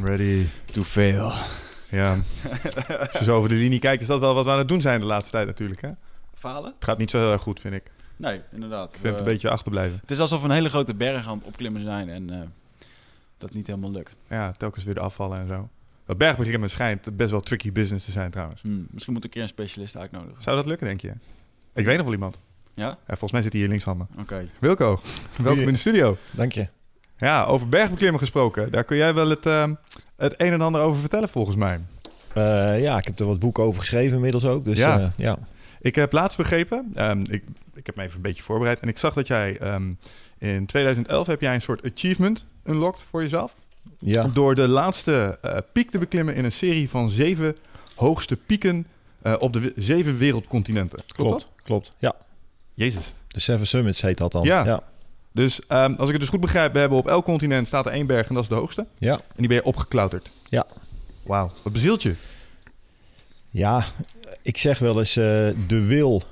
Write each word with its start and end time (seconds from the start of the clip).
Born 0.00 0.16
ready. 0.16 0.46
to 0.72 0.82
fail. 0.84 1.32
Ja. 1.90 2.12
Als 3.08 3.18
je 3.18 3.24
zo 3.24 3.36
over 3.36 3.48
de 3.48 3.54
linie 3.54 3.78
kijkt, 3.78 4.02
is 4.02 4.08
dat 4.08 4.20
wel 4.20 4.34
wat 4.34 4.44
we 4.44 4.50
aan 4.50 4.58
het 4.58 4.68
doen 4.68 4.80
zijn 4.80 5.00
de 5.00 5.06
laatste 5.06 5.30
tijd 5.30 5.46
natuurlijk. 5.46 5.80
Hè? 5.80 5.90
Falen? 6.34 6.72
Het 6.74 6.84
gaat 6.84 6.98
niet 6.98 7.10
zo 7.10 7.18
heel 7.18 7.32
erg 7.32 7.42
goed, 7.42 7.60
vind 7.60 7.74
ik. 7.74 7.90
Nee, 8.16 8.40
inderdaad. 8.52 8.84
Ik 8.92 8.98
vind 8.98 9.02
het 9.10 9.18
een 9.18 9.24
We- 9.26 9.30
beetje 9.32 9.50
achterblijven. 9.50 9.98
Het 10.00 10.10
is 10.10 10.18
alsof 10.18 10.40
we 10.40 10.48
een 10.48 10.54
hele 10.54 10.68
grote 10.68 10.94
berg 10.94 11.28
aan 11.28 11.36
het 11.38 11.46
opklimmen 11.46 11.82
zijn 11.82 12.08
en 12.08 12.30
eh, 12.30 12.40
dat 13.38 13.54
niet 13.54 13.66
helemaal 13.66 13.90
lukt. 13.90 14.14
Ja, 14.28 14.52
telkens 14.52 14.84
weer 14.84 14.94
de 14.94 15.00
afvallen 15.00 15.38
en 15.38 15.48
zo. 15.48 15.68
Dat 16.06 16.18
bergbeklimmen 16.18 16.70
schijnt 16.70 17.16
best 17.16 17.30
wel 17.30 17.40
tricky 17.40 17.72
business 17.72 18.04
te 18.04 18.10
zijn 18.12 18.30
trouwens. 18.30 18.62
Hmm, 18.62 18.86
misschien 18.90 19.12
moet 19.14 19.24
ik 19.24 19.28
een 19.28 19.34
keer 19.34 19.42
een 19.42 19.48
specialist 19.48 19.96
uitnodigen. 19.96 20.42
Zou 20.42 20.56
dat 20.56 20.66
lukken, 20.66 20.86
denk 20.86 21.00
je? 21.00 21.12
Ik 21.74 21.84
weet 21.84 21.94
nog 21.96 22.04
wel 22.04 22.14
iemand. 22.14 22.38
Ja? 22.74 22.86
Ja, 22.86 22.96
volgens 23.06 23.32
mij 23.32 23.42
zit 23.42 23.52
hij 23.52 23.60
hier 23.60 23.70
links 23.70 23.84
van 23.84 23.96
me. 23.96 24.04
Oké. 24.18 24.48
Wilco, 24.58 25.00
welkom 25.42 25.62
in 25.62 25.72
de 25.72 25.76
studio. 25.76 26.16
Dank 26.30 26.52
je. 26.52 26.66
Ja, 27.16 27.44
over 27.44 27.68
bergbeklimmen 27.68 28.20
gesproken. 28.20 28.70
Daar 28.70 28.84
kun 28.84 28.96
jij 28.96 29.14
wel 29.14 29.28
het, 29.28 29.46
eh, 29.46 29.66
het 30.16 30.34
een 30.36 30.52
en 30.52 30.60
ander 30.60 30.80
over 30.80 31.00
vertellen 31.00 31.28
volgens 31.28 31.56
mij. 31.56 31.80
Eh, 32.34 32.80
ja, 32.82 32.98
ik 32.98 33.04
heb 33.04 33.18
er 33.20 33.26
wat 33.26 33.38
boeken 33.38 33.62
over 33.64 33.80
geschreven 33.80 34.14
inmiddels 34.14 34.44
ook. 34.44 34.64
Dus 34.64 34.78
Ja. 34.78 34.98
ja, 34.98 35.12
ja. 35.16 35.38
Ik 35.80 35.94
heb 35.94 36.12
laatst 36.12 36.36
begrepen, 36.36 36.90
ehm, 36.94 37.20
ik, 37.20 37.44
ik 37.74 37.86
heb 37.86 37.96
me 37.96 38.02
even 38.02 38.16
een 38.16 38.22
beetje 38.22 38.42
voorbereid. 38.42 38.80
En 38.80 38.88
ik 38.88 38.98
zag 38.98 39.14
dat 39.14 39.26
jij 39.26 39.58
ehm, 39.58 39.92
in 40.38 40.66
2011 40.66 41.26
heb 41.26 41.40
jij 41.40 41.54
een 41.54 41.60
soort 41.60 41.82
achievement 41.92 42.44
unlocked 42.64 43.04
voor 43.10 43.22
jezelf. 43.22 43.54
ja. 43.98 44.26
Door 44.26 44.54
de 44.54 44.68
laatste 44.68 45.38
eh, 45.42 45.56
piek 45.72 45.90
te 45.90 45.98
beklimmen 45.98 46.34
in 46.34 46.44
een 46.44 46.52
serie 46.52 46.90
van 46.90 47.10
zeven 47.10 47.56
hoogste 47.94 48.36
pieken 48.36 48.86
eh, 49.22 49.34
op 49.38 49.52
de 49.52 49.72
zeven 49.76 50.16
wereldcontinenten. 50.16 50.98
Klopt, 51.06 51.30
klopt. 51.30 51.50
Klopt. 51.62 51.96
Ja, 51.98 52.14
Jezus. 52.74 53.14
de 53.28 53.40
Seven 53.40 53.66
Summits 53.66 54.00
heet 54.00 54.18
dat 54.18 54.32
dan. 54.32 54.42
Ja. 54.44 54.64
ja. 54.64 54.82
Dus 55.34 55.60
ehm, 55.68 55.92
als 55.92 56.06
ik 56.06 56.12
het 56.12 56.20
dus 56.20 56.28
goed 56.28 56.40
begrijp, 56.40 56.72
we 56.72 56.78
hebben 56.78 56.98
op 56.98 57.08
elk 57.08 57.24
continent 57.24 57.66
staat 57.66 57.86
er 57.86 57.92
één 57.92 58.06
berg 58.06 58.28
en 58.28 58.34
dat 58.34 58.42
is 58.42 58.48
de 58.48 58.54
hoogste. 58.54 58.86
Ja. 58.98 59.12
En 59.14 59.20
die 59.36 59.48
ben 59.48 59.56
je 59.56 59.64
opgeklauterd. 59.64 60.30
Ja. 60.48 60.66
Wauw. 61.22 61.52
Wat 61.62 61.72
bezielt 61.72 62.02
je? 62.02 62.14
Ja, 63.50 63.84
ik 64.42 64.56
zeg 64.56 64.78
wel 64.78 64.98
eens 64.98 65.16
eh, 65.16 65.48
de 65.66 65.86
wil 65.86 66.22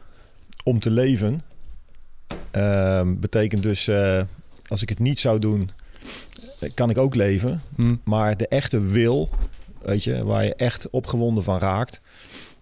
om 0.65 0.79
te 0.79 0.91
leven. 0.91 1.43
ehm, 2.51 3.15
betekent 3.19 3.63
dus, 3.63 3.89
eh, 3.89 4.23
als 4.67 4.83
ik 4.83 4.89
het 4.89 4.99
niet 4.99 5.21
zou 5.21 5.39
doen, 5.39 5.71
eh, 6.61 6.71
kan 6.75 6.91
ik 6.91 6.99
ook 6.99 7.15
leven. 7.15 7.63
Hm. 7.77 7.95
Maar 8.05 8.37
de 8.37 8.49
echte 8.49 8.81
wil, 8.81 9.31
weet 9.83 10.05
je, 10.05 10.25
waar 10.25 10.45
je 10.45 10.55
echt 10.55 10.91
opgewonden 10.91 11.45
van 11.45 11.59
raakt. 11.59 12.01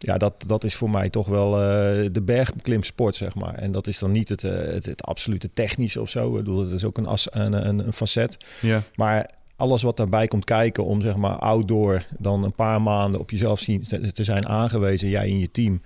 Ja, 0.02 0.18
dat, 0.18 0.34
dat 0.46 0.64
is 0.64 0.74
voor 0.74 0.90
mij 0.90 1.10
toch 1.10 1.26
wel 1.26 1.52
eh, 1.52 2.08
de 2.12 2.22
bergbeklimsport, 2.24 3.16
zeg 3.16 3.34
maar. 3.34 3.54
En 3.54 3.72
dat 3.72 3.86
is 3.86 3.98
dan 3.98 4.12
niet 4.12 4.28
het, 4.28 4.44
eh, 4.44 4.52
het, 4.52 4.86
het 4.86 5.02
absolute 5.02 5.50
technische 5.54 6.00
of 6.00 6.10
zo. 6.10 6.28
Ik 6.28 6.34
bedoel, 6.34 6.60
het 6.60 6.72
is 6.72 6.84
ook 6.84 6.98
een, 6.98 7.06
as, 7.06 7.28
een, 7.30 7.68
een, 7.68 7.78
een 7.78 7.92
facet. 7.92 8.36
Ja. 8.60 8.82
Maar 8.94 9.30
alles 9.56 9.82
wat 9.82 9.96
daarbij 9.96 10.28
komt 10.28 10.44
kijken 10.44 10.84
om 10.84 11.00
zeg 11.00 11.16
maar 11.16 11.38
outdoor 11.38 12.06
dan 12.18 12.44
een 12.44 12.52
paar 12.52 12.82
maanden 12.82 13.20
op 13.20 13.30
jezelf 13.30 13.60
zien, 13.60 13.82
te, 13.82 14.12
te 14.12 14.24
zijn 14.24 14.46
aangewezen, 14.46 15.08
jij 15.08 15.22
en 15.22 15.38
je 15.38 15.50
team. 15.50 15.80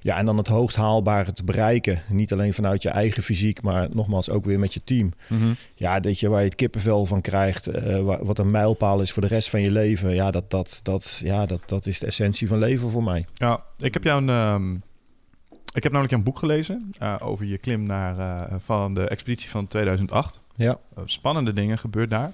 Ja, 0.00 0.16
en 0.16 0.26
dan 0.26 0.36
het 0.36 0.46
hoogst 0.48 0.76
haalbare 0.76 1.32
te 1.32 1.44
bereiken. 1.44 2.02
Niet 2.08 2.32
alleen 2.32 2.54
vanuit 2.54 2.82
je 2.82 2.88
eigen 2.88 3.22
fysiek, 3.22 3.62
maar 3.62 3.88
nogmaals 3.92 4.30
ook 4.30 4.44
weer 4.44 4.58
met 4.58 4.74
je 4.74 4.80
team. 4.84 5.12
Mhm. 5.28 5.44
Ja, 5.74 6.00
dat 6.00 6.20
je 6.20 6.28
waar 6.28 6.38
je 6.40 6.44
het 6.46 6.54
kippenvel 6.54 7.06
van 7.06 7.20
krijgt, 7.20 7.66
eh, 7.66 7.98
wa- 8.00 8.24
wat 8.24 8.38
een 8.38 8.50
mijlpaal 8.50 9.00
is 9.00 9.12
voor 9.12 9.22
de 9.22 9.28
rest 9.28 9.50
van 9.50 9.60
je 9.60 9.70
leven. 9.70 10.14
Ja, 10.14 10.30
dat, 10.30 10.50
dat, 10.50 10.80
dat, 10.82 11.20
ja 11.24 11.44
dat, 11.44 11.60
dat 11.66 11.86
is 11.86 11.98
de 11.98 12.06
essentie 12.06 12.48
van 12.48 12.58
leven 12.58 12.90
voor 12.90 13.02
mij. 13.02 13.26
Ja, 13.34 13.64
ik 13.78 13.94
heb 13.94 14.04
jou 14.04 14.22
een. 14.22 14.28
ehm, 14.28 14.74
ik 15.74 15.82
heb 15.82 15.92
namelijk 15.92 16.16
een 16.16 16.22
boek 16.22 16.38
gelezen 16.38 16.90
eh, 16.98 17.14
over 17.20 17.44
je 17.46 17.58
klim 17.58 17.82
naar, 17.82 18.18
eh, 18.18 18.56
van 18.58 18.94
de 18.94 19.08
expeditie 19.08 19.48
van 19.50 19.68
2008. 19.68 20.40
Ja. 20.54 20.78
Spannende 21.04 21.52
dingen 21.52 21.78
gebeurt 21.78 22.10
daar. 22.10 22.32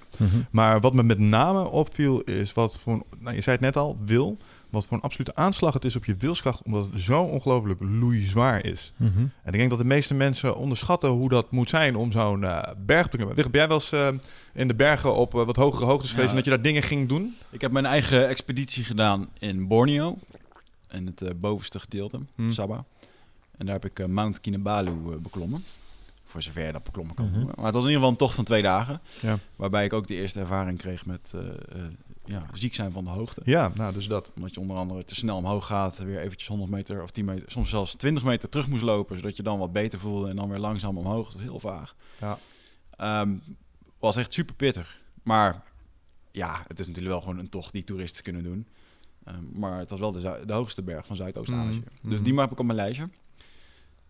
Maar 0.51 0.81
wat 0.81 0.93
me 0.95 1.03
met 1.03 1.19
name 1.19 1.65
opviel 1.69 2.21
is 2.21 2.53
wat 2.53 2.79
voor, 2.81 3.03
nou, 3.19 3.35
je 3.35 3.41
zei 3.41 3.57
het 3.57 3.65
net 3.65 3.77
al, 3.77 3.99
wil. 4.05 4.37
Wat 4.75 4.87
voor 4.87 4.97
een 4.97 5.03
absolute 5.03 5.35
aanslag 5.37 5.75
het 5.75 5.85
is 5.85 5.97
op 5.97 6.05
je 6.05 6.17
wilskracht, 6.17 6.63
omdat 6.63 6.89
het 6.93 7.01
zo 7.01 7.23
ongelooflijk 7.23 7.81
loeizwaar 7.81 8.65
is. 8.65 8.93
Mhm. 8.97 9.19
En 9.19 9.53
ik 9.53 9.59
denk 9.59 9.71
dat 9.71 9.79
de 9.79 9.85
meeste 9.85 10.15
mensen 10.15 10.57
onderschatten 10.57 11.09
hoe 11.11 11.29
dat 11.29 11.51
moet 11.51 11.69
zijn 11.69 11.97
om 11.97 12.13
zo'n 12.13 12.45
eh, 12.45 12.73
berg 12.87 13.07
te 13.09 13.17
klimmen. 13.17 13.35
Ben 13.37 13.49
jij 13.53 13.69
wel 13.69 13.77
eens 13.77 13.93
eh, 13.93 14.09
in 14.53 14.69
de 14.69 14.75
bergen 14.75 15.15
op 15.15 15.35
eh, 15.35 15.45
wat 15.45 15.57
hogere 15.57 15.85
hoogtes 15.85 16.11
geweest 16.11 16.31
Ja. 16.31 16.37
en 16.37 16.37
dat 16.37 16.45
je 16.45 16.51
daar 16.51 16.63
dingen 16.63 16.83
ging 16.83 17.09
doen? 17.09 17.35
Ik 17.51 17.61
heb 17.61 17.73
mijn 17.73 17.87
eigen 17.87 18.29
expeditie 18.29 18.85
gedaan 18.85 19.29
in 19.39 19.69
Borneo. 19.69 20.19
In 20.91 21.07
het 21.15 21.41
bovenste 21.41 21.79
gedeelte, 21.79 22.21
Hmm. 22.35 22.53
Sabah. 22.53 22.79
En 23.57 23.67
daar 23.67 23.81
heb 23.81 23.85
ik 23.85 24.07
Mount 24.07 24.41
Kinabalu 24.41 24.91
beklommen. 25.23 25.65
Voor 26.25 26.43
zover 26.43 26.67
je 26.67 26.73
dat 26.73 26.85
beklommen 26.85 27.15
kan 27.15 27.31
Mhm. 27.31 27.45
Maar 27.45 27.65
het 27.65 27.75
was 27.75 27.83
in 27.85 27.91
ieder 27.91 27.95
geval 27.95 28.09
een 28.11 28.17
tocht 28.17 28.35
van 28.35 28.45
twee 28.45 28.63
dagen. 28.63 29.01
Ja. 29.21 29.39
Waarbij 29.57 29.85
ik 29.85 29.93
ook 29.93 30.07
de 30.07 30.15
eerste 30.15 30.41
ervaring 30.41 30.79
kreeg 30.79 31.07
met 31.07 31.33
ja, 32.25 32.47
ziek 32.53 32.75
zijn 32.75 32.93
van 32.93 33.05
de 33.05 33.11
hoogte. 33.11 33.41
Ja, 33.45 33.73
nou 33.75 33.93
dus 33.93 34.07
dat. 34.07 34.31
Omdat 34.37 34.55
je 34.55 34.61
onder 34.61 34.77
andere 34.77 35.05
te 35.05 35.15
snel 35.15 35.37
omhoog 35.37 35.67
gaat, 35.67 35.99
weer 35.99 36.21
eventjes 36.21 36.49
100 36.49 36.71
meter 36.71 37.03
of 37.03 37.11
10 37.11 37.25
meter, 37.25 37.51
soms 37.51 37.71
zelfs 37.71 37.95
20 37.95 38.25
meter 38.25 38.49
terug 38.49 38.69
moest 38.69 38.83
lopen, 38.83 39.17
zodat 39.17 39.37
je 39.37 39.43
dan 39.43 39.59
wat 39.59 39.73
beter 39.73 39.99
voelde 39.99 40.29
en 40.29 40.37
dan 40.37 40.49
weer 40.49 40.59
langzaam 40.59 40.99
omhoog. 40.99 41.27
Dat 41.27 41.41
is 41.41 41.47
heel 41.47 41.61
vaag. 41.61 41.95
Ja. 42.21 42.39
Ehm, 42.97 43.37
was 43.99 44.17
echt 44.17 44.33
super 44.33 44.55
pittig. 44.55 45.01
Maar 45.23 45.63
ja, 46.31 46.65
het 46.67 46.79
is 46.81 46.87
natuurlijk 46.87 47.15
wel 47.15 47.23
gewoon 47.23 47.39
een 47.39 47.49
tocht 47.49 47.73
die 47.73 47.85
toeristen 47.85 48.25
kunnen 48.25 48.43
doen. 48.43 48.67
Ehm, 49.25 49.45
maar 49.53 49.79
het 49.79 49.91
was 49.91 50.01
wel 50.01 50.13
de, 50.13 50.43
de 50.47 50.53
hoogste 50.53 50.83
berg 50.83 51.07
van 51.07 51.17
Zuidoost-Azië. 51.17 51.83
Mhm. 52.01 52.11
Dus 52.11 52.23
die 52.23 52.41
heb 52.41 52.51
ik 52.51 52.59
op 52.59 52.65
mijn 52.65 52.79
lijstje. 52.79 53.09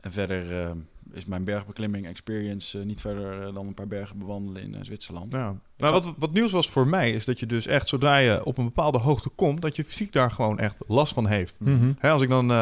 En 0.00 0.12
verder 0.12 0.62
ehm, 0.62 0.78
is 1.14 1.24
mijn 1.24 1.44
bergbeklimming 1.44 2.06
experience 2.06 2.78
eh, 2.78 2.84
niet 2.84 3.00
verder 3.00 3.40
eh, 3.40 3.54
dan 3.54 3.66
een 3.66 3.74
paar 3.74 3.86
bergen 3.86 4.18
bewandelen 4.18 4.62
in 4.62 4.74
eh, 4.74 4.80
Zwitserland. 4.82 5.32
Ja. 5.32 5.54
Nou, 5.76 5.92
wat, 5.92 6.14
wat 6.18 6.32
nieuws 6.32 6.52
was 6.52 6.70
voor 6.70 6.86
mij 6.86 7.12
is 7.12 7.24
dat 7.24 7.40
je 7.40 7.46
dus 7.46 7.66
echt 7.66 7.88
zodra 7.88 8.16
je 8.16 8.44
op 8.44 8.58
een 8.58 8.64
bepaalde 8.64 8.98
hoogte 8.98 9.28
komt, 9.28 9.62
dat 9.62 9.76
je 9.76 9.84
fysiek 9.84 10.12
daar 10.12 10.30
gewoon 10.30 10.58
echt 10.58 10.76
last 10.86 11.12
van 11.14 11.26
heeft. 11.26 11.56
Mhm. 11.60 11.92
Hè, 11.98 12.10
als 12.10 12.22
ik 12.22 12.28
dan 12.28 12.52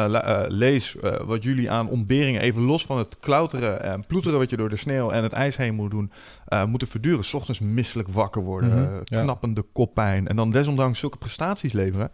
lees 0.47 0.95
eh, 0.95 1.15
wat 1.25 1.43
jullie 1.43 1.71
aan 1.71 1.89
ontberingen, 1.89 2.41
even 2.41 2.61
los 2.61 2.85
van 2.85 2.97
het 2.97 3.19
klauteren 3.19 3.83
en 3.83 4.05
ploeteren 4.05 4.37
wat 4.37 4.49
je 4.49 4.57
door 4.57 4.69
de 4.69 4.75
sneeuw 4.75 5.09
en 5.09 5.23
het 5.23 5.33
ijs 5.33 5.57
heen 5.57 5.73
moet 5.73 5.91
doen, 5.91 6.11
eh, 6.45 6.65
moeten 6.65 6.87
verduren. 6.87 7.23
's 7.23 7.33
ochtends 7.33 7.59
misselijk 7.59 8.07
wakker 8.07 8.43
worden, 8.43 8.69
Mhm, 8.69 9.01
ja. 9.03 9.21
knappende 9.21 9.61
koppijn 9.61 10.27
en 10.27 10.35
dan 10.35 10.51
desondanks 10.51 10.99
zulke 10.99 11.17
prestaties 11.17 11.73
leveren. 11.73 12.11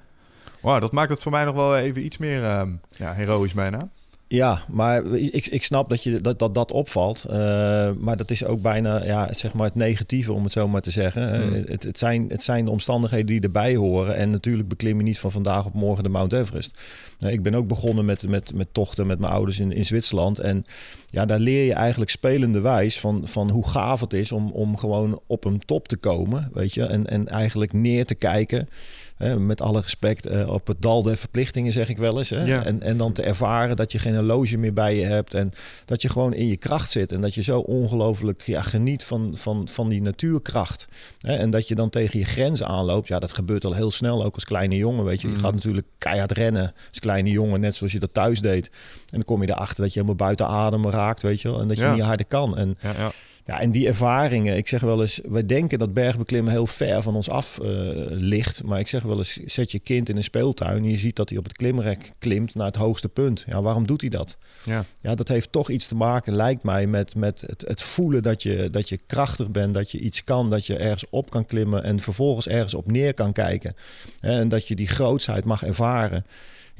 Wauw, 0.62 0.80
dat 0.80 0.92
maakt 0.92 1.10
het 1.10 1.22
voor 1.22 1.32
mij 1.32 1.44
nog 1.44 1.56
wel 1.56 1.78
even 1.78 2.06
iets 2.06 2.18
meer 2.18 2.44
eh, 2.44 2.68
ja, 2.90 3.14
heroïs 3.14 3.54
bijna. 3.54 3.90
Ja, 4.31 4.62
maar 4.68 5.06
ik, 5.06 5.48
ik 5.48 5.64
snap 5.64 5.90
dat, 5.90 6.04
je, 6.04 6.22
dat, 6.22 6.40
dat 6.40 6.56
dat 6.56 6.72
opvalt. 6.72 7.24
Eh, 7.24 7.92
maar 7.98 8.18
dat 8.18 8.31
is 8.31 8.46
ook 8.46 8.62
bijna 8.62 9.06
ja, 9.06 9.34
zeg 9.34 9.54
maar 9.54 9.66
het 9.66 9.76
negatieve, 9.76 10.34
om 10.34 10.44
het 10.44 10.52
zo 10.52 10.68
maar 10.68 10.81
te 10.81 10.92
zeggen. 10.92 11.34
Eh, 11.34 11.38
Hmm. 11.40 11.64
Het, 11.68 11.84
het, 11.84 11.98
zijn, 11.98 12.26
het 12.30 12.44
zijn 12.44 12.66
de 12.66 12.72
omstandigheden 12.72 13.26
die 13.26 13.42
erbij 13.42 13.76
horen. 13.76 14.16
En 14.16 14.30
natuurlijk 14.30 14.68
beklim 14.68 14.98
je 14.98 15.04
niet 15.04 15.20
van 15.20 15.31
vandaag 15.31 15.66
op 15.66 15.74
morgen 15.74 16.04
de 16.04 16.10
Mount 16.10 16.34
Everest. 16.34 16.80
Nou, 17.20 17.34
ik 17.34 17.44
ben 17.44 17.54
ook 17.54 17.68
begonnen 17.68 18.06
met, 18.06 18.28
met, 18.28 18.54
met 18.54 18.68
tochten 18.72 19.08
met 19.08 19.20
mijn 19.20 19.31
ouders 19.31 19.60
in, 19.60 19.72
in 19.72 19.86
Zwitserland. 19.86 20.40
En 20.40 20.66
ja, 21.12 21.26
daar 21.26 21.40
leer 21.40 21.66
je 21.66 21.74
eigenlijk 21.74 22.12
spelende 22.12 22.60
wijs 22.60 23.00
van, 23.00 23.22
van 23.26 23.50
hoe 23.50 23.68
gaaf 23.68 24.00
het 24.00 24.14
is 24.14 24.32
om, 24.32 24.52
om 24.52 24.78
gewoon 24.78 25.22
op 25.28 25.46
een 25.46 25.60
top 25.66 25.88
te 25.88 25.98
komen. 25.98 26.50
Weet 26.54 26.74
je, 26.74 26.84
en, 26.86 27.08
en 27.08 27.28
eigenlijk 27.28 27.74
neer 27.74 28.06
te 28.06 28.16
kijken 28.16 28.68
hè, 29.18 29.40
met 29.40 29.62
alle 29.62 29.82
respect, 29.82 30.26
eh, 30.26 30.50
op 30.50 30.68
het 30.68 30.82
dal 30.82 31.02
der 31.04 31.18
verplichtingen 31.18 31.72
zeg 31.72 31.90
ik 31.90 31.98
wel 31.98 32.18
eens. 32.18 32.30
Hè? 32.30 32.44
Ja. 32.44 32.64
En, 32.66 32.82
en 32.82 32.98
dan 32.98 33.12
te 33.14 33.22
ervaren 33.22 33.76
dat 33.76 33.92
je 33.92 34.00
geen 34.00 34.16
horloge 34.16 34.58
meer 34.58 34.74
bij 34.74 34.96
je 34.96 35.06
hebt 35.06 35.34
en 35.34 35.52
dat 35.86 36.02
je 36.02 36.10
gewoon 36.10 36.34
in 36.34 36.48
je 36.48 36.58
kracht 36.58 36.92
zit. 36.92 37.12
En 37.12 37.22
dat 37.22 37.34
je 37.34 37.42
zo 37.44 37.60
ongelooflijk 37.60 38.42
ja, 38.46 38.62
geniet 38.62 39.04
van, 39.04 39.32
van, 39.36 39.68
van 39.68 39.90
die 39.90 40.02
natuurkracht. 40.02 40.88
Hè? 41.20 41.36
En 41.36 41.50
dat 41.50 41.68
je 41.68 41.76
dan 41.76 41.90
tegen 41.90 42.20
je 42.20 42.26
grenzen 42.26 42.68
aanloopt. 42.68 43.08
Ja, 43.08 43.20
dat 43.20 43.34
gebeurt 43.34 43.66
al 43.66 43.74
heel 43.74 43.92
snel, 43.92 44.24
ook 44.26 44.34
als 44.36 44.46
kleine 44.46 44.76
jongen. 44.76 45.06
Weet 45.06 45.22
je, 45.22 45.28
je 45.28 45.34
Mhm. 45.34 45.44
gaat 45.44 45.54
natuurlijk 45.54 45.88
keihard 45.98 46.32
rennen 46.32 46.74
als 46.90 47.00
kleine 47.00 47.30
jongen, 47.30 47.60
net 47.60 47.76
zoals 47.76 47.94
je 47.94 48.00
dat 48.00 48.14
thuis 48.14 48.42
deed. 48.42 48.66
En 48.66 48.72
dan 49.10 49.24
kom 49.24 49.42
je 49.42 49.50
erachter 49.50 49.82
dat 49.84 49.94
je 49.94 50.00
helemaal 50.00 50.16
buiten 50.26 50.48
adem 50.48 50.90
raakt, 50.90 50.99
weet 51.22 51.42
je 51.42 51.50
wel. 51.50 51.62
En 51.62 51.68
dat 51.68 51.78
je 51.78 51.84
Ja. 51.84 51.94
niet 51.94 52.04
harder 52.04 52.25
kan. 52.25 52.57
En 52.57 52.78
Ja, 52.81 52.92
ja. 52.98 53.12
ja, 53.46 53.60
en 53.60 53.72
die 53.72 53.88
ervaringen, 53.88 54.57
ik 54.57 54.68
zeg 54.68 54.81
wel 54.81 55.01
eens, 55.01 55.19
wij 55.28 55.46
denken 55.46 55.80
dat 55.80 55.94
bergbeklimmen 55.94 56.51
heel 56.51 56.68
ver 56.68 57.01
van 57.01 57.16
ons 57.16 57.30
af 57.30 57.60
eh, 57.60 57.68
ligt. 58.10 58.63
Maar 58.63 58.80
ik 58.80 58.88
zeg 58.88 59.01
wel 59.04 59.18
eens, 59.18 59.34
zet 59.46 59.72
je 59.72 59.80
kind 59.80 60.10
in 60.10 60.18
een 60.18 60.24
speeltuin 60.24 60.78
en 60.78 60.90
je 60.90 60.98
ziet 60.98 61.16
dat 61.16 61.30
hij 61.30 61.38
op 61.38 61.44
het 61.44 61.54
klimrek 61.57 62.12
klimt 62.19 62.56
naar 62.56 62.66
het 62.66 62.75
hoogste 62.75 63.10
punt. 63.10 63.44
Ja, 63.48 63.62
waarom 63.62 63.88
doet 63.88 64.01
hij 64.01 64.10
dat? 64.10 64.38
Ja. 64.63 64.84
Ja, 65.01 65.16
dat 65.16 65.28
heeft 65.28 65.51
toch 65.51 65.69
iets 65.69 65.88
te 65.88 65.96
maken, 65.96 66.36
lijkt 66.36 66.63
mij, 66.63 66.88
met, 66.88 67.16
met 67.16 67.42
het, 67.48 67.63
het 67.68 67.81
voelen 67.81 68.24
dat 68.24 68.44
je, 68.44 68.69
dat 68.72 68.90
je 68.90 69.00
krachtig 69.07 69.50
bent, 69.50 69.74
dat 69.74 69.92
je 69.92 70.00
iets 70.00 70.24
kan, 70.24 70.50
dat 70.50 70.66
je 70.66 70.78
ergens 70.78 71.06
op 71.10 71.30
kan 71.30 71.46
klimmen 71.46 71.84
en 71.84 72.00
vervolgens 72.00 72.48
ergens 72.48 72.74
op 72.74 72.92
neer 72.92 73.13
kan 73.13 73.31
kijken. 73.34 73.75
En 74.19 74.50
dat 74.50 74.68
je 74.68 74.75
die 74.75 74.88
grootsheid 74.88 75.46
mag 75.46 75.63
ervaren. 75.63 76.25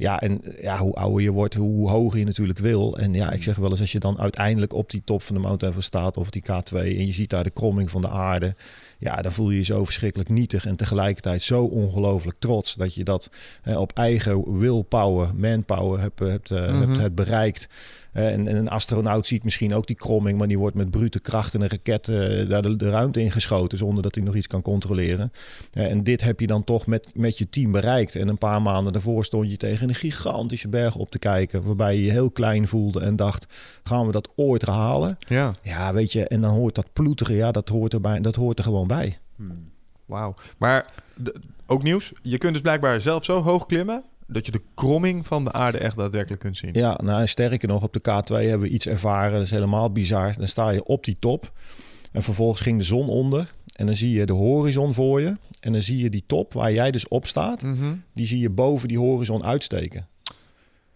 Ja, 0.00 0.20
en 0.20 0.40
ja, 0.60 0.78
hoe 0.78 0.94
ouder 0.94 1.22
je 1.22 1.30
wordt, 1.30 1.54
hoe 1.54 1.88
hoger 1.90 2.18
je 2.18 2.24
natuurlijk 2.24 2.58
wil. 2.58 2.98
En 2.98 3.14
ja, 3.14 3.32
ik 3.32 3.42
zeg 3.42 3.56
wel 3.56 3.70
eens, 3.70 3.80
als 3.80 3.92
je 3.92 3.98
dan 4.00 4.18
uiteindelijk 4.18 4.72
op 4.72 4.90
die 4.90 5.02
top 5.04 5.22
van 5.22 5.34
de 5.34 5.40
Mount 5.40 5.62
Everest 5.62 5.86
staat 5.86 6.16
of 6.16 6.30
die 6.30 6.42
K2 6.42 6.74
en 6.76 7.06
je 7.06 7.12
ziet 7.12 7.30
daar 7.30 7.44
de 7.44 7.50
kromming 7.50 7.90
van 7.90 8.00
de 8.00 8.08
aarde, 8.08 8.54
ja, 8.98 9.16
dan 9.22 9.32
voel 9.32 9.50
je 9.50 9.56
je 9.56 9.64
zo 9.64 9.84
verschrikkelijk 9.84 10.28
nietig 10.30 10.66
en 10.66 10.76
tegelijkertijd 10.76 11.42
zo 11.42 11.64
ongelooflijk 11.64 12.36
trots 12.38 12.74
dat 12.74 12.94
je 12.94 13.04
dat 13.04 13.30
hè, 13.62 13.78
op 13.78 13.92
eigen 13.92 14.58
willpower, 14.58 15.30
manpower 15.36 16.00
hebt, 16.00 16.18
hebt, 16.18 16.50
eh, 16.50 16.66
Mhm. 16.66 16.78
hebt, 16.80 16.96
hebt 16.96 17.14
bereikt. 17.14 17.68
En, 18.12 18.48
en 18.48 18.56
een 18.56 18.68
astronaut 18.68 19.26
ziet 19.26 19.44
misschien 19.44 19.74
ook 19.74 19.86
die 19.86 19.96
kromming, 19.96 20.38
maar 20.38 20.48
die 20.48 20.58
wordt 20.58 20.76
met 20.76 20.90
brute 20.90 21.20
kracht 21.20 21.54
en 21.54 21.60
een 21.60 21.68
raket 21.68 22.08
eh, 22.08 22.48
daar 22.48 22.62
de, 22.62 22.76
de 22.76 22.90
ruimte 22.90 23.20
in 23.20 23.30
geschoten 23.30 23.78
zonder 23.78 24.02
dat 24.02 24.14
hij 24.14 24.24
nog 24.24 24.34
iets 24.34 24.46
kan 24.46 24.62
controleren. 24.62 25.32
En 25.72 26.02
dit 26.02 26.20
heb 26.20 26.40
je 26.40 26.46
dan 26.46 26.64
toch 26.64 26.86
met, 26.86 27.08
met 27.14 27.38
je 27.38 27.48
team 27.48 27.72
bereikt. 27.72 28.14
En 28.14 28.28
een 28.28 28.38
paar 28.38 28.62
maanden 28.62 28.92
daarvoor 28.92 29.24
stond 29.24 29.50
je 29.50 29.56
tegen 29.56 29.88
een 29.88 29.94
gigantische 29.94 30.68
berg 30.68 30.96
op 30.96 31.10
te 31.10 31.18
kijken, 31.18 31.62
waarbij 31.62 31.96
je 31.96 32.04
je 32.04 32.10
heel 32.10 32.30
klein 32.30 32.68
voelde 32.68 33.00
en 33.00 33.16
dacht: 33.16 33.46
gaan 33.82 34.06
we 34.06 34.12
dat 34.12 34.28
ooit 34.36 34.66
halen? 34.66 35.16
ja. 35.28 35.54
Ja, 35.62 35.92
weet 35.92 36.12
je, 36.12 36.28
en 36.28 36.40
dan 36.40 36.54
hoort 36.54 36.74
dat 36.74 36.92
ploeteren, 36.92 37.34
ja, 37.34 37.50
dat 37.50 37.68
hoort, 37.68 37.92
erbij, 37.92 38.20
dat 38.20 38.34
hoort 38.34 38.58
er 38.58 38.64
gewoon 38.64 38.86
bij. 38.86 39.18
Wauw. 40.06 40.34
Maar 40.58 40.92
ook 41.66 41.82
nieuws. 41.82 42.12
Je 42.22 42.38
kunt 42.38 42.52
dus 42.52 42.62
blijkbaar 42.62 43.00
zelf 43.00 43.24
zo 43.24 43.42
hoog 43.42 43.66
klimmen 43.66 44.04
dat 44.32 44.46
je 44.46 44.52
de 44.52 44.62
kromming 44.74 45.26
van 45.26 45.44
de 45.44 45.52
aarde 45.52 45.78
echt 45.78 45.96
daadwerkelijk 45.96 46.40
kunt 46.40 46.56
zien. 46.56 46.70
Ja, 46.72 46.98
nou, 47.02 47.20
en 47.20 47.28
sterker 47.28 47.68
nog, 47.68 47.82
op 47.82 47.92
de 47.92 48.00
K2 48.00 48.34
hebben 48.34 48.60
we 48.60 48.68
iets 48.68 48.86
ervaren. 48.86 49.32
Dat 49.32 49.42
is 49.42 49.50
helemaal 49.50 49.92
bizar. 49.92 50.34
Dan 50.36 50.48
sta 50.48 50.70
je 50.70 50.84
op 50.84 51.04
die 51.04 51.16
top. 51.18 51.52
En 52.12 52.22
vervolgens 52.22 52.60
ging 52.60 52.78
de 52.78 52.84
zon 52.84 53.08
onder. 53.08 53.50
En 53.72 53.86
dan 53.86 53.96
zie 53.96 54.10
je 54.10 54.26
de 54.26 54.32
horizon 54.32 54.94
voor 54.94 55.20
je. 55.20 55.36
En 55.60 55.72
dan 55.72 55.82
zie 55.82 55.98
je 55.98 56.10
die 56.10 56.24
top 56.26 56.52
waar 56.52 56.72
jij 56.72 56.90
dus 56.90 57.08
op 57.08 57.26
staat. 57.26 57.62
Mhm. 57.62 57.94
Die 58.12 58.26
zie 58.26 58.40
je 58.40 58.50
boven 58.50 58.88
die 58.88 58.98
horizon 58.98 59.44
uitsteken. 59.44 60.08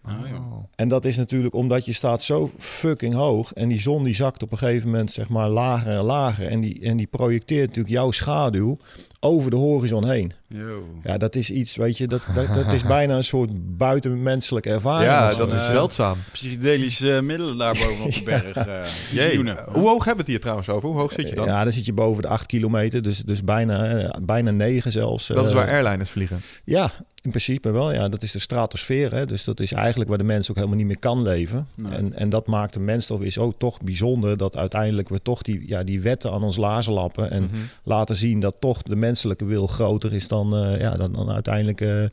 Ah, 0.01 0.27
ja. 0.27 0.35
Oh. 0.35 0.63
En 0.75 0.87
dat 0.87 1.05
is 1.05 1.17
natuurlijk 1.17 1.53
omdat 1.53 1.85
je 1.85 1.93
staat 1.93 2.23
zo 2.23 2.51
fucking 2.57 3.13
hoog. 3.13 3.53
En 3.53 3.69
die 3.69 3.81
zon 3.81 4.03
die 4.03 4.15
zakt 4.15 4.43
op 4.43 4.51
een 4.51 4.57
gegeven 4.57 4.89
moment 4.89 5.11
zeg 5.11 5.29
maar 5.29 5.49
lager 5.49 5.91
en 5.91 6.03
lager. 6.03 6.47
En 6.47 6.61
die, 6.61 6.81
en 6.81 6.97
die 6.97 7.07
projecteert 7.07 7.67
natuurlijk 7.67 7.93
jouw 7.93 8.11
schaduw 8.11 8.77
over 9.25 9.49
de 9.51 9.55
horizon 9.57 10.09
heen. 10.09 10.33
Yo. 10.47 10.83
Ja, 11.03 11.17
dat 11.17 11.35
is 11.35 11.49
iets, 11.51 11.75
weet 11.75 11.97
je, 11.97 12.07
dat, 12.07 12.21
dat, 12.35 12.47
dat 12.55 12.73
is 12.73 12.83
bijna 12.83 13.15
een 13.15 13.23
soort 13.23 13.77
buitenmenselijke 13.77 14.69
ervaring. 14.69 15.11
Ja, 15.11 15.33
dat 15.33 15.51
is 15.51 15.69
zeldzaam. 15.69 16.17
Psychedelische 16.31 17.19
middelen 17.23 17.57
daar 17.57 17.73
bovenop 17.73 18.13
de 18.13 18.23
berg. 18.53 18.55
eh, 18.57 19.57
hoe 19.73 19.87
hoog 19.87 20.05
hebben 20.05 20.13
we 20.15 20.17
het 20.21 20.27
hier 20.27 20.39
trouwens 20.39 20.69
over? 20.69 20.89
Hoe 20.89 20.97
hoog 20.97 21.11
zit 21.11 21.29
je 21.29 21.35
dan? 21.35 21.45
Ja, 21.45 21.63
dan 21.63 21.73
zit 21.73 21.85
je 21.85 21.93
boven 21.93 22.21
de 22.21 22.27
8 22.27 22.45
kilometer, 22.45 23.01
dus, 23.01 23.17
dus 23.25 23.43
bijna, 23.43 23.85
eh, 23.85 24.09
bijna 24.21 24.51
9 24.51 24.91
zelfs. 24.91 25.27
dat 25.27 25.43
is 25.45 25.49
Eh, 25.51 25.55
waar 25.55 25.67
airliners 25.67 26.09
vliegen. 26.09 26.39
Ja, 26.63 26.91
in 27.21 27.29
principe 27.31 27.71
wel. 27.71 27.93
Ja, 27.93 28.09
dat 28.09 28.23
is 28.23 28.31
de 28.31 28.39
stratosfeer. 28.39 29.13
Hè? 29.13 29.25
Dus 29.25 29.43
dat 29.43 29.59
is 29.59 29.71
eigenlijk 29.71 30.09
waar 30.09 30.17
de 30.17 30.23
mens 30.23 30.49
ook 30.49 30.55
helemaal 30.55 30.77
niet 30.77 30.85
meer 30.85 30.99
kan 30.99 31.21
leven. 31.23 31.67
Nee. 31.75 31.91
En, 31.91 32.13
en 32.13 32.29
dat 32.29 32.47
maakt 32.47 32.73
de 32.73 32.79
mens 32.79 33.05
toch 33.05 33.21
is 33.21 33.37
ook 33.37 33.53
toch 33.57 33.81
bijzonder 33.81 34.37
dat 34.37 34.55
uiteindelijk 34.55 35.09
we 35.09 35.21
toch 35.21 35.41
die, 35.41 35.63
ja, 35.67 35.83
die 35.83 36.01
wetten 36.01 36.31
aan 36.31 36.43
ons 36.43 36.57
lazen 36.57 36.93
lappen 36.93 37.31
en 37.31 37.43
Mhm. 37.43 37.55
laten 37.83 38.15
zien 38.15 38.39
dat 38.39 38.55
toch 38.59 38.81
de 38.81 38.95
menselijke 39.15 39.45
wil 39.45 39.67
groter 39.67 40.13
is 40.13 40.27
dan, 40.27 40.55
eh, 40.55 40.79
ja, 40.79 40.97
dan, 40.97 41.13
dan 41.13 41.31
uiteindelijk 41.31 41.81
eh, 41.81 42.03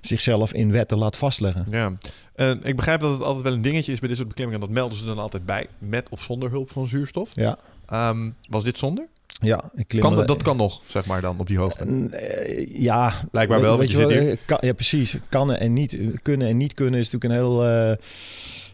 zichzelf 0.00 0.52
in 0.52 0.72
wetten 0.72 0.98
laat 0.98 1.16
vastleggen. 1.16 1.66
Ja. 1.70 1.92
Eh, 2.34 2.50
ik 2.62 2.76
begrijp 2.76 3.00
dat 3.00 3.12
het 3.12 3.22
altijd 3.22 3.44
wel 3.44 3.52
een 3.52 3.62
dingetje 3.62 3.92
is 3.92 3.98
bij 3.98 4.08
dit 4.08 4.16
soort 4.16 4.28
beklimmingen. 4.28 4.60
Dat 4.60 4.70
melden 4.70 4.98
ze 4.98 5.04
dan 5.04 5.18
altijd 5.18 5.46
bij, 5.46 5.66
met 5.78 6.08
of 6.08 6.22
zonder 6.22 6.50
hulp 6.50 6.70
van 6.70 6.88
zuurstof. 6.88 7.30
Ja, 7.32 7.58
Ehm, 7.86 8.30
was 8.48 8.64
dit 8.64 8.78
zonder? 8.78 9.06
ja 9.40 9.70
ik 9.74 9.88
klim 9.88 10.02
Kan, 10.02 10.16
dat, 10.16 10.26
dat 10.26 10.42
kan 10.42 10.56
nog, 10.56 10.80
zeg 10.86 11.06
maar 11.06 11.20
dan, 11.20 11.38
op 11.38 11.46
die 11.46 11.58
hoogte. 11.58 12.08
Ja, 12.68 13.12
Blijkbaar 13.30 13.60
wel, 13.60 13.78
Weet 13.78 13.90
je 13.90 14.08
zit 14.08 14.38
kan, 14.44 14.58
ja, 14.60 14.72
precies. 14.72 15.16
Kan 15.28 15.54
en 15.54 15.72
niet 15.72 15.98
kunnen 16.22 16.48
en 16.48 16.56
niet 16.56 16.74
kunnen 16.74 17.00
is 17.00 17.10
natuurlijk 17.10 17.32
een 17.32 17.46
heel 17.46 17.64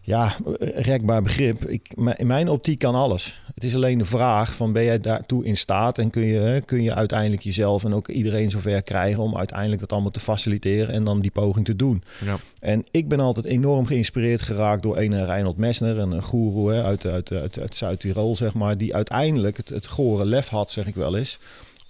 ja, 0.02 0.36
rekbaar 0.74 1.22
begrip. 1.22 1.68
Ik, 1.68 1.92
in 2.16 2.26
mijn 2.26 2.48
optiek 2.48 2.78
kan 2.78 2.94
alles. 2.94 3.41
Het 3.54 3.64
is 3.64 3.74
alleen 3.74 3.98
de 3.98 4.04
vraag 4.04 4.54
van 4.54 4.72
ben 4.72 4.84
jij 4.84 5.00
daartoe 5.00 5.44
in 5.44 5.56
staat 5.56 5.98
en 5.98 6.10
kun 6.10 6.26
je, 6.26 6.62
kun 6.66 6.82
je 6.82 6.94
uiteindelijk 6.94 7.42
jezelf 7.42 7.84
en 7.84 7.94
ook 7.94 8.08
iedereen 8.08 8.50
zover 8.50 8.82
krijgen 8.82 9.22
om 9.22 9.36
uiteindelijk 9.36 9.80
dat 9.80 9.92
allemaal 9.92 10.10
te 10.10 10.20
faciliteren 10.20 10.94
en 10.94 11.04
dan 11.04 11.20
die 11.20 11.30
poging 11.30 11.64
te 11.64 11.76
doen. 11.76 12.02
Ja. 12.24 12.36
En 12.60 12.84
ik 12.90 13.08
ben 13.08 13.20
altijd 13.20 13.46
enorm 13.46 13.86
geïnspireerd 13.86 14.42
geraakt 14.42 14.82
door 14.82 14.98
een 14.98 15.24
Reinhold 15.24 15.56
Messner, 15.56 15.98
een, 15.98 16.22
goeroe 16.22 16.82
uit, 16.82 17.06
uit, 17.06 17.32
uit, 17.32 17.58
uit 17.58 17.74
Zuid-Tirol, 17.74 18.36
zeg 18.36 18.54
maar, 18.54 18.78
die 18.78 18.94
uiteindelijk 18.94 19.56
het, 19.56 19.68
het 19.68 19.86
gore 19.86 20.26
lef 20.26 20.48
had, 20.48 20.70
zeg 20.70 20.86
ik 20.86 20.94
wel 20.94 21.16
eens, 21.16 21.38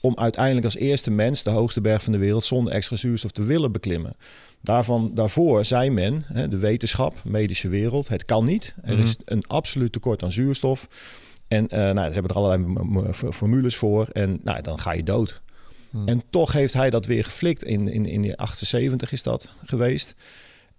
om 0.01 0.17
uiteindelijk 0.17 0.65
als 0.65 0.77
eerste 0.77 1.11
mens 1.11 1.43
de 1.43 1.51
hoogste 1.51 1.81
berg 1.81 2.03
van 2.03 2.13
de 2.13 2.19
wereld 2.19 2.45
zonder 2.45 2.73
extra 2.73 2.97
zuurstof 2.97 3.31
te 3.31 3.43
willen 3.43 3.73
beklimmen. 3.73 4.17
Daarvan, 4.61 5.11
daarvoor 5.15 5.65
zei 5.65 5.91
men, 5.91 6.25
hè, 6.33 6.49
de 6.49 6.59
wetenschap, 6.59 7.21
medische 7.25 7.69
wereld, 7.69 8.09
het 8.09 8.25
kan 8.25 8.45
niet. 8.45 8.75
Er 8.83 8.99
is 8.99 9.17
een 9.25 9.47
absoluut 9.47 9.93
tekort 9.93 10.23
aan 10.23 10.33
zuurstof. 10.33 10.89
En 11.53 11.69
eh, 11.69 11.79
nou, 11.79 12.07
ze 12.07 12.13
hebben 12.13 12.31
er 12.31 12.37
allerlei 12.37 13.13
formules 13.13 13.77
voor. 13.77 14.09
En 14.13 14.41
nou, 14.43 14.63
dan 14.63 14.79
ga 14.79 14.93
je 14.93 15.03
dood. 15.03 15.41
Hmm. 15.91 16.09
En 16.09 16.23
toch 16.31 16.53
heeft 16.53 16.75
hij 16.75 16.91
dat 16.91 17.07
weer 17.07 17.25
geflikt. 17.25 17.65
In, 17.65 17.89
in, 17.89 18.07
in 18.07 18.23
de 18.23 18.37
78 18.37 19.13
is 19.13 19.23
dat 19.23 19.49
geweest. 19.65 20.15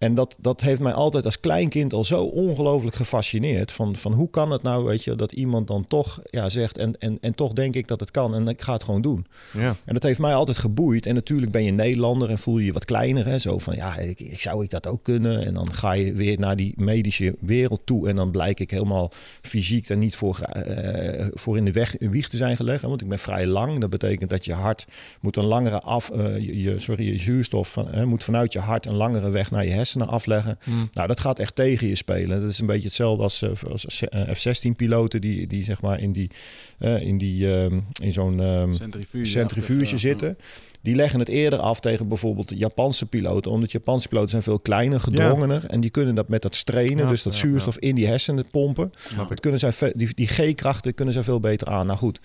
En 0.04 0.16
dat, 0.16 0.36
dat 0.40 0.62
heeft 0.62 0.82
mij 0.82 0.94
altijd 0.94 1.26
als 1.26 1.40
kleinkind 1.40 1.94
al 1.94 2.04
zo 2.04 2.24
ongelooflijk 2.24 2.96
gefascineerd. 2.96 3.72
Van, 3.72 3.96
van 3.96 4.14
hoe 4.14 4.30
kan 4.30 4.52
het 4.52 4.62
nou, 4.64 4.86
weet 4.86 5.04
je, 5.04 5.16
dat 5.16 5.32
iemand 5.32 5.68
dan 5.68 5.88
toch 5.88 6.20
ja, 6.30 6.50
zegt... 6.50 6.78
En, 6.78 7.00
en, 7.00 7.18
en 7.22 7.36
toch 7.36 7.54
denk 7.54 7.76
ik 7.76 7.88
dat 7.88 8.00
het 8.00 8.12
kan 8.12 8.36
en 8.36 8.48
ik 8.48 8.62
ga 8.62 8.74
het 8.74 8.84
gewoon 8.84 9.02
doen. 9.02 9.26
Ja. 9.58 9.76
En 9.86 9.94
dat 9.94 10.04
heeft 10.04 10.20
mij 10.20 10.34
altijd 10.34 10.58
geboeid. 10.58 11.06
En 11.06 11.14
natuurlijk 11.14 11.52
ben 11.52 11.64
je 11.64 11.72
Nederlander 11.72 12.30
en 12.30 12.38
voel 12.38 12.58
je 12.58 12.66
je 12.66 12.74
wat 12.74 12.86
kleiner. 12.86 13.26
Hè? 13.26 13.40
Zo 13.40 13.58
van, 13.58 13.76
ja, 13.76 13.98
ik, 13.98 14.20
ik, 14.20 14.40
zou 14.40 14.64
ik 14.64 14.70
dat 14.70 14.88
ook 14.88 15.04
kunnen? 15.04 15.46
En 15.46 15.54
dan 15.54 15.74
ga 15.74 15.92
je 15.92 16.14
weer 16.14 16.40
naar 16.40 16.56
die 16.56 16.74
medische 16.78 17.36
wereld 17.40 17.82
toe. 17.84 18.10
En 18.10 18.16
dan 18.16 18.32
blijk 18.32 18.60
ik 18.60 18.72
helemaal 18.72 19.12
fysiek 19.42 19.88
daar 19.88 19.98
niet 19.98 20.16
voor, 20.16 20.40
eh, 20.40 21.26
voor 21.34 21.58
in 21.58 21.66
de 21.66 21.72
weg, 21.72 21.98
in 21.98 22.12
wieg 22.12 22.30
te 22.30 22.38
zijn 22.38 22.56
gelegd. 22.56 22.82
hè. 22.82 22.88
Want 22.88 23.02
ik 23.02 23.10
ben 23.10 23.20
vrij 23.20 23.46
lang. 23.46 23.80
Dat 23.80 23.90
betekent 23.90 24.30
dat 24.30 24.46
je 24.46 24.54
hart 24.54 24.86
moet 25.22 25.38
een 25.38 25.46
langere 25.46 25.82
af... 25.82 26.10
eh, 26.10 26.38
je, 26.38 26.62
je- 26.62 26.80
sorry, 26.80 27.12
je 27.12 27.20
zuurstof 27.20 27.72
van, 27.72 27.88
hè, 27.92 28.06
moet 28.06 28.24
vanuit 28.24 28.54
je 28.54 28.60
hart 28.60 28.86
een 28.86 28.96
langere 28.96 29.30
weg 29.30 29.52
naar 29.52 29.66
je 29.66 29.72
hersenen 29.72 29.92
afleggen. 30.02 30.60
Hmm. 30.64 30.90
Nou, 30.92 31.08
dat 31.08 31.20
gaat 31.20 31.40
echt 31.40 31.56
tegen 31.56 31.88
je 31.88 31.96
spelen. 31.96 32.42
Dat 32.42 32.50
is 32.50 32.60
een 32.60 32.66
beetje 32.66 32.88
hetzelfde 32.88 33.24
als, 33.24 33.42
eh, 33.42 33.50
als 33.72 34.04
F-16-piloten... 34.34 35.22
Die, 35.22 35.48
die 35.48 35.64
zeg 35.64 35.82
maar 35.82 36.00
in, 36.00 36.12
die, 36.12 36.30
eh, 36.78 37.02
in, 37.02 37.18
die, 37.18 37.54
ehm, 37.54 37.80
in 38.02 38.14
zo'n... 38.14 38.40
ehm, 38.42 38.74
Centrifuge. 38.74 39.26
centrifuge 39.26 39.98
zitten. 39.98 40.38
Die 40.82 40.96
leggen 40.96 41.20
het 41.20 41.30
eerder 41.30 41.60
af 41.60 41.80
tegen 41.80 42.08
bijvoorbeeld 42.08 42.50
de 42.50 42.56
Japanse 42.56 43.06
piloten. 43.06 43.52
Omdat 43.52 43.72
Japanse 43.72 44.08
piloten 44.08 44.30
zijn 44.30 44.44
veel 44.44 44.60
kleiner, 44.60 45.00
gedrongener. 45.00 45.66
En 45.66 45.82
die 45.82 45.90
kunnen 45.90 46.16
dat 46.16 46.28
met 46.28 46.42
dat 46.42 46.56
strainen, 46.56 47.08
dus 47.08 47.24
dat 47.24 47.36
zuurstof 47.36 47.78
in 47.78 47.96
die 47.96 48.08
hersenen 48.08 48.46
pompen. 48.52 48.92
Dat 49.30 49.40
kunnen 49.40 49.60
zij, 49.60 49.74
die, 49.96 50.14
die 50.14 50.28
G-krachten 50.28 50.94
kunnen 50.94 51.14
zij 51.14 51.24
veel 51.24 51.40
beter 51.40 51.68
aan. 51.68 51.86
Nou 51.86 51.98
goed. 51.98 52.20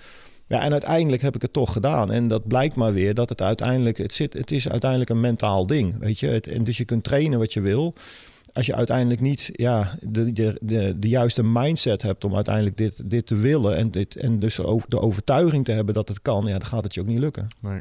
Ja, 0.49 0.63
en 0.63 0.73
uiteindelijk 0.73 1.23
heb 1.23 1.35
ik 1.35 1.43
het 1.43 1.53
toch 1.53 1.73
gedaan. 1.73 2.13
En 2.13 2.29
dat 2.29 2.47
blijkt 2.47 2.75
maar 2.75 2.93
weer 2.93 3.15
dat 3.15 3.29
het 3.29 3.43
uiteindelijk... 3.43 3.99
Het, 3.99 4.13
zit, 4.13 4.33
het 4.33 4.51
is 4.51 4.69
uiteindelijk 4.69 5.11
een 5.11 5.21
mentaal 5.21 5.67
ding, 5.67 5.99
weet 5.99 6.19
je. 6.19 6.27
Het, 6.27 6.47
en 6.47 6.65
dus 6.65 6.77
je 6.77 6.85
kunt 6.85 7.05
trainen 7.05 7.39
wat 7.39 7.53
je 7.53 7.61
wil. 7.61 7.95
Als 8.53 8.67
je 8.67 8.75
uiteindelijk 8.75 9.21
niet 9.21 9.51
ja, 9.53 9.99
de, 10.01 10.33
de, 10.33 10.59
de, 10.61 10.99
de 10.99 11.09
juiste 11.09 11.43
mindset 11.43 12.03
hebt 12.03 12.25
om 12.25 12.35
uiteindelijk 12.35 12.77
dit, 12.77 13.11
dit 13.11 13.27
te 13.27 13.37
willen... 13.37 13.77
En, 13.77 13.91
dit, 13.91 14.17
en 14.17 14.39
dus 14.39 14.61
ook 14.61 14.91
de 14.91 15.01
overtuiging 15.01 15.65
te 15.65 15.73
hebben 15.73 15.95
dat 15.95 16.09
het 16.09 16.23
kan... 16.23 16.47
Ja, 16.47 16.59
dan 16.59 16.67
gaat 16.67 16.85
het 16.85 16.95
je 16.95 17.01
ook 17.01 17.07
niet 17.07 17.19
lukken. 17.19 17.49
Nee. 17.61 17.81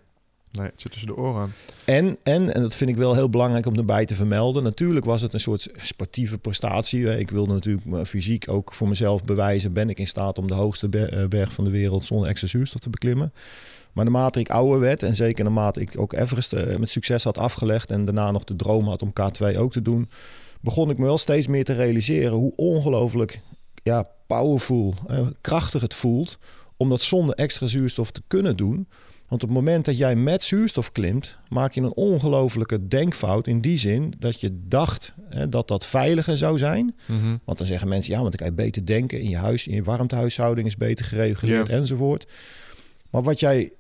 Nee, 0.58 0.68
het 0.68 0.82
zit 0.82 0.92
tussen 0.92 1.10
de 1.10 1.18
oren. 1.18 1.54
En, 1.86 2.18
en, 2.24 2.54
en 2.54 2.62
dat 2.62 2.76
vind 2.76 2.90
ik 2.90 2.96
wel 2.96 3.14
heel 3.14 3.30
belangrijk 3.30 3.66
om 3.66 3.76
erbij 3.76 4.06
te 4.06 4.16
vermelden. 4.16 4.64
Natuurlijk 4.64 5.06
was 5.06 5.22
het 5.22 5.34
een 5.34 5.40
soort 5.40 5.68
sportieve 5.76 6.38
prestatie. 6.38 7.20
Ik 7.20 7.30
wilde 7.30 7.54
natuurlijk 7.54 7.86
mijn 7.86 8.06
fysiek 8.06 8.50
ook 8.50 8.74
voor 8.74 8.88
mezelf 8.88 9.24
bewijzen. 9.24 9.74
Ben 9.74 9.90
ik 9.90 10.00
in 10.00 10.08
staat 10.08 10.38
om 10.38 10.48
de 10.48 10.54
hoogste 10.54 10.88
ber- 10.88 11.28
berg 11.28 11.54
van 11.54 11.64
de 11.64 11.70
wereld 11.70 12.06
zonder 12.06 12.30
extra 12.30 12.48
zuurstof 12.48 12.82
te 12.82 12.90
beklimmen? 12.90 13.34
Maar 13.98 14.06
naarmate 14.06 14.40
ik 14.40 14.50
ouder 14.50 14.80
werd 14.80 15.04
en 15.04 15.16
zeker 15.16 15.44
naarmate 15.44 15.82
ik 15.82 16.00
ook 16.00 16.14
Everest 16.14 16.54
eh, 16.54 16.76
met 16.78 16.90
succes 16.90 17.24
had 17.24 17.38
afgelegd 17.38 17.92
en 17.92 18.06
daarna 18.06 18.32
nog 18.32 18.44
de 18.44 18.56
droom 18.56 18.88
had 18.88 19.02
om 19.02 19.14
K2 19.22 19.58
ook 19.58 19.72
te 19.72 19.82
doen, 19.82 20.10
begon 20.62 20.90
ik 20.90 20.98
me 20.98 21.06
wel 21.06 21.18
steeds 21.18 21.48
meer 21.48 21.64
te 21.64 21.74
realiseren 21.74 22.32
hoe 22.32 22.54
ongelooflijk 22.56 23.42
ja, 23.84 24.08
powerful, 24.28 24.94
eh, 25.08 25.20
krachtig 25.42 25.82
het 25.82 25.94
voelt 25.94 26.38
om 26.78 26.90
dat 26.90 27.02
zonder 27.02 27.36
extra 27.36 27.68
zuurstof 27.68 28.12
te 28.12 28.22
kunnen 28.28 28.58
doen. 28.58 28.88
Want 29.28 29.44
op 29.44 29.50
het 29.50 29.58
moment 29.58 29.86
dat 29.86 29.98
jij 29.98 30.16
met 30.16 30.44
zuurstof 30.44 30.92
klimt, 30.92 31.38
maak 31.50 31.74
je 31.74 31.82
een 31.82 31.94
ongelofelijke 31.94 32.88
denkfout 32.88 33.48
in 33.48 33.62
die 33.62 33.78
zin 33.78 34.14
dat 34.20 34.42
je 34.42 34.60
dacht 34.68 35.14
hè, 35.30 35.50
dat 35.50 35.68
dat 35.68 35.86
veiliger 35.86 36.38
zou 36.38 36.58
zijn. 36.58 36.96
Mhm. 37.06 37.38
Want 37.44 37.58
dan 37.58 37.68
zeggen 37.68 37.88
mensen, 37.88 38.14
ja, 38.14 38.22
want 38.22 38.38
dan 38.38 38.48
kan 38.48 38.56
je 38.56 38.64
beter 38.64 38.86
denken 38.86 39.20
in 39.20 39.30
je 39.30 39.38
huis, 39.38 39.68
in 39.68 39.76
je 39.76 39.84
warmtehuishouding 39.84 40.68
is 40.68 40.78
beter 40.78 41.06
gereguleerd 41.06 41.70
enzovoort. 41.70 42.28
Maar 43.10 43.24
wat 43.24 43.40
jij, 43.40 43.72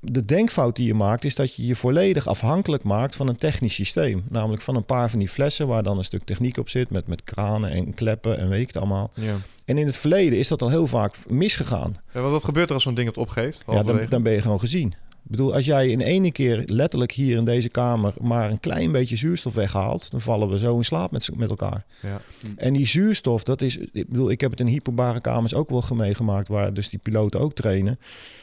de 0.00 0.24
denkfout 0.24 0.76
die 0.76 0.86
je 0.86 0.94
maakt, 0.94 1.24
is 1.24 1.34
dat 1.34 1.54
je 1.54 1.66
je 1.66 1.76
volledig 1.76 2.26
afhankelijk 2.26 2.82
maakt 2.82 3.16
van 3.16 3.28
een 3.28 3.36
technisch 3.36 3.74
systeem. 3.74 4.24
Namelijk 4.28 4.62
van 4.62 4.76
een 4.76 4.84
paar 4.84 5.10
van 5.10 5.18
die 5.18 5.28
flessen 5.28 5.66
waar 5.66 5.82
dan 5.82 5.98
een 5.98 6.04
stuk 6.04 6.24
techniek 6.24 6.56
op 6.56 6.68
zit, 6.68 6.90
met, 6.90 7.06
met 7.06 7.24
kranen 7.24 7.70
en 7.70 7.94
kleppen 7.94 8.38
en 8.38 8.48
weet 8.48 8.60
ik 8.60 8.66
het 8.66 8.76
allemaal. 8.76 9.10
Ja. 9.14 9.34
En 9.64 9.78
in 9.78 9.86
het 9.86 9.96
verleden 9.96 10.38
is 10.38 10.48
dat 10.48 10.62
al 10.62 10.68
heel 10.68 10.86
vaak 10.86 11.16
misgegaan. 11.28 11.96
Ja, 12.14 12.20
wat, 12.20 12.44
gebeurt 12.44 12.68
er 12.68 12.74
als 12.74 12.82
zo'n 12.82 12.94
ding 12.94 13.08
het 13.08 13.16
opgeeft? 13.16 13.64
Ja, 13.66 13.82
dan, 13.82 14.00
dan 14.08 14.22
ben 14.22 14.32
je 14.32 14.42
gewoon 14.42 14.60
gezien. 14.60 14.94
Ik 15.22 15.30
bedoel, 15.30 15.54
als 15.54 15.64
jij 15.64 15.88
in 15.88 16.00
ene 16.00 16.32
keer 16.32 16.62
letterlijk 16.66 17.12
hier 17.12 17.36
in 17.36 17.44
deze 17.44 17.68
kamer 17.68 18.14
maar 18.20 18.50
een 18.50 18.60
klein 18.60 18.92
beetje 18.92 19.16
zuurstof 19.16 19.54
weghaalt, 19.54 20.10
dan 20.10 20.20
vallen 20.20 20.48
we 20.48 20.58
zo 20.58 20.76
in 20.76 20.84
slaap 20.84 21.10
met, 21.10 21.28
met 21.36 21.50
elkaar. 21.50 21.84
Ja. 22.02 22.20
En 22.56 22.72
die 22.72 22.86
zuurstof, 22.86 23.42
dat 23.42 23.62
is, 23.62 23.76
ik 23.76 24.08
bedoel, 24.08 24.30
ik 24.30 24.40
heb 24.40 24.50
het 24.50 24.60
in 24.60 24.66
hyperbare 24.66 25.20
kamers 25.20 25.54
ook 25.54 25.70
wel 25.70 25.84
meegemaakt, 25.94 26.48
waar 26.48 26.74
dus 26.74 26.88
die 26.88 26.98
piloten 27.02 27.40
ook 27.40 27.54
trainen. 27.54 27.98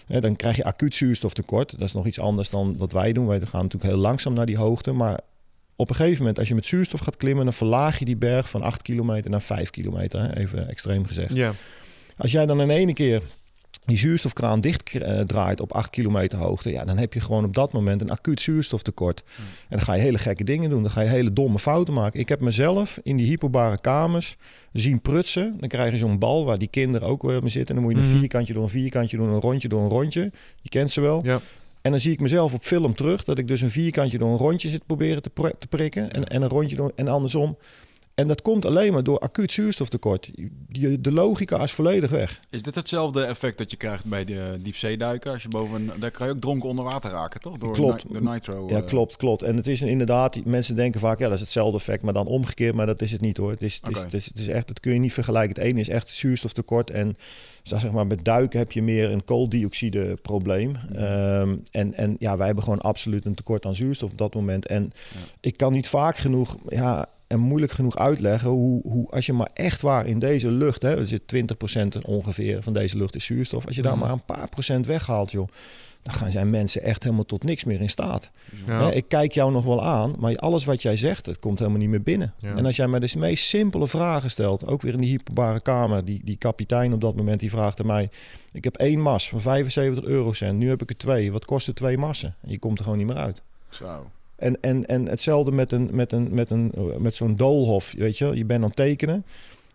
Dan 0.08 0.36
krijg 0.36 0.56
je 0.56 0.64
acuut 0.64 0.96
zuurstoftekort. 0.96 1.72
Dat 1.72 1.88
is 1.88 1.94
nog 1.94 2.06
iets 2.06 2.20
anders 2.20 2.50
dan 2.50 2.78
wat 2.78 2.92
wij 2.92 3.14
doen. 3.14 3.28
Wij 3.28 3.40
gaan 3.40 3.64
natuurlijk 3.64 3.92
heel 3.92 4.02
langzaam 4.02 4.34
naar 4.34 4.46
die 4.46 4.58
hoogte, 4.58 4.92
maar 4.92 5.20
op 5.76 5.90
een 5.90 5.96
gegeven 5.96 6.18
moment, 6.18 6.40
als 6.40 6.48
je 6.48 6.56
met 6.56 6.66
zuurstof 6.66 7.00
gaat 7.00 7.18
klimmen, 7.18 7.46
dan 7.46 7.54
verlaag 7.54 8.00
je 8.00 8.06
die 8.06 8.18
berg 8.18 8.50
van 8.50 8.62
8 8.62 8.82
kilometer 8.82 9.32
naar 9.32 9.42
5 9.42 9.70
kilometer, 9.70 10.22
hè, 10.22 10.38
even 10.38 10.70
extreem 10.70 11.06
gezegd. 11.06 11.36
ja. 11.36 11.54
Als 12.18 12.32
jij 12.32 12.46
dan 12.46 12.62
in 12.62 12.70
ene 12.70 12.94
keer 12.94 13.22
die 13.86 13.98
zuurstofkraan 13.98 14.62
dicht 14.62 14.96
eh, 14.96 15.20
draait 15.20 15.62
op 15.62 15.72
8 15.74 15.90
kilometer 15.90 16.38
hoogte, 16.38 16.72
ja, 16.72 16.86
dan 16.86 16.98
heb 16.98 17.14
je 17.14 17.20
gewoon 17.20 17.44
op 17.46 17.54
dat 17.54 17.74
moment 17.74 18.02
een 18.02 18.10
acuut 18.12 18.42
zuurstoftekort. 18.42 19.24
En 19.38 19.44
dan 19.78 19.82
ga 19.82 19.94
je 19.94 20.02
hele 20.02 20.18
gekke 20.18 20.44
dingen 20.44 20.70
doen. 20.70 20.82
Dan 20.82 20.92
ga 20.92 21.02
je 21.02 21.08
hele 21.08 21.34
domme 21.34 21.60
fouten 21.60 21.94
maken. 21.94 22.20
Ik 22.20 22.30
heb 22.30 22.40
mezelf 22.40 23.00
in 23.04 23.18
die 23.18 23.26
hyperbare 23.28 23.78
kamers 23.82 24.38
zien 24.74 25.02
prutsen. 25.02 25.56
Dan 25.60 25.70
krijg 25.70 25.92
je 25.92 25.98
zo'n 25.98 26.20
bal 26.20 26.46
waar 26.46 26.58
die 26.58 26.68
kinderen 26.68 27.08
ook 27.08 27.22
weer 27.22 27.42
mee 27.42 27.50
zitten. 27.50 27.76
En 27.76 27.82
dan 27.82 27.84
moet 27.92 28.00
je 28.00 28.02
een 28.08 28.10
Mhm. 28.12 28.20
vierkantje 28.20 28.54
door 28.54 28.64
een 28.64 28.70
vierkantje 28.70 29.18
doen, 29.18 29.30
een 29.30 29.40
rondje 29.42 29.68
door 29.68 29.82
een 29.82 29.90
rondje. 29.90 30.32
Je 30.62 30.70
kent 30.70 30.92
ze 30.92 31.02
wel. 31.02 31.22
Ja. 31.26 31.40
En 31.82 31.92
dan 31.92 32.00
zie 32.02 32.12
ik 32.12 32.20
mezelf 32.20 32.54
op 32.54 32.64
film 32.64 32.96
terug 32.96 33.24
dat 33.24 33.38
ik 33.38 33.48
dus 33.48 33.62
een 33.62 33.72
vierkantje 33.72 34.18
door 34.18 34.30
een 34.30 34.38
rondje 34.38 34.70
zit 34.70 34.86
proberen 34.86 35.22
te, 35.22 35.32
te 35.60 35.68
prikken. 35.68 36.12
En, 36.12 36.26
en 36.28 36.42
een 36.42 36.50
rondje 36.50 36.76
door 36.76 36.92
en 36.96 37.08
andersom. 37.08 37.58
En 38.18 38.28
dat 38.28 38.42
komt 38.42 38.66
alleen 38.66 38.94
maar 38.94 39.04
door 39.04 39.20
acuut 39.20 39.52
zuurstoftekort. 39.52 40.30
Je, 40.70 41.02
de 41.02 41.12
logica 41.12 41.64
is 41.64 41.72
volledig 41.72 42.10
weg. 42.10 42.40
Is 42.50 42.62
dit 42.62 42.76
hetzelfde 42.76 43.24
effect 43.24 43.58
dat 43.58 43.72
je 43.72 43.78
krijgt 43.78 44.06
bij 44.06 44.26
de 44.26 44.60
diepzeeduiken? 44.62 45.32
Als 45.32 45.44
je 45.44 45.50
boven, 45.50 45.92
daar 46.00 46.12
kan 46.12 46.28
je 46.28 46.34
ook 46.34 46.40
dronken 46.40 46.70
onder 46.70 46.86
water 46.86 47.12
raken, 47.12 47.42
toch? 47.42 47.58
Door, 47.58 47.72
Klopt. 47.72 48.06
door 48.14 48.24
nitro. 48.24 48.68
Ja, 48.70 48.78
eh, 48.78 48.86
klopt, 48.86 49.16
klopt. 49.16 49.42
En 49.42 49.56
het 49.56 49.68
is 49.68 49.82
inderdaad, 49.82 50.46
mensen 50.46 50.76
denken 50.76 51.00
vaak, 51.00 51.20
ja, 51.20 51.26
dat 51.26 51.34
is 51.34 51.40
hetzelfde 51.40 51.78
effect, 51.78 52.04
maar 52.04 52.14
dan 52.14 52.26
omgekeerd. 52.26 52.76
Maar 52.76 52.86
dat 52.86 53.02
is 53.02 53.12
het 53.12 53.22
niet 53.22 53.38
hoor. 53.38 53.52
Het 53.52 53.62
is, 53.62 53.80
het 53.84 53.96
is, 53.96 54.04
het 54.04 54.14
is, 54.14 54.26
het 54.26 54.40
is 54.40 54.48
echt, 54.48 54.68
dat 54.68 54.80
kun 54.80 54.94
je 54.94 55.00
niet 55.00 55.14
vergelijken. 55.14 55.56
Het 55.56 55.64
ene 55.64 55.80
is 55.80 55.90
echt 55.90 56.08
zuurstoftekort 56.08 56.90
en 56.90 57.18
zeg 57.64 57.92
maar, 57.92 58.08
met 58.08 58.26
duiken 58.26 58.60
heb 58.60 58.72
je 58.72 58.82
meer 58.82 59.12
een 59.12 59.24
kooldioxide 59.24 60.18
probleem. 60.22 60.76
Ehm, 60.96 61.56
en, 61.72 61.94
en 61.94 62.16
ja, 62.20 62.38
wij 62.38 62.46
hebben 62.46 62.64
gewoon 62.64 62.82
absoluut 62.82 63.26
een 63.26 63.36
tekort 63.36 63.66
aan 63.66 63.76
zuurstof 63.76 64.12
op 64.12 64.18
dat 64.18 64.34
moment. 64.34 64.66
En 64.66 64.92
ik 65.40 65.58
kan 65.58 65.74
niet 65.74 65.88
vaak 65.88 66.18
genoeg, 66.18 66.58
ja, 66.70 67.10
en 67.28 67.40
moeilijk 67.40 67.72
genoeg 67.72 67.98
uitleggen 67.98 68.50
hoe, 68.50 68.82
hoe 68.84 69.10
als 69.12 69.26
je 69.26 69.34
maar 69.34 69.50
echt 69.54 69.82
waar 69.82 70.06
in 70.08 70.20
deze 70.20 70.52
lucht, 70.52 70.82
hè, 70.82 70.98
er 70.98 71.08
zit 71.08 71.28
20% 71.28 72.06
ongeveer 72.06 72.64
van 72.64 72.74
deze 72.74 72.98
lucht 72.98 73.16
is 73.16 73.26
zuurstof, 73.26 73.66
als 73.68 73.76
je 73.76 73.82
daar 73.82 73.92
Mhm. 73.92 74.02
maar 74.02 74.12
een 74.12 74.26
paar 74.26 74.50
procent 74.50 74.86
weghaalt, 74.86 75.32
joh, 75.32 75.48
dan 76.02 76.14
gaan 76.14 76.32
zijn 76.32 76.50
mensen 76.50 76.82
echt 76.82 77.04
helemaal 77.04 77.26
tot 77.26 77.44
niks 77.44 77.64
meer 77.64 77.82
in 77.82 77.90
staat. 77.90 78.32
Ja. 78.66 78.84
Hè, 78.84 78.92
ik 78.94 79.06
kijk 79.08 79.32
jou 79.32 79.52
nog 79.52 79.66
wel 79.66 79.84
aan, 79.84 80.16
maar 80.20 80.36
alles 80.36 80.66
wat 80.66 80.82
jij 80.82 80.96
zegt, 80.96 81.26
het 81.26 81.40
komt 81.40 81.60
helemaal 81.60 81.80
niet 81.80 81.90
meer 81.90 82.02
binnen. 82.02 82.34
Ja. 82.40 82.56
En 82.56 82.66
als 82.66 82.76
jij 82.76 82.88
mij 82.88 83.00
de 83.00 83.12
meest 83.18 83.46
simpele 83.48 83.88
vragen 83.88 84.32
stelt, 84.32 84.68
ook 84.68 84.82
weer 84.82 84.94
in 84.94 85.02
die 85.02 85.10
hyperbare 85.10 85.60
kamer, 85.60 86.06
die, 86.06 86.22
die 86.24 86.38
kapitein 86.38 86.94
op 86.94 87.02
dat 87.02 87.16
moment, 87.16 87.40
die 87.40 87.50
vraagt 87.50 87.80
aan 87.80 87.86
mij, 87.86 88.10
ik 88.52 88.64
heb 88.64 88.76
één 88.76 89.00
mas 89.02 89.30
van 89.30 89.42
75 89.42 90.04
eurocent, 90.04 90.58
nu 90.58 90.70
heb 90.70 90.82
ik 90.82 90.90
er 90.90 90.98
twee, 90.98 91.32
wat 91.32 91.46
kosten 91.46 91.76
twee 91.76 91.98
massen? 91.98 92.36
En 92.42 92.52
je 92.52 92.60
komt 92.60 92.78
er 92.78 92.84
gewoon 92.84 93.00
niet 93.00 93.08
meer 93.08 93.18
uit. 93.18 93.42
Zo. 93.70 94.12
En, 94.38 94.62
en, 94.62 94.86
en 94.86 95.08
hetzelfde 95.08 95.52
met, 95.52 95.72
een, 95.72 95.90
met, 95.92 96.12
een, 96.12 96.28
met, 96.32 96.50
een, 96.50 96.72
met 96.98 97.14
zo'n 97.14 97.36
doolhof, 97.36 97.94
weet 97.98 98.18
je. 98.18 98.36
Je 98.36 98.46
bent 98.46 98.62
aan 98.62 98.68
het 98.68 98.76
tekenen 98.76 99.26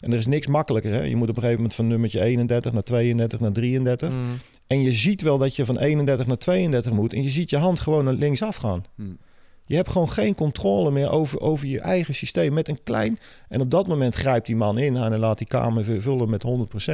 en 0.03 0.13
er 0.13 0.19
is 0.19 0.27
niks 0.27 0.47
makkelijker. 0.47 0.93
Hè? 0.93 1.03
Je 1.03 1.17
moet 1.17 1.29
op 1.29 1.37
een 1.37 1.43
gegeven 1.43 1.57
moment 1.57 1.75
van 1.75 1.87
nummertje 1.87 2.21
31 2.21 2.73
naar 2.73 2.83
32 2.83 3.41
naar 3.41 3.53
33. 3.53 4.11
Mm. 4.11 4.37
En 4.67 4.83
je 4.83 4.93
ziet 4.93 5.23
wel 5.23 5.39
dat 5.39 5.57
je 5.57 5.65
van 5.65 5.79
31 5.79 6.27
naar 6.27 6.39
32 6.39 6.93
moet. 6.93 7.13
En 7.13 7.23
je 7.23 7.31
ziet 7.31 7.51
je 7.51 7.57
hand 7.57 7.81
gewoon 7.81 8.05
naar 8.05 8.15
links 8.15 8.43
afgaan. 8.43 8.85
Hmm. 8.95 9.19
Je 9.67 9.77
hebt 9.77 9.91
gewoon 9.91 10.09
geen 10.09 10.35
controle 10.35 10.91
meer 10.91 11.11
over, 11.11 11.41
over 11.41 11.67
je 11.67 11.81
eigen 11.81 12.15
systeem 12.15 12.53
met 12.53 12.69
een 12.69 12.83
klein... 12.83 13.19
En 13.49 13.61
op 13.61 13.71
dat 13.71 13.87
moment 13.87 14.15
grijpt 14.15 14.47
die 14.47 14.57
man 14.57 14.79
in 14.79 14.97
en 14.97 15.19
laat 15.19 15.39
die 15.39 15.47
kamer 15.47 16.03
vullen 16.03 16.31
met 16.31 16.45
100%. 16.47 16.93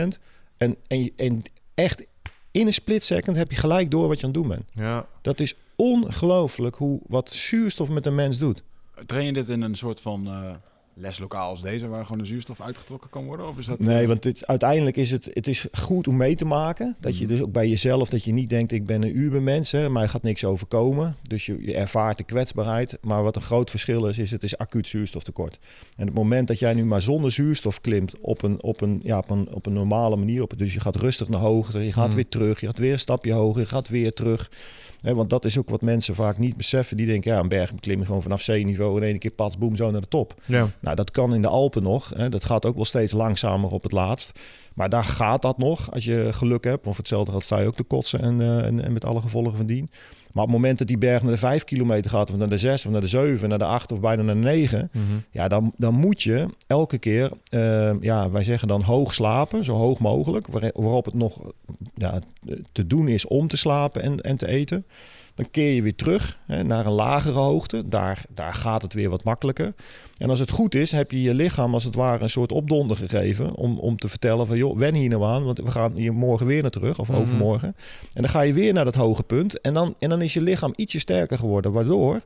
En, 0.57 0.77
en, 0.87 1.11
en 1.17 1.43
echt 1.75 2.07
in 2.51 2.67
een 2.67 2.75
split 2.75 3.05
second 3.05 3.37
heb 3.37 3.51
je 3.51 3.57
gelijk 3.57 3.91
door 3.91 4.09
wat 4.09 4.21
je 4.21 4.27
aan 4.27 4.33
het 4.33 4.41
doen 4.41 4.49
bent. 4.49 4.65
Ja. 4.71 5.07
Dat 5.23 5.41
is 5.41 5.55
ongelooflijk 5.79 6.77
hoe 6.77 7.01
wat 7.07 7.31
zuurstof 7.31 7.89
met 7.89 8.07
een 8.07 8.15
mens 8.15 8.39
doet. 8.39 8.63
Train 9.07 9.27
je 9.27 9.33
dit 9.33 9.49
in 9.49 9.63
een 9.63 9.75
soort 9.77 10.01
van 10.01 10.27
eh, 10.27 10.51
leslokaal 10.95 11.49
als 11.51 11.61
deze, 11.61 11.89
waar 11.89 12.03
gewoon 12.05 12.19
de 12.19 12.25
zuurstof 12.25 12.61
uitgetrokken 12.61 13.11
kan 13.11 13.25
worden? 13.25 13.49
Of 13.49 13.59
is 13.59 13.67
dat... 13.67 13.79
Nee, 13.79 14.07
want 14.09 14.23
dit, 14.23 14.47
uiteindelijk 14.47 14.97
is 14.97 15.11
het, 15.11 15.29
het 15.33 15.47
is 15.47 15.67
goed 15.73 16.09
om 16.09 16.17
mee 16.17 16.35
te 16.37 16.45
maken. 16.45 16.97
Dat 17.01 17.19
je 17.19 17.25
Mhm. 17.25 17.33
dus 17.33 17.43
ook 17.43 17.53
bij 17.53 17.69
jezelf, 17.69 18.09
dat 18.09 18.25
je 18.25 18.33
niet 18.33 18.49
denkt, 18.51 18.73
ik 18.73 18.87
ben 18.87 19.03
een 19.03 19.17
ubermens, 19.19 19.71
hè, 19.73 19.91
mij 19.91 20.09
gaat 20.09 20.23
niks 20.23 20.45
overkomen. 20.45 21.17
Dus 21.23 21.47
je, 21.47 21.63
je 21.63 21.75
ervaart 21.75 22.19
de 22.19 22.25
kwetsbaarheid. 22.25 22.99
Maar 23.03 23.23
wat 23.23 23.37
een 23.37 23.43
groot 23.43 23.71
verschil 23.71 24.07
is, 24.07 24.19
is 24.19 24.31
het 24.31 24.43
is 24.43 24.59
acuut 24.59 24.89
zuurstoftekort. 24.89 25.59
En 25.97 26.07
het 26.07 26.15
moment 26.15 26.49
dat 26.49 26.59
jij 26.59 26.75
nu 26.75 26.85
maar 26.85 27.03
zonder 27.03 27.33
zuurstof 27.33 27.81
klimt 27.81 28.21
op 28.21 28.43
een, 28.43 28.63
op 28.63 28.81
een, 28.81 29.01
ja, 29.03 29.19
op 29.19 29.31
een, 29.31 29.49
op 29.55 29.67
een 29.67 29.73
normale 29.73 30.17
manier, 30.17 30.43
op, 30.43 30.53
dus 30.57 30.75
je 30.75 30.81
gaat 30.81 30.97
rustig 30.97 31.29
naar 31.29 31.41
hoogte, 31.41 31.85
je 31.85 31.93
gaat 31.93 32.07
Mhm. 32.07 32.15
weer 32.15 32.29
terug, 32.29 32.61
je 32.61 32.67
gaat 32.67 32.79
weer 32.79 32.93
een 32.93 32.99
stapje 32.99 33.33
hoger, 33.33 33.61
je 33.61 33.67
gaat 33.67 33.89
weer 33.89 34.13
terug. 34.13 34.51
Want 35.03 35.31
dat 35.31 35.45
is 35.45 35.59
ook 35.59 35.69
wat 35.69 35.83
mensen 35.83 36.15
vaak 36.15 36.39
niet 36.39 36.57
beseffen. 36.57 36.97
Die 36.97 37.07
denken, 37.07 37.33
ja, 37.33 37.39
een 37.39 37.49
berg 37.49 37.73
beklimmen 37.73 38.07
gewoon 38.07 38.23
vanaf 38.23 38.43
zeeniveau 38.43 38.97
in 38.97 39.03
één 39.03 39.19
keer 39.19 39.31
pats, 39.31 39.59
boem, 39.59 39.77
zo 39.77 39.91
naar 39.91 40.01
de 40.01 40.09
top. 40.09 40.35
Ja. 40.45 40.69
Nou, 40.81 40.97
dat 40.97 41.11
kan 41.11 41.35
in 41.35 41.43
de 41.43 41.49
Alpen 41.49 41.83
nog. 41.83 42.13
Dat 42.29 42.45
gaat 42.45 42.67
ook 42.67 42.77
wel 42.77 42.85
steeds 42.85 43.13
langzamer 43.13 43.71
op 43.71 43.83
het 43.83 43.93
laatst. 43.93 44.39
Maar 44.79 44.89
daar 44.89 45.05
gaat 45.05 45.43
dat 45.43 45.59
nog, 45.59 45.93
als 45.93 46.05
je 46.05 46.29
geluk 46.33 46.65
hebt. 46.65 46.87
Of 46.87 46.97
hetzelfde 46.97 47.33
gaat, 47.33 47.43
sta 47.43 47.59
je 47.61 47.67
ook 47.67 47.77
te 47.77 47.83
kotsen 47.83 48.21
en, 48.21 48.41
eh, 48.41 48.67
en, 48.67 48.85
en 48.85 48.93
met 48.93 49.05
alle 49.05 49.21
gevolgen 49.21 49.57
van 49.57 49.67
dien. 49.67 49.91
Maar 50.33 50.43
op 50.45 50.51
het 50.51 50.59
moment 50.59 50.79
dat 50.79 50.87
die 50.87 50.99
berg 50.99 51.23
naar 51.23 51.33
de 51.33 51.39
5 51.39 51.65
kilometer 51.65 52.11
gaat... 52.11 52.31
of 52.31 52.37
naar 52.37 52.49
de 52.49 52.59
6, 52.59 52.87
of 52.87 52.93
naar 52.93 53.01
de 53.01 53.07
7, 53.07 53.49
naar 53.49 53.59
de 53.59 53.65
8 53.65 53.93
of 53.93 54.01
bijna 54.01 54.23
naar 54.23 54.35
de 54.35 54.41
9... 54.41 54.91
Mhm. 54.93 55.03
ja, 55.31 55.49
dan, 55.49 55.73
dan 55.77 55.95
moet 55.95 56.23
je 56.23 56.47
elke 56.67 56.99
keer, 56.99 57.31
eh, 57.51 57.93
ja, 58.01 58.31
wij 58.31 58.45
zeggen 58.45 58.69
dan 58.69 58.83
hoog 58.83 59.15
slapen, 59.15 59.65
zo 59.65 59.75
hoog 59.75 59.99
mogelijk. 59.99 60.47
waar- 60.47 60.71
waarop 60.75 61.05
het 61.05 61.15
nog 61.15 61.39
ja, 61.95 62.21
te 62.73 62.87
doen 62.87 63.09
is 63.09 63.27
om 63.27 63.49
te 63.49 63.57
slapen 63.57 64.03
en, 64.03 64.21
en 64.21 64.37
te 64.37 64.47
eten. 64.49 64.85
Dan 65.39 65.51
keer 65.51 65.73
je 65.75 65.83
weer 65.83 65.95
terug 65.95 66.39
hè, 66.47 66.63
naar 66.65 66.87
een 66.87 66.93
lagere 66.93 67.39
hoogte. 67.39 67.89
Daar, 67.89 68.23
daar 68.35 68.55
gaat 68.55 68.83
het 68.83 68.93
weer 68.93 69.11
wat 69.11 69.25
makkelijker. 69.25 69.75
En 70.17 70.31
als 70.31 70.39
het 70.39 70.51
goed 70.51 70.75
is, 70.75 70.93
heb 70.93 71.11
je 71.11 71.23
je 71.23 71.35
lichaam 71.35 71.75
als 71.75 71.85
het 71.85 71.95
ware 71.95 72.23
een 72.23 72.31
soort 72.31 72.53
opdonder 72.53 72.97
gegeven. 72.97 73.55
Om, 73.55 73.79
om 73.79 73.97
te 73.97 74.09
vertellen 74.09 74.47
van, 74.47 74.57
joh, 74.57 74.77
wen 74.79 74.95
hier 74.95 75.09
nou 75.09 75.25
aan. 75.25 75.45
Want 75.45 75.59
we 75.59 75.71
gaan 75.71 75.93
hier 75.95 76.15
morgen 76.15 76.47
weer 76.47 76.63
naar 76.63 76.71
terug, 76.71 76.99
of 76.99 77.09
Mhm. 77.09 77.19
overmorgen. 77.19 77.77
En 78.15 78.23
dan 78.23 78.29
ga 78.31 78.41
je 78.41 78.53
weer 78.53 78.73
naar 78.73 78.85
dat 78.85 78.95
hoge 78.95 79.23
punt. 79.23 79.61
En 79.61 79.75
dan, 79.75 79.95
en 79.99 80.09
dan 80.09 80.23
is 80.23 80.35
je 80.35 80.41
lichaam 80.41 80.73
ietsje 80.77 80.99
sterker 80.99 81.39
geworden. 81.39 81.73
Waardoor 81.73 82.21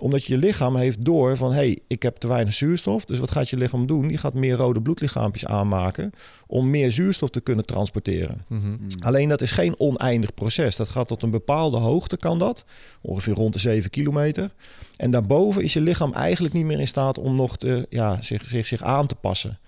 omdat 0.00 0.24
je 0.24 0.36
lichaam 0.36 0.76
heeft 0.76 1.04
door 1.04 1.36
van... 1.36 1.50
hé, 1.50 1.56
hey, 1.56 1.78
ik 1.86 2.02
heb 2.02 2.16
te 2.16 2.26
weinig 2.28 2.54
zuurstof. 2.54 3.04
Dus 3.04 3.18
wat 3.18 3.30
gaat 3.30 3.48
je 3.48 3.56
lichaam 3.56 3.86
doen? 3.86 4.08
Die 4.08 4.16
gaat 4.16 4.34
meer 4.34 4.56
rode 4.56 4.80
bloedlichaampjes 4.82 5.46
aanmaken... 5.46 6.12
om 6.46 6.70
meer 6.70 6.92
zuurstof 6.92 7.30
te 7.30 7.40
kunnen 7.40 7.64
transporteren. 7.64 8.44
Mhm. 8.46 8.60
Hmm. 8.62 8.78
Alleen 9.00 9.28
dat 9.28 9.40
is 9.40 9.50
geen 9.50 9.78
oneindig 9.78 10.34
proces. 10.34 10.76
Dat 10.76 10.88
gaat 10.88 11.08
tot 11.08 11.22
een 11.22 11.30
bepaalde 11.30 11.76
hoogte 11.76 12.16
kan 12.16 12.38
dat. 12.38 12.64
Ongeveer 13.00 13.34
rond 13.34 13.52
de 13.52 13.58
7 13.58 13.90
kilometer. 13.90 14.50
En 14.96 15.10
daarboven 15.10 15.62
is 15.62 15.72
je 15.72 15.80
lichaam 15.80 16.12
eigenlijk 16.12 16.54
niet 16.54 16.64
meer 16.64 16.80
in 16.80 16.88
staat... 16.88 17.18
om 17.18 17.34
nog 17.34 17.56
te, 17.56 17.86
ja, 17.90 18.22
zich, 18.22 18.44
zich, 18.44 18.66
zich 18.66 18.82
aan 18.82 19.06
te 19.06 19.14
passen. 19.14 19.58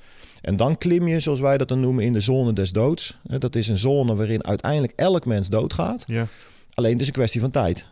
En 0.41 0.57
dan 0.57 0.79
klim 0.79 1.09
je, 1.09 1.21
zoals 1.21 1.41
wij 1.41 1.59
dat 1.59 1.69
dan 1.69 1.81
noemen, 1.81 2.05
in 2.05 2.13
de 2.13 2.21
zone 2.21 2.53
des 2.53 2.73
doods. 2.73 3.19
Hè, 3.27 3.39
Dat 3.39 3.57
is 3.57 3.69
een 3.69 3.79
zone 3.79 4.15
waarin 4.15 4.45
uiteindelijk 4.45 4.93
elk 4.97 5.27
mens 5.27 5.49
doodgaat. 5.49 6.05
Ja. 6.07 6.27
Alleen 6.75 6.93
het 6.93 7.01
is 7.01 7.07
een 7.07 7.13
kwestie 7.13 7.41
van 7.41 7.51
tijd. 7.51 7.87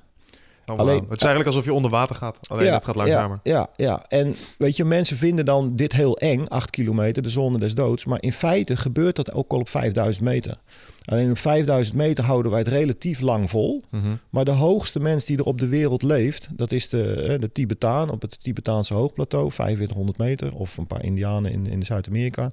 Oh, 0.73 0.79
Alleen- 0.79 0.89
Alleen, 0.97 1.09
het 1.11 1.19
is 1.19 1.25
eigenlijk 1.27 1.47
alsof 1.47 1.65
je 1.65 1.73
onder 1.77 1.91
water 1.91 2.17
gaat. 2.17 2.39
Alleen 2.49 2.73
het 2.73 2.85
gaat 2.85 2.95
langzamer. 2.95 3.41
Ja, 3.43 3.53
ja, 3.77 3.87
ja, 3.87 4.05
en 4.09 4.35
weet 4.59 4.77
je, 4.77 4.85
mensen 4.85 5.17
vinden 5.17 5.45
dan 5.45 5.77
dit 5.77 5.93
heel 5.93 6.19
eng, 6.19 6.47
8 6.49 6.71
kilometer, 6.71 7.23
de 7.23 7.31
zone 7.31 7.59
des 7.59 7.75
doods. 7.75 8.05
Maar 8.05 8.23
in 8.23 8.33
feite 8.33 8.77
gebeurt 8.77 9.17
dat 9.17 9.33
ook 9.33 9.53
al 9.53 9.59
op 9.59 9.69
5000 9.69 10.25
meter. 10.25 10.59
Alleen 11.05 11.31
op 11.31 11.39
5000 11.39 11.97
meter 11.97 12.25
houden 12.25 12.51
wij 12.51 12.61
het 12.61 12.69
relatief 12.69 13.21
lang 13.21 13.51
vol. 13.51 13.83
Mhm. 13.91 14.03
Maar 14.31 14.45
de 14.45 14.51
hoogste 14.51 15.01
mens 15.01 15.25
die 15.25 15.39
er 15.39 15.45
op 15.45 15.59
de 15.59 15.67
wereld 15.69 16.03
leeft, 16.03 16.49
dat 16.53 16.73
is 16.73 16.89
de, 16.89 17.13
eh, 17.13 17.39
de 17.41 17.53
Tibetaan 17.53 18.11
op 18.11 18.23
het 18.23 18.43
Tibetaanse 18.43 18.95
hoogplateau, 18.95 19.53
4500 19.53 20.19
meter. 20.19 20.55
Of 20.57 20.77
een 20.77 20.87
paar 20.87 21.05
Indianen 21.05 21.53
in, 21.53 21.67
in 21.67 21.83
Zuid-Amerika. 21.83 22.53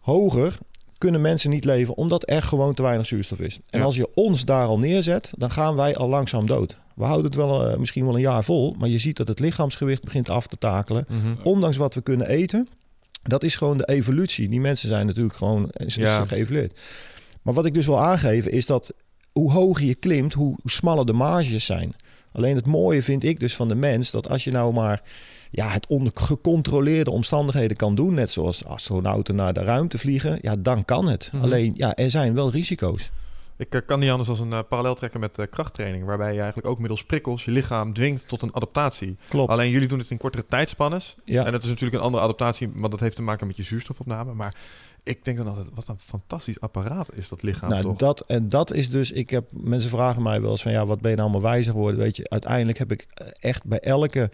Hoger 0.00 0.58
kunnen 0.98 1.20
mensen 1.20 1.50
niet 1.50 1.64
leven 1.64 1.96
omdat 1.96 2.30
er 2.30 2.42
gewoon 2.42 2.74
te 2.74 2.82
weinig 2.82 3.06
zuurstof 3.06 3.38
is. 3.38 3.58
En 3.70 3.78
Ja. 3.78 3.84
als 3.84 3.96
je 3.96 4.08
ons 4.14 4.44
daar 4.44 4.66
al 4.66 4.78
neerzet, 4.78 5.32
dan 5.36 5.50
gaan 5.50 5.76
wij 5.76 5.96
al 5.96 6.08
langzaam 6.08 6.46
dood. 6.46 6.76
We 6.96 7.04
houden 7.04 7.24
het 7.26 7.34
wel 7.34 7.68
eh, 7.68 7.76
misschien 7.78 8.04
wel 8.04 8.14
een 8.14 8.20
jaar 8.20 8.44
vol, 8.44 8.74
maar 8.78 8.88
je 8.88 8.98
ziet 8.98 9.16
dat 9.16 9.28
het 9.28 9.40
lichaamsgewicht 9.40 10.04
begint 10.04 10.30
af 10.30 10.46
te 10.46 10.58
takelen. 10.58 11.06
Mhm. 11.08 11.34
Ondanks 11.42 11.76
wat 11.76 11.94
we 11.94 12.00
kunnen 12.00 12.28
eten, 12.28 12.68
dat 13.22 13.42
is 13.42 13.56
gewoon 13.56 13.78
de 13.78 13.88
evolutie. 13.88 14.48
Die 14.48 14.60
mensen 14.60 14.88
zijn 14.88 15.06
natuurlijk 15.06 15.36
gewoon 15.36 15.70
is, 15.72 15.86
is 15.86 15.94
Ja. 15.94 16.24
geëvolueerd. 16.26 16.80
Maar 17.42 17.54
wat 17.54 17.66
ik 17.66 17.74
dus 17.74 17.86
wil 17.86 18.04
aangeven 18.04 18.52
is 18.52 18.66
dat 18.66 18.92
hoe 19.32 19.52
hoger 19.52 19.84
je 19.84 19.94
klimt, 19.94 20.32
hoe, 20.32 20.56
hoe 20.62 20.70
smaller 20.70 21.06
de 21.06 21.12
marges 21.12 21.64
zijn. 21.64 21.94
Alleen 22.32 22.56
het 22.56 22.66
mooie 22.66 23.02
vind 23.02 23.24
ik 23.24 23.40
dus 23.40 23.56
van 23.56 23.68
de 23.68 23.74
mens 23.74 24.10
dat 24.10 24.28
als 24.28 24.44
je 24.44 24.50
nou 24.50 24.72
maar 24.72 25.02
ja, 25.50 25.68
het 25.68 25.86
onder 25.86 26.12
gecontroleerde 26.14 27.10
omstandigheden 27.10 27.76
kan 27.76 27.94
doen, 27.94 28.14
net 28.14 28.30
zoals 28.30 28.64
astronauten 28.64 29.34
naar 29.34 29.52
de 29.52 29.60
ruimte 29.64 29.98
vliegen, 29.98 30.38
ja, 30.42 30.56
dan 30.58 30.84
kan 30.84 31.08
het. 31.08 31.30
Mhm. 31.32 31.42
Alleen 31.42 31.72
ja, 31.76 31.94
er 31.94 32.10
zijn 32.10 32.34
wel 32.34 32.50
risico's. 32.50 33.10
Ik 33.56 33.74
eh, 33.74 33.80
kan 33.86 33.98
niet 33.98 34.10
anders 34.10 34.28
als 34.28 34.40
een 34.40 34.52
eh, 34.52 34.58
parallel 34.68 34.94
trekken 34.94 35.20
met 35.20 35.38
eh, 35.38 35.46
krachttraining, 35.50 36.04
waarbij 36.04 36.32
je 36.32 36.38
eigenlijk 36.38 36.68
ook 36.68 36.78
middels 36.78 37.04
prikkels 37.04 37.44
je 37.44 37.50
lichaam 37.50 37.92
dwingt 37.92 38.28
tot 38.28 38.42
een 38.42 38.54
adaptatie. 38.54 39.16
Klopt. 39.28 39.50
Alleen 39.50 39.70
jullie 39.70 39.88
doen 39.88 39.98
het 39.98 40.10
in 40.10 40.16
kortere 40.16 40.46
tijdspannes. 40.48 41.16
ja. 41.24 41.44
En 41.44 41.52
dat 41.52 41.62
is 41.62 41.68
natuurlijk 41.68 41.96
een 41.96 42.04
andere 42.04 42.22
adaptatie, 42.22 42.70
want 42.74 42.90
dat 42.90 43.00
heeft 43.00 43.16
te 43.16 43.22
maken 43.22 43.46
met 43.46 43.56
je 43.56 43.62
zuurstofopname. 43.62 44.34
Maar 44.34 44.56
ik 45.06 45.24
denk 45.24 45.36
dan 45.36 45.46
altijd, 45.48 45.68
wat 45.74 45.88
een 45.88 45.98
fantastisch 45.98 46.60
apparaat 46.60 47.16
is 47.16 47.28
dat 47.28 47.42
lichaam 47.42 47.68
Nou, 47.70 47.82
toch? 47.82 47.96
dat, 47.96 48.26
en 48.26 48.48
dat 48.48 48.72
is 48.72 48.90
dus, 48.90 49.12
ik 49.12 49.30
heb, 49.30 49.44
mensen 49.50 49.90
vragen 49.90 50.22
mij 50.22 50.40
wel 50.40 50.50
eens 50.50 50.62
van, 50.62 50.72
ja, 50.72 50.86
wat 50.86 51.00
ben 51.00 51.10
je 51.10 51.16
nou 51.16 51.28
allemaal 51.30 51.50
wijzer 51.50 51.72
geworden? 51.72 52.00
Weet 52.00 52.16
je, 52.16 52.28
uiteindelijk 52.28 52.78
heb 52.78 52.92
ik 52.92 53.06
eh, 53.14 53.26
echt 53.38 53.64
bij 53.64 53.80
elke 53.80 54.30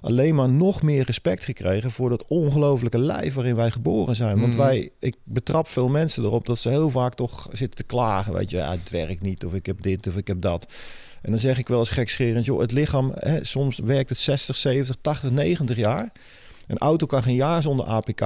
alleen 0.00 0.34
maar 0.34 0.48
nog 0.48 0.82
meer 0.82 1.04
respect 1.04 1.44
gekregen 1.44 1.90
voor 1.90 2.08
dat 2.10 2.24
ongelofelijke 2.26 2.98
lijf 2.98 3.34
waarin 3.34 3.54
wij 3.56 3.70
geboren 3.70 4.16
zijn. 4.16 4.40
Want 4.40 4.52
Mhm. 4.52 4.62
wij, 4.62 4.90
ik 4.98 5.16
betrap 5.24 5.68
veel 5.68 5.88
mensen 5.88 6.24
erop 6.24 6.46
dat 6.46 6.58
ze 6.58 6.68
heel 6.68 6.90
vaak 6.90 7.14
toch 7.14 7.46
zitten 7.50 7.76
te 7.76 7.84
klagen, 7.84 8.32
weet 8.32 8.50
je, 8.50 8.56
ja, 8.56 8.70
het 8.70 8.90
werkt 8.90 9.22
niet, 9.22 9.44
of 9.44 9.54
ik 9.54 9.66
heb 9.66 9.82
dit, 9.82 10.06
of 10.06 10.16
ik 10.16 10.26
heb 10.26 10.40
dat. 10.40 10.66
En 11.22 11.30
dan 11.30 11.40
zeg 11.40 11.58
ik 11.58 11.68
wel 11.68 11.78
eens 11.78 11.88
gekscherend, 11.88 12.44
joh, 12.44 12.60
het 12.60 12.72
lichaam, 12.72 13.12
hè, 13.14 13.44
soms 13.44 13.78
werkt 13.78 14.08
het 14.08 14.18
60, 14.18 14.56
70, 14.56 14.96
80, 15.00 15.30
90 15.30 15.76
jaar. 15.76 16.12
Een 16.66 16.78
auto 16.78 17.06
kan 17.06 17.22
geen 17.22 17.34
jaar 17.34 17.62
zonder 17.62 17.86
APK. 17.86 18.20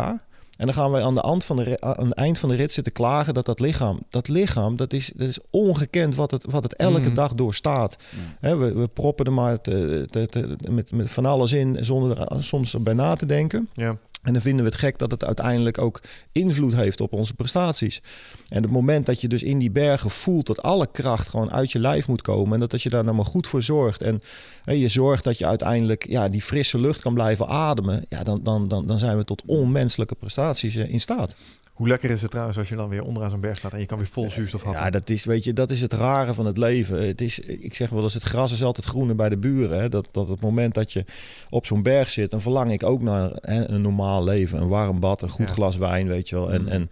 En 0.63 0.69
dan 0.69 0.77
gaan 0.77 0.91
wij 0.91 1.03
aan, 1.05 1.15
de 1.15 1.21
eind 1.23 1.45
van 1.45 1.57
de, 1.57 1.81
aan 1.81 2.05
het 2.09 2.15
eind 2.15 2.39
van 2.39 2.49
de 2.49 2.55
rit 2.55 2.73
zitten 2.73 2.93
klagen 2.93 3.35
dat 3.35 3.47
dat 3.47 3.61
lichaam, 3.61 3.99
dat 4.11 4.29
lichaam, 4.29 4.77
dat 4.77 4.93
is, 4.93 5.13
dat 5.17 5.29
is 5.29 5.39
ongekend 5.51 6.15
wat 6.15 6.31
het, 6.31 6.45
wat 6.51 6.63
het 6.63 6.75
elke 6.77 7.01
Mhm. 7.01 7.15
dag 7.15 7.35
doorstaat. 7.35 7.97
Hè, 8.41 8.57
we, 8.57 8.73
we 8.75 8.89
proppen 8.89 9.25
er 9.27 9.33
maar 9.33 9.61
te, 9.61 10.07
te- 10.11 10.27
te- 10.27 10.57
met, 10.71 10.93
met 10.93 11.11
van 11.11 11.27
alles 11.27 11.53
in 11.53 11.77
zonder 11.85 12.19
er 12.33 12.45
soms 12.45 12.77
bij 12.81 12.95
na 12.95 13.15
te 13.15 13.27
denken. 13.27 13.69
Ja. 13.73 13.97
En 14.23 14.33
dan 14.33 14.43
vinden 14.43 14.65
we 14.65 14.71
het 14.71 14.81
gek 14.81 14.99
dat 14.99 15.11
het 15.11 15.25
uiteindelijk 15.25 15.79
ook 15.79 16.01
invloed 16.33 16.75
heeft 16.75 17.01
op 17.01 17.13
onze 17.13 17.35
prestaties. 17.35 18.03
En 18.49 18.63
het 18.63 18.71
moment 18.71 19.07
dat 19.07 19.21
je 19.21 19.29
dus 19.29 19.43
in 19.43 19.59
die 19.59 19.71
bergen 19.71 20.11
voelt 20.11 20.47
dat 20.47 20.63
alle 20.63 20.89
kracht 20.93 21.29
gewoon 21.29 21.51
uit 21.51 21.73
je 21.73 21.79
lijf 21.79 22.09
moet 22.09 22.23
komen. 22.23 22.55
En 22.55 22.61
dat 22.61 22.73
als 22.73 22.83
je 22.83 22.91
daar 22.91 23.05
nou 23.05 23.17
maar 23.17 23.25
goed 23.25 23.47
voor 23.47 23.63
zorgt. 23.63 24.03
En 24.03 24.23
hè, 24.65 24.73
je 24.73 24.89
zorgt 24.89 25.25
dat 25.25 25.39
je 25.39 25.47
uiteindelijk 25.47 26.07
ja, 26.09 26.29
die 26.29 26.43
frisse 26.43 26.79
lucht 26.79 27.01
kan 27.01 27.15
blijven 27.15 27.47
ademen. 27.47 28.05
Ja, 28.09 28.23
dan, 28.23 28.43
dan, 28.43 28.69
dan, 28.69 28.87
dan 28.87 28.99
zijn 28.99 29.17
we 29.17 29.25
tot 29.25 29.43
onmenselijke 29.47 30.15
prestaties 30.15 30.77
eh, 30.77 30.89
in 30.89 31.01
staat. 31.01 31.35
Hoe 31.83 31.91
lekker 31.91 32.11
is 32.11 32.23
het 32.23 32.31
trouwens 32.31 32.59
als 32.59 32.69
je 32.69 32.77
dan 32.77 32.89
weer 32.89 33.03
onderaan 33.05 33.31
zo'n 33.31 33.41
berg 33.41 33.59
staat 33.59 33.73
en 33.73 33.79
je 33.79 33.87
kan 33.87 33.99
weer 33.99 34.07
vol 34.07 34.31
zuurstof 34.31 34.63
happen? 34.63 34.83
Ja, 34.83 34.91
dat 34.91 35.11
is, 35.11 35.25
weet 35.25 35.45
je, 35.45 35.53
dat 35.53 35.71
is 35.71 35.81
het 35.81 35.93
rare 35.93 36.35
van 36.35 36.47
het 36.47 36.57
leven. 36.59 37.07
Het 37.07 37.21
is, 37.21 37.39
ik 37.41 37.75
zeg 37.75 37.91
wel 37.91 38.03
eens, 38.03 38.15
het 38.15 38.23
gras 38.23 38.53
is 38.53 38.63
altijd 38.63 38.87
groener 38.87 39.17
bij 39.17 39.29
de 39.29 39.37
buren. 39.37 39.81
Hè? 39.81 39.89
Dat, 39.89 40.09
dat 40.13 40.29
het 40.29 40.41
moment 40.41 40.75
dat 40.75 40.93
je 40.93 41.05
op 41.51 41.67
zo'n 41.67 41.83
berg 41.83 42.09
zit, 42.11 42.31
dan 42.31 42.41
verlang 42.41 42.73
ik 42.73 42.83
ook 42.83 43.03
naar 43.03 43.31
hè, 43.41 43.69
een 43.69 43.81
normaal 43.81 44.25
leven. 44.25 44.61
Een 44.61 44.69
warm 44.69 45.01
bad, 45.01 45.23
een 45.23 45.29
goed 45.29 45.47
Ja. 45.49 45.53
glas 45.53 45.77
wijn, 45.77 46.09
weet 46.09 46.29
je 46.29 46.35
wel. 46.35 46.53
En, 46.53 46.63
Mm. 46.63 46.69
en 46.69 46.91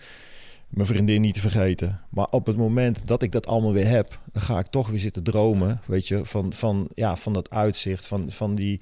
mijn 0.68 0.86
vriendin 0.86 1.20
niet 1.20 1.34
te 1.34 1.40
vergeten. 1.40 2.00
Maar 2.08 2.26
op 2.30 2.46
het 2.46 2.56
moment 2.56 3.00
dat 3.04 3.22
ik 3.22 3.32
dat 3.32 3.46
allemaal 3.46 3.72
weer 3.72 3.88
heb, 3.88 4.18
dan 4.32 4.42
ga 4.42 4.58
ik 4.58 4.66
toch 4.66 4.88
weer 4.88 4.98
zitten 5.00 5.22
dromen, 5.22 5.80
weet 5.86 6.08
je, 6.08 6.20
van, 6.24 6.52
van, 6.52 6.88
ja, 6.94 7.16
van 7.16 7.32
dat 7.32 7.50
uitzicht, 7.50 8.06
van, 8.06 8.30
van 8.30 8.54
die... 8.54 8.80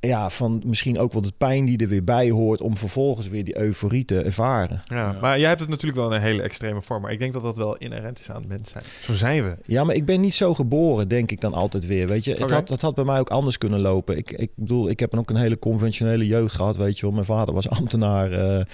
Ja, 0.00 0.30
van 0.30 0.62
misschien 0.66 0.98
ook 0.98 1.12
wel 1.12 1.22
de 1.22 1.32
pijn 1.38 1.64
die 1.64 1.78
er 1.78 1.88
weer 1.88 2.04
bij 2.04 2.30
hoort 2.30 2.60
om 2.60 2.76
vervolgens 2.76 3.28
weer 3.28 3.44
die 3.44 3.58
euforie 3.58 4.04
te 4.04 4.22
ervaren. 4.22 4.80
Ja, 4.84 4.96
Ja. 4.96 5.16
maar 5.20 5.38
jij 5.38 5.48
hebt 5.48 5.60
het 5.60 5.68
natuurlijk 5.68 5.98
wel 5.98 6.08
in 6.10 6.16
een 6.16 6.22
hele 6.22 6.42
extreme 6.42 6.82
vorm. 6.82 7.02
Maar 7.02 7.12
ik 7.12 7.18
denk 7.18 7.32
dat 7.32 7.42
dat 7.42 7.56
wel 7.56 7.76
inherent 7.76 8.18
is 8.18 8.30
aan 8.30 8.36
het 8.40 8.48
mens 8.48 8.70
zijn. 8.70 8.84
Zo 9.02 9.12
zijn 9.12 9.44
we. 9.44 9.56
Ja, 9.66 9.84
maar 9.84 9.94
ik 9.94 10.04
ben 10.04 10.20
niet 10.20 10.34
zo 10.34 10.54
geboren, 10.54 11.08
denk 11.08 11.30
ik 11.30 11.40
dan 11.40 11.54
altijd 11.54 11.86
weer. 11.86 12.06
Weet 12.08 12.24
je, 12.24 12.34
het, 12.34 12.50
had, 12.50 12.68
het 12.68 12.80
had 12.82 12.94
bij 12.94 13.04
mij 13.04 13.18
ook 13.20 13.30
anders 13.30 13.58
kunnen 13.58 13.80
lopen. 13.80 14.16
Ik, 14.16 14.30
ik 14.32 14.50
bedoel, 14.54 14.88
ik 14.90 15.00
heb 15.00 15.14
ook 15.16 15.30
een 15.30 15.36
hele 15.36 15.58
conventionele 15.58 16.26
jeugd 16.26 16.54
gehad, 16.54 16.76
weet 16.76 16.96
je 16.98 17.02
wel. 17.02 17.14
Mijn 17.14 17.24
vader 17.26 17.54
was 17.54 17.68
ambtenaar, 17.68 18.32
eh, 18.32 18.64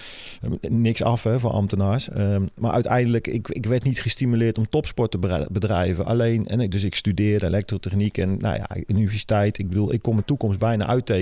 niks 0.69 1.03
af 1.03 1.23
hè, 1.23 1.41
voor 1.41 1.51
ambtenaars. 1.51 2.09
Ehm, 2.11 2.43
maar 2.55 2.73
uiteindelijk, 2.73 3.27
ik, 3.27 3.49
ik 3.49 3.67
werd 3.67 3.85
niet 3.85 4.01
gestimuleerd 4.01 4.59
om 4.59 4.69
topsport 4.69 5.11
te 5.11 5.19
bedri- 5.19 5.47
bedrijven. 5.51 6.05
Alleen, 6.07 6.47
en 6.47 6.61
ik, 6.61 6.71
dus 6.71 6.85
ik 6.85 6.95
studeerde 6.95 7.47
elektrotechniek 7.47 8.19
en 8.19 8.37
nou 8.39 8.57
ja, 8.57 8.67
universiteit. 8.87 9.59
Ik 9.59 9.69
bedoel, 9.69 9.93
ik 9.93 10.03
kon 10.03 10.13
mijn 10.15 10.27
toekomst 10.27 10.59
bijna 10.59 10.87
uittekenen. 10.87 11.13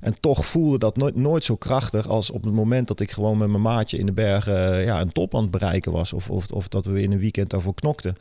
En 0.00 0.16
toch 0.20 0.46
voelde 0.46 0.78
dat 0.78 0.96
nooit, 0.96 1.16
nooit 1.16 1.44
zo 1.44 1.54
krachtig 1.54 2.08
als 2.08 2.30
op 2.30 2.44
het 2.44 2.52
moment 2.52 2.88
dat 2.88 3.00
ik 3.00 3.10
gewoon 3.10 3.38
met 3.38 3.48
mijn 3.48 3.62
maatje 3.62 3.98
in 3.98 4.06
de 4.06 4.12
bergen 4.12 4.78
eh, 4.78 4.84
ja, 4.84 5.00
een 5.00 5.12
top 5.12 5.34
aan 5.34 5.42
het 5.42 5.50
bereiken 5.50 5.92
was. 5.92 6.12
Of, 6.12 6.30
of, 6.30 6.50
of 6.50 6.68
dat 6.68 6.86
we 6.86 7.02
in 7.02 7.12
een 7.12 7.18
weekend 7.18 7.50
daarvoor 7.50 7.74
knokten. 7.74 8.16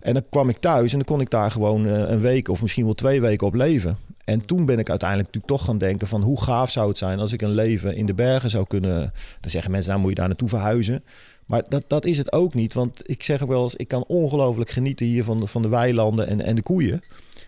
En 0.00 0.14
dan 0.14 0.22
kwam 0.30 0.48
ik 0.48 0.58
thuis 0.58 0.92
en 0.92 0.98
dan 0.98 1.06
kon 1.06 1.20
ik 1.20 1.30
daar 1.30 1.50
gewoon 1.50 1.86
eh, 1.86 2.10
een 2.10 2.20
week 2.20 2.48
of 2.48 2.62
misschien 2.62 2.84
wel 2.84 2.94
twee 2.94 3.20
weken 3.20 3.46
op 3.46 3.54
leven. 3.54 3.96
En 4.24 4.44
toen 4.44 4.64
ben 4.64 4.78
ik 4.78 4.90
uiteindelijk 4.90 5.28
natuurlijk 5.28 5.60
toch 5.60 5.68
gaan 5.68 5.78
denken 5.78 6.08
van 6.08 6.22
hoe 6.22 6.42
gaaf 6.42 6.70
zou 6.70 6.88
het 6.88 6.98
zijn 6.98 7.18
als 7.18 7.32
ik 7.32 7.42
een 7.42 7.54
leven 7.54 7.96
in 7.96 8.06
de 8.06 8.14
bergen 8.14 8.50
zou 8.50 8.66
kunnen. 8.66 9.12
Dan 9.40 9.50
zeggen 9.50 9.70
mensen, 9.70 9.90
nou 9.90 10.02
moet 10.02 10.10
je 10.10 10.18
daar 10.18 10.28
naartoe 10.28 10.48
verhuizen. 10.48 11.02
Maar 11.48 11.62
dat, 11.68 11.84
dat 11.86 12.04
is 12.04 12.18
het 12.18 12.32
ook 12.32 12.54
niet. 12.54 12.74
Want 12.74 13.10
ik 13.10 13.22
zeg 13.22 13.42
ook 13.42 13.48
wel 13.48 13.62
eens, 13.62 13.74
ik 13.74 13.88
kan 13.88 14.04
ongelooflijk 14.06 14.70
genieten 14.70 15.06
hier 15.06 15.24
van 15.24 15.38
de, 15.38 15.46
van 15.46 15.62
de 15.62 15.68
weilanden 15.68 16.28
en, 16.28 16.40
en 16.40 16.54
de 16.54 16.62
koeien. 16.62 17.00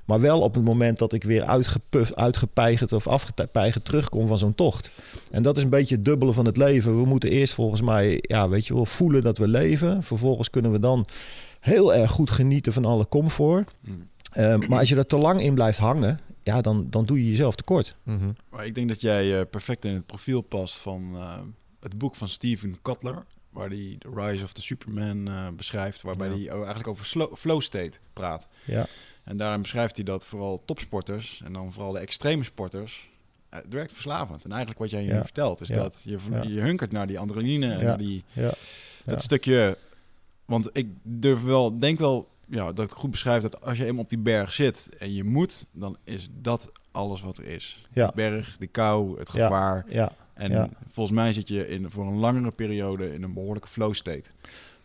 Maar 0.04 0.20
wel 0.20 0.40
op 0.40 0.54
het 0.54 0.64
moment 0.64 0.98
dat 0.98 1.12
ik 1.12 1.24
weer 1.24 1.44
uitgepuft, 1.44 2.16
uitgepeigerd 2.16 2.92
of 2.92 3.06
afgepeigerd 3.06 3.84
terugkom 3.84 4.26
van 4.26 4.38
zo'n 4.38 4.54
tocht. 4.54 5.00
En 5.30 5.42
dat 5.42 5.56
is 5.56 5.62
een 5.62 5.68
beetje 5.68 5.94
het 5.94 6.04
dubbele 6.04 6.32
van 6.32 6.46
het 6.46 6.56
leven. 6.56 7.00
We 7.00 7.06
moeten 7.06 7.30
eerst 7.30 7.54
volgens 7.54 7.80
mij, 7.80 8.18
ja, 8.22 8.48
weet 8.48 8.66
je 8.66 8.74
wel, 8.74 8.86
voelen 8.86 9.22
dat 9.22 9.38
we 9.38 9.48
leven. 9.48 10.02
Vervolgens 10.02 10.50
kunnen 10.50 10.72
we 10.72 10.78
dan 10.78 11.06
heel 11.60 11.94
erg 11.94 12.10
goed 12.10 12.30
genieten 12.30 12.72
van 12.72 12.84
alle 12.84 13.08
comfort. 13.08 13.70
Mm. 13.80 14.08
Eh, 14.32 14.56
maar 14.68 14.78
als 14.78 14.88
je 14.88 14.96
er 14.96 15.06
te 15.06 15.16
lang 15.16 15.40
in 15.40 15.54
blijft 15.54 15.78
hangen, 15.78 16.20
ja, 16.42 16.60
dan, 16.60 16.86
dan 16.90 17.04
doe 17.04 17.24
je 17.24 17.30
jezelf 17.30 17.54
tekort. 17.54 17.96
Mhm. 18.02 18.30
Maar 18.50 18.66
ik 18.66 18.74
denk 18.74 18.88
dat 18.88 19.00
jij 19.00 19.38
eh, 19.38 19.46
perfect 19.50 19.84
in 19.84 19.94
het 19.94 20.06
profiel 20.06 20.40
past 20.40 20.78
van 20.78 21.10
eh, 21.14 21.38
het 21.80 21.98
boek 21.98 22.14
van 22.14 22.28
Steven 22.28 22.76
Kotler. 22.82 23.24
Waar 23.50 23.68
hij 23.68 23.96
The 23.98 24.10
Rise 24.14 24.44
of 24.44 24.52
the 24.52 24.62
Superman 24.62 25.28
eh, 25.28 25.48
beschrijft. 25.56 26.02
Waarbij 26.02 26.28
Ja. 26.28 26.34
hij 26.52 26.56
eigenlijk 26.58 26.88
over 26.88 27.06
slow, 27.06 27.36
flow 27.36 27.60
state 27.60 27.98
praat. 28.12 28.46
Ja, 28.64 28.86
En 29.24 29.36
daarin 29.36 29.62
beschrijft 29.62 29.96
hij 29.96 30.04
dat 30.04 30.26
vooral 30.26 30.62
topsporters 30.64 31.40
en 31.44 31.52
dan 31.52 31.72
vooral 31.72 31.92
de 31.92 31.98
extreme 31.98 32.44
sporters. 32.44 33.08
eh, 33.48 33.58
Het 33.62 33.72
werkt 33.72 33.92
verslavend. 33.92 34.44
En 34.44 34.50
eigenlijk 34.50 34.80
wat 34.80 34.90
jij 34.90 35.00
hier 35.00 35.10
Ja. 35.10 35.16
nu 35.16 35.22
vertelt, 35.24 35.60
is 35.60 35.68
Ja. 35.68 35.74
dat 35.74 36.00
je, 36.04 36.18
Ja. 36.30 36.42
je 36.42 36.60
hunkert 36.60 36.92
naar 36.92 37.06
die 37.06 37.18
adrenaline 37.18 37.72
en 37.72 37.78
Ja. 37.78 37.84
naar 37.84 37.98
die, 37.98 38.24
ja, 38.32 38.42
Ja. 38.42 38.52
dat 39.04 39.22
stukje. 39.22 39.78
Want 40.44 40.70
ik 40.72 40.88
durf 41.02 41.42
wel, 41.42 41.78
denk 41.78 41.98
wel 41.98 42.28
ja, 42.46 42.64
dat 42.64 42.84
ik 42.84 42.90
het 42.90 42.98
goed 42.98 43.10
beschrijf 43.10 43.42
dat 43.42 43.60
als 43.62 43.78
je 43.78 43.84
eenmaal 43.86 44.02
op 44.02 44.08
die 44.08 44.18
berg 44.18 44.52
zit 44.52 44.88
en 44.98 45.14
je 45.14 45.24
moet, 45.24 45.66
dan 45.72 45.96
is 46.04 46.28
dat 46.32 46.72
alles 46.90 47.20
wat 47.20 47.38
er 47.38 47.44
is. 47.44 47.86
Ja. 47.92 48.06
De 48.06 48.12
berg, 48.14 48.56
de 48.58 48.66
kou, 48.66 49.18
het 49.18 49.32
Ja. 49.32 49.42
gevaar. 49.44 49.84
ja. 49.88 50.12
En 50.40 50.50
Ja. 50.50 50.68
volgens 50.90 51.16
mij 51.16 51.32
zit 51.32 51.48
je 51.48 51.68
in, 51.68 51.90
voor 51.90 52.06
een 52.06 52.18
langere 52.18 52.50
periode 52.50 53.14
in 53.14 53.22
een 53.22 53.32
behoorlijke 53.32 53.68
flow 53.68 53.94
state. 53.94 54.30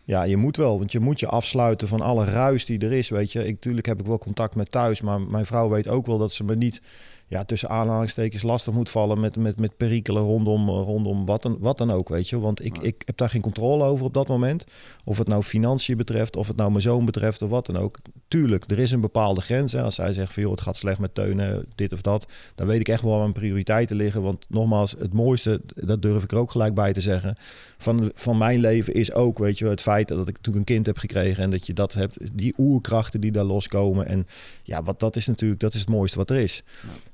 Ja, 0.04 0.22
je 0.22 0.36
moet 0.36 0.56
wel, 0.56 0.78
want 0.78 0.92
je 0.92 1.00
moet 1.00 1.20
je 1.20 1.26
afsluiten 1.26 1.88
van 1.88 2.00
alle 2.00 2.24
ruis 2.24 2.64
die 2.66 2.78
er 2.78 2.92
is, 2.92 3.08
weet 3.08 3.32
je. 3.32 3.46
Ik, 3.46 3.60
tuurlijk 3.60 3.86
heb 3.86 4.00
ik 4.00 4.06
wel 4.06 4.18
contact 4.18 4.54
met 4.54 4.70
thuis, 4.70 5.00
maar 5.00 5.20
mijn 5.20 5.46
vrouw 5.46 5.68
weet 5.68 5.88
ook 5.88 6.06
wel 6.06 6.18
dat 6.18 6.32
ze 6.32 6.44
me 6.44 6.56
niet 6.56 6.80
ja, 7.28 7.44
tussen 7.44 7.68
aanhalingstekens 7.68 8.42
lastig 8.42 8.74
moet 8.74 8.90
vallen 8.90 9.20
met, 9.20 9.36
met, 9.36 9.60
met 9.60 9.76
perikelen 9.76 10.22
rondom, 10.22 10.68
rondom 10.68 11.26
wat, 11.26 11.42
dan, 11.42 11.56
wat 11.60 11.78
dan 11.78 11.90
ook, 11.90 12.08
weet 12.08 12.28
je. 12.28 12.38
Want 12.38 12.64
ik, 12.64 12.78
ik 12.78 13.02
heb 13.04 13.16
daar 13.16 13.30
geen 13.30 13.40
controle 13.40 13.84
over 13.84 14.04
op 14.04 14.14
dat 14.14 14.28
moment. 14.28 14.64
Of 15.04 15.18
het 15.18 15.28
nou 15.28 15.42
financiën 15.42 15.96
betreft, 15.96 16.36
of 16.36 16.46
het 16.46 16.56
nou 16.56 16.70
mijn 16.70 16.82
zoon 16.82 17.04
betreft 17.04 17.42
of 17.42 17.50
wat 17.50 17.66
dan 17.66 17.76
ook. 17.76 17.98
Tuurlijk, 18.28 18.70
er 18.70 18.78
is 18.78 18.90
een 18.90 19.00
bepaalde 19.00 19.40
grens. 19.40 19.72
Hè. 19.72 19.82
Als 19.82 19.94
zij 19.94 20.12
zegt 20.12 20.32
van 20.32 20.42
joh, 20.42 20.52
het 20.52 20.60
gaat 20.60 20.76
slecht 20.76 20.98
met 20.98 21.14
Teunen, 21.14 21.66
dit 21.74 21.92
of 21.92 22.00
dat. 22.00 22.26
Dan 22.54 22.66
weet 22.66 22.80
ik 22.80 22.88
echt 22.88 23.02
wel 23.02 23.10
waar 23.10 23.20
mijn 23.20 23.32
prioriteiten 23.32 23.96
liggen. 23.96 24.22
Want 24.22 24.44
nogmaals, 24.48 24.94
het 24.98 25.12
mooiste, 25.12 25.60
dat 25.74 26.02
durf 26.02 26.22
ik 26.22 26.32
er 26.32 26.38
ook 26.38 26.50
gelijk 26.50 26.74
bij 26.74 26.92
te 26.92 27.00
zeggen. 27.00 27.36
Van, 27.78 28.10
van 28.14 28.38
mijn 28.38 28.60
leven 28.60 28.94
is 28.94 29.12
ook, 29.12 29.38
weet 29.38 29.58
je, 29.58 29.66
het 29.66 29.80
feit 29.80 30.08
dat 30.08 30.28
ik 30.28 30.36
natuurlijk 30.36 30.56
een 30.56 30.74
kind 30.74 30.86
heb 30.86 30.98
gekregen. 30.98 31.42
En 31.42 31.50
dat 31.50 31.66
je 31.66 31.72
dat 31.72 31.92
hebt, 31.92 32.16
die 32.32 32.54
oerkrachten 32.58 33.20
die 33.20 33.32
daar 33.32 33.44
loskomen. 33.44 34.06
En 34.06 34.26
ja, 34.62 34.82
wat 34.82 35.00
dat 35.00 35.16
is 35.16 35.26
natuurlijk, 35.26 35.60
dat 35.60 35.74
is 35.74 35.80
het 35.80 35.88
mooiste 35.88 36.18
wat 36.18 36.30
er 36.30 36.36
is. 36.36 36.62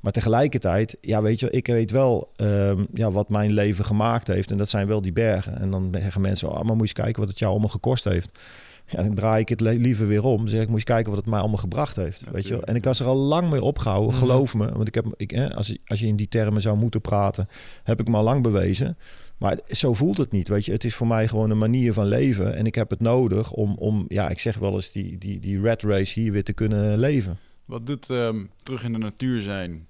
Maar 0.03 0.13
tegelijkertijd, 0.13 0.97
ja, 1.01 1.23
weet 1.23 1.41
je, 1.41 1.51
ik 1.51 1.67
weet 1.67 1.91
wel 1.91 2.33
um, 2.37 2.87
ja, 2.95 3.11
wat 3.11 3.29
mijn 3.29 3.53
leven 3.53 3.85
gemaakt 3.85 4.27
heeft. 4.27 4.51
En 4.51 4.57
dat 4.57 4.71
zijn 4.71 4.87
wel 4.87 5.03
die 5.03 5.13
bergen. 5.13 5.61
En 5.61 5.71
dan 5.71 5.89
zeggen 5.93 6.21
mensen, 6.21 6.49
oh, 6.49 6.55
maar 6.55 6.65
moet 6.65 6.77
je 6.77 6.83
eens 6.83 6.93
kijken 6.93 7.21
wat 7.21 7.29
het 7.29 7.39
jou 7.39 7.51
allemaal 7.51 7.69
gekost 7.69 8.05
heeft. 8.05 8.39
Ja, 8.87 9.03
dan 9.03 9.15
draai 9.15 9.41
ik 9.41 9.49
het 9.49 9.61
liever 9.61 10.07
weer 10.07 10.25
om. 10.25 10.37
Dan 10.37 10.49
zeg 10.49 10.63
ik, 10.63 10.69
moet 10.69 10.79
je 10.79 10.85
kijken 10.85 11.11
wat 11.11 11.21
het 11.21 11.31
mij 11.31 11.39
allemaal 11.39 11.59
gebracht 11.59 11.97
heeft. 11.97 12.25
weet 12.31 12.47
je? 12.47 12.65
En 12.65 12.77
ik 12.77 12.85
was 12.85 13.01
er 13.01 13.07
al 13.07 13.17
lang 13.17 13.51
mee 13.51 13.63
opgehouden, 13.63 14.11
mhm. 14.11 14.19
geloof 14.19 14.55
me. 14.55 14.73
Want 14.73 14.89
ik 14.89 14.95
heb, 14.95 15.07
ik, 15.17 15.31
hè, 15.31 15.55
als, 15.55 15.77
als 15.87 16.01
je 16.01 16.07
in 16.07 16.17
die 16.17 16.29
termen 16.29 16.63
zou 16.63 16.77
moeten 16.77 17.01
praten, 17.01 17.49
heb 17.83 18.01
ik 18.01 18.09
me 18.09 18.17
al 18.17 18.23
lang 18.23 18.43
bewezen. 18.43 18.97
Maar 19.39 19.59
zo 19.69 19.95
voelt 19.95 20.17
het 20.17 20.33
niet, 20.33 20.49
weet 20.49 20.65
je. 20.65 20.73
Het 20.73 20.85
is 20.85 20.95
voor 20.95 21.07
mij 21.07 21.29
gewoon 21.29 21.51
een 21.51 21.59
manier 21.59 21.93
van 21.93 22.07
leven. 22.07 22.55
En 22.55 22.67
ik 22.67 22.75
heb 22.75 22.91
het 22.91 23.01
nodig 23.01 23.53
om, 23.53 23.77
om 23.79 24.05
ja, 24.09 24.29
ik 24.29 24.39
zeg 24.39 24.59
wel 24.59 24.75
eens, 24.75 24.93
die, 24.93 25.19
die, 25.19 25.41
die 25.41 25.61
red 25.61 25.83
race 25.83 26.21
hier 26.21 26.33
weer 26.33 26.45
te 26.45 26.53
kunnen 26.53 26.99
leven. 26.99 27.39
Wat 27.65 27.87
doet 27.87 28.09
um, 28.09 28.51
terug 28.63 28.85
in 28.85 28.93
de 28.93 28.99
natuur 28.99 29.41
zijn, 29.41 29.87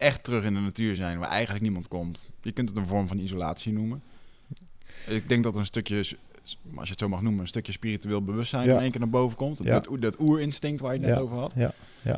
echt 0.00 0.24
terug 0.24 0.44
in 0.44 0.54
de 0.54 0.60
natuur 0.60 0.94
zijn, 0.94 1.18
waar 1.18 1.28
eigenlijk 1.28 1.62
niemand 1.62 1.88
komt? 1.88 2.30
Je 2.42 2.52
kunt 2.52 2.68
het 2.68 2.78
een 2.78 2.86
vorm 2.86 3.06
van 3.08 3.18
isolatie 3.18 3.72
noemen. 3.72 4.02
Ik 5.06 5.28
denk 5.28 5.42
dat 5.42 5.56
een 5.56 5.66
stukje, 5.66 5.96
als 6.74 6.86
je 6.86 6.90
het 6.90 6.98
zo 6.98 7.08
mag 7.08 7.22
noemen, 7.22 7.40
een 7.40 7.46
stukje 7.48 7.72
spiritueel 7.72 8.22
bewustzijn 8.24 8.68
in 8.68 8.78
één 8.78 8.90
keer 8.90 9.00
naar 9.00 9.08
boven 9.08 9.36
komt. 9.36 9.66
Dat, 9.66 9.88
dat 10.00 10.20
oerinstinct 10.20 10.80
waar 10.80 10.94
je 10.94 11.00
het 11.00 11.08
net 11.08 11.18
over 11.18 11.36
had. 11.36 11.54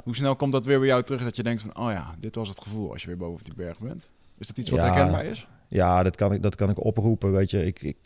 Hoe 0.04 0.16
snel 0.16 0.36
komt 0.36 0.52
dat 0.52 0.66
weer 0.66 0.78
bij 0.78 0.88
jou 0.88 1.02
terug 1.02 1.22
dat 1.22 1.36
je 1.36 1.42
denkt 1.42 1.62
van, 1.62 1.76
oh 1.76 1.90
ja, 1.90 2.14
dit 2.20 2.34
was 2.34 2.48
het 2.48 2.60
gevoel 2.60 2.92
als 2.92 3.02
je 3.02 3.06
weer 3.06 3.16
boven 3.16 3.44
die 3.44 3.54
berg 3.54 3.78
bent? 3.78 4.10
Is 4.38 4.46
dat 4.46 4.58
iets 4.58 4.70
wat 4.70 4.80
herkenbaar 4.80 5.24
is? 5.24 5.46
Ja, 5.68 6.02
dat 6.02 6.16
kan 6.16 6.32
ik, 6.32 6.42
dat 6.42 6.54
kan 6.54 6.70
ik 6.70 6.84
oproepen, 6.84 7.32
weet 7.32 7.50
je. 7.50 7.66
Ik, 7.66 7.82
ik, 7.82 7.96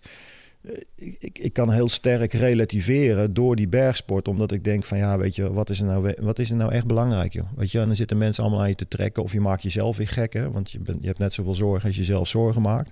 ik, 0.95 1.17
ik, 1.19 1.39
ik, 1.39 1.53
kan 1.53 1.71
heel 1.71 1.89
sterk 1.89 2.33
relativeren 2.33 3.35
door 3.35 3.57
die 3.57 3.69
bergsport. 3.69 4.29
Omdat 4.29 4.53
ik 4.53 4.65
denk 4.65 4.85
van 4.85 4.99
ja, 4.99 5.19
weet 5.19 5.37
je, 5.37 5.53
wat 5.53 5.71
is 5.71 5.81
er 5.81 5.87
nou, 5.87 6.15
wat 6.21 6.39
is 6.39 6.51
er 6.51 6.57
nou 6.57 6.73
echt 6.73 6.87
belangrijk? 6.87 7.33
Joh? 7.33 7.47
Weet 7.57 7.73
je, 7.73 7.81
en 7.81 7.87
dan 7.87 7.97
zitten 7.97 8.19
mensen 8.19 8.43
allemaal 8.43 8.63
aan 8.63 8.69
je 8.69 8.75
te 8.75 8.89
trekken. 8.89 9.23
Of 9.23 9.33
je 9.33 9.41
maakt 9.41 9.63
jezelf 9.63 9.97
weer 9.97 10.09
gek, 10.09 10.33
hè? 10.33 10.51
Want 10.51 10.71
je, 10.71 10.79
bent, 10.79 10.99
je 11.01 11.07
hebt 11.07 11.19
net 11.19 11.33
zoveel 11.33 11.55
zorgen 11.55 11.87
als 11.87 11.97
je 11.97 12.05
zelf 12.05 12.29
zorgen 12.29 12.63
maakt. 12.63 12.91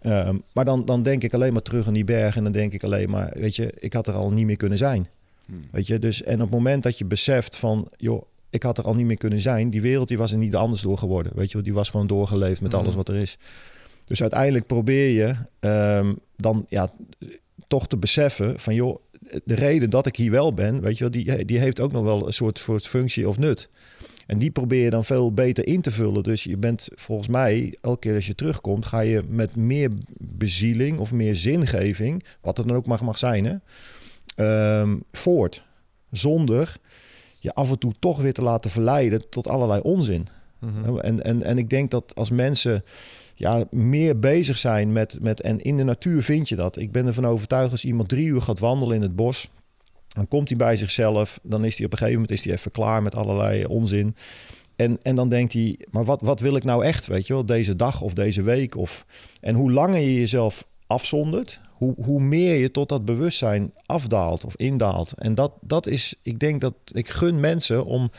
Ehm, 0.00 0.36
maar 0.52 0.64
dan, 0.64 0.84
dan 0.84 1.02
denk 1.02 1.22
ik 1.22 1.34
alleen 1.34 1.52
maar 1.52 1.62
terug 1.62 1.86
aan 1.86 1.92
die 1.92 2.04
berg. 2.04 2.36
En 2.36 2.42
dan 2.42 2.52
denk 2.52 2.72
ik 2.72 2.84
alleen 2.84 3.10
maar, 3.10 3.32
weet 3.34 3.56
je, 3.56 3.74
ik 3.78 3.92
had 3.92 4.06
er 4.06 4.14
al 4.14 4.30
niet 4.30 4.46
meer 4.46 4.56
kunnen 4.56 4.78
zijn. 4.78 5.08
Hmm. 5.46 5.64
Weet 5.70 5.86
je, 5.86 5.98
dus 5.98 6.22
en 6.22 6.34
op 6.34 6.40
het 6.40 6.50
moment 6.50 6.82
dat 6.82 6.98
je 6.98 7.04
beseft 7.04 7.56
van, 7.56 7.88
joh, 7.96 8.22
ik 8.50 8.62
had 8.62 8.78
er 8.78 8.84
al 8.84 8.94
niet 8.94 9.06
meer 9.06 9.16
kunnen 9.16 9.40
zijn. 9.40 9.70
Die 9.70 9.82
wereld 9.82 10.08
die 10.08 10.18
was 10.18 10.32
er 10.32 10.38
niet 10.38 10.54
anders 10.54 10.82
door 10.82 10.98
geworden. 10.98 11.32
Weet 11.34 11.50
je, 11.50 11.62
die 11.62 11.74
was 11.74 11.90
gewoon 11.90 12.06
doorgeleefd 12.06 12.60
met 12.60 12.72
hmm. 12.72 12.80
alles 12.80 12.94
wat 12.94 13.08
er 13.08 13.14
is. 13.14 13.38
Dus 14.04 14.20
uiteindelijk 14.20 14.66
probeer 14.66 15.08
je 15.08 15.34
um, 16.00 16.18
dan 16.38 16.66
ja, 16.68 16.92
toch 17.66 17.88
te 17.88 17.96
beseffen 17.96 18.60
van 18.60 18.74
joh, 18.74 18.98
de 19.44 19.54
reden 19.54 19.90
dat 19.90 20.06
ik 20.06 20.16
hier 20.16 20.30
wel 20.30 20.54
ben, 20.54 20.80
weet 20.80 20.98
je 20.98 21.08
wel, 21.08 21.12
die, 21.12 21.44
die 21.44 21.58
heeft 21.58 21.80
ook 21.80 21.92
nog 21.92 22.02
wel 22.02 22.26
een 22.26 22.32
soort, 22.32 22.58
soort 22.58 22.86
functie 22.86 23.28
of 23.28 23.38
nut. 23.38 23.68
En 24.26 24.38
die 24.38 24.50
probeer 24.50 24.84
je 24.84 24.90
dan 24.90 25.04
veel 25.04 25.32
beter 25.32 25.66
in 25.66 25.80
te 25.80 25.90
vullen. 25.90 26.22
Dus 26.22 26.44
je 26.44 26.56
bent 26.56 26.88
volgens 26.94 27.28
mij, 27.28 27.76
elke 27.80 27.98
keer 27.98 28.14
als 28.14 28.26
je 28.26 28.34
terugkomt, 28.34 28.86
ga 28.86 29.00
je 29.00 29.22
met 29.28 29.56
meer 29.56 29.90
bezieling 30.18 30.98
of 30.98 31.12
meer 31.12 31.36
zingeving, 31.36 32.24
wat 32.40 32.56
het 32.56 32.68
dan 32.68 32.76
ook 32.76 32.86
mag, 32.86 33.00
mag 33.00 33.18
zijn, 33.18 33.44
hè, 33.44 34.80
um, 34.80 35.02
voort. 35.12 35.62
Zonder 36.10 36.76
je 37.38 37.54
af 37.54 37.70
en 37.70 37.78
toe 37.78 37.92
toch 37.98 38.20
weer 38.20 38.32
te 38.32 38.42
laten 38.42 38.70
verleiden 38.70 39.28
tot 39.28 39.46
allerlei 39.46 39.80
onzin. 39.80 40.26
Mhm. 40.58 40.98
en, 40.98 41.24
en, 41.24 41.42
en 41.42 41.58
ik 41.58 41.70
denk 41.70 41.90
dat 41.90 42.14
als 42.14 42.30
mensen 42.30 42.84
ja, 43.38 43.64
meer 43.70 44.18
bezig 44.18 44.58
zijn 44.58 44.92
met, 44.92 45.16
met... 45.20 45.40
En 45.40 45.60
in 45.60 45.76
de 45.76 45.82
natuur 45.82 46.22
vind 46.22 46.48
je 46.48 46.56
dat. 46.56 46.76
Ik 46.76 46.92
ben 46.92 47.06
ervan 47.06 47.26
overtuigd 47.26 47.72
als 47.72 47.84
iemand 47.84 48.08
drie 48.08 48.26
uur 48.26 48.42
gaat 48.42 48.58
wandelen 48.58 48.96
in 48.96 49.02
het 49.02 49.16
bos... 49.16 49.50
dan 50.08 50.28
komt 50.28 50.48
hij 50.48 50.56
bij 50.56 50.76
zichzelf. 50.76 51.40
Dan 51.42 51.64
is 51.64 51.76
hij 51.76 51.86
op 51.86 51.92
een 51.92 51.98
gegeven 51.98 52.20
moment 52.20 52.38
is 52.38 52.44
hij 52.44 52.54
even 52.54 52.70
klaar 52.70 53.02
met 53.02 53.14
allerlei 53.14 53.64
onzin. 53.64 54.16
En, 54.76 54.98
en 55.02 55.14
dan 55.14 55.28
denkt 55.28 55.52
hij, 55.52 55.78
maar 55.90 56.04
wat, 56.04 56.20
wat 56.20 56.40
wil 56.40 56.56
ik 56.56 56.64
nou 56.64 56.84
echt, 56.84 57.06
weet 57.06 57.26
je 57.26 57.32
wel? 57.32 57.46
Deze 57.46 57.76
dag 57.76 58.00
of 58.00 58.14
deze 58.14 58.42
week? 58.42 58.76
Of... 58.76 59.06
En 59.40 59.54
hoe 59.54 59.72
langer 59.72 60.00
je 60.00 60.14
jezelf 60.14 60.66
afzondert... 60.86 61.60
Hoe, 61.78 61.94
hoe 62.04 62.20
meer 62.20 62.54
je 62.54 62.70
tot 62.70 62.88
dat 62.88 63.04
bewustzijn 63.04 63.72
afdaalt 63.86 64.44
of 64.44 64.56
indaalt. 64.56 65.12
En 65.16 65.34
dat, 65.34 65.52
dat 65.60 65.86
is, 65.86 66.14
ik 66.22 66.38
denk 66.38 66.60
dat 66.60 66.74
ik 66.92 67.08
gun 67.08 67.40
mensen 67.40 67.84
om 67.84 68.10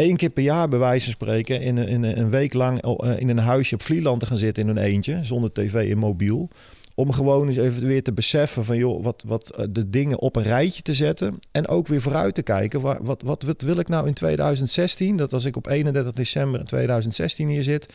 één 0.00 0.16
keer 0.16 0.30
per 0.30 0.42
jaar 0.42 0.68
bij 0.68 0.78
wijze 0.78 1.04
van 1.04 1.12
spreken 1.12 1.60
in, 1.60 1.78
in 1.78 2.02
een 2.02 2.30
week 2.30 2.54
lang 2.54 2.82
eh, 2.82 3.18
in 3.18 3.28
een 3.28 3.38
huisje 3.38 3.74
op 3.74 3.82
Vlieland 3.82 4.20
te 4.20 4.26
gaan 4.26 4.36
zitten 4.36 4.62
in 4.62 4.68
hun 4.68 4.84
eentje, 4.84 5.18
zonder 5.22 5.52
tv 5.52 5.90
en 5.90 5.98
mobiel. 5.98 6.48
Om 6.94 7.12
gewoon 7.12 7.46
eens 7.46 7.56
even 7.56 7.86
weer 7.86 8.02
te 8.02 8.12
beseffen 8.12 8.64
van 8.64 8.76
joh, 8.76 9.04
wat, 9.04 9.24
wat 9.26 9.50
eh, 9.50 9.64
de 9.70 9.90
dingen 9.90 10.18
op 10.18 10.36
een 10.36 10.42
rijtje 10.42 10.82
te 10.82 10.94
zetten. 10.94 11.38
En 11.50 11.68
ook 11.68 11.86
weer 11.86 12.02
vooruit 12.02 12.34
te 12.34 12.42
kijken. 12.42 12.80
Wat, 12.80 12.98
wat, 13.02 13.22
wat, 13.22 13.42
wat 13.42 13.62
wil 13.62 13.78
ik 13.78 13.88
nou 13.88 14.06
in 14.06 14.14
2016? 14.14 15.16
Dat 15.16 15.32
als 15.32 15.44
ik 15.44 15.56
op 15.56 15.66
31 15.66 16.12
december 16.12 16.64
2016 16.64 17.48
hier 17.48 17.62
zit, 17.62 17.88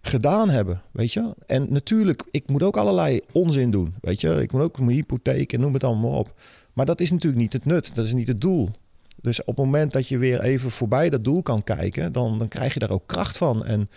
gedaan 0.00 0.50
hebben. 0.50 0.82
Weet 0.90 1.12
je? 1.12 1.34
En 1.46 1.66
natuurlijk, 1.70 2.22
ik 2.30 2.48
moet 2.48 2.62
ook 2.62 2.76
allerlei 2.76 3.20
onzin 3.32 3.70
doen. 3.70 3.94
Weet 4.00 4.20
je, 4.20 4.42
ik 4.42 4.52
moet 4.52 4.62
ook 4.62 4.78
mijn 4.78 4.96
hypotheek 4.96 5.52
en 5.52 5.60
noem 5.60 5.72
het 5.72 5.84
allemaal 5.84 6.18
op. 6.18 6.34
Maar 6.72 6.86
dat 6.86 7.00
is 7.00 7.10
natuurlijk 7.10 7.42
niet 7.42 7.52
het 7.52 7.64
nut. 7.64 7.94
Dat 7.94 8.04
is 8.04 8.12
niet 8.12 8.28
het 8.28 8.40
doel. 8.40 8.70
Dus 9.24 9.40
op 9.40 9.46
het 9.46 9.56
moment 9.56 9.92
dat 9.92 10.08
je 10.08 10.18
weer 10.18 10.40
even 10.40 10.70
voorbij 10.70 11.10
dat 11.10 11.24
doel 11.24 11.42
kan 11.42 11.64
kijken, 11.64 12.12
dan, 12.12 12.38
dan 12.38 12.48
krijg 12.48 12.74
je 12.74 12.80
daar 12.80 12.90
ook 12.90 13.06
kracht 13.06 13.36
van. 13.36 13.64
En 13.64 13.88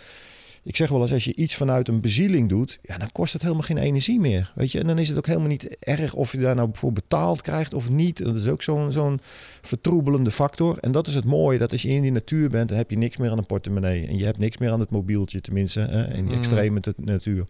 ik 0.62 0.76
zeg 0.76 0.88
wel 0.88 1.00
eens, 1.00 1.12
als 1.12 1.24
je 1.24 1.34
iets 1.34 1.56
vanuit 1.56 1.88
een 1.88 2.00
bezieling 2.00 2.48
doet, 2.48 2.78
ja, 2.82 2.98
dan 2.98 3.12
kost 3.12 3.32
het 3.32 3.42
helemaal 3.42 3.62
geen 3.62 3.78
energie 3.78 4.20
meer. 4.20 4.52
Weet 4.54 4.72
je, 4.72 4.78
en 4.80 4.86
dan 4.86 4.98
is 4.98 5.08
het 5.08 5.18
ook 5.18 5.26
helemaal 5.26 5.48
niet 5.48 5.76
erg 5.78 6.14
of 6.14 6.32
je 6.32 6.38
daar 6.38 6.54
nou 6.54 6.68
voor 6.72 6.92
betaald 6.92 7.42
krijgt 7.42 7.74
of 7.74 7.90
niet. 7.90 8.24
Dat 8.24 8.34
is 8.34 8.48
ook 8.48 8.62
zo'n 8.62 8.92
zo'n 8.92 9.20
vertroebelende 9.62 10.30
factor. 10.30 10.78
En 10.80 10.92
dat 10.92 11.06
is 11.06 11.14
het 11.14 11.24
mooie, 11.24 11.58
dat 11.58 11.72
als 11.72 11.82
je 11.82 11.88
in 11.88 12.02
die 12.02 12.12
natuur 12.12 12.50
bent, 12.50 12.68
dan 12.68 12.76
heb 12.76 12.90
je 12.90 12.98
niks 12.98 13.16
meer 13.16 13.30
aan 13.30 13.38
een 13.38 13.46
portemonnee. 13.46 14.06
En 14.06 14.16
je 14.16 14.24
hebt 14.24 14.38
niks 14.38 14.58
meer 14.58 14.70
aan 14.70 14.80
het 14.80 14.90
mobieltje, 14.90 15.40
tenminste, 15.40 15.80
hè, 15.80 16.14
in 16.14 16.24
die 16.24 16.34
mm. 16.34 16.38
extreme 16.38 16.80
natuur. 16.96 17.44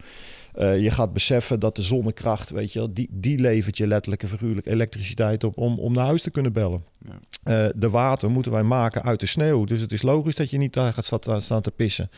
Uh, 0.55 0.81
je 0.81 0.91
gaat 0.91 1.13
beseffen 1.13 1.59
dat 1.59 1.75
de 1.75 1.81
zonnekracht, 1.81 2.49
weet 2.49 2.73
je, 2.73 2.93
die, 2.93 3.07
die 3.11 3.39
levert 3.39 3.77
je 3.77 3.87
letterlijk 3.87 4.23
en 4.23 4.29
figuurlijk 4.29 4.67
elektriciteit 4.67 5.43
op 5.43 5.57
om, 5.57 5.79
om 5.79 5.93
naar 5.93 6.05
huis 6.05 6.21
te 6.21 6.29
kunnen 6.29 6.53
bellen. 6.53 6.83
Ja. 7.05 7.65
Uh, 7.65 7.69
de 7.75 7.89
water 7.89 8.31
moeten 8.31 8.51
wij 8.51 8.63
maken 8.63 9.03
uit 9.03 9.19
de 9.19 9.25
sneeuw. 9.25 9.65
Dus 9.65 9.81
het 9.81 9.91
is 9.91 10.01
logisch 10.01 10.35
dat 10.35 10.49
je 10.49 10.57
niet 10.57 10.73
daar 10.73 10.93
gaat 10.93 11.05
staan, 11.05 11.41
staan 11.41 11.61
te 11.61 11.71
pissen. 11.71 12.09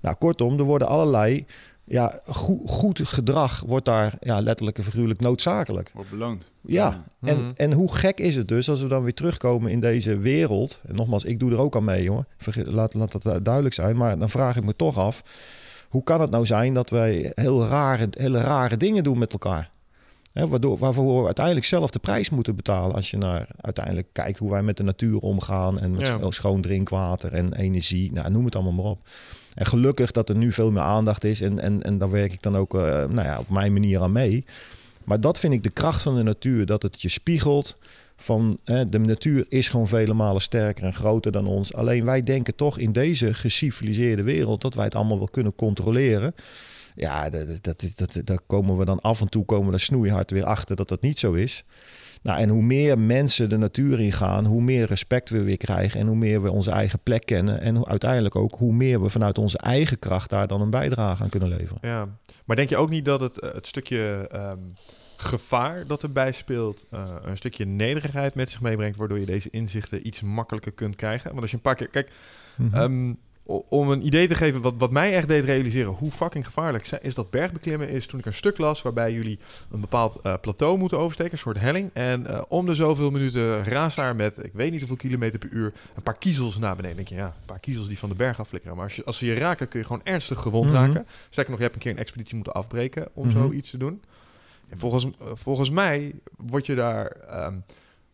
Nou, 0.00 0.16
kortom, 0.16 0.58
er 0.58 0.64
worden 0.64 0.88
allerlei 0.88 1.46
ja, 1.84 2.20
goed, 2.26 2.60
goed 2.70 3.00
gedrag 3.02 3.62
wordt 3.66 3.84
daar 3.84 4.14
ja, 4.20 4.40
letterlijk 4.40 4.78
en 4.78 4.84
figuurlijk 4.84 5.20
noodzakelijk. 5.20 5.90
Wordt 5.94 6.10
beloond. 6.10 6.50
Ja, 6.60 7.04
En, 7.20 7.36
mhm. 7.36 7.50
en 7.56 7.72
hoe 7.72 7.94
gek 7.94 8.18
is 8.18 8.36
het 8.36 8.48
dus 8.48 8.70
als 8.70 8.80
we 8.80 8.88
dan 8.88 9.02
weer 9.02 9.14
terugkomen 9.14 9.70
in 9.70 9.80
deze 9.80 10.18
wereld. 10.18 10.80
En 10.86 10.94
nogmaals, 10.94 11.24
ik 11.24 11.38
doe 11.38 11.50
er 11.50 11.58
ook 11.58 11.76
aan 11.76 11.84
mee, 11.84 12.10
hoor. 12.10 12.24
Laat, 12.54 12.94
laat 12.94 13.22
dat 13.22 13.44
duidelijk 13.44 13.74
zijn. 13.74 13.96
Maar 13.96 14.18
dan 14.18 14.30
vraag 14.30 14.56
ik 14.56 14.64
me 14.64 14.76
toch 14.76 14.98
af 14.98 15.22
hoe 15.88 16.02
kan 16.02 16.20
het 16.20 16.30
nou 16.30 16.46
zijn 16.46 16.74
dat 16.74 16.90
wij 16.90 17.32
heel 17.34 17.66
rare, 17.66 18.08
hele 18.10 18.40
rare 18.40 18.76
dingen 18.76 19.04
doen 19.04 19.18
met 19.18 19.32
elkaar? 19.32 19.70
waardoor, 20.46 20.78
waarvoor 20.78 21.20
we 21.20 21.26
uiteindelijk 21.26 21.66
zelf 21.66 21.90
de 21.90 21.98
prijs 21.98 22.30
moeten 22.30 22.56
betalen 22.56 22.94
als 22.94 23.10
je 23.10 23.16
naar 23.16 23.46
uiteindelijk 23.60 24.08
kijkt 24.12 24.38
hoe 24.38 24.50
wij 24.50 24.62
met 24.62 24.76
de 24.76 24.82
natuur 24.82 25.18
omgaan 25.18 25.78
en 25.78 25.90
met 25.90 26.16
schoon 26.28 26.60
drinkwater 26.60 27.32
en 27.32 27.54
energie, 27.54 28.12
nou, 28.12 28.30
noem 28.30 28.44
het 28.44 28.54
allemaal 28.54 28.72
maar 28.72 28.84
op. 28.84 29.08
En 29.54 29.66
gelukkig 29.66 30.12
dat 30.12 30.28
er 30.28 30.36
nu 30.36 30.52
veel 30.52 30.70
meer 30.70 30.82
aandacht 30.82 31.24
is 31.24 31.40
en, 31.40 31.58
en, 31.58 31.82
en 31.82 31.98
daar 31.98 32.10
werk 32.10 32.32
ik 32.32 32.42
dan 32.42 32.56
ook 32.56 32.74
uh, 32.74 32.80
nou 32.82 33.22
ja, 33.22 33.38
op 33.38 33.48
mijn 33.48 33.72
manier 33.72 34.00
aan 34.00 34.12
mee. 34.12 34.44
Maar 35.04 35.20
dat 35.20 35.38
vind 35.38 35.52
ik 35.52 35.62
de 35.62 35.70
kracht 35.70 36.02
van 36.02 36.16
de 36.16 36.22
natuur, 36.22 36.66
dat 36.66 36.82
het 36.82 37.02
je 37.02 37.08
spiegelt 37.08 37.76
van 38.20 38.58
hè, 38.64 38.88
de 38.88 38.98
natuur 38.98 39.46
is 39.48 39.68
gewoon 39.68 39.88
vele 39.88 40.14
malen 40.14 40.40
sterker 40.40 40.84
en 40.84 40.94
groter 40.94 41.32
dan 41.32 41.46
ons. 41.46 41.74
Alleen 41.74 42.04
wij 42.04 42.22
denken 42.22 42.54
toch 42.54 42.78
in 42.78 42.92
deze 42.92 43.34
geciviliseerde 43.34 44.22
wereld 44.22 44.60
dat 44.60 44.74
wij 44.74 44.84
het 44.84 44.94
allemaal 44.94 45.18
wel 45.18 45.28
kunnen 45.28 45.54
controleren. 45.54 46.34
Ja, 46.94 47.30
dat, 47.30 47.46
dat, 47.60 47.84
dat, 47.94 48.20
daar 48.24 48.40
komen 48.46 48.76
we 48.76 48.84
dan 48.84 49.00
af 49.00 49.20
en 49.20 49.28
toe 49.28 49.44
komen 49.44 49.72
we 49.72 49.78
snoeihard 49.78 50.30
weer 50.30 50.44
achter 50.44 50.76
dat 50.76 50.88
dat 50.88 51.00
niet 51.00 51.18
zo 51.18 51.32
is. 51.32 51.64
Nou, 52.22 52.40
en 52.40 52.48
hoe 52.48 52.62
meer 52.62 52.98
mensen 52.98 53.48
de 53.48 53.56
natuur 53.56 54.00
ingaan, 54.00 54.44
hoe 54.44 54.62
meer 54.62 54.86
respect 54.86 55.30
we 55.30 55.42
weer 55.42 55.56
krijgen 55.56 56.00
en 56.00 56.06
hoe 56.06 56.16
meer 56.16 56.42
we 56.42 56.50
onze 56.50 56.70
eigen 56.70 56.98
plek 57.02 57.26
kennen. 57.26 57.60
En 57.60 57.86
uiteindelijk 57.86 58.36
ook 58.36 58.54
hoe 58.54 58.72
meer 58.72 59.02
we 59.02 59.10
vanuit 59.10 59.38
onze 59.38 59.58
eigen 59.58 59.98
kracht 59.98 60.30
daar 60.30 60.46
dan 60.46 60.60
een 60.60 60.70
bijdrage 60.70 61.22
aan 61.22 61.28
kunnen 61.28 61.48
leveren. 61.48 61.78
Ja, 61.80 62.08
maar 62.44 62.56
denk 62.56 62.68
je 62.68 62.76
ook 62.76 62.90
niet 62.90 63.04
dat 63.04 63.20
het, 63.20 63.40
het 63.40 63.66
stukje 63.66 64.28
ehm, 64.30 64.58
gevaar 65.22 65.86
dat 65.86 66.02
erbij 66.02 66.32
speelt, 66.32 66.84
uh, 66.94 67.04
een 67.22 67.36
stukje 67.36 67.64
nederigheid 67.64 68.34
met 68.34 68.50
zich 68.50 68.60
meebrengt, 68.60 68.96
waardoor 68.98 69.18
je 69.18 69.26
deze 69.26 69.50
inzichten 69.50 70.06
iets 70.06 70.20
makkelijker 70.20 70.72
kunt 70.72 70.96
krijgen. 70.96 71.28
Want 71.30 71.40
als 71.40 71.50
je 71.50 71.56
een 71.56 71.62
paar 71.62 71.74
keer, 71.74 71.88
kijk, 71.88 72.10
mhm. 72.56 72.74
ehm, 72.74 73.14
om 73.68 73.90
een 73.90 74.06
idee 74.06 74.28
te 74.28 74.34
geven, 74.34 74.60
wat, 74.60 74.74
wat 74.78 74.90
mij 74.90 75.12
echt 75.14 75.28
deed 75.28 75.44
realiseren 75.44 75.92
hoe 75.92 76.10
fucking 76.10 76.46
gevaarlijk 76.46 76.90
is 77.02 77.14
dat 77.14 77.30
bergbeklimmen 77.30 77.88
is 77.88 78.06
toen 78.06 78.18
ik 78.18 78.26
een 78.26 78.34
stuk 78.34 78.58
las 78.58 78.82
waarbij 78.82 79.12
jullie 79.12 79.38
een 79.70 79.80
bepaald 79.80 80.20
uh, 80.22 80.34
plateau 80.40 80.78
moeten 80.78 80.98
oversteken, 80.98 81.32
een 81.32 81.38
soort 81.38 81.60
helling. 81.60 81.90
En 81.92 82.24
uh, 82.26 82.42
om 82.48 82.66
de 82.66 82.74
zoveel 82.74 83.10
minuten 83.10 83.64
raast 83.64 83.96
daar 83.96 84.16
met, 84.16 84.44
ik 84.44 84.52
weet 84.52 84.70
niet 84.70 84.78
hoeveel 84.80 84.96
kilometer 84.96 85.38
per 85.38 85.50
uur, 85.50 85.72
een 85.94 86.02
paar 86.02 86.18
kiezels 86.18 86.58
naar 86.58 86.76
beneden. 86.76 86.96
denk 86.96 87.08
je, 87.08 87.14
ja, 87.14 87.26
een 87.26 87.44
paar 87.46 87.60
kiezels 87.60 87.86
die 87.88 87.98
van 87.98 88.08
de 88.08 88.14
berg 88.14 88.40
afflikkeren. 88.40 88.76
Maar 88.76 88.84
als, 88.84 88.96
je, 88.96 89.04
als 89.04 89.18
ze 89.18 89.26
je 89.26 89.34
raken, 89.34 89.68
kun 89.68 89.80
je 89.80 89.86
gewoon 89.86 90.04
ernstig 90.04 90.38
gewond 90.40 90.70
Mhm. 90.70 90.74
raken. 90.74 91.06
Zeker 91.30 91.50
nog, 91.50 91.58
je 91.58 91.64
hebt 91.64 91.74
een 91.74 91.82
keer 91.82 91.92
een 91.92 91.98
expeditie 91.98 92.34
moeten 92.34 92.52
afbreken 92.54 93.08
om 93.12 93.26
Mhm. 93.26 93.38
zoiets 93.38 93.70
te 93.70 93.76
doen. 93.78 94.02
En 94.68 94.78
volgens, 94.78 95.06
volgens 95.18 95.70
mij 95.70 96.14
word 96.36 96.66
je 96.66 96.74
daar 96.74 97.06
ehm, 97.06 97.54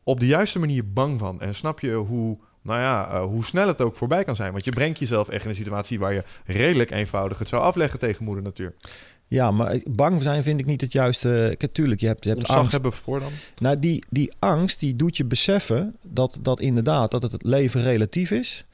op 0.03 0.21
de 0.21 0.27
juiste 0.27 0.59
manier 0.59 0.93
bang 0.93 1.19
van. 1.19 1.41
En 1.41 1.55
snap 1.55 1.81
je 1.81 1.93
hoe 1.93 2.39
nou 2.65 2.81
ja, 2.81 3.13
uh, 3.13 3.25
hoe 3.25 3.45
snel 3.45 3.67
het 3.69 3.81
ook 3.81 3.97
voorbij 3.97 4.25
kan 4.25 4.37
zijn. 4.37 4.53
Want 4.53 4.65
je 4.65 4.71
brengt 4.71 4.99
jezelf 4.99 5.29
echt 5.29 5.45
in 5.45 5.51
een 5.51 5.57
situatie 5.57 5.99
waar 5.99 6.13
je 6.13 6.25
redelijk 6.45 6.91
eenvoudig 6.91 7.39
het 7.39 7.49
zou 7.49 7.63
afleggen 7.63 7.99
tegen 7.99 8.25
moeder 8.25 8.45
natuur. 8.45 8.75
Ja, 9.27 9.51
maar 9.51 9.81
bang 9.85 10.23
zijn 10.23 10.43
vind 10.43 10.61
ik 10.61 10.67
niet 10.67 10.81
het 10.81 10.93
juiste. 10.93 11.59
Tuurlijk, 11.73 12.01
je 12.01 12.07
hebt, 12.07 12.23
je 12.23 12.29
hebt 12.29 12.41
Ontzag 12.41 12.57
angst. 12.57 12.73
hebben 12.73 12.93
voor 12.93 13.21
dan? 13.21 13.33
Nou, 13.59 13.79
die, 13.79 14.05
die 14.11 14.33
angst 14.39 14.79
die 14.79 14.97
doet 14.97 15.17
je 15.17 15.25
beseffen 15.25 15.97
dat, 16.07 16.39
dat 16.43 16.61
inderdaad 16.61 17.11
dat 17.11 17.23
het 17.23 17.43
leven 17.43 17.83
relatief 17.83 18.31
is. 18.31 18.65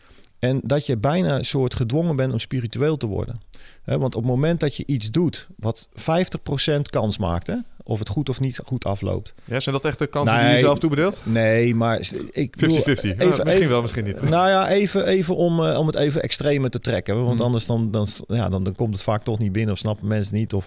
En 0.41 0.61
dat 0.65 0.87
je 0.87 0.97
bijna 0.97 1.37
een 1.39 1.45
soort 1.45 1.75
gedwongen 1.75 2.17
bent 2.17 2.33
om 2.33 2.39
spiritueel 2.39 2.97
te 2.97 3.07
worden. 3.07 3.41
Want 3.85 4.15
op 4.15 4.23
het 4.23 4.31
moment 4.31 4.61
dat 4.61 4.77
je 4.77 4.83
iets 4.87 5.11
doet 5.11 5.47
wat 5.57 5.89
50% 5.95 6.81
kans 6.91 7.19
maakt, 7.19 7.47
hè, 7.47 7.55
of 7.83 7.99
het 7.99 8.09
goed 8.09 8.29
of 8.29 8.41
niet 8.41 8.61
goed 8.65 8.85
afloopt. 8.85 9.35
Ja, 9.45 9.61
zijn 9.61 9.75
dat 9.75 9.85
echt 9.85 9.99
de 9.99 10.07
kansen 10.07 10.37
Nee, 10.37 10.45
die 10.47 10.55
je 10.55 10.59
zelf 10.61 10.79
toebedeelt? 10.79 11.21
Nee, 11.25 11.75
maar 11.75 12.01
ik 12.33 12.55
50-50. 12.57 12.61
bedoel, 12.61 12.77
Ja, 12.77 13.13
even- 13.13 13.29
misschien 13.29 13.47
even- 13.47 13.69
wel, 13.69 13.81
misschien 13.81 14.05
niet. 14.05 14.23
Nou 14.23 14.49
ja, 14.49 14.69
even, 14.69 15.07
even 15.07 15.37
om, 15.37 15.61
uh, 15.61 15.79
om 15.79 15.87
het 15.87 15.97
even 15.97 16.23
extremer 16.23 16.71
te 16.71 16.79
trekken. 16.81 17.17
Want 17.25 17.37
Hmm. 17.37 17.41
anders 17.41 17.67
dan, 17.67 17.91
dan, 17.91 18.07
ja, 18.29 18.49
dan, 18.49 18.65
dan 18.65 18.75
komt 18.75 18.93
het 18.95 19.03
vaak 19.03 19.23
toch 19.23 19.39
niet 19.39 19.53
binnen 19.53 19.73
of 19.73 19.79
snappen 19.79 20.07
mensen 20.09 20.35
niet. 20.35 20.53
Of, 20.53 20.67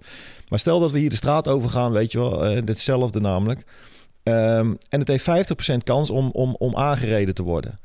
maar 0.50 0.60
stel 0.60 0.80
dat 0.80 0.92
we 0.92 1.00
hier 1.00 1.10
de 1.10 1.16
straat 1.16 1.48
over 1.48 1.70
gaan, 1.70 1.92
weet 1.92 2.12
je 2.12 2.20
wel, 2.20 2.52
uh, 2.52 2.62
hetzelfde 2.66 3.20
namelijk. 3.20 3.64
Um, 4.24 4.78
en 4.90 5.00
het 5.00 5.08
heeft 5.08 5.24
50% 5.24 5.84
kans 5.84 6.10
om, 6.10 6.30
om, 6.34 6.56
om 6.60 6.76
aangereden 6.76 7.34
te 7.34 7.44
worden. 7.44 7.76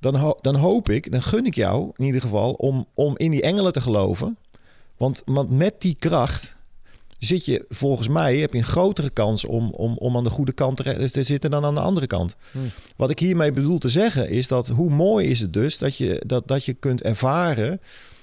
Dan, 0.00 0.14
ho 0.14 0.36
dan 0.40 0.54
hoop 0.54 0.88
ik, 0.88 1.12
dan 1.12 1.22
gun 1.22 1.46
ik 1.46 1.54
jou 1.54 1.90
in 1.96 2.04
ieder 2.04 2.20
geval 2.20 2.52
om, 2.52 2.86
om 2.94 3.14
in 3.16 3.30
die 3.30 3.42
engelen 3.42 3.72
te 3.72 3.80
geloven. 3.80 4.36
Want, 4.96 5.22
want 5.24 5.50
met 5.50 5.74
die 5.78 5.96
kracht 5.98 6.56
zit 7.18 7.44
je, 7.44 7.64
volgens 7.68 8.08
mij, 8.08 8.36
heb 8.38 8.52
je 8.52 8.58
een 8.58 8.64
grotere 8.64 9.10
kans 9.10 9.44
om, 9.44 9.70
om, 9.70 9.96
om 9.98 10.16
aan 10.16 10.24
de 10.24 10.30
goede 10.30 10.52
kant 10.52 10.76
te, 10.76 11.10
te 11.10 11.22
zitten 11.22 11.50
dan 11.50 11.64
aan 11.64 11.74
de 11.74 11.80
andere 11.80 12.06
kant. 12.06 12.36
Hmm. 12.50 12.70
Wat 12.96 13.10
ik 13.10 13.18
hiermee 13.18 13.52
bedoel 13.52 13.78
te 13.78 13.88
zeggen 13.88 14.28
is 14.28 14.48
dat 14.48 14.68
hoe 14.68 14.90
mooi 14.90 15.26
is 15.26 15.40
het 15.40 15.52
dus 15.52 15.78
dat 15.78 15.96
je, 15.96 16.22
dat, 16.26 16.48
dat 16.48 16.64
je 16.64 16.72
kunt 16.72 17.02
ervaren 17.02 17.80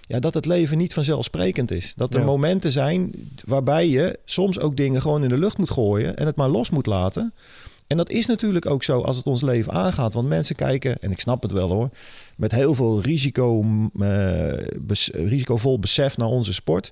ja, 0.07 0.19
dat 0.19 0.33
het 0.33 0.45
leven 0.45 0.77
niet 0.77 0.93
vanzelfsprekend 0.93 1.71
is. 1.71 1.93
Dat 1.95 2.13
er 2.13 2.19
Ja. 2.19 2.25
momenten 2.25 2.71
zijn 2.71 3.11
waarbij 3.45 3.87
je 3.89 4.19
soms 4.25 4.59
ook 4.59 4.77
dingen 4.77 5.01
gewoon 5.01 5.23
in 5.23 5.29
de 5.29 5.37
lucht 5.37 5.57
moet 5.57 5.71
gooien 5.71 6.17
en 6.17 6.25
het 6.25 6.35
maar 6.35 6.49
los 6.49 6.69
moet 6.69 6.85
laten. 6.85 7.33
En 7.87 7.97
dat 7.97 8.09
is 8.09 8.25
natuurlijk 8.25 8.65
ook 8.65 8.83
zo 8.83 9.01
als 9.01 9.17
het 9.17 9.25
ons 9.25 9.41
leven 9.41 9.73
aangaat. 9.73 10.13
Want 10.13 10.27
mensen 10.27 10.55
kijken, 10.55 11.01
en 11.01 11.11
ik 11.11 11.19
snap 11.19 11.41
het 11.41 11.51
wel 11.51 11.71
hoor, 11.71 11.89
met 12.35 12.51
heel 12.51 12.75
veel 12.75 13.01
risico, 13.01 13.65
uh, 13.99 14.53
bes 14.79 15.09
risicovol 15.13 15.79
besef 15.79 16.17
naar 16.17 16.27
onze 16.27 16.53
sport. 16.53 16.91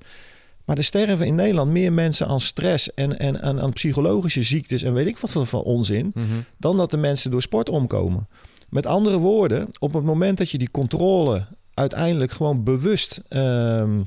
Maar 0.65 0.77
er 0.77 0.83
sterven 0.83 1.25
in 1.25 1.35
Nederland 1.35 1.71
meer 1.71 1.93
mensen 1.93 2.27
aan 2.27 2.39
stress 2.39 2.93
en, 2.93 3.19
en, 3.19 3.41
en 3.41 3.61
aan 3.61 3.73
psychologische 3.73 4.43
ziektes 4.43 4.83
en 4.83 4.93
weet 4.93 5.07
ik 5.07 5.17
wat 5.17 5.31
voor, 5.31 5.45
van 5.45 5.61
onzin, 5.61 6.11
Mm 6.13 6.23
-hmm. 6.29 6.43
dan 6.57 6.77
dat 6.77 6.91
de 6.91 6.97
mensen 6.97 7.31
door 7.31 7.41
sport 7.41 7.69
omkomen. 7.69 8.27
Met 8.69 8.85
andere 8.85 9.17
woorden, 9.17 9.67
op 9.79 9.93
het 9.93 10.03
moment 10.03 10.37
dat 10.37 10.49
je 10.49 10.57
die 10.57 10.71
controle 10.71 11.45
uiteindelijk 11.73 12.31
gewoon 12.31 12.63
bewust, 12.63 13.21
um, 13.29 14.05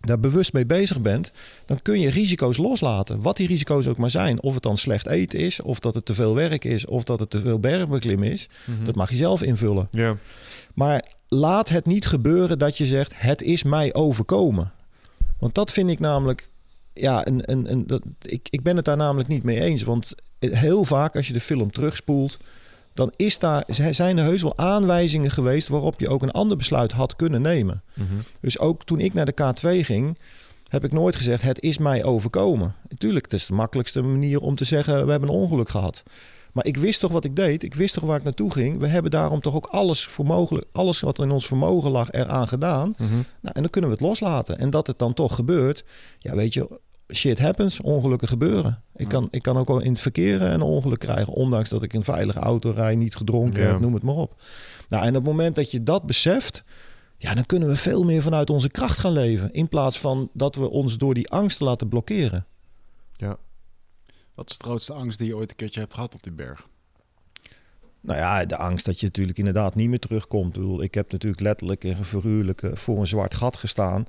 daar 0.00 0.20
bewust 0.20 0.52
mee 0.52 0.66
bezig 0.66 1.00
bent, 1.00 1.32
dan 1.66 1.82
kun 1.82 2.00
je 2.00 2.10
risico's 2.10 2.56
loslaten. 2.56 3.22
Wat 3.22 3.36
die 3.36 3.46
risico's 3.46 3.86
ook 3.86 3.96
maar 3.96 4.10
zijn. 4.10 4.42
Of 4.42 4.54
het 4.54 4.62
dan 4.62 4.78
slecht 4.78 5.06
eten 5.06 5.38
is, 5.38 5.60
of 5.62 5.78
dat 5.78 5.94
het 5.94 6.04
te 6.04 6.14
veel 6.14 6.34
werk 6.34 6.64
is, 6.64 6.86
of 6.86 7.04
dat 7.04 7.18
het 7.18 7.30
te 7.30 7.40
veel 7.40 7.58
bergbeklimmen 7.58 8.30
is. 8.30 8.48
Mm 8.64 8.76
-hmm. 8.76 8.84
Dat 8.84 8.94
mag 8.94 9.10
je 9.10 9.16
zelf 9.16 9.42
invullen. 9.42 9.88
Ja. 9.90 10.16
Maar 10.74 11.04
laat 11.28 11.68
het 11.68 11.86
niet 11.86 12.06
gebeuren 12.06 12.58
dat 12.58 12.78
je 12.78 12.86
zegt: 12.86 13.12
het 13.14 13.42
is 13.42 13.62
mij 13.62 13.94
overkomen. 13.94 14.72
Want 15.38 15.54
dat 15.54 15.72
vind 15.72 15.90
ik 15.90 16.00
namelijk. 16.00 16.48
Ja, 16.92 17.26
een, 17.26 17.50
een, 17.50 17.70
een, 17.70 17.86
dat, 17.86 18.02
ik, 18.22 18.48
ik 18.50 18.62
ben 18.62 18.76
het 18.76 18.84
daar 18.84 18.96
namelijk 18.96 19.28
niet 19.28 19.42
mee 19.42 19.60
eens. 19.60 19.82
Want 19.82 20.14
heel 20.38 20.84
vaak 20.84 21.16
als 21.16 21.26
je 21.26 21.32
de 21.32 21.40
film 21.40 21.70
terugspoelt. 21.70 22.38
Dan 22.94 23.12
is 23.16 23.38
daar, 23.38 23.64
zijn 23.90 24.18
er 24.18 24.24
heus 24.24 24.42
wel 24.42 24.58
aanwijzingen 24.58 25.30
geweest. 25.30 25.68
waarop 25.68 26.00
je 26.00 26.08
ook 26.08 26.22
een 26.22 26.30
ander 26.30 26.56
besluit 26.56 26.92
had 26.92 27.16
kunnen 27.16 27.42
nemen. 27.42 27.82
Mm 27.94 28.06
-hmm. 28.06 28.22
Dus 28.40 28.58
ook 28.58 28.84
toen 28.84 29.00
ik 29.00 29.14
naar 29.14 29.26
de 29.26 29.34
K2 29.42 29.84
ging. 29.84 30.18
heb 30.68 30.84
ik 30.84 30.92
nooit 30.92 31.16
gezegd: 31.16 31.42
het 31.42 31.60
is 31.60 31.78
mij 31.78 32.04
overkomen. 32.04 32.74
Natuurlijk, 32.88 33.24
het 33.24 33.34
is 33.34 33.46
de 33.46 33.54
makkelijkste 33.54 34.02
manier 34.02 34.40
om 34.40 34.54
te 34.54 34.64
zeggen: 34.64 35.04
we 35.04 35.10
hebben 35.10 35.28
een 35.28 35.34
ongeluk 35.34 35.68
gehad. 35.68 36.02
Maar 36.52 36.66
ik 36.66 36.76
wist 36.76 37.00
toch 37.00 37.12
wat 37.12 37.24
ik 37.24 37.36
deed. 37.36 37.62
Ik 37.62 37.74
wist 37.74 37.94
toch 37.94 38.04
waar 38.04 38.16
ik 38.16 38.22
naartoe 38.22 38.52
ging. 38.52 38.78
We 38.78 38.86
hebben 38.86 39.10
daarom 39.10 39.40
toch 39.40 39.54
ook 39.54 39.66
alles, 39.66 40.04
voor 40.04 40.26
mogelijk, 40.26 40.66
alles 40.72 41.00
wat 41.00 41.18
in 41.18 41.30
ons 41.30 41.46
vermogen 41.46 41.90
lag 41.90 42.12
eraan 42.12 42.48
gedaan. 42.48 42.94
Mm 42.98 43.06
-hmm. 43.06 43.24
nou, 43.40 43.54
en 43.54 43.62
dan 43.62 43.70
kunnen 43.70 43.90
we 43.90 43.96
het 43.96 44.06
loslaten. 44.06 44.58
En 44.58 44.70
dat 44.70 44.86
het 44.86 44.98
dan 44.98 45.14
toch 45.14 45.34
gebeurt. 45.34 45.84
Ja, 46.18 46.34
weet 46.34 46.54
je, 46.54 46.80
shit 47.12 47.38
happens. 47.38 47.80
Ongelukken 47.80 48.28
gebeuren. 48.28 48.82
Ik, 48.94 49.00
Ja. 49.00 49.06
kan, 49.08 49.28
ik 49.30 49.42
kan 49.42 49.56
ook 49.56 49.68
al 49.68 49.80
in 49.80 49.90
het 49.92 50.00
verkeer 50.00 50.42
een 50.42 50.62
ongeluk 50.62 50.98
krijgen. 50.98 51.32
Ondanks 51.32 51.68
dat 51.70 51.82
ik 51.82 51.92
een 51.92 52.04
veilige 52.04 52.38
auto 52.38 52.70
rijd, 52.70 52.98
niet 52.98 53.16
gedronken 53.16 53.62
Ja. 53.62 53.68
heb, 53.68 53.80
noem 53.80 53.94
het 53.94 54.02
maar 54.02 54.14
op. 54.14 54.40
Nou, 54.88 55.02
en 55.02 55.08
op 55.08 55.14
het 55.14 55.24
moment 55.24 55.54
dat 55.54 55.70
je 55.70 55.82
dat 55.82 56.02
beseft. 56.06 56.64
Ja, 57.18 57.34
dan 57.34 57.46
kunnen 57.46 57.68
we 57.68 57.76
veel 57.76 58.04
meer 58.04 58.22
vanuit 58.22 58.50
onze 58.50 58.68
kracht 58.68 58.98
gaan 58.98 59.12
leven. 59.12 59.52
In 59.52 59.68
plaats 59.68 59.98
van 59.98 60.30
dat 60.32 60.54
we 60.54 60.70
ons 60.70 60.98
door 60.98 61.14
die 61.14 61.30
angst 61.30 61.60
laten 61.60 61.88
blokkeren. 61.88 62.46
Wat 64.34 64.50
is 64.50 64.58
de 64.58 64.64
grootste 64.64 64.92
angst 64.92 65.18
die 65.18 65.28
je 65.28 65.36
ooit 65.36 65.50
een 65.50 65.56
keertje 65.56 65.80
hebt 65.80 65.94
gehad 65.94 66.14
op 66.14 66.22
die 66.22 66.32
berg? 66.32 66.66
Nou 68.00 68.18
ja, 68.18 68.44
de 68.44 68.56
angst 68.56 68.84
dat 68.86 69.00
je 69.00 69.06
natuurlijk 69.06 69.38
inderdaad 69.38 69.74
niet 69.74 69.88
meer 69.88 69.98
terugkomt. 69.98 70.46
Ik, 70.56 70.60
bedoel, 70.62 70.82
ik 70.82 70.94
heb 70.94 71.12
natuurlijk 71.12 71.42
letterlijk 71.42 71.84
en 71.84 72.04
figuurlijk 72.04 72.62
eh, 72.62 72.74
voor 72.74 72.98
een 73.00 73.06
zwart 73.06 73.34
gat 73.34 73.56
gestaan. 73.56 74.06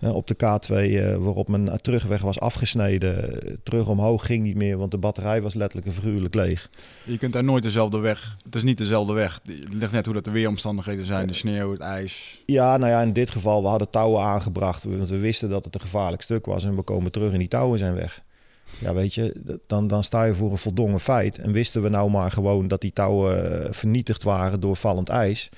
Op 0.00 0.26
de 0.26 0.34
K2, 0.34 0.74
eh, 0.74 1.16
waarop 1.16 1.48
mijn 1.48 1.80
terugweg 1.80 2.22
was 2.22 2.40
afgesneden. 2.40 3.40
Terug 3.62 3.88
omhoog 3.88 4.26
ging 4.26 4.44
niet 4.44 4.56
meer, 4.56 4.78
want 4.78 4.90
de 4.90 4.98
batterij 4.98 5.42
was 5.42 5.54
letterlijk 5.54 5.86
en 5.86 6.02
figuurlijk 6.02 6.34
leeg. 6.34 6.70
Je 7.04 7.18
kunt 7.18 7.32
daar 7.32 7.44
nooit 7.44 7.62
dezelfde 7.62 7.98
weg. 7.98 8.36
Het 8.44 8.54
is 8.54 8.62
niet 8.62 8.78
dezelfde 8.78 9.12
weg. 9.12 9.40
Het 9.44 9.74
ligt 9.74 9.92
net 9.92 10.04
hoe 10.04 10.14
dat 10.14 10.24
de 10.24 10.30
weeromstandigheden 10.30 11.04
zijn. 11.04 11.26
De 11.26 11.32
sneeuw, 11.32 11.70
het 11.70 11.80
ijs. 11.80 12.42
Ja, 12.46 12.76
nou 12.76 12.90
ja, 12.90 13.02
in 13.02 13.12
dit 13.12 13.30
geval, 13.30 13.62
we 13.62 13.68
hadden 13.68 13.90
touwen 13.90 14.22
aangebracht. 14.22 14.84
Want 14.84 15.08
we 15.08 15.18
wisten 15.18 15.50
dat 15.50 15.64
het 15.64 15.74
een 15.74 15.80
gevaarlijk 15.80 16.22
stuk 16.22 16.46
was. 16.46 16.64
En 16.64 16.76
we 16.76 16.82
komen 16.82 17.12
terug 17.12 17.32
en 17.32 17.38
die 17.38 17.48
touwen 17.48 17.78
zijn 17.78 17.94
weg. 17.94 18.22
Ja, 18.80 18.94
weet 18.94 19.14
je, 19.14 19.58
dan, 19.66 19.86
dan 19.86 20.04
sta 20.04 20.24
je 20.24 20.34
voor 20.34 20.50
een 20.50 20.58
voldongen 20.58 21.00
feit. 21.00 21.38
En 21.38 21.52
wisten 21.52 21.82
we 21.82 21.88
nou 21.88 22.10
maar 22.10 22.30
gewoon 22.30 22.68
dat 22.68 22.80
die 22.80 22.92
touwen 22.92 23.64
eh, 23.64 23.72
vernietigd 23.72 24.22
waren 24.22 24.60
door 24.60 24.76
vallend 24.76 25.08
ijs. 25.08 25.48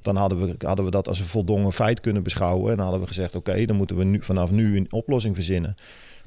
Dan 0.00 0.16
hadden 0.16 0.46
we, 0.46 0.66
hadden 0.66 0.84
we 0.84 0.90
dat 0.90 1.08
als 1.08 1.18
een 1.18 1.24
voldongen 1.24 1.72
feit 1.72 2.00
kunnen 2.00 2.22
beschouwen. 2.22 2.70
En 2.70 2.76
dan 2.76 2.84
hadden 2.84 3.02
we 3.02 3.06
gezegd, 3.06 3.34
oké, 3.34 3.64
dan 3.64 3.76
moeten 3.76 3.96
we 3.96 4.04
nu, 4.04 4.22
vanaf 4.22 4.50
nu 4.50 4.76
een 4.76 4.92
oplossing 4.92 5.34
verzinnen. 5.34 5.76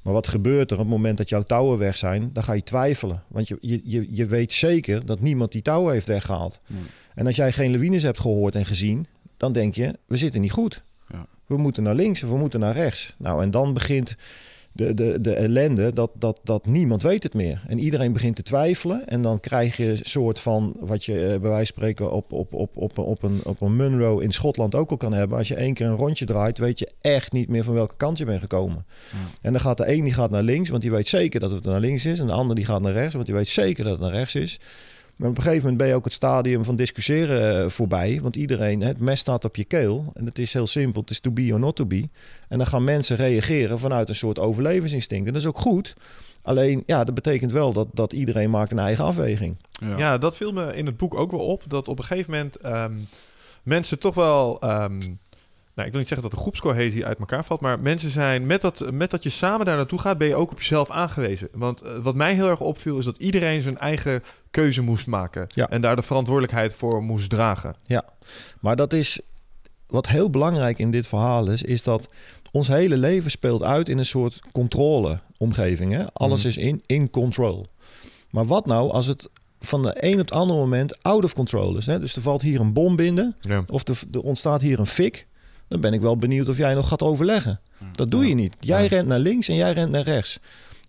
Maar 0.02 0.14
wat 0.14 0.28
gebeurt 0.28 0.72
er 0.72 0.78
op 0.78 0.84
het 0.84 0.92
moment 0.92 1.18
dat 1.18 1.30
jouw 1.30 1.44
touwen 1.44 1.78
weg 1.78 1.98
zijn? 1.98 2.30
Dan 2.34 2.44
ga 2.44 2.54
je 2.54 2.64
twijfelen. 2.64 3.24
Want 3.28 3.48
je, 3.48 3.58
je, 3.62 3.82
je, 3.84 4.08
je 4.10 4.26
weet 4.26 4.54
zeker 4.54 5.06
dat 5.06 5.20
niemand 5.20 5.52
die 5.52 5.62
touwen 5.62 5.94
heeft 5.94 6.08
weggehaald. 6.08 6.60
En 7.14 7.26
als 7.26 7.36
jij 7.36 7.52
geen 7.52 7.72
lawines 7.72 8.04
hebt 8.04 8.20
gehoord 8.20 8.56
en 8.56 8.66
gezien, 8.66 9.08
dan 9.38 9.54
denk 9.54 9.76
je, 9.76 10.00
we 10.06 10.18
zitten 10.18 10.42
niet 10.42 10.52
goed. 10.52 10.84
Ja. 11.08 11.26
We 11.46 11.58
moeten 11.58 11.84
naar 11.84 11.96
links 11.96 12.24
of 12.24 12.30
we 12.30 12.38
moeten 12.38 12.60
naar 12.60 12.74
rechts. 12.74 13.16
Nou, 13.18 13.42
en 13.42 13.52
dan 13.52 13.74
begint 13.74 14.16
de, 14.74 14.94
de, 14.94 15.22
de 15.22 15.34
ellende 15.34 15.94
dat, 15.94 16.12
dat, 16.20 16.40
dat 16.44 16.66
niemand 16.66 17.02
weet 17.02 17.24
het 17.24 17.34
meer. 17.34 17.64
En 17.68 17.80
iedereen 17.80 18.14
begint 18.14 18.36
te 18.36 18.44
twijfelen. 18.44 19.08
En 19.08 19.22
dan 19.22 19.40
krijg 19.40 19.78
je 19.78 19.90
een 19.90 20.00
soort 20.02 20.40
van, 20.40 20.76
wat 20.80 21.06
je 21.06 21.14
eh, 21.14 21.28
bij 21.28 21.50
wijze 21.50 21.56
van 21.56 21.66
spreken 21.66 22.12
op, 22.12 22.32
op, 22.32 22.54
op, 22.54 22.78
op, 22.78 22.98
op, 22.98 23.24
een, 23.24 23.40
op 23.44 23.62
een 23.62 23.76
Munro 23.76 24.20
in 24.20 24.32
Schotland 24.32 24.76
ook 24.76 24.92
al 24.92 24.98
kan 24.98 25.14
hebben. 25.14 25.38
Als 25.38 25.48
je 25.48 25.56
één 25.56 25.74
keer 25.74 25.88
een 25.88 25.96
rondje 25.96 26.26
draait, 26.26 26.58
weet 26.58 26.80
je 26.80 26.92
echt 27.02 27.32
niet 27.32 27.50
meer 27.50 27.64
van 27.64 27.74
welke 27.74 27.98
kant 27.98 28.18
je 28.18 28.26
bent 28.26 28.42
gekomen. 28.42 28.86
Ja. 29.12 29.18
En 29.42 29.52
dan 29.52 29.62
gaat 29.62 29.78
de 29.78 29.92
een 29.94 30.04
die 30.04 30.14
gaat 30.14 30.32
naar 30.32 30.44
links, 30.44 30.70
want 30.70 30.82
die 30.82 30.92
weet 30.92 31.08
zeker 31.08 31.40
dat 31.40 31.52
het 31.52 31.64
naar 31.64 31.80
links 31.80 32.06
is. 32.06 32.20
En 32.20 32.28
de 32.28 32.32
ander 32.32 32.56
die 32.56 32.66
gaat 32.66 32.82
naar 32.82 32.94
rechts, 32.94 33.14
want 33.14 33.26
die 33.26 33.36
weet 33.36 33.48
zeker 33.48 33.84
dat 33.84 33.94
het 33.94 34.02
naar 34.02 34.12
rechts 34.12 34.36
is. 34.36 34.60
Maar 35.24 35.32
op 35.32 35.38
een 35.38 35.44
gegeven 35.44 35.64
moment 35.64 35.82
ben 35.82 35.88
je 35.92 35.96
ook 35.96 36.04
het 36.04 36.14
stadium 36.14 36.64
van 36.64 36.76
discussiëren 36.76 37.64
eh, 37.64 37.70
voorbij. 37.70 38.20
Want 38.22 38.36
iedereen, 38.36 38.82
het 38.82 39.00
mes 39.00 39.20
staat 39.20 39.46
op 39.46 39.56
je 39.56 39.64
keel. 39.64 40.12
En 40.14 40.26
het 40.26 40.40
is 40.40 40.54
heel 40.54 40.68
simpel. 40.68 41.02
Het 41.02 41.10
is 41.10 41.20
to 41.20 41.32
be 41.32 41.50
or 41.54 41.60
not 41.60 41.76
to 41.76 41.86
be. 41.86 42.10
En 42.48 42.58
dan 42.58 42.68
gaan 42.68 42.84
mensen 42.84 43.16
reageren 43.16 43.80
vanuit 43.80 44.10
een 44.10 44.16
soort 44.16 44.40
overlevingsinstinct. 44.40 45.28
En 45.28 45.34
dat 45.34 45.42
is 45.42 45.48
ook 45.48 45.60
goed. 45.60 45.96
Alleen, 46.42 46.84
ja, 46.86 47.04
dat 47.04 47.16
betekent 47.16 47.52
wel 47.52 47.74
dat, 47.74 47.88
dat 47.94 48.14
iedereen 48.14 48.50
maakt 48.50 48.72
een 48.72 48.80
eigen 48.80 49.04
afweging. 49.04 49.56
Ja. 49.72 49.98
Ja. 49.98 50.18
dat 50.18 50.38
viel 50.38 50.54
me 50.54 50.76
in 50.76 50.86
het 50.86 50.98
boek 50.98 51.16
ook 51.16 51.32
wel 51.32 51.46
op. 51.46 51.64
Dat 51.68 51.88
op 51.88 52.00
een 52.00 52.06
gegeven 52.06 52.32
moment 52.32 52.56
ehm, 52.56 52.94
mensen 53.64 54.00
toch 54.00 54.16
wel... 54.16 54.62
ehm, 54.62 54.98
nou, 55.76 55.88
ik 55.88 55.94
wil 55.94 56.00
niet 56.00 56.08
zeggen 56.08 56.30
dat 56.30 56.38
de 56.38 56.44
groepscohesie 56.44 57.06
uit 57.06 57.20
elkaar 57.20 57.46
valt, 57.46 57.62
maar 57.62 57.80
mensen 57.80 58.10
zijn, 58.10 58.46
met 58.46 58.62
dat, 58.62 58.92
met 58.92 59.12
dat 59.12 59.24
je 59.24 59.30
samen 59.30 59.66
daar 59.66 59.76
naartoe 59.76 60.00
gaat, 60.00 60.18
ben 60.18 60.28
je 60.28 60.36
ook 60.36 60.52
op 60.52 60.60
jezelf 60.60 60.90
aangewezen. 60.90 61.48
Want 61.52 61.82
eh, 61.82 61.98
wat 61.98 62.16
mij 62.16 62.34
heel 62.34 62.50
erg 62.50 62.60
opviel, 62.60 62.98
is 62.98 63.06
dat 63.06 63.18
iedereen 63.18 63.62
zijn 63.62 63.78
eigen 63.78 64.24
keuze 64.54 64.82
moest 64.82 65.08
maken. 65.08 65.48
Ja. 65.50 65.70
En 65.70 65.82
daar 65.82 65.96
de 65.96 66.02
verantwoordelijkheid 66.02 66.74
voor 66.76 67.04
moest 67.04 67.30
dragen. 67.30 67.76
Maar 68.60 68.76
dat 68.76 68.94
is 68.94 69.20
wat 69.88 70.08
heel 70.08 70.30
belangrijk 70.30 70.80
in 70.80 70.92
dit 70.92 71.08
verhaal 71.08 71.50
is, 71.50 71.64
is 71.64 71.84
dat 71.84 72.08
ons 72.52 72.68
hele 72.68 72.98
leven 72.98 73.32
speelt 73.32 73.64
uit 73.64 73.90
in 73.90 73.98
een 73.98 74.06
soort 74.06 74.42
controle-omgeving. 74.52 75.92
Hè? 75.94 76.14
Alles 76.14 76.40
Mhm. 76.40 76.48
is 76.48 76.58
in, 76.58 76.82
in 76.86 77.10
control. 77.10 77.66
Maar 78.30 78.46
wat 78.46 78.66
nou 78.66 78.92
als 78.92 79.08
het 79.08 79.30
van 79.60 79.82
de 79.82 79.96
een 80.00 80.14
op 80.14 80.18
het 80.20 80.32
andere 80.32 80.60
moment 80.60 81.04
out 81.04 81.24
of 81.24 81.34
control 81.34 81.78
is? 81.78 81.86
Hè? 81.86 82.00
Dus 82.00 82.16
er 82.16 82.22
valt 82.22 82.42
hier 82.42 82.60
een 82.60 82.74
bom 82.74 82.96
binnen, 82.96 83.36
Ja. 83.42 83.64
of 83.68 83.88
er, 83.88 84.00
er 84.12 84.22
ontstaat 84.22 84.62
hier 84.62 84.80
een 84.80 84.86
fik. 84.86 85.28
Dan 85.68 85.82
ben 85.82 85.94
ik 85.94 86.02
wel 86.02 86.18
benieuwd 86.18 86.50
of 86.50 86.58
jij 86.58 86.74
nog 86.74 86.88
gaat 86.88 87.02
overleggen. 87.02 87.60
Dat 87.92 88.12
doe 88.12 88.28
je 88.28 88.34
niet. 88.36 88.56
Jij 88.60 88.82
Ja. 88.82 88.88
rent 88.88 89.08
naar 89.08 89.20
links 89.20 89.48
en 89.48 89.56
jij 89.56 89.74
rent 89.74 89.92
naar 89.92 90.04
rechts. 90.04 90.40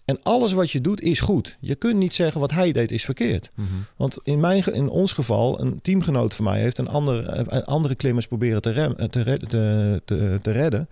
En 0.04 0.18
alles 0.22 0.52
wat 0.52 0.70
je 0.70 0.80
doet 0.80 1.00
is 1.00 1.20
goed. 1.20 1.56
Je 1.60 1.74
kunt 1.74 1.96
niet 1.96 2.14
zeggen 2.14 2.40
wat 2.40 2.50
hij 2.50 2.72
deed 2.72 2.90
is 2.90 3.04
verkeerd. 3.04 3.50
Mhm. 3.54 3.68
Want 3.96 4.16
in, 4.22 4.40
mijn, 4.40 4.64
in 4.72 4.88
ons 4.88 5.12
geval, 5.12 5.60
een 5.60 5.78
teamgenoot 5.82 6.34
van 6.34 6.44
mij 6.44 6.60
heeft 6.60 6.78
een 6.78 6.88
andere, 6.88 7.22
eh, 7.22 7.62
andere 7.62 7.94
klimmers 7.94 8.26
proberen 8.26 8.62
te, 8.62 8.70
rem, 8.70 9.10
te, 9.10 9.20
red- 9.20 9.48
te, 9.48 10.02
te, 10.04 10.38
te 10.42 10.50
redden. 10.50 10.88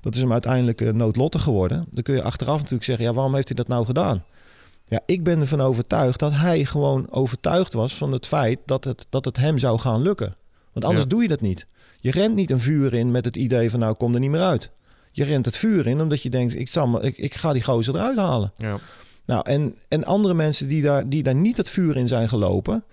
Dat 0.00 0.14
is 0.14 0.20
hem 0.20 0.32
uiteindelijk 0.32 0.80
eh, 0.80 0.92
noodlottig 0.92 1.42
geworden. 1.42 1.86
Dan 1.90 2.02
kun 2.02 2.14
je 2.14 2.22
achteraf 2.22 2.56
natuurlijk 2.56 2.84
zeggen, 2.84 3.04
ja, 3.04 3.12
waarom 3.12 3.34
heeft 3.34 3.48
hij 3.48 3.56
dat 3.56 3.68
nou 3.68 3.84
gedaan? 3.86 4.24
Ja, 4.88 5.00
ik 5.06 5.22
ben 5.24 5.40
ervan 5.40 5.60
overtuigd 5.60 6.18
dat 6.18 6.32
hij 6.34 6.64
gewoon 6.64 7.06
overtuigd 7.10 7.72
was 7.72 7.94
van 7.94 8.12
het 8.12 8.26
feit 8.26 8.58
dat 8.66 8.84
het, 8.84 9.06
dat 9.10 9.24
het 9.24 9.36
hem 9.36 9.58
zou 9.58 9.78
gaan 9.78 10.02
lukken. 10.02 10.34
Want 10.72 10.84
anders 10.84 11.02
Ja. 11.04 11.08
doe 11.10 11.22
je 11.22 11.28
dat 11.28 11.40
niet. 11.40 11.66
Je 12.00 12.10
rent 12.10 12.34
niet 12.34 12.50
een 12.50 12.60
vuur 12.60 12.94
in 12.94 13.10
met 13.10 13.24
het 13.24 13.36
idee 13.36 13.70
van 13.70 13.80
nou, 13.80 13.94
kom 13.94 14.14
er 14.14 14.20
niet 14.20 14.30
meer 14.30 14.40
uit. 14.42 14.70
Je 15.16 15.24
rent 15.24 15.44
het 15.44 15.56
vuur 15.56 15.86
in 15.86 16.00
omdat 16.00 16.22
je 16.22 16.30
denkt, 16.30 16.54
ik, 16.54 16.68
zal 16.68 16.88
me, 16.88 17.00
ik, 17.00 17.18
ik 17.18 17.34
ga 17.34 17.52
die 17.52 17.62
gozer 17.62 17.94
eruit 17.94 18.16
halen. 18.16 18.52
Ja. 18.56 18.78
Nou, 19.24 19.50
en, 19.50 19.74
en 19.88 20.04
andere 20.04 20.34
mensen 20.34 20.68
die 20.68 20.82
daar, 20.82 21.08
die 21.08 21.22
daar 21.22 21.34
niet 21.34 21.56
het 21.56 21.70
vuur 21.70 21.96
in 21.96 22.08
zijn 22.08 22.28
gelopen, 22.28 22.84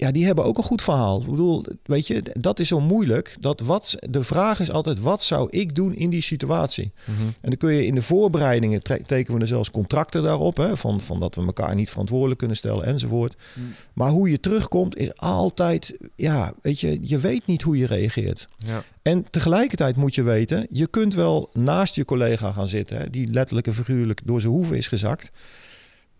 ja, 0.00 0.10
die 0.10 0.26
hebben 0.26 0.44
ook 0.44 0.58
een 0.58 0.64
goed 0.64 0.82
verhaal. 0.82 1.20
Ik 1.20 1.30
bedoel, 1.30 1.64
weet 1.84 2.06
je, 2.06 2.22
dat 2.32 2.58
is 2.58 2.68
zo 2.68 2.80
moeilijk. 2.80 3.36
Dat 3.40 3.60
wat, 3.60 3.96
de 4.10 4.24
vraag 4.24 4.60
is 4.60 4.70
altijd, 4.70 5.00
wat 5.00 5.22
zou 5.22 5.48
ik 5.50 5.74
doen 5.74 5.94
in 5.94 6.10
die 6.10 6.22
situatie? 6.22 6.92
Mhm. 7.04 7.20
En 7.20 7.48
dan 7.50 7.56
kun 7.56 7.72
je 7.72 7.86
in 7.86 7.94
de 7.94 8.02
voorbereidingen, 8.02 8.82
tekenen 8.82 9.34
we 9.34 9.40
er 9.40 9.46
zelfs 9.46 9.70
contracten 9.70 10.22
daarop, 10.22 10.56
hè, 10.56 10.76
van, 10.76 11.00
van 11.00 11.20
dat 11.20 11.34
we 11.34 11.42
elkaar 11.42 11.74
niet 11.74 11.90
verantwoordelijk 11.90 12.38
kunnen 12.38 12.56
stellen 12.56 12.84
enzovoort. 12.84 13.36
Mm. 13.54 13.64
Maar 13.92 14.10
hoe 14.10 14.30
je 14.30 14.40
terugkomt 14.40 14.96
is 14.96 15.16
altijd, 15.16 15.96
ja, 16.16 16.52
weet 16.62 16.80
je, 16.80 16.98
je 17.00 17.18
weet 17.18 17.46
niet 17.46 17.62
hoe 17.62 17.76
je 17.76 17.86
reageert. 17.86 18.48
Ja. 18.58 18.84
En 19.02 19.30
tegelijkertijd 19.30 19.96
moet 19.96 20.14
je 20.14 20.22
weten, 20.22 20.66
je 20.70 20.86
kunt 20.86 21.14
wel 21.14 21.50
naast 21.52 21.94
je 21.94 22.04
collega 22.04 22.52
gaan 22.52 22.68
zitten, 22.68 22.96
hè, 22.96 23.10
die 23.10 23.32
letterlijk 23.32 23.66
en 23.66 23.74
figuurlijk 23.74 24.20
door 24.24 24.40
zijn 24.40 24.52
hoeven 24.52 24.76
is 24.76 24.88
gezakt. 24.88 25.30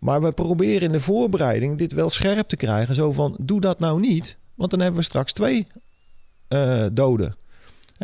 Maar 0.01 0.21
we 0.21 0.31
proberen 0.31 0.81
in 0.81 0.91
de 0.91 0.99
voorbereiding 0.99 1.77
dit 1.77 1.93
wel 1.93 2.09
scherp 2.09 2.47
te 2.47 2.55
krijgen. 2.55 2.95
Zo 2.95 3.11
van, 3.11 3.35
doe 3.39 3.61
dat 3.61 3.79
nou 3.79 3.99
niet, 3.99 4.37
want 4.55 4.71
dan 4.71 4.79
hebben 4.79 4.99
we 4.99 5.05
straks 5.05 5.33
twee 5.33 5.67
eh, 6.47 6.85
doden. 6.91 7.35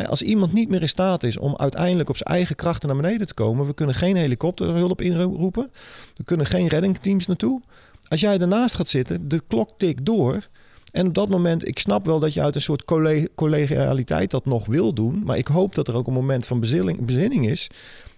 Als 0.06 0.22
iemand 0.22 0.54
niet 0.54 0.70
meer 0.70 0.82
in 0.82 0.88
staat 0.88 1.24
is 1.24 1.38
om 1.38 1.56
uiteindelijk 1.56 2.10
op 2.10 2.18
zijn 2.18 2.30
eigen 2.30 2.56
krachten 2.56 2.88
naar 2.88 2.98
beneden 2.98 3.28
te 3.28 3.34
komen, 3.34 3.68
we 3.68 3.74
kunnen 3.74 3.96
geen 3.96 4.16
helikopterhulp 4.16 5.02
inroepen, 5.02 5.72
we 6.16 6.24
kunnen 6.24 6.46
geen 6.46 6.68
reddingteams 6.68 7.26
naartoe. 7.26 7.62
Als 8.08 8.20
jij 8.20 8.40
ernaast 8.40 8.76
gaat 8.76 8.90
zitten, 8.90 9.28
de 9.28 9.42
klok 9.48 9.70
tikt 9.78 10.06
door. 10.06 10.48
En 10.92 11.08
op 11.08 11.14
dat 11.14 11.30
moment, 11.30 11.68
ik 11.68 11.80
snap 11.80 12.06
wel 12.06 12.20
dat 12.20 12.34
je 12.34 12.42
uit 12.42 12.56
een 12.56 12.62
soort 12.62 12.86
colle- 12.86 13.30
collegialiteit 13.36 14.32
dat 14.32 14.46
nog 14.46 14.66
wil 14.66 14.94
doen. 14.94 15.24
Maar 15.24 15.38
ik 15.38 15.48
hoop 15.48 15.76
dat 15.76 15.88
er 15.88 15.96
ook 15.96 16.08
een 16.08 16.14
moment 16.14 16.46
van 16.46 16.60
bezinning 16.60 17.50
is. 17.50 17.70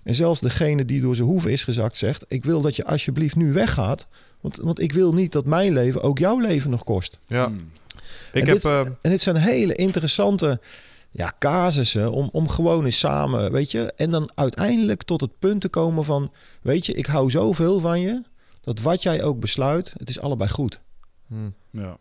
En 0.09 0.15
zelfs 0.15 0.39
degene 0.39 0.85
die 0.85 1.01
door 1.01 1.15
zijn 1.15 1.27
hoeven 1.27 1.51
is 1.51 1.63
gezakt 1.63 1.97
zegt: 1.97 2.25
Ik 2.27 2.45
wil 2.45 2.61
dat 2.61 2.75
je 2.75 2.85
alsjeblieft 2.85 3.35
nu 3.35 3.53
weggaat. 3.53 4.07
Want, 4.41 4.55
want 4.55 4.79
ik 4.79 4.91
wil 4.91 5.13
niet 5.13 5.31
dat 5.31 5.45
mijn 5.45 5.73
leven 5.73 6.01
ook 6.01 6.19
jouw 6.19 6.39
leven 6.39 6.69
nog 6.69 6.83
kost. 6.83 7.17
ja. 7.27 7.47
Mm. 7.47 7.71
Ik 8.31 8.41
en, 8.41 8.47
heb... 8.47 8.55
dit, 8.55 8.65
eh, 8.65 8.79
en 8.79 9.09
dit 9.09 9.21
zijn 9.21 9.35
hele 9.35 9.75
interessante 9.75 10.59
ja, 11.09 11.33
casussen 11.39 12.11
om, 12.11 12.29
om 12.31 12.47
gewoon 12.47 12.85
eens 12.85 12.99
samen, 12.99 13.51
weet 13.51 13.71
je. 13.71 13.93
En 13.95 14.11
dan 14.11 14.29
uiteindelijk 14.35 15.03
tot 15.03 15.21
het 15.21 15.39
punt 15.39 15.61
te 15.61 15.69
komen 15.69 16.05
van: 16.05 16.31
Weet 16.61 16.85
je, 16.85 16.93
ik 16.93 17.05
hou 17.05 17.29
zoveel 17.29 17.79
van 17.79 18.01
je. 18.01 18.23
Dat 18.61 18.79
wat 18.79 19.03
jij 19.03 19.23
ook 19.23 19.39
besluit, 19.39 19.93
het 19.97 20.09
is 20.09 20.19
allebei 20.19 20.49
goed. 20.49 20.79
hmm. 21.27 21.53
Ja. 21.71 21.97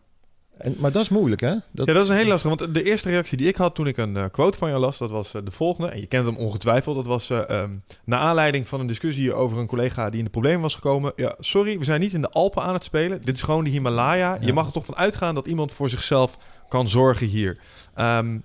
En, 0.59 0.75
maar 0.79 0.93
dat 0.93 1.03
is 1.03 1.09
moeilijk, 1.09 1.41
hè? 1.41 1.55
Dat, 1.71 1.87
Ja, 1.87 1.93
dat 1.93 2.05
is 2.05 2.09
een 2.09 2.17
heel 2.17 2.27
lastig. 2.27 2.57
Want 2.57 2.75
de 2.75 2.83
eerste 2.83 3.09
reactie 3.09 3.37
die 3.37 3.49
ik 3.49 3.57
had 3.57 3.75
toen 3.75 3.87
ik 3.87 3.97
een 3.97 4.17
eh, 4.17 4.25
quote 4.31 4.59
van 4.59 4.69
jou 4.69 4.81
las, 4.81 4.99
dat 4.99 5.11
was 5.11 5.35
eh, 5.35 5.43
de 5.45 5.51
volgende. 5.51 5.91
En 5.91 6.01
je 6.01 6.07
kent 6.07 6.27
hem 6.27 6.37
ongetwijfeld. 6.37 6.97
Dat 6.97 7.07
was 7.07 7.31
eh 7.31 7.49
ehm, 7.49 7.71
naar 8.05 8.21
aanleiding 8.21 8.69
van 8.69 8.81
een 8.81 8.87
discussie 8.87 9.35
over 9.35 9.59
een 9.59 9.67
collega 9.67 10.11
die 10.11 10.19
in 10.19 10.25
de 10.25 10.31
problemen 10.31 10.61
was 10.61 10.75
gekomen. 10.75 11.13
Ja, 11.17 11.35
sorry, 11.39 11.79
we 11.79 11.85
zijn 11.85 12.01
niet 12.01 12.13
in 12.13 12.21
de 12.21 12.31
Alpen 12.31 12.63
aan 12.63 12.75
het 12.75 12.85
spelen. 12.85 13.21
Dit 13.25 13.37
is 13.37 13.43
gewoon 13.43 13.65
de 13.65 13.71
Himalaya. 13.71 14.39
Je 14.41 14.53
mag 14.53 14.67
er 14.67 14.73
toch 14.73 14.85
van 14.85 14.97
uitgaan 14.97 15.35
dat 15.35 15.47
iemand 15.47 15.73
voor 15.73 15.89
zichzelf 15.89 16.39
kan 16.69 16.89
zorgen 16.89 17.27
hier. 17.27 17.59
Ehm, 17.95 18.39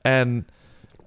en 0.00 0.46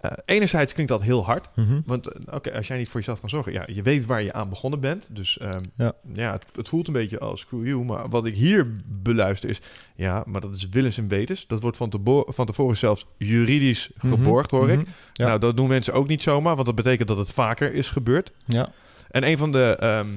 eh, 0.01 0.11
enerzijds 0.25 0.73
klinkt 0.73 0.91
dat 0.91 1.01
heel 1.01 1.25
hard. 1.25 1.49
Mhm. 1.55 1.81
Want 1.85 2.07
eh, 2.07 2.33
oké, 2.35 2.53
als 2.53 2.67
jij 2.67 2.77
niet 2.77 2.89
voor 2.89 2.99
jezelf 2.99 3.19
kan 3.19 3.29
zorgen, 3.29 3.51
ja, 3.53 3.63
je 3.67 3.81
weet 3.81 4.05
waar 4.05 4.21
je 4.21 4.33
aan 4.33 4.49
begonnen 4.49 4.79
bent. 4.79 5.07
Dus 5.11 5.37
ehm, 5.37 5.63
Ja. 5.77 5.93
ja, 6.13 6.31
het, 6.31 6.45
het 6.55 6.69
voelt 6.69 6.87
een 6.87 6.93
beetje 6.93 7.19
als 7.19 7.39
screw 7.39 7.67
you. 7.67 7.83
Maar 7.85 8.09
wat 8.09 8.25
ik 8.25 8.35
hier 8.35 8.75
beluister 9.01 9.49
is, 9.49 9.61
ja, 9.95 10.23
maar 10.25 10.41
dat 10.41 10.55
is 10.55 10.69
willens 10.69 10.97
en 10.97 11.07
wetens. 11.07 11.47
Dat 11.47 11.61
wordt 11.61 11.77
van, 11.77 11.91
van 12.27 12.45
tevoren 12.45 12.77
zelfs 12.77 13.05
juridisch 13.17 13.89
Mhm. 14.01 14.13
geborgd, 14.13 14.51
hoor 14.51 14.69
ik. 14.69 14.79
Mhm. 14.79 14.89
Ja. 15.13 15.25
Nou, 15.27 15.39
dat 15.39 15.57
doen 15.57 15.67
mensen 15.67 15.93
ook 15.93 16.07
niet 16.07 16.21
zomaar, 16.21 16.53
want 16.53 16.65
dat 16.65 16.75
betekent 16.75 17.07
dat 17.07 17.17
het 17.17 17.31
vaker 17.31 17.73
is 17.73 17.89
gebeurd. 17.89 18.31
Ja. 18.45 18.69
En 19.09 19.27
een 19.27 19.37
van 19.37 19.51
de 19.51 19.75
ehm, 19.79 20.07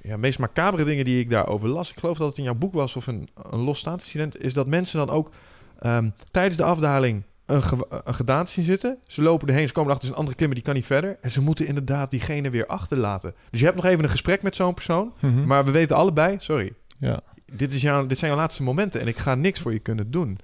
ja, 0.00 0.16
meest 0.16 0.38
macabere 0.38 0.84
dingen 0.84 1.04
die 1.04 1.20
ik 1.20 1.30
daarover 1.30 1.68
las, 1.68 1.90
ik 1.90 1.98
geloof 1.98 2.18
dat 2.18 2.28
het 2.28 2.38
in 2.38 2.44
jouw 2.44 2.54
boek 2.54 2.72
was 2.72 2.96
of 2.96 3.06
een, 3.06 3.28
een 3.50 3.58
losstaand 3.60 4.00
incident, 4.00 4.42
is 4.42 4.52
dat 4.52 4.66
mensen 4.66 4.98
dan 4.98 5.10
ook 5.10 5.30
ehm, 5.78 6.10
tijdens 6.30 6.56
de 6.56 6.62
afdaling 6.64 7.22
een, 7.48 7.62
ge 7.62 7.86
een 8.04 8.14
gedaante 8.14 8.50
zien 8.52 8.64
zitten. 8.64 8.98
Ze 9.06 9.22
lopen 9.22 9.48
erheen, 9.48 9.66
ze 9.66 9.72
komen 9.72 9.92
achter 9.92 10.08
een 10.08 10.14
andere 10.14 10.36
klimmer, 10.36 10.56
die 10.56 10.66
kan 10.66 10.74
niet 10.76 10.86
verder. 10.86 11.16
En 11.20 11.30
ze 11.30 11.40
moeten 11.40 11.66
inderdaad 11.66 12.10
diegene 12.10 12.50
weer 12.50 12.66
achterlaten. 12.66 13.34
Dus 13.50 13.58
je 13.60 13.64
hebt 13.66 13.76
nog 13.76 13.86
even 13.86 14.04
een 14.04 14.10
gesprek 14.10 14.42
met 14.42 14.56
zo'n 14.56 14.74
persoon, 14.74 15.12
Mhm. 15.20 15.44
maar 15.44 15.64
we 15.64 15.70
weten 15.70 15.96
allebei, 15.96 16.36
sorry, 16.40 16.72
ja. 16.98 17.20
dit, 17.52 17.72
is 17.72 17.82
jouw, 17.82 18.06
dit 18.06 18.18
zijn 18.18 18.30
jouw 18.30 18.40
laatste 18.40 18.62
momenten 18.62 19.00
en 19.00 19.06
ik 19.06 19.16
ga 19.18 19.34
niks 19.34 19.60
voor 19.60 19.72
je 19.72 19.78
kunnen 19.78 20.10
doen. 20.10 20.38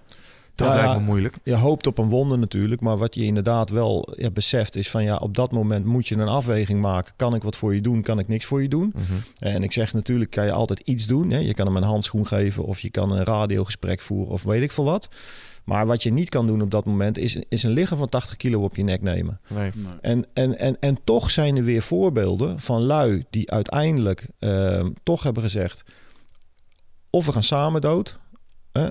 Dat 0.54 0.68
Ja, 0.68 0.74
lijkt 0.74 0.98
me 1.00 1.04
moeilijk. 1.06 1.36
je 1.42 1.54
hoopt 1.56 1.86
op 1.86 1.98
een 1.98 2.08
wonder 2.08 2.38
natuurlijk, 2.38 2.80
maar 2.80 2.96
wat 2.98 3.14
je 3.14 3.22
inderdaad 3.24 3.70
wel 3.70 4.12
ja, 4.16 4.30
beseft 4.30 4.76
is 4.76 4.90
van 4.90 5.04
ja, 5.04 5.16
op 5.16 5.34
dat 5.34 5.52
moment 5.52 5.84
moet 5.84 6.08
je 6.08 6.14
een 6.16 6.28
afweging 6.28 6.80
maken. 6.80 7.12
Kan 7.16 7.34
ik 7.34 7.42
wat 7.42 7.56
voor 7.56 7.74
je 7.74 7.80
doen? 7.80 8.02
Kan 8.02 8.18
ik 8.18 8.28
niks 8.28 8.44
voor 8.44 8.62
je 8.62 8.68
doen? 8.68 8.94
En 9.38 9.62
ik 9.62 9.72
zeg 9.72 9.92
natuurlijk 9.92 10.30
kan 10.30 10.44
je 10.44 10.52
altijd 10.52 10.80
iets 10.80 11.06
doen. 11.06 11.30
Hè? 11.30 11.38
Je 11.38 11.54
kan 11.54 11.66
hem 11.66 11.76
een 11.76 11.82
handschoen 11.82 12.26
geven 12.26 12.64
of 12.64 12.78
je 12.80 12.90
kan 12.90 13.10
een 13.12 13.24
radiogesprek 13.24 14.00
voeren 14.00 14.32
of 14.32 14.42
weet 14.42 14.62
ik 14.62 14.72
veel 14.72 14.84
wat. 14.84 15.08
Maar 15.64 15.87
wat 15.87 16.03
je 16.03 16.12
niet 16.12 16.29
kan 16.29 16.46
doen 16.46 16.62
op 16.62 16.70
dat 16.70 16.85
moment 16.85 17.18
is, 17.18 17.38
is 17.48 17.62
een 17.62 17.70
liggen 17.70 17.96
van 17.96 18.09
80 18.09 18.37
kilo 18.37 18.62
op 18.62 18.77
je 18.77 18.83
nek 18.83 19.03
nemen. 19.03 19.40
Nee. 19.48 19.70
Nee. 19.74 19.92
En, 20.00 20.27
en, 20.33 20.59
en, 20.59 20.77
en 20.81 20.98
toch 21.05 21.31
zijn 21.31 21.57
er 21.57 21.64
weer 21.64 21.83
voorbeelden 21.83 22.61
van 22.61 22.83
lui 22.83 23.24
die 23.31 23.50
uiteindelijk 23.50 24.27
ehm, 24.38 24.90
toch 25.03 25.22
hebben 25.22 25.42
gezegd... 25.42 25.83
of 27.11 27.27
we 27.27 27.33
gaan 27.33 27.42
samen 27.42 27.81
dood, 27.81 28.18
hè, 28.72 28.88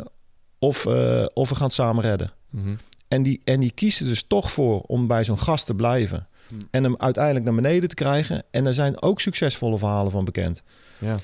of, 0.60 0.86
eh, 0.86 1.26
of 1.34 1.50
we 1.50 1.56
gaan 1.56 1.66
het 1.66 1.74
samen 1.74 2.04
redden. 2.04 2.32
Mhm. 2.50 2.76
En 3.08 3.24
die, 3.24 3.42
en 3.44 3.60
die 3.60 3.72
kiest 3.72 4.00
er 4.00 4.06
dus 4.06 4.24
toch 4.28 4.52
voor 4.52 4.82
om 4.82 5.08
bij 5.08 5.24
zo'n 5.24 5.40
gast 5.40 5.66
te 5.66 5.76
blijven. 5.76 6.28
Hmm. 6.48 6.60
En 6.72 6.84
hem 6.84 6.96
uiteindelijk 6.98 7.46
naar 7.46 7.56
beneden 7.56 7.90
te 7.90 7.96
krijgen. 7.96 8.44
En 8.52 8.66
er 8.66 8.74
zijn 8.74 9.02
ook 9.02 9.22
succesvolle 9.22 9.78
verhalen 9.78 10.12
van 10.12 10.26
bekend. 10.26 10.62
Ja. 10.98 11.16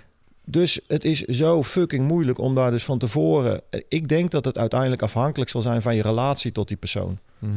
Dus 0.52 0.80
het 0.88 1.06
is 1.06 1.22
zo 1.22 1.64
fucking 1.64 2.08
moeilijk 2.08 2.38
om 2.38 2.56
daar 2.56 2.72
dus 2.72 2.84
van 2.84 2.98
tevoren... 2.98 3.62
Ik 3.88 4.08
denk 4.08 4.32
dat 4.32 4.46
het 4.46 4.58
uiteindelijk 4.58 5.02
afhankelijk 5.02 5.50
zal 5.50 5.62
zijn 5.62 5.82
van 5.82 5.96
je 5.96 6.02
relatie 6.02 6.52
tot 6.52 6.68
die 6.68 6.78
persoon. 6.78 7.18
Mhm. 7.40 7.54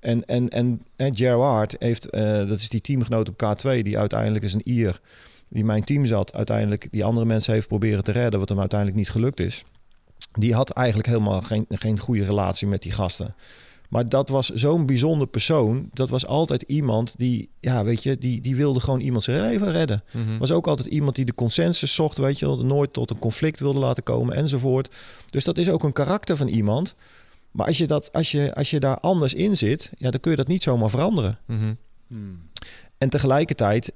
En, 0.00 0.24
en, 0.24 0.48
en, 0.48 0.82
en 0.96 1.16
Gerard 1.16 1.76
heeft, 1.78 2.10
eh, 2.10 2.48
dat 2.48 2.58
is 2.58 2.68
die 2.68 2.80
teamgenoot 2.80 3.28
op 3.28 3.42
K2, 3.44 3.82
die 3.82 3.98
uiteindelijk 3.98 4.44
is 4.44 4.54
een 4.54 4.68
Ier, 4.68 5.00
die 5.48 5.64
mijn 5.64 5.84
team 5.84 6.06
zat, 6.06 6.34
uiteindelijk 6.34 6.88
die 6.90 7.04
andere 7.04 7.26
mensen 7.26 7.54
heeft 7.54 7.68
proberen 7.68 8.04
te 8.04 8.12
redden, 8.12 8.40
wat 8.40 8.48
hem 8.48 8.60
uiteindelijk 8.60 8.98
niet 8.98 9.10
gelukt 9.10 9.40
is. 9.40 9.64
Die 10.32 10.54
had 10.54 10.70
eigenlijk 10.70 11.08
helemaal 11.08 11.42
geen, 11.42 11.66
geen 11.68 11.98
goede 11.98 12.24
relatie 12.24 12.68
met 12.68 12.82
die 12.82 12.92
gasten. 12.92 13.34
Maar 13.88 14.08
dat 14.08 14.28
was 14.28 14.48
zo'n 14.48 14.86
bijzonder 14.86 15.26
persoon. 15.26 15.88
Dat 15.92 16.08
was 16.08 16.26
altijd 16.26 16.62
iemand 16.62 17.14
die, 17.16 17.50
ja, 17.60 17.84
weet 17.84 18.02
je, 18.02 18.18
die, 18.18 18.40
die 18.40 18.56
wilde 18.56 18.80
gewoon 18.80 19.00
iemand 19.00 19.24
zijn 19.24 19.40
leven 19.40 19.72
redden. 19.72 20.02
Mhm. 20.12 20.38
Was 20.38 20.50
ook 20.50 20.66
altijd 20.66 20.88
iemand 20.88 21.16
die 21.16 21.24
de 21.24 21.34
consensus 21.34 21.94
zocht, 21.94 22.18
weet 22.18 22.38
je 22.38 22.46
wel, 22.46 22.64
nooit 22.64 22.92
tot 22.92 23.10
een 23.10 23.18
conflict 23.18 23.60
wilde 23.60 23.78
laten 23.78 24.02
komen 24.02 24.34
enzovoort. 24.34 24.94
Dus 25.30 25.44
dat 25.44 25.58
is 25.58 25.70
ook 25.70 25.82
een 25.82 25.92
karakter 25.92 26.36
van 26.36 26.48
iemand. 26.48 26.94
Maar 27.50 27.66
als 27.66 27.78
je, 27.78 27.86
dat, 27.86 28.12
als 28.12 28.30
je, 28.30 28.54
als 28.54 28.70
je 28.70 28.80
daar 28.80 29.00
anders 29.00 29.34
in 29.34 29.56
zit, 29.56 29.90
ja, 29.96 30.10
dan 30.10 30.20
kun 30.20 30.30
je 30.30 30.36
dat 30.36 30.46
niet 30.46 30.62
zomaar 30.62 30.90
veranderen. 30.90 31.38
Mhm. 31.46 31.74
Mm. 32.06 32.42
En 32.98 33.08
tegelijkertijd, 33.08 33.92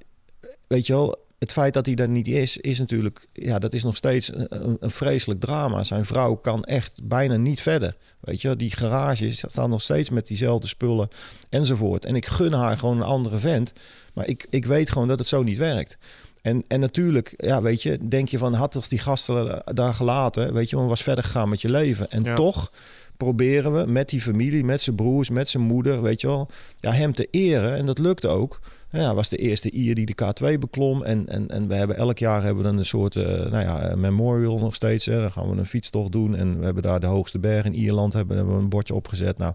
weet 0.67 0.87
je 0.87 0.93
wel, 0.93 1.22
het 1.43 1.53
feit 1.53 1.75
dat 1.75 1.87
hij 1.87 1.95
daar 1.95 2.09
niet 2.09 2.29
is, 2.29 2.57
is 2.57 2.79
natuurlijk, 2.79 3.27
ja, 3.33 3.59
dat 3.59 3.73
is 3.73 3.83
nog 3.83 3.97
steeds 3.97 4.31
een, 4.35 4.77
een 4.81 4.91
vreselijk 4.91 5.41
drama. 5.41 5.85
Zijn 5.85 6.05
vrouw 6.05 6.35
kan 6.35 6.65
echt 6.65 7.01
bijna 7.03 7.37
niet 7.37 7.61
verder. 7.61 7.97
Weet 8.21 8.41
je, 8.41 8.57
die 8.57 8.71
garage 8.77 9.33
staat 9.33 9.69
nog 9.69 9.83
steeds 9.83 10.11
met 10.11 10.27
diezelfde 10.27 10.67
spullen 10.67 11.09
enzovoort. 11.51 12.05
En 12.05 12.15
ik 12.15 12.27
gun 12.27 12.53
haar 12.53 12.79
gewoon 12.79 12.97
een 12.97 13.03
andere 13.03 13.39
vent, 13.39 13.73
maar 14.13 14.29
ik, 14.29 14.47
ik 14.51 14.65
weet 14.65 14.91
gewoon 14.91 15.09
dat 15.09 15.19
het 15.19 15.29
zo 15.29 15.43
niet 15.43 15.59
werkt. 15.59 15.97
En, 16.43 16.65
en 16.69 16.81
natuurlijk, 16.81 17.35
ja, 17.37 17.63
weet 17.63 17.83
je, 17.83 18.09
denk 18.09 18.29
je 18.29 18.39
van, 18.39 18.55
had 18.55 18.71
toch 18.73 18.89
die 18.89 18.99
gasten 18.99 19.63
daar 19.65 19.95
gelaten, 19.95 20.53
weet 20.53 20.71
je, 20.71 20.77
maar 20.77 20.87
was 20.87 21.03
verder 21.03 21.25
gegaan 21.25 21.49
met 21.49 21.61
je 21.61 21.71
leven. 21.71 22.11
En 22.11 22.23
Ja. 22.23 22.35
toch 22.35 22.73
proberen 23.17 23.75
we 23.75 23.91
met 23.91 24.09
die 24.09 24.21
familie, 24.21 24.65
met 24.65 24.83
zijn 24.83 24.97
broers, 24.97 25.31
met 25.31 25.49
zijn 25.49 25.63
moeder, 25.63 26.03
weet 26.03 26.21
je 26.21 26.27
wel, 26.27 26.49
ja, 26.81 26.91
hem 26.93 27.15
te 27.15 27.29
eren. 27.31 27.77
En 27.77 27.87
dat 27.87 27.99
lukte 27.99 28.29
ook. 28.29 28.61
Ja, 28.93 29.05
hij 29.05 29.15
was 29.15 29.29
de 29.29 29.37
eerste 29.37 29.71
Ier 29.71 29.95
die 29.95 30.07
de 30.07 30.15
K2 30.25 30.59
beklom. 30.59 31.03
En, 31.03 31.29
en, 31.29 31.49
en 31.49 31.69
we 31.69 31.75
hebben 31.75 31.97
elk 31.97 32.19
jaar 32.19 32.43
hebben 32.43 32.63
we 32.63 32.69
dan 32.71 32.79
een 32.79 32.87
soort 32.87 33.15
uh, 33.15 33.25
nou 33.25 33.59
ja, 33.59 33.97
memorial 33.97 34.59
nog 34.59 34.75
steeds. 34.75 35.07
Hè. 35.07 35.21
Dan 35.21 35.33
gaan 35.33 35.51
we 35.51 35.57
een 35.57 35.67
fietstocht 35.67 36.13
doen. 36.13 36.37
En 36.37 36.59
we 36.59 36.65
hebben 36.65 36.83
daar 36.83 37.01
de 37.01 37.07
hoogste 37.07 37.39
berg 37.39 37.65
in 37.65 37.75
Ierland 37.75 38.13
hebben, 38.13 38.37
hebben 38.37 38.55
we 38.57 38.63
een 38.63 38.69
bordje 38.69 38.95
opgezet. 38.95 39.39
Nou, 39.39 39.55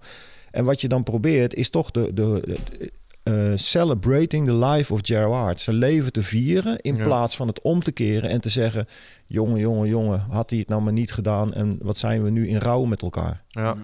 en 0.52 0.64
wat 0.66 0.82
je 0.82 0.88
dan 0.88 1.04
probeert 1.04 1.54
is 1.54 1.70
toch 1.70 1.92
de, 1.92 2.14
de, 2.14 2.42
de 2.46 2.92
uh, 3.24 3.52
celebrating 3.58 4.46
the 4.46 4.54
life 4.54 4.94
of 4.94 5.00
Gerard. 5.04 5.62
Zijn 5.62 5.76
leven 5.76 6.12
te 6.12 6.24
vieren 6.24 6.80
in 6.82 6.96
Ja. 6.96 7.04
plaats 7.04 7.36
van 7.36 7.48
het 7.48 7.62
om 7.62 7.82
te 7.82 7.92
keren 7.92 8.30
en 8.30 8.42
te 8.42 8.50
zeggen... 8.50 8.88
jongen, 9.26 9.60
jongen, 9.60 9.88
jongen, 9.88 10.20
had 10.30 10.50
hij 10.50 10.60
het 10.60 10.68
nou 10.68 10.82
maar 10.82 10.94
niet 10.94 11.12
gedaan... 11.12 11.54
en 11.54 11.78
wat 11.82 11.98
zijn 11.98 12.24
we 12.24 12.30
nu 12.30 12.48
in 12.48 12.58
rouw 12.58 12.84
met 12.84 13.02
elkaar. 13.02 13.44
Ja. 13.48 13.76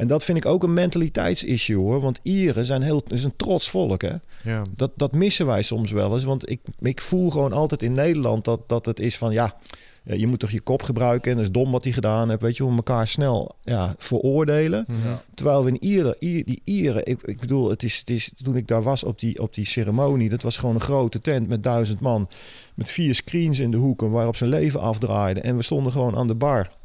En 0.00 0.06
dat 0.06 0.24
vind 0.24 0.38
ik 0.38 0.46
ook 0.46 0.62
een 0.62 0.72
mentaliteitsissue 0.72 1.76
hoor. 1.76 2.00
Want 2.00 2.20
Ieren 2.22 2.64
zijn 2.64 2.82
heel, 2.82 3.02
is 3.06 3.24
een 3.24 3.36
trots 3.36 3.70
volk 3.70 4.02
hè. 4.02 4.14
Ja. 4.44 4.62
Dat, 4.76 4.90
dat 4.96 5.12
missen 5.12 5.46
wij 5.46 5.62
soms 5.62 5.92
wel 5.92 6.14
eens. 6.14 6.24
Want 6.24 6.50
ik, 6.50 6.60
ik 6.78 7.00
voel 7.00 7.30
gewoon 7.30 7.52
altijd 7.52 7.82
in 7.82 7.92
Nederland 7.92 8.44
dat, 8.44 8.68
dat 8.68 8.86
het 8.86 9.00
is 9.00 9.18
van 9.18 9.32
ja, 9.32 9.56
je 10.02 10.26
moet 10.26 10.38
toch 10.38 10.50
je 10.50 10.60
kop 10.60 10.82
gebruiken 10.82 11.30
en 11.30 11.36
dat 11.36 11.46
is 11.46 11.52
dom 11.52 11.70
wat 11.70 11.84
hij 11.84 11.92
gedaan 11.92 12.28
heeft. 12.28 12.42
Weet 12.42 12.56
je, 12.56 12.66
we 12.66 12.76
elkaar 12.76 13.06
snel 13.06 13.56
ja, 13.62 13.94
veroordelen. 13.98 14.84
Mhm. 14.88 14.98
Terwijl 15.34 15.64
we 15.64 15.70
in 15.70 15.84
Ieren, 15.84 16.16
Ier, 16.18 16.44
die 16.44 16.62
Ieren, 16.64 17.06
ik, 17.06 17.22
ik 17.22 17.40
bedoel, 17.40 17.70
het 17.70 17.82
is, 17.82 17.98
het 17.98 18.10
is, 18.10 18.32
toen 18.42 18.56
ik 18.56 18.68
daar 18.68 18.82
was 18.82 19.04
op 19.04 19.20
die, 19.20 19.42
op 19.42 19.54
die 19.54 19.66
ceremonie, 19.66 20.28
dat 20.28 20.42
was 20.42 20.56
gewoon 20.56 20.74
een 20.74 20.80
grote 20.80 21.20
tent 21.20 21.48
met 21.48 21.62
duizend 21.62 22.00
man. 22.00 22.28
Met 22.74 22.90
vier 22.90 23.14
screens 23.14 23.58
in 23.58 23.70
de 23.70 23.76
hoeken 23.76 24.10
waarop 24.10 24.36
zijn 24.36 24.50
leven 24.50 24.80
afdraaide. 24.80 25.40
En 25.40 25.56
we 25.56 25.62
stonden 25.62 25.92
gewoon 25.92 26.16
aan 26.16 26.26
de 26.26 26.34
bar. 26.34 26.78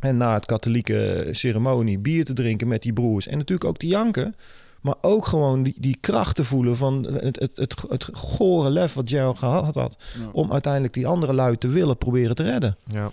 En 0.00 0.16
na 0.16 0.34
het 0.34 0.46
katholieke 0.46 1.28
ceremonie 1.30 1.98
bier 1.98 2.24
te 2.24 2.32
drinken 2.32 2.68
met 2.68 2.82
die 2.82 2.92
broers. 2.92 3.26
En 3.26 3.38
natuurlijk 3.38 3.68
ook 3.68 3.78
te 3.78 3.86
janken. 3.86 4.34
Maar 4.80 4.94
ook 5.00 5.26
gewoon 5.26 5.62
die, 5.62 5.74
die 5.78 5.96
kracht 6.00 6.36
te 6.36 6.44
voelen 6.44 6.76
van 6.76 7.04
het, 7.04 7.40
het, 7.40 7.56
het, 7.56 7.74
het 7.88 8.08
gore 8.12 8.70
lef 8.70 8.94
wat 8.94 9.08
Gerald 9.08 9.38
gehad 9.38 9.74
had. 9.74 9.96
Ja. 10.18 10.28
Om 10.32 10.52
uiteindelijk 10.52 10.92
die 10.92 11.06
andere 11.06 11.32
lui 11.32 11.56
te 11.56 11.68
willen 11.68 11.96
proberen 11.96 12.34
te 12.34 12.42
redden. 12.42 12.76
Ja. 12.84 13.10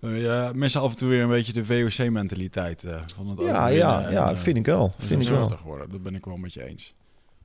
Uh, 0.00 0.22
ja, 0.22 0.50
missen 0.54 0.80
af 0.80 0.90
en 0.90 0.96
toe 0.96 1.08
weer 1.08 1.22
een 1.22 1.28
beetje 1.28 1.52
de 1.52 1.64
VOC-mentaliteit 1.64 2.84
eh, 2.84 3.00
van 3.14 3.28
het 3.28 3.38
Ja, 3.38 3.66
ja, 3.66 4.04
en, 4.04 4.12
ja, 4.12 4.30
eh, 4.30 4.36
vind 4.36 4.56
ik 4.56 4.66
wel. 4.66 4.94
Vind 4.98 5.22
ik 5.22 5.28
wel. 5.28 5.58
worden. 5.64 5.90
Dat 5.90 6.02
ben 6.02 6.14
ik 6.14 6.24
wel 6.24 6.36
met 6.36 6.52
je 6.52 6.64
eens. 6.68 6.94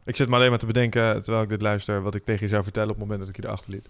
Ik 0.06 0.16
zit 0.16 0.30
me 0.30 0.36
alleen 0.36 0.50
maar 0.50 0.60
te 0.60 0.66
bedenken, 0.66 1.22
terwijl 1.22 1.44
ik 1.44 1.50
dit 1.50 1.62
luister, 1.62 2.02
wat 2.02 2.16
ik 2.16 2.26
tegen 2.26 2.44
je 2.44 2.50
zou 2.50 2.64
vertellen 2.64 2.90
op 2.90 2.96
het 2.96 3.04
moment 3.04 3.20
dat 3.20 3.30
ik 3.30 3.36
je 3.36 3.48
erachter 3.48 3.72
liet. 3.72 3.90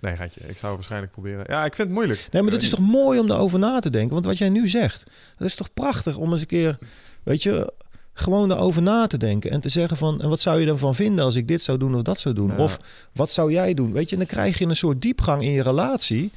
Nee, 0.00 0.16
gaatje. 0.16 0.40
Ik 0.46 0.56
zou 0.56 0.74
waarschijnlijk 0.74 1.12
proberen. 1.12 1.44
Ja, 1.48 1.64
ik 1.64 1.74
vind 1.74 1.88
het 1.88 1.96
moeilijk. 1.96 2.28
Nee, 2.30 2.42
maar 2.42 2.50
dat 2.50 2.62
is 2.62 2.70
toch 2.70 2.78
mooi 2.78 3.18
om 3.18 3.26
daarover 3.26 3.58
na 3.58 3.80
te 3.80 3.90
denken? 3.90 4.12
Want 4.12 4.24
wat 4.24 4.38
jij 4.38 4.48
nu 4.48 4.68
zegt, 4.68 5.04
dat 5.36 5.46
is 5.46 5.54
toch 5.54 5.74
prachtig 5.74 6.16
om 6.16 6.32
eens 6.32 6.40
een 6.40 6.46
keer, 6.46 6.78
weet 7.22 7.42
je, 7.42 7.72
gewoon 8.12 8.48
daarover 8.48 8.82
na 8.82 9.06
te 9.06 9.16
denken. 9.16 9.50
En 9.50 9.60
te 9.60 9.68
zeggen 9.68 9.96
van, 9.96 10.22
en 10.22 10.28
wat 10.28 10.40
zou 10.40 10.60
je 10.60 10.66
dan 10.66 10.78
van 10.78 10.94
vinden 10.94 11.24
als 11.24 11.34
ik 11.34 11.48
dit 11.48 11.62
zou 11.62 11.78
doen 11.78 11.94
of 11.94 12.02
dat 12.02 12.20
zou 12.20 12.34
doen? 12.34 12.48
Ja. 12.48 12.62
Of 12.62 12.78
wat 13.12 13.32
zou 13.32 13.52
jij 13.52 13.74
doen? 13.74 13.92
Weet 13.92 14.08
je, 14.08 14.16
en 14.16 14.22
dan 14.22 14.30
krijg 14.30 14.58
je 14.58 14.66
een 14.66 14.76
soort 14.76 15.02
diepgang 15.02 15.42
in 15.42 15.50
je 15.50 15.62
relatie. 15.62 16.30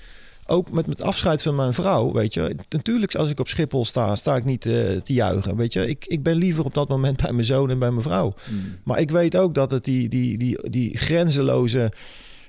Ook 0.48 0.72
met, 0.72 0.88
met 0.88 1.02
afscheid 1.02 1.42
van 1.42 1.56
mijn 1.56 1.74
vrouw, 1.74 2.12
weet 2.12 2.34
je. 2.34 2.56
Natuurlijk, 2.70 3.16
als 3.16 3.30
ik 3.30 3.40
op 3.40 3.48
Schiphol 3.48 3.86
sta, 3.86 4.16
sta 4.16 4.36
ik 4.36 4.46
niet 4.46 4.66
eh, 4.66 4.74
te 5.04 5.14
juichen, 5.14 5.56
weet 5.56 5.74
je. 5.74 5.88
Ik, 5.88 6.06
ik 6.06 6.24
ben 6.24 6.36
liever 6.36 6.66
op 6.66 6.74
dat 6.74 6.88
moment 6.88 7.22
bij 7.22 7.32
mijn 7.32 7.46
zoon 7.46 7.70
en 7.70 7.80
bij 7.80 7.92
mijn 7.92 8.04
vrouw. 8.04 8.34
Maar 8.84 9.00
ik 9.00 9.12
weet 9.12 9.38
ook 9.38 9.56
dat 9.56 9.72
het 9.72 9.84
die, 9.84 10.10
die, 10.10 10.38
die, 10.38 10.70
die 10.70 10.98
grenzeloze 10.98 11.92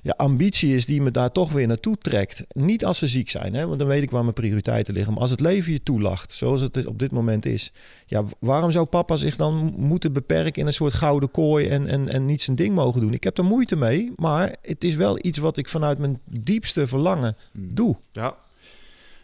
ja, 0.02 0.14
ambitie 0.16 0.74
is 0.74 0.86
die 0.86 1.02
me 1.02 1.10
daar 1.10 1.32
toch 1.32 1.52
weer 1.52 1.66
naartoe 1.66 1.98
trekt. 1.98 2.44
Niet 2.48 2.84
als 2.84 2.98
ze 2.98 3.06
ziek 3.06 3.30
zijn, 3.30 3.54
hè, 3.54 3.66
want 3.66 3.78
dan 3.78 3.88
weet 3.88 4.02
ik 4.02 4.10
waar 4.10 4.22
mijn 4.22 4.34
prioriteiten 4.34 4.94
liggen. 4.94 5.12
Maar 5.12 5.22
als 5.22 5.30
het 5.30 5.40
leven 5.40 5.72
je 5.72 5.82
toelacht, 5.82 6.32
zoals 6.32 6.60
het 6.60 6.86
op 6.86 6.98
dit 6.98 7.10
moment 7.10 7.46
is. 7.46 7.72
Ja, 8.06 8.24
waarom 8.38 8.70
zou 8.70 8.86
papa 8.86 9.16
zich 9.16 9.36
dan 9.36 9.74
moeten 9.76 10.12
beperken 10.12 10.60
in 10.60 10.66
een 10.66 10.72
soort 10.72 10.92
gouden 10.94 11.30
kooi 11.30 11.66
en, 11.66 11.86
en, 11.86 12.08
en 12.08 12.24
niet 12.26 12.42
zijn 12.42 12.56
ding 12.56 12.74
mogen 12.74 13.00
doen? 13.00 13.12
Ik 13.12 13.24
heb 13.24 13.38
er 13.38 13.44
moeite 13.44 13.76
mee, 13.76 14.12
maar 14.16 14.56
het 14.62 14.84
is 14.84 14.94
wel 14.94 15.18
iets 15.24 15.38
wat 15.38 15.56
ik 15.56 15.68
vanuit 15.68 15.98
mijn 15.98 16.20
diepste 16.24 16.86
verlangen 16.88 17.36
Mm. 17.52 17.74
doe. 17.74 17.96
Ja. 18.12 18.36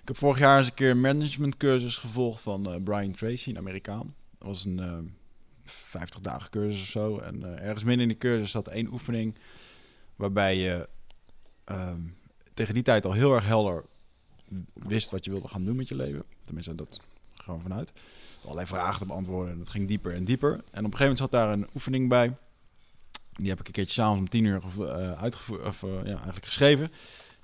Ik 0.03 0.15
heb 0.15 0.17
vorig 0.17 0.39
jaar 0.39 0.59
eens 0.59 0.67
een 0.67 0.75
keer 0.75 0.91
een 0.91 1.01
managementcursus 1.01 1.97
gevolgd 1.97 2.41
van 2.41 2.73
eh, 2.73 2.83
Brian 2.85 3.15
Tracy, 3.15 3.49
een 3.51 3.59
Amerikaan. 3.59 4.15
Dat 4.39 4.49
was 4.49 4.65
een 4.65 4.79
eh 4.79 4.99
50 5.65 6.21
dagen 6.21 6.51
cursus 6.51 6.81
of 6.81 6.87
zo. 6.87 7.19
En 7.19 7.45
eh, 7.45 7.67
ergens 7.67 7.85
midden 7.85 8.03
in 8.03 8.09
de 8.09 8.19
cursus 8.19 8.51
zat 8.51 8.69
één 8.69 8.93
oefening 8.93 9.35
waarbij 10.19 10.57
je 10.57 10.89
ehm, 11.65 12.01
tegen 12.55 12.75
die 12.75 12.83
tijd 12.83 13.05
al 13.05 13.13
heel 13.13 13.35
erg 13.35 13.47
helder 13.47 13.85
wist 14.73 15.11
wat 15.11 15.25
je 15.25 15.31
wilde 15.31 15.49
gaan 15.49 15.65
doen 15.65 15.77
met 15.77 15.89
je 15.89 15.95
leven. 15.95 16.25
Tenminste, 16.45 16.75
dat 16.75 17.01
gewoon 17.35 17.61
vanuit. 17.61 17.93
Allerlei 18.43 18.67
vragen 18.67 18.99
te 18.99 19.07
beantwoorden 19.07 19.53
en 19.53 19.59
dat 19.59 19.69
ging 19.69 19.89
dieper 19.89 20.15
en 20.15 20.25
dieper. 20.25 20.53
En 20.53 20.59
op 20.59 20.65
een 20.73 20.83
gegeven 20.83 20.99
moment 20.99 21.19
zat 21.19 21.31
daar 21.31 21.53
een 21.53 21.67
oefening 21.75 22.09
bij. 22.09 22.37
Die 23.33 23.49
heb 23.49 23.61
ik 23.61 23.67
een 23.67 23.73
keertje 23.73 23.93
s'avonds 23.93 24.21
om 24.21 24.29
tien 24.29 24.45
uur 24.45 24.63
eh, 24.79 25.23
uitgevoerd, 25.23 25.65
of 25.65 25.83
eh, 25.83 25.91
ja, 25.91 26.05
eigenlijk 26.05 26.45
geschreven. 26.45 26.93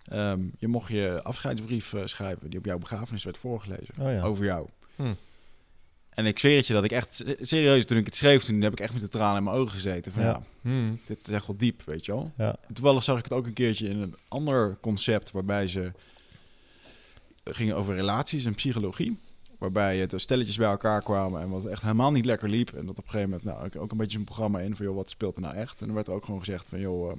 Ehm, 0.04 0.40
je 0.58 0.68
mocht 0.68 0.90
je 0.90 1.20
afscheidsbrief 1.22 1.92
eh, 1.92 2.06
schrijven 2.06 2.50
die 2.50 2.58
op 2.58 2.64
jouw 2.64 2.78
begrafenis 2.78 3.24
werd 3.24 3.38
voorgelezen. 3.38 3.94
Oh 3.98 4.12
ja. 4.12 4.22
Over 4.22 4.44
jou. 4.44 4.68
Hm. 4.96 5.14
En 6.14 6.26
ik 6.26 6.38
zweer 6.38 6.56
het 6.56 6.66
je 6.66 6.72
dat 6.72 6.84
ik 6.84 6.92
echt, 6.92 7.14
se- 7.16 7.36
serieus, 7.40 7.84
toen 7.84 7.98
ik 7.98 8.04
het 8.04 8.14
schreef, 8.14 8.44
toen 8.44 8.60
heb 8.60 8.72
ik 8.72 8.80
echt 8.80 8.92
met 8.92 9.02
de 9.02 9.08
tranen 9.08 9.36
in 9.38 9.44
mijn 9.44 9.56
ogen 9.56 9.72
gezeten. 9.72 10.12
Van, 10.12 10.22
Ja. 10.22 10.28
ja. 10.28 10.42
Hm. 10.70 10.92
dit 11.06 11.18
is 11.26 11.28
echt 11.32 11.46
wel 11.46 11.56
diep, 11.56 11.82
weet 11.84 12.04
je 12.06 12.12
wel. 12.12 12.32
Ja. 12.36 12.56
En 12.68 12.74
toevallig 12.74 13.02
zag 13.02 13.18
ik 13.18 13.24
het 13.24 13.32
ook 13.32 13.46
een 13.46 13.52
keertje 13.52 13.88
in 13.88 13.98
een 14.00 14.14
ander 14.28 14.76
concept 14.80 15.30
waarbij 15.30 15.68
ze 15.68 15.92
gingen 17.44 17.76
over 17.76 17.94
relaties 17.94 18.44
en 18.44 18.54
psychologie. 18.54 19.18
Waarbij 19.58 19.98
het 19.98 20.12
stelletjes 20.16 20.56
bij 20.56 20.68
elkaar 20.68 21.02
kwamen 21.02 21.40
en 21.40 21.48
wat 21.50 21.64
echt 21.66 21.82
helemaal 21.82 22.12
niet 22.12 22.24
lekker 22.24 22.48
liep. 22.48 22.68
En 22.72 22.86
dat 22.86 22.98
op 22.98 23.04
een 23.04 23.10
gegeven 23.10 23.28
moment 23.30 23.44
nou, 23.48 23.64
ook- 23.64 23.76
ook 23.82 23.90
een 23.90 23.96
beetje 23.96 24.18
een 24.18 24.24
programma 24.24 24.58
in 24.60 24.76
van 24.76 24.86
joh, 24.86 24.94
wat 24.96 25.10
speelt 25.10 25.36
er 25.36 25.42
nou 25.42 25.54
echt? 25.54 25.80
En 25.82 25.88
er 25.88 25.94
werd 25.94 26.06
er 26.06 26.12
ook 26.12 26.24
gewoon 26.24 26.40
gezegd 26.40 26.68
van 26.68 26.80
joh, 26.80 27.10
ehm, 27.10 27.18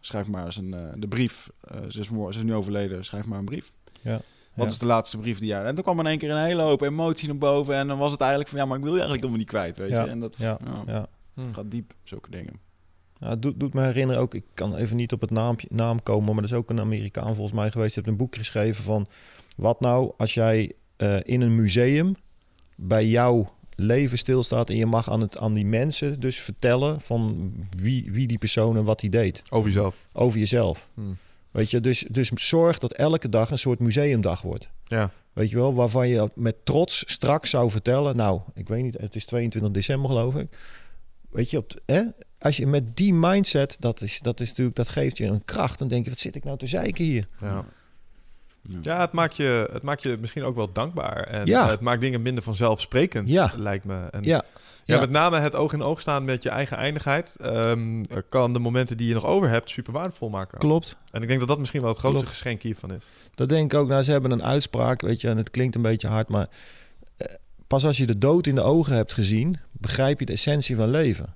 schrijf 0.00 0.28
maar 0.28 0.44
eens 0.46 0.56
een, 0.56 0.74
eh, 0.74 0.92
de 0.96 1.08
brief. 1.08 1.48
Eh, 1.60 1.76
ze, 1.88 2.00
is 2.00 2.08
mooi, 2.08 2.32
ze 2.32 2.38
is 2.38 2.44
nu 2.44 2.54
overleden, 2.54 3.04
schrijf 3.04 3.24
maar 3.24 3.38
een 3.38 3.44
brief. 3.44 3.70
Ja. 4.00 4.20
Wat 4.54 4.64
Ja. 4.66 4.72
is 4.72 4.78
de 4.78 4.86
laatste 4.86 5.18
brief 5.18 5.38
die 5.38 5.48
jij... 5.48 5.64
En 5.64 5.74
toen 5.74 5.82
kwam 5.84 5.98
in 6.00 6.06
één 6.06 6.18
keer 6.18 6.30
een 6.30 6.44
hele 6.44 6.62
hoop 6.62 6.80
emotie 6.82 7.28
naar 7.28 7.38
boven. 7.38 7.74
En 7.74 7.86
dan 7.86 7.98
was 7.98 8.10
het 8.10 8.20
eigenlijk 8.20 8.50
van 8.50 8.58
ja, 8.58 8.64
maar 8.64 8.76
ik 8.76 8.82
wil 8.84 8.92
je 8.94 9.00
eigenlijk 9.00 9.22
helemaal 9.30 9.44
niet 9.44 9.54
kwijt, 9.54 9.78
weet 9.78 9.88
Ja. 9.96 10.04
je. 10.04 10.10
En 10.10 10.20
dat 10.20 10.36
Ja. 10.38 10.58
ja, 10.64 10.82
Ja. 10.86 11.06
Hm. 11.34 11.52
gaat 11.52 11.70
diep, 11.70 11.92
zulke 12.02 12.30
dingen. 12.30 12.52
Ja, 13.18 13.28
het 13.28 13.42
doet, 13.42 13.60
doet 13.60 13.74
me 13.74 13.82
herinneren 13.82 14.22
ook, 14.22 14.34
ik 14.34 14.44
kan 14.54 14.76
even 14.76 14.96
niet 14.96 15.12
op 15.12 15.20
het 15.20 15.30
naampje, 15.30 15.66
naam 15.70 16.02
komen, 16.02 16.34
maar 16.34 16.44
er 16.44 16.50
is 16.50 16.56
ook 16.56 16.70
een 16.70 16.80
Amerikaan 16.80 17.34
volgens 17.34 17.52
mij 17.56 17.70
geweest, 17.70 17.94
die 17.94 18.02
heeft 18.04 18.14
een 18.16 18.24
boek 18.24 18.36
geschreven 18.36 18.84
van 18.84 19.06
wat 19.56 19.80
nou 19.80 20.12
als 20.16 20.34
jij 20.34 20.72
eh, 20.96 21.16
in 21.22 21.40
een 21.40 21.54
museum 21.54 22.16
bij 22.76 23.06
jouw 23.06 23.52
leven 23.76 24.18
stilstaat 24.18 24.68
en 24.70 24.76
je 24.76 24.86
mag 24.86 25.10
aan, 25.10 25.20
het, 25.20 25.38
aan 25.38 25.54
die 25.54 25.66
mensen 25.66 26.20
dus 26.20 26.40
vertellen 26.40 27.00
van 27.00 27.52
wie, 27.76 28.12
wie 28.12 28.26
die 28.26 28.38
persoon 28.38 28.76
en 28.76 28.84
wat 28.84 29.00
die 29.00 29.10
deed 29.10 29.42
Over 29.50 29.66
jezelf. 29.68 29.96
over 30.12 30.38
jezelf. 30.38 30.88
Hm. 30.94 31.00
Weet 31.54 31.70
je, 31.70 31.80
dus, 31.80 32.04
dus 32.08 32.30
zorg 32.34 32.78
dat 32.78 32.92
elke 32.92 33.28
dag 33.28 33.50
een 33.50 33.58
soort 33.58 33.78
museumdag 33.78 34.42
wordt. 34.42 34.68
Ja. 34.84 35.10
Weet 35.32 35.50
je 35.50 35.56
wel, 35.56 35.74
waarvan 35.74 36.08
je 36.08 36.30
met 36.34 36.56
trots 36.64 37.04
straks 37.06 37.50
zou 37.50 37.70
vertellen. 37.70 38.16
Nou, 38.16 38.40
ik 38.54 38.68
weet 38.68 38.82
niet, 38.82 38.98
het 39.00 39.14
is 39.14 39.26
22 39.26 39.72
december 39.72 40.10
geloof 40.10 40.34
ik. 40.34 40.58
Weet 41.30 41.50
je, 41.50 41.58
op 41.58 41.72
hè? 41.86 42.02
als 42.38 42.56
je 42.56 42.66
met 42.66 42.96
die 42.96 43.14
mindset, 43.14 43.76
dat 43.80 44.00
is, 44.00 44.20
dat 44.20 44.40
is 44.40 44.48
natuurlijk, 44.48 44.76
dat 44.76 44.88
geeft 44.88 45.18
je 45.18 45.26
een 45.26 45.44
kracht. 45.44 45.78
Dan 45.78 45.88
denk 45.88 46.04
je, 46.04 46.10
wat 46.10 46.18
zit 46.18 46.34
ik 46.34 46.44
nou 46.44 46.58
te 46.58 46.66
zeiken 46.66 47.04
hier? 47.04 47.28
Ja. 47.40 47.64
Ja, 48.82 49.00
het 49.00 49.12
maakt, 49.12 49.36
je, 49.36 49.68
het 49.72 49.82
maakt 49.82 50.02
je 50.02 50.16
misschien 50.20 50.44
ook 50.44 50.56
wel 50.56 50.72
dankbaar. 50.72 51.22
En 51.22 51.46
Ja. 51.46 51.62
eh, 51.64 51.70
het 51.70 51.80
maakt 51.80 52.00
dingen 52.00 52.22
minder 52.22 52.42
vanzelfsprekend, 52.42 53.28
Ja. 53.28 53.52
lijkt 53.56 53.84
me. 53.84 54.06
En 54.10 54.22
ja. 54.24 54.42
Ja, 54.86 55.00
met 55.00 55.10
name 55.10 55.38
het 55.38 55.54
oog 55.54 55.72
in 55.72 55.82
oog 55.82 56.00
staan 56.00 56.24
met 56.24 56.42
je 56.42 56.48
eigen 56.48 56.76
eindigheid... 56.76 57.36
ehm, 57.40 58.04
kan 58.28 58.52
de 58.52 58.58
momenten 58.58 58.96
die 58.96 59.08
je 59.08 59.14
nog 59.14 59.24
over 59.24 59.48
hebt 59.48 59.70
super 59.70 59.92
waardevol 59.92 60.28
maken. 60.28 60.58
klopt. 60.58 60.96
En 61.10 61.22
ik 61.22 61.28
denk 61.28 61.38
dat 61.40 61.48
dat 61.48 61.58
misschien 61.58 61.80
wel 61.80 61.90
het 61.90 61.98
grootste 61.98 62.20
Klopt. 62.22 62.36
geschenk 62.36 62.62
hiervan 62.62 62.90
is. 62.92 63.04
Dat 63.34 63.48
denk 63.48 63.72
ik 63.72 63.78
ook. 63.78 63.88
Nou, 63.88 64.02
ze 64.02 64.10
hebben 64.10 64.30
een 64.30 64.42
uitspraak, 64.44 65.00
weet 65.00 65.20
je, 65.20 65.28
en 65.28 65.36
het 65.36 65.50
klinkt 65.50 65.74
een 65.74 65.82
beetje 65.82 66.08
hard, 66.08 66.28
maar 66.28 66.48
pas 67.74 67.84
als 67.84 67.96
je 67.96 68.06
de 68.06 68.18
dood 68.18 68.46
in 68.46 68.54
de 68.54 68.62
ogen 68.62 68.96
hebt 68.96 69.12
gezien, 69.12 69.56
begrijp 69.72 70.20
je 70.20 70.26
de 70.26 70.32
essentie 70.32 70.76
van 70.76 70.90
leven. 70.90 71.34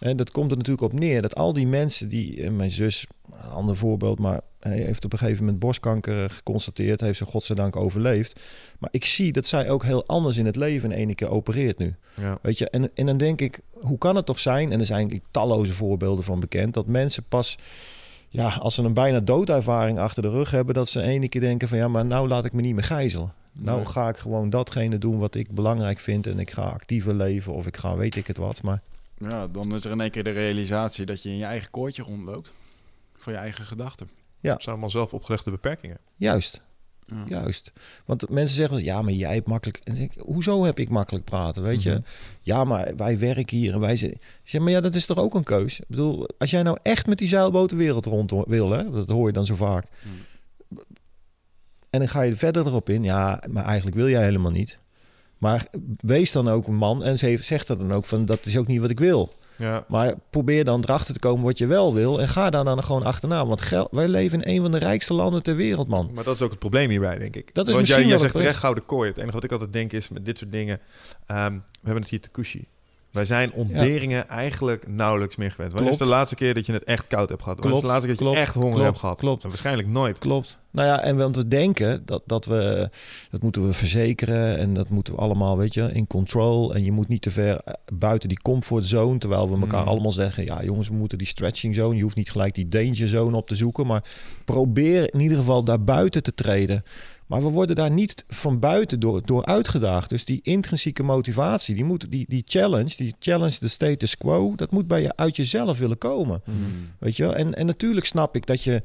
En 0.00 0.16
dat 0.16 0.30
komt 0.30 0.50
er 0.50 0.56
natuurlijk 0.56 0.92
op 0.92 0.98
neer 0.98 1.22
dat 1.22 1.34
al 1.34 1.52
die 1.52 1.66
mensen 1.66 2.08
die, 2.08 2.42
eh, 2.42 2.50
mijn 2.50 2.70
zus, 2.70 3.06
een 3.32 3.50
ander 3.50 3.76
voorbeeld, 3.76 4.18
maar 4.18 4.40
hij 4.60 4.78
heeft 4.78 5.04
op 5.04 5.12
een 5.12 5.18
gegeven 5.18 5.44
moment 5.44 5.58
borstkanker 5.58 6.30
geconstateerd, 6.30 7.00
heeft 7.00 7.18
ze 7.18 7.24
godzijdank 7.24 7.76
overleefd. 7.76 8.40
Maar 8.78 8.88
ik 8.92 9.04
zie 9.04 9.32
dat 9.32 9.46
zij 9.46 9.70
ook 9.70 9.84
heel 9.84 10.06
anders 10.06 10.36
in 10.36 10.46
het 10.46 10.56
leven 10.56 10.92
in 10.92 10.98
ene 10.98 11.14
keer 11.14 11.30
opereert 11.30 11.78
nu. 11.78 11.94
Ja. 12.16 12.38
Weet 12.42 12.58
je, 12.58 12.70
en, 12.70 12.90
en 12.94 13.06
dan 13.06 13.16
denk 13.16 13.40
ik, 13.40 13.60
hoe 13.72 13.98
kan 13.98 14.16
het 14.16 14.26
toch 14.26 14.40
zijn, 14.40 14.72
en 14.72 14.80
er 14.80 14.86
zijn 14.86 14.98
eigenlijk 14.98 15.28
talloze 15.30 15.72
voorbeelden 15.72 16.24
van 16.24 16.40
bekend, 16.40 16.74
dat 16.74 16.86
mensen 16.86 17.24
pas, 17.28 17.58
ja, 18.28 18.48
als 18.48 18.74
ze 18.74 18.82
een 18.82 18.94
bijna 18.94 19.20
doodervaring 19.20 19.98
achter 19.98 20.22
de 20.22 20.30
rug 20.30 20.50
hebben, 20.50 20.74
dat 20.74 20.88
ze 20.88 21.02
ene 21.02 21.28
keer 21.28 21.40
denken 21.40 21.68
van 21.68 21.78
ja, 21.78 21.88
maar 21.88 22.06
nou 22.06 22.28
laat 22.28 22.44
ik 22.44 22.52
me 22.52 22.60
niet 22.60 22.74
meer 22.74 22.84
gijzelen. 22.84 23.32
Nou 23.58 23.76
Nee. 23.76 23.86
ga 23.86 24.08
ik 24.08 24.16
gewoon 24.16 24.50
datgene 24.50 24.98
doen 24.98 25.18
wat 25.18 25.34
ik 25.34 25.50
belangrijk 25.50 25.98
vind 25.98 26.26
en 26.26 26.38
ik 26.38 26.50
ga 26.50 26.62
actiever 26.62 27.14
leven 27.14 27.52
of 27.52 27.66
ik 27.66 27.76
ga 27.76 27.96
weet 27.96 28.16
ik 28.16 28.26
het 28.26 28.36
wat. 28.36 28.62
Maar 28.62 28.80
Ja, 29.18 29.48
dan 29.48 29.74
is 29.74 29.84
er 29.84 29.90
in 29.90 30.00
één 30.00 30.10
keer 30.10 30.24
de 30.24 30.30
realisatie 30.30 31.06
dat 31.06 31.22
je 31.22 31.28
in 31.28 31.36
je 31.36 31.44
eigen 31.44 31.70
koortje 31.70 32.02
rondloopt. 32.02 32.52
Voor 33.14 33.32
je 33.32 33.38
eigen 33.38 33.64
gedachten. 33.64 34.08
Dat 34.40 34.62
zijn 34.62 34.70
allemaal 34.74 34.90
zelf 34.90 35.12
opgelegde 35.12 35.50
beperkingen. 35.50 35.98
juist, 36.16 36.60
Juist. 37.28 37.72
Want 38.04 38.28
mensen 38.30 38.56
zeggen, 38.56 38.84
ja, 38.84 39.02
maar 39.02 39.12
jij 39.12 39.34
hebt 39.34 39.46
makkelijk... 39.46 39.80
En 39.84 39.96
ik, 39.96 40.12
hoezo 40.18 40.64
heb 40.64 40.78
ik 40.78 40.88
makkelijk 40.88 41.24
praten, 41.24 41.62
weet 41.62 41.82
je? 41.82 41.90
Mhm. 41.90 42.00
Ja, 42.42 42.64
maar 42.64 42.96
wij 42.96 43.18
werken 43.18 43.56
hier 43.56 43.72
en 43.72 43.80
wij... 43.80 43.96
zitten- 43.96 44.20
zeg, 44.44 44.60
maar 44.60 44.70
ja, 44.70 44.80
dat 44.80 44.94
is 44.94 45.06
toch 45.06 45.18
ook 45.18 45.34
een 45.34 45.44
keus? 45.44 45.80
Ik 45.80 45.86
bedoel, 45.88 46.28
als 46.38 46.50
jij 46.50 46.62
nou 46.62 46.78
echt 46.82 47.06
met 47.06 47.18
die 47.18 47.28
zeilboot 47.28 47.70
de 47.70 47.76
wereld 47.76 48.06
rond 48.06 48.32
wil, 48.46 48.70
hè? 48.70 48.90
Dat 48.90 49.08
hoor 49.08 49.26
je 49.26 49.32
dan 49.32 49.46
zo 49.46 49.56
vaak. 49.56 49.86
En 51.94 52.00
dan 52.00 52.08
ga 52.08 52.22
je 52.22 52.36
verder 52.36 52.66
erop 52.66 52.88
in. 52.88 53.02
Ja, 53.02 53.42
maar 53.50 53.64
eigenlijk 53.64 53.96
wil 53.96 54.08
jij 54.08 54.22
helemaal 54.22 54.50
niet. 54.50 54.78
Maar 55.38 55.66
wees 56.00 56.32
dan 56.32 56.48
ook 56.48 56.66
een 56.66 56.74
man 56.74 57.04
en 57.04 57.18
ze 57.18 57.38
zegt 57.40 57.66
dat 57.66 57.78
dan 57.78 57.92
ook 57.92 58.04
van, 58.04 58.24
dat 58.24 58.46
is 58.46 58.56
ook 58.56 58.66
niet 58.66 58.80
wat 58.80 58.90
ik 58.90 58.98
wil. 58.98 59.32
Ja. 59.56 59.84
Maar 59.88 60.14
probeer 60.30 60.64
dan 60.64 60.82
erachter 60.82 61.14
te 61.14 61.20
komen 61.20 61.44
wat 61.44 61.58
je 61.58 61.66
wel 61.66 61.94
wil 61.94 62.20
en 62.20 62.28
ga 62.28 62.50
daar 62.50 62.64
dan 62.64 62.84
gewoon 62.84 63.02
achterna. 63.02 63.46
Want 63.46 63.60
geld, 63.60 63.88
wij 63.90 64.08
leven 64.08 64.42
in 64.42 64.54
een 64.54 64.62
van 64.62 64.70
de 64.70 64.78
rijkste 64.78 65.14
landen 65.14 65.42
ter 65.42 65.56
wereld, 65.56 65.88
man. 65.88 66.10
Maar 66.14 66.24
dat 66.24 66.34
is 66.34 66.42
ook 66.42 66.50
het 66.50 66.58
probleem 66.58 66.90
hierbij, 66.90 67.18
denk 67.18 67.36
ik. 67.36 67.54
Dat 67.54 67.68
is 67.68 67.74
Want 67.74 67.86
jij, 67.86 68.04
jij 68.04 68.18
zegt 68.18 68.34
terecht 68.34 68.58
gouden 68.58 68.86
kooi. 68.86 69.08
Het 69.08 69.18
enige 69.18 69.32
wat 69.32 69.44
ik 69.44 69.52
altijd 69.52 69.72
denk 69.72 69.92
is 69.92 70.08
met 70.08 70.24
dit 70.24 70.38
soort 70.38 70.52
dingen... 70.52 70.80
ehm, 71.26 71.52
we 71.52 71.60
hebben 71.82 72.02
het 72.02 72.10
hier 72.10 72.20
te 72.20 72.30
cushy. 72.30 72.64
Wij 73.14 73.24
zijn 73.24 73.52
ontberingen 73.52 74.28
eigenlijk 74.28 74.88
nauwelijks 74.88 75.36
meer 75.36 75.50
gewend. 75.50 75.72
Wanneer 75.72 75.92
is 75.92 75.98
de 75.98 76.06
laatste 76.06 76.34
keer 76.34 76.54
dat 76.54 76.66
je 76.66 76.72
het 76.72 76.84
echt 76.84 77.06
koud 77.06 77.28
hebt 77.28 77.42
gehad? 77.42 77.58
Wanneer 77.58 77.74
is 77.76 77.80
de 77.80 77.86
laatste 77.86 78.06
keer 78.06 78.16
dat 78.16 78.24
je 78.26 78.30
klopt, 78.32 78.46
echt 78.46 78.54
honger 78.54 78.70
klopt, 78.70 78.84
hebt 78.86 78.98
gehad? 78.98 79.18
klopt. 79.18 79.42
En 79.42 79.48
waarschijnlijk 79.48 79.88
nooit. 79.88 80.18
Klopt. 80.18 80.58
Nou 80.70 80.88
ja, 80.88 81.00
en 81.00 81.16
want 81.16 81.36
we 81.36 81.48
denken 81.48 82.02
dat, 82.06 82.22
dat 82.26 82.44
we 82.44 82.90
dat 83.30 83.42
moeten 83.42 83.66
we 83.66 83.72
verzekeren 83.72 84.58
en 84.58 84.72
dat 84.72 84.88
moeten 84.88 85.14
we 85.14 85.20
allemaal, 85.20 85.56
weet 85.58 85.74
je, 85.74 85.90
in 85.92 86.06
control. 86.06 86.74
En 86.74 86.84
je 86.84 86.92
moet 86.92 87.08
niet 87.08 87.22
te 87.22 87.30
ver 87.30 87.60
eh, 87.60 87.74
buiten 87.92 88.28
die 88.28 88.40
comfortzone, 88.42 89.18
terwijl 89.18 89.50
we 89.50 89.60
elkaar 89.60 89.82
Mm. 89.82 89.88
allemaal 89.88 90.12
zeggen, 90.12 90.44
ja 90.44 90.62
jongens, 90.64 90.88
we 90.88 90.94
moeten 90.94 91.18
die 91.18 91.26
stretching 91.26 91.74
zone. 91.74 91.96
Je 91.96 92.02
hoeft 92.02 92.16
niet 92.16 92.30
gelijk 92.30 92.54
die 92.54 92.68
danger 92.68 93.08
zone 93.08 93.36
op 93.36 93.46
te 93.46 93.54
zoeken, 93.54 93.86
maar 93.86 94.04
probeer 94.44 95.14
in 95.14 95.20
ieder 95.20 95.38
geval 95.38 95.64
daar 95.64 95.84
buiten 95.84 96.22
te 96.22 96.34
treden. 96.34 96.82
Maar 97.26 97.42
we 97.42 97.48
worden 97.48 97.76
daar 97.76 97.90
niet 97.90 98.24
van 98.28 98.58
buiten 98.58 99.00
door, 99.00 99.22
door 99.26 99.44
uitgedaagd. 99.44 100.08
Dus 100.08 100.24
die 100.24 100.40
intrinsieke 100.42 101.02
motivatie, 101.02 101.74
die, 101.74 101.84
moet, 101.84 102.10
die, 102.10 102.24
die 102.28 102.42
challenge, 102.46 102.94
die 102.96 103.14
challenge 103.18 103.56
de 103.60 103.68
status 103.68 104.16
quo, 104.16 104.52
dat 104.56 104.70
moet 104.70 104.86
bij 104.86 105.02
je 105.02 105.16
uit 105.16 105.36
jezelf 105.36 105.78
willen 105.78 105.98
komen. 105.98 106.42
Weet 106.98 107.16
je? 107.16 107.26
En, 107.32 107.54
en 107.54 107.66
natuurlijk 107.66 108.06
snap 108.06 108.36
ik 108.36 108.46
dat 108.46 108.62
je 108.62 108.82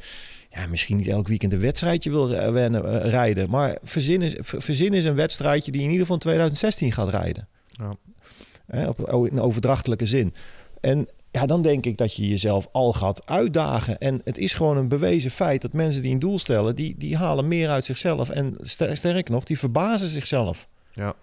ja, 0.50 0.68
misschien 0.68 0.98
niet 0.98 1.08
elk 1.08 1.28
weekend 1.28 1.54
een 1.54 1.60
wedstrijdje 1.60 2.10
wil 2.10 2.34
eh, 2.34 2.66
eh, 2.66 3.10
rijden. 3.10 3.50
Maar 3.50 3.78
verzin 3.84 4.22
is, 4.22 4.36
ver- 4.40 4.62
verzin 4.62 4.94
is 4.94 5.06
een 5.06 5.16
wedstrijdje 5.16 5.72
die 5.72 5.82
in 5.82 5.88
ieder 5.88 6.02
geval 6.02 6.16
in 6.16 6.22
2016 6.22 6.92
gaat 6.92 7.10
rijden. 7.10 7.48
Ja. 7.70 7.96
Hè, 8.66 8.88
op, 8.88 9.00
o- 9.00 9.24
in 9.26 9.40
overdrachtelijke 9.42 10.06
zin. 10.06 10.34
En 10.82 11.07
ja, 11.32 11.45
dan 11.45 11.61
denk 11.61 11.86
ik 11.86 11.97
dat 11.97 12.15
je 12.15 12.27
jezelf 12.27 12.67
al 12.71 12.93
gaat 12.93 13.27
uitdagen. 13.27 13.99
En 13.99 14.21
het 14.23 14.38
is 14.38 14.53
gewoon 14.53 14.77
een 14.77 14.88
bewezen 14.88 15.32
feit 15.32 15.61
dat 15.61 15.73
mensen 15.73 16.01
die 16.01 16.11
een 16.13 16.19
doel 16.19 16.39
stellen, 16.39 16.75
die, 16.75 16.95
die 16.97 17.17
halen 17.17 17.47
meer 17.47 17.69
uit 17.69 17.86
zichzelf. 17.86 18.30
En 18.30 18.55
ster- 18.61 18.97
sterker 18.97 19.34
nog, 19.34 19.43
die 19.43 19.59
verbazen 19.59 20.07
zichzelf 20.07 20.67
Ja. 20.93 21.15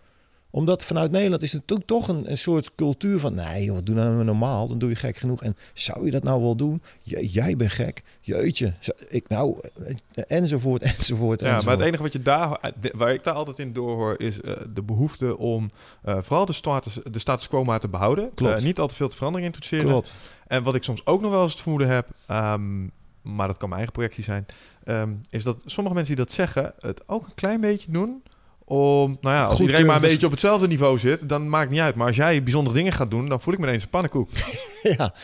Omdat 0.51 0.85
vanuit 0.85 1.11
Nederland 1.11 1.43
is 1.43 1.53
het 1.53 1.73
ook 1.73 1.83
toch 1.87 2.09
een, 2.09 2.31
een 2.31 2.39
soort 2.39 2.75
cultuur 2.75 3.19
van... 3.19 3.35
nee 3.35 3.65
joh, 3.65 3.79
doe 3.85 3.95
nou 3.95 4.15
maar 4.15 4.25
normaal, 4.25 4.69
dan 4.69 4.79
doe 4.79 4.89
je 4.89 4.95
gek 4.95 5.17
genoeg. 5.17 5.43
En 5.43 5.57
zou 5.75 6.05
je 6.05 6.11
dat 6.11 6.23
nou 6.23 6.43
wel 6.43 6.57
doen? 6.57 6.83
Jij 7.03 7.57
bent 7.57 7.71
gek. 7.71 8.03
Jeetje. 8.21 8.73
Ik 9.09 9.29
nou, 9.29 9.61
eh, 9.85 10.25
enzovoort, 10.27 10.83
enzovoort, 10.97 11.41
Ja, 11.41 11.61
maar 11.61 11.77
het 11.77 11.81
enige 11.87 12.03
wat 12.03 12.13
je 12.13 12.23
daar, 12.23 12.73
de- 12.81 12.93
waar 12.97 13.13
ik 13.13 13.25
daar 13.25 13.35
altijd 13.35 13.59
in 13.59 13.73
doorhoor, 13.73 14.15
is 14.21 14.41
eh, 14.41 14.53
de 14.75 14.83
behoefte 14.83 15.39
om 15.39 15.71
eh, 16.03 16.19
vooral 16.23 16.47
de 16.47 16.53
status, 16.53 16.99
de 17.11 17.19
status 17.19 17.49
quo 17.49 17.65
maar 17.65 17.81
te 17.81 17.89
behouden. 17.89 18.31
Klopt. 18.35 18.57
Eh, 18.59 18.63
niet 18.65 18.79
al 18.79 18.89
te 18.89 18.95
veel 18.95 19.09
te 19.09 19.17
verandering 19.17 19.55
introduceren. 19.55 19.91
Klopt. 19.91 20.13
En 20.47 20.63
wat 20.63 20.75
ik 20.75 20.83
soms 20.83 21.07
ook 21.07 21.21
nog 21.21 21.31
wel 21.31 21.43
eens 21.43 21.53
het 21.53 21.61
vermoeden 21.61 21.89
heb, 21.89 22.09
ehm, 22.27 22.83
maar 23.23 23.47
dat 23.47 23.57
kan 23.57 23.69
mijn 23.69 23.81
eigen 23.81 23.93
projectie 23.93 24.25
zijn, 24.25 24.47
ehm, 24.85 25.11
is 25.31 25.43
dat 25.43 25.57
sommige 25.65 25.95
mensen 25.97 26.17
die 26.17 26.25
dat 26.25 26.35
zeggen, 26.35 26.73
het 26.81 27.03
ook 27.07 27.27
een 27.27 27.35
klein 27.35 27.61
beetje 27.61 27.91
doen 27.91 28.23
om, 28.69 29.19
nou 29.21 29.35
ja, 29.35 29.45
als 29.45 29.55
Goed 29.55 29.61
iedereen 29.61 29.87
maar 29.87 29.97
een 29.97 30.03
beetje 30.03 30.27
op 30.27 30.33
hetzelfde 30.33 30.69
niveau 30.69 30.99
zit, 30.99 31.29
dan 31.29 31.49
maakt 31.49 31.65
het 31.65 31.73
niet 31.73 31.81
uit. 31.81 31.95
Maar 31.95 32.07
als 32.07 32.17
jij 32.17 32.43
bijzondere 32.43 32.77
dingen 32.77 32.93
gaat 32.93 33.11
doen, 33.11 33.29
dan 33.29 33.41
voel 33.41 33.55
ik 33.55 33.61
me 33.61 33.67
ineens 33.67 33.83
een 33.83 33.89
pannenkoek. 33.89 34.29
Ja, 34.83 35.15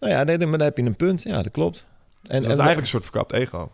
nou 0.00 0.12
ja, 0.12 0.24
nee, 0.24 0.38
dan 0.38 0.60
heb 0.60 0.76
je 0.76 0.82
een 0.82 0.96
punt. 0.96 1.22
Ja, 1.22 1.42
dat 1.42 1.52
klopt. 1.52 1.86
En, 2.22 2.42
dat 2.42 2.42
is 2.42 2.46
eigenlijk 2.46 2.80
een 2.80 2.86
soort 2.86 3.02
verkapt 3.02 3.32
ego. 3.32 3.70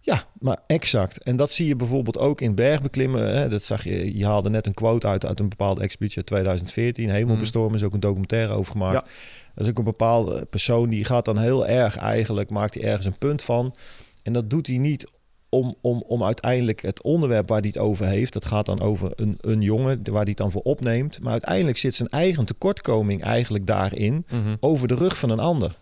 Ja, 0.00 0.24
maar 0.40 0.58
exact. 0.66 1.22
En 1.22 1.36
dat 1.36 1.50
zie 1.50 1.66
je 1.66 1.76
bijvoorbeeld 1.76 2.18
ook 2.18 2.40
in 2.40 2.54
bergbeklimmen. 2.54 3.36
Hè. 3.36 3.48
Dat 3.48 3.62
zag 3.62 3.84
je, 3.84 4.18
je 4.18 4.26
haalde 4.26 4.50
net 4.50 4.66
een 4.66 4.74
quote 4.74 5.06
uit 5.06 5.26
uit 5.26 5.40
een 5.40 5.48
bepaalde 5.48 5.80
expeditie 5.80 6.16
uit 6.16 6.26
2014. 6.26 7.10
Hemelbestormen 7.10 7.78
is 7.78 7.84
ook 7.84 7.92
een 7.92 8.00
documentaire 8.00 8.52
over 8.52 8.72
gemaakt. 8.72 8.94
Ja. 8.94 9.12
Dat 9.54 9.64
is 9.64 9.70
ook 9.70 9.78
een 9.78 9.84
bepaalde 9.84 10.44
persoon 10.44 10.88
die 10.88 11.04
gaat 11.04 11.24
dan 11.24 11.38
heel 11.38 11.66
erg 11.66 11.96
eigenlijk, 11.96 12.50
maakt 12.50 12.74
hij 12.74 12.82
ergens 12.82 13.06
een 13.06 13.18
punt 13.18 13.42
van. 13.42 13.74
En 14.22 14.32
dat 14.32 14.50
doet 14.50 14.66
hij 14.66 14.76
niet 14.76 15.10
om, 15.48 15.74
om, 15.80 16.04
om 16.06 16.24
uiteindelijk 16.24 16.82
het 16.82 17.02
onderwerp 17.02 17.48
waar 17.48 17.60
hij 17.60 17.68
het 17.68 17.78
over 17.78 18.06
heeft. 18.06 18.32
Dat 18.32 18.44
gaat 18.44 18.66
dan 18.66 18.80
over 18.80 19.12
een, 19.16 19.38
een 19.40 19.60
jongen 19.60 20.00
waar 20.04 20.20
hij 20.20 20.28
het 20.28 20.36
dan 20.36 20.50
voor 20.50 20.62
opneemt. 20.62 21.20
Maar 21.20 21.32
uiteindelijk 21.32 21.78
zit 21.78 21.94
zijn 21.94 22.08
eigen 22.08 22.44
tekortkoming 22.44 23.22
eigenlijk 23.22 23.66
daarin 23.66 24.26
over 24.60 24.88
de 24.88 24.94
rug 24.94 25.18
van 25.18 25.30
een 25.30 25.38
ander. 25.38 25.76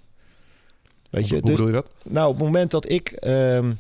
Weet 1.11 1.29
je, 1.29 1.35
Hoe 1.35 1.43
dus, 1.43 1.51
bedoel 1.51 1.67
je 1.67 1.73
dat? 1.73 1.91
nou, 2.03 2.29
op 2.29 2.35
het 2.35 2.45
moment 2.45 2.71
dat 2.71 2.91
ik 2.91 3.09
ehm, 3.11 3.73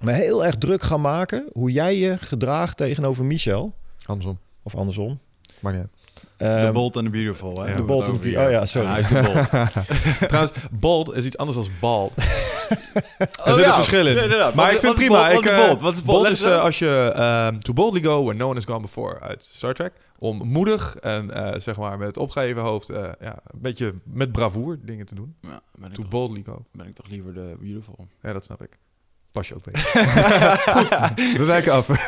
me 0.00 0.12
heel 0.12 0.44
erg 0.44 0.56
druk 0.56 0.82
ga 0.82 0.96
maken 0.96 1.48
hoe 1.52 1.72
jij 1.72 1.96
je 1.98 2.16
gedraagt 2.18 2.76
tegenover 2.76 3.24
Michel, 3.24 3.72
Andersom. 4.06 4.38
of 4.62 4.74
andersom. 4.74 5.18
Maar 5.60 5.72
niet. 5.72 5.86
De 6.40 6.46
ehm, 6.46 6.72
Bold 6.72 6.96
and 6.96 7.04
the 7.04 7.10
Beautiful. 7.10 7.60
Hè? 7.60 7.74
De 7.76 7.82
Bold 7.82 8.02
and 8.02 8.10
over 8.10 8.22
the- 8.22 8.28
hier. 8.28 8.44
oh 8.44 8.50
ja, 8.50 8.66
sorry. 8.66 8.86
En 8.88 8.92
hij 8.92 9.00
is 9.00 9.08
de 9.08 9.22
Bold. 9.22 9.48
Trouwens, 10.28 10.52
bald 10.70 11.16
is 11.16 11.24
iets 11.24 11.36
anders 11.36 11.58
dan 11.58 11.66
bald. 11.80 12.14
Er 13.18 13.28
Oh, 13.44 13.54
zit 13.54 13.64
ja. 13.64 13.68
een 13.68 13.74
verschil 13.74 14.06
in. 14.06 14.14
Maar 14.28 14.52
Wat- 14.54 14.72
ik 14.72 14.80
vind 14.80 14.94
prima. 14.94 15.30
bold? 15.30 15.32
Wat 15.32 15.44
Ik, 15.44 15.50
is 15.50 15.58
eh, 15.58 15.66
bold? 15.66 15.80
Wat 15.80 15.92
is 15.94 16.02
bold? 16.02 16.22
bold 16.22 16.32
is 16.32 16.42
eh, 16.42 16.60
als 16.60 16.78
je 16.78 17.12
ehm 17.14 17.58
to 17.58 17.72
boldly 17.72 18.02
go 18.02 18.22
where 18.22 18.38
no 18.38 18.44
one 18.46 18.54
has 18.54 18.64
gone 18.64 18.80
before 18.80 19.20
uit 19.20 19.48
Star 19.50 19.74
Trek. 19.74 19.92
Om 20.18 20.36
moedig 20.48 20.96
en 20.96 21.30
eh, 21.34 21.60
zeg 21.60 21.76
maar 21.76 21.98
met 21.98 22.16
opgeheven 22.16 22.62
hoofd, 22.62 22.88
eh, 22.90 23.08
ja, 23.20 23.38
een 23.46 23.60
beetje 23.60 23.94
met 24.04 24.32
bravoer 24.32 24.78
dingen 24.82 25.06
te 25.06 25.14
doen. 25.14 25.34
Ja, 25.40 25.60
ben 25.74 25.88
ik, 25.90 25.94
To 25.94 26.02
toch, 26.02 26.10
boldly 26.10 26.42
go. 26.46 26.64
ben 26.72 26.86
ik 26.86 26.94
toch 26.94 27.08
liever 27.08 27.34
de 27.34 27.54
Beautiful. 27.60 28.06
Ja, 28.22 28.32
dat 28.32 28.44
snap 28.44 28.62
ik. 28.62 28.78
Pas 29.32 29.48
je 29.48 29.54
ook 29.54 29.64
beter. 29.64 29.82
We 31.38 31.44
wijken 31.46 31.72
af. 31.72 31.88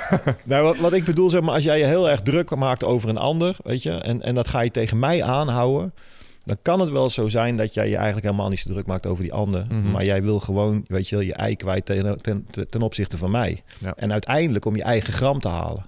Nou, 0.45 0.65
wat, 0.65 0.77
wat 0.77 0.93
ik 0.93 1.05
bedoel, 1.05 1.31
zeg 1.31 1.41
maar, 1.41 1.55
als 1.55 1.65
jij 1.65 1.79
je 1.79 1.85
heel 1.85 2.11
erg 2.11 2.23
druk 2.23 2.55
maakt 2.55 2.85
over 2.85 3.09
een 3.09 3.17
ander, 3.17 3.57
weet 3.65 3.83
je, 3.83 3.91
en, 3.91 4.23
en 4.23 4.35
dat 4.35 4.49
ga 4.49 4.61
je 4.61 4.71
tegen 4.71 4.99
mij 4.99 5.23
aanhouden, 5.23 5.93
dan 6.45 6.57
kan 6.63 6.81
het 6.81 6.91
wel 6.91 7.11
zo 7.11 7.29
zijn 7.29 7.57
dat 7.57 7.75
jij 7.75 7.89
je 7.89 7.97
eigenlijk 7.97 8.27
helemaal 8.27 8.49
niet 8.49 8.61
zo 8.61 8.73
druk 8.73 8.87
maakt 8.87 9.07
over 9.07 9.23
die 9.23 9.33
ander. 9.33 9.67
Mhm. 9.69 9.91
Maar 9.91 10.05
jij 10.05 10.23
wil 10.23 10.41
gewoon, 10.41 10.85
weet 10.89 11.09
je 11.09 11.27
je 11.27 11.35
ei 11.35 11.57
kwijt 11.57 11.87
ten, 11.87 12.21
ten, 12.21 12.47
ten 12.71 12.83
opzichte 12.83 13.19
van 13.19 13.31
mij. 13.31 13.63
Ja. 13.79 13.93
En 13.97 14.13
uiteindelijk 14.13 14.65
om 14.65 14.77
je 14.77 14.83
eigen 14.83 15.13
gram 15.13 15.41
te 15.41 15.49
halen. 15.49 15.85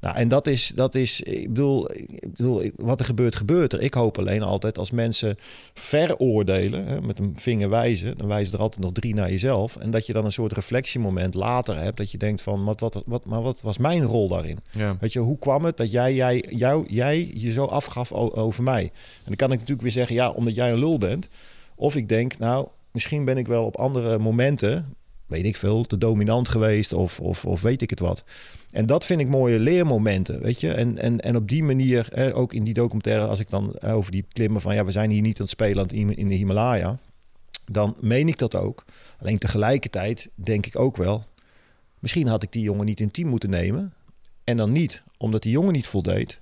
Nou, 0.00 0.16
en 0.16 0.28
dat 0.28 0.46
is, 0.46 0.72
dat 0.74 0.94
is 0.94 1.20
ik, 1.20 1.48
bedoel, 1.48 1.92
ik 1.92 2.36
bedoel, 2.36 2.70
wat 2.76 2.98
er 2.98 3.06
gebeurt, 3.06 3.36
gebeurt 3.36 3.72
er. 3.72 3.82
Ik 3.82 3.94
hoop 3.94 4.18
alleen 4.18 4.42
altijd 4.42 4.78
als 4.78 4.90
mensen 4.90 5.36
veroordelen, 5.74 6.86
hè, 6.86 7.00
met 7.00 7.18
een 7.18 7.32
vinger 7.36 7.68
wijzen, 7.68 8.16
dan 8.16 8.26
wijzen 8.26 8.54
er 8.54 8.60
altijd 8.60 8.82
nog 8.82 8.92
drie 8.92 9.14
naar 9.14 9.30
jezelf. 9.30 9.76
En 9.76 9.90
dat 9.90 10.06
je 10.06 10.12
dan 10.12 10.24
een 10.24 10.32
soort 10.32 10.52
reflectiemoment 10.52 11.34
later 11.34 11.76
hebt, 11.76 11.96
dat 11.96 12.10
je 12.10 12.18
denkt 12.18 12.40
van, 12.40 12.64
wat, 12.64 12.80
wat, 12.80 13.02
wat, 13.06 13.24
maar 13.24 13.42
wat 13.42 13.60
was 13.60 13.78
mijn 13.78 14.04
rol 14.04 14.28
daarin? 14.28 14.58
Ja. 14.70 14.96
Weet 15.00 15.12
je, 15.12 15.18
hoe 15.18 15.38
kwam 15.38 15.64
het 15.64 15.76
dat 15.76 15.90
jij, 15.90 16.14
jij, 16.14 16.44
jou, 16.48 16.86
jij 16.88 17.30
je 17.34 17.50
zo 17.50 17.64
afgaf 17.64 18.12
over 18.12 18.62
mij? 18.62 18.82
En 18.82 19.24
dan 19.24 19.36
kan 19.36 19.52
ik 19.52 19.58
natuurlijk 19.58 19.82
weer 19.82 19.92
zeggen, 19.92 20.14
ja, 20.14 20.30
omdat 20.30 20.54
jij 20.54 20.72
een 20.72 20.78
lul 20.78 20.98
bent. 20.98 21.28
Of 21.74 21.96
ik 21.96 22.08
denk, 22.08 22.38
nou, 22.38 22.68
misschien 22.90 23.24
ben 23.24 23.38
ik 23.38 23.46
wel 23.46 23.64
op 23.64 23.76
andere 23.76 24.18
momenten, 24.18 24.94
weet 25.26 25.44
ik 25.44 25.56
veel, 25.56 25.84
te 25.84 25.98
dominant 25.98 26.48
geweest 26.48 26.92
of, 26.92 27.20
of, 27.20 27.44
of 27.44 27.60
weet 27.60 27.82
ik 27.82 27.90
het 27.90 28.00
wat. 28.00 28.24
En 28.70 28.86
dat 28.86 29.04
vind 29.04 29.20
ik 29.20 29.28
mooie 29.28 29.58
leermomenten, 29.58 30.40
weet 30.40 30.60
je. 30.60 30.72
En, 30.72 30.98
en, 30.98 31.20
en 31.20 31.36
op 31.36 31.48
die 31.48 31.62
manier, 31.62 32.32
ook 32.34 32.52
in 32.52 32.64
die 32.64 32.74
documentaire, 32.74 33.26
als 33.26 33.40
ik 33.40 33.50
dan 33.50 33.80
over 33.80 34.12
die 34.12 34.24
klimmen 34.32 34.60
van, 34.60 34.74
ja, 34.74 34.84
we 34.84 34.92
zijn 34.92 35.10
hier 35.10 35.22
niet 35.22 35.36
aan 35.38 35.42
het 35.42 35.50
spelen 35.50 35.88
in 35.88 36.28
de 36.28 36.34
Himalaya. 36.34 36.98
Dan 37.70 37.96
meen 38.00 38.28
ik 38.28 38.38
dat 38.38 38.56
ook. 38.56 38.84
Alleen 39.18 39.38
tegelijkertijd 39.38 40.30
denk 40.34 40.66
ik 40.66 40.78
ook 40.78 40.96
wel, 40.96 41.24
misschien 41.98 42.26
had 42.26 42.42
ik 42.42 42.52
die 42.52 42.62
jongen 42.62 42.84
niet 42.84 43.00
in 43.00 43.10
team 43.10 43.28
moeten 43.28 43.50
nemen. 43.50 43.92
En 44.44 44.56
dan 44.56 44.72
niet 44.72 45.02
omdat 45.18 45.42
die 45.42 45.52
jongen 45.52 45.72
niet 45.72 45.86
voldeed, 45.86 46.40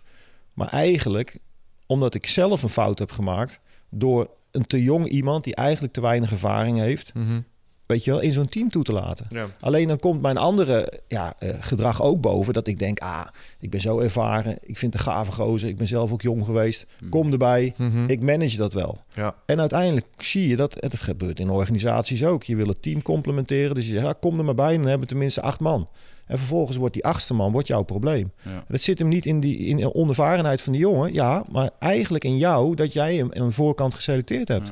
maar 0.53 0.69
eigenlijk 0.69 1.39
omdat 1.87 2.15
ik 2.15 2.27
zelf 2.27 2.63
een 2.63 2.69
fout 2.69 2.99
heb 2.99 3.11
gemaakt 3.11 3.61
door 3.91 4.31
een 4.51 4.67
te 4.67 4.83
jong 4.83 5.09
iemand 5.09 5.45
die 5.45 5.55
eigenlijk 5.55 5.93
te 5.95 6.01
weinig 6.01 6.31
ervaring 6.31 6.79
heeft, 6.79 7.15
Mhm. 7.15 7.41
Weet 7.87 8.05
je 8.05 8.11
wel, 8.11 8.21
in 8.21 8.33
zo'n 8.33 8.49
team 8.49 8.71
toe 8.71 8.83
te 8.85 8.93
laten. 8.93 9.27
ja. 9.31 9.47
Alleen 9.61 9.89
dan 9.89 9.99
komt 9.99 10.23
mijn 10.23 10.37
andere 10.37 10.93
ja, 11.09 11.35
eh, 11.39 11.55
gedrag 11.61 12.03
ook 12.03 12.21
boven. 12.21 12.53
Dat 12.55 12.67
ik 12.67 12.79
denk, 12.79 12.99
ah, 12.99 13.27
ik 13.61 13.71
ben 13.71 13.81
zo 13.81 13.99
ervaren. 13.99 14.59
Ik 14.63 14.79
vind 14.79 14.93
het 14.93 15.07
een 15.07 15.13
gave 15.13 15.33
gozer. 15.33 15.69
Ik 15.69 15.77
ben 15.77 15.87
zelf 15.87 16.13
ook 16.13 16.23
jong 16.23 16.45
geweest. 16.45 16.87
Kom 17.11 17.33
erbij. 17.33 17.75
Mhm. 17.77 18.05
Ik 18.07 18.23
manage 18.23 18.57
dat 18.57 18.73
wel. 18.73 18.99
ja. 19.15 19.35
En 19.47 19.61
uiteindelijk 19.61 20.07
zie 20.17 20.49
je 20.49 20.57
dat, 20.57 20.77
dat 20.81 21.01
gebeurt 21.01 21.39
in 21.41 21.51
organisaties 21.51 22.25
ook. 22.25 22.45
Je 22.45 22.57
wil 22.57 22.69
het 22.69 22.83
team 22.83 23.03
complementeren. 23.03 23.75
Dus 23.75 23.87
je 23.87 23.93
zegt, 23.93 24.05
ja, 24.07 24.15
kom 24.21 24.39
er 24.39 24.45
maar 24.45 24.55
bij. 24.55 24.75
Dan 24.77 24.83
hebben 24.83 25.01
we 25.01 25.07
tenminste 25.07 25.43
acht 25.43 25.61
man. 25.61 25.89
En 26.27 26.39
vervolgens 26.39 26.77
wordt 26.77 26.95
die 26.95 27.05
achtste 27.05 27.35
man 27.35 27.53
wordt 27.53 27.69
jouw 27.69 27.83
probleem. 27.83 28.33
Ja. 28.43 28.65
Dat 28.69 28.81
zit 28.81 28.99
hem 28.99 29.09
niet 29.09 29.27
in, 29.27 29.41
die, 29.41 29.59
in 29.59 29.77
de 29.77 29.95
onervarenheid 29.95 30.61
van 30.61 30.73
die 30.73 30.81
jongen. 30.81 31.13
Ja, 31.13 31.45
maar 31.51 31.71
eigenlijk 31.79 32.25
in 32.25 32.37
jou 32.37 32.75
dat 32.75 32.93
jij 32.93 33.15
hem 33.17 33.33
aan 33.33 33.47
de 33.47 33.53
voorkant 33.53 33.95
geselecteerd 33.95 34.49
hebt. 34.49 34.71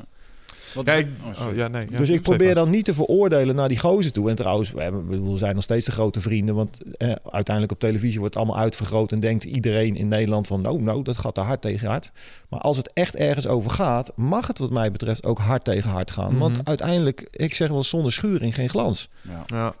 Ja. 0.75 0.81
Wat 0.81 0.85
Ja, 0.87 0.93
is- 0.93 0.99
ik- 0.99 1.09
oh, 1.23 1.27
oh, 1.29 1.35
sorry. 1.35 1.57
ja, 1.57 1.67
nee, 1.67 1.85
ja, 1.89 1.97
dus 1.97 2.09
ik 2.09 2.21
probeer 2.21 2.55
dan 2.55 2.69
niet 2.69 2.85
te 2.85 2.93
veroordelen 2.93 3.55
naar 3.55 3.67
die 3.67 3.79
gozer 3.79 4.11
toe. 4.11 4.29
En 4.29 4.35
trouwens, 4.35 4.71
we, 4.71 4.81
hebben, 4.81 5.31
we 5.31 5.37
zijn 5.37 5.53
nog 5.55 5.63
steeds 5.63 5.85
de 5.85 5.91
grote 5.91 6.21
vrienden. 6.21 6.55
Want 6.55 6.77
eh, 6.97 7.11
uiteindelijk 7.23 7.71
op 7.73 7.79
televisie 7.79 8.19
wordt 8.19 8.33
het 8.35 8.43
allemaal 8.43 8.61
uitvergroot. 8.63 9.11
En 9.11 9.19
denkt 9.19 9.43
iedereen 9.43 9.95
in 9.95 10.07
Nederland 10.07 10.47
van... 10.47 10.61
nou, 10.61 10.81
nou, 10.81 11.03
dat 11.03 11.17
gaat 11.17 11.33
te 11.35 11.41
hard 11.41 11.61
tegen 11.61 11.87
hard. 11.87 12.11
Maar 12.49 12.59
als 12.59 12.77
het 12.77 12.93
echt 12.93 13.15
ergens 13.15 13.47
over 13.47 13.71
gaat... 13.71 14.11
mag 14.15 14.47
het 14.47 14.57
wat 14.57 14.69
mij 14.71 14.91
betreft 14.91 15.25
ook 15.25 15.39
hard 15.39 15.63
tegen 15.63 15.89
hard 15.89 16.11
gaan. 16.11 16.31
Mhm. 16.31 16.39
Want 16.39 16.57
uiteindelijk, 16.63 17.27
ik 17.31 17.55
zeg 17.55 17.67
wel 17.69 17.83
zonder 17.83 18.11
schuring 18.11 18.55
geen 18.55 18.69
glans. 18.69 19.09
Ja. 19.47 19.73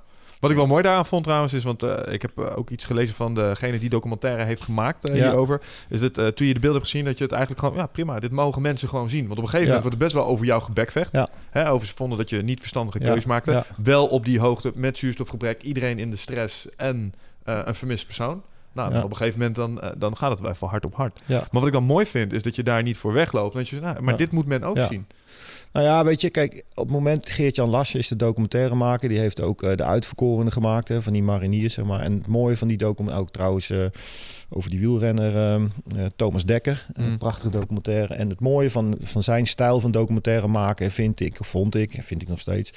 Wat 0.45 0.53
ik 0.53 0.59
wel 0.59 0.69
mooi 0.69 0.83
daaraan 0.83 1.05
vond 1.05 1.23
trouwens 1.23 1.53
is, 1.53 1.63
want 1.63 1.83
eh, 1.83 2.13
ik 2.13 2.21
heb 2.21 2.31
eh, 2.37 2.57
ook 2.57 2.69
iets 2.69 2.85
gelezen 2.85 3.15
van 3.15 3.35
degene 3.35 3.79
die 3.79 3.89
documentaire 3.89 4.43
heeft 4.43 4.61
gemaakt 4.61 5.09
eh, 5.09 5.15
Ja. 5.15 5.23
hierover. 5.23 5.61
Is 5.89 5.99
dat 5.99 6.13
toen 6.13 6.47
je 6.47 6.53
de 6.53 6.59
beelden 6.59 6.71
hebt 6.81 6.85
gezien, 6.91 7.05
dat 7.05 7.17
je 7.17 7.23
het 7.23 7.33
eigenlijk 7.33 7.63
gewoon, 7.63 7.77
ja 7.77 7.85
prima, 7.85 8.19
dit 8.19 8.31
mogen 8.31 8.61
mensen 8.61 8.89
gewoon 8.89 9.09
zien. 9.09 9.27
Want 9.27 9.37
op 9.39 9.43
een 9.43 9.49
gegeven 9.49 9.65
moment 9.65 9.81
wordt 9.81 9.97
er 9.97 10.03
best 10.03 10.13
wel 10.15 10.25
over 10.25 10.45
jou 10.45 10.61
gebekvecht. 10.61 11.11
Ja. 11.11 11.27
Hè, 11.49 11.69
over 11.69 11.87
ze 11.87 11.93
vonden 11.95 12.17
dat 12.17 12.29
je 12.29 12.41
niet 12.41 12.59
verstandige 12.59 12.99
Ja. 12.99 13.05
keuzes 13.05 13.25
maakte. 13.25 13.51
Ja. 13.51 13.65
Wel 13.83 14.07
op 14.07 14.25
die 14.25 14.39
hoogte 14.39 14.71
met 14.75 14.97
zuurstofgebrek, 14.97 15.61
iedereen 15.63 15.99
in 15.99 16.11
de 16.11 16.17
stress 16.17 16.67
en 16.77 17.13
een 17.43 17.75
vermist 17.75 18.05
persoon. 18.05 18.41
Nou, 18.71 18.93
Ja. 18.93 19.03
op 19.03 19.09
een 19.11 19.17
gegeven 19.17 19.39
moment 19.39 19.55
dan, 19.55 19.81
dan 19.97 20.17
gaat 20.17 20.31
het 20.31 20.39
wel 20.39 20.51
even 20.51 20.67
hard 20.67 20.85
op 20.85 20.95
hard. 20.95 21.19
Ja. 21.25 21.37
Maar 21.37 21.47
wat 21.51 21.65
ik 21.67 21.71
dan 21.73 21.83
mooi 21.83 22.05
vind, 22.05 22.33
is 22.33 22.41
dat 22.41 22.55
je 22.55 22.63
daar 22.63 22.83
niet 22.83 22.97
voor 22.97 23.13
wegloopt. 23.13 23.55
Dat 23.55 23.69
je, 23.69 23.79
nou, 23.79 24.01
maar 24.01 24.11
Ja. 24.13 24.17
dit 24.17 24.31
moet 24.31 24.45
men 24.45 24.63
ook 24.63 24.79
zien. 24.89 25.07
Nou 25.75 25.87
ja, 25.87 26.03
weet 26.03 26.21
je, 26.21 26.29
kijk, 26.29 26.63
op 26.73 26.83
het 26.83 26.91
moment 26.93 27.29
Geert-Jan 27.29 27.69
Lassen 27.69 27.99
is 27.99 28.07
de 28.07 28.15
documentairemaker. 28.15 29.09
Die 29.09 29.19
heeft 29.19 29.41
ook 29.41 29.63
eh, 29.63 29.77
de 29.77 29.83
uitverkorenen 29.83 30.51
gemaakt 30.51 30.87
hè, 30.87 31.01
van 31.01 31.13
die 31.13 31.23
mariniers, 31.23 31.73
zeg 31.73 31.85
maar. 31.85 31.99
En 31.99 32.13
het 32.13 32.27
mooie 32.27 32.57
van 32.57 32.67
die 32.67 32.77
documentaire, 32.77 33.23
ook 33.23 33.31
trouwens 33.33 33.69
eh, 33.69 33.85
over 34.49 34.69
die 34.69 34.79
wielrenner 34.79 35.35
eh, 35.35 35.55
eh, 35.55 35.61
Thomas 36.15 36.45
Dekker. 36.45 36.85
Een 36.93 37.09
Mm. 37.09 37.17
prachtige 37.17 37.49
documentaire. 37.49 38.13
En 38.13 38.29
het 38.29 38.39
mooie 38.39 38.71
van, 38.71 38.95
van 39.01 39.23
zijn 39.23 39.45
stijl 39.45 39.79
van 39.79 39.91
documentaire 39.91 40.47
maken, 40.47 40.91
vind 40.91 41.19
ik, 41.19 41.39
of 41.39 41.47
vond 41.47 41.75
ik, 41.75 41.97
vind 42.01 42.21
ik 42.21 42.27
nog 42.27 42.39
steeds, 42.39 42.73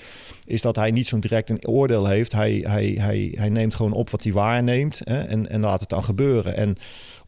is 0.47 0.63
dat 0.63 0.77
hij 0.77 0.91
niet 0.91 1.07
zo'n 1.07 1.21
direct 1.21 1.51
een 1.51 1.67
oordeel 1.67 2.07
heeft. 2.07 2.33
Hij, 2.33 2.65
hij, 2.67 2.87
hij, 2.99 3.33
hij 3.35 3.49
neemt 3.49 3.75
gewoon 3.75 3.93
op 3.93 4.11
wat 4.11 4.23
hij 4.23 4.33
waarneemt 4.33 5.01
hè, 5.05 5.19
en, 5.21 5.49
en 5.49 5.61
laat 5.61 5.81
het 5.81 5.89
dan 5.89 6.05
gebeuren. 6.05 6.57
En 6.57 6.77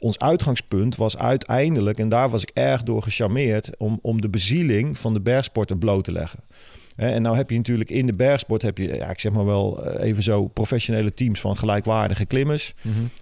ons 0.01 0.19
uitgangspunt 0.19 0.97
was 0.97 1.19
uiteindelijk, 1.19 1.99
en 1.99 2.09
daar 2.09 2.31
was 2.31 2.43
ik 2.43 2.51
erg 2.55 2.83
door 2.83 3.03
gecharmeerd, 3.03 3.71
om, 3.79 3.99
om 4.03 4.21
de 4.21 4.29
bezieling 4.29 4.99
van 4.99 5.13
de 5.13 5.21
bergsporten 5.21 5.79
bloot 5.79 6.05
te 6.05 6.13
leggen. 6.13 6.41
En 7.01 7.23
nou 7.23 7.37
heb 7.37 7.51
je 7.51 7.57
natuurlijk 7.57 7.91
in 7.91 8.07
de 8.07 8.13
bergsport, 8.13 8.63
heb 8.63 8.79
je, 8.79 8.95
ja, 8.95 9.11
ik 9.11 9.21
zeg 9.21 9.33
maar 9.33 9.45
wel 9.45 9.85
eh, 9.85 10.07
even 10.09 10.23
zo, 10.23 10.47
professionele 10.47 11.15
teams 11.15 11.41
van 11.41 11.57
gelijkwaardige 11.57 12.25
klimmers. 12.25 12.75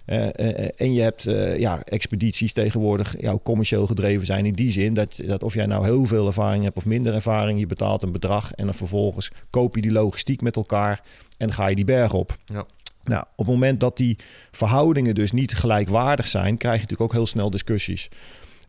Eh, 0.05 0.27
eh, 0.27 0.69
en 0.75 0.93
je 0.93 1.01
hebt 1.01 1.23
ja, 1.57 1.83
expedities 1.83 2.53
tegenwoordig 2.53 3.15
ja, 3.21 3.37
commercieel 3.43 3.87
gedreven 3.87 4.25
zijn 4.25 4.45
in 4.45 4.53
die 4.53 4.71
zin 4.71 4.93
dat, 4.93 5.19
dat 5.25 5.43
of 5.43 5.53
jij 5.53 5.65
nou 5.65 5.85
heel 5.85 6.05
veel 6.05 6.27
ervaring 6.27 6.63
hebt 6.63 6.77
of 6.77 6.85
minder 6.85 7.13
ervaring, 7.13 7.59
je 7.59 7.65
betaalt 7.65 8.01
een 8.01 8.11
bedrag 8.11 8.53
en 8.53 8.65
dan 8.65 8.75
vervolgens 8.75 9.31
koop 9.49 9.75
je 9.75 9.81
die 9.81 9.91
logistiek 9.91 10.41
met 10.41 10.55
elkaar 10.55 11.03
en 11.37 11.53
ga 11.53 11.67
je 11.67 11.75
die 11.75 11.85
berg 11.85 12.13
op. 12.13 12.37
Ja. 12.45 12.65
Nou, 13.09 13.23
op 13.35 13.45
het 13.45 13.53
moment 13.53 13.79
dat 13.79 13.97
die 13.97 14.17
verhoudingen 14.51 15.15
dus 15.15 15.31
niet 15.31 15.55
gelijkwaardig 15.55 16.27
zijn, 16.27 16.57
krijg 16.57 16.75
je 16.75 16.81
natuurlijk 16.81 17.11
ook 17.11 17.17
heel 17.17 17.27
snel 17.27 17.49
discussies. 17.49 18.09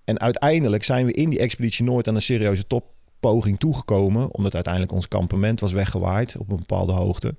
En 0.04 0.20
uiteindelijk 0.20 0.84
zijn 0.84 1.06
we 1.06 1.12
in 1.12 1.30
die 1.30 1.38
expeditie 1.38 1.84
nooit 1.84 2.08
aan 2.08 2.14
een 2.14 2.22
serieuze 2.22 2.66
toppoging 2.66 3.58
toegekomen, 3.58 4.34
omdat 4.34 4.54
uiteindelijk 4.54 4.92
ons 4.92 5.08
kampement 5.08 5.60
was 5.60 5.72
weggewaaid 5.72 6.36
op 6.38 6.50
een 6.50 6.56
bepaalde 6.56 6.92
hoogte. 6.92 7.34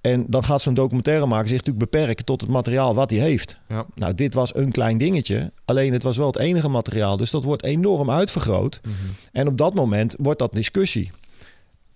En 0.00 0.24
dan 0.28 0.44
gaat 0.44 0.62
zo'n 0.62 0.74
documentairemaker 0.74 1.48
zich 1.48 1.56
natuurlijk 1.56 1.90
beperken 1.90 2.24
tot 2.24 2.40
het 2.40 2.50
materiaal 2.50 2.94
wat 2.94 3.10
hij 3.10 3.18
heeft. 3.18 3.58
Ja. 3.68 3.86
Nou, 3.94 4.14
dit 4.14 4.34
was 4.34 4.54
een 4.54 4.70
klein 4.70 4.98
dingetje, 4.98 5.52
alleen 5.64 5.92
het 5.92 6.02
was 6.02 6.16
wel 6.16 6.26
het 6.26 6.38
enige 6.38 6.68
materiaal, 6.68 7.16
dus 7.16 7.30
dat 7.30 7.44
wordt 7.44 7.64
enorm 7.64 8.10
uitvergroot. 8.10 8.80
Mhm. 8.82 8.94
En 9.32 9.48
op 9.48 9.58
dat 9.58 9.74
moment 9.74 10.14
wordt 10.18 10.38
dat 10.38 10.52
discussie. 10.52 11.10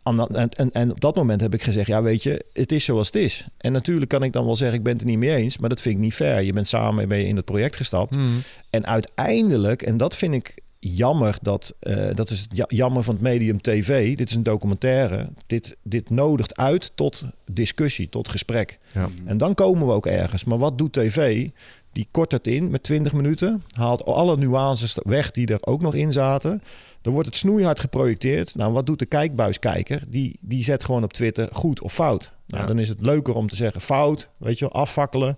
En, 0.05 0.49
en, 0.49 0.73
en 0.73 0.91
op 0.91 1.01
dat 1.01 1.17
moment 1.17 1.41
heb 1.41 1.55
ik 1.55 1.63
gezegd, 1.63 1.87
ja 1.87 2.03
weet 2.03 2.23
je, 2.23 2.45
het 2.53 2.73
is 2.73 2.85
zoals 2.85 3.07
het 3.07 3.17
is. 3.17 3.47
En 3.57 3.73
natuurlijk 3.73 4.11
kan 4.11 4.23
ik 4.23 4.33
dan 4.33 4.45
wel 4.45 4.57
zeggen, 4.57 4.77
ik 4.79 4.85
ben 4.85 4.93
het 4.93 5.03
er 5.03 5.09
niet 5.09 5.19
mee 5.19 5.35
eens, 5.35 5.59
maar 5.59 5.69
dat 5.69 5.81
vind 5.81 5.95
ik 5.95 6.01
niet 6.01 6.15
fair. 6.15 6.43
Je 6.43 6.53
bent 6.53 6.69
samen 6.69 7.09
ben 7.09 7.19
je 7.19 7.27
in 7.27 7.37
het 7.37 7.45
project 7.45 7.77
gestapt. 7.77 8.17
Mhm. 8.17 8.25
En 8.71 8.87
uiteindelijk, 8.87 9.83
en 9.83 9.97
dat 9.97 10.17
vind 10.17 10.35
ik 10.35 10.55
jammer, 10.93 11.39
dat, 11.43 11.75
eh, 11.81 12.07
dat 12.15 12.31
is 12.31 12.41
het 12.49 12.65
jammer 12.71 13.03
van 13.03 13.15
het 13.15 13.23
medium 13.23 13.61
tv. 13.61 14.17
Dit 14.17 14.29
is 14.29 14.35
een 14.35 14.43
documentaire. 14.43 15.29
Dit, 15.47 15.77
dit 15.83 16.11
nodigt 16.11 16.57
uit 16.57 16.93
tot 16.95 17.23
discussie, 17.51 18.09
tot 18.09 18.29
gesprek. 18.29 18.79
Ja. 18.93 19.09
En 19.25 19.39
dan 19.39 19.55
komen 19.55 19.87
we 19.87 19.93
ook 19.93 20.07
ergens. 20.07 20.45
Maar 20.45 20.59
wat 20.59 20.79
doet 20.79 20.93
tv? 20.93 21.49
Die 21.93 22.09
kort 22.11 22.33
het 22.33 22.47
in 22.47 22.71
met 22.71 22.83
20 22.83 23.13
minuten. 23.13 23.63
Haalt 23.77 24.05
alle 24.05 24.37
nuances 24.37 24.97
weg 25.03 25.31
die 25.31 25.47
er 25.47 25.67
ook 25.67 25.83
nog 25.83 25.95
in 25.95 26.13
zaten. 26.13 26.63
Dan 27.03 27.13
wordt 27.13 27.29
het 27.29 27.37
snoeihard 27.37 27.81
geprojecteerd. 27.81 28.55
Nou, 28.55 28.73
wat 28.73 28.87
doet 28.87 28.99
de 28.99 29.07
kijkbuiskijker? 29.07 30.03
Die, 30.09 30.39
die 30.41 30.65
zet 30.65 30.85
gewoon 30.85 31.05
op 31.05 31.13
Twitter 31.13 31.49
goed 31.53 31.81
of 31.83 31.93
fout. 31.95 32.33
Nou, 32.47 32.63
Ja. 32.63 32.69
dan 32.69 32.79
is 32.79 32.89
het 32.89 33.01
leuker 33.01 33.35
om 33.35 33.49
te 33.49 33.57
zeggen 33.57 33.81
fout, 33.81 34.29
weet 34.39 34.59
je 34.59 34.65
wel, 34.71 34.83
afvakkelen. 34.83 35.37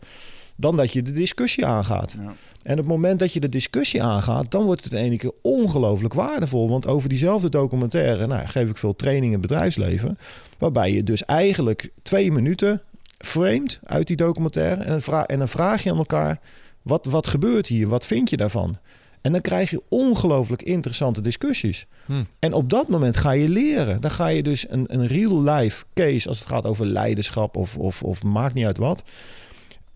Dan 0.57 0.77
dat 0.77 0.93
je 0.93 1.03
de 1.03 1.13
discussie 1.13 1.67
aangaat. 1.67 2.15
Ja. 2.21 2.35
En 2.67 2.73
op 2.73 2.79
het 2.79 2.87
moment 2.87 3.19
dat 3.19 3.33
je 3.33 3.41
de 3.41 3.49
discussie 3.49 4.03
aangaat, 4.03 4.51
dan 4.51 4.64
wordt 4.64 4.85
het 4.85 4.93
in 4.93 4.99
ene 4.99 5.17
keer 5.17 5.33
ongelooflijk 5.43 6.14
waardevol. 6.14 6.69
Want 6.69 6.87
over 6.87 7.09
diezelfde 7.09 7.49
documentaire 7.49 8.27
nou, 8.27 8.47
geef 8.47 8.69
ik 8.69 8.77
veel 8.77 8.97
training 8.97 9.25
in 9.25 9.33
het 9.33 9.41
bedrijfsleven. 9.41 10.19
Waarbij 10.59 10.93
je 10.93 11.03
dus 11.03 11.25
eigenlijk 11.25 11.91
twee 12.03 12.33
minuten 12.33 12.83
framed 13.19 13.79
uit 13.85 14.07
die 14.07 14.17
documentaire. 14.17 14.83
En 14.83 15.03
en 15.27 15.39
dan 15.39 15.49
vraag 15.49 15.83
je 15.83 15.91
aan 15.91 15.97
elkaar, 15.97 16.41
wat, 16.83 17.05
wat 17.05 17.27
gebeurt 17.27 17.67
hier? 17.67 17.89
Wat 17.89 18.07
vind 18.07 18.31
je 18.31 18.37
daarvan? 18.37 18.79
En 19.21 19.33
dan 19.33 19.41
krijg 19.41 19.71
je 19.71 19.83
ongelooflijk 19.89 20.62
interessante 20.62 21.21
discussies. 21.21 21.87
Hm. 22.07 22.12
En 22.39 22.53
op 22.53 22.71
dat 22.71 22.89
moment 22.89 23.17
ga 23.17 23.31
je 23.31 23.49
leren. 23.49 24.01
Dan 24.01 24.11
ga 24.11 24.27
je 24.27 24.43
dus 24.43 24.71
een, 24.71 24.85
een 24.89 25.07
real-life 25.07 25.85
case, 25.95 26.29
als 26.29 26.39
het 26.39 26.49
gaat 26.49 26.64
over 26.64 26.87
leiderschap 26.87 27.57
of, 27.57 27.77
of, 27.77 28.03
of 28.03 28.23
maakt 28.23 28.55
niet 28.55 28.67
uit 28.67 28.79
wat. 28.79 29.03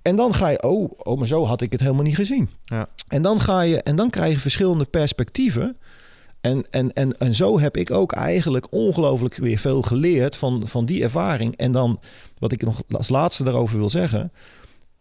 En 0.03 0.17
dan 0.17 0.35
ga 0.35 0.49
je, 0.49 0.63
oh, 0.63 0.91
oh, 0.97 1.19
maar 1.19 1.27
zo 1.27 1.45
had 1.45 1.61
ik 1.61 1.73
het 1.73 1.81
helemaal 1.81 2.03
niet 2.03 2.15
gezien. 2.15 2.49
Ja. 2.65 2.89
En 3.09 3.23
dan 3.23 3.41
ga 3.41 3.61
je, 3.61 3.83
en 3.83 3.97
dan 3.97 4.11
krijg 4.11 4.33
je 4.33 4.41
verschillende 4.41 4.85
perspectieven. 4.85 5.77
En, 6.41 6.67
en, 6.71 6.93
en, 6.93 7.19
en 7.19 7.35
zo 7.35 7.61
heb 7.61 7.77
ik 7.77 7.91
ook 7.91 8.13
eigenlijk 8.13 8.67
ongelooflijk 8.71 9.35
weer 9.35 9.59
veel 9.59 9.83
geleerd 9.83 10.37
van, 10.37 10.69
van 10.69 10.87
die 10.87 11.03
ervaring. 11.03 11.57
En 11.57 11.73
dan, 11.73 12.01
wat 12.39 12.53
ik 12.53 12.63
nog 12.63 12.83
als 12.91 13.09
laatste 13.09 13.45
daarover 13.45 13.79
wil 13.79 13.91
zeggen. 13.91 14.33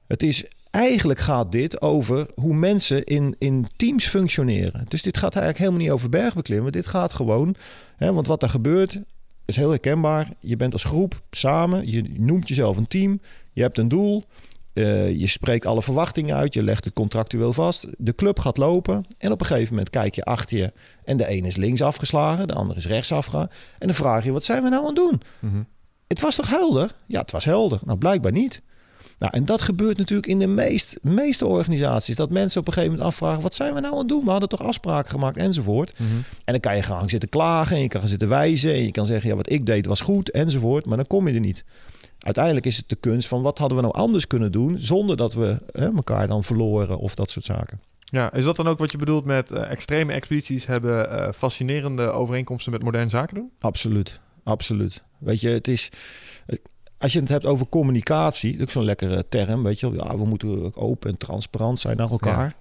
Het 0.07 0.23
is 0.23 0.45
eigenlijk 0.71 1.19
gaat 1.19 1.51
dit 1.51 1.81
over 1.81 2.27
hoe 2.35 2.53
mensen 2.53 3.03
in, 3.03 3.35
in 3.37 3.67
teams 3.75 4.07
functioneren. 4.07 4.85
Dus 4.87 5.01
dit 5.01 5.17
gaat 5.17 5.35
eigenlijk 5.35 5.57
helemaal 5.57 5.81
niet 5.81 5.91
over 5.91 6.09
bergbeklimmen. 6.09 6.71
Dit 6.71 6.87
gaat 6.87 7.13
gewoon, 7.13 7.55
hè, 7.97 8.13
want 8.13 8.27
wat 8.27 8.43
er 8.43 8.49
gebeurt 8.49 8.99
is 9.45 9.55
heel 9.55 9.69
herkenbaar. 9.69 10.29
Je 10.39 10.55
bent 10.55 10.73
als 10.73 10.83
groep 10.83 11.21
samen, 11.31 11.91
je 11.91 12.03
noemt 12.17 12.47
jezelf 12.47 12.77
een 12.77 12.87
team, 12.87 13.21
je 13.53 13.61
hebt 13.61 13.77
een 13.77 13.87
doel. 13.87 14.23
Eh, 14.79 15.19
je 15.19 15.27
spreekt 15.27 15.65
alle 15.65 15.81
verwachtingen 15.81 16.35
uit, 16.35 16.53
je 16.53 16.63
legt 16.63 16.85
het 16.85 16.93
contractueel 16.93 17.53
vast. 17.53 17.85
De 17.97 18.15
club 18.15 18.39
gaat 18.39 18.57
lopen 18.57 19.05
en 19.17 19.31
op 19.31 19.39
een 19.39 19.45
gegeven 19.45 19.69
moment 19.69 19.89
kijk 19.89 20.15
je 20.15 20.23
achter 20.23 20.57
je 20.57 20.73
en 21.03 21.17
de 21.17 21.31
een 21.31 21.45
is 21.45 21.55
links 21.55 21.81
afgeslagen, 21.81 22.47
de 22.47 22.53
ander 22.53 22.77
is 22.77 22.87
rechts 22.87 23.11
afgegaan. 23.11 23.47
En 23.79 23.87
dan 23.87 23.95
vraag 23.95 24.23
je, 24.23 24.31
wat 24.31 24.43
zijn 24.43 24.63
we 24.63 24.69
nou 24.69 24.81
aan 24.81 24.87
het 24.87 24.95
doen? 24.95 25.21
Mhm. 25.39 25.63
Het 26.07 26.21
was 26.21 26.35
toch 26.35 26.49
helder? 26.49 26.95
Ja, 27.05 27.19
het 27.19 27.31
was 27.31 27.45
helder. 27.45 27.79
Nou, 27.83 27.97
blijkbaar 27.97 28.31
niet. 28.31 28.61
Nou, 29.19 29.33
en 29.33 29.45
dat 29.45 29.61
gebeurt 29.61 29.97
natuurlijk 29.97 30.27
in 30.27 30.39
de 30.39 30.47
meest, 30.47 30.95
meeste 31.01 31.45
organisaties. 31.45 32.15
Dat 32.15 32.29
mensen 32.29 32.59
op 32.61 32.67
een 32.67 32.73
gegeven 32.73 32.95
moment 32.95 33.11
afvragen: 33.11 33.41
wat 33.41 33.55
zijn 33.55 33.73
we 33.73 33.79
nou 33.79 33.93
aan 33.93 33.99
het 33.99 34.07
doen? 34.07 34.23
We 34.23 34.31
hadden 34.31 34.49
toch 34.49 34.63
afspraken 34.63 35.11
gemaakt 35.11 35.37
enzovoort. 35.37 35.99
Mhm. 35.99 36.11
En 36.45 36.53
dan 36.53 36.59
kan 36.59 36.75
je 36.75 36.83
gaan 36.83 37.09
zitten 37.09 37.29
klagen 37.29 37.75
en 37.75 37.81
je 37.81 37.87
kan 37.87 37.99
gaan 37.99 38.09
zitten 38.09 38.29
wijzen. 38.29 38.73
En 38.73 38.83
je 38.83 38.91
kan 38.91 39.05
zeggen: 39.05 39.29
ja, 39.29 39.35
wat 39.35 39.51
ik 39.51 39.65
deed 39.65 39.85
was 39.85 40.01
goed 40.01 40.31
enzovoort. 40.31 40.85
Maar 40.85 40.97
dan 40.97 41.07
kom 41.07 41.27
je 41.27 41.33
er 41.33 41.39
niet. 41.39 41.63
Uiteindelijk 42.29 42.65
is 42.65 42.77
het 42.77 42.89
de 42.89 42.95
kunst 42.95 43.27
van 43.27 43.41
wat 43.41 43.57
hadden 43.57 43.77
we 43.77 43.83
nou 43.83 43.95
anders 43.95 44.27
kunnen 44.27 44.51
doen 44.51 44.77
zonder 44.77 45.17
dat 45.17 45.33
we 45.33 45.57
hè, 45.71 45.93
elkaar 45.95 46.27
dan 46.27 46.43
verloren 46.43 46.97
of 46.97 47.15
dat 47.15 47.29
soort 47.29 47.45
zaken. 47.45 47.81
Ja, 47.99 48.33
is 48.33 48.43
dat 48.43 48.55
dan 48.55 48.67
ook 48.67 48.77
wat 48.77 48.91
je 48.91 48.97
bedoelt 48.97 49.25
met 49.25 49.51
eh, 49.51 49.71
extreme 49.71 50.13
expedities 50.13 50.65
hebben 50.65 51.11
eh, 51.11 51.31
fascinerende 51.33 52.09
overeenkomsten 52.09 52.71
met 52.71 52.83
moderne 52.83 53.09
zaken 53.09 53.35
doen? 53.35 53.51
Absoluut, 53.59 54.19
absoluut. 54.43 55.01
Weet 55.17 55.41
je, 55.41 55.49
het 55.49 55.67
is. 55.67 55.89
Als 56.97 57.13
je 57.13 57.19
het 57.19 57.29
hebt 57.29 57.45
over 57.45 57.67
communicatie, 57.69 58.51
dat 58.51 58.59
is 58.59 58.65
ook 58.65 58.71
zo'n 58.71 58.83
lekkere 58.83 59.25
term, 59.29 59.63
weet 59.63 59.79
je 59.79 59.91
wel. 59.91 60.05
Ja, 60.05 60.17
we 60.17 60.25
moeten 60.25 60.65
ook 60.65 60.81
open 60.81 61.09
en 61.09 61.17
transparant 61.17 61.79
zijn 61.79 61.97
naar 61.97 62.09
elkaar. 62.09 62.55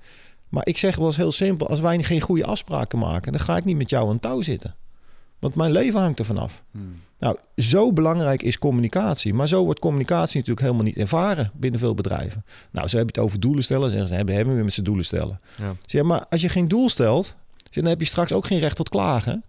Maar 0.48 0.66
ik 0.66 0.78
zeg 0.78 0.96
wel 0.96 1.06
eens 1.06 1.16
heel 1.16 1.32
simpel: 1.32 1.68
als 1.68 1.80
wij 1.80 2.02
geen 2.02 2.20
goede 2.20 2.44
afspraken 2.44 2.98
maken, 2.98 3.32
dan 3.32 3.40
ga 3.40 3.56
ik 3.56 3.64
niet 3.64 3.76
met 3.76 3.90
jou 3.90 4.08
aan 4.08 4.20
touw 4.20 4.42
zitten. 4.42 4.74
Want 5.38 5.54
mijn 5.54 5.72
leven 5.72 6.00
hangt 6.00 6.18
er 6.18 6.24
vanaf. 6.24 6.62
Hmm. 6.70 7.00
Nou, 7.18 7.36
zo 7.56 7.92
belangrijk 7.92 8.42
is 8.42 8.58
communicatie. 8.58 9.34
Maar 9.34 9.48
zo 9.48 9.64
wordt 9.64 9.80
communicatie 9.80 10.36
natuurlijk 10.36 10.66
helemaal 10.66 10.84
niet 10.84 10.96
ervaren 10.96 11.50
binnen 11.54 11.80
veel 11.80 11.94
bedrijven. 11.94 12.44
Nou, 12.70 12.88
zo 12.88 12.96
heb 12.96 13.06
je 13.06 13.20
het 13.20 13.24
over 13.24 13.40
doelen 13.40 13.64
stellen. 13.64 13.90
Zeggen 13.90 14.08
ze, 14.08 14.14
hebben 14.14 14.34
hebben 14.34 14.52
we 14.52 14.56
weer 14.56 14.68
met 14.68 14.76
z'n 14.76 14.82
doelen 14.82 15.04
stellen. 15.04 15.38
Ja. 15.56 15.74
Zeg, 15.86 16.02
maar 16.02 16.26
als 16.30 16.40
je 16.40 16.48
geen 16.48 16.68
doel 16.68 16.88
stelt, 16.88 17.34
dan 17.70 17.84
heb 17.84 18.00
je 18.00 18.06
straks 18.06 18.32
ook 18.32 18.46
geen 18.46 18.58
recht 18.58 18.76
tot 18.76 18.88
klagen. 18.88 19.42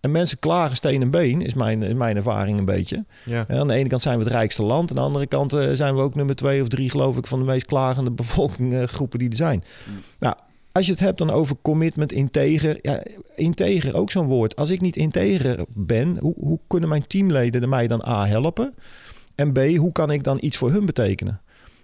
En 0.00 0.10
mensen 0.10 0.38
klagen 0.38 0.76
steen 0.76 1.02
en 1.02 1.10
been, 1.10 1.42
is 1.42 1.54
mijn, 1.54 1.82
is 1.82 1.94
mijn 1.94 2.16
ervaring 2.16 2.58
een 2.58 2.64
beetje. 2.64 3.04
Ja. 3.24 3.44
En 3.48 3.58
aan 3.58 3.68
de 3.68 3.74
ene 3.74 3.88
kant 3.88 4.02
zijn 4.02 4.18
we 4.18 4.24
het 4.24 4.32
rijkste 4.32 4.62
land. 4.62 4.90
Aan 4.90 4.96
de 4.96 5.02
andere 5.02 5.26
kant 5.26 5.52
eh, 5.52 5.72
zijn 5.72 5.94
we 5.94 6.00
ook 6.00 6.14
nummer 6.14 6.34
twee 6.34 6.62
of 6.62 6.68
drie, 6.68 6.90
geloof 6.90 7.16
ik, 7.16 7.26
van 7.26 7.38
de 7.38 7.44
meest 7.44 7.66
klagende 7.66 8.10
bevolkinggroepen 8.22 9.18
die 9.18 9.30
er 9.30 9.36
zijn. 9.36 9.64
Mm. 9.88 9.94
Nou, 10.18 10.34
als 10.72 10.86
je 10.86 10.92
het 10.92 11.00
hebt 11.00 11.18
dan 11.18 11.30
over 11.30 11.56
commitment, 11.62 12.12
integer. 12.12 12.78
Ja, 12.82 13.02
integer, 13.36 13.96
ook 13.96 14.10
zo'n 14.10 14.26
woord. 14.26 14.56
Als 14.56 14.70
ik 14.70 14.80
niet 14.80 14.96
integer 14.96 15.64
ben, 15.74 16.16
hoe, 16.20 16.34
hoe 16.38 16.58
kunnen 16.66 16.88
mijn 16.88 17.06
teamleden 17.06 17.68
mij 17.68 17.86
dan 17.86 18.04
A 18.06 18.26
helpen? 18.26 18.74
En 19.34 19.52
B, 19.52 19.58
hoe 19.58 19.92
kan 19.92 20.10
ik 20.10 20.24
dan 20.24 20.38
iets 20.40 20.56
voor 20.56 20.70
hun 20.70 20.86
betekenen? 20.86 21.40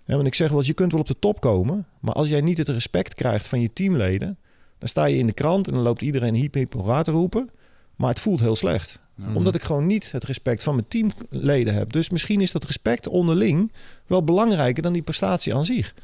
Ja, 0.07 0.14
want 0.14 0.26
ik 0.26 0.35
zeg 0.35 0.49
wel 0.49 0.59
eens, 0.59 0.66
je 0.66 0.74
kunt 0.74 0.93
wel 0.93 1.01
op 1.01 1.07
de 1.07 1.18
top 1.18 1.41
komen, 1.41 1.87
maar 2.01 2.14
als 2.14 2.28
jij 2.28 2.41
niet 2.41 2.59
het 2.59 2.68
respect 2.68 3.14
krijgt 3.14 3.47
van 3.47 3.61
je 3.61 3.72
teamleden, 3.72 4.39
dan 4.78 4.89
sta 4.89 5.05
je 5.05 5.16
in 5.16 5.26
de 5.26 5.32
krant 5.32 5.66
en 5.66 5.72
dan 5.74 5.82
loopt 5.82 6.01
iedereen 6.01 6.51
te 6.51 7.11
roepen, 7.11 7.51
maar 7.97 8.09
het 8.09 8.20
voelt 8.20 8.41
heel 8.41 8.57
slecht. 8.57 8.99
Omdat 9.35 9.55
ik 9.55 9.62
gewoon 9.62 9.87
niet 9.87 10.12
het 10.12 10.24
respect 10.24 10.62
van 10.62 10.74
mijn 10.74 10.89
teamleden 10.89 11.74
heb. 11.74 11.93
Dus 11.93 12.11
misschien 12.11 12.41
is 12.41 12.53
dat 12.53 12.64
respect 12.64 13.09
onderling 13.09 13.72
wel 14.07 14.24
belangrijker 14.24 14.82
dan 14.82 14.93
die 14.93 15.03
prestatie 15.03 15.55
aan 15.55 15.64
zich. 15.64 15.95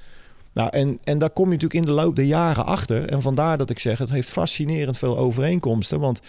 Nou, 0.52 0.68
en, 0.70 0.98
en 1.04 1.18
daar 1.18 1.30
kom 1.30 1.44
je 1.44 1.52
natuurlijk 1.52 1.86
in 1.86 1.94
de 1.94 2.00
loop 2.00 2.16
der 2.16 2.24
jaren 2.24 2.66
achter. 2.66 3.08
En 3.08 3.22
vandaar 3.22 3.58
dat 3.58 3.70
ik 3.70 3.78
zeg, 3.78 3.98
het 3.98 4.10
heeft 4.10 4.28
fascinerend 4.28 4.98
veel 4.98 5.18
overeenkomsten. 5.18 6.00
Want 6.00 6.20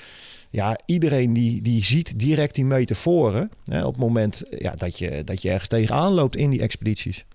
ja, 0.50 0.80
iedereen 0.86 1.34
die, 1.34 1.62
die 1.62 1.84
ziet 1.84 2.20
direct 2.20 2.56
die 2.56 2.66
metaforen 2.66 3.52
hè, 3.66 3.86
op 3.86 3.92
het 3.94 4.02
moment 4.02 4.44
ja, 4.50 4.76
dat, 4.76 4.98
je, 4.98 5.24
dat 5.24 5.42
je 5.42 5.50
ergens 5.50 5.70
tegenaan 5.70 6.12
loopt 6.12 6.36
in 6.36 6.50
die 6.50 6.62
expedities. 6.62 7.26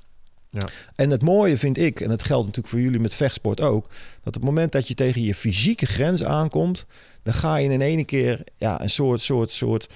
Ja. 0.51 0.69
En 0.95 1.11
het 1.11 1.23
mooie 1.23 1.59
vind 1.59 1.79
ik, 1.79 2.01
en 2.01 2.09
dat 2.09 2.23
geldt 2.23 2.47
natuurlijk 2.47 2.75
voor 2.75 2.83
jullie 2.83 3.01
met 3.01 3.15
vechtsport 3.15 3.61
ook, 3.61 3.89
dat 4.23 4.27
op 4.27 4.35
het 4.35 4.43
moment 4.43 4.73
dat 4.73 4.89
je 4.89 4.95
tegen 4.95 5.23
je 5.23 5.35
fysieke 5.35 5.87
grens 5.87 6.25
aankomt, 6.25 6.87
dan 7.23 7.35
ga 7.35 7.57
je 7.57 7.69
in 7.69 7.81
ene 7.81 8.05
keer 8.05 8.41
ja, 8.57 8.83
een 8.83 8.91
soort, 8.91 9.21
soort, 9.21 9.51
soort 9.51 9.89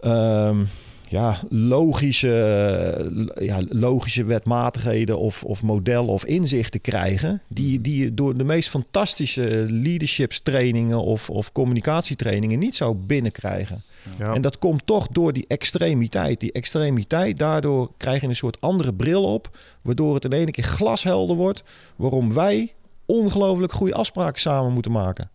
ehm, 0.00 0.64
ja, 1.08 1.40
logische, 1.48 3.32
ja, 3.40 3.62
logische 3.68 4.24
wetmatigheden 4.24 5.18
of, 5.18 5.44
of 5.44 5.62
modellen 5.62 6.08
of 6.10 6.24
inzichten 6.24 6.80
krijgen. 6.80 7.42
Die, 7.48 7.80
die 7.80 8.02
je 8.02 8.14
door 8.14 8.36
de 8.36 8.44
meest 8.44 8.68
fantastische 8.68 9.66
leadershipstrainingen 9.68 11.02
of, 11.02 11.30
of 11.30 11.52
communicatietrainingen 11.52 12.58
niet 12.58 12.76
zou 12.76 12.94
binnenkrijgen. 12.94 13.82
Ja. 14.18 14.34
En 14.34 14.42
dat 14.42 14.58
komt 14.58 14.86
toch 14.86 15.08
door 15.08 15.32
die 15.32 15.44
extremiteit. 15.48 16.40
Die 16.40 16.52
extremiteit, 16.52 17.38
daardoor 17.38 17.90
krijg 17.96 18.20
je 18.20 18.28
een 18.28 18.36
soort 18.36 18.60
andere 18.60 18.94
bril 18.94 19.24
op. 19.24 19.56
Waardoor 19.82 20.14
het 20.14 20.24
in 20.24 20.32
één 20.32 20.50
keer 20.50 20.64
glashelder 20.64 21.36
wordt. 21.36 21.62
Waarom 21.96 22.34
wij 22.34 22.72
ongelooflijk 23.06 23.72
goede 23.72 23.94
afspraken 23.94 24.40
samen 24.40 24.72
moeten 24.72 24.92
maken. 24.92 25.30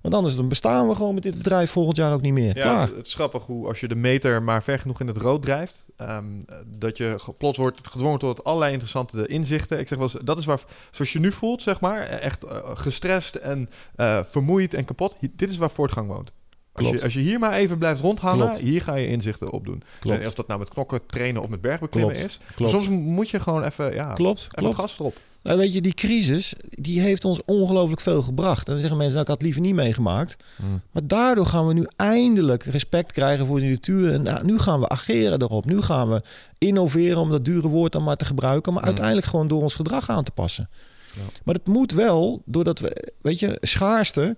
Want 0.00 0.14
anders 0.14 0.34
dan 0.36 0.48
bestaan 0.48 0.88
we 0.88 0.94
gewoon 0.94 1.14
met 1.14 1.22
dit 1.22 1.36
bedrijf 1.36 1.70
volgend 1.70 1.96
jaar 1.96 2.12
ook 2.12 2.20
niet 2.20 2.32
meer. 2.32 2.56
Ja, 2.56 2.62
Klaar. 2.62 2.80
het, 2.86 2.96
het 2.96 3.06
is 3.06 3.14
grappig 3.14 3.42
hoe 3.46 3.66
als 3.66 3.80
je 3.80 3.88
de 3.88 3.94
meter 3.94 4.42
maar 4.42 4.62
ver 4.62 4.78
genoeg 4.78 5.00
in 5.00 5.06
het 5.06 5.16
rood 5.16 5.42
drijft, 5.42 5.88
ehm, 5.96 6.24
dat 6.66 6.96
je 6.96 7.16
plots 7.38 7.58
wordt 7.58 7.78
gedwongen 7.82 8.18
tot 8.18 8.44
allerlei 8.44 8.70
interessante 8.72 9.26
inzichten. 9.26 9.78
Ik 9.78 9.88
zeg 9.88 9.98
wel 9.98 10.08
eens, 10.12 10.22
dat 10.24 10.38
is 10.38 10.44
waar, 10.44 10.60
zoals 10.90 11.12
je 11.12 11.18
nu 11.18 11.32
voelt, 11.32 11.62
zeg 11.62 11.80
maar, 11.80 12.02
echt 12.02 12.44
eh, 12.44 12.56
gestrest 12.74 13.34
en 13.34 13.70
eh, 13.94 14.20
vermoeid 14.28 14.74
en 14.74 14.84
kapot. 14.84 15.16
Dit 15.36 15.50
is 15.50 15.56
waar 15.56 15.70
voortgang 15.70 16.08
woont. 16.08 16.30
Als 16.72 16.88
je, 16.88 17.02
als 17.02 17.14
je 17.14 17.20
hier 17.20 17.38
maar 17.38 17.52
even 17.52 17.78
blijft 17.78 18.00
rondhangen, 18.00 18.46
Klopt. 18.46 18.60
hier 18.62 18.82
ga 18.82 18.94
je 18.94 19.06
inzichten 19.06 19.50
opdoen. 19.50 19.82
Klopt. 20.00 20.20
En 20.20 20.26
of 20.26 20.34
dat 20.34 20.46
nou 20.46 20.58
met 20.58 20.68
knokken 20.68 21.06
trainen 21.06 21.42
of 21.42 21.48
met 21.48 21.60
bergbeklimmen 21.60 22.14
Klopt. 22.14 22.30
is. 22.30 22.40
Klopt. 22.54 22.70
Soms 22.72 22.88
moet 22.88 23.30
je 23.30 23.40
gewoon 23.40 23.64
even, 23.64 23.94
ja, 23.94 24.12
Klopt, 24.12 24.40
even 24.40 24.54
klopt. 24.58 24.74
gas 24.74 24.98
erop. 24.98 25.16
Nou, 25.42 25.58
weet 25.58 25.72
je, 25.72 25.80
die 25.80 25.94
crisis, 25.94 26.54
die 26.70 27.00
heeft 27.00 27.24
ons 27.24 27.40
ongelooflijk 27.44 28.00
veel 28.00 28.22
gebracht. 28.22 28.66
En 28.66 28.72
dan 28.72 28.80
zeggen 28.80 28.96
mensen, 28.98 29.14
nou, 29.16 29.22
ik 29.22 29.28
had 29.30 29.36
het 29.36 29.46
liever 29.46 29.62
niet 29.62 29.74
meegemaakt. 29.84 30.44
Maar 30.90 31.06
daardoor 31.06 31.46
gaan 31.46 31.66
we 31.66 31.72
nu 31.72 31.86
eindelijk 31.96 32.62
respect 32.64 33.12
krijgen 33.12 33.46
voor 33.46 33.60
de 33.60 33.66
natuur. 33.66 34.12
En 34.12 34.22
nou, 34.22 34.44
nu 34.44 34.58
gaan 34.58 34.80
we 34.80 34.88
ageren 34.88 35.42
erop. 35.42 35.64
Nu 35.66 35.80
gaan 35.80 36.08
we 36.08 36.22
innoveren, 36.58 37.18
om 37.18 37.30
dat 37.30 37.44
dure 37.44 37.68
woord 37.68 37.92
dan 37.92 38.02
maar 38.04 38.16
te 38.16 38.24
gebruiken. 38.24 38.72
Maar 38.72 38.82
Mm. 38.82 38.88
uiteindelijk 38.88 39.26
gewoon 39.26 39.48
door 39.48 39.62
ons 39.62 39.74
gedrag 39.74 40.08
aan 40.10 40.24
te 40.24 40.30
passen. 40.30 40.68
Ja. 41.14 41.20
Maar 41.44 41.54
het 41.54 41.66
moet 41.66 41.92
wel, 41.92 42.42
doordat 42.46 42.78
we, 42.78 43.12
weet 43.20 43.38
je, 43.38 43.56
schaarste, 43.60 44.36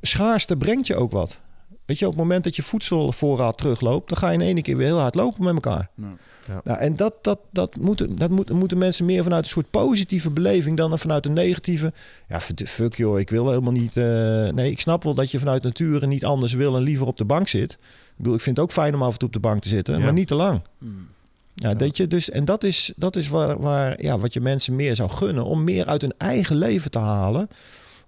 schaarste 0.00 0.56
brengt 0.56 0.86
je 0.86 0.96
ook 0.96 1.12
wat. 1.12 1.40
Weet 1.86 1.98
je, 1.98 2.04
op 2.06 2.12
het 2.12 2.20
moment 2.20 2.44
dat 2.44 2.56
je 2.56 2.62
voedselvoorraad 2.62 3.58
terugloopt, 3.58 4.08
dan 4.08 4.18
ga 4.18 4.28
je 4.30 4.38
in 4.38 4.40
één 4.54 4.62
keer 4.62 4.76
weer 4.76 4.86
heel 4.86 4.98
hard 5.00 5.14
lopen 5.14 5.44
met 5.44 5.54
elkaar. 5.54 5.90
Ja. 5.96 6.04
Ja. 6.50 6.60
Nou, 6.64 6.78
en 6.78 6.96
dat, 6.96 7.14
dat, 7.22 7.38
dat, 7.50 7.76
moeten, 7.76 8.16
dat 8.18 8.30
moeten, 8.30 8.56
moeten 8.56 8.78
mensen 8.78 9.04
meer 9.04 9.22
vanuit 9.22 9.44
een 9.44 9.50
soort 9.50 9.70
positieve 9.70 10.30
beleving 10.30 10.76
dan 10.76 10.98
vanuit 10.98 11.26
een 11.26 11.32
negatieve. 11.32 11.92
Ja, 12.28 12.40
fuck 12.40 12.94
joh, 12.94 13.18
ik 13.18 13.30
wil 13.30 13.48
helemaal 13.48 13.72
niet. 13.72 13.96
eh, 13.96 14.48
nee, 14.48 14.70
ik 14.70 14.80
snap 14.80 15.02
wel 15.04 15.14
dat 15.14 15.30
je 15.30 15.38
vanuit 15.38 15.62
nature 15.62 16.06
niet 16.06 16.24
anders 16.24 16.52
wil 16.52 16.76
en 16.76 16.82
liever 16.82 17.06
op 17.06 17.16
de 17.16 17.24
bank 17.24 17.48
zit. 17.48 17.72
Ik 17.72 17.78
bedoel, 18.16 18.34
ik 18.34 18.40
vind 18.40 18.56
het 18.56 18.64
ook 18.64 18.72
fijn 18.72 18.94
om 18.94 19.02
af 19.02 19.12
en 19.12 19.18
toe 19.18 19.28
op 19.28 19.34
de 19.34 19.40
bank 19.40 19.62
te 19.62 19.68
zitten, 19.68 19.98
Ja. 19.98 20.04
maar 20.04 20.12
niet 20.12 20.28
te 20.28 20.34
lang. 20.34 20.60
Hmm. 20.78 21.08
Ja, 21.54 21.74
Dat 21.74 21.96
je 21.96 22.06
dus, 22.06 22.30
en 22.30 22.44
dat 22.44 22.64
is, 22.64 22.92
dat 22.96 23.16
is 23.16 23.28
waar, 23.28 23.60
waar, 23.60 24.02
ja, 24.02 24.18
wat 24.18 24.32
je 24.32 24.40
mensen 24.40 24.76
meer 24.76 24.96
zou 24.96 25.10
gunnen. 25.10 25.44
Om 25.44 25.64
meer 25.64 25.86
uit 25.86 26.00
hun 26.00 26.14
eigen 26.18 26.56
leven 26.56 26.90
te 26.90 26.98
halen. 26.98 27.48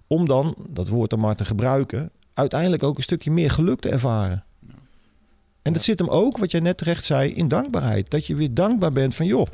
Om 0.07 0.27
dan, 0.27 0.55
dat 0.69 0.87
woord 0.87 1.09
dan 1.09 1.19
maar 1.19 1.35
te 1.35 1.45
gebruiken, 1.45 2.09
uiteindelijk 2.33 2.83
ook 2.83 2.97
een 2.97 3.03
stukje 3.03 3.31
meer 3.31 3.51
geluk 3.51 3.79
te 3.79 3.89
ervaren. 3.89 4.43
En 5.63 5.73
dat 5.73 5.83
zit 5.83 5.99
hem 5.99 6.09
ook, 6.09 6.37
wat 6.37 6.51
jij 6.51 6.59
net 6.59 6.77
terecht 6.77 7.05
zei, 7.05 7.33
in 7.33 7.47
dankbaarheid. 7.47 8.11
Dat 8.11 8.27
je 8.27 8.35
weer 8.35 8.53
dankbaar 8.53 8.91
bent 8.91 9.15
van, 9.15 9.25
joh, 9.25 9.47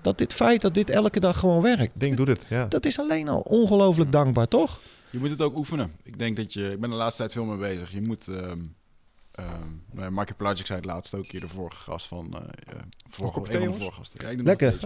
dat 0.00 0.18
dit 0.18 0.32
feit 0.32 0.60
dat 0.60 0.74
dit 0.74 0.90
elke 0.90 1.20
dag 1.20 1.38
gewoon 1.38 1.62
werkt. 1.62 2.00
Ding 2.00 2.16
doet 2.16 2.28
het, 2.28 2.46
ja. 2.48 2.64
Dat 2.64 2.86
is 2.86 2.98
alleen 2.98 3.28
al 3.28 3.40
ongelooflijk 3.40 4.12
dankbaar, 4.12 4.48
toch? 4.48 4.78
Je 5.10 5.18
moet 5.18 5.30
het 5.30 5.40
ook 5.40 5.56
oefenen. 5.56 5.92
Ik 6.02 6.18
denk 6.18 6.36
dat 6.36 6.52
je... 6.52 6.70
Ik 6.72 6.80
ben 6.80 6.90
de 6.90 6.96
laatste 6.96 7.18
tijd 7.18 7.32
veel 7.32 7.44
mee 7.44 7.56
bezig. 7.56 7.92
Je 7.92 8.02
moet... 8.02 8.28
ehm 8.28 8.60
um, 9.38 9.82
uh, 9.98 10.08
Markie 10.08 10.34
Pelagic 10.34 10.66
zei 10.66 10.78
het 10.78 10.88
laatst 10.88 11.14
ook 11.14 11.26
hier 11.26 11.40
de 11.40 11.48
vorige 11.48 11.82
gast 11.82 12.06
van... 12.06 12.26
Uh, 12.32 12.40
vorige, 13.08 13.38
een 13.38 13.46
van 13.46 13.70
de 13.70 13.78
vorige 13.78 13.96
gasten. 13.96 14.36
Ja, 14.36 14.42
Lekker. 14.42 14.78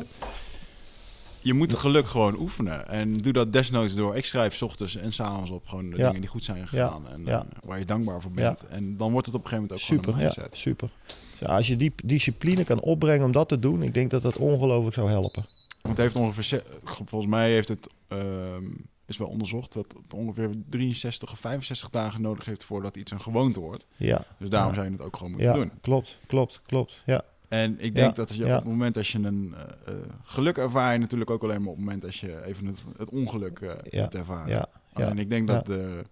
Je 1.43 1.55
moet 1.55 1.71
het 1.71 1.81
geluk 1.81 2.07
gewoon 2.07 2.39
oefenen. 2.39 2.89
En 2.89 3.17
doe 3.17 3.33
dat 3.33 3.53
desnoods 3.53 3.95
door. 3.95 4.17
Ik 4.17 4.25
schrijf 4.25 4.55
's 4.55 4.63
ochtends 4.63 4.97
en 4.97 5.13
's 5.13 5.21
avonds 5.21 5.51
op 5.51 5.67
gewoon 5.67 5.91
de 5.91 5.97
Ja. 5.97 6.07
dingen 6.07 6.21
die 6.21 6.31
goed 6.31 6.45
zijn 6.45 6.69
gegaan. 6.69 7.09
En 7.09 7.23
Ja. 7.25 7.39
eh, 7.41 7.59
waar 7.65 7.79
je 7.79 7.85
dankbaar 7.85 8.21
voor 8.23 8.31
bent. 8.31 8.67
En 8.67 8.97
dan 8.97 9.13
wordt 9.13 9.27
het 9.27 9.35
op 9.35 9.43
een 9.45 9.49
gegeven 9.49 9.69
moment 9.69 9.73
ook 9.73 9.79
Super, 9.97 10.13
gewoon 10.35 10.51
een 10.51 10.57
super. 10.59 10.91
Ja, 11.39 11.47
als 11.47 11.67
je 11.67 11.77
die 11.77 11.93
discipline 12.05 12.65
kan 12.65 12.81
opbrengen 12.81 13.25
om 13.27 13.33
dat 13.33 13.49
te 13.49 13.59
doen, 13.59 13.83
ik 13.83 13.95
denk 13.95 14.11
dat 14.11 14.23
dat 14.23 14.37
ongelooflijk 14.37 14.95
zou 14.95 15.09
helpen. 15.11 15.45
Want 15.83 15.97
het 15.97 15.99
heeft 15.99 16.17
ongeveer, 16.17 16.63
volgens 16.85 17.31
mij 17.31 17.51
heeft 17.51 17.69
het, 17.69 17.89
ehm, 18.09 18.65
is 19.07 19.17
wel 19.19 19.29
onderzocht 19.29 19.73
dat 19.73 19.95
het 20.03 20.15
ongeveer 20.15 20.51
63 20.69 21.33
of 21.33 21.39
65 21.39 21.91
dagen 21.91 22.21
nodig 22.21 22.45
heeft 22.45 22.65
voordat 22.65 22.97
iets 22.97 23.11
een 23.11 23.21
gewoonte 23.21 23.61
wordt. 23.61 23.87
Ja, 23.97 24.25
Dus 24.39 24.49
daarom 24.49 24.69
Ja. 24.71 24.75
zou 24.77 24.87
je 24.87 24.93
het 24.93 25.03
ook 25.03 25.17
gewoon 25.17 25.33
moeten 25.33 25.49
ja 25.51 25.55
doen. 25.57 25.71
klopt, 25.81 26.19
klopt, 26.27 26.61
klopt. 26.67 27.03
Ja, 27.07 27.23
En 27.51 27.71
ik 27.81 27.95
denk 27.95 28.17
Ja, 28.17 28.25
dat 28.25 28.37
je 28.37 28.45
op 28.45 28.51
het 28.51 28.65
moment 28.65 28.97
als 28.97 29.13
je 29.13 29.19
een 29.19 29.55
eh, 29.57 29.95
eh, 29.95 30.01
geluk 30.25 30.59
ervaar 30.59 30.93
je 30.93 30.99
natuurlijk 30.99 31.31
ook 31.31 31.43
alleen 31.43 31.61
maar 31.61 31.71
op 31.71 31.77
het 31.77 31.85
moment 31.85 32.05
als 32.05 32.21
je 32.21 32.45
even 32.47 32.67
het, 32.67 32.85
het 32.97 33.11
ongeluk 33.11 33.61
eh 33.61 33.71
Ja, 33.91 34.03
moet 34.03 34.15
ervaren. 34.15 34.69
Alleen 34.93 35.19
ik 35.19 35.31
denk 35.31 35.47
dat 35.47 35.67
de, 35.67 36.05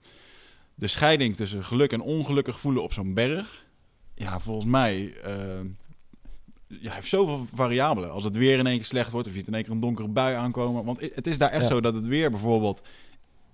de 0.74 0.86
scheiding 0.86 1.36
tussen 1.36 1.64
geluk 1.64 1.93
en 1.93 2.01
ongelukkig 2.01 2.61
voelen 2.61 2.82
op 2.82 2.93
zo'n 2.93 3.14
berg, 3.14 3.64
ja, 4.14 4.41
volgens 4.41 4.66
mij, 4.66 5.12
eh, 5.24 5.34
ja, 6.66 6.93
heeft 6.93 7.09
zoveel 7.09 7.45
variabelen. 7.55 8.12
Als 8.12 8.24
het 8.24 8.36
weer 8.36 8.59
in 8.59 8.66
één 8.66 8.76
keer 8.76 8.84
slecht 8.84 9.11
wordt, 9.11 9.26
of 9.26 9.32
je 9.32 9.39
ziet 9.39 9.49
in 9.49 9.55
één 9.55 9.62
keer 9.62 9.72
een 9.72 9.80
donkere 9.80 10.09
bui 10.09 10.34
aankomen. 10.36 10.84
Want 10.84 11.01
het 11.01 11.26
is 11.26 11.39
daar 11.39 11.51
echt 11.51 11.62
Ja. 11.62 11.68
zo 11.68 11.80
dat 11.80 11.95
het 11.95 12.07
weer 12.07 12.30
bijvoorbeeld 12.30 12.82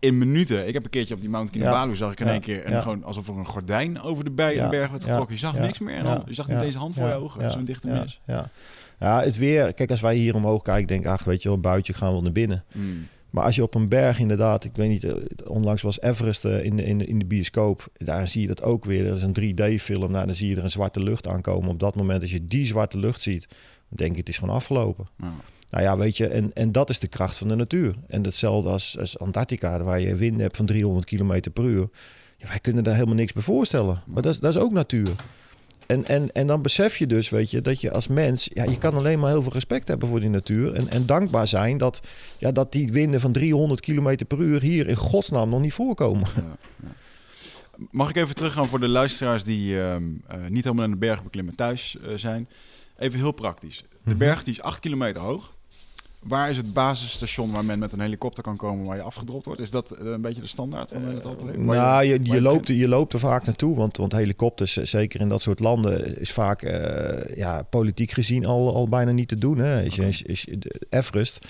in 0.04 0.18
minuten. 0.18 0.66
Ik 0.68 0.74
heb 0.74 0.84
een 0.84 0.90
keertje 0.90 1.14
op 1.14 1.20
die 1.20 1.30
Mount 1.30 1.50
Kinabalu 1.50 1.96
zag 1.96 2.12
ik 2.12 2.20
in 2.20 2.26
Ja. 2.26 2.32
één 2.32 2.40
keer 2.40 2.64
en 2.64 2.72
Ja. 2.72 2.80
gewoon 2.80 3.04
alsof 3.04 3.28
er 3.28 3.36
een 3.36 3.46
gordijn 3.46 4.00
over 4.00 4.24
de 4.24 4.30
Ja. 4.30 4.68
berg 4.68 4.90
werd 4.90 5.02
Ja. 5.02 5.08
getrokken. 5.08 5.34
Je 5.34 5.40
zag 5.40 5.54
Ja. 5.54 5.60
niks 5.60 5.78
meer 5.78 5.94
en 5.94 6.04
Ja. 6.04 6.14
dan, 6.14 6.22
je 6.26 6.34
zag 6.34 6.48
niet 6.48 6.56
Ja. 6.58 6.62
eens 6.64 6.74
een 6.74 6.80
hand 6.80 6.94
voor 6.94 7.02
Ja. 7.02 7.08
je 7.08 7.14
ogen. 7.14 7.42
Ja. 7.42 7.48
Zo'n 7.50 7.64
dichte 7.64 7.88
ja, 7.88 8.00
mis. 8.00 8.20
Ja. 8.26 8.50
ja, 8.98 9.22
het 9.22 9.36
weer. 9.36 9.72
Kijk, 9.74 9.90
als 9.90 10.00
wij 10.00 10.16
hier 10.16 10.34
omhoog 10.34 10.62
kijken, 10.62 10.86
denk 10.86 11.00
ik, 11.04 11.10
ach, 11.10 11.24
weet 11.24 11.42
je 11.42 11.48
wel, 11.48 11.56
een 11.56 11.62
buitje 11.62 11.92
gaan 11.92 12.14
we 12.14 12.20
naar 12.20 12.32
binnen. 12.32 12.64
Mm. 12.74 13.06
Maar 13.30 13.44
als 13.44 13.54
je 13.54 13.62
op 13.62 13.74
een 13.74 13.88
berg 13.88 14.18
inderdaad, 14.18 14.64
ik 14.64 14.70
weet 14.74 14.88
niet, 14.88 15.04
eh, 15.04 15.12
onlangs 15.46 15.82
was 15.82 16.00
Everest 16.00 16.44
eh, 16.44 16.64
in, 16.64 16.76
de- 16.76 16.84
in, 16.84 16.98
de- 16.98 17.06
in 17.06 17.18
de 17.18 17.24
bioscoop. 17.24 17.86
Daar 17.96 18.28
zie 18.28 18.40
je 18.40 18.46
dat 18.46 18.62
ook 18.62 18.84
weer. 18.84 19.04
Dat 19.08 19.16
is 19.16 19.22
een 19.22 19.32
3D-film. 19.32 20.10
Nou, 20.12 20.26
dan 20.26 20.34
zie 20.34 20.48
je 20.48 20.56
er 20.56 20.62
een 20.64 20.70
zwarte 20.70 21.00
lucht 21.02 21.28
aankomen. 21.28 21.68
Op 21.70 21.80
dat 21.80 21.94
moment, 21.94 22.22
als 22.22 22.30
je 22.30 22.44
die 22.44 22.66
zwarte 22.66 22.98
lucht 22.98 23.22
ziet, 23.22 23.46
denk 23.88 24.12
je, 24.12 24.18
het 24.18 24.28
is 24.28 24.38
gewoon 24.38 24.54
afgelopen. 24.54 25.06
Ja. 25.18 25.32
Nou 25.74 25.86
ja, 25.86 25.96
weet 25.96 26.16
je, 26.16 26.26
en, 26.28 26.50
en 26.54 26.72
dat 26.72 26.90
is 26.90 26.98
de 26.98 27.08
kracht 27.08 27.36
van 27.36 27.48
de 27.48 27.54
natuur. 27.54 27.94
En 28.08 28.24
hetzelfde 28.24 28.70
als, 28.70 28.98
als 28.98 29.18
Antarctica, 29.18 29.82
waar 29.82 30.00
je 30.00 30.16
wind 30.16 30.40
hebt 30.40 30.56
van 30.56 30.66
300 30.66 31.06
km 31.06 31.40
per 31.52 31.64
uur. 31.64 31.88
Ja, 32.38 32.48
wij 32.48 32.58
kunnen 32.60 32.84
daar 32.84 32.94
helemaal 32.94 33.14
niks 33.14 33.32
bij 33.32 33.42
voorstellen. 33.42 34.02
Maar 34.06 34.22
dat 34.22 34.34
is, 34.34 34.40
dat 34.40 34.54
is 34.54 34.60
ook 34.62 34.72
natuur. 34.72 35.14
En, 35.86 36.06
en, 36.06 36.32
en 36.32 36.46
dan 36.46 36.62
besef 36.62 36.96
je 36.96 37.06
dus, 37.06 37.28
weet 37.28 37.50
je, 37.50 37.60
dat 37.60 37.80
je 37.80 37.90
als 37.92 38.08
mens... 38.08 38.50
Ja, 38.52 38.64
je 38.64 38.78
kan 38.78 38.94
alleen 38.94 39.18
maar 39.18 39.30
heel 39.30 39.42
veel 39.42 39.52
respect 39.52 39.88
hebben 39.88 40.08
voor 40.08 40.20
die 40.20 40.28
natuur. 40.28 40.72
En, 40.74 40.88
en 40.88 41.06
dankbaar 41.06 41.48
zijn 41.48 41.76
dat, 41.78 42.00
ja, 42.38 42.52
dat 42.52 42.72
die 42.72 42.92
winden 42.92 43.20
van 43.20 43.32
300 43.32 43.80
km 43.80 44.16
per 44.28 44.38
uur 44.38 44.60
hier 44.60 44.88
in 44.88 44.96
godsnaam 44.96 45.48
nog 45.48 45.60
niet 45.60 45.72
voorkomen. 45.72 46.28
Ja, 46.36 46.56
ja. 46.82 46.88
Mag 47.90 48.08
ik 48.08 48.16
even 48.16 48.34
teruggaan 48.34 48.66
voor 48.66 48.80
de 48.80 48.88
luisteraars 48.88 49.44
die 49.44 49.80
ehm, 49.80 50.02
eh, 50.26 50.46
niet 50.48 50.64
helemaal 50.64 50.84
aan 50.84 50.90
de 50.90 50.96
berg 50.96 51.22
beklimmen 51.22 51.56
thuis 51.56 51.96
eh, 51.98 52.12
zijn? 52.16 52.48
Even 52.98 53.18
heel 53.18 53.32
praktisch. 53.32 53.84
De 54.04 54.10
Mhm. 54.10 54.18
berg 54.18 54.42
die 54.42 54.52
is 54.52 54.60
8 54.62 54.80
kilometer 54.80 55.22
hoog. 55.22 55.54
Waar 56.26 56.50
is 56.50 56.56
het 56.56 56.72
basisstation 56.72 57.52
waar 57.52 57.64
men 57.64 57.78
met 57.78 57.92
een 57.92 58.00
helikopter 58.00 58.42
kan 58.42 58.56
komen 58.56 58.86
waar 58.86 58.96
je 58.96 59.02
afgedropt 59.02 59.46
wordt? 59.46 59.60
Is 59.60 59.70
dat 59.70 59.90
eh, 59.90 60.06
een 60.06 60.20
beetje 60.20 60.40
de 60.40 60.46
standaard 60.46 60.90
van 60.90 61.04
het 61.04 61.24
altijd 61.24 61.50
heeft? 61.50 61.64
Waar 61.64 61.76
Nou, 61.76 62.04
je, 62.04 62.20
je, 62.22 62.40
loopt, 62.40 62.68
je 62.68 62.88
loopt 62.88 63.12
er 63.12 63.18
vaak 63.18 63.44
naartoe, 63.44 63.76
want, 63.76 63.96
want 63.96 64.12
helikopters, 64.12 64.76
eh, 64.76 64.84
zeker 64.84 65.20
in 65.20 65.28
dat 65.28 65.42
soort 65.42 65.60
landen, 65.60 66.20
is 66.20 66.32
vaak 66.32 66.62
eh, 66.62 67.36
ja, 67.36 67.62
politiek 67.62 68.10
gezien 68.10 68.46
al, 68.46 68.74
al 68.74 68.88
bijna 68.88 69.10
niet 69.10 69.28
te 69.28 69.38
doen. 69.38 69.58
Hè. 69.58 69.82
Is, 69.82 70.22
is, 70.22 70.46
Everest, 70.90 71.46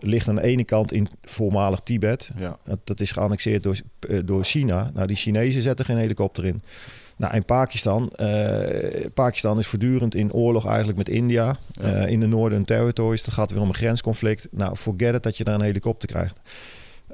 ligt 0.00 0.28
aan 0.28 0.34
de 0.34 0.42
ene 0.42 0.64
kant 0.64 0.92
in 0.92 1.08
voormalig 1.22 1.80
Tibet. 1.80 2.30
Ja. 2.36 2.58
Dat, 2.64 2.78
dat 2.84 3.00
is 3.00 3.12
geannexeerd 3.12 3.62
door, 3.62 3.80
eh, 4.08 4.18
door 4.24 4.44
China. 4.44 4.90
Nou, 4.94 5.06
die 5.06 5.16
Chinezen 5.16 5.62
zetten 5.62 5.84
geen 5.84 5.96
helikopter 5.96 6.44
in. 6.44 6.62
Nou, 7.16 7.34
in 7.34 7.44
Pakistan, 7.44 8.10
eh, 8.10 9.06
Pakistan 9.14 9.58
is 9.58 9.66
voortdurend 9.66 10.14
in 10.14 10.32
oorlog 10.32 10.66
eigenlijk 10.66 10.98
met 10.98 11.08
India. 11.08 11.56
Ja. 11.70 11.82
eh, 11.82 12.10
in 12.10 12.20
de 12.20 12.26
Northern 12.26 12.64
Territories. 12.64 13.24
Dat 13.24 13.34
gaat 13.34 13.50
weer 13.50 13.60
om 13.60 13.68
een 13.68 13.74
grensconflict. 13.74 14.48
Nou, 14.50 14.76
forget 14.76 15.14
it 15.14 15.22
dat 15.22 15.36
je 15.36 15.44
daar 15.44 15.54
een 15.54 15.62
helikopter 15.62 16.08
krijgt. 16.08 16.40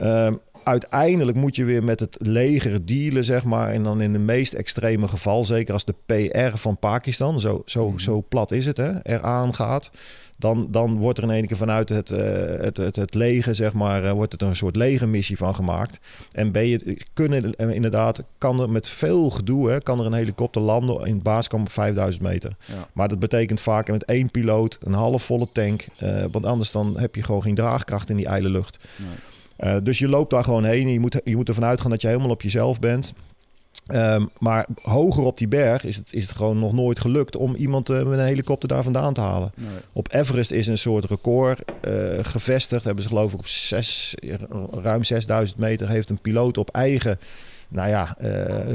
Ehm, 0.03 0.35
uiteindelijk 0.65 1.37
moet 1.37 1.57
je 1.57 1.65
weer 1.65 1.85
met 1.85 2.01
het 2.01 2.17
leger 2.21 2.87
dealen, 2.87 3.25
zeg 3.25 3.45
maar. 3.45 3.69
En 3.69 3.83
dan 3.83 4.01
in 4.01 4.13
de 4.13 4.19
meest 4.19 4.53
extreme 4.53 5.09
geval, 5.09 5.45
zeker 5.45 5.73
als 5.73 5.85
de 5.85 5.95
PR 6.07 6.57
van 6.57 6.77
Pakistan, 6.79 7.41
zo, 7.41 7.63
zo, 7.67 7.89
Mhm. 7.89 7.99
zo 7.99 8.25
plat 8.29 8.51
is 8.53 8.67
het, 8.67 8.77
hè, 8.77 9.03
eraan 9.07 9.55
gaat. 9.55 9.91
Dan, 10.39 10.67
dan 10.71 10.97
wordt 10.99 11.19
er 11.19 11.25
in 11.25 11.31
één 11.31 11.47
keer 11.47 11.57
vanuit 11.57 11.89
het, 11.89 12.11
eh, 12.11 12.21
het, 12.61 12.77
het, 12.77 12.97
het 12.97 13.15
leger, 13.15 13.55
zeg 13.55 13.73
maar, 13.73 14.05
eh, 14.05 14.13
wordt 14.13 14.33
het 14.33 14.43
een 14.43 14.57
soort 14.57 14.77
legermissie 14.77 15.37
van 15.37 15.55
gemaakt. 15.55 15.99
En 16.33 16.53
ben 16.53 16.67
je, 16.67 16.97
kunnen 17.13 17.55
eh, 17.55 17.71
inderdaad, 17.71 18.23
kan 18.39 18.61
er 18.61 18.71
met 18.71 18.89
veel 18.89 19.31
gedoe, 19.31 19.71
hè, 19.71 19.81
kan 19.81 20.01
er 20.01 20.07
een 20.07 20.13
helikopter 20.13 20.63
landen 20.63 21.07
in 21.07 21.15
het 21.15 21.23
basiskamp 21.23 21.67
op 21.67 21.73
5000 21.73 22.23
meter. 22.25 22.57
Ja. 22.65 22.89
Maar 22.93 23.09
dat 23.09 23.19
betekent 23.19 23.61
vaak 23.61 23.91
met 23.91 24.05
één 24.05 24.31
piloot, 24.31 24.79
een 24.83 24.93
halfvolle 24.93 25.47
tank. 25.53 25.85
want 26.31 26.45
anders 26.47 26.73
dan 26.73 26.99
heb 26.99 27.15
je 27.15 27.23
gewoon 27.23 27.43
geen 27.43 27.55
draagkracht 27.55 28.11
in 28.11 28.17
die 28.17 28.27
ijle 28.27 28.49
lucht. 28.49 28.79
Nee. 28.97 29.09
Eh, 29.63 29.77
dus 29.83 29.99
je 29.99 30.09
loopt 30.09 30.31
daar 30.31 30.45
gewoon 30.45 30.65
heen. 30.65 30.87
en 30.87 30.93
Je 30.93 31.01
moet, 31.01 31.21
je 31.25 31.37
moet 31.37 31.49
ervan 31.49 31.65
uitgaan 31.65 31.91
dat 31.91 32.01
je 32.01 32.07
helemaal 32.09 32.31
op 32.31 32.43
jezelf 32.43 32.81
bent. 32.81 33.13
Ehm, 33.87 34.27
maar 34.39 34.67
hoger 34.83 35.23
op 35.25 35.39
die 35.39 35.49
berg 35.49 35.85
is 35.85 35.97
het, 35.97 36.13
is 36.13 36.23
het 36.23 36.37
gewoon 36.37 36.59
nog 36.59 36.73
nooit 36.73 37.01
gelukt 37.01 37.37
om 37.37 37.55
iemand 37.55 37.91
eh, 37.91 38.03
met 38.03 38.19
een 38.19 38.25
helikopter 38.25 38.69
daar 38.69 38.83
vandaan 38.83 39.15
te 39.15 39.21
halen. 39.21 39.53
Nee. 39.55 39.69
Op 39.93 40.13
Everest 40.13 40.51
is 40.51 40.67
een 40.67 40.79
soort 40.79 41.05
record 41.05 41.61
eh, 41.81 41.93
gevestigd. 42.23 42.85
Hebben 42.85 43.03
ze 43.03 43.09
geloof 43.09 43.33
ik 43.33 43.39
op 43.39 43.47
zes, 43.47 44.15
ruim 44.83 45.05
6000 45.05 45.59
meter 45.59 45.89
heeft 45.89 46.11
een 46.11 46.21
piloot 46.21 46.59
op 46.59 46.71
eigen, 46.71 47.19
nou 47.69 47.89
ja, 47.89 48.17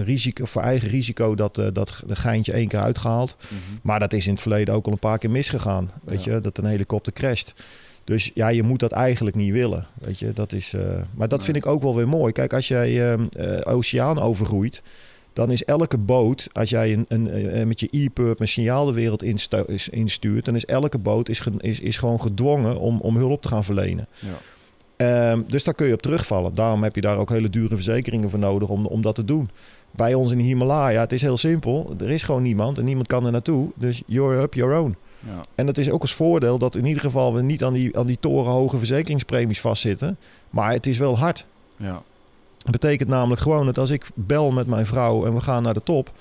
risico, 0.04 0.46
voor 0.46 0.62
eigen 0.62 0.90
risico 0.90 1.36
dat, 1.36 1.56
dat 1.74 2.04
de 2.08 2.16
geintje 2.16 2.52
één 2.54 2.68
keer 2.68 2.80
uitgehaald. 2.80 3.36
Mhm. 3.40 3.54
Maar 3.82 4.00
dat 4.00 4.14
is 4.14 4.26
in 4.28 4.32
het 4.34 4.42
verleden 4.42 4.74
ook 4.74 4.86
al 4.86 4.92
een 4.92 5.00
paar 5.00 5.18
keer 5.18 5.30
misgegaan. 5.32 5.92
Weet 6.04 6.24
Ja. 6.24 6.34
je, 6.34 6.42
dat 6.42 6.58
een 6.58 6.66
helikopter 6.66 7.14
crasht. 7.14 7.54
Dus 8.08 8.32
ja, 8.34 8.48
je 8.48 8.64
moet 8.64 8.80
dat 8.80 8.92
eigenlijk 8.92 9.36
niet 9.36 9.52
willen. 9.52 9.86
Weet 9.98 10.20
je, 10.20 10.32
dat 10.34 10.54
is. 10.54 10.74
eh, 10.74 10.82
maar 11.16 11.28
dat 11.28 11.38
Nee. 11.38 11.46
vind 11.46 11.58
ik 11.58 11.66
ook 11.66 11.82
wel 11.82 11.96
weer 11.96 12.08
mooi. 12.08 12.32
Kijk, 12.34 12.54
als 12.54 12.68
jij 12.68 13.14
eh, 13.14 13.74
oceaan 13.74 14.20
overgroeit. 14.20 14.82
Dan 15.34 15.52
is 15.52 15.64
elke 15.66 15.98
boot, 15.98 16.48
als 16.52 16.70
jij 16.70 16.94
een, 16.94 17.06
een, 17.08 17.30
eh, 17.30 17.66
met 17.66 17.80
je 17.80 17.88
e-pub 17.92 18.40
een 18.40 18.48
signaal 18.48 18.86
de 18.86 18.92
wereld 18.94 19.24
instuurt, 19.92 20.46
dan 20.46 20.56
is 20.56 20.66
elke 20.66 20.98
boot 20.98 21.30
is, 21.30 21.42
is 21.80 21.98
gewoon 21.98 22.22
gedwongen 22.22 22.80
om, 22.80 23.00
om 23.00 23.18
hulp 23.18 23.42
te 23.42 23.48
gaan 23.48 23.64
verlenen. 23.64 24.08
Ja. 24.20 24.38
Ehm, 25.32 25.42
dus 25.48 25.64
daar 25.64 25.74
kun 25.74 25.88
je 25.88 25.94
op 25.94 26.02
terugvallen. 26.02 26.56
Daarom 26.56 26.84
heb 26.84 26.96
je 26.96 27.02
daar 27.02 27.18
ook 27.18 27.30
hele 27.30 27.50
dure 27.50 27.76
verzekeringen 27.76 28.30
voor 28.30 28.40
nodig 28.40 28.70
om, 28.70 28.86
om 28.86 29.02
dat 29.02 29.16
te 29.16 29.26
doen. 29.26 29.50
Bij 29.92 30.14
ons 30.14 30.32
in 30.32 30.38
de 30.38 30.44
Himalaya, 30.44 31.00
het 31.02 31.12
is 31.12 31.22
heel 31.22 31.38
simpel. 31.38 31.96
Er 32.00 32.10
is 32.10 32.24
gewoon 32.24 32.42
niemand 32.44 32.78
en 32.78 32.86
niemand 32.86 33.08
kan 33.08 33.26
er 33.26 33.32
naartoe. 33.32 33.70
Dus 33.76 34.02
you're 34.06 34.42
up 34.42 34.54
your 34.54 34.80
own. 34.80 34.96
Ja. 35.28 35.42
En 35.56 35.66
dat 35.66 35.78
is 35.78 35.90
ook 35.90 36.02
als 36.02 36.14
voordeel 36.14 36.58
dat 36.58 36.76
in 36.76 36.86
ieder 36.86 37.02
geval 37.02 37.34
we 37.34 37.42
niet 37.42 37.64
aan 37.64 37.74
die, 37.74 37.98
aan 37.98 38.06
die 38.06 38.18
torenhoge 38.20 38.78
verzekeringspremies 38.78 39.62
vastzitten. 39.62 40.18
Maar 40.50 40.72
het 40.72 40.86
is 40.86 40.98
wel 40.98 41.18
hard. 41.18 41.46
Ja. 41.76 42.02
Dat 42.58 42.72
betekent 42.72 43.10
namelijk 43.10 43.42
gewoon 43.42 43.66
dat 43.66 43.78
als 43.78 43.90
ik 43.90 44.10
bel 44.14 44.52
met 44.52 44.68
mijn 44.68 44.86
vrouw 44.86 45.26
en 45.26 45.34
we 45.34 45.42
gaan 45.42 45.64
naar 45.64 45.74
de 45.74 45.84
top. 45.84 46.12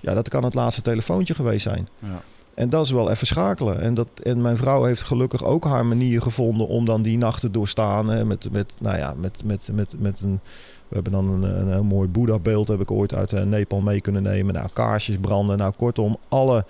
Ja, 0.00 0.14
dat 0.14 0.28
kan 0.28 0.44
het 0.44 0.54
laatste 0.54 0.82
telefoontje 0.82 1.34
geweest 1.34 1.62
zijn. 1.62 1.88
Ja. 1.98 2.22
En 2.54 2.70
dat 2.70 2.84
is 2.84 2.90
wel 2.90 3.10
even 3.10 3.26
schakelen. 3.26 3.80
En, 3.80 3.94
dat, 3.94 4.08
en 4.22 4.42
mijn 4.42 4.56
vrouw 4.56 4.84
heeft 4.84 5.02
gelukkig 5.02 5.44
ook 5.44 5.64
haar 5.64 5.86
manier 5.86 6.22
gevonden 6.22 6.68
om 6.68 6.84
dan 6.84 7.02
die 7.02 7.18
nacht 7.18 7.40
te 7.40 7.50
doorstaan. 7.50 8.08
Hè, 8.08 8.24
met, 8.24 8.52
met, 8.52 8.74
nou 8.80 8.98
ja, 8.98 9.14
met, 9.16 9.44
met, 9.44 9.68
met, 9.72 9.94
met 9.98 10.20
een. 10.20 10.40
We 10.88 10.94
hebben 10.94 11.12
dan 11.12 11.28
een, 11.28 11.42
een 11.42 11.72
heel 11.72 11.84
mooi 11.84 12.08
Boeddha-beeld, 12.08 12.68
heb 12.68 12.80
ik 12.80 12.90
ooit 12.90 13.14
uit 13.14 13.32
eh, 13.32 13.42
Nepal 13.42 13.80
mee 13.80 14.00
kunnen 14.00 14.22
nemen. 14.22 14.54
Nou, 14.54 14.68
kaarsjes 14.72 15.16
branden. 15.20 15.58
Nou, 15.58 15.72
kortom, 15.76 16.16
alle, 16.28 16.64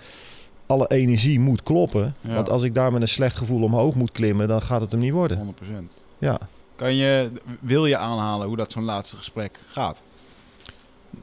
alle 0.67 0.87
energie 0.87 1.39
moet 1.39 1.63
kloppen. 1.63 2.15
Ja. 2.21 2.33
Want 2.33 2.49
als 2.49 2.63
ik 2.63 2.73
daar 2.73 2.91
met 2.91 3.01
een 3.01 3.07
slecht 3.07 3.35
gevoel 3.35 3.63
omhoog 3.63 3.95
moet 3.95 4.11
klimmen, 4.11 4.47
dan 4.47 4.61
gaat 4.61 4.81
het 4.81 4.91
hem 4.91 4.99
niet 4.99 5.11
worden. 5.11 5.55
100%. 5.63 6.03
Ja. 6.17 6.39
Kan 6.75 6.95
je, 6.95 7.29
wil 7.59 7.85
je 7.85 7.97
aanhalen 7.97 8.47
hoe 8.47 8.57
dat 8.57 8.71
zo'n 8.71 8.83
laatste 8.83 9.15
gesprek 9.15 9.59
gaat? 9.67 10.01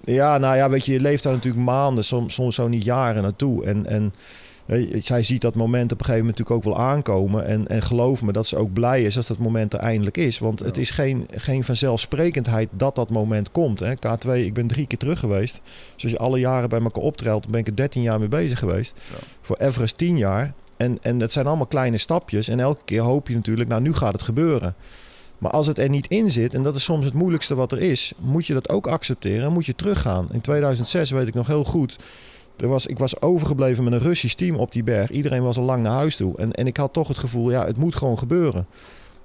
Ja, 0.04 0.38
nou 0.38 0.56
ja, 0.56 0.70
weet 0.70 0.86
je, 0.86 0.92
je 0.92 1.00
leeft 1.00 1.22
daar 1.22 1.32
natuurlijk 1.32 1.64
maanden, 1.64 2.04
soms, 2.04 2.34
soms 2.34 2.54
zo 2.54 2.68
niet 2.68 2.84
jaren 2.84 3.22
naartoe. 3.22 3.64
En, 3.64 3.86
en 3.86 4.14
zij 4.98 5.22
ziet 5.22 5.40
dat 5.40 5.54
moment 5.54 5.92
op 5.92 5.98
een 5.98 6.04
gegeven 6.04 6.26
moment 6.26 6.38
natuurlijk 6.38 6.66
ook 6.66 6.74
wel 6.74 6.86
aankomen. 6.86 7.46
En, 7.46 7.68
en 7.68 7.82
geloof 7.82 8.22
me 8.22 8.32
dat 8.32 8.46
ze 8.46 8.56
ook 8.56 8.72
blij 8.72 9.02
is 9.02 9.16
als 9.16 9.26
dat 9.26 9.38
moment 9.38 9.72
er 9.72 9.78
eindelijk 9.78 10.16
is. 10.16 10.38
Want 10.38 10.58
het 10.58 10.78
is 10.78 10.90
geen, 10.90 11.26
geen 11.30 11.64
vanzelfsprekendheid 11.64 12.68
dat 12.72 12.94
dat 12.94 13.10
moment 13.10 13.50
komt. 13.50 13.80
Hè. 13.80 13.94
K2, 13.94 14.30
ik 14.30 14.54
ben 14.54 14.66
drie 14.66 14.86
keer 14.86 14.98
terug 14.98 15.18
geweest. 15.18 15.60
Dus 15.94 16.02
als 16.02 16.12
je 16.12 16.18
alle 16.18 16.38
jaren 16.38 16.68
bij 16.68 16.80
elkaar 16.80 17.02
optelt, 17.02 17.42
dan 17.42 17.50
ben 17.50 17.60
ik 17.60 17.66
er 17.66 17.76
13 17.76 18.02
jaar 18.02 18.18
mee 18.18 18.28
bezig 18.28 18.58
geweest. 18.58 18.94
Ja. 19.10 19.16
Voor 19.40 19.56
Everest 19.56 19.98
10 19.98 20.18
jaar. 20.18 20.54
En, 20.76 20.98
en 21.02 21.20
het 21.20 21.32
zijn 21.32 21.46
allemaal 21.46 21.66
kleine 21.66 21.98
stapjes. 21.98 22.48
En 22.48 22.60
elke 22.60 22.84
keer 22.84 23.00
hoop 23.00 23.28
je 23.28 23.34
natuurlijk, 23.34 23.68
nou 23.68 23.82
nu 23.82 23.94
gaat 23.94 24.12
het 24.12 24.22
gebeuren. 24.22 24.74
Maar 25.38 25.50
als 25.50 25.66
het 25.66 25.78
er 25.78 25.88
niet 25.88 26.06
in 26.06 26.30
zit, 26.30 26.54
en 26.54 26.62
dat 26.62 26.74
is 26.74 26.84
soms 26.84 27.04
het 27.04 27.14
moeilijkste 27.14 27.54
wat 27.54 27.72
er 27.72 27.80
is, 27.80 28.12
moet 28.18 28.46
je 28.46 28.54
dat 28.54 28.68
ook 28.68 28.86
accepteren 28.86 29.44
en 29.44 29.52
moet 29.52 29.66
je 29.66 29.74
teruggaan. 29.74 30.28
In 30.32 30.40
2006 30.40 31.10
weet 31.10 31.28
ik 31.28 31.34
nog 31.34 31.46
heel 31.46 31.64
goed. 31.64 31.98
Er 32.56 32.68
was, 32.68 32.86
ik 32.86 32.98
was 32.98 33.20
overgebleven 33.20 33.84
met 33.84 33.92
een 33.92 33.98
Russisch 33.98 34.34
team 34.34 34.56
op 34.56 34.72
die 34.72 34.82
berg. 34.82 35.10
Iedereen 35.10 35.42
was 35.42 35.56
al 35.56 35.64
lang 35.64 35.82
naar 35.82 35.92
huis 35.92 36.16
toe. 36.16 36.36
En, 36.36 36.52
en 36.52 36.66
ik 36.66 36.76
had 36.76 36.92
toch 36.92 37.08
het 37.08 37.18
gevoel, 37.18 37.50
ja, 37.50 37.66
het 37.66 37.76
moet 37.76 37.96
gewoon 37.96 38.18
gebeuren. 38.18 38.66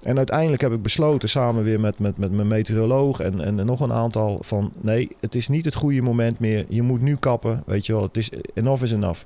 En 0.02 0.18
uiteindelijk 0.18 0.62
heb 0.62 0.72
ik 0.72 0.82
besloten, 0.82 1.30
samen 1.30 1.64
weer 1.64 1.80
met, 1.80 2.00
met, 2.00 2.18
met 2.18 2.32
mijn 2.32 2.48
meteoroloog 2.48 3.20
en, 3.20 3.42
en 3.42 3.66
nog 3.66 3.80
een 3.80 3.94
aantal, 3.94 4.40
van 4.42 4.72
nee, 4.82 5.10
het 5.20 5.36
is 5.36 5.48
niet 5.48 5.66
het 5.66 5.76
goede 5.76 6.02
moment 6.02 6.40
meer. 6.40 6.66
Je 6.68 6.82
moet 6.82 7.02
nu 7.02 7.16
kappen, 7.16 7.64
weet 7.66 7.86
je 7.86 7.94
wel. 7.94 8.02
Het 8.02 8.18
is 8.18 8.30
enough 8.54 8.84
is 8.84 8.92
enough. 8.92 9.24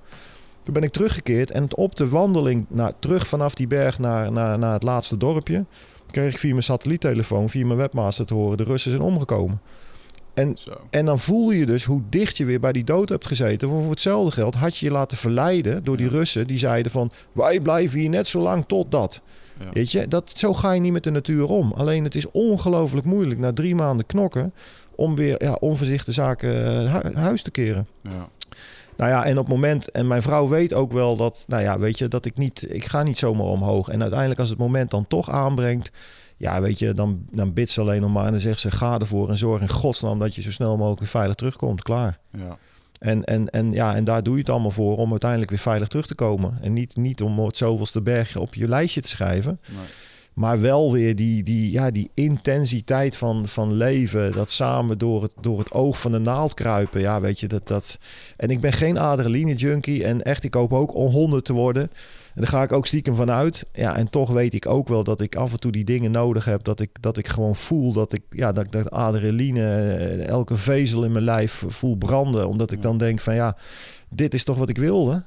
Toen 0.63 0.73
ben 0.73 0.83
ik 0.83 0.91
teruggekeerd 0.91 1.51
en 1.51 1.75
op 1.75 1.95
de 1.95 2.09
wandeling 2.09 2.65
naar, 2.67 2.93
terug 2.99 3.27
vanaf 3.27 3.55
die 3.55 3.67
berg 3.67 3.99
naar, 3.99 4.31
naar, 4.31 4.59
naar 4.59 4.73
het 4.73 4.83
laatste 4.83 5.17
dorpje 5.17 5.65
kreeg 6.13 6.31
ik 6.31 6.39
via 6.39 6.51
mijn 6.51 6.63
satelliettelefoon, 6.63 7.49
via 7.49 7.65
mijn 7.65 7.77
webmaster 7.77 8.25
te 8.25 8.33
horen, 8.33 8.57
de 8.57 8.63
Russen 8.63 8.91
zijn 8.91 9.03
omgekomen. 9.03 9.61
En, 10.33 10.57
Zo. 10.57 10.71
en 10.89 11.05
dan 11.05 11.19
voel 11.19 11.51
je 11.51 11.65
dus 11.65 11.83
hoe 11.83 12.01
dicht 12.09 12.37
je 12.37 12.45
weer 12.45 12.59
bij 12.59 12.71
die 12.71 12.83
dood 12.83 13.09
hebt 13.09 13.27
gezeten. 13.27 13.69
Want 13.69 13.81
voor 13.81 13.91
hetzelfde 13.91 14.31
geld 14.31 14.55
had 14.55 14.77
je 14.77 14.85
je 14.85 14.91
laten 14.91 15.17
verleiden 15.17 15.83
door 15.83 15.97
die. 15.97 16.09
Russen. 16.09 16.47
Die 16.47 16.57
zeiden 16.57 16.91
van, 16.91 17.11
wij 17.31 17.59
blijven 17.59 17.99
hier 17.99 18.09
net 18.09 18.27
zo 18.27 18.39
lang 18.41 18.65
tot 18.67 18.91
dat. 18.91 19.21
Ja. 19.59 19.65
Weet 19.73 19.91
je, 19.91 20.07
dat, 20.07 20.31
zo 20.35 20.53
ga 20.53 20.71
je 20.71 20.79
niet 20.81 20.91
met 20.91 21.03
de 21.03 21.11
natuur 21.11 21.47
om. 21.47 21.71
Alleen 21.71 22.03
het 22.03 22.15
is 22.15 22.31
ongelooflijk 22.31 23.05
moeilijk 23.05 23.39
na 23.39 23.53
drie 23.53 23.75
maanden 23.75 24.05
knokken... 24.05 24.53
om 24.95 25.15
weer 25.15 25.43
ja, 25.43 25.53
onvoorzichte 25.53 26.11
zaken 26.11 26.65
eh, 26.85 26.95
hu- 26.95 27.13
huis 27.15 27.41
te 27.41 27.51
keren. 27.51 27.87
Ja. 28.01 28.29
Nou 28.97 29.09
ja, 29.11 29.25
en 29.25 29.31
op 29.37 29.45
het 29.45 29.53
moment, 29.53 29.91
en 29.91 30.07
mijn 30.07 30.21
vrouw 30.21 30.47
weet 30.47 30.73
ook 30.73 30.91
wel 30.91 31.15
dat, 31.15 31.43
nou 31.47 31.63
ja, 31.63 31.79
weet 31.79 31.97
je, 31.97 32.07
dat 32.07 32.25
ik 32.25 32.37
niet, 32.37 32.65
ik 32.73 32.85
ga 32.85 33.03
niet 33.03 33.17
zomaar 33.17 33.45
omhoog. 33.45 33.89
En 33.89 34.01
uiteindelijk 34.01 34.39
als 34.39 34.49
het 34.49 34.57
moment 34.59 34.91
dan 34.91 35.07
toch 35.07 35.29
aanbrengt, 35.29 35.91
ja, 36.37 36.61
weet 36.61 36.79
je, 36.79 36.93
dan, 36.93 37.25
dan 37.31 37.53
bidt 37.53 37.71
ze 37.71 37.81
alleen 37.81 38.01
nog 38.01 38.11
maar 38.11 38.25
en 38.25 38.31
dan 38.31 38.41
zegt 38.41 38.59
ze, 38.59 38.71
ga 38.71 38.99
ervoor 38.99 39.29
en 39.29 39.37
zorg 39.37 39.61
in 39.61 39.69
godsnaam 39.69 40.19
dat 40.19 40.35
je 40.35 40.41
zo 40.41 40.51
snel 40.51 40.77
mogelijk 40.77 41.11
veilig 41.11 41.35
terugkomt. 41.35 41.81
Klaar. 41.81 42.19
Ja. 42.31 42.57
En, 42.99 43.23
en, 43.23 43.49
en, 43.49 43.71
ja, 43.71 43.95
en 43.95 44.03
daar 44.03 44.23
doe 44.23 44.33
je 44.33 44.39
het 44.39 44.49
allemaal 44.49 44.71
voor 44.71 44.97
om 44.97 45.11
uiteindelijk 45.11 45.49
weer 45.49 45.59
veilig 45.59 45.87
terug 45.87 46.07
te 46.07 46.15
komen. 46.15 46.57
En 46.61 46.73
niet, 46.73 46.95
niet 46.95 47.21
om 47.21 47.39
het 47.39 47.57
zoveelste 47.57 48.01
bergje 48.01 48.39
op 48.39 48.55
je 48.55 48.67
lijstje 48.67 49.01
te 49.01 49.07
schrijven. 49.07 49.59
Nee. 49.69 49.85
Maar 50.33 50.61
wel 50.61 50.91
weer 50.91 51.15
die, 51.15 51.43
die, 51.43 51.71
ja, 51.71 51.91
die 51.91 52.09
intensiteit 52.13 53.15
van, 53.15 53.47
van 53.47 53.73
leven. 53.73 54.31
Dat 54.31 54.51
samen 54.51 54.97
door 54.97 55.21
het, 55.21 55.31
door 55.41 55.59
het 55.59 55.71
oog 55.71 55.99
van 55.99 56.11
de 56.11 56.19
naald 56.19 56.53
kruipen. 56.53 57.01
Ja, 57.01 57.21
weet 57.21 57.39
je, 57.39 57.47
dat, 57.47 57.67
dat... 57.67 57.97
En 58.37 58.49
ik 58.49 58.59
ben 58.59 58.73
geen 58.73 58.97
adrenaline 58.97 59.53
junkie. 59.53 60.03
En 60.03 60.23
echt, 60.23 60.43
ik 60.43 60.53
hoop 60.53 60.73
ook 60.73 60.95
om 60.95 61.11
100 61.11 61.45
te 61.45 61.53
worden. 61.53 61.91
En 62.35 62.41
daar 62.41 62.47
ga 62.49 62.63
ik 62.63 62.71
ook 62.71 62.85
stiekem 62.87 63.15
van 63.15 63.31
uit. 63.31 63.63
Ja, 63.73 63.95
en 63.95 64.09
toch 64.09 64.29
weet 64.29 64.53
ik 64.53 64.65
ook 64.65 64.87
wel 64.87 65.03
dat 65.03 65.21
ik 65.21 65.35
af 65.35 65.51
en 65.51 65.59
toe 65.59 65.71
die 65.71 65.83
dingen 65.83 66.11
nodig 66.11 66.45
heb. 66.45 66.63
Dat 66.63 66.79
ik, 66.79 66.89
dat 66.99 67.17
ik 67.17 67.27
gewoon 67.27 67.55
voel 67.55 67.93
dat 67.93 68.13
ik, 68.13 68.21
ja, 68.29 68.51
dat, 68.51 68.71
dat 68.71 68.91
adrenaline, 68.91 69.61
eh, 69.95 70.27
elke 70.27 70.57
vezel 70.57 71.03
in 71.03 71.11
mijn 71.11 71.23
lijf 71.23 71.63
voel 71.67 71.95
branden. 71.95 72.47
Omdat 72.47 72.71
ik 72.71 72.81
dan 72.81 72.97
denk 72.97 73.19
van 73.19 73.35
ja, 73.35 73.57
dit 74.09 74.33
is 74.33 74.43
toch 74.43 74.57
wat 74.57 74.69
ik 74.69 74.77
wilde. 74.77 75.23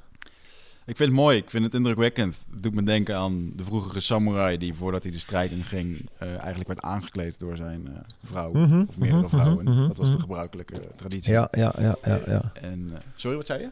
Ik 0.86 0.96
vind 0.96 1.08
het 1.08 1.18
mooi, 1.18 1.38
ik 1.38 1.50
vind 1.50 1.64
het 1.64 1.74
indrukwekkend. 1.74 2.44
Het 2.52 2.62
doet 2.62 2.74
me 2.74 2.82
denken 2.82 3.16
aan 3.16 3.52
de 3.56 3.64
vroegere 3.64 4.00
samurai 4.00 4.58
die 4.58 4.74
voordat 4.74 5.02
hij 5.02 5.12
de 5.12 5.18
strijd 5.18 5.50
inging 5.50 6.08
eh 6.18 6.28
eigenlijk 6.30 6.66
werd 6.66 6.80
aangekleed 6.82 7.38
door 7.38 7.56
zijn 7.56 7.86
eh, 7.86 7.92
vrouw 8.24 8.52
Mhm, 8.52 8.84
of 8.88 8.98
meerdere 8.98 9.20
mhm, 9.22 9.36
vrouwen. 9.36 9.64
mhm, 9.64 9.86
dat 9.88 9.96
was 9.96 10.12
de 10.12 10.18
gebruikelijke 10.18 10.80
traditie. 10.96 11.32
Ja, 11.32 11.48
ja, 11.50 11.74
ja, 11.78 11.96
ja. 12.04 12.20
ja. 12.26 12.52
En, 12.60 12.92
sorry, 13.16 13.36
wat 13.36 13.46
zei 13.46 13.60
je? 13.60 13.70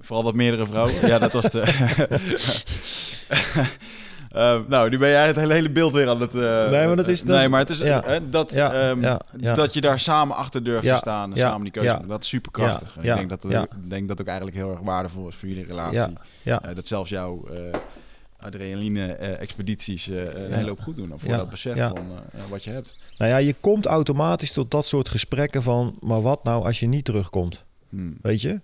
Vooral 0.00 0.24
wat 0.24 0.34
meerdere 0.34 0.66
vrouwen. 0.66 1.06
ja, 1.06 1.18
dat 1.18 1.32
was 1.32 1.50
de. 1.50 1.64
Eh, 4.30 4.58
nou, 4.68 4.90
nu 4.90 4.98
ben 4.98 5.08
jij 5.08 5.26
het 5.26 5.36
hele, 5.36 5.70
beeld 5.70 5.92
weer 5.92 6.08
aan 6.08 6.20
het. 6.20 6.34
eh, 6.34 6.70
Nee, 6.70 6.86
maar 6.86 6.96
dat 6.96 7.08
is- 7.08 7.22
dat 7.22 7.36
nee, 7.36 7.48
maar 7.48 7.60
het 7.60 7.68
is 7.68 7.78
ja. 7.78 8.02
eh, 8.04 8.20
dat, 8.30 8.52
Ja, 8.52 8.72
ehm, 8.90 9.00
ja, 9.02 9.20
dat 9.54 9.74
je 9.74 9.80
daar 9.80 10.00
samen 10.00 10.36
achter 10.36 10.62
durft 10.62 10.88
te 10.88 10.96
staan 10.96 11.30
en 11.32 11.36
samen 11.38 11.62
die 11.62 11.72
keuze. 11.72 12.00
Dat 12.06 12.22
is 12.22 12.28
super 12.28 12.50
krachtig. 12.52 12.94
Ja, 12.94 13.00
En 13.00 13.06
ja, 13.06 13.12
ik 13.12 13.18
denk 13.28 13.40
dat, 13.42 13.52
ik 13.62 13.90
denk 13.90 14.08
dat 14.08 14.20
ook 14.20 14.26
eigenlijk 14.26 14.56
heel 14.56 14.70
erg 14.70 14.80
waardevol 14.80 15.28
is 15.28 15.34
voor 15.34 15.48
jullie 15.48 15.64
relatie. 15.66 16.12
Eh, 16.58 16.74
dat 16.74 16.88
zelfs 16.88 17.10
jouw 17.10 17.48
adrenaline-expedities 18.40 20.06
een 20.06 20.52
hele 20.52 20.68
hoop 20.68 20.80
goed 20.80 20.96
doen. 20.96 21.12
Voor 21.16 21.30
dat 21.36 21.50
besef 21.50 21.76
van 21.78 22.06
wat 22.50 22.64
je 22.64 22.70
hebt. 22.70 22.96
Nou 23.18 23.30
ja, 23.30 23.36
je 23.36 23.54
komt 23.60 23.86
automatisch 23.86 24.52
tot 24.52 24.70
dat 24.70 24.86
soort 24.86 25.08
gesprekken 25.08 25.62
van... 25.62 25.96
maar 26.00 26.22
wat 26.22 26.44
nou 26.44 26.64
als 26.64 26.80
je 26.80 26.86
niet 26.86 27.04
terugkomt? 27.04 27.64
Hmm. 27.88 28.16
Weet 28.22 28.40
je? 28.40 28.60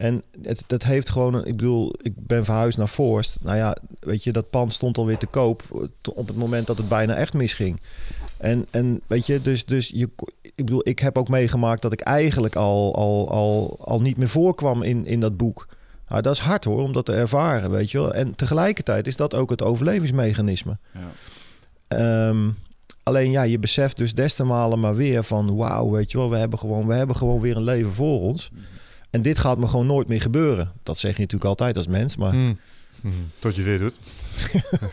En 0.00 0.22
het, 0.42 0.62
dat 0.66 0.82
heeft 0.82 1.10
gewoon... 1.10 1.34
Een, 1.34 1.44
ik 1.44 1.56
bedoel, 1.56 1.94
ik 2.02 2.12
ben 2.16 2.44
verhuisd 2.44 2.78
naar 2.78 2.88
Forst. 2.88 3.38
Nou 3.42 3.56
ja, 3.56 3.76
weet 4.00 4.24
je, 4.24 4.32
dat 4.32 4.50
pand 4.50 4.72
stond 4.72 4.98
alweer 4.98 5.18
te 5.18 5.26
koop... 5.26 5.62
eh, 5.72 6.12
op 6.14 6.26
het 6.26 6.36
moment 6.36 6.66
dat 6.66 6.76
het 6.76 6.88
bijna 6.88 7.14
echt 7.14 7.34
misging. 7.34 7.80
En, 8.36 8.66
en 8.70 9.00
weet 9.06 9.26
je, 9.26 9.42
dus, 9.42 9.64
dus 9.64 9.88
je, 9.88 10.08
ik 10.42 10.64
bedoel, 10.64 10.88
ik 10.88 10.98
heb 10.98 11.18
ook 11.18 11.28
meegemaakt... 11.28 11.82
dat 11.82 11.92
ik 11.92 12.00
eigenlijk 12.00 12.56
al, 12.56 12.94
al, 12.94 13.30
al, 13.30 13.78
al 13.80 14.00
niet 14.00 14.16
meer 14.16 14.28
voorkwam 14.28 14.82
in, 14.82 15.06
in 15.06 15.20
dat 15.20 15.36
boek. 15.36 15.68
Nou, 16.08 16.22
dat 16.22 16.32
is 16.32 16.40
hard 16.40 16.64
hoor, 16.64 16.82
om 16.82 16.92
dat 16.92 17.04
te 17.04 17.12
ervaren, 17.12 17.70
weet 17.70 17.90
je 17.90 17.98
wel. 17.98 18.14
En 18.14 18.34
tegelijkertijd 18.34 19.06
is 19.06 19.16
dat 19.16 19.34
ook 19.34 19.50
het 19.50 19.62
overlevingsmechanisme. 19.62 20.78
Ja. 20.92 21.10
Ehm, 21.88 22.50
alleen 23.02 23.30
ja, 23.30 23.42
je 23.42 23.58
beseft 23.58 23.96
dus 23.96 24.14
des 24.14 24.34
te 24.34 24.44
malen 24.44 24.80
maar 24.80 24.96
weer 24.96 25.24
van... 25.24 25.56
wauw, 25.56 25.90
weet 25.90 26.10
je 26.10 26.18
wel, 26.18 26.30
we 26.30 26.36
hebben, 26.36 26.58
gewoon, 26.58 26.86
we 26.86 26.94
hebben 26.94 27.16
gewoon 27.16 27.40
weer 27.40 27.56
een 27.56 27.62
leven 27.62 27.92
voor 27.92 28.20
ons. 28.20 28.50
Mhm. 28.50 28.78
En 29.10 29.22
dit 29.22 29.38
gaat 29.38 29.58
me 29.58 29.66
gewoon 29.68 29.86
nooit 29.86 30.08
meer 30.08 30.20
gebeuren. 30.20 30.72
Dat 30.82 30.98
zeg 30.98 31.12
je 31.14 31.20
natuurlijk 31.20 31.50
altijd 31.50 31.76
als 31.76 31.86
mens, 31.86 32.16
maar... 32.16 32.32
Hmm. 32.32 32.58
Hmm. 33.00 33.30
Tot 33.38 33.56
je 33.56 33.64
dit 33.64 33.78
doet. 33.78 33.94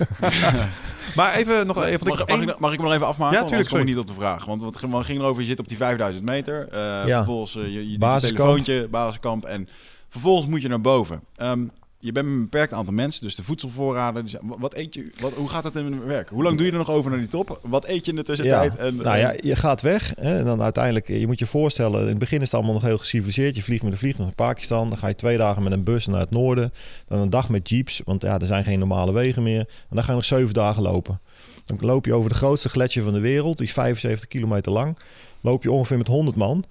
maar 1.15 1.33
even 1.35 1.67
nog 1.67 1.83
even... 1.83 2.07
Mag, 2.07 2.27
mag, 2.27 2.41
ik, 2.41 2.59
mag 2.59 2.71
ik 2.71 2.77
hem 2.77 2.85
nog 2.87 2.95
even 2.95 3.07
afmaken? 3.07 3.33
Ja, 3.35 3.39
Want 3.39 3.47
tuurlijk, 3.51 3.51
anders 3.51 3.67
kom 3.67 3.79
ik 3.79 3.85
niet 3.85 3.97
op 3.97 4.07
de 4.07 4.13
vraag. 4.13 4.45
Want 4.45 4.61
wat 4.61 5.05
ging- 5.05 5.19
erover? 5.19 5.41
Je 5.41 5.47
zit 5.47 5.59
op 5.59 5.67
die 5.67 5.77
5000 5.77 6.25
meter. 6.25 6.67
eh, 6.71 6.79
Ja. 7.05 7.15
Vervolgens 7.17 7.55
eh, 7.55 7.63
je, 7.63 7.69
je 7.71 7.81
doet 7.81 7.91
je 7.91 7.97
Basiskamp. 7.97 8.37
telefoontje, 8.37 8.87
basiskamp. 8.91 9.45
En 9.45 9.69
vervolgens 10.09 10.47
moet 10.47 10.61
je 10.61 10.67
naar 10.67 10.81
boven. 10.81 11.21
Ehm, 11.35 11.63
je 11.99 12.11
bent 12.11 12.25
met 12.25 12.35
een 12.35 12.41
beperkt 12.41 12.73
aantal 12.73 12.93
mensen. 12.93 13.23
Dus 13.23 13.35
de 13.35 13.43
voedselvoorraden. 13.43 14.21
die 14.21 14.31
zijn- 14.31 14.53
wat 14.57 14.73
eet 14.75 14.93
je? 14.93 15.11
Wat, 15.19 15.33
hoe 15.33 15.49
gaat 15.49 15.63
dat 15.63 15.75
in 15.75 15.83
hun 15.83 16.05
werk? 16.05 16.29
Hoe 16.29 16.43
lang 16.43 16.57
doe 16.57 16.65
je 16.65 16.71
er 16.71 16.77
nog 16.77 16.89
over 16.89 17.09
naar 17.11 17.19
die 17.19 17.27
top? 17.27 17.59
Wat 17.63 17.85
eet 17.87 18.05
je 18.05 18.11
in 18.11 18.17
de 18.17 18.23
tussentijd? 18.23 18.73
Ja, 18.73 18.79
En, 18.79 18.95
nou 18.95 19.17
ja, 19.17 19.33
je 19.41 19.55
gaat 19.55 19.81
weg. 19.81 20.13
Hè, 20.19 20.37
en 20.37 20.45
dan 20.45 20.61
uiteindelijk, 20.61 21.07
je 21.07 21.27
moet 21.27 21.39
je 21.39 21.45
voorstellen, 21.45 22.01
in 22.01 22.07
het 22.07 22.17
begin 22.17 22.37
is 22.37 22.45
het 22.45 22.53
allemaal 22.53 22.73
nog 22.73 22.83
heel 22.83 22.97
geciviliseerd. 22.97 23.55
Je 23.55 23.63
vliegt 23.63 23.83
met 23.83 23.91
een 23.91 23.97
vliegtuig 23.97 24.27
naar 24.27 24.47
Pakistan. 24.47 24.89
Dan 24.89 24.97
ga 24.97 25.07
je 25.07 25.15
twee 25.15 25.37
dagen 25.37 25.63
met 25.63 25.71
een 25.71 25.83
bus 25.83 26.07
naar 26.07 26.19
het 26.19 26.29
noorden. 26.31 26.73
Dan 27.07 27.19
een 27.19 27.29
dag 27.29 27.49
met 27.49 27.69
jeeps, 27.69 28.01
want 28.05 28.21
ja, 28.21 28.39
er 28.39 28.47
zijn 28.47 28.63
geen 28.63 28.79
normale 28.79 29.11
wegen 29.11 29.43
meer. 29.43 29.59
En 29.59 29.67
dan 29.95 30.03
ga 30.03 30.09
je 30.09 30.15
nog 30.15 30.25
zeven 30.25 30.53
dagen 30.53 30.81
lopen. 30.81 31.19
Dan 31.65 31.77
loop 31.81 32.05
je 32.05 32.13
over 32.13 32.29
de 32.29 32.35
grootste 32.35 32.69
gletsjer 32.69 33.03
van 33.03 33.13
de 33.13 33.19
wereld. 33.19 33.57
Die 33.57 33.67
is 33.67 33.73
75 33.73 34.27
kilometer 34.27 34.71
lang. 34.71 34.97
Loop 35.41 35.63
je 35.63 35.71
ongeveer 35.71 35.97
met 35.97 36.07
100 36.07 36.35
man. 36.37 36.65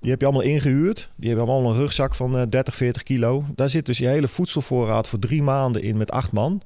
Die 0.00 0.10
heb 0.10 0.20
je 0.20 0.26
allemaal 0.26 0.44
ingehuurd. 0.44 1.10
Die 1.16 1.28
hebben 1.28 1.48
allemaal 1.48 1.70
een 1.70 1.76
rugzak 1.76 2.14
van 2.14 2.38
eh, 2.38 2.42
30, 2.48 2.74
40 2.74 3.02
kilo. 3.02 3.44
Daar 3.54 3.70
zit 3.70 3.86
dus 3.86 3.98
je 3.98 4.06
hele 4.06 4.28
voedselvoorraad 4.28 5.08
voor 5.08 5.18
drie 5.18 5.42
maanden 5.42 5.82
in 5.82 5.96
met 5.96 6.10
acht 6.10 6.32
man. 6.32 6.62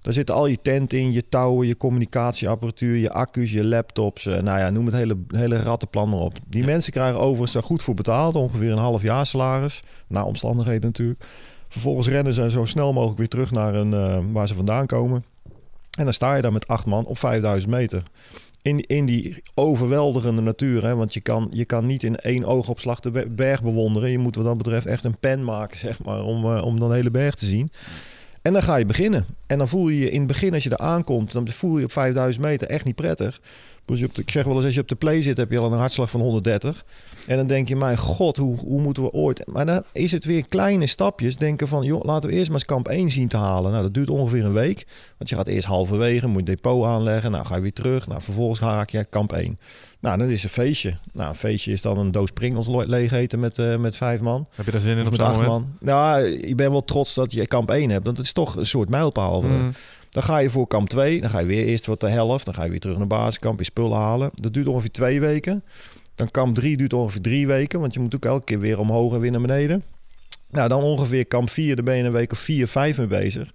Daar 0.00 0.12
zitten 0.12 0.34
al 0.34 0.46
je 0.46 0.58
tent 0.62 0.92
in, 0.92 1.12
je 1.12 1.28
touwen, 1.28 1.66
je 1.66 1.76
communicatieapparatuur, 1.76 2.96
je 2.96 3.10
accu's, 3.10 3.52
je 3.52 3.64
laptops. 3.64 4.26
eh, 4.26 4.42
nou 4.42 4.58
ja, 4.58 4.70
noem 4.70 4.86
het 4.86 4.94
hele, 4.94 5.16
hele 5.28 5.62
rattenplan 5.62 6.08
maar 6.08 6.18
op. 6.18 6.38
Die 6.48 6.64
mensen 6.64 6.92
krijgen 6.92 7.20
overigens 7.20 7.52
daar 7.52 7.62
goed 7.62 7.82
voor 7.82 7.94
betaald. 7.94 8.34
Ongeveer 8.34 8.70
een 8.70 8.78
half 8.78 9.02
jaar 9.02 9.26
salaris. 9.26 9.80
Naar 10.06 10.24
omstandigheden 10.24 10.82
natuurlijk. 10.82 11.24
Vervolgens 11.68 12.08
rennen 12.08 12.34
ze 12.34 12.50
zo 12.50 12.64
snel 12.64 12.92
mogelijk 12.92 13.18
weer 13.18 13.28
terug 13.28 13.50
naar 13.50 13.74
een, 13.74 13.94
eh, 13.94 14.18
waar 14.32 14.48
ze 14.48 14.54
vandaan 14.54 14.86
komen. 14.86 15.24
En 15.98 16.04
dan 16.04 16.12
sta 16.12 16.34
je 16.34 16.42
daar 16.42 16.52
met 16.52 16.68
acht 16.68 16.86
man 16.86 17.04
op 17.04 17.18
5000 17.18 17.72
meter. 17.72 18.02
In, 18.66 18.80
in 18.86 19.06
die 19.06 19.42
overweldigende 19.54 20.42
natuur. 20.42 20.84
Hè? 20.84 20.94
Want 20.94 21.14
je 21.14 21.20
kan, 21.20 21.48
je 21.50 21.64
kan 21.64 21.86
niet 21.86 22.02
in 22.02 22.16
één 22.16 22.44
oogopslag 22.44 23.00
de 23.00 23.10
be- 23.10 23.26
berg 23.28 23.62
bewonderen. 23.62 24.10
Je 24.10 24.18
moet 24.18 24.36
wat 24.36 24.44
dat 24.44 24.56
betreft 24.56 24.86
echt 24.86 25.04
een 25.04 25.18
pen 25.18 25.44
maken, 25.44 25.78
zeg 25.88 26.04
maar, 26.04 26.22
om, 26.22 26.44
eh, 26.44 26.64
om 26.64 26.78
dan 26.78 26.88
de 26.88 26.94
hele 26.94 27.10
berg 27.10 27.34
te 27.34 27.46
zien. 27.46 27.70
En 28.42 28.52
dan 28.52 28.62
ga 28.62 28.76
je 28.76 28.86
beginnen. 28.86 29.24
En 29.46 29.58
dan 29.58 29.68
voel 29.68 29.88
je 29.88 29.98
je 29.98 30.10
in 30.10 30.18
het 30.18 30.26
begin, 30.26 30.54
als 30.54 30.62
je 30.62 30.70
er 30.70 30.76
aankomt, 30.76 31.32
dan 31.32 31.48
voel 31.48 31.78
je 31.78 31.84
op 31.84 31.92
5000 31.92 32.44
meter 32.44 32.68
echt 32.68 32.84
niet 32.84 32.94
prettig. 32.94 33.40
Dus 33.86 33.98
je 33.98 34.06
op 34.06 34.14
de, 34.14 34.22
ik 34.22 34.30
zeg 34.30 34.44
wel 34.44 34.54
eens, 34.56 34.64
als 34.64 34.74
je 34.74 34.80
op 34.80 34.88
de 34.88 34.94
play 34.94 35.22
zit, 35.22 35.36
heb 35.36 35.50
je 35.50 35.58
al 35.58 35.72
een 35.72 35.78
hartslag 35.78 36.10
van 36.10 36.20
130. 36.20 36.84
En 37.26 37.36
dan 37.36 37.46
denk 37.46 37.68
je, 37.68 37.76
mijn 37.76 37.98
god, 37.98 38.36
hoe, 38.36 38.58
hoe 38.58 38.80
moeten 38.80 39.02
we 39.02 39.10
ooit... 39.12 39.46
Maar 39.46 39.66
dan 39.66 39.82
is 39.92 40.12
het 40.12 40.24
weer 40.24 40.48
kleine 40.48 40.86
stapjes. 40.86 41.36
Denken 41.36 41.68
van, 41.68 41.84
joh, 41.84 42.04
laten 42.04 42.28
we 42.30 42.34
eerst 42.34 42.46
maar 42.50 42.54
eens 42.58 42.64
kamp 42.68 42.88
1 42.88 43.10
zien 43.10 43.28
te 43.28 43.36
halen. 43.36 43.70
Nou, 43.70 43.82
dat 43.82 43.94
duurt 43.94 44.10
ongeveer 44.10 44.44
een 44.44 44.52
week. 44.52 44.86
Want 45.18 45.30
je 45.30 45.36
gaat 45.36 45.46
eerst 45.46 45.66
halverwege, 45.66 46.26
moet 46.26 46.46
je 46.46 46.54
depot 46.54 46.84
aanleggen. 46.84 47.30
Nou, 47.30 47.46
ga 47.46 47.54
je 47.54 47.60
weer 47.60 47.72
terug. 47.72 48.06
Nou, 48.06 48.22
vervolgens 48.22 48.60
haak 48.60 48.90
je 48.90 49.04
kamp 49.04 49.32
1. 49.32 49.58
Nou, 50.00 50.18
dan 50.18 50.28
is 50.28 50.42
een 50.42 50.48
feestje. 50.48 50.98
Nou, 51.12 51.28
een 51.28 51.34
feestje 51.34 51.72
is 51.72 51.82
dan 51.82 51.98
een 51.98 52.12
doos 52.12 52.30
pringels 52.30 52.66
lo- 52.66 52.84
leeg 52.86 53.12
eten 53.12 53.40
met, 53.40 53.58
eh, 53.58 53.76
met 53.76 53.96
vijf 53.96 54.20
man. 54.20 54.46
Heb 54.54 54.64
je 54.66 54.72
daar 54.72 54.80
zin 54.80 54.96
in 54.96 55.00
Of 55.00 55.06
op 55.08 55.14
zo'n 55.14 55.26
moment? 55.30 55.48
man. 55.48 55.66
Nou, 55.80 56.24
ik 56.26 56.56
ben 56.56 56.70
wel 56.70 56.84
trots 56.84 57.14
dat 57.14 57.32
je 57.32 57.46
kamp 57.46 57.70
1 57.70 57.90
hebt. 57.90 58.04
Want 58.04 58.16
het 58.16 58.26
is 58.26 58.32
toch 58.32 58.56
een 58.56 58.66
soort 58.66 58.88
mijlpaal. 58.88 59.44
Dan 60.10 60.22
ga 60.22 60.38
je 60.38 60.50
voor 60.50 60.66
kamp 60.66 60.88
2. 60.88 61.20
Dan 61.20 61.30
ga 61.30 61.38
je 61.38 61.46
weer 61.46 61.64
eerst 61.64 61.86
wat 61.86 62.00
de 62.00 62.08
helft. 62.08 62.44
Dan 62.44 62.54
ga 62.54 62.64
je 62.64 62.70
weer 62.70 62.80
terug 62.80 62.98
naar 62.98 63.06
basiskamp. 63.06 63.58
Je 63.58 63.64
spullen 63.64 63.96
halen. 63.96 64.30
Dat 64.34 64.54
duurt 64.54 64.68
ongeveer 64.68 64.90
twee 64.90 65.20
weken. 65.20 65.64
Dan 66.14 66.30
kamp 66.30 66.54
3 66.54 66.76
duurt 66.76 66.92
ongeveer 66.92 67.20
drie 67.20 67.46
weken. 67.46 67.80
Want 67.80 67.94
je 67.94 68.00
moet 68.00 68.14
ook 68.14 68.24
elke 68.24 68.44
keer 68.44 68.60
weer 68.60 68.78
omhoog 68.78 69.14
en 69.14 69.20
weer 69.20 69.30
naar 69.30 69.40
beneden. 69.40 69.82
Nou, 70.50 70.68
dan 70.68 70.82
ongeveer 70.82 71.26
kamp 71.26 71.50
4. 71.50 71.76
Daar 71.76 71.84
ben 71.84 71.96
je 71.96 72.02
een 72.02 72.12
week 72.12 72.32
of 72.32 72.38
4, 72.38 72.68
5 72.68 72.98
mee 72.98 73.06
bezig. 73.06 73.48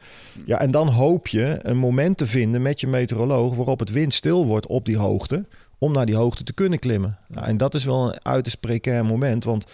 Ja, 0.45 0.59
en 0.59 0.71
dan 0.71 0.87
hoop 0.87 1.27
je 1.27 1.59
een 1.61 1.77
moment 1.77 2.17
te 2.17 2.27
vinden 2.27 2.61
met 2.61 2.79
je 2.79 2.87
meteoroloog... 2.87 3.55
waarop 3.55 3.79
het 3.79 3.91
windstil 3.91 4.45
wordt 4.45 4.67
op 4.67 4.85
die 4.85 4.97
hoogte... 4.97 5.45
om 5.77 5.91
naar 5.91 6.05
die 6.05 6.15
hoogte 6.15 6.43
te 6.43 6.53
kunnen 6.53 6.79
klimmen. 6.79 7.17
Nou, 7.27 7.47
en 7.47 7.57
dat 7.57 7.73
is 7.73 7.83
wel 7.83 8.07
een 8.07 8.25
uiterst 8.25 8.59
precair 8.59 9.05
moment. 9.05 9.43
Want 9.43 9.65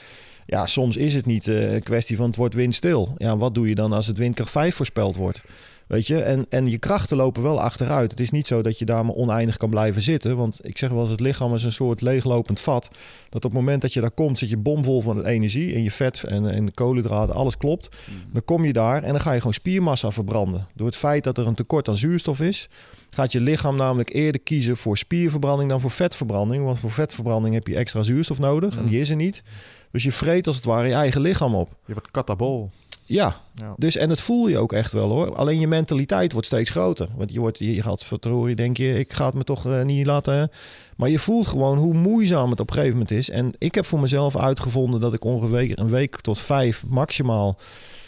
ja, 0.46 0.66
soms 0.66 0.98
is 0.98 1.14
het 1.14 1.26
niet 1.26 1.48
eh, 1.48 1.74
een 1.74 1.84
kwestie 1.84 2.16
van 2.16 2.28
het 2.28 2.36
wordt 2.36 2.56
windstil. 2.56 3.14
Ja, 3.18 3.38
wat 3.38 3.54
doe 3.54 3.68
je 3.68 3.76
dan 3.76 3.94
als 3.94 4.08
het 4.08 4.18
windkracht 4.18 4.52
5 4.52 4.76
voorspeld 4.76 5.16
wordt? 5.16 5.42
Weet 5.88 6.08
je, 6.08 6.22
en, 6.22 6.46
en 6.50 6.70
je 6.70 6.78
krachten 6.78 7.18
lopen 7.18 7.44
wel 7.44 7.62
achteruit. 7.62 8.12
Het 8.12 8.20
is 8.20 8.32
niet 8.32 8.48
zo 8.48 8.62
dat 8.62 8.80
je 8.80 8.86
daar 8.86 9.06
maar 9.06 9.16
oneindig 9.16 9.58
kan 9.58 9.70
blijven 9.70 10.02
zitten. 10.02 10.36
Want 10.38 10.60
ik 10.62 10.78
zeg 10.78 10.90
wel 10.90 11.02
eens, 11.02 11.10
het 11.10 11.20
lichaam 11.20 11.54
is 11.54 11.64
een 11.64 11.72
soort 11.72 12.02
leeglopend 12.02 12.60
vat. 12.60 12.88
Dat 13.30 13.46
op 13.46 13.52
het 13.52 13.60
moment 13.60 13.82
dat 13.82 13.94
je 13.94 14.02
daar 14.02 14.12
komt, 14.12 14.38
zit 14.38 14.50
je 14.50 14.58
bomvol 14.58 15.02
van 15.02 15.26
energie. 15.26 15.74
En 15.74 15.84
je 15.84 15.92
vet 15.92 16.24
en, 16.24 16.50
en 16.52 16.66
de 16.66 16.72
koolhydraten, 16.72 17.36
alles 17.36 17.58
klopt. 17.58 17.90
Dan 18.32 18.46
kom 18.46 18.66
je 18.66 18.74
daar 18.74 19.04
en 19.04 19.12
dan 19.12 19.22
ga 19.22 19.32
je 19.32 19.38
gewoon 19.38 19.54
spiermassa 19.54 20.12
verbranden. 20.12 20.68
Door 20.76 20.88
het 20.88 20.96
feit 20.96 21.24
dat 21.24 21.38
er 21.38 21.48
een 21.48 21.56
tekort 21.56 21.88
aan 21.88 21.98
zuurstof 21.98 22.40
is, 22.40 22.70
gaat 23.10 23.32
je 23.32 23.42
lichaam 23.42 23.76
namelijk 23.76 24.14
eerder 24.14 24.42
kiezen 24.42 24.78
voor 24.78 24.98
spierverbranding 24.98 25.70
dan 25.70 25.82
voor 25.82 25.92
vetverbranding. 25.92 26.64
Want 26.64 26.80
voor 26.80 26.92
vetverbranding 26.92 27.54
heb 27.54 27.68
je 27.68 27.76
extra 27.76 28.04
zuurstof 28.04 28.40
nodig. 28.40 28.78
En 28.78 28.88
die 28.88 29.00
is 29.00 29.10
er 29.10 29.16
niet. 29.16 29.44
Dus 29.92 30.04
je 30.04 30.12
vreet 30.12 30.48
als 30.48 30.56
het 30.56 30.66
ware 30.66 30.88
je 30.88 30.94
eigen 30.94 31.22
lichaam 31.22 31.56
op. 31.56 31.70
Je 31.86 31.94
wordt 31.94 32.12
katabol. 32.12 32.70
Ja, 33.10 33.36
Ja. 33.56 33.74
dus 33.78 33.96
en 33.98 34.10
het 34.10 34.22
voel 34.22 34.48
je 34.48 34.58
ook 34.58 34.74
echt 34.74 34.94
wel 34.94 35.10
hoor. 35.10 35.36
Alleen 35.36 35.60
je 35.60 35.68
mentaliteit 35.68 36.32
wordt 36.32 36.48
steeds 36.48 36.70
groter. 36.70 37.08
Want 37.16 37.34
je, 37.34 37.40
wordt, 37.40 37.60
je 37.60 37.82
gaat 37.82 38.04
vertrouwen, 38.04 38.56
denk 38.56 38.78
je, 38.78 39.00
ik 39.00 39.14
ga 39.14 39.26
het 39.26 39.34
me 39.36 39.44
toch 39.44 39.66
eh, 39.66 39.84
niet 39.84 40.06
laten. 40.06 40.52
Maar 40.98 41.10
je 41.10 41.20
voelt 41.20 41.48
gewoon 41.48 41.78
hoe 41.78 41.94
moeizaam 41.94 42.50
het 42.50 42.60
op 42.60 42.68
een 42.68 42.74
gegeven 42.74 42.98
moment 42.98 43.12
is. 43.18 43.30
En 43.30 43.54
ik 43.58 43.76
heb 43.76 43.86
voor 43.86 44.00
mezelf 44.00 44.38
uitgevonden 44.38 45.00
dat 45.00 45.14
ik 45.14 45.24
ongeveer 45.24 45.80
een 45.80 45.90
week 45.90 46.22
tot 46.22 46.40
vijf, 46.40 46.84
maximaal 46.88 47.58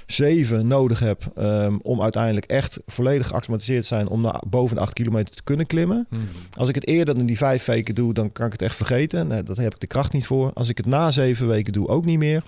zeven 0.06 0.68
nodig 0.68 1.00
heb. 1.00 1.32
ehm, 1.36 1.78
om 1.82 2.02
uiteindelijk 2.02 2.46
echt 2.46 2.80
volledig 2.88 3.28
geacclimatiseerd 3.28 3.82
te 3.82 3.88
zijn 3.88 4.08
om 4.08 4.22
naar 4.22 4.42
boven 4.50 4.76
de 4.76 4.82
acht 4.82 4.94
kilometer 4.94 5.36
te 5.36 5.44
kunnen 5.44 5.66
klimmen. 5.66 6.06
Hmm. 6.10 6.28
Als 6.58 6.70
ik 6.70 6.76
het 6.76 6.88
eerder 6.88 7.16
dan 7.16 7.26
die 7.26 7.38
vijf 7.38 7.66
weken 7.66 7.96
doe, 7.96 8.14
dan 8.14 8.32
kan 8.32 8.46
ik 8.46 8.52
het 8.52 8.62
echt 8.62 8.76
vergeten. 8.76 9.28
Nee, 9.28 9.44
daar 9.44 9.56
heb 9.58 9.74
ik 9.74 9.80
de 9.80 9.88
kracht 9.88 10.14
niet 10.14 10.26
voor. 10.28 10.52
Als 10.54 10.70
ik 10.70 10.78
het 10.78 10.86
na 10.86 11.12
zeven 11.12 11.48
weken 11.48 11.74
doe, 11.74 11.88
ook 11.88 12.06
niet 12.06 12.18
meer. 12.18 12.44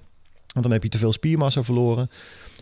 Want 0.54 0.66
dan 0.66 0.74
heb 0.74 0.84
je 0.84 0.90
te 0.90 0.98
veel 0.98 1.14
spiermassa 1.14 1.64
verloren. 1.64 2.10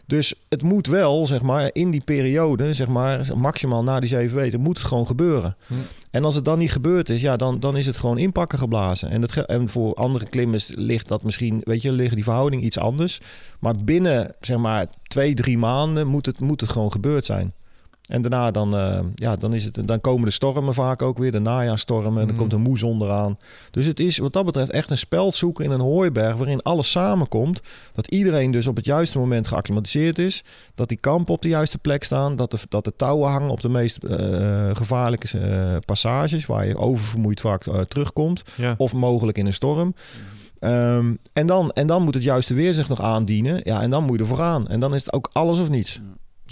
Dus 0.05 0.33
het 0.49 0.61
moet 0.61 0.87
wel, 0.87 1.25
zeg 1.25 1.41
maar, 1.41 1.69
in 1.73 1.91
die 1.91 2.01
periode, 2.01 2.73
zeg 2.73 2.87
maar, 2.87 3.37
maximaal 3.37 3.83
na 3.83 3.99
die 3.99 4.09
zeven 4.09 4.37
weken, 4.37 4.59
moet 4.59 4.77
het 4.77 4.87
gewoon 4.87 5.07
gebeuren. 5.07 5.55
Hm. 5.67 5.73
En 6.11 6.23
als 6.23 6.35
het 6.35 6.45
dan 6.45 6.59
niet 6.59 6.71
gebeurd 6.71 7.09
is, 7.09 7.21
ja, 7.21 7.37
dan, 7.37 7.59
dan 7.59 7.77
is 7.77 7.85
het 7.85 7.97
gewoon 7.97 8.17
inpakken 8.17 8.59
geblazen. 8.59 9.09
En, 9.09 9.21
dat, 9.21 9.35
en 9.35 9.69
voor 9.69 9.93
andere 9.93 10.29
klimmers 10.29 10.71
ligt 10.75 11.07
dat 11.07 11.23
misschien, 11.23 11.61
weet 11.63 11.81
je, 11.81 11.91
liggen 11.91 12.15
die 12.15 12.23
verhouding 12.23 12.63
iets 12.63 12.77
anders. 12.77 13.19
Maar 13.59 13.75
binnen, 13.75 14.35
zeg 14.41 14.57
maar, 14.57 14.85
twee, 15.07 15.33
drie 15.33 15.57
maanden 15.57 16.07
moet 16.07 16.25
het, 16.25 16.39
moet 16.39 16.61
het 16.61 16.69
gewoon 16.69 16.91
gebeurd 16.91 17.25
zijn. 17.25 17.53
En 18.09 18.21
daarna 18.21 18.51
dan, 18.51 18.75
eh, 18.75 18.99
ja, 19.15 19.35
dan, 19.35 19.53
is 19.53 19.65
het, 19.65 19.87
dan 19.87 20.01
komen 20.01 20.25
de 20.25 20.31
stormen 20.31 20.73
vaak 20.73 21.01
ook 21.01 21.17
weer, 21.17 21.31
de 21.31 21.39
najaarstormen. 21.39 22.11
En 22.11 22.17
dan 22.17 22.27
Mhm. 22.27 22.37
komt 22.37 22.53
een 22.53 22.61
moezon 22.61 23.01
eraan. 23.01 23.37
Dus 23.71 23.85
het 23.85 23.99
is 23.99 24.17
wat 24.17 24.33
dat 24.33 24.45
betreft 24.45 24.71
echt 24.71 24.89
een 24.89 24.97
spel 24.97 25.31
zoeken 25.31 25.65
in 25.65 25.71
een 25.71 25.79
hooiberg... 25.79 26.35
waarin 26.35 26.61
alles 26.61 26.91
samenkomt. 26.91 27.61
Dat 27.93 28.07
iedereen 28.11 28.51
dus 28.51 28.67
op 28.67 28.75
het 28.75 28.85
juiste 28.85 29.17
moment 29.17 29.47
geacclimatiseerd 29.47 30.17
is. 30.19 30.43
Dat 30.75 30.87
die 30.89 30.97
kampen 30.97 31.33
op 31.33 31.41
de 31.41 31.47
juiste 31.49 31.77
plek 31.77 32.03
staan. 32.03 32.35
Dat 32.35 32.51
de, 32.51 32.57
dat 32.69 32.83
de 32.83 32.93
touwen 32.95 33.29
hangen 33.29 33.49
op 33.49 33.61
de 33.61 33.69
meest 33.69 34.03
eh, 34.03 34.69
gevaarlijke 34.73 35.37
eh, 35.39 35.75
passages... 35.85 36.45
waar 36.45 36.67
je 36.67 36.77
oververmoeid 36.77 37.41
vaak 37.41 37.63
terugkomt. 37.87 38.41
Ja. 38.57 38.75
Of 38.77 38.93
mogelijk 38.93 39.37
in 39.37 39.45
een 39.45 39.53
storm. 39.53 39.93
Ehm, 40.59 41.13
en, 41.33 41.45
dan, 41.47 41.71
en 41.71 41.87
dan 41.87 42.03
moet 42.03 42.13
het 42.13 42.23
juiste 42.23 42.53
weer 42.53 42.73
zich 42.73 42.89
nog 42.89 43.01
aandienen. 43.01 43.61
Ja, 43.63 43.81
en 43.81 43.89
dan 43.89 44.03
moet 44.03 44.15
je 44.15 44.21
er 44.21 44.27
voor 44.27 44.37
gaan. 44.37 44.67
En 44.67 44.79
dan 44.79 44.93
is 44.95 45.05
het 45.05 45.13
ook 45.13 45.29
alles 45.33 45.59
of 45.59 45.69
niets. 45.69 46.01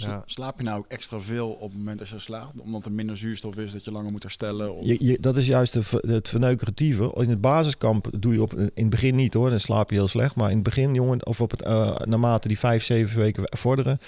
Ja. 0.04 0.22
Slaap 0.26 0.58
je 0.58 0.64
nou 0.64 0.78
ook 0.78 0.86
extra 0.88 1.20
veel 1.20 1.48
op 1.48 1.68
het 1.68 1.78
moment 1.78 1.98
dat 1.98 2.08
je 2.08 2.18
slaagt? 2.18 2.60
Omdat 2.60 2.84
er 2.84 2.92
minder 2.92 3.16
zuurstof 3.16 3.56
is, 3.56 3.72
dat 3.72 3.84
je 3.84 3.92
langer 3.92 4.12
moet 4.12 4.22
herstellen? 4.22 4.74
Of... 4.74 4.86
Je, 4.86 4.96
je, 5.00 5.18
dat 5.20 5.36
is 5.36 5.46
juist 5.46 5.72
de, 5.72 6.12
het 6.12 6.28
verneukeratieve. 6.28 7.12
In 7.16 7.30
het 7.30 7.40
basiskamp 7.40 8.10
doe 8.18 8.32
je 8.32 8.42
op, 8.42 8.54
in 8.54 8.70
het 8.74 8.90
begin 8.90 9.14
niet 9.14 9.34
hoor, 9.34 9.50
dan 9.50 9.60
slaap 9.60 9.90
je 9.90 9.96
heel 9.96 10.08
slecht. 10.08 10.36
Maar 10.36 10.48
in 10.48 10.54
het 10.54 10.64
begin, 10.64 10.94
jongen, 10.94 11.26
of 11.26 11.40
op 11.40 11.50
het, 11.50 11.62
eh, 11.62 11.96
naarmate 11.96 12.48
die 12.48 12.58
vijf, 12.58 12.84
zeven 12.84 13.18
weken 13.18 13.44
vorderen, 13.44 13.98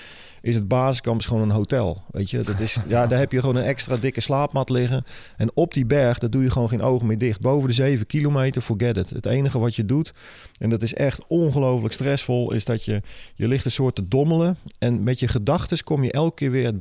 is 0.43 0.55
het 0.55 0.69
basiskamp 0.69 1.21
is 1.21 1.27
gewoon 1.27 1.43
een 1.43 1.51
hotel. 1.51 2.03
Weet 2.11 2.31
je, 2.31 2.41
dat 2.41 2.61
is, 2.61 2.77
ja, 2.89 3.07
daar 3.07 3.19
heb 3.19 3.33
je 3.33 3.41
gewoon 3.41 3.57
een 3.57 3.65
extra 3.65 3.97
dikke 3.97 4.21
slaapmat 4.21 4.71
liggen. 4.71 5.05
En 5.37 5.51
op 5.55 5.75
die 5.75 5.87
berg, 5.87 6.19
daar 6.19 6.31
doe 6.31 6.43
je 6.43 6.51
gewoon 6.51 6.69
geen 6.69 6.83
ogen 6.83 7.07
meer 7.07 7.19
dicht. 7.19 7.41
Boven 7.41 7.69
de 7.69 7.75
zeven 7.75 8.07
kilometer, 8.07 8.63
forget 8.63 8.97
it. 8.97 9.11
Het 9.11 9.27
enige 9.27 9.59
wat 9.59 9.77
je 9.77 9.85
doet, 9.85 10.13
en 10.59 10.71
dat 10.71 10.83
is 10.83 10.95
echt 10.95 11.27
ongelooflijk 11.27 11.95
stressvol, 11.95 12.53
is 12.53 12.65
dat 12.65 12.85
je, 12.85 13.03
je 13.35 13.49
ligt 13.49 13.65
een 13.65 13.71
soort 13.71 13.95
te 13.95 14.09
dommelen. 14.09 14.57
En 14.79 15.03
met 15.03 15.21
je 15.21 15.29
gedachten 15.29 15.85
kom 15.85 16.05
je 16.05 16.13
elke 16.13 16.35
keer 16.35 16.51
weer 16.51 16.73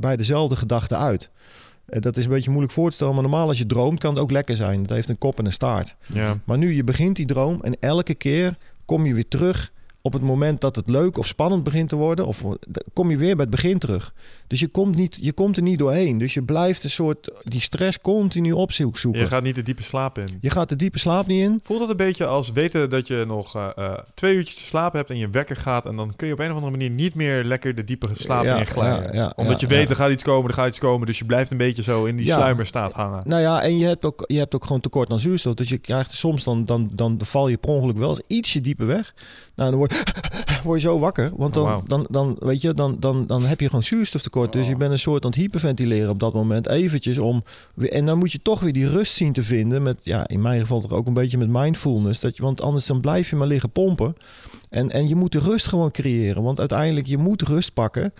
bij 0.00 0.16
dezelfde 0.16 0.56
gedachte 0.56 0.96
uit. 0.96 1.30
Eh, 1.86 2.00
Dat 2.00 2.16
is 2.16 2.24
een 2.24 2.30
beetje 2.30 2.50
moeilijk 2.50 2.72
voor 2.72 2.88
te 2.88 2.94
stellen, 2.94 3.14
maar 3.14 3.22
normaal 3.22 3.48
als 3.48 3.58
je 3.58 3.66
droomt 3.66 3.98
kan 3.98 4.10
het 4.14 4.22
ook 4.22 4.30
lekker 4.30 4.56
zijn. 4.56 4.80
Het 4.80 4.90
heeft 4.90 5.08
een 5.08 5.18
kop 5.18 5.38
en 5.38 5.46
een 5.46 5.52
staart. 5.52 5.94
Ja. 6.06 6.38
Maar 6.44 6.58
nu, 6.58 6.74
je 6.74 6.84
begint 6.84 7.16
die 7.16 7.26
droom 7.26 7.62
en 7.62 7.76
elke 7.80 8.14
keer 8.14 8.56
kom 8.84 9.06
je 9.06 9.14
weer 9.14 9.28
terug 9.28 9.72
op 10.06 10.12
het 10.12 10.22
moment 10.22 10.60
dat 10.60 10.76
het 10.76 10.90
leuk 10.90 11.18
of 11.18 11.26
spannend 11.26 11.62
begint 11.62 11.88
te 11.88 11.96
worden. 11.96 12.26
Of 12.26 12.44
kom 12.92 13.10
je 13.10 13.16
weer 13.16 13.36
bij 13.36 13.44
het 13.44 13.54
begin 13.54 13.78
terug. 13.78 14.14
Dus 14.46 14.60
je 14.60 14.68
komt, 14.68 14.96
niet, 14.96 15.18
je 15.20 15.32
komt 15.32 15.56
er 15.56 15.62
niet 15.62 15.78
doorheen. 15.78 16.18
Dus 16.18 16.34
je 16.34 16.42
blijft 16.42 16.84
een 16.84 16.90
soort 16.90 17.30
die 17.42 17.60
stress 17.60 17.98
continu 17.98 18.52
opzoeken. 18.52 19.00
zoeken. 19.00 19.20
Je 19.20 19.26
gaat 19.26 19.42
niet 19.42 19.54
de 19.54 19.62
diepe 19.62 19.82
slaap 19.82 20.18
in. 20.18 20.38
Je 20.40 20.50
gaat 20.50 20.68
de 20.68 20.76
diepe 20.76 20.98
slaap 20.98 21.26
niet 21.26 21.40
in. 21.40 21.60
Voelt 21.62 21.80
dat 21.80 21.90
een 21.90 21.96
beetje 21.96 22.26
als 22.26 22.52
weten 22.52 22.90
dat 22.90 23.06
je 23.06 23.24
nog 23.26 23.56
eh, 23.56 23.68
eh, 23.76 23.98
twee 24.14 24.36
uurtjes 24.36 24.56
te 24.56 24.62
slapen 24.62 24.98
hebt 24.98 25.10
en 25.10 25.16
je 25.16 25.30
wekker 25.30 25.56
gaat 25.56 25.86
en 25.86 25.96
dan 25.96 26.16
kun 26.16 26.26
je 26.26 26.32
op 26.32 26.38
een 26.38 26.50
of 26.50 26.54
andere 26.54 26.70
manier 26.70 26.90
niet 26.90 27.14
meer 27.14 27.44
lekker 27.44 27.74
de 27.74 27.84
diepe 27.84 28.08
slaap 28.12 28.44
Ja, 28.44 28.64
ja, 28.74 29.08
ja, 29.12 29.32
Omdat 29.36 29.60
je 29.60 29.66
weet, 29.66 29.90
er 29.90 29.96
gaat 29.96 30.10
iets 30.10 30.22
komen, 30.22 30.48
er 30.48 30.56
gaat 30.56 30.68
iets 30.68 30.78
komen. 30.78 31.06
Dus 31.06 31.18
je 31.18 31.24
blijft 31.24 31.50
een 31.50 31.56
beetje 31.56 31.82
zo 31.82 32.04
in 32.04 32.16
die 32.16 32.26
sluimerstaat 32.26 32.92
hangen. 32.92 33.22
Nou 33.26 33.42
ja, 33.42 33.62
en 33.62 33.78
je 33.78 33.86
hebt 33.86 34.04
ook, 34.04 34.24
je 34.26 34.38
hebt 34.38 34.54
ook 34.54 34.64
gewoon 34.64 34.80
tekort 34.80 35.10
aan 35.10 35.20
zuurstof. 35.20 35.54
Dus 35.54 35.68
je 35.68 35.78
krijgt 35.78 36.12
soms 36.12 36.44
dan, 36.44 36.64
dan, 36.64 36.90
dan 36.92 37.20
val 37.22 37.48
je 37.48 37.56
per 37.56 37.70
ongeluk 37.70 37.96
wel 37.96 38.10
eens 38.10 38.22
ietsje 38.26 38.60
dieper 38.60 38.86
weg. 38.86 39.14
Nou, 39.56 39.70
dan 39.70 39.78
word, 39.78 40.02
word 40.64 40.80
je 40.80 40.86
zo 40.86 40.98
wakker. 40.98 41.30
Want 41.36 41.54
dan, 41.54 41.62
Oh, 41.62 41.68
wauw. 41.68 41.82
dan, 41.86 42.06
dan, 42.10 42.36
weet 42.38 42.60
je, 42.60 42.74
dan, 42.74 42.96
dan, 43.00 43.26
dan 43.26 43.42
heb 43.44 43.60
je 43.60 43.66
gewoon 43.66 43.82
zuurstoftekort. 43.82 44.52
Dus 44.52 44.62
Oh. 44.62 44.68
je 44.68 44.76
bent 44.76 44.92
een 44.92 44.98
soort 44.98 45.24
aan 45.24 45.30
het 45.30 45.38
hyperventileren 45.40 46.10
op 46.10 46.20
dat 46.20 46.34
moment. 46.34 46.68
Eventjes 46.68 47.18
om... 47.18 47.44
En 47.88 48.06
dan 48.06 48.18
moet 48.18 48.32
je 48.32 48.40
toch 48.42 48.60
weer 48.60 48.72
die 48.72 48.88
rust 48.88 49.12
zien 49.12 49.32
te 49.32 49.42
vinden. 49.42 49.82
Met, 49.82 49.96
ja, 50.02 50.28
in 50.28 50.42
mijn 50.42 50.60
geval 50.60 50.80
toch 50.80 50.92
ook 50.92 51.06
een 51.06 51.12
beetje 51.14 51.38
met 51.38 51.48
mindfulness. 51.48 52.20
Dat 52.20 52.36
je, 52.36 52.42
want 52.42 52.60
anders 52.60 52.86
dan 52.86 53.00
blijf 53.00 53.30
je 53.30 53.36
maar 53.36 53.46
liggen 53.46 53.70
pompen. 53.70 54.16
En, 54.70 54.90
en 54.90 55.08
je 55.08 55.14
moet 55.14 55.32
de 55.32 55.38
rust 55.38 55.66
gewoon 55.68 55.90
creëren. 55.90 56.42
Want 56.42 56.58
uiteindelijk, 56.58 57.06
je 57.06 57.18
moet 57.18 57.42
rust 57.42 57.72
pakken. 57.72 58.12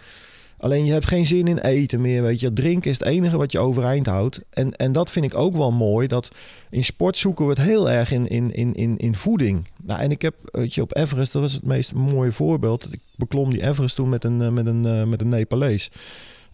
Alleen 0.65 0.85
je 0.85 0.93
hebt 0.93 1.07
geen 1.07 1.27
zin 1.27 1.49
in 1.49 1.59
eten 1.59 2.01
meer, 2.01 2.23
weet 2.23 2.41
je. 2.41 2.53
Drinken 2.53 2.91
is 2.91 2.99
het 2.99 3.09
enige 3.09 3.37
wat 3.37 3.53
je 3.53 3.59
overeind 3.59 4.07
houdt. 4.07 4.45
En, 4.51 4.77
en 4.77 4.93
dat 4.93 5.11
vind 5.11 5.25
ik 5.25 5.35
ook 5.35 5.57
wel 5.57 5.73
mooi. 5.73 6.07
Dat 6.07 6.31
in 6.71 6.85
sport 6.85 7.17
zoeken 7.17 7.45
we 7.45 7.51
het 7.51 7.61
heel 7.61 7.91
erg 7.91 8.11
in, 8.11 8.29
in, 8.29 8.55
in, 8.55 8.75
in, 8.75 8.97
in 8.97 9.15
voeding. 9.15 9.67
Nou, 9.83 10.01
en 10.01 10.11
ik 10.11 10.23
heb, 10.23 10.35
weet 10.45 10.75
je, 10.75 10.83
op 10.83 10.97
Everest, 10.97 11.33
dat 11.33 11.43
was 11.43 11.53
het 11.53 11.65
meest 11.65 11.95
mooie 11.95 12.33
voorbeeld. 12.33 12.93
Ik 12.93 13.01
beklom 13.17 13.51
die 13.51 13.67
Everest 13.67 13.97
toen 13.97 14.09
met 14.09 14.25
een, 14.25 14.43
eh, 14.43 14.49
met 14.49 14.67
een, 14.67 14.87
eh, 14.87 15.05
met 15.05 15.21
een 15.21 15.29
Nepalees. 15.29 15.91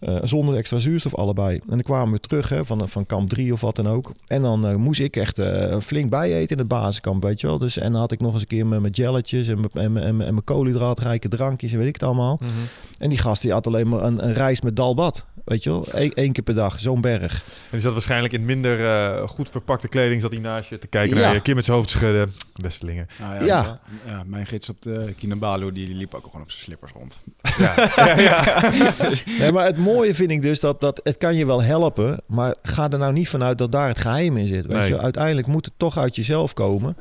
Eh, 0.01 0.15
zonder 0.23 0.55
extra 0.55 0.79
zuurstof 0.79 1.15
allebei. 1.15 1.55
En 1.55 1.61
dan 1.67 1.81
kwamen 1.81 2.13
we 2.13 2.19
terug 2.19 2.49
hè, 2.49 2.65
van, 2.65 2.89
van 2.89 3.05
kamp 3.05 3.29
3 3.29 3.53
of 3.53 3.61
wat 3.61 3.75
dan 3.75 3.87
ook. 3.87 4.11
En 4.27 4.41
dan 4.41 4.67
eh, 4.67 4.75
moest 4.75 4.99
ik 4.99 5.15
echt 5.15 5.39
eh, 5.39 5.79
flink 5.79 6.09
bijeten 6.09 6.49
in 6.49 6.57
het 6.57 6.67
basiskamp, 6.67 7.23
weet 7.23 7.41
je 7.41 7.47
wel. 7.47 7.57
Dus, 7.57 7.77
en 7.77 7.91
dan 7.91 8.01
had 8.01 8.11
ik 8.11 8.19
nog 8.19 8.33
eens 8.33 8.41
een 8.41 8.47
keer 8.47 8.65
mijn, 8.65 8.81
mijn 8.81 8.93
jelletjes 8.93 9.47
en 9.47 9.59
mijn, 9.59 9.69
en 9.73 9.91
mijn, 9.91 10.05
en 10.05 10.15
mijn, 10.15 10.27
en 10.27 10.33
mijn 10.33 10.45
koolhydraatrijke 10.45 11.27
drankjes 11.27 11.71
en 11.71 11.77
weet 11.77 11.87
ik 11.87 11.93
het 11.93 12.03
allemaal. 12.03 12.37
Mhm. 12.39 12.51
En 12.97 13.09
die 13.09 13.17
gast 13.17 13.41
die 13.41 13.51
had 13.51 13.67
alleen 13.67 13.89
maar 13.89 14.03
een, 14.03 14.25
een 14.25 14.33
reis 14.33 14.61
met 14.61 14.75
dalbat. 14.75 15.25
Weet 15.45 15.63
je 15.63 15.69
wel, 15.69 15.85
Eén 15.91 16.13
één 16.13 16.31
keer 16.31 16.43
per 16.43 16.53
dag, 16.55 16.79
zo'n 16.79 17.01
berg. 17.01 17.33
En 17.33 17.41
die 17.71 17.79
zat 17.79 17.93
waarschijnlijk 17.93 18.33
in 18.33 18.45
minder 18.45 18.85
eh, 18.85 19.27
goed 19.27 19.49
verpakte 19.49 19.87
kleding, 19.87 20.21
zat 20.21 20.31
hij 20.31 20.39
naast 20.39 20.69
je 20.69 20.79
te 20.79 20.87
kijken 20.87 21.17
Ja. 21.17 21.21
naar 21.23 21.33
je, 21.33 21.41
keer 21.41 21.55
met 21.55 21.65
zijn 21.65 21.77
hoofd 21.77 21.89
schudden. 21.89 22.33
Bestelingen. 22.55 23.07
Nou 23.19 23.33
ja, 23.33 23.41
Ja. 23.45 23.79
ja, 24.05 24.23
mijn 24.25 24.45
gids 24.45 24.69
op 24.69 24.81
de 24.81 25.13
Kinabalu, 25.17 25.71
die 25.71 25.95
liep 25.95 26.13
ook 26.13 26.25
gewoon 26.25 26.41
op 26.41 26.51
zijn 26.51 26.63
slippers 26.63 26.91
rond. 26.91 27.17
Ja. 27.57 27.73
ja, 27.95 28.19
ja. 28.19 29.09
Nee, 29.39 29.51
maar 29.51 29.65
het 29.65 29.77
mooie 29.77 30.15
vind 30.15 30.31
ik 30.31 30.41
dus 30.41 30.59
dat, 30.59 30.81
dat 30.81 30.99
het 31.03 31.17
kan 31.17 31.35
je 31.35 31.45
wel 31.45 31.61
helpen, 31.63 32.21
maar 32.27 32.55
ga 32.61 32.89
er 32.89 32.97
nou 32.97 33.13
niet 33.13 33.29
vanuit 33.29 33.57
dat 33.57 33.71
daar 33.71 33.87
het 33.87 33.99
geheim 33.99 34.37
in 34.37 34.45
zit. 34.45 34.65
Weet 34.65 34.77
Nee. 34.77 34.87
je? 34.89 34.99
Uiteindelijk 34.99 35.47
moet 35.47 35.65
het 35.65 35.73
toch 35.77 35.97
uit 35.97 36.15
jezelf 36.15 36.53
komen. 36.53 36.97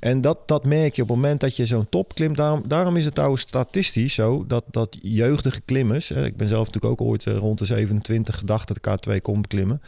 En 0.00 0.20
dat, 0.20 0.48
dat 0.48 0.64
merk 0.64 0.96
je 0.96 1.02
op 1.02 1.08
het 1.08 1.16
moment 1.16 1.40
dat 1.40 1.56
je 1.56 1.66
zo'n 1.66 1.88
top 1.88 2.14
klimt. 2.14 2.36
Daarom, 2.66 2.96
is 2.96 3.04
het 3.04 3.14
trouwens 3.14 3.42
statistisch 3.42 4.14
zo 4.14 4.44
dat, 4.46 4.64
dat 4.70 4.96
jeugdige 5.02 5.60
klimmers... 5.60 6.10
Ik 6.10 6.36
ben 6.36 6.48
zelf 6.48 6.66
natuurlijk 6.66 7.00
ook 7.00 7.08
ooit 7.08 7.26
eh, 7.26 7.36
rond 7.36 7.58
de 7.58 7.64
27 7.64 8.38
gedacht 8.38 8.68
dat 8.68 8.76
ik 8.76 9.16
K2 9.16 9.22
kon 9.22 9.40
beklimmen... 9.40 9.82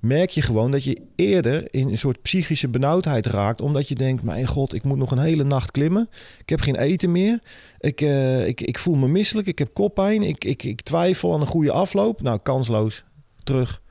merk 0.00 0.30
je 0.30 0.42
gewoon 0.42 0.70
dat 0.70 0.84
je 0.84 1.02
eerder 1.16 1.74
in 1.74 1.88
een 1.88 1.98
soort 1.98 2.22
psychische 2.22 2.68
benauwdheid 2.68 3.26
raakt... 3.26 3.60
omdat 3.60 3.88
je 3.88 3.94
denkt, 3.94 4.22
mijn 4.22 4.46
god, 4.46 4.74
ik 4.74 4.84
moet 4.84 4.98
nog 4.98 5.10
een 5.10 5.18
hele 5.18 5.44
nacht 5.44 5.70
klimmen. 5.70 6.08
Ik 6.40 6.48
heb 6.48 6.60
geen 6.60 6.76
eten 6.76 7.12
meer. 7.12 7.38
Ik, 7.78 8.00
eh, 8.00 8.46
ik, 8.46 8.60
ik 8.60 8.78
voel 8.78 8.94
me 8.94 9.08
misselijk, 9.08 9.46
ik 9.46 9.58
heb 9.58 9.74
koppijn. 9.74 10.22
Ik, 10.22 10.44
ik, 10.44 10.62
ik 10.62 10.80
twijfel 10.80 11.34
aan 11.34 11.40
een 11.40 11.46
goede 11.46 11.72
afloop. 11.72 12.22
Nou, 12.22 12.38
kansloos. 12.42 13.04
Terug. 13.42 13.82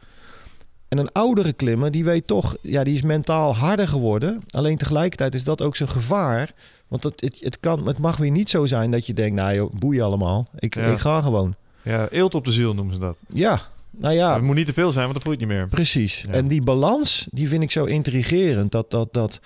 En 0.94 1.00
een 1.00 1.12
oudere 1.12 1.54
klimmer, 1.54 1.92
die 1.92 2.04
weet 2.04 2.28
toch, 2.28 2.56
ja, 2.62 2.84
die 2.84 2.94
is 2.94 3.02
mentaal 3.02 3.56
harder 3.56 3.88
geworden. 3.88 4.42
Alleen 4.50 4.78
tegelijkertijd 4.78 5.36
is 5.36 5.44
dat 5.44 5.62
ook 5.62 5.76
zijn 5.76 5.90
gevaar. 5.90 6.52
Want 6.88 7.04
het, 7.04 7.22
het, 7.22 7.38
het, 7.40 7.60
kan, 7.60 7.88
het 7.88 7.98
mag 7.98 8.18
weer 8.18 8.32
niet 8.32 8.50
zo 8.50 8.66
zijn 8.66 8.92
dat 8.92 9.06
je 9.06 9.14
denkt, 9.14 9.36
nou 9.36 9.54
joh, 9.56 9.72
boeien 9.80 10.04
allemaal. 10.04 10.48
Ik, 10.60 10.76
Ja. 10.76 10.86
ik 10.86 10.98
ga 10.98 11.22
gewoon. 11.22 11.56
ja, 11.82 12.08
eelt 12.10 12.36
op 12.36 12.46
de 12.46 12.52
ziel 12.52 12.74
noemen 12.74 12.94
ze 12.94 13.00
dat. 13.00 13.18
Ja, 13.28 13.62
nou 13.90 14.14
ja, 14.14 14.34
Het 14.34 14.44
moet 14.44 14.56
niet 14.56 14.66
te 14.66 14.74
veel 14.74 14.92
zijn, 14.92 15.04
want 15.04 15.14
dan 15.14 15.24
voel 15.24 15.32
je 15.32 15.38
niet 15.46 15.56
meer. 15.56 15.68
precies. 15.68 16.24
Ja. 16.28 16.34
En 16.34 16.48
die 16.48 16.62
balans, 16.62 17.28
die 17.32 17.48
vind 17.48 17.64
ik 17.64 17.72
zo 17.72 17.86
intrigerend. 17.86 18.72
Dat, 18.72 18.92
dat, 18.92 19.14
dat, 19.14 19.40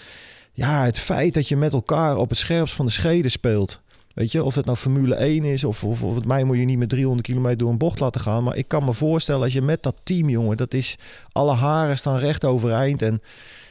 ja, 0.54 0.84
het 0.84 1.00
feit 1.00 1.34
dat 1.34 1.48
je 1.48 1.58
met 1.58 1.74
elkaar 1.74 2.18
op 2.18 2.30
het 2.30 2.38
scherpst 2.38 2.76
van 2.76 2.86
de 2.86 2.92
scheden 2.92 3.32
speelt. 3.32 3.80
Weet 4.18 4.32
je, 4.32 4.44
of 4.44 4.56
het 4.56 4.66
nou 4.66 4.78
Formule 4.78 5.16
1 5.16 5.44
is 5.44 5.64
of, 5.64 5.84
of, 5.84 6.04
of 6.04 6.26
mij 6.26 6.44
moet 6.44 6.58
je 6.58 6.66
niet 6.66 6.78
met 6.78 6.90
300 6.90 7.28
kilometer 7.28 7.58
door 7.58 7.70
een 7.70 7.78
bocht 7.78 8.00
laten 8.00 8.22
gaan. 8.22 8.44
Maar 8.44 8.56
ik 8.56 8.68
kan 8.68 8.86
me 8.86 8.94
voorstellen 8.94 9.44
als 9.44 9.54
je 9.54 9.62
met 9.62 9.84
dat 9.84 9.96
team, 10.04 10.30
jongen, 10.30 10.58
dat 10.58 10.74
is 10.74 10.98
alle 11.32 11.54
haren 11.54 11.98
staan 11.98 12.18
recht 12.18 12.46
overeind. 12.46 13.02
En 13.02 13.22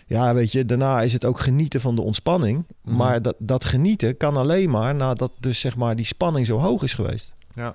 ja, 0.06 0.34
weet 0.34 0.52
je, 0.52 0.64
daarna 0.64 1.02
is 1.02 1.12
het 1.12 1.24
ook 1.24 1.40
genieten 1.40 1.80
van 1.80 1.94
de 1.94 2.02
ontspanning. 2.02 2.64
Mhm. 2.82 2.96
Maar 2.96 3.22
dat, 3.22 3.34
dat 3.38 3.64
genieten 3.64 4.16
kan 4.16 4.36
alleen 4.36 4.70
maar 4.70 4.94
nadat 4.94 5.32
dus 5.40 5.60
zeg 5.60 5.76
maar 5.76 5.96
die 5.96 6.06
spanning 6.06 6.46
zo 6.46 6.58
hoog 6.58 6.82
is 6.82 6.94
geweest. 6.94 7.32
Ja. 7.54 7.74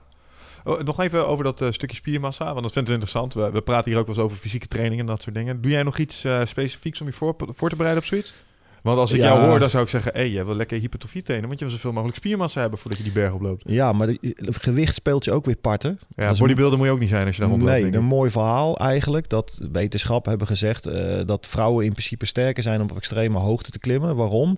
Oh, 0.63 0.81
nog 0.81 0.99
even 0.99 1.27
over 1.27 1.43
dat 1.43 1.61
eh, 1.61 1.71
stukje 1.71 1.95
spiermassa, 1.95 2.45
want 2.45 2.63
dat 2.63 2.73
vind 2.73 2.87
ik 2.87 2.93
interessant. 2.93 3.33
We, 3.33 3.51
we 3.51 3.61
praten 3.61 3.91
hier 3.91 3.99
ook 3.99 4.07
wel 4.07 4.15
eens 4.15 4.23
over 4.23 4.37
fysieke 4.37 4.67
training 4.67 4.99
en 4.99 5.07
dat 5.07 5.21
soort 5.21 5.35
dingen. 5.35 5.61
Doe 5.61 5.71
jij 5.71 5.83
nog 5.83 5.97
iets 5.97 6.23
eh, 6.23 6.45
specifieks 6.45 7.01
om 7.01 7.07
je 7.07 7.13
voor, 7.13 7.35
voor 7.37 7.69
te 7.69 7.75
bereiden 7.75 8.03
op 8.03 8.09
zoiets? 8.09 8.33
Want 8.81 8.97
als 8.97 9.11
ik 9.11 9.19
Ja. 9.19 9.25
jou 9.25 9.47
hoor, 9.47 9.59
dan 9.59 9.69
zou 9.69 9.83
ik 9.83 9.89
zeggen... 9.89 10.11
hé, 10.13 10.19
hey, 10.19 10.29
je 10.29 10.45
wil 10.45 10.55
lekker 10.55 10.79
hypertrofie 10.79 11.21
trainen... 11.21 11.47
want 11.47 11.59
je 11.59 11.65
wil 11.65 11.73
zoveel 11.75 11.91
mogelijk 11.91 12.17
spiermassa 12.17 12.61
hebben... 12.61 12.79
voordat 12.79 12.97
je 12.99 13.03
die 13.05 13.13
berg 13.13 13.33
oploopt. 13.33 13.63
Ja, 13.65 13.91
maar 13.93 14.07
de, 14.07 14.35
gewicht 14.51 14.95
speelt 14.95 15.25
je 15.25 15.31
ook 15.31 15.45
weer 15.45 15.55
parten. 15.55 15.99
Ja, 16.15 16.33
bodybuilder 16.33 16.77
moet 16.77 16.87
je 16.87 16.93
ook 16.93 16.99
niet 16.99 17.09
zijn 17.09 17.25
als 17.25 17.35
je 17.35 17.41
daar 17.41 17.49
rondloopt. 17.51 17.81
Nee, 17.81 17.93
een 17.93 18.03
mooi 18.03 18.31
verhaal 18.31 18.77
eigenlijk. 18.77 19.29
Dat 19.29 19.59
wetenschappen 19.71 20.29
hebben 20.29 20.47
gezegd 20.47 20.85
eh, 20.85 21.19
dat 21.25 21.47
vrouwen 21.47 21.85
in 21.85 21.91
principe 21.91 22.25
sterker 22.25 22.63
zijn 22.63 22.81
om 22.81 22.89
op 22.89 22.97
extreme 22.97 23.37
hoogte 23.37 23.71
te 23.71 23.79
klimmen. 23.79 24.15
Waarom? 24.15 24.57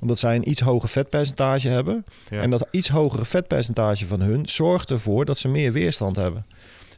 Omdat 0.00 0.18
zij 0.18 0.36
een 0.36 0.48
iets 0.50 0.60
hoger 0.60 0.88
vetpercentage 0.88 1.68
hebben. 1.68 2.04
Ja. 2.30 2.40
En 2.40 2.50
dat 2.50 2.68
iets 2.70 2.88
hogere 2.88 3.24
vetpercentage 3.24 4.06
van 4.06 4.20
hun 4.20 4.46
zorgt 4.48 4.90
ervoor 4.90 5.24
dat 5.24 5.38
ze 5.38 5.48
meer 5.48 5.72
weerstand 5.72 6.16
hebben. 6.16 6.46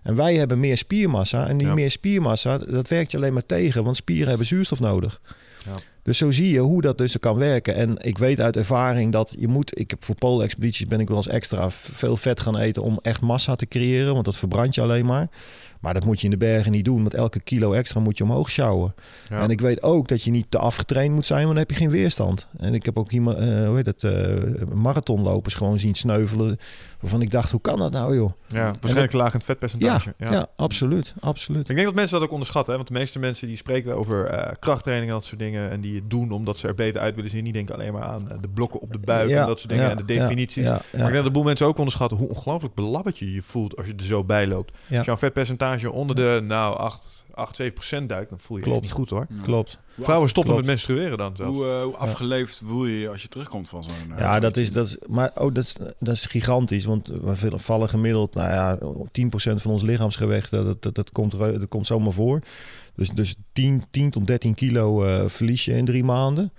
En 0.02 0.14
wij 0.16 0.34
hebben 0.34 0.60
meer 0.60 0.76
spiermassa. 0.76 1.48
En 1.48 1.56
die 1.56 1.66
Ja. 1.66 1.74
meer 1.74 1.90
spiermassa, 1.90 2.58
dat 2.58 2.88
werkt 2.88 3.10
je 3.10 3.16
alleen 3.16 3.32
maar 3.32 3.46
tegen. 3.46 3.84
Want 3.84 3.96
spieren 3.96 4.28
hebben 4.28 4.46
zuurstof 4.46 4.80
nodig. 4.80 5.20
Ja. 5.64 5.72
Dus 6.06 6.18
zo 6.18 6.30
zie 6.30 6.50
je 6.50 6.58
hoe 6.58 6.80
dat 6.80 6.98
dus 6.98 7.18
kan 7.18 7.38
werken. 7.38 7.74
En 7.74 7.96
ik 7.98 8.18
weet 8.18 8.40
uit 8.40 8.56
ervaring 8.56 9.12
dat 9.12 9.34
je 9.38 9.48
moet... 9.48 9.78
Ik 9.78 9.90
heb 9.90 10.04
voor 10.04 10.14
poolexpedities 10.14 10.86
ben 10.86 11.00
ik 11.00 11.08
wel 11.08 11.16
eens 11.16 11.28
extra 11.28 11.70
veel 11.70 12.16
vet 12.16 12.40
gaan 12.40 12.58
eten... 12.58 12.82
om 12.82 12.98
echt 13.02 13.20
massa 13.20 13.56
te 13.56 13.66
creëren, 13.66 14.12
want 14.12 14.24
dat 14.24 14.36
verbrandt 14.36 14.74
je 14.74 14.80
alleen 14.80 15.06
maar. 15.06 15.28
Maar 15.80 15.94
dat 15.94 16.04
moet 16.04 16.18
je 16.18 16.24
in 16.24 16.30
de 16.30 16.36
bergen 16.36 16.72
niet 16.72 16.84
doen. 16.84 17.02
Want 17.02 17.14
elke 17.14 17.40
kilo 17.40 17.72
extra 17.72 18.00
moet 18.00 18.18
je 18.18 18.24
omhoog 18.24 18.50
sjouwen. 18.50 18.94
Ja. 19.28 19.42
En 19.42 19.50
ik 19.50 19.60
weet 19.60 19.82
ook 19.82 20.08
dat 20.08 20.22
je 20.22 20.30
niet 20.30 20.46
te 20.48 20.58
afgetraind 20.58 21.14
moet 21.14 21.26
zijn, 21.26 21.42
want 21.42 21.54
dan 21.54 21.64
heb 21.66 21.70
je 21.70 21.76
geen 21.76 21.90
weerstand. 21.90 22.46
En 22.58 22.74
ik 22.74 22.84
heb 22.84 22.98
ook 22.98 23.10
iemand, 23.10 23.38
eh, 23.38 23.66
hoe 23.66 23.76
heet 23.76 23.86
het, 23.86 24.04
eh, 24.04 24.12
marathonlopers 24.74 25.54
gewoon 25.54 25.78
zien 25.78 25.94
sneuvelen. 25.94 26.58
Waarvan 27.06 27.24
ik 27.24 27.30
dacht, 27.30 27.50
hoe 27.50 27.60
kan 27.60 27.78
dat 27.78 27.92
nou, 27.92 28.14
joh? 28.16 28.32
ja, 28.48 28.64
waarschijnlijk 28.64 29.12
laag 29.12 29.32
in 29.32 29.38
het 29.38 29.46
Ja, 29.46 29.46
vetpercentage. 29.46 30.14
ja. 30.18 30.46
absoluut, 30.56 31.14
absoluut. 31.20 31.68
Ik 31.68 31.74
denk 31.74 31.86
dat 31.86 31.94
mensen 31.94 32.14
dat 32.14 32.26
ook 32.26 32.32
onderschatten. 32.32 32.72
Hè? 32.72 32.78
Want 32.78 32.92
de 32.92 32.98
meeste 32.98 33.18
mensen 33.18 33.48
die 33.48 33.56
spreken 33.56 33.96
over 33.96 34.24
eh, 34.24 34.52
krachttraining 34.58 35.10
en 35.10 35.16
dat 35.16 35.24
soort 35.24 35.40
dingen... 35.40 35.70
en 35.70 35.80
die 35.80 35.94
het 35.94 36.10
doen 36.10 36.30
omdat 36.30 36.58
ze 36.58 36.68
er 36.68 36.74
beter 36.74 37.00
uit 37.00 37.14
willen 37.14 37.30
zien... 37.30 37.44
die 37.44 37.52
denken 37.52 37.74
alleen 37.74 37.92
maar 37.92 38.02
aan 38.02 38.30
eh, 38.30 38.36
de 38.40 38.48
blokken 38.48 38.80
op 38.80 38.92
de 38.92 38.98
buik 38.98 39.28
Ja, 39.28 39.40
en 39.40 39.46
dat 39.46 39.58
soort 39.58 39.70
dingen... 39.70 39.90
en 39.90 39.96
de 39.96 40.04
definities. 40.04 40.68
Maar 40.68 40.82
ik 40.92 40.98
denk 40.98 41.14
dat 41.14 41.24
de 41.24 41.30
boel 41.30 41.42
mensen 41.42 41.66
ook 41.66 41.78
onderschatten... 41.78 42.18
hoe 42.18 42.28
ongelooflijk 42.28 42.74
belabberd 42.74 43.18
je 43.18 43.32
je 43.32 43.42
voelt 43.42 43.76
als 43.76 43.86
je 43.86 43.94
er 43.96 44.04
zo 44.04 44.24
bij 44.24 44.46
loopt. 44.46 44.76
Ja. 44.86 44.96
Als 44.96 45.06
jouw 45.06 45.16
vetpercentage 45.16 45.54
percentage 45.66 45.92
onder 45.92 46.16
de, 46.16 46.40
nou, 46.46 46.76
8, 46.76 47.25
8 47.36 47.56
7 47.56 47.72
procent 47.74 48.08
duikt, 48.08 48.30
dan 48.30 48.40
voel 48.40 48.56
je 48.56 48.62
je 48.62 48.68
Klopt. 48.68 48.82
niet 48.84 48.92
goed 48.94 49.10
hoor. 49.10 49.26
Ja. 49.28 49.42
Klopt. 49.42 49.78
Vrouwen 50.00 50.28
stoppen 50.28 50.52
klopt. 50.52 50.66
met 50.68 50.76
menstrueren 50.76 51.18
dan 51.18 51.36
zelfs. 51.36 51.56
Hoe, 51.56 51.66
eh, 51.66 51.82
hoe 51.82 51.96
afgeleefd 51.96 52.62
voel 52.66 52.86
je 52.86 52.98
je 52.98 53.08
als 53.08 53.22
je 53.22 53.28
terugkomt 53.28 53.68
van 53.68 53.84
zo'n... 53.84 54.12
eh, 54.12 54.18
Ja, 54.18 54.40
dat 54.40 54.56
is, 54.56 54.72
dat 54.72 54.86
is, 54.86 54.96
maar 55.08 55.30
oh, 55.34 55.54
dat, 55.54 55.64
is, 55.64 55.76
dat 55.98 56.14
is 56.14 56.26
gigantisch. 56.26 56.84
Want 56.84 57.06
we 57.06 57.36
veel- 57.36 57.58
vallen 57.58 57.88
gemiddeld, 57.88 58.34
nou 58.34 58.50
ja, 58.50 58.78
10% 59.12 59.60
van 59.62 59.70
ons 59.70 59.82
lichaamsgewicht, 59.82 60.50
dat, 60.50 60.82
dat, 60.82 60.94
dat, 60.94 61.12
komt, 61.12 61.32
er- 61.32 61.58
dat 61.58 61.68
komt 61.68 61.86
zomaar 61.86 62.12
voor. 62.12 62.40
Dus, 62.94 63.10
dus 63.10 63.34
10, 63.52 63.82
10 63.90 64.10
tot 64.10 64.26
13 64.26 64.54
kilo 64.54 65.04
eh, 65.04 65.24
verlies 65.26 65.64
je 65.64 65.72
in 65.72 65.84
drie 65.84 66.04
maanden. 66.04 66.52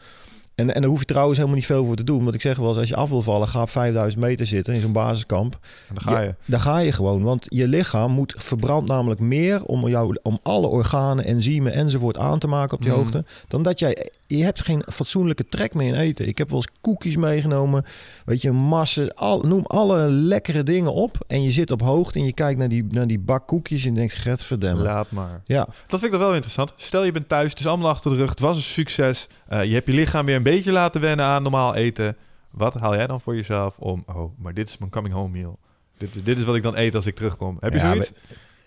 En, 0.58 0.74
en 0.76 0.82
daar 0.82 0.90
hoef 0.90 1.00
je 1.00 1.06
trouwens 1.06 1.38
helemaal 1.38 1.58
niet 1.58 1.66
veel 1.68 1.86
voor 1.86 1.96
te 1.96 2.04
doen. 2.04 2.24
Want 2.24 2.36
ik 2.36 2.42
zeg 2.42 2.58
wel 2.58 2.68
eens, 2.70 2.78
als 2.78 2.90
je 2.90 2.96
af 2.96 3.10
wil 3.10 3.22
vallen, 3.22 3.48
ga 3.48 3.62
op 3.62 3.70
5000 3.70 4.22
meter 4.22 4.46
zitten 4.46 4.74
in 4.74 4.80
zo'n 4.80 4.92
basiskamp. 4.92 5.54
En 5.90 5.96
dan 5.96 6.14
ga 6.14 6.22
je. 6.22 6.36
Daar 6.46 6.60
ga 6.60 6.78
je 6.78 6.92
gewoon. 6.92 7.24
Want 7.24 7.46
je 7.50 7.68
lichaam 7.68 8.12
moet 8.12 8.36
verbrandt 8.38 8.88
namelijk 8.90 9.20
meer 9.20 9.64
om, 9.64 9.88
jou, 9.88 10.18
om 10.24 10.40
alle 10.44 10.68
organen, 10.68 11.26
enzymen 11.26 11.74
enzovoort 11.74 12.18
aan 12.18 12.40
te 12.40 12.48
maken 12.48 12.78
op 12.78 12.84
die 12.84 12.92
Mhm. 12.92 13.00
hoogte. 13.02 13.26
Dan 13.48 13.64
dat 13.64 13.80
jij. 13.80 14.10
Je 14.28 14.44
hebt 14.44 14.62
geen 14.64 14.84
fatsoenlijke 14.94 15.48
trek 15.50 15.74
meer 15.74 15.88
in 15.88 16.00
eten. 16.00 16.28
Ik 16.28 16.38
heb 16.38 16.48
wel 16.50 16.58
eens 16.58 16.72
koekjes 16.82 17.16
meegenomen. 17.16 17.86
Weet 18.26 18.42
je, 18.42 18.52
massen. 18.52 19.14
Al, 19.16 19.42
noem 19.42 19.66
alle 19.66 19.98
lekkere 20.10 20.64
dingen 20.64 20.94
op. 20.94 21.18
En 21.28 21.44
je 21.44 21.52
zit 21.52 21.72
op 21.72 21.82
hoogte 21.82 22.20
en 22.20 22.26
je 22.26 22.34
kijkt 22.34 22.60
naar 22.60 22.70
die, 22.70 22.86
naar 22.90 23.08
die 23.08 23.20
bak 23.20 23.48
koekjes 23.48 23.86
en 23.86 23.94
denkt, 23.94 24.14
get 24.14 24.44
verdemmen. 24.44 24.84
Laat 24.84 25.12
maar. 25.12 25.42
Ja, 25.46 25.68
Dat 25.88 26.00
vind 26.00 26.14
ik 26.14 26.20
wel 26.20 26.32
interessant. 26.34 26.74
Stel 26.76 27.04
je 27.04 27.12
bent 27.12 27.30
thuis, 27.30 27.54
is 27.54 27.66
allemaal 27.68 27.90
achter 27.90 28.12
de 28.12 28.18
rug, 28.18 28.30
het 28.30 28.40
was 28.40 28.56
een 28.56 28.62
succes. 28.64 29.28
Eh, 29.48 29.64
je 29.64 29.74
hebt 29.74 29.88
je 29.88 29.94
lichaam 29.94 30.26
weer 30.26 30.36
een 30.36 30.44
beetje 30.50 30.72
laten 30.72 31.02
wennen 31.02 31.26
aan 31.26 31.44
normaal 31.44 31.76
eten. 31.76 32.18
Wat 32.52 32.74
haal 32.74 32.96
jij 32.96 33.08
dan 33.08 33.22
voor 33.22 33.36
jezelf 33.36 33.78
om, 33.78 34.04
oh, 34.06 34.40
maar 34.40 34.54
dit 34.54 34.70
is 34.70 34.78
mijn 34.78 34.92
coming 34.92 35.14
home 35.14 35.38
meal. 35.38 35.60
Dit, 35.98 36.26
dit 36.26 36.38
is 36.38 36.44
wat 36.44 36.56
ik 36.56 36.64
dan 36.64 36.78
eet 36.78 36.96
als 36.96 37.06
ik 37.06 37.16
terugkom. 37.16 37.58
Heb 37.60 37.74
je 37.74 37.80
Ja, 37.80 37.92
zoiets? 37.92 38.12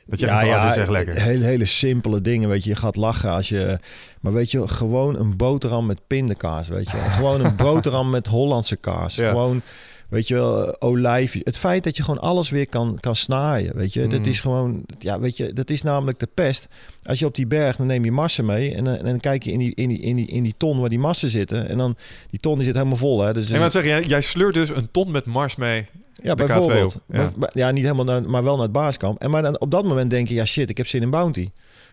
Dat 0.07 0.20
je 0.20 0.27
ja, 0.27 0.40
ja, 0.40 0.69
is 0.69 0.77
echt 0.77 0.89
lekker. 0.89 1.15
Hele, 1.15 1.44
hele 1.44 1.65
simpele 1.65 2.20
dingen, 2.20 2.48
weet 2.48 2.65
je. 2.65 2.70
Je 2.70 2.77
gaat 2.77 2.97
lachen 2.97 3.31
als 3.31 3.48
je... 3.48 3.78
Maar 4.20 4.32
weet 4.32 4.51
je, 4.51 4.69
gewoon 4.69 5.19
een 5.19 5.36
boterham 5.36 5.86
met 5.86 6.07
pindakaas, 6.07 6.69
weet 6.69 6.90
je. 6.90 6.97
Gewoon 7.16 7.44
een 7.44 7.57
boterham 7.57 8.11
met 8.11 8.27
Hollandse 8.27 8.77
kaas. 8.77 9.15
Ja. 9.15 9.28
Gewoon, 9.28 9.62
weet 10.11 10.28
je 10.28 10.35
wel, 10.35 10.74
eh. 10.78 11.27
Het 11.45 11.57
feit 11.59 11.85
dat 11.85 11.97
je 11.97 12.03
gewoon 12.03 12.20
alles 12.20 12.51
weer 12.51 12.69
kan, 12.69 12.97
kan 13.01 13.16
snaaien, 13.16 13.77
weet 13.77 13.93
je. 13.93 14.07
Dat 14.07 14.19
Mm. 14.20 14.24
is 14.24 14.41
gewoon... 14.41 14.82
Ja, 14.99 15.20
weet 15.20 15.37
je, 15.37 15.53
dat 15.53 15.70
is 15.70 15.82
namelijk 15.82 16.19
de 16.19 16.28
pest. 16.35 16.69
Als 17.03 17.19
je 17.19 17.27
op 17.27 17.35
die 17.35 17.47
berg, 17.47 17.77
dan 17.77 17.87
neem 17.87 18.05
je 18.05 18.12
massen 18.12 18.45
mee. 18.45 18.74
En, 18.74 18.85
dan- 18.85 18.97
en 18.97 19.05
dan 19.05 19.20
kijk 19.20 19.43
je 19.43 19.53
in 19.53 19.59
die, 19.59 19.74
in, 19.74 19.89
die, 19.89 19.99
in, 19.99 20.16
die, 20.16 20.27
in 20.27 20.43
die 20.43 20.55
ton 20.57 20.81
waar 20.81 20.89
die 20.89 20.99
massen 20.99 21.28
zitten. 21.31 21.69
En 21.69 21.78
dan, 21.78 21.97
die 22.31 22.41
ton 22.41 22.55
die 22.55 22.65
zit 22.65 22.74
helemaal 22.74 22.97
vol, 22.97 23.20
hè. 23.20 23.32
Dus 23.32 23.51
En 23.51 23.61
wat 23.61 23.73
zeg 23.73 23.85
je, 23.85 24.09
jij 24.09 24.20
sleurt 24.20 24.55
dus 24.55 24.69
een 24.69 24.91
ton 24.91 25.11
met 25.11 25.24
mars 25.27 25.57
mee. 25.57 25.87
ja, 26.23 26.35
de 26.35 26.43
K2 26.43 26.47
bijvoorbeeld. 26.47 26.95
op, 26.95 27.03
ja. 27.09 27.32
Maar- 27.37 27.51
Ja. 27.53 27.70
niet 27.70 27.82
helemaal, 27.85 28.05
naar, 28.05 28.23
maar 28.31 28.43
wel 28.45 28.55
naar 28.55 28.62
het 28.65 28.73
baaskamp. 28.73 29.20
En 29.20 29.31
maar 29.31 29.43
dan, 29.43 29.61
op 29.61 29.70
dat 29.70 29.85
moment 29.85 30.11
denk 30.11 30.28
je, 30.28 30.35
ja 30.35 30.45
shit, 30.45 30.70
ik 30.70 30.77
heb 30.77 30.87
zin 30.87 31.03
in 31.03 31.11
Bounty. 31.11 31.51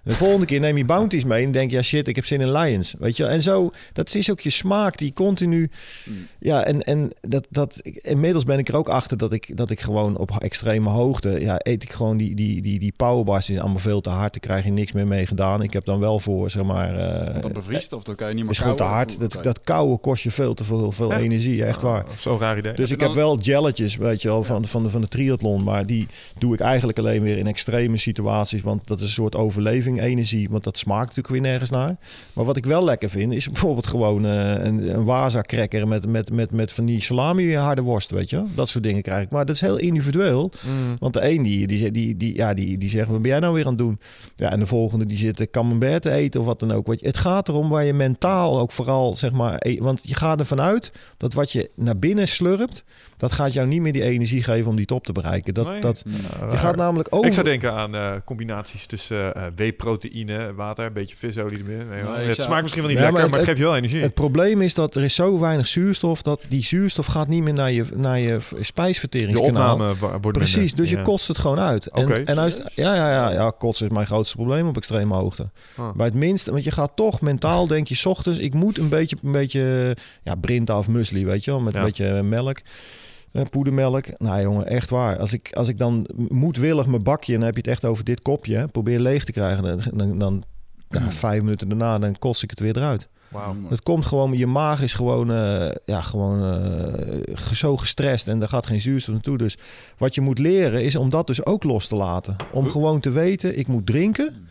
De 0.08 0.14
volgende 0.14 0.46
keer 0.46 0.60
neem 0.60 0.78
je 0.78 0.86
Bounties 0.86 1.24
mee 1.24 1.46
en 1.46 1.52
denk 1.52 1.70
je, 1.70 1.76
ja 1.76 1.82
shit, 1.82 2.08
ik 2.08 2.16
heb 2.16 2.26
zin 2.26 2.42
in 2.42 2.52
Lions. 2.52 2.96
Weet 3.00 3.18
je, 3.18 3.26
en 3.26 3.42
zo, 3.42 3.72
dat 3.94 4.16
is 4.16 4.32
ook 4.32 4.40
je 4.40 4.50
smaak 4.50 4.98
die 4.98 5.14
continu... 5.14 5.70
Mm. 6.06 6.28
Ja, 6.40 6.64
en, 6.64 6.84
en 6.84 7.10
dat, 7.22 7.48
dat, 7.50 7.80
ik- 7.82 7.96
inmiddels 7.96 8.44
ben 8.44 8.58
ik 8.60 8.68
er 8.68 8.76
ook 8.76 8.90
achter 8.90 9.18
dat 9.18 9.32
ik, 9.34 9.58
dat 9.58 9.70
ik 9.70 9.80
gewoon 9.80 10.18
op 10.18 10.32
extreme 10.40 10.90
hoogte... 10.90 11.40
Ja, 11.40 11.56
eet 11.58 11.84
ik 11.84 11.92
gewoon 11.94 12.18
die, 12.18 12.36
die, 12.36 12.62
die, 12.62 12.80
die 12.80 12.94
powerbars, 12.98 13.46
die 13.46 13.56
is 13.56 13.62
allemaal 13.62 13.80
veel 13.80 14.02
te 14.02 14.10
hard. 14.10 14.32
Daar 14.32 14.42
krijg 14.42 14.64
je 14.64 14.72
niks 14.72 14.92
meer 14.92 15.08
mee 15.08 15.26
gedaan. 15.26 15.62
Ik 15.62 15.74
heb 15.74 15.86
dan 15.86 16.00
wel 16.00 16.20
voor, 16.20 16.50
zeg 16.50 16.64
maar... 16.64 16.98
eh, 17.00 17.32
Want 17.32 17.42
dan 17.44 17.54
bevriest 17.54 17.94
of 17.94 18.04
dan 18.04 18.16
kan 18.16 18.28
je 18.28 18.34
niet 18.34 18.44
meer 18.44 18.52
is 18.52 18.60
gewoon 18.60 18.76
te 18.76 18.84
hard. 18.84 19.20
Dat, 19.20 19.38
dat 19.42 19.62
kouwen 19.62 20.00
kost 20.00 20.24
je 20.24 20.32
veel 20.32 20.54
te 20.54 20.64
veel, 20.64 20.92
veel 20.92 21.12
Echt? 21.12 21.22
energie, 21.22 21.64
echt 21.66 21.82
waar. 21.82 22.04
Oh, 22.06 22.10
Zo'n 22.20 22.40
raar 22.40 22.58
idee. 22.58 22.74
Dus 22.74 22.90
Heb 22.90 23.00
ik 23.00 23.06
heb 23.06 23.16
wel 23.16 23.40
jelletjes, 23.40 23.96
weet 23.96 24.22
je 24.22 24.28
wel, 24.28 24.44
van, 24.44 24.66
van, 24.66 24.84
de, 24.84 24.90
van 24.90 25.02
de 25.02 25.08
triathlon. 25.08 25.64
Maar 25.64 25.86
die 25.86 26.08
doe 26.38 26.54
ik 26.54 26.60
eigenlijk 26.60 26.98
alleen 27.00 27.22
weer 27.22 27.38
in 27.38 27.48
extreme 27.48 27.98
situaties. 27.98 28.62
Want 28.62 28.88
dat 28.88 28.98
is 28.98 29.04
een 29.04 29.10
soort 29.12 29.36
overleving, 29.36 29.97
energie. 30.00 30.50
Want 30.50 30.64
dat 30.64 30.78
smaakt 30.78 31.08
natuurlijk 31.16 31.28
weer 31.28 31.42
nergens 31.52 31.70
naar. 31.70 31.96
Maar 32.34 32.46
wat 32.46 32.58
ik 32.58 32.66
wel 32.66 32.84
lekker 32.84 33.10
vind, 33.10 33.34
is 33.34 33.48
bijvoorbeeld 33.52 33.88
gewoon 33.88 34.26
eh, 34.26 34.52
een, 34.52 34.94
een 34.96 35.04
waza 35.04 35.42
cracker 35.42 35.88
met, 35.88 36.08
met, 36.08 36.32
met, 36.32 36.52
met 36.52 36.72
van 36.72 36.86
die 36.86 37.02
salami 37.02 37.56
harde 37.56 37.82
worst, 37.82 38.10
weet 38.12 38.30
je. 38.30 38.44
Dat 38.56 38.70
soort 38.70 38.84
dingen 38.84 39.02
krijg 39.02 39.24
ik. 39.24 39.30
Maar 39.30 39.46
dat 39.46 39.56
is 39.56 39.62
heel 39.62 39.78
individueel. 39.78 40.52
Mm. 40.68 40.96
Want 41.00 41.14
de 41.14 41.30
een 41.30 41.44
die, 41.44 41.68
die, 41.68 41.92
die, 41.92 42.18
die, 42.18 42.36
ja, 42.36 42.54
die, 42.54 42.78
die 42.78 42.90
zegt, 42.90 43.08
wat 43.10 43.22
ben 43.22 43.32
jij 43.32 43.40
nou 43.40 43.54
weer 43.54 43.64
aan 43.66 43.70
het 43.70 43.78
doen? 43.80 44.00
Ja, 44.36 44.52
en 44.52 44.60
de 44.60 44.66
volgende 44.66 45.06
die 45.06 45.18
zit 45.18 45.40
eh, 45.40 45.48
camembert 45.52 46.02
te 46.02 46.12
eten 46.12 46.40
of 46.40 46.46
wat 46.46 46.60
dan 46.60 46.72
ook. 46.72 46.88
Weet 46.88 47.00
je, 47.00 47.06
het 47.08 47.18
gaat 47.18 47.48
erom 47.50 47.70
waar 47.70 47.84
je 47.84 47.94
mentaal 47.94 48.60
ook 48.60 48.72
vooral, 48.72 49.16
zeg 49.16 49.32
maar... 49.32 49.56
e- 49.60 49.80
Want 49.80 50.00
je 50.04 50.16
gaat 50.16 50.40
ervan 50.40 50.62
uit 50.62 50.92
dat 51.18 51.34
wat 51.34 51.52
je 51.52 51.70
naar 51.76 51.98
binnen 51.98 52.28
slurpt... 52.28 52.84
dat 53.18 53.32
gaat 53.32 53.54
jou 53.54 53.68
niet 53.68 53.82
meer 53.82 53.94
die 53.94 54.04
energie 54.04 54.44
geven 54.44 54.70
om 54.70 54.76
die 54.76 54.86
top 54.86 55.06
te 55.06 55.12
bereiken. 55.12 55.54
Dat, 55.54 55.66
Nee. 55.68 55.82
dat, 55.82 56.04
Mm. 56.06 56.14
je 56.52 56.58
gaat 56.58 56.76
namelijk 56.76 57.08
over... 57.12 57.28
Ik 57.28 57.34
zou 57.34 57.46
denken 57.46 57.74
aan 57.74 57.96
eh, 57.96 58.12
combinaties 58.26 58.86
tussen 58.86 59.36
eh 59.36 59.46
whey-proteïne, 59.78 60.54
water, 60.54 60.86
een 60.86 60.94
beetje 60.94 61.16
visolie 61.16 61.58
erin. 61.68 61.88
Nee, 61.90 62.26
het 62.26 62.36
zou- 62.36 62.48
smaakt 62.48 62.62
misschien 62.62 62.84
wel 62.84 62.92
niet 62.92 63.00
Ja, 63.02 63.06
lekker, 63.06 63.22
maar 63.22 63.30
maar 63.30 63.40
het, 63.40 63.48
geeft 63.48 63.58
je 63.60 63.64
wel 63.64 63.76
energie. 63.76 64.02
Het 64.02 64.14
probleem 64.14 64.62
is 64.62 64.74
dat 64.74 64.96
er 64.96 65.04
is 65.04 65.16
zo 65.16 65.40
weinig 65.40 65.68
zuurstof... 65.68 66.22
dat 66.22 66.46
die 66.50 66.64
zuurstof 66.64 67.06
gaat 67.06 67.28
niet 67.28 67.44
meer 67.44 67.54
naar 67.54 67.72
je, 67.72 67.86
naar 67.96 68.20
je 68.20 68.28
je 68.28 68.64
spijsverteringskanaal. 68.64 69.74
opname 69.74 69.96
wa- 70.00 70.20
wordt 70.20 70.38
Precies, 70.38 70.56
minder. 70.58 70.76
dus 70.76 70.90
je 70.90 70.96
Ja. 70.96 71.02
kotst 71.02 71.28
het 71.28 71.38
gewoon 71.38 71.60
uit. 71.60 71.86
En, 71.88 72.04
Oké. 72.04 72.14
en 72.26 72.40
uit, 72.40 72.62
ja, 72.76 72.96
ja, 72.96 73.12
ja, 73.12 73.32
ja, 73.32 73.52
kotsen 73.58 73.86
is 73.88 73.92
mijn 73.94 74.06
grootste 74.06 74.36
probleem 74.36 74.68
op 74.68 74.78
extreme 74.78 75.14
hoogte. 75.16 75.50
Ah. 75.76 75.92
Bij 75.96 76.06
het 76.06 76.16
minste, 76.16 76.52
want 76.52 76.64
je 76.64 76.72
gaat 76.72 76.92
toch 76.96 77.22
mentaal, 77.22 77.68
denk 77.68 77.88
je, 77.88 77.96
's 77.96 78.06
ochtends, 78.06 78.40
ik 78.40 78.54
moet 78.54 78.78
een 78.78 78.90
beetje, 78.90 79.18
een 79.24 79.32
beetje 79.32 79.96
ja, 80.24 80.36
brinta 80.36 80.78
of 80.78 80.88
muesli, 80.88 81.26
weet 81.26 81.44
je 81.46 81.52
wel, 81.52 81.60
met 81.60 81.74
Ja. 81.74 81.80
een 81.80 81.86
beetje 81.86 82.24
melk. 82.24 82.58
Poedermelk. 83.46 84.06
Nou 84.20 84.42
jongen, 84.42 84.68
echt 84.68 84.90
waar. 84.90 85.18
Als 85.18 85.34
ik, 85.34 85.54
als 85.54 85.68
ik 85.68 85.78
dan 85.78 86.10
moedwillig 86.30 86.86
mijn 86.86 87.04
bakje, 87.04 87.34
en 87.34 87.38
dan 87.38 87.48
heb 87.48 87.56
je 87.56 87.62
het 87.62 87.72
echt 87.72 87.86
over 87.86 88.04
dit 88.04 88.22
kopje, 88.22 88.56
hè, 88.56 88.68
probeer 88.68 89.00
leeg 89.00 89.24
te 89.24 89.32
krijgen, 89.32 89.64
dan, 89.64 89.82
dan, 89.94 90.18
dan 90.20 90.44
ja, 90.90 91.12
vijf 91.12 91.42
minuten 91.42 91.70
daarna, 91.70 92.00
dan 92.00 92.18
kost 92.20 92.44
ik 92.44 92.50
het 92.50 92.60
weer 92.60 92.78
eruit. 92.78 93.08
Wauw. 93.28 93.56
Het 93.70 93.84
komt 93.84 94.06
gewoon, 94.06 94.38
je 94.38 94.48
maag 94.48 94.82
is 94.82 94.94
gewoon, 94.94 95.32
eh, 95.32 95.70
ja, 95.86 96.02
gewoon 96.02 96.44
eh, 96.44 97.36
zo 97.54 97.78
gestrest 97.78 98.28
en 98.28 98.42
er 98.42 98.48
gaat 98.48 98.66
geen 98.66 98.82
zuurstof 98.82 99.14
naartoe. 99.14 99.38
Dus 99.38 99.58
wat 99.98 100.16
je 100.16 100.22
moet 100.22 100.40
leren 100.40 100.84
is 100.84 100.96
om 100.96 101.10
dat 101.10 101.28
dus 101.28 101.46
ook 101.46 101.64
los 101.64 101.88
te 101.88 101.96
laten. 101.96 102.36
Om 102.52 102.70
gewoon 102.70 103.00
te 103.00 103.10
weten, 103.10 103.58
ik 103.58 103.68
moet 103.68 103.86
drinken. 103.86 104.48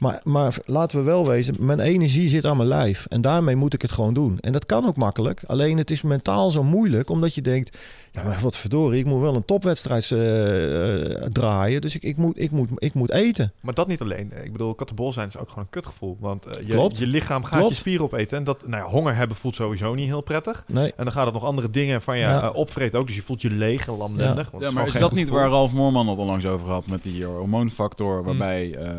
Maar, 0.00 0.20
maar 0.24 0.56
laten 0.64 0.98
we 0.98 1.04
wel 1.04 1.26
wezen, 1.28 1.54
mijn 1.58 1.80
energie 1.80 2.28
zit 2.28 2.44
aan 2.46 2.56
mijn 2.56 2.68
lijf. 2.68 3.06
En 3.08 3.20
daarmee 3.20 3.56
moet 3.56 3.74
ik 3.74 3.82
het 3.82 3.92
gewoon 3.92 4.14
doen. 4.14 4.38
En 4.40 4.52
dat 4.52 4.66
kan 4.66 4.86
ook 4.86 4.96
makkelijk. 4.96 5.42
Alleen 5.46 5.78
het 5.78 5.90
is 5.90 6.02
mentaal 6.02 6.50
zo 6.50 6.62
moeilijk, 6.62 7.10
omdat 7.10 7.34
je 7.34 7.42
denkt... 7.42 7.78
Ja, 8.12 8.22
maar 8.22 8.38
wat 8.42 8.56
verdorie, 8.56 9.00
ik 9.00 9.06
moet 9.06 9.20
wel 9.20 9.34
een 9.34 9.44
topwedstrijd 9.44 10.10
eh, 10.10 11.22
eh, 11.24 11.30
draaien. 11.32 11.80
Dus 11.80 11.94
ik, 11.94 12.02
ik, 12.02 12.16
moet, 12.16 12.38
ik, 12.40 12.50
moet, 12.50 12.68
ik 12.76 12.94
moet 12.94 13.10
eten. 13.12 13.52
Maar 13.60 13.74
dat 13.74 13.86
niet 13.88 14.00
alleen. 14.00 14.32
Ik 14.44 14.52
bedoel, 14.52 14.74
kattenbol 14.74 15.12
zijn 15.12 15.28
is 15.28 15.36
ook 15.38 15.48
gewoon 15.48 15.64
een 15.64 15.70
kutgevoel. 15.70 16.16
Want 16.20 16.46
eh, 16.46 16.66
je, 16.66 16.72
Klopt. 16.72 16.98
je 16.98 17.06
lichaam 17.06 17.44
gaat 17.44 17.58
Klopt. 17.58 17.68
je 17.74 17.78
spieren 17.78 18.04
opeten. 18.04 18.38
En 18.38 18.44
dat, 18.44 18.66
nou 18.66 18.82
ja, 18.84 18.90
honger 18.90 19.16
hebben 19.16 19.36
voelt 19.36 19.54
sowieso 19.54 19.94
niet 19.94 20.06
heel 20.06 20.20
prettig. 20.20 20.64
Nee, 20.66 20.92
En 20.96 21.04
dan 21.04 21.12
gaat 21.12 21.24
het 21.24 21.34
nog 21.34 21.44
andere 21.44 21.70
dingen 21.70 22.02
van 22.02 22.16
je 22.18 22.22
Ja. 22.24 22.50
opvreten 22.50 22.98
ook. 22.98 23.06
Dus 23.06 23.16
je 23.16 23.22
voelt 23.22 23.42
je 23.42 23.50
leeg 23.50 23.86
en 23.88 23.96
lamlendig. 23.96 24.50
want 24.50 24.62
het 24.64 24.72
Ja, 24.72 24.78
maar 24.78 24.86
is 24.86 24.92
dat 24.92 25.12
niet 25.12 25.20
gevoel. 25.20 25.38
waar 25.38 25.48
Ralf 25.48 25.72
Moorman 25.72 26.08
het 26.08 26.18
onlangs 26.18 26.46
over 26.46 26.68
had 26.68 26.86
met 26.88 27.02
die 27.02 27.24
hormoonfactor, 27.24 28.24
waarbij 28.24 28.74
eh, 28.74 28.90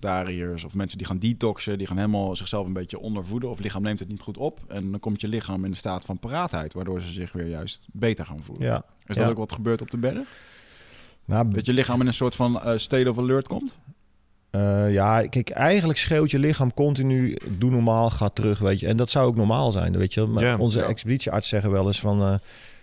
vegetariërs 0.00 0.64
of 0.64 0.74
mensen 0.74 0.98
die 0.98 1.06
gaan 1.06 1.18
detoxen, 1.18 1.78
die 1.78 1.86
gaan 1.86 1.96
helemaal 1.96 2.36
zichzelf 2.36 2.66
een 2.66 2.72
beetje 2.72 2.98
ondervoeden 2.98 3.50
of 3.50 3.58
lichaam 3.60 3.82
neemt 3.82 3.98
het 3.98 4.08
niet 4.08 4.20
goed 4.20 4.36
op 4.38 4.60
en 4.68 4.90
dan 4.90 5.00
komt 5.00 5.20
je 5.20 5.28
lichaam 5.28 5.64
in 5.64 5.70
de 5.70 5.76
staat 5.76 6.04
van 6.04 6.18
paraatheid, 6.18 6.72
waardoor 6.74 7.00
ze 7.00 7.12
zich 7.12 7.32
weer 7.32 7.46
juist 7.46 7.86
beter 7.92 8.26
gaan 8.26 8.42
voelen. 8.42 8.66
ja. 8.66 8.76
Is 9.06 9.16
dat 9.16 9.24
Ja. 9.24 9.30
ook 9.30 9.38
wat 9.38 9.52
gebeurt 9.52 9.82
op 9.82 9.90
de 9.90 9.98
berg? 9.98 10.28
Nou, 11.24 11.50
Dat 11.50 11.66
je 11.66 11.72
lichaam 11.72 12.00
in 12.00 12.06
een 12.06 12.14
soort 12.14 12.34
van 12.34 12.60
eh, 12.62 12.76
state 12.76 13.10
of 13.10 13.18
alert 13.18 13.48
komt? 13.48 13.78
Eh, 14.50 14.92
ja, 14.92 15.26
kijk, 15.26 15.50
eigenlijk 15.50 15.98
schreeuwt 15.98 16.30
je 16.30 16.38
lichaam 16.38 16.74
continu, 16.74 17.36
doe 17.58 17.70
normaal, 17.70 18.10
ga 18.10 18.28
terug, 18.28 18.58
weet 18.58 18.80
je. 18.80 18.86
En 18.86 18.96
dat 18.96 19.10
zou 19.10 19.26
ook 19.26 19.36
normaal 19.36 19.72
zijn, 19.72 19.96
weet 19.98 20.14
je. 20.14 20.26
Maar 20.26 20.58
onze 20.58 20.82
expeditiearts 20.82 21.48
zeggen 21.48 21.70
wel 21.70 21.86
eens 21.86 22.00
van... 22.00 22.22
eh, 22.22 22.34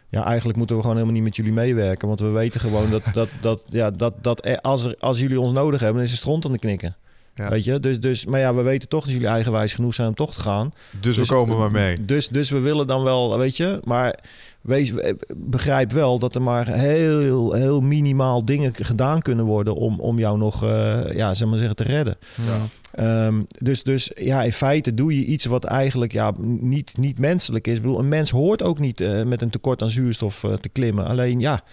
ja, 0.09 0.23
eigenlijk 0.25 0.57
moeten 0.57 0.75
we 0.75 0.81
gewoon 0.81 0.95
helemaal 0.97 1.17
niet 1.17 1.25
met 1.27 1.35
jullie 1.35 1.51
meewerken. 1.51 2.07
Want 2.07 2.19
we 2.19 2.27
weten 2.27 2.59
gewoon 2.59 2.89
dat, 2.89 3.03
dat, 3.13 3.29
dat, 3.41 3.63
ja, 3.69 3.91
dat, 3.91 4.23
dat 4.23 4.45
er- 4.45 4.61
als, 4.61 4.85
er, 4.85 4.95
als 4.99 5.19
jullie 5.19 5.39
ons 5.39 5.51
nodig 5.51 5.79
hebben, 5.79 5.95
dan 5.97 6.05
is 6.05 6.11
het 6.11 6.19
stront 6.19 6.45
aan 6.45 6.51
de 6.51 6.59
knikken. 6.59 6.95
Ja. 7.37 7.49
Weet 7.49 7.63
je? 7.63 7.79
Dus, 7.79 7.99
dus, 7.99 8.25
maar 8.25 8.39
ja, 8.39 8.53
we 8.55 8.61
weten 8.61 8.89
toch 8.89 9.03
dat 9.03 9.13
jullie 9.13 9.27
eigenwijs 9.27 9.73
genoeg 9.73 9.93
zijn 9.93 10.07
om 10.07 10.13
toch 10.13 10.33
te 10.33 10.39
gaan. 10.39 10.73
Dus, 10.99 11.17
we 11.17 11.25
komen 11.25 11.57
maar 11.57 11.71
mee. 11.71 12.05
Dus, 12.05 12.27
dus 12.27 12.49
we 12.49 12.59
willen 12.59 12.87
dan 12.87 13.03
wel, 13.03 13.37
weet 13.37 13.57
je. 13.57 13.79
Maar 13.83 14.19
wees, 14.61 14.91
eh, 14.91 15.13
begrijp 15.35 15.91
wel 15.91 16.19
dat 16.19 16.35
er 16.35 16.41
maar 16.41 16.67
heel, 16.67 17.53
heel 17.53 17.81
minimaal 17.81 18.45
dingen 18.45 18.73
gedaan 18.75 19.21
kunnen 19.21 19.45
worden... 19.45 19.75
om, 19.75 19.99
om 19.99 20.19
jou 20.19 20.37
nog, 20.37 20.63
eh, 20.63 21.11
ja, 21.13 21.33
zeg 21.33 21.47
maar 21.47 21.57
zeggen, 21.57 21.75
te 21.75 21.83
redden. 21.83 22.17
Ja. 22.35 22.67
Ehm, 22.97 23.41
dus, 23.59 23.83
dus 23.83 24.11
ja, 24.15 24.43
in 24.43 24.53
feite 24.53 24.93
doe 24.93 25.15
je 25.15 25.25
iets 25.25 25.45
wat 25.45 25.63
eigenlijk 25.63 26.11
ja, 26.11 26.33
niet, 26.59 26.97
niet 26.97 27.19
menselijk 27.19 27.67
is. 27.67 27.75
Ik 27.75 27.81
bedoel, 27.81 27.99
een 27.99 28.07
mens 28.07 28.29
hoort 28.29 28.63
ook 28.63 28.79
niet 28.79 29.01
eh, 29.01 29.23
met 29.23 29.41
een 29.41 29.49
tekort 29.49 29.81
aan 29.81 29.89
zuurstof 29.89 30.43
eh, 30.43 30.53
te 30.53 30.69
klimmen. 30.69 31.05
Alleen 31.05 31.39
ja, 31.39 31.63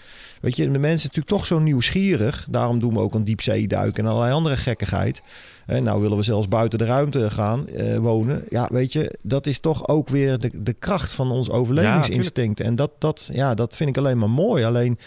weet 0.40 0.56
je, 0.56 0.70
de 0.70 0.78
mens 0.78 0.96
is 0.96 1.02
natuurlijk 1.02 1.36
toch 1.36 1.46
zo 1.46 1.58
nieuwsgierig. 1.58 2.46
Daarom 2.50 2.78
doen 2.78 2.94
we 2.94 3.00
ook 3.00 3.14
een 3.14 3.24
diepzeeduik 3.24 3.98
en 3.98 4.06
allerlei 4.06 4.32
andere 4.32 4.56
gekkigheid. 4.56 5.22
En 5.66 5.82
nou 5.82 6.00
willen 6.00 6.16
we 6.16 6.22
zelfs 6.22 6.48
buiten 6.48 6.78
de 6.78 6.84
ruimte 6.84 7.30
gaan 7.30 7.68
eh, 7.68 7.96
wonen. 7.98 8.44
Ja, 8.48 8.68
weet 8.72 8.92
je, 8.92 9.18
dat 9.22 9.46
is 9.46 9.58
toch 9.60 9.88
ook 9.88 10.08
weer 10.08 10.38
de, 10.38 10.50
de 10.54 10.72
kracht 10.72 11.12
van 11.12 11.30
ons 11.30 11.50
overlevingsinstinct. 11.50 12.60
en 12.60 12.76
dat, 12.76 12.90
dat, 12.98 13.28
ja, 13.32 13.54
dat 13.54 13.76
vind 13.76 13.88
ik 13.90 13.96
alleen 13.98 14.18
maar 14.18 14.30
mooi. 14.30 14.64
Alleen, 14.64 14.98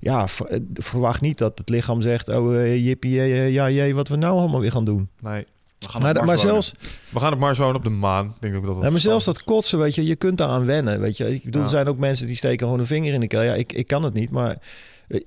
ja, 0.00 0.26
eh, 0.48 0.58
verwacht 0.74 1.20
niet 1.20 1.38
dat 1.38 1.58
het 1.58 1.68
lichaam 1.68 2.00
zegt... 2.00 2.28
oh, 2.28 2.56
eh, 2.56 2.84
jippie, 2.84 3.22
ja, 3.52 3.70
jee, 3.70 3.94
wat 3.94 4.08
we 4.08 4.16
nou 4.16 4.38
allemaal 4.38 4.60
weer 4.60 4.72
gaan 4.72 4.84
doen. 4.84 5.08
Nee. 5.20 5.46
We 5.78 5.88
gaan 5.88 6.02
Maar, 6.02 6.10
op 6.10 6.16
maar 6.16 6.36
wonen. 6.36 6.40
zelfs, 6.50 6.72
We 7.10 7.18
gaan 7.18 7.32
op 7.32 7.38
Mars 7.38 7.58
wonen 7.58 7.76
op 7.76 7.84
de 7.84 7.90
maan. 7.90 8.26
Ik 8.26 8.32
denk 8.40 8.54
ook 8.54 8.64
dat 8.64 8.74
dat 8.74 8.84
ja, 8.84 8.90
maar 8.90 9.00
zelfs 9.00 9.24
dat 9.24 9.44
kotsen, 9.44 9.78
weet 9.78 9.94
je, 9.94 10.04
je 10.06 10.16
kunt 10.16 10.38
daaraan 10.38 10.64
wennen, 10.64 11.00
weet 11.00 11.16
je. 11.16 11.34
Ik 11.34 11.44
bedoel, 11.44 11.60
Ja. 11.60 11.66
er 11.66 11.72
zijn 11.72 11.88
ook 11.88 11.98
mensen 11.98 12.26
die 12.26 12.36
steken 12.36 12.64
gewoon 12.66 12.80
een 12.80 12.86
vinger 12.86 13.12
in 13.12 13.20
de 13.20 13.26
keel. 13.26 13.42
Ja, 13.42 13.54
ik, 13.54 13.72
ik 13.72 13.86
kan 13.86 14.02
het 14.02 14.14
niet, 14.14 14.30
maar... 14.30 14.56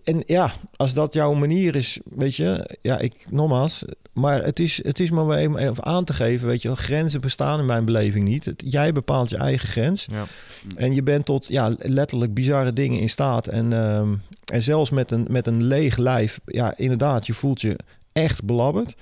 En 0.04 0.24
ja, 0.26 0.52
als 0.76 0.94
dat 0.94 1.14
jouw 1.14 1.34
manier 1.34 1.76
is, 1.76 2.00
weet 2.16 2.36
je, 2.36 2.78
ja, 2.82 3.00
ik 3.00 3.14
nogmaals, 3.30 3.84
maar 4.14 4.44
het 4.44 4.60
is, 4.60 4.84
het 4.84 5.00
is 5.00 5.12
maar 5.12 5.38
even 5.38 5.84
aan 5.86 6.04
te 6.04 6.14
geven, 6.14 6.48
weet 6.48 6.62
je, 6.62 6.76
grenzen 6.76 7.22
bestaan 7.22 7.60
in 7.60 7.66
mijn 7.66 7.86
beleving 7.86 8.28
niet. 8.28 8.46
Het- 8.46 8.64
jij 8.66 8.92
bepaalt 8.92 9.30
je 9.30 9.38
eigen 9.38 9.68
grens 9.68 10.06
Ja. 10.12 10.24
en 10.76 10.94
je 10.94 11.04
bent 11.04 11.26
tot 11.26 11.48
ja, 11.48 11.76
letterlijk 11.80 12.34
bizarre 12.34 12.74
dingen 12.74 13.00
in 13.00 13.10
staat. 13.10 13.48
En, 13.48 13.74
ehm, 13.74 14.14
en 14.54 14.62
zelfs 14.62 14.90
met 14.90 15.12
een, 15.12 15.26
met 15.30 15.48
een 15.48 15.64
leeg 15.64 15.98
lijf, 15.98 16.40
ja, 16.46 16.74
inderdaad, 16.78 17.26
je 17.28 17.34
voelt 17.34 17.62
je 17.62 17.76
echt 18.12 18.44
belabberd. 18.44 18.96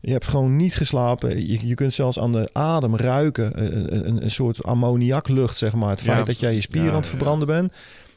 Je 0.00 0.12
hebt 0.12 0.26
gewoon 0.26 0.56
niet 0.56 0.74
geslapen. 0.74 1.46
Je, 1.48 1.66
je 1.66 1.74
kunt 1.74 1.94
zelfs 1.94 2.18
aan 2.18 2.32
de 2.32 2.48
adem 2.52 2.96
ruiken. 2.96 3.54
eh, 3.54 3.64
Een, 3.64 4.06
een, 4.08 4.22
een 4.22 4.30
soort 4.30 4.62
ammoniaklucht, 4.64 5.56
zeg 5.58 5.72
maar. 5.74 5.90
Het 5.90 6.00
Ja. 6.00 6.12
feit 6.14 6.26
dat 6.26 6.40
jij 6.40 6.54
je 6.54 6.60
spieren 6.60 6.88
Ja, 6.88 6.94
aan 6.94 7.00
het 7.00 7.08
verbranden 7.08 7.46
bent. 7.46 7.72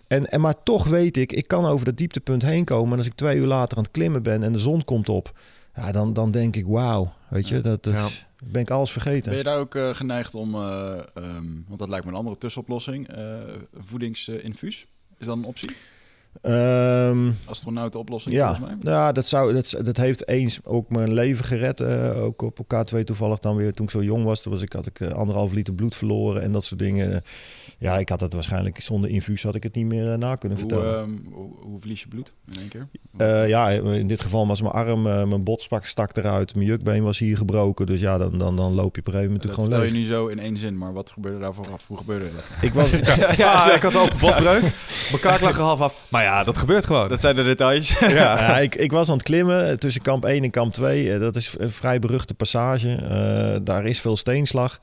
En, 0.09 0.31
en 0.31 0.41
maar 0.41 0.63
toch 0.63 0.87
weet 0.87 1.17
ik, 1.17 1.31
ik 1.31 1.47
kan 1.47 1.65
over 1.65 1.85
dat 1.85 1.97
dieptepunt 1.97 2.41
heen 2.41 2.65
komen. 2.65 2.91
En 2.91 2.97
als 2.97 3.05
ik 3.07 3.13
twee 3.13 3.37
uur 3.37 3.45
later 3.45 3.77
aan 3.77 3.83
het 3.83 3.91
klimmen 3.91 4.23
ben 4.23 4.43
en 4.43 4.51
de 4.51 4.59
zon 4.59 4.83
komt 4.83 5.09
op, 5.09 5.39
ja, 5.75 5.91
dan, 5.91 6.13
dan 6.13 6.31
denk 6.31 6.55
ik, 6.55 6.65
wauw, 6.67 7.13
weet 7.29 7.47
je, 7.49 7.61
dat, 7.61 7.83
dat 7.83 7.93
Ja. 7.93 8.07
ben 8.51 8.61
ik 8.61 8.69
alles 8.69 8.91
vergeten. 8.91 9.29
Ben 9.29 9.37
je 9.37 9.43
daar 9.43 9.59
ook 9.59 9.75
eh, 9.75 9.89
geneigd 9.93 10.35
om, 10.35 10.55
eh, 10.55 10.91
ehm, 11.13 11.45
want 11.67 11.79
dat 11.79 11.89
lijkt 11.89 12.05
me 12.05 12.11
een 12.11 12.17
andere 12.17 12.37
tussenoplossing, 12.37 13.07
eh 13.07 13.37
voedingsinfuus? 13.73 14.85
Is 15.17 15.25
dat 15.25 15.37
een 15.37 15.43
optie? 15.43 15.69
Ehm, 16.41 17.31
Astronautenoplossing 17.45 18.35
ja, 18.35 18.55
volgens 18.55 18.83
mij? 18.83 18.93
ja 18.93 19.11
dat, 19.11 19.25
zou, 19.27 19.53
dat, 19.53 19.75
dat 19.83 19.97
heeft 19.97 20.27
eens 20.27 20.59
ook 20.63 20.89
mijn 20.89 21.13
leven 21.13 21.45
gered. 21.45 21.79
eh, 21.79 22.23
ook 22.23 22.41
op 22.41 22.59
K2 22.75 23.03
toevallig 23.03 23.39
dan 23.39 23.55
weer 23.55 23.73
toen 23.73 23.85
ik 23.85 23.91
zo 23.91 24.03
jong 24.03 24.23
was. 24.23 24.41
Toen 24.41 24.51
was 24.51 24.61
ik, 24.61 24.73
had 24.73 24.85
ik 24.85 24.99
eh, 24.99 25.11
anderhalf 25.11 25.51
liter 25.51 25.73
bloed 25.73 25.95
verloren 25.95 26.41
en 26.41 26.51
dat 26.51 26.63
soort 26.65 26.79
dingen. 26.79 27.23
Ja, 27.77 27.97
ik 27.97 28.09
had 28.09 28.19
het 28.19 28.33
waarschijnlijk 28.33 28.79
zonder 28.81 29.09
infuus 29.09 29.43
had 29.43 29.55
ik 29.55 29.63
het 29.63 29.75
niet 29.75 29.85
meer 29.85 30.11
eh, 30.11 30.17
na 30.17 30.35
kunnen 30.35 30.59
Hoe, 30.59 30.69
vertellen. 30.69 30.99
ehm, 30.99 31.09
hoe, 31.33 31.49
hoe 31.61 31.79
verlies 31.79 32.01
je 32.01 32.07
bloed 32.07 32.33
in 32.51 32.59
één 32.59 32.69
keer? 32.69 32.87
Ja, 33.47 33.69
in 33.69 34.07
dit 34.07 34.21
geval 34.21 34.47
was 34.47 34.61
mijn 34.61 34.73
arm, 34.73 35.01
mijn 35.01 35.43
botspak 35.43 35.85
stak 35.85 36.17
eruit. 36.17 36.55
Mijn 36.55 36.67
jukbeen 36.67 37.03
was 37.03 37.17
hier 37.19 37.37
gebroken. 37.37 37.85
Dus 37.85 37.99
ja, 37.99 38.17
dan, 38.17 38.37
dan, 38.37 38.55
dan 38.55 38.73
loop 38.73 38.95
je 38.95 39.01
op 39.01 39.07
een 39.07 39.13
gegeven 39.13 39.33
moment 39.33 39.41
dat 39.41 39.59
je 39.59 39.63
gewoon 39.67 39.81
leeg. 39.83 39.91
nu 39.91 40.05
zo 40.05 40.27
in 40.27 40.39
één 40.39 40.57
zin, 40.57 40.77
maar 40.77 40.93
wat 40.93 41.09
gebeurde 41.11 41.39
daar 41.39 41.53
vooraf? 41.53 41.87
Hoe 41.87 41.97
gebeurde 41.97 42.25
dat? 42.35 42.43
Ik 42.61 42.73
was, 42.73 42.89
Ja, 43.37 43.73
ik 43.73 43.81
had 43.81 43.95
ook 43.95 44.19
botbreuk. 44.19 44.61
Mijn 44.61 45.21
kaak 45.21 45.39
lag 45.41 45.57
er 45.57 45.63
half 45.63 45.79
af. 45.81 46.05
Maar 46.09 46.18
ja, 46.23 46.43
dat 46.43 46.57
gebeurt 46.57 46.85
gewoon. 46.85 47.09
Dat 47.09 47.21
zijn 47.21 47.35
de 47.35 47.43
details. 47.43 47.99
ja, 47.99 48.57
ik, 48.57 48.75
ik 48.75 48.91
was 48.91 49.09
aan 49.09 49.17
het 49.17 49.23
klimmen 49.23 49.79
tussen 49.79 50.01
kamp 50.01 50.25
1 50.25 50.43
en 50.43 50.49
kamp 50.49 50.73
2. 50.73 51.13
Eh, 51.13 51.19
dat 51.19 51.35
is 51.35 51.55
een 51.57 51.71
vrij 51.71 51.99
beruchte 51.99 52.33
passage. 52.33 52.95
Eh, 52.95 53.59
daar 53.63 53.85
is 53.85 54.01
veel 54.01 54.17
steenslag. 54.17 54.79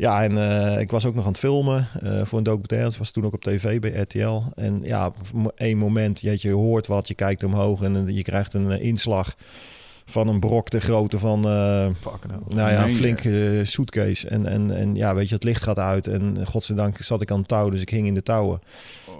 Ja, 0.00 0.22
en 0.22 0.38
eh, 0.38 0.80
ik 0.80 0.90
was 0.90 1.04
ook 1.06 1.14
nog 1.14 1.24
aan 1.24 1.30
het 1.30 1.40
filmen 1.40 1.88
eh, 2.02 2.20
voor 2.24 2.38
een 2.38 2.44
documentaire. 2.44 2.88
Het 2.88 2.98
was 2.98 3.10
toen 3.10 3.24
ook 3.24 3.34
op 3.34 3.42
tv 3.42 3.80
bij 3.80 3.90
RTL. 3.90 4.42
En 4.54 4.80
ja, 4.82 5.06
op 5.06 5.52
één 5.56 5.78
moment, 5.78 6.20
je, 6.20 6.36
je 6.38 6.52
hoort 6.52 6.86
wat, 6.86 7.08
je 7.08 7.14
kijkt 7.14 7.44
omhoog 7.44 7.82
en 7.82 8.14
je 8.14 8.22
krijgt 8.22 8.54
een 8.54 8.70
inslag 8.70 9.34
van 10.10 10.28
een 10.28 10.40
brok 10.40 10.70
de 10.70 10.80
grootte 10.80 11.18
van, 11.18 11.44
eh, 11.44 11.86
nou 12.48 12.70
ja, 12.70 12.84
een 12.84 12.94
flinke 12.94 13.58
eh, 13.58 13.64
suitcase. 13.66 14.28
En, 14.28 14.46
en, 14.46 14.76
en 14.76 14.94
ja, 14.94 15.14
weet 15.14 15.28
je, 15.28 15.34
het 15.34 15.44
licht 15.44 15.62
gaat 15.62 15.78
uit 15.78 16.06
en 16.06 16.46
godzijdank 16.46 16.96
zat 17.02 17.20
ik 17.20 17.30
aan 17.30 17.38
het 17.38 17.48
touw, 17.48 17.68
dus 17.70 17.80
ik 17.80 17.90
hing 17.90 18.06
in 18.06 18.14
de 18.14 18.22
touwen. 18.22 18.60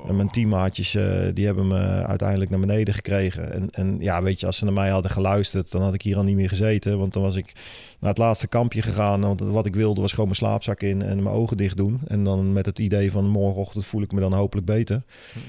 En 0.09 0.17
mijn 0.17 0.31
teammaatjes, 0.31 0.95
eh, 0.95 1.05
die 1.35 1.47
hebben 1.47 1.67
me 1.67 2.05
uiteindelijk 2.07 2.51
naar 2.51 2.61
beneden 2.61 2.95
gekregen. 2.95 3.53
En, 3.53 3.69
en 3.71 3.97
ja, 4.01 4.23
weet 4.23 4.41
je, 4.41 4.47
als 4.47 4.57
ze 4.57 4.65
naar 4.65 4.73
mij 4.75 4.91
hadden 4.91 5.11
geluisterd, 5.11 5.71
dan 5.71 5.83
had 5.83 5.95
ik 5.95 6.03
hier 6.03 6.17
al 6.17 6.23
niet 6.23 6.37
meer 6.37 6.49
gezeten. 6.49 6.99
Want 6.99 7.13
dan 7.13 7.23
was 7.23 7.37
ik 7.37 7.53
naar 8.01 8.11
het 8.11 8.19
laatste 8.19 8.49
kampje 8.49 8.83
gegaan. 8.83 9.21
Want 9.21 9.41
wat 9.41 9.67
ik 9.67 9.75
wilde 9.75 10.01
was 10.01 10.11
gewoon 10.11 10.27
mijn 10.27 10.39
slaapzak 10.39 10.81
in 10.81 11.03
en 11.03 11.23
mijn 11.23 11.35
ogen 11.35 11.57
dicht 11.57 11.77
doen. 11.77 12.01
En 12.07 12.25
dan 12.25 12.53
met 12.53 12.67
het 12.67 12.79
idee 12.79 13.11
van 13.11 13.29
morgenochtend 13.29 13.87
voel 13.87 14.03
ik 14.03 14.13
me 14.13 14.21
dan 14.21 14.33
hopelijk 14.33 14.67
beter. 14.67 15.03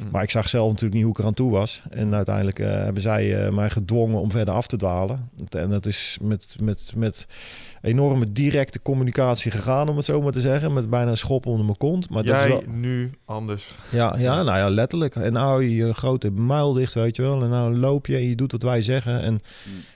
Mm. 0.03 0.09
Maar 0.11 0.23
ik 0.23 0.31
zag 0.31 0.49
zelf 0.49 0.67
natuurlijk 0.67 0.93
niet 0.93 1.03
hoe 1.03 1.13
ik 1.13 1.19
eraan 1.19 1.33
toe 1.33 1.51
was. 1.51 1.83
En 1.89 2.15
uiteindelijk 2.15 2.59
eh, 2.59 2.69
hebben 2.69 3.01
zij 3.01 3.45
eh, 3.45 3.51
mij 3.51 3.69
gedwongen 3.69 4.19
om 4.19 4.31
verder 4.31 4.53
af 4.53 4.67
te 4.67 4.77
dwalen. 4.77 5.29
En 5.49 5.69
dat 5.69 5.85
is 5.85 6.17
met, 6.21 6.55
met, 6.61 6.91
met 6.95 7.27
enorme 7.81 8.31
directe 8.31 8.81
communicatie 8.81 9.51
gegaan, 9.51 9.89
om 9.89 9.95
het 9.95 10.05
zo 10.05 10.21
maar 10.21 10.31
te 10.31 10.41
zeggen. 10.41 10.73
Met 10.73 10.89
bijna 10.89 11.09
een 11.11 11.17
schop 11.17 11.45
onder 11.45 11.65
mijn 11.65 11.77
kont. 11.77 12.09
Maar 12.09 12.23
dat 12.23 12.35
is 12.35 12.41
Jij 12.41 12.49
wel... 12.49 12.63
nu 12.67 13.11
anders. 13.25 13.75
Ja, 13.91 14.15
ja, 14.17 14.43
nou 14.43 14.57
ja, 14.57 14.69
letterlijk. 14.69 15.15
En 15.15 15.33
nou 15.33 15.63
je 15.63 15.75
je 15.75 15.93
grote 15.93 16.29
muil 16.29 16.73
dicht, 16.73 16.93
weet 16.93 17.15
je 17.15 17.21
wel. 17.21 17.43
En 17.43 17.49
nou 17.49 17.77
loop 17.77 18.07
je 18.07 18.15
en 18.15 18.29
je 18.29 18.35
doet 18.35 18.51
wat 18.51 18.61
wij 18.61 18.81
zeggen. 18.81 19.21
En 19.21 19.41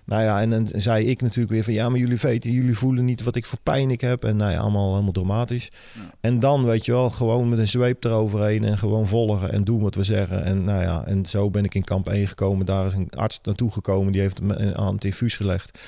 nou 0.05 0.23
ja, 0.23 0.41
en 0.41 0.49
dan 0.49 0.69
zei 0.75 1.05
ik 1.05 1.21
natuurlijk 1.21 1.53
weer 1.53 1.63
van... 1.63 1.73
ja, 1.73 1.89
maar 1.89 1.99
jullie 1.99 2.17
weten, 2.21 2.51
jullie 2.51 2.77
voelen 2.77 3.05
niet 3.05 3.23
wat 3.23 3.35
ik 3.35 3.45
voor 3.45 3.59
pijn 3.63 3.91
ik 3.91 4.01
heb. 4.01 4.23
En 4.23 4.35
nou 4.35 4.51
ja, 4.51 4.59
allemaal 4.59 4.91
helemaal 4.91 5.11
dramatisch. 5.11 5.71
Ja. 5.93 6.01
En 6.19 6.39
dan, 6.39 6.65
weet 6.65 6.85
je 6.85 6.91
wel, 6.91 7.09
gewoon 7.09 7.49
met 7.49 7.59
een 7.59 7.67
zweep 7.67 8.03
eroverheen... 8.03 8.63
en 8.63 8.77
gewoon 8.77 9.07
volgen 9.07 9.51
en 9.51 9.63
doen 9.63 9.81
wat 9.81 9.95
we 9.95 10.03
zeggen. 10.03 10.43
En 10.43 10.63
nou 10.63 10.81
ja, 10.81 11.05
en 11.05 11.25
zo 11.25 11.49
ben 11.49 11.63
ik 11.63 11.75
in 11.75 11.83
kamp 11.83 12.09
1 12.09 12.27
gekomen. 12.27 12.65
Daar 12.65 12.87
is 12.87 12.93
een 12.93 13.09
arts 13.15 13.39
naartoe 13.43 13.71
gekomen. 13.71 14.11
Die 14.11 14.21
heeft 14.21 14.41
me 14.41 14.75
aan 14.75 14.93
het 14.93 15.05
infuus 15.05 15.35
gelegd. 15.35 15.79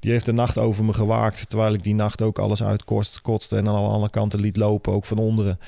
Die 0.00 0.10
heeft 0.10 0.24
de 0.26 0.32
nacht 0.32 0.58
over 0.58 0.84
me 0.84 0.92
gewaakt. 0.92 1.48
Terwijl 1.48 1.72
ik 1.74 1.82
die 1.82 1.94
nacht 1.94 2.22
ook 2.22 2.38
alles 2.38 2.62
uitkotste 2.62 3.20
kotste 3.20 3.56
en 3.56 3.68
aan 3.68 3.74
alle 3.74 4.10
kanten 4.10 4.40
liet 4.40 4.56
lopen, 4.56 4.92
ook 4.92 5.06
van 5.06 5.18
onderen. 5.18 5.58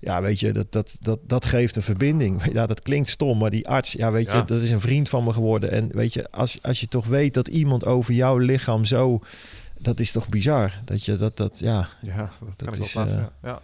Ja, 0.00 0.22
weet 0.22 0.40
je, 0.40 0.52
dat, 0.52 0.72
dat, 0.72 0.96
dat, 1.00 1.18
dat 1.26 1.44
geeft 1.44 1.76
een 1.76 1.82
verbinding. 1.82 2.42
Ja, 2.52 2.66
dat 2.66 2.82
klinkt 2.82 3.08
stom, 3.08 3.38
maar 3.38 3.50
die 3.50 3.68
arts, 3.68 3.92
ja, 3.92 4.12
weet 4.12 4.26
je, 4.26 4.32
Ja. 4.36 4.42
dat 4.42 4.60
is 4.62 4.70
een 4.70 4.80
vriend 4.80 5.08
van 5.08 5.24
me 5.24 5.32
geworden. 5.32 5.70
En 5.70 5.88
weet 5.92 6.12
je, 6.12 6.30
als, 6.30 6.58
als 6.62 6.80
je 6.80 6.88
toch 6.88 7.06
weet 7.06 7.34
dat 7.34 7.48
iemand 7.48 7.84
over 7.84 8.14
jouw 8.14 8.38
lichaam 8.38 8.84
zo, 8.84 9.20
dat 9.78 10.00
is 10.00 10.12
toch 10.12 10.28
bizar. 10.28 10.72
Dat 10.84 11.04
je 11.04 11.16
dat, 11.16 11.36
dat 11.36 11.58
ja, 11.58 11.88
Ja, 12.02 12.16
dat, 12.16 12.28
Dat 12.40 12.56
kan 12.56 12.68
ik 12.68 12.74
wel 12.74 12.84
is, 12.86 12.92
plaatsen. 12.92 13.18
eh, 13.40 13.50
ja. 13.50 13.60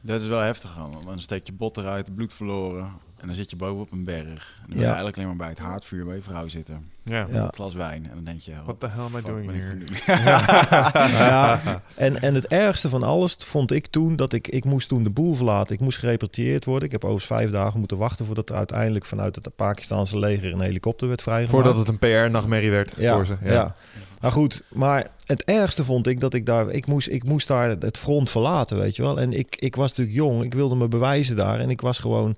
Dat 0.00 0.20
is 0.22 0.28
wel 0.28 0.40
heftig. 0.40 0.76
man. 0.78 0.92
Want 0.92 1.04
dan 1.06 1.18
steek 1.18 1.46
je 1.46 1.52
bot 1.52 1.76
eruit, 1.76 2.14
bloed 2.14 2.34
verloren. 2.34 2.92
En 3.20 3.26
dan 3.26 3.36
zit 3.36 3.50
je 3.50 3.56
boven 3.56 3.80
op 3.80 3.92
een 3.92 4.04
berg. 4.04 4.24
En 4.24 4.28
dan 4.58 4.66
ben 4.68 4.76
je 4.76 4.80
Ja. 4.82 4.86
eigenlijk 4.86 5.16
alleen 5.16 5.28
maar 5.28 5.36
bij 5.36 5.48
het 5.48 5.58
haardvuur 5.58 6.04
bij 6.04 6.14
je 6.14 6.22
vrouw 6.22 6.48
zitten. 6.48 6.84
Ja. 7.02 7.26
Met 7.26 7.36
Ja. 7.36 7.42
een 7.42 7.52
glas 7.54 7.74
wijn. 7.74 8.04
En 8.04 8.10
dan 8.14 8.24
denk 8.24 8.40
je... 8.40 8.52
What 8.64 8.80
the 8.80 8.88
hell 8.88 9.02
am 9.04 9.16
I 9.16 9.20
doing 9.22 9.50
here? 9.52 9.74
nu? 9.74 9.84
Nou 11.12 11.12
ja, 11.12 11.60
en, 11.94 12.22
en 12.22 12.34
het 12.34 12.46
ergste 12.46 12.88
van 12.88 13.02
alles 13.02 13.36
vond 13.38 13.70
ik 13.72 13.86
toen 13.86 14.16
dat 14.16 14.32
ik, 14.32 14.48
ik 14.48 14.64
moest 14.64 14.88
toen 14.88 15.02
de 15.02 15.10
boel 15.10 15.34
verlaten. 15.34 15.74
Ik 15.74 15.80
moest 15.80 15.98
gerepatrieerd 15.98 16.64
worden. 16.64 16.84
Ik 16.84 16.92
heb 16.92 17.04
overigens 17.04 17.38
vijf 17.40 17.50
dagen 17.50 17.78
moeten 17.78 17.96
wachten 17.96 18.26
voordat 18.26 18.48
er 18.48 18.56
uiteindelijk 18.56 19.04
vanuit 19.04 19.34
het 19.34 19.56
Pakistanse 19.56 20.18
leger 20.18 20.52
een 20.52 20.60
helikopter 20.60 21.08
werd 21.08 21.22
vrijgemaakt. 21.22 21.64
Voordat 21.64 21.86
het 21.86 21.88
een 21.88 21.98
PR-nachtmerrie 22.26 22.70
werd 22.70 22.94
ja, 22.96 23.14
voor 23.14 23.26
ze. 23.26 23.36
Ja. 23.42 23.74
Nou 24.20 24.32
goed, 24.36 24.62
maar 24.68 25.06
het 25.26 25.44
ergste 25.44 25.84
vond 25.84 26.06
ik 26.06 26.20
dat 26.20 26.34
ik 26.34 26.46
daar... 26.46 26.70
Ik 26.70 26.86
moest, 26.86 27.08
ik 27.08 27.24
moest 27.24 27.48
daar 27.48 27.70
het 27.70 27.98
front 27.98 28.30
verlaten, 28.30 28.76
weet 28.78 28.96
je 28.96 29.02
wel. 29.02 29.20
En 29.20 29.32
ik, 29.32 29.56
ik 29.56 29.76
was 29.76 29.88
natuurlijk 29.88 30.16
jong. 30.16 30.42
Ik 30.42 30.54
wilde 30.54 30.74
me 30.74 30.88
bewijzen 30.88 31.36
daar. 31.36 31.60
En 31.60 31.70
ik 31.70 31.80
was 31.80 31.98
gewoon... 31.98 32.36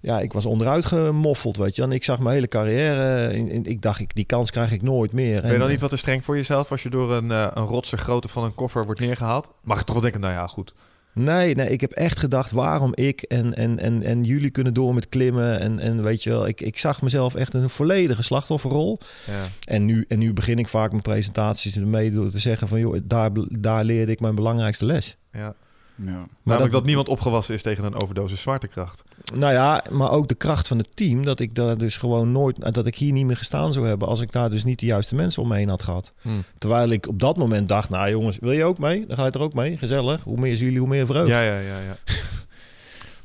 Ja, 0.00 0.20
ik 0.20 0.32
was 0.32 0.46
onderuit 0.46 0.84
gemoffeld, 0.84 1.56
weet 1.56 1.76
je. 1.76 1.82
En 1.82 1.92
ik 1.92 2.04
zag 2.04 2.18
mijn 2.18 2.34
hele 2.34 2.48
carrière... 2.48 3.32
In, 3.34 3.48
in- 3.48 3.64
ik 3.64 3.82
dacht, 3.82 4.00
ik, 4.00 4.14
die 4.14 4.24
kans 4.24 4.50
krijg 4.50 4.72
ik 4.72 4.82
nooit 4.82 5.12
meer. 5.12 5.42
Ben 5.42 5.52
je 5.52 5.58
dan 5.58 5.68
niet 5.68 5.80
wat 5.80 5.90
te 5.90 5.96
streng 5.96 6.24
voor 6.24 6.36
jezelf 6.36 6.70
als 6.70 6.82
je 6.82 6.90
door 6.90 7.12
een, 7.12 7.30
eh 7.30 7.46
een 7.54 7.64
rotse 7.66 7.96
grootte 7.96 8.28
van 8.28 8.44
een 8.44 8.54
koffer 8.54 8.84
wordt 8.84 9.00
neergehaald? 9.00 9.50
Mag 9.62 9.84
toch 9.84 9.92
wel 9.94 10.02
denken, 10.02 10.20
nou 10.20 10.32
ja, 10.32 10.46
goed. 10.46 10.74
Nee, 11.14 11.54
nee, 11.54 11.70
ik 11.70 11.80
heb 11.80 11.92
echt 11.92 12.18
gedacht 12.18 12.50
waarom 12.50 12.92
ik 12.94 13.22
en, 13.22 13.54
en, 13.54 13.78
en, 13.78 14.02
en 14.02 14.24
jullie 14.24 14.50
kunnen 14.50 14.74
door 14.74 14.94
met 14.94 15.08
klimmen. 15.08 15.60
En, 15.60 15.78
en 15.78 16.02
weet 16.02 16.22
je 16.22 16.30
wel, 16.30 16.46
ik, 16.46 16.60
ik 16.60 16.78
zag 16.78 17.02
mezelf 17.02 17.34
echt 17.34 17.54
een 17.54 17.70
volledige 17.70 18.22
slachtofferrol. 18.22 18.98
Ja. 19.26 19.32
En 19.64 19.84
nu, 19.84 20.04
en 20.08 20.18
nu 20.18 20.32
begin 20.32 20.58
ik 20.58 20.68
vaak 20.68 20.90
mijn 20.90 21.02
presentaties 21.02 21.76
ermee 21.76 22.10
door 22.12 22.30
te 22.30 22.38
zeggen 22.38 22.68
van... 22.68 22.80
joh, 22.80 22.96
daar, 23.04 23.30
daar 23.48 23.84
leerde 23.84 24.12
ik 24.12 24.20
mijn 24.20 24.34
belangrijkste 24.34 24.84
les. 24.84 25.16
Ja. 25.32 25.54
Ja. 25.96 26.26
Namelijk 26.42 26.72
dat, 26.72 26.84
niemand 26.84 27.08
opgewassen 27.08 27.54
is 27.54 27.62
tegen 27.62 27.84
een 27.84 28.02
overdosis 28.02 28.40
zwaartekracht. 28.40 29.02
Nou 29.34 29.52
ja, 29.52 29.84
maar 29.90 30.10
ook 30.10 30.28
de 30.28 30.34
kracht 30.34 30.68
van 30.68 30.78
het 30.78 30.96
team. 30.96 31.24
Dat 31.24 31.40
ik 31.40 31.54
daar 31.54 31.78
dus 31.78 31.96
gewoon 31.96 32.32
nooit... 32.32 32.74
dat 32.74 32.86
ik 32.86 32.96
hier 32.96 33.12
niet 33.12 33.26
meer 33.26 33.36
gestaan 33.36 33.72
zou 33.72 33.86
hebben... 33.86 34.08
als 34.08 34.20
ik 34.20 34.32
daar 34.32 34.50
dus 34.50 34.64
niet 34.64 34.78
de 34.78 34.86
juiste 34.86 35.14
mensen 35.14 35.42
om 35.42 35.48
me 35.48 35.56
heen 35.56 35.68
had 35.68 35.82
gehad. 35.82 36.12
Hm. 36.22 36.28
Terwijl 36.58 36.90
ik 36.90 37.08
op 37.08 37.20
dat 37.20 37.36
moment 37.36 37.68
dacht... 37.68 37.88
nou 37.88 38.10
jongens, 38.10 38.38
wil 38.38 38.52
je 38.52 38.64
ook 38.64 38.78
mee? 38.78 39.06
Dan 39.06 39.16
ga 39.16 39.24
je 39.24 39.30
er 39.30 39.40
ook 39.40 39.54
mee. 39.54 39.76
Gezellig. 39.76 40.22
Hoe 40.22 40.40
meer 40.40 40.54
jullie, 40.54 40.78
hoe 40.78 40.88
meer 40.88 41.06
vreugde. 41.06 41.30
Ja, 41.30 41.42
ja, 41.42 41.58
ja, 41.58 41.78
ja. 41.78 41.96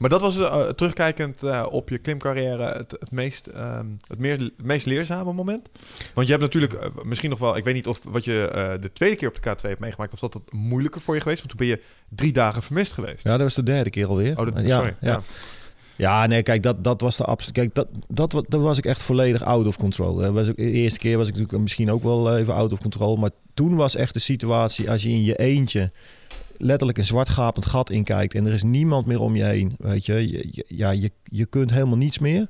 Maar 0.01 0.09
dat 0.09 0.21
was 0.21 0.39
eh, 0.39 0.69
terugkijkend 0.69 1.43
eh, 1.43 1.67
op 1.69 1.89
je 1.89 1.97
klimcarrière 1.97 2.63
het, 2.63 2.91
het, 2.99 3.11
meest, 3.11 3.47
ehm, 3.47 3.85
het, 4.07 4.19
meer, 4.19 4.49
meest 4.57 4.85
leerzame 4.85 5.33
moment. 5.33 5.69
Want 6.13 6.27
je 6.27 6.33
hebt 6.33 6.45
natuurlijk 6.45 6.73
eh, 6.73 6.89
misschien 7.03 7.29
nog 7.29 7.39
wel, 7.39 7.57
ik 7.57 7.63
weet 7.63 7.73
niet 7.73 7.87
of 7.87 7.99
wat 8.03 8.25
je 8.25 8.77
de 8.81 8.93
tweede 8.93 9.15
keer 9.15 9.27
op 9.27 9.43
de 9.43 9.49
K2 9.49 9.61
hebt 9.61 9.79
meegemaakt, 9.79 10.13
of 10.13 10.19
dat 10.19 10.33
het 10.33 10.53
moeilijker 10.53 11.01
voor 11.01 11.15
je 11.15 11.21
geweest, 11.21 11.39
want 11.39 11.57
toen 11.57 11.67
ben 11.67 11.77
je 11.77 11.83
drie 12.09 12.31
dagen 12.31 12.61
vermist 12.61 12.93
geweest. 12.93 13.23
Ja, 13.23 13.31
dat 13.31 13.41
was 13.41 13.53
de 13.53 13.63
derde 13.63 13.89
keer 13.89 14.07
alweer. 14.07 14.39
Oh, 14.39 14.45
dat, 14.45 14.65
ja, 14.65 14.77
sorry. 14.77 14.95
Ja. 15.01 15.11
Ja. 15.11 15.21
Ja, 15.95 16.25
nee, 16.25 16.43
kijk, 16.43 16.63
dat, 16.63 16.83
dat 16.83 17.01
was 17.01 17.17
de 17.17 17.23
absoluut. 17.23 17.55
Kijk, 17.55 17.75
dat, 17.75 17.87
dat, 18.07 18.45
daar 18.47 18.61
was 18.61 18.77
ik 18.77 18.85
echt 18.85 19.03
volledig 19.03 19.43
out 19.43 19.67
of 19.67 19.77
control. 19.77 20.15
Dat 20.15 20.45
de 20.45 20.55
eerste 20.55 20.99
keer 20.99 21.17
was 21.17 21.27
ik 21.27 21.33
natuurlijk 21.33 21.61
misschien 21.61 21.91
ook 21.91 22.03
wel 22.03 22.37
even 22.37 22.53
out 22.53 22.71
of 22.71 22.79
control. 22.79 23.15
Maar 23.15 23.29
toen 23.53 23.75
was 23.75 23.95
echt 23.95 24.13
de 24.13 24.19
situatie 24.19 24.91
als 24.91 25.03
je 25.03 25.09
in 25.09 25.23
je 25.23 25.35
eentje 25.35 25.91
letterlijk 26.61 26.97
een 26.97 27.05
zwart 27.05 27.29
gapend 27.29 27.65
gat 27.65 27.89
inkijkt 27.89 28.33
en 28.35 28.45
er 28.45 28.53
is 28.53 28.63
niemand 28.63 29.05
meer 29.05 29.19
om 29.19 29.35
je 29.35 29.43
heen. 29.43 29.75
Weet 29.77 30.05
je, 30.05 30.13
je, 30.31 30.47
je- 30.51 30.65
ja, 30.67 30.89
je, 30.89 31.11
je 31.23 31.45
kunt 31.45 31.71
helemaal 31.71 31.97
niets 31.97 32.19
meer. 32.19 32.47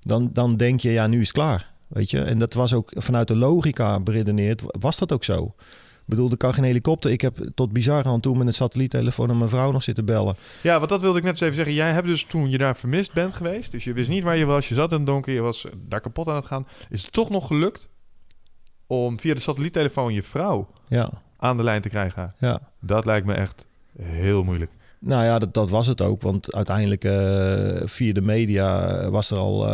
Dan, 0.00 0.30
dan 0.32 0.56
denk 0.56 0.80
je, 0.80 0.90
ja, 0.90 1.06
nu 1.06 1.20
is 1.20 1.26
het 1.26 1.36
klaar. 1.36 1.72
Weet 1.88 2.10
je, 2.10 2.20
en 2.20 2.38
dat 2.38 2.54
was 2.54 2.72
ook 2.72 2.90
vanuit 2.94 3.28
de 3.28 3.36
logica 3.36 4.00
beredeneerd, 4.00 4.62
was 4.66 4.98
dat 4.98 5.12
ook 5.12 5.24
zo. 5.24 5.54
Ik 5.94 6.10
bedoel, 6.10 6.30
er 6.30 6.36
kan 6.36 6.54
geen 6.54 6.64
helikopter. 6.64 7.10
Ik 7.10 7.20
heb 7.20 7.50
tot 7.54 7.72
bizar 7.72 8.04
aan 8.04 8.20
toe 8.20 8.36
met 8.36 8.46
een 8.46 8.52
satelliettelefoon 8.52 9.30
aan 9.30 9.38
mijn 9.38 9.50
vrouw 9.50 9.70
nog 9.72 9.82
zitten 9.82 10.04
bellen. 10.04 10.36
Ja, 10.62 10.76
want 10.78 10.88
dat 10.88 11.00
wilde 11.00 11.18
ik 11.18 11.24
net 11.24 11.32
eens 11.32 11.40
even 11.40 11.54
zeggen. 11.54 11.74
Jij 11.74 11.92
hebt 11.92 12.06
dus 12.06 12.24
toen 12.24 12.50
je 12.50 12.58
daar 12.58 12.76
vermist 12.76 13.12
bent 13.12 13.34
geweest, 13.34 13.70
dus 13.72 13.84
je 13.84 13.92
wist 13.92 14.08
niet 14.08 14.22
waar 14.24 14.36
je 14.36 14.44
was, 14.44 14.68
je 14.68 14.74
zat 14.74 14.90
in 14.90 14.96
het 14.96 15.06
donker, 15.06 15.32
je 15.32 15.40
was 15.40 15.66
daar 15.88 16.00
kapot 16.00 16.28
aan 16.28 16.34
het 16.36 16.44
gaan. 16.44 16.66
Is 16.90 17.02
het 17.02 17.12
toch 17.12 17.30
nog 17.30 17.46
gelukt 17.46 17.88
om 18.86 19.20
via 19.20 19.34
de 19.34 19.40
satelliettelefoon 19.40 20.14
je 20.14 20.22
vrouw 20.22 20.68
Ja, 20.88 21.10
aan 21.44 21.56
de 21.56 21.62
lijn 21.62 21.80
te 21.82 21.88
krijgen? 21.88 22.30
ja. 22.38 22.60
Dat 22.80 23.04
lijkt 23.04 23.26
me 23.26 23.32
echt 23.34 23.66
heel 24.02 24.42
moeilijk. 24.44 24.70
Nou 24.98 25.24
ja, 25.24 25.38
dat, 25.38 25.54
dat 25.54 25.70
was 25.70 25.86
het 25.86 26.00
ook. 26.00 26.22
Want 26.22 26.54
uiteindelijk 26.54 27.04
eh, 27.04 27.86
via 27.86 28.12
de 28.12 28.20
media 28.20 29.10
was 29.10 29.30
er 29.30 29.38
al 29.38 29.68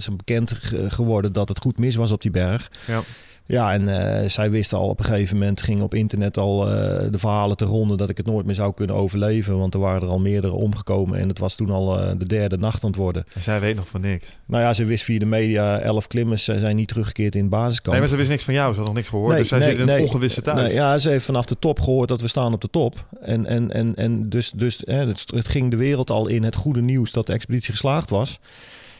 zo 0.00 0.16
bekend 0.16 0.52
ge- 0.52 0.90
geworden 0.90 1.32
dat 1.32 1.48
het 1.48 1.60
goed 1.60 1.78
mis 1.78 1.96
was 1.96 2.12
op 2.12 2.22
die 2.22 2.30
berg. 2.30 2.70
Ja. 2.86 3.00
Ja, 3.46 3.72
en 3.72 3.88
eh, 4.22 4.28
zij 4.28 4.50
wisten 4.50 4.78
al 4.78 4.88
op 4.88 4.98
een 4.98 5.04
gegeven 5.04 5.38
moment, 5.38 5.60
ging 5.60 5.80
op 5.80 5.94
internet 5.94 6.38
al 6.38 6.70
eh, 6.70 7.10
de 7.10 7.18
verhalen 7.18 7.56
te 7.56 7.64
ronden 7.64 7.98
dat 7.98 8.08
ik 8.08 8.16
het 8.16 8.26
nooit 8.26 8.46
meer 8.46 8.54
zou 8.54 8.74
kunnen 8.74 8.96
overleven. 8.96 9.58
Want 9.58 9.74
er 9.74 9.80
waren 9.80 10.02
er 10.02 10.08
al 10.08 10.18
meerdere 10.18 10.52
omgekomen 10.52 11.18
en 11.18 11.28
het 11.28 11.38
was 11.38 11.54
toen 11.54 11.70
al 11.70 12.00
eh, 12.00 12.10
de 12.18 12.24
derde 12.24 12.56
nacht 12.56 12.84
aan 12.84 12.90
het 12.90 12.98
worden. 12.98 13.24
En 13.34 13.42
zij 13.42 13.60
weet 13.60 13.76
nog 13.76 13.88
van 13.88 14.00
niks. 14.00 14.38
Nou 14.46 14.62
ja, 14.62 14.74
ze 14.74 14.84
wist 14.84 15.04
via 15.04 15.18
de 15.18 15.26
media, 15.26 15.78
elf 15.78 16.06
klimmers 16.06 16.44
zijn 16.44 16.76
niet 16.76 16.88
teruggekeerd 16.88 17.34
in 17.34 17.40
het 17.40 17.50
basiskamp. 17.50 17.90
Nee, 17.90 18.00
maar 18.00 18.08
ze 18.08 18.16
wist 18.16 18.28
niks 18.28 18.44
van 18.44 18.54
jou, 18.54 18.72
ze 18.72 18.76
had 18.76 18.86
nog 18.86 18.96
niks 18.96 19.08
gehoord, 19.08 19.30
Nee, 19.30 19.38
dus 19.38 19.48
zij 19.48 19.58
nee, 19.58 19.68
zit 19.68 19.78
in 19.78 19.86
nee. 19.86 20.02
ongewisse 20.02 20.42
thuis. 20.42 20.60
Nee, 20.60 20.72
ja, 20.72 20.98
ze 20.98 21.10
heeft 21.10 21.24
vanaf 21.24 21.44
de 21.44 21.58
top 21.58 21.80
gehoord 21.80 22.08
dat 22.08 22.20
we 22.20 22.28
staan 22.28 22.52
op 22.52 22.60
de 22.60 22.70
top. 22.70 23.06
En, 23.20 23.46
en, 23.46 23.72
en, 23.72 23.94
en 23.94 24.28
dus, 24.28 24.50
dus 24.50 24.82
hè, 24.84 25.06
het, 25.06 25.24
het 25.34 25.48
ging 25.48 25.70
de 25.70 25.76
wereld 25.76 26.10
al 26.10 26.28
in 26.28 26.42
het 26.42 26.54
goede 26.54 26.80
nieuws 26.80 27.12
dat 27.12 27.26
de 27.26 27.32
expeditie 27.32 27.70
geslaagd 27.70 28.10
was. 28.10 28.40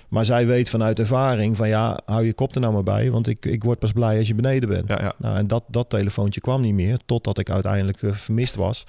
Maar 0.08 0.24
zij 0.24 0.46
weet 0.46 0.68
vanuit 0.68 0.98
ervaring 0.98 1.56
van 1.56 1.68
ja, 1.68 1.98
hou 2.04 2.26
je 2.26 2.34
kop 2.34 2.54
er 2.54 2.60
nou 2.60 2.72
maar 2.72 2.82
bij. 2.82 3.10
Want 3.10 3.26
ik, 3.26 3.44
ik 3.44 3.64
word 3.64 3.78
pas 3.78 3.92
blij 3.92 4.18
als 4.18 4.28
je 4.28 4.34
beneden 4.34 4.68
bent. 4.68 4.88
Ja, 4.88 4.98
ja. 5.00 5.14
Nou, 5.18 5.36
en 5.36 5.46
dat, 5.46 5.64
dat 5.68 5.90
telefoontje 5.90 6.40
kwam 6.40 6.60
niet 6.60 6.74
meer, 6.74 6.98
totdat 7.06 7.38
ik 7.38 7.50
uiteindelijk 7.50 8.02
eh, 8.02 8.12
vermist 8.12 8.54
was. 8.54 8.84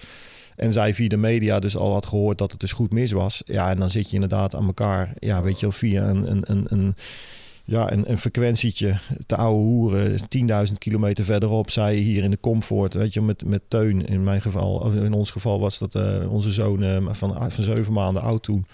En 0.56 0.74
zij 0.74 0.94
via 0.94 1.08
de 1.08 1.18
media 1.18 1.60
dus 1.60 1.78
al 1.78 1.94
had 1.94 2.06
gehoord 2.06 2.38
dat 2.38 2.52
het 2.52 2.60
dus 2.60 2.74
goed 2.74 2.92
mis 2.92 3.12
was. 3.12 3.42
Ja, 3.46 3.70
en 3.70 3.80
dan 3.80 3.90
zit 3.90 4.08
je 4.08 4.14
inderdaad 4.14 4.56
aan 4.56 4.66
elkaar, 4.66 5.14
ja, 5.20 5.42
weet 5.42 5.60
je 5.60 5.62
wel, 5.62 5.72
via 5.72 6.10
een, 6.10 6.32
een, 6.32 6.44
een, 6.46 6.66
een, 6.70 6.96
ja, 7.64 7.92
een, 7.92 8.12
een 8.12 8.18
frequentietje 8.18 8.98
te 9.26 9.36
ouwe 9.36 9.64
hoeren. 9.64 10.18
10.000 10.68 10.74
kilometer 10.78 11.26
verderop, 11.26 11.70
zij 11.70 11.96
hier 11.96 12.24
in 12.24 12.32
de 12.32 12.40
comfort, 12.40 12.94
weet 12.94 13.14
je, 13.14 13.22
met, 13.22 13.46
met 13.46 13.62
Teun 13.68 14.06
in 14.06 14.24
mijn 14.24 14.42
geval. 14.42 14.74
Of 14.74 14.94
in 14.94 15.14
ons 15.14 15.32
geval 15.32 15.60
was 15.60 15.78
dat 15.78 15.96
eh, 15.96 16.32
onze 16.32 16.52
zoon 16.52 16.84
eh, 16.84 16.98
van, 17.10 17.52
van 17.52 17.64
zeven 17.64 17.94
maanden 17.94 18.22
oud 18.22 18.44
toen. 18.44 18.66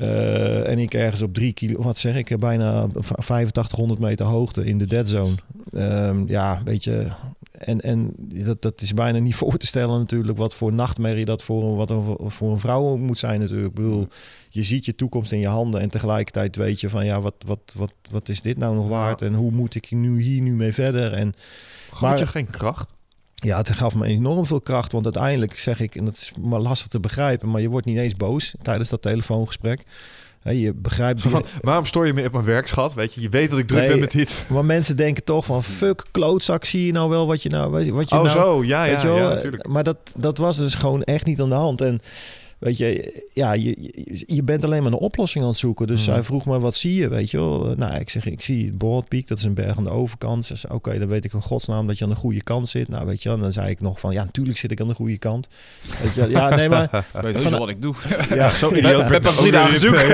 Eh, 0.00 0.68
en 0.68 0.78
ik 0.78 0.94
ergens 0.94 1.22
op 1.22 1.34
drie 1.34 1.52
kilo, 1.52 1.82
wat 1.82 1.98
zeg 1.98 2.16
ik, 2.16 2.38
bijna 2.38 2.86
8500 3.16 4.00
meter 4.00 4.26
hoogte 4.26 4.64
in 4.64 4.78
de 4.78 4.86
dead 4.86 5.08
zone. 5.08 5.34
Ehm, 5.72 6.26
ja, 6.26 6.60
weet 6.64 6.84
je, 6.84 7.06
en, 7.58 7.80
en 7.80 8.12
dat, 8.18 8.62
dat 8.62 8.80
is 8.80 8.94
bijna 8.94 9.18
niet 9.18 9.34
voor 9.42 9.56
te 9.56 9.66
stellen 9.66 9.98
natuurlijk 9.98 10.38
wat 10.38 10.54
voor 10.54 10.72
nachtmerrie 10.74 11.24
dat 11.24 11.42
voor, 11.42 11.62
een- 11.64 11.74
wat 11.76 11.90
een, 11.90 12.16
voor 12.30 12.50
een 12.52 12.58
vrouw 12.58 12.96
moet 12.96 13.18
zijn 13.18 13.40
natuurlijk. 13.40 13.68
Ik 13.68 13.74
bedoel, 13.74 14.08
je 14.48 14.62
ziet 14.62 14.84
je 14.84 14.94
toekomst 14.94 15.32
in 15.32 15.38
je 15.40 15.48
handen 15.48 15.80
en 15.80 15.90
tegelijkertijd 15.90 16.56
weet 16.56 16.80
je 16.80 16.88
van 16.88 17.04
ja, 17.04 17.20
wat, 17.20 17.34
wat, 17.46 17.60
wat, 17.74 17.92
wat 18.10 18.28
is 18.28 18.42
dit 18.42 18.56
nou 18.58 18.74
nog 18.74 18.88
waard 18.88 19.22
en 19.22 19.34
hoe 19.34 19.50
moet 19.50 19.74
ik 19.74 19.90
nu 19.90 20.22
hier 20.22 20.42
nu 20.42 20.52
mee 20.54 20.72
verder? 20.72 21.12
En 21.12 21.34
Maar- 22.00 22.18
je 22.18 22.26
geen 22.26 22.50
kracht? 22.50 22.92
Ja, 23.40 23.56
het 23.56 23.70
gaf 23.70 23.94
me 23.94 24.06
enorm 24.06 24.46
veel 24.46 24.60
kracht, 24.60 24.92
want 24.92 25.04
uiteindelijk 25.04 25.58
zeg 25.58 25.80
ik, 25.80 25.94
en 25.94 26.04
dat 26.04 26.14
is 26.14 26.32
maar 26.40 26.60
lastig 26.60 26.88
te 26.88 27.00
begrijpen, 27.00 27.50
maar 27.50 27.60
je 27.60 27.68
wordt 27.68 27.86
niet 27.86 27.98
eens 27.98 28.16
boos 28.16 28.54
tijdens 28.62 28.88
dat 28.88 29.02
telefoongesprek. 29.02 29.84
Je 30.42 30.74
begrijpt... 30.74 31.22
Van, 31.22 31.44
waarom 31.60 31.86
stoor 31.86 32.06
je 32.06 32.14
me 32.14 32.24
op 32.24 32.32
mijn 32.32 32.44
werkschat? 32.44 32.94
Weet 32.94 33.14
je, 33.14 33.20
je 33.20 33.28
weet 33.28 33.50
dat 33.50 33.58
ik 33.58 33.66
druk 33.66 33.80
Nee, 33.80 33.88
ben 33.88 34.00
met 34.00 34.14
iets. 34.14 34.42
Maar 34.46 34.64
mensen 34.64 34.96
denken 34.96 35.24
toch 35.24 35.44
van 35.44 35.64
fuck, 35.64 36.04
klootzak, 36.10 36.64
zie 36.64 36.86
je 36.86 36.92
nou 36.92 37.10
wel 37.10 37.26
wat 37.26 37.42
je 37.42 37.48
nou... 37.48 37.70
Wat 37.70 38.08
je 38.08 38.16
Oh, 38.16 38.22
nou, 38.22 38.28
zo, 38.28 38.64
ja, 38.64 38.84
ja, 38.84 39.02
ja, 39.02 39.34
natuurlijk. 39.34 39.66
Maar 39.66 39.84
dat, 39.84 39.96
dat 40.14 40.38
was 40.38 40.56
dus 40.56 40.74
gewoon 40.74 41.02
echt 41.02 41.26
niet 41.26 41.40
aan 41.40 41.48
de 41.48 41.54
hand. 41.54 41.80
En 41.80 42.00
weet 42.60 42.76
je, 42.78 43.22
ja, 43.32 43.52
je, 43.52 43.76
je, 43.80 44.22
je 44.26 44.42
bent 44.42 44.64
alleen 44.64 44.82
maar 44.82 44.92
een 44.92 44.98
oplossing 44.98 45.44
aan 45.44 45.50
het 45.50 45.58
zoeken. 45.58 45.86
Dus 45.86 46.02
Mhm. 46.04 46.10
hij 46.12 46.22
vroeg 46.22 46.46
me, 46.46 46.60
wat 46.60 46.76
zie 46.76 46.94
je, 46.94 47.08
weet 47.08 47.30
je 47.30 47.36
wel? 47.36 47.74
Nou, 47.76 47.94
ik 48.00 48.10
zeg, 48.10 48.26
ik 48.26 48.42
zie 48.42 48.72
Broadpeak, 48.72 49.26
dat 49.26 49.38
is 49.38 49.44
een 49.44 49.54
berg 49.54 49.76
aan 49.76 49.84
de 49.84 49.90
overkant. 49.90 50.44
Ze 50.46 50.56
zei, 50.56 50.72
oké, 50.74 50.98
dan 50.98 51.08
weet 51.08 51.24
ik 51.24 51.32
in 51.32 51.42
godsnaam 51.42 51.86
dat 51.86 51.98
je 51.98 52.04
aan 52.04 52.10
de 52.10 52.16
goede 52.16 52.42
kant 52.42 52.68
zit. 52.68 52.88
Nou, 52.88 53.06
weet 53.06 53.22
je 53.22 53.28
wel, 53.28 53.36
en 53.38 53.42
dan 53.44 53.52
zei 53.52 53.70
ik 53.70 53.80
nog 53.80 54.00
van, 54.00 54.12
ja, 54.12 54.24
natuurlijk 54.24 54.58
zit 54.58 54.70
ik 54.70 54.80
aan 54.80 54.88
de 54.88 54.94
goede 54.94 55.18
kant. 55.18 55.48
Weet 56.02 56.14
je, 56.14 56.20
wel. 56.20 56.28
ja, 56.30 56.54
nee, 56.56 56.68
maar... 56.68 57.06
Weet 57.22 57.48
wel 57.50 57.58
wat 57.58 57.68
ik 57.68 57.82
doe. 57.82 57.94
Ja, 58.34 58.50
Zo 58.50 58.68
Ik 58.68 58.82
ben 59.08 59.22
pas 59.22 59.36
drie 59.36 59.52
dagen 59.52 59.78
zoeken. 59.78 60.08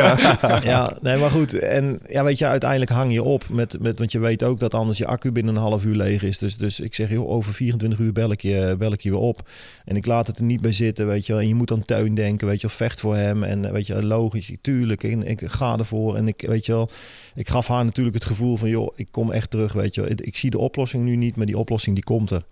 ja, 0.62 0.96
nee, 1.02 1.16
maar 1.18 1.30
goed. 1.30 1.54
En 1.58 1.98
ja, 2.08 2.24
weet 2.24 2.38
je, 2.38 2.46
uiteindelijk 2.46 2.90
hang 2.90 3.12
je 3.12 3.22
op 3.22 3.44
met, 3.48 3.80
met, 3.80 3.98
want 3.98 4.12
je 4.12 4.18
weet 4.18 4.42
ook 4.42 4.58
dat 4.60 4.74
anders 4.74 4.98
je 4.98 5.06
accu 5.06 5.32
binnen 5.32 5.54
een 5.54 5.60
half 5.60 5.84
uur 5.84 5.94
leeg 5.96 6.22
is. 6.22 6.38
Dus, 6.38 6.56
dus 6.56 6.80
ik 6.80 6.94
zeg, 6.94 7.10
joh, 7.10 7.28
over 7.30 7.52
24 7.54 7.98
uur 7.98 8.12
bel 8.12 8.30
ik, 8.32 8.40
je, 8.42 8.74
bel 8.78 8.92
ik 8.92 9.00
je 9.00 9.10
weer 9.10 9.18
op. 9.18 9.48
En 9.84 9.96
ik 9.96 10.06
laat 10.06 10.26
het 10.26 10.38
er 10.38 10.44
niet 10.44 10.60
bij 10.60 10.72
zitten, 10.72 11.06
weet 11.06 11.26
je 11.26 11.32
wel. 11.32 11.40
En 11.42 11.48
je 11.48 11.54
moet 11.54 11.70
aan 11.70 11.84
Teun 11.84 12.14
denken, 12.14 12.35
weet 12.40 12.60
je 12.60 12.66
wel, 12.66 12.76
vecht 12.76 13.00
voor 13.00 13.16
hem. 13.16 13.42
En 13.42 13.64
eh, 13.64 13.72
weet 13.72 13.86
je, 13.86 14.04
logisch, 14.04 14.52
tuurlijk, 14.60 15.04
en 15.04 15.22
ik 15.22 15.42
ga 15.44 15.78
ervoor. 15.78 16.16
En 16.16 16.28
ik, 16.28 16.44
weet 16.46 16.66
je 16.66 16.72
wel, 16.72 16.90
ik 17.34 17.48
gaf 17.48 17.66
haar 17.66 17.84
natuurlijk 17.84 18.16
het 18.16 18.24
gevoel 18.24 18.56
van, 18.56 18.68
joh, 18.68 18.92
ik 18.96 19.08
kom 19.10 19.32
echt 19.32 19.50
terug, 19.50 19.72
weet 19.72 19.94
je 19.94 20.00
wel. 20.00 20.10
Ik, 20.10 20.20
ik 20.20 20.36
zie 20.36 20.50
de 20.50 20.58
oplossing 20.58 21.04
nu 21.04 21.16
niet, 21.16 21.36
maar 21.36 21.46
die 21.46 21.58
oplossing 21.58 21.94
die 21.94 22.04
komt 22.04 22.30
er. 22.30 22.44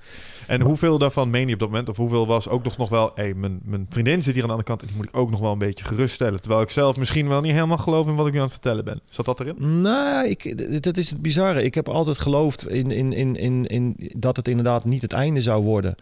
En 0.46 0.60
hoeveel 0.60 0.98
daarvan 0.98 1.30
meen 1.30 1.46
je 1.46 1.52
op 1.52 1.58
dat 1.58 1.68
moment? 1.68 1.88
Of 1.88 1.96
hoeveel 1.96 2.26
was 2.26 2.48
ook 2.48 2.64
nog, 2.64 2.76
nog 2.76 2.88
wel... 2.88 3.12
Hey, 3.14 3.34
mijn, 3.34 3.60
mijn 3.64 3.86
vriendin 3.88 4.22
zit 4.22 4.34
hier 4.34 4.42
aan 4.42 4.48
de 4.48 4.54
andere 4.54 4.68
kant... 4.68 4.80
en 4.80 4.86
die 4.86 4.96
moet 4.96 5.08
ik 5.08 5.16
ook 5.16 5.30
nog 5.30 5.40
wel 5.40 5.52
een 5.52 5.58
beetje 5.58 5.84
geruststellen. 5.84 6.40
Terwijl 6.40 6.62
ik 6.62 6.70
zelf 6.70 6.96
misschien 6.96 7.28
wel 7.28 7.40
niet 7.40 7.52
helemaal 7.52 7.78
geloof 7.78 8.06
in 8.06 8.14
wat 8.14 8.26
ik 8.26 8.32
nu 8.32 8.38
aan 8.38 8.44
het 8.44 8.52
vertellen 8.52 8.84
ben. 8.84 9.00
Zat 9.08 9.24
dat 9.24 9.40
erin? 9.40 9.80
Nou, 9.80 10.28
ik, 10.28 10.82
dat 10.82 10.96
is 10.96 11.10
het 11.10 11.22
bizarre. 11.22 11.62
Ik 11.62 11.74
heb 11.74 11.88
altijd 11.88 12.18
geloofd 12.18 12.68
in, 12.68 12.90
in, 12.90 13.12
in, 13.12 13.36
in, 13.36 13.66
in 13.66 13.96
dat 14.16 14.36
het 14.36 14.48
inderdaad 14.48 14.84
niet 14.84 15.02
het 15.02 15.12
einde 15.12 15.42
zou 15.42 15.62
worden. 15.62 15.94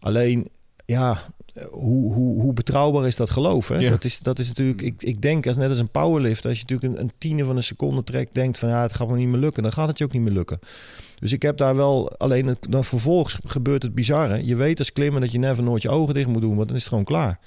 Alleen, 0.00 0.48
ja, 0.84 1.18
hoe, 1.70 2.12
hoe, 2.12 2.40
hoe 2.40 2.52
betrouwbaar 2.52 3.06
is 3.06 3.16
dat 3.16 3.30
geloof? 3.30 3.68
Hè? 3.68 3.78
Ja. 3.78 3.90
Dat, 3.90 4.04
is, 4.04 4.18
dat 4.18 4.38
is 4.38 4.48
natuurlijk, 4.48 4.82
ik, 4.82 5.02
ik 5.02 5.22
denk, 5.22 5.46
als, 5.46 5.56
net 5.56 5.68
als 5.68 5.78
een 5.78 5.90
powerlift, 5.90 6.46
als 6.46 6.60
je 6.60 6.64
natuurlijk 6.68 6.94
een, 6.94 7.04
een 7.04 7.12
tiende 7.18 7.44
van 7.44 7.56
een 7.56 7.62
seconde 7.62 8.04
trekt, 8.04 8.34
denkt 8.34 8.58
van 8.58 8.68
ja, 8.68 8.82
het 8.82 8.92
gaat 8.92 9.08
me 9.08 9.16
niet 9.16 9.28
meer 9.28 9.40
lukken, 9.40 9.62
dan 9.62 9.72
gaat 9.72 9.88
het 9.88 9.98
je 9.98 10.04
ook 10.04 10.12
niet 10.12 10.22
meer 10.22 10.32
lukken. 10.32 10.58
Dus 11.18 11.32
ik 11.32 11.42
heb 11.42 11.56
daar 11.56 11.76
wel, 11.76 12.12
alleen 12.16 12.46
het, 12.46 12.58
dan 12.68 12.84
vervolgens 12.84 13.36
gebeurt 13.46 13.82
het 13.82 13.94
bizarre. 13.94 14.46
Je 14.46 14.56
weet 14.56 14.78
als 14.78 14.92
klimmer 14.92 15.20
dat 15.20 15.32
je 15.32 15.38
never 15.38 15.62
nooit 15.62 15.82
je 15.82 15.88
ogen 15.88 16.14
dicht 16.14 16.28
moet 16.28 16.40
doen, 16.40 16.56
want 16.56 16.66
dan 16.68 16.76
is 16.76 16.82
het 16.82 16.90
gewoon 16.90 17.04
klaar. 17.04 17.38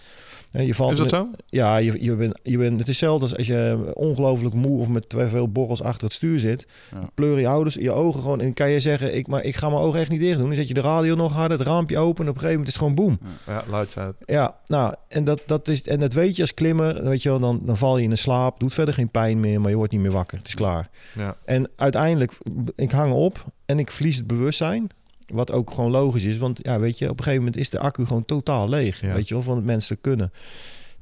Je 0.61 0.75
valt 0.75 0.91
Is 0.91 0.97
dat 0.97 1.09
zo? 1.09 1.29
ja, 1.45 1.77
je, 1.77 2.03
je 2.03 2.15
bent, 2.15 2.39
je 2.43 2.57
bent, 2.57 2.71
het 2.71 2.81
is 2.81 2.87
hetzelfde 2.87 3.25
als 3.25 3.37
als 3.37 3.47
je 3.47 3.91
ongelooflijk 3.93 4.55
moe 4.55 4.79
of 4.79 4.87
met 4.87 5.09
te 5.09 5.27
veel 5.29 5.51
borrels 5.51 5.83
achter 5.83 6.03
het 6.03 6.13
stuur 6.13 6.39
zit. 6.39 6.67
Ja. 6.91 7.09
Pleur 7.13 7.39
je 7.39 7.47
ouders 7.47 7.75
je 7.75 7.91
ogen 7.91 8.21
gewoon 8.21 8.41
en 8.41 8.53
kan 8.53 8.69
je 8.69 8.79
zeggen, 8.79 9.15
ik, 9.15 9.27
maar 9.27 9.43
ik 9.43 9.55
ga 9.55 9.69
mijn 9.69 9.81
ogen 9.81 9.99
echt 9.99 10.09
niet 10.09 10.19
dicht 10.19 10.37
doen. 10.37 10.47
Dan 10.47 10.55
zet 10.55 10.67
je 10.67 10.73
de 10.73 10.81
radio 10.81 11.15
nog 11.15 11.33
harder, 11.33 11.57
het 11.57 11.67
raampje 11.67 11.97
open 11.97 12.23
en 12.23 12.29
op 12.29 12.35
een 12.35 12.41
gegeven 12.41 12.49
moment 12.49 12.67
is 12.67 12.73
het 12.73 12.83
gewoon 12.83 12.95
boem. 12.95 13.19
Ja, 13.45 13.63
uit. 13.95 14.15
Ja, 14.25 14.57
nou, 14.65 14.93
en 15.07 15.23
dat, 15.23 15.41
dat, 15.45 15.67
is, 15.67 15.83
en 15.83 15.99
dat 15.99 16.13
weet 16.13 16.35
je 16.35 16.41
als 16.41 16.53
klimmer, 16.53 17.03
weet 17.03 17.23
je 17.23 17.29
wel, 17.29 17.39
dan, 17.39 17.61
dan 17.63 17.77
val 17.77 17.97
je 17.97 18.03
in 18.03 18.11
een 18.11 18.17
slaap, 18.17 18.59
doet 18.59 18.73
verder 18.73 18.93
geen 18.93 19.09
pijn 19.09 19.39
meer, 19.39 19.61
maar 19.61 19.69
je 19.69 19.75
wordt 19.75 19.91
niet 19.91 20.01
meer 20.01 20.11
wakker. 20.11 20.37
Het 20.37 20.47
is 20.47 20.55
klaar. 20.55 20.89
Ja. 21.15 21.37
En 21.45 21.69
uiteindelijk, 21.75 22.37
ik 22.75 22.91
hang 22.91 23.13
op 23.13 23.45
en 23.65 23.79
ik 23.79 23.91
verlies 23.91 24.17
het 24.17 24.27
bewustzijn. 24.27 24.89
Wat 25.33 25.51
ook 25.51 25.71
gewoon 25.71 25.91
logisch 25.91 26.23
is, 26.23 26.37
want 26.37 26.59
ja, 26.61 26.79
weet 26.79 26.97
je, 26.97 27.09
op 27.09 27.17
een 27.17 27.23
gegeven 27.23 27.43
moment 27.43 27.61
is 27.61 27.69
de 27.69 27.79
accu 27.79 28.05
gewoon 28.05 28.25
totaal 28.25 28.69
leeg. 28.69 29.01
Ja. 29.01 29.13
Weet 29.13 29.27
je 29.27 29.33
wel, 29.33 29.43
van 29.43 29.55
het 29.55 29.65
menselijk 29.65 30.01
kunnen. 30.01 30.31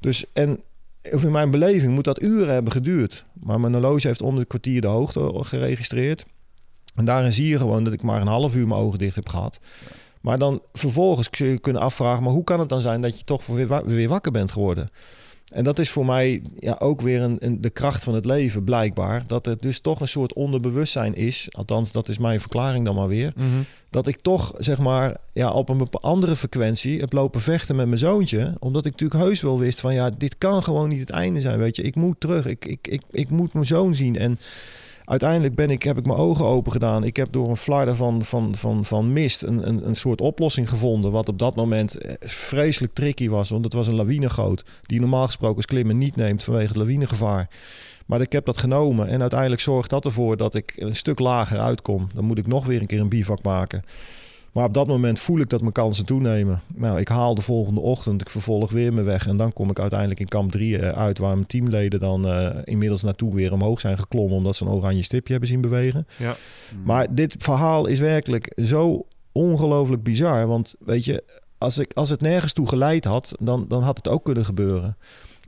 Dus, 0.00 0.24
en 0.32 0.60
in 1.02 1.30
mijn 1.30 1.50
beleving 1.50 1.94
moet 1.94 2.04
dat 2.04 2.22
uren 2.22 2.52
hebben 2.52 2.72
geduurd. 2.72 3.24
Maar 3.32 3.60
mijn 3.60 3.72
horloge 3.72 4.06
heeft 4.06 4.22
om 4.22 4.36
het 4.36 4.46
kwartier 4.46 4.80
de 4.80 4.86
hoogte 4.86 5.30
geregistreerd. 5.34 6.26
En 6.94 7.04
daarin 7.04 7.32
zie 7.32 7.48
je 7.48 7.58
gewoon 7.58 7.84
dat 7.84 7.92
ik 7.92 8.02
maar 8.02 8.20
een 8.20 8.26
half 8.26 8.54
uur 8.54 8.66
mijn 8.66 8.80
ogen 8.80 8.98
dicht 8.98 9.14
heb 9.14 9.28
gehad. 9.28 9.58
Maar 10.20 10.38
dan 10.38 10.62
vervolgens 10.72 11.30
kun 11.30 11.46
je 11.46 11.58
kunnen 11.58 11.82
afvragen, 11.82 12.22
maar 12.22 12.32
hoe 12.32 12.44
kan 12.44 12.60
het 12.60 12.68
dan 12.68 12.80
zijn 12.80 13.00
dat 13.00 13.18
je 13.18 13.24
toch 13.24 13.46
weer, 13.46 13.84
weer 13.86 14.08
wakker 14.08 14.32
bent 14.32 14.50
geworden? 14.50 14.90
En 15.52 15.64
dat 15.64 15.78
is 15.78 15.90
voor 15.90 16.04
mij 16.04 16.42
ja, 16.58 16.76
ook 16.78 17.00
weer 17.00 17.22
een, 17.22 17.36
een, 17.40 17.60
de 17.60 17.70
kracht 17.70 18.04
van 18.04 18.14
het 18.14 18.24
leven, 18.24 18.64
blijkbaar. 18.64 19.22
Dat 19.26 19.46
er 19.46 19.56
dus 19.60 19.80
toch 19.80 20.00
een 20.00 20.08
soort 20.08 20.32
onderbewustzijn 20.32 21.14
is. 21.14 21.48
Althans, 21.50 21.92
dat 21.92 22.08
is 22.08 22.18
mijn 22.18 22.40
verklaring 22.40 22.84
dan 22.84 22.94
maar 22.94 23.08
weer. 23.08 23.32
Mhm. 23.36 23.46
Dat 23.90 24.06
ik 24.06 24.20
toch, 24.20 24.54
zeg 24.58 24.78
maar, 24.78 25.16
ja, 25.32 25.50
op 25.50 25.68
een 25.68 25.88
andere 25.90 26.36
frequentie 26.36 27.00
heb 27.00 27.12
lopen 27.12 27.40
vechten 27.40 27.76
met 27.76 27.86
mijn 27.86 27.98
zoontje. 27.98 28.54
Omdat 28.58 28.86
ik 28.86 28.92
natuurlijk 28.92 29.20
heus 29.20 29.40
wel 29.40 29.58
wist 29.58 29.80
van, 29.80 29.94
ja, 29.94 30.10
dit 30.10 30.38
kan 30.38 30.62
gewoon 30.62 30.88
niet 30.88 31.00
het 31.00 31.10
einde 31.10 31.40
zijn, 31.40 31.58
weet 31.58 31.76
je. 31.76 31.82
Ik 31.82 31.94
moet 31.94 32.20
terug, 32.20 32.46
ik, 32.46 32.64
ik, 32.64 32.88
ik, 32.88 33.02
ik 33.10 33.30
moet 33.30 33.52
mijn 33.52 33.66
zoon 33.66 33.94
zien. 33.94 34.16
En 34.16 34.38
uiteindelijk 35.04 35.54
ben 35.54 35.70
ik, 35.70 35.82
heb 35.82 35.98
ik 35.98 36.06
mijn 36.06 36.18
ogen 36.18 36.44
open 36.44 36.72
gedaan. 36.72 37.04
Ik 37.04 37.16
heb 37.16 37.32
door 37.32 37.48
een 37.48 37.56
flarden 37.56 37.96
van, 37.96 38.24
van, 38.24 38.56
van, 38.56 38.84
van 38.84 39.12
mist 39.12 39.42
een, 39.42 39.68
een, 39.68 39.86
een 39.86 39.96
soort 39.96 40.20
oplossing 40.20 40.68
gevonden. 40.68 41.10
Wat 41.12 41.28
op 41.28 41.38
dat 41.38 41.54
moment 41.54 41.94
eh, 41.94 42.14
vreselijk 42.20 42.94
tricky 42.94 43.28
was. 43.28 43.50
Want 43.50 43.64
het 43.64 43.72
was 43.72 43.86
een 43.86 43.94
lawinegoot. 43.94 44.64
Die 44.82 45.00
normaal 45.00 45.26
gesproken 45.26 45.56
als 45.56 45.66
klimmen 45.66 45.98
niet 45.98 46.16
neemt 46.16 46.44
vanwege 46.44 46.68
het 46.68 46.76
lawinegevaar. 46.76 47.48
Maar 48.06 48.20
ik 48.20 48.32
heb 48.32 48.44
dat 48.44 48.58
genomen. 48.58 49.08
En 49.08 49.20
uiteindelijk 49.20 49.60
zorgt 49.60 49.90
dat 49.90 50.04
ervoor 50.04 50.36
dat 50.36 50.54
ik 50.54 50.72
een 50.76 50.96
stuk 50.96 51.18
lager 51.18 51.58
uitkom. 51.58 52.08
Dan 52.14 52.24
moet 52.24 52.38
ik 52.38 52.46
nog 52.46 52.66
weer 52.66 52.80
een 52.80 52.86
keer 52.86 53.00
een 53.00 53.08
bivak 53.08 53.42
maken. 53.42 53.82
Maar 54.52 54.64
op 54.64 54.74
dat 54.74 54.86
moment 54.86 55.18
voel 55.18 55.38
ik 55.38 55.48
dat 55.48 55.60
mijn 55.60 55.72
kansen 55.72 56.06
toenemen. 56.06 56.60
Nou, 56.74 57.00
ik 57.00 57.08
haal 57.08 57.34
de 57.34 57.42
volgende 57.42 57.80
ochtend, 57.80 58.20
ik 58.20 58.30
vervolg 58.30 58.70
weer 58.70 58.92
mijn 58.92 59.06
weg. 59.06 59.26
En 59.26 59.36
dan 59.36 59.52
kom 59.52 59.70
ik 59.70 59.78
uiteindelijk 59.78 60.20
in 60.20 60.28
kamp 60.28 60.50
3 60.50 60.78
eh, 60.78 60.88
uit, 60.88 61.18
waar 61.18 61.34
mijn 61.34 61.46
teamleden 61.46 62.00
dan 62.00 62.26
uh, 62.26 62.50
inmiddels 62.64 63.02
naartoe 63.02 63.34
weer 63.34 63.52
omhoog 63.52 63.80
zijn 63.80 63.98
geklommen. 63.98 64.36
Omdat 64.36 64.56
ze 64.56 64.64
een 64.64 64.70
oranje 64.70 65.02
stipje 65.02 65.32
hebben 65.32 65.50
zien 65.50 65.60
bewegen. 65.60 66.06
Ja. 66.16 66.36
Maar 66.84 67.14
dit 67.14 67.34
verhaal 67.38 67.86
is 67.86 67.98
werkelijk 67.98 68.58
zo 68.64 69.06
ongelooflijk 69.32 70.02
bizar. 70.02 70.46
Want 70.46 70.74
weet 70.78 71.04
je, 71.04 71.24
als, 71.58 71.78
ik, 71.78 71.92
als 71.92 72.10
het 72.10 72.20
nergens 72.20 72.52
toe 72.52 72.68
geleid 72.68 73.04
had, 73.04 73.32
dan, 73.40 73.64
dan 73.68 73.82
had 73.82 73.96
het 73.96 74.08
ook 74.08 74.24
kunnen 74.24 74.44
gebeuren. 74.44 74.96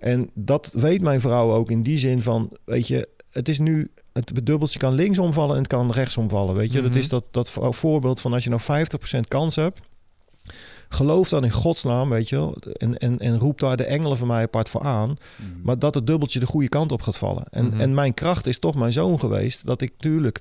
En 0.01 0.31
dat 0.35 0.74
weet 0.76 1.02
mijn 1.02 1.20
vrouw 1.20 1.52
ook 1.52 1.70
in 1.70 1.82
die 1.82 1.98
zin 1.98 2.22
van, 2.22 2.51
weet 2.64 2.89
je, 2.89 3.09
het 3.31 3.48
is 3.48 3.59
nu 3.59 3.90
het 4.15 4.47
dubbeltje 4.47 4.78
kan 4.78 4.93
links 4.95 5.19
omvallen 5.19 5.55
en 5.55 5.62
het 5.62 5.70
kan 5.70 5.91
rechts 5.93 6.16
omvallen. 6.16 6.55
Weet 6.55 6.73
je, 6.73 6.81
dat 6.81 6.91
Mhm. 6.91 6.99
is 6.99 7.09
dat, 7.09 7.28
dat 7.31 7.51
voorbeeld 7.70 8.20
van 8.20 8.32
als 8.32 8.45
je 8.45 8.51
nou 8.51 8.62
50% 8.62 9.28
kans 9.28 9.57
hebt. 9.57 9.81
Geloof 10.89 11.28
dan 11.28 11.45
in 11.45 11.51
godsnaam, 11.51 12.09
weet 12.11 12.28
je 12.28 12.36
wel. 12.36 12.57
En, 12.77 12.99
en, 12.99 13.19
en 13.19 13.39
roep 13.39 13.59
daar 13.59 13.77
de 13.77 13.85
engelen 13.85 14.16
van 14.19 14.27
mij 14.27 14.43
apart 14.43 14.69
voor 14.69 14.81
aan. 14.82 15.09
Mhm. 15.36 15.49
Maar 15.62 15.78
dat 15.78 15.95
het 15.95 16.07
dubbeltje 16.07 16.41
de 16.41 16.47
goede 16.47 16.69
kant 16.69 16.93
op 16.93 17.03
gaat 17.03 17.16
vallen. 17.16 17.45
En, 17.51 17.66
Mhm. 17.66 17.81
en 17.81 17.95
mijn 17.95 18.15
kracht 18.15 18.47
is 18.47 18.59
toch 18.59 18.74
mijn 18.74 18.93
zoon 18.93 19.20
geweest. 19.20 19.66
Dat 19.66 19.81
ik 19.81 19.91
natuurlijk 19.97 20.41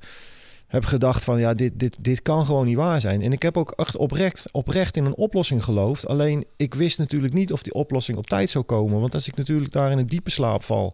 heb 0.68 0.86
gedacht 0.86 1.24
van 1.24 1.40
ja, 1.40 1.54
dit, 1.54 1.72
dit, 1.80 1.98
dit 2.00 2.22
kan 2.22 2.45
gewoon 2.45 2.66
niet 2.66 2.76
waar 2.76 3.02
zijn. 3.02 3.22
En 3.22 3.32
ik 3.32 3.41
heb 3.41 3.58
ook 3.58 3.72
echt 3.72 3.98
oprecht, 3.98 4.52
oprecht 4.52 4.98
in 4.98 5.06
een 5.06 5.16
oplossing 5.16 5.64
geloofd. 5.64 6.08
Alleen 6.08 6.45
ik 6.58 6.74
wist 6.74 6.98
natuurlijk 6.98 7.34
niet 7.34 7.52
of 7.54 7.64
die 7.64 7.74
oplossing 7.74 8.18
op 8.18 8.28
tijd 8.28 8.50
zou 8.50 8.64
komen. 8.64 9.00
Want 9.00 9.14
als 9.14 9.28
ik 9.28 9.36
natuurlijk 9.36 9.72
daar 9.72 9.91
in 9.91 9.98
een 9.98 10.08
diepe 10.08 10.30
slaap 10.32 10.64
val. 10.64 10.94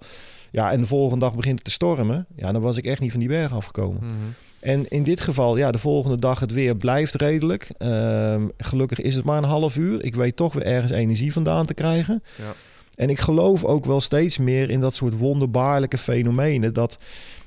Ja, 0.52 0.72
en 0.72 0.82
de 0.82 0.88
volgende 0.88 1.26
dag 1.26 1.36
begint 1.36 1.56
het 1.56 1.64
te 1.64 1.72
stormen. 1.72 2.26
Ja, 2.36 2.52
dan 2.52 2.62
was 2.62 2.78
ik 2.78 2.86
echt 2.86 3.02
niet 3.02 3.12
van 3.12 3.20
die 3.20 3.30
berg 3.30 3.54
afgekomen. 3.54 4.08
Mhm. 4.08 4.18
En 4.60 4.90
in 4.90 5.04
dit 5.04 5.22
geval, 5.22 5.58
ja, 5.58 5.72
de 5.72 5.78
volgende 5.78 6.20
dag 6.20 6.40
het 6.40 6.52
weer 6.52 6.76
blijft 6.76 7.16
redelijk. 7.16 7.70
Ehm, 7.78 8.48
gelukkig 8.58 9.02
is 9.02 9.16
het 9.16 9.26
maar 9.26 9.38
een 9.38 9.44
half 9.44 9.78
uur. 9.78 10.04
Ik 10.04 10.16
weet 10.16 10.36
toch 10.36 10.54
weer 10.54 10.66
ergens 10.66 10.92
energie 10.92 11.34
vandaan 11.34 11.66
te 11.66 11.74
krijgen. 11.74 12.24
Ja. 12.38 12.54
En 12.96 13.10
ik 13.10 13.20
geloof 13.20 13.64
ook 13.64 13.86
wel 13.86 14.02
steeds 14.02 14.38
meer 14.38 14.70
in 14.70 14.80
dat 14.80 14.96
soort 14.96 15.18
wonderbaarlijke 15.18 15.98
fenomenen. 15.98 16.74
Dat 16.74 16.98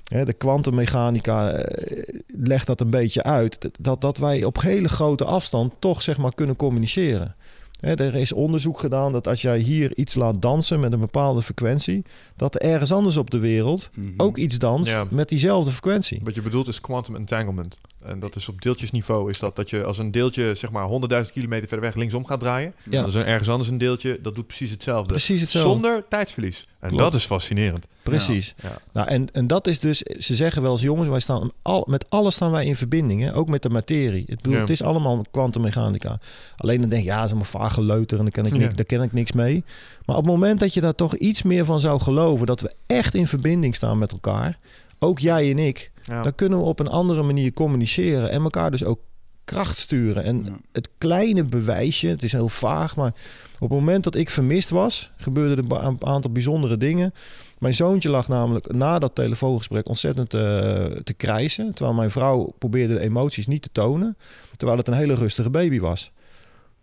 hè, 0.04 0.24
de 0.24 0.32
kwantummechanica 0.32 1.50
eh, 1.50 2.02
legt 2.26 2.66
dat 2.66 2.80
een 2.80 2.90
beetje 2.90 3.22
uit. 3.22 3.70
Dat, 3.78 4.00
dat 4.00 4.18
wij 4.18 4.44
op 4.44 4.60
hele 4.60 4.88
grote 4.88 5.24
afstand 5.24 5.72
toch 5.78 6.02
zeg 6.02 6.18
maar 6.18 6.34
kunnen 6.34 6.56
communiceren. 6.56 7.34
Hè, 7.82 7.94
er 7.94 8.14
is 8.14 8.32
onderzoek 8.32 8.78
gedaan 8.78 9.12
dat 9.12 9.28
als 9.28 9.42
jij 9.42 9.58
hier 9.58 9.96
iets 9.96 10.14
laat 10.14 10.42
dansen 10.42 10.80
met 10.80 10.92
een 10.92 11.00
bepaalde 11.00 11.42
frequentie, 11.42 12.02
dat 12.36 12.54
er 12.54 12.60
ergens 12.60 12.92
anders 12.92 13.16
op 13.16 13.30
de 13.30 13.38
wereld 13.38 13.90
Mhm. 13.94 14.08
ook 14.16 14.36
iets 14.36 14.58
danst 14.58 14.90
Ja. 14.90 15.06
met 15.10 15.28
diezelfde 15.28 15.70
frequentie. 15.70 16.20
Wat 16.22 16.34
je 16.34 16.42
bedoelt 16.42 16.68
is 16.68 16.80
quantum 16.80 17.16
entanglement. 17.16 17.78
En 18.06 18.20
dat 18.20 18.36
is 18.36 18.48
op 18.48 18.62
deeltjesniveau 18.62 19.30
is 19.30 19.38
dat 19.38 19.56
dat 19.56 19.70
je 19.70 19.84
als 19.84 19.98
een 19.98 20.10
deeltje 20.10 20.54
zeg 20.54 20.70
maar 20.70 20.88
100.000 21.24 21.30
kilometer 21.32 21.68
verder 21.68 21.86
weg 21.86 21.94
linksom 21.94 22.26
gaat 22.26 22.40
draaien. 22.40 22.74
Ja. 22.90 23.00
Dan 23.00 23.08
is 23.08 23.14
er 23.14 23.26
ergens 23.26 23.48
anders 23.48 23.68
een 23.70 23.78
deeltje 23.78 24.18
dat 24.22 24.34
doet 24.34 24.46
precies 24.46 24.70
hetzelfde. 24.70 25.08
Precies 25.08 25.40
hetzelfde. 25.40 25.70
Zonder 25.70 26.04
tijdsverlies. 26.08 26.66
En 26.80 26.88
Klopt. 26.88 27.02
dat 27.04 27.14
is 27.14 27.24
fascinerend. 27.24 27.86
Precies. 28.02 28.54
Ja. 28.62 28.78
Nou, 28.92 29.08
en, 29.08 29.28
en 29.32 29.46
dat 29.46 29.66
is 29.66 29.80
dus, 29.80 29.98
ze 29.98 30.36
zeggen 30.36 30.62
wel 30.62 30.72
eens, 30.72 30.82
jongens, 30.82 31.08
wij 31.08 31.20
staan 31.20 31.50
al, 31.62 31.84
met 31.88 32.06
alles 32.08 32.34
staan 32.34 32.50
wij 32.50 32.64
in 32.64 32.76
verbinding, 32.76 33.22
hè? 33.22 33.34
ook 33.36 33.48
met 33.48 33.62
de 33.62 33.68
materie. 33.70 34.24
Het, 34.26 34.36
bedoel, 34.36 34.52
Ja. 34.54 34.60
het 34.60 34.70
is 34.70 34.82
allemaal 34.82 35.24
kwantummechanica. 35.30 36.18
Alleen 36.56 36.80
dan 36.80 36.88
denk 36.88 37.02
je, 37.02 37.08
ja, 37.08 37.16
dat 37.16 37.24
is 37.24 37.30
allemaal 37.30 37.50
vage 37.68 37.82
leuter 37.82 38.18
en 38.18 38.22
daar 38.24 38.32
ken, 38.32 38.46
ik 38.46 38.52
niks, 38.52 38.74
daar 38.74 38.84
ken 38.84 39.02
ik 39.02 39.12
niks 39.12 39.32
mee. 39.32 39.64
Maar 40.06 40.16
op 40.16 40.22
het 40.24 40.32
moment 40.32 40.60
dat 40.60 40.74
je 40.74 40.80
daar 40.80 40.94
toch 40.94 41.14
iets 41.14 41.42
meer 41.42 41.64
van 41.64 41.80
zou 41.80 42.00
geloven, 42.00 42.46
dat 42.46 42.60
we 42.60 42.72
echt 42.86 43.14
in 43.14 43.26
verbinding 43.26 43.76
staan 43.76 43.98
met 43.98 44.12
elkaar, 44.12 44.58
ook 44.98 45.18
jij 45.18 45.50
en 45.50 45.58
ik, 45.58 45.90
Ja. 46.04 46.22
dan 46.22 46.34
kunnen 46.34 46.58
we 46.58 46.64
op 46.64 46.78
een 46.80 46.88
andere 46.88 47.22
manier 47.22 47.52
communiceren 47.52 48.30
en 48.30 48.42
elkaar 48.42 48.70
dus 48.70 48.84
ook 48.84 49.00
kracht 49.44 49.78
sturen. 49.78 50.24
En 50.24 50.44
Ja. 50.44 50.52
het 50.72 50.88
kleine 50.98 51.44
bewijsje, 51.44 52.08
het 52.08 52.22
is 52.22 52.32
heel 52.32 52.48
vaag, 52.48 52.96
maar 52.96 53.12
op 53.54 53.68
het 53.70 53.78
moment 53.78 54.04
dat 54.04 54.14
ik 54.14 54.30
vermist 54.30 54.70
was, 54.70 55.10
gebeurden 55.16 55.70
er 55.70 55.84
een 55.84 55.96
aantal 56.06 56.30
bijzondere 56.32 56.76
dingen. 56.76 57.14
Mijn 57.58 57.74
zoontje 57.74 58.08
lag 58.10 58.28
namelijk 58.28 58.72
na 58.72 58.98
dat 58.98 59.14
telefoongesprek 59.14 59.88
ontzettend 59.88 60.34
eh, 60.34 60.40
te 61.04 61.14
krijsen. 61.16 61.74
Terwijl 61.74 61.96
mijn 61.96 62.10
vrouw 62.10 62.52
probeerde 62.58 62.94
de 62.94 63.00
emoties 63.00 63.46
niet 63.46 63.62
te 63.62 63.68
tonen. 63.72 64.16
Terwijl 64.52 64.78
het 64.78 64.88
een 64.88 64.94
hele 64.94 65.14
rustige 65.14 65.50
baby 65.50 65.80
was. 65.80 66.12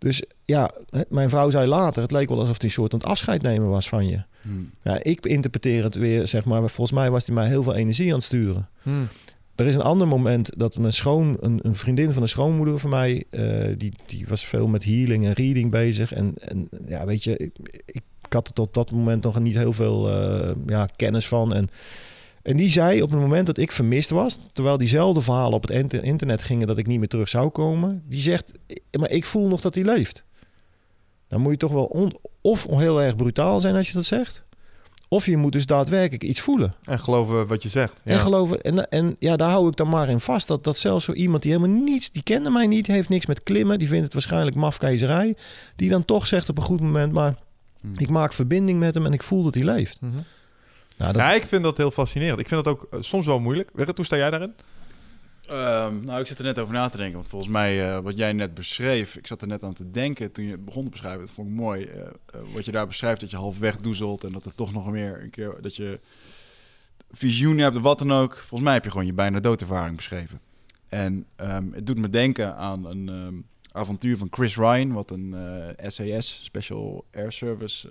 Dus 0.00 0.22
ja, 0.44 0.70
het- 0.90 1.10
mijn 1.10 1.28
vrouw 1.28 1.50
zei 1.50 1.66
later, 1.66 2.02
het 2.02 2.10
leek 2.10 2.28
wel 2.28 2.38
alsof 2.38 2.56
hij 2.56 2.64
een 2.66 2.70
soort 2.74 2.92
aan 2.92 2.98
het 2.98 3.08
afscheid 3.08 3.42
nemen 3.42 3.68
was 3.68 3.88
van 3.88 4.06
je. 4.08 4.22
Mhm. 4.42 4.58
Ja, 4.82 5.02
ik 5.02 5.26
interpreteer 5.26 5.82
het 5.84 5.94
weer, 5.94 6.26
zeg 6.26 6.44
maar, 6.44 6.60
volgens 6.60 6.92
mij 6.98 7.10
was 7.10 7.26
hij 7.26 7.34
mij 7.34 7.46
heel 7.46 7.62
veel 7.62 7.74
energie 7.74 8.08
aan 8.08 8.14
het 8.14 8.22
sturen. 8.24 8.68
Hm. 8.82 8.90
Er 9.54 9.66
is 9.66 9.74
een 9.74 9.80
ander 9.82 10.08
moment 10.08 10.50
dat 10.56 10.78
mijn 10.78 10.92
schoon, 10.92 11.36
een, 11.40 11.58
een 11.62 11.76
vriendin 11.76 12.12
van 12.12 12.22
een 12.22 12.28
schoonmoeder 12.28 12.78
van 12.78 12.90
mij, 12.90 13.24
eh, 13.30 13.68
die, 13.76 13.92
die 14.06 14.24
was 14.28 14.44
veel 14.44 14.66
met 14.68 14.84
healing 14.84 15.24
en 15.26 15.32
reading 15.32 15.70
bezig. 15.70 16.12
En, 16.12 16.34
en 16.38 16.68
ja, 16.88 17.06
weet 17.06 17.24
je, 17.24 17.36
ik, 17.36 17.52
ik 17.84 18.02
had 18.28 18.46
er 18.48 18.52
tot 18.54 18.74
dat 18.74 18.90
moment 18.90 19.22
nog 19.22 19.40
niet 19.40 19.54
heel 19.56 19.72
veel 19.72 20.10
eh, 20.10 20.50
ja, 20.66 20.88
kennis 20.96 21.28
van. 21.28 21.54
En, 21.54 21.70
en 22.42 22.56
die 22.56 22.70
zei 22.70 23.02
op 23.02 23.10
het 23.10 23.20
moment 23.20 23.46
dat 23.46 23.58
ik 23.58 23.72
vermist 23.72 24.10
was, 24.10 24.38
terwijl 24.52 24.76
diezelfde 24.76 25.20
verhalen 25.20 25.52
op 25.54 25.62
het 25.62 25.70
inter- 25.70 26.04
internet 26.04 26.42
gingen 26.42 26.66
dat 26.66 26.78
ik 26.78 26.86
niet 26.86 26.98
meer 26.98 27.08
terug 27.08 27.28
zou 27.28 27.48
komen, 27.48 28.02
die 28.08 28.20
zegt, 28.20 28.52
maar 28.98 29.10
ik 29.10 29.26
voel 29.26 29.48
nog 29.48 29.60
dat 29.60 29.74
hij 29.74 29.84
leeft. 29.84 30.24
Dan 31.28 31.40
moet 31.40 31.52
je 31.52 31.58
toch 31.58 31.72
wel 31.72 31.84
on- 31.84 32.16
of 32.40 32.66
heel 32.70 33.02
erg 33.02 33.16
brutaal 33.16 33.60
zijn 33.60 33.76
als 33.76 33.86
je 33.88 33.92
dat 33.94 34.04
zegt, 34.04 34.42
of 35.08 35.26
je 35.26 35.36
moet 35.36 35.52
dus 35.52 35.66
daadwerkelijk 35.66 36.24
iets 36.24 36.40
voelen. 36.40 36.74
En 36.84 36.98
geloven 36.98 37.46
wat 37.46 37.62
je 37.62 37.68
zegt. 37.68 38.00
Ja. 38.04 38.12
En 38.12 38.20
geloven. 38.20 38.60
En, 38.62 38.90
en 38.90 39.16
ja, 39.18 39.36
daar 39.36 39.50
hou 39.50 39.68
ik 39.68 39.76
dan 39.76 39.88
maar 39.88 40.08
in 40.08 40.20
vast. 40.20 40.48
Dat, 40.48 40.64
dat 40.64 40.78
zelfs 40.78 41.04
zo 41.04 41.12
iemand 41.12 41.42
die 41.42 41.52
helemaal 41.52 41.76
niets, 41.82 42.10
die 42.10 42.22
kende 42.22 42.50
mij 42.50 42.66
niet, 42.66 42.86
heeft 42.86 43.08
niks 43.08 43.26
met 43.26 43.42
klimmen, 43.42 43.78
die 43.78 43.88
vindt 43.88 44.04
het 44.04 44.12
waarschijnlijk 44.12 44.56
mafkeizerij, 44.56 45.36
die 45.76 45.90
dan 45.90 46.04
toch 46.04 46.26
zegt 46.26 46.48
op 46.48 46.56
een 46.58 46.62
goed 46.64 46.80
moment, 46.80 47.12
maar 47.12 47.34
Hmm. 47.80 47.92
ik 47.96 48.08
maak 48.08 48.32
verbinding 48.32 48.78
met 48.78 48.94
hem 48.94 49.06
en 49.06 49.12
ik 49.12 49.22
voel 49.22 49.42
dat 49.42 49.54
hij 49.54 49.64
leeft. 49.64 50.00
Mhm. 50.00 50.12
Nou, 51.00 51.12
dat, 51.12 51.20
Ja, 51.20 51.32
ik 51.32 51.44
vind 51.44 51.62
dat 51.62 51.76
heel 51.76 51.90
fascinerend. 51.90 52.40
Ik 52.40 52.48
vind 52.48 52.64
dat 52.64 52.74
ook 52.74 52.86
eh, 52.90 53.00
soms 53.02 53.26
wel 53.26 53.40
moeilijk. 53.40 53.70
Hoe 53.94 54.04
sta 54.04 54.16
jij 54.16 54.30
daarin? 54.30 54.54
Ehm, 55.46 56.04
nou, 56.04 56.20
ik 56.20 56.26
zit 56.26 56.38
er 56.38 56.44
net 56.44 56.58
over 56.58 56.74
na 56.74 56.88
te 56.88 56.96
denken. 56.96 57.14
Want 57.16 57.28
volgens 57.28 57.50
mij, 57.52 57.90
eh, 57.90 57.98
wat 57.98 58.16
jij 58.16 58.32
net 58.32 58.54
beschreef, 58.54 59.16
ik 59.16 59.26
zat 59.26 59.42
er 59.42 59.48
net 59.48 59.62
aan 59.62 59.72
te 59.72 59.90
denken 59.90 60.32
toen 60.32 60.44
je 60.44 60.50
het 60.50 60.64
begon 60.64 60.84
te 60.84 60.90
beschrijven. 60.90 61.20
Dat 61.20 61.30
vond 61.30 61.48
ik 61.48 61.54
mooi. 61.54 61.84
eh, 61.84 62.08
wat 62.54 62.64
je 62.64 62.72
daar 62.72 62.86
beschrijft, 62.86 63.20
dat 63.20 63.30
je 63.30 63.36
half 63.36 63.58
wegdoezelt 63.58 64.24
en 64.24 64.32
dat 64.32 64.44
er 64.44 64.54
toch 64.54 64.72
nog 64.72 64.90
meer 64.90 65.22
een 65.22 65.30
keer 65.30 65.54
dat 65.60 65.76
je 65.76 66.00
visioenen 67.10 67.62
hebt 67.64 67.76
of 67.76 67.82
wat 67.82 67.98
dan 67.98 68.12
ook. 68.12 68.36
Volgens 68.36 68.62
mij 68.62 68.72
heb 68.72 68.84
je 68.84 68.90
gewoon 68.90 69.06
je 69.06 69.12
bijna 69.12 69.40
doodervaring 69.40 69.96
beschreven. 69.96 70.40
En 70.88 71.26
ehm, 71.36 71.72
het 71.72 71.86
doet 71.86 71.98
me 71.98 72.10
denken 72.10 72.56
aan 72.56 72.84
een 72.86 73.08
ehm, 73.08 73.34
avontuur 73.72 74.16
van 74.16 74.28
Chris 74.30 74.56
Ryan, 74.56 74.92
wat 74.92 75.10
een 75.10 75.34
eh, 75.76 75.88
SAS, 75.88 76.44
Special 76.44 77.04
Air 77.14 77.32
Service, 77.32 77.88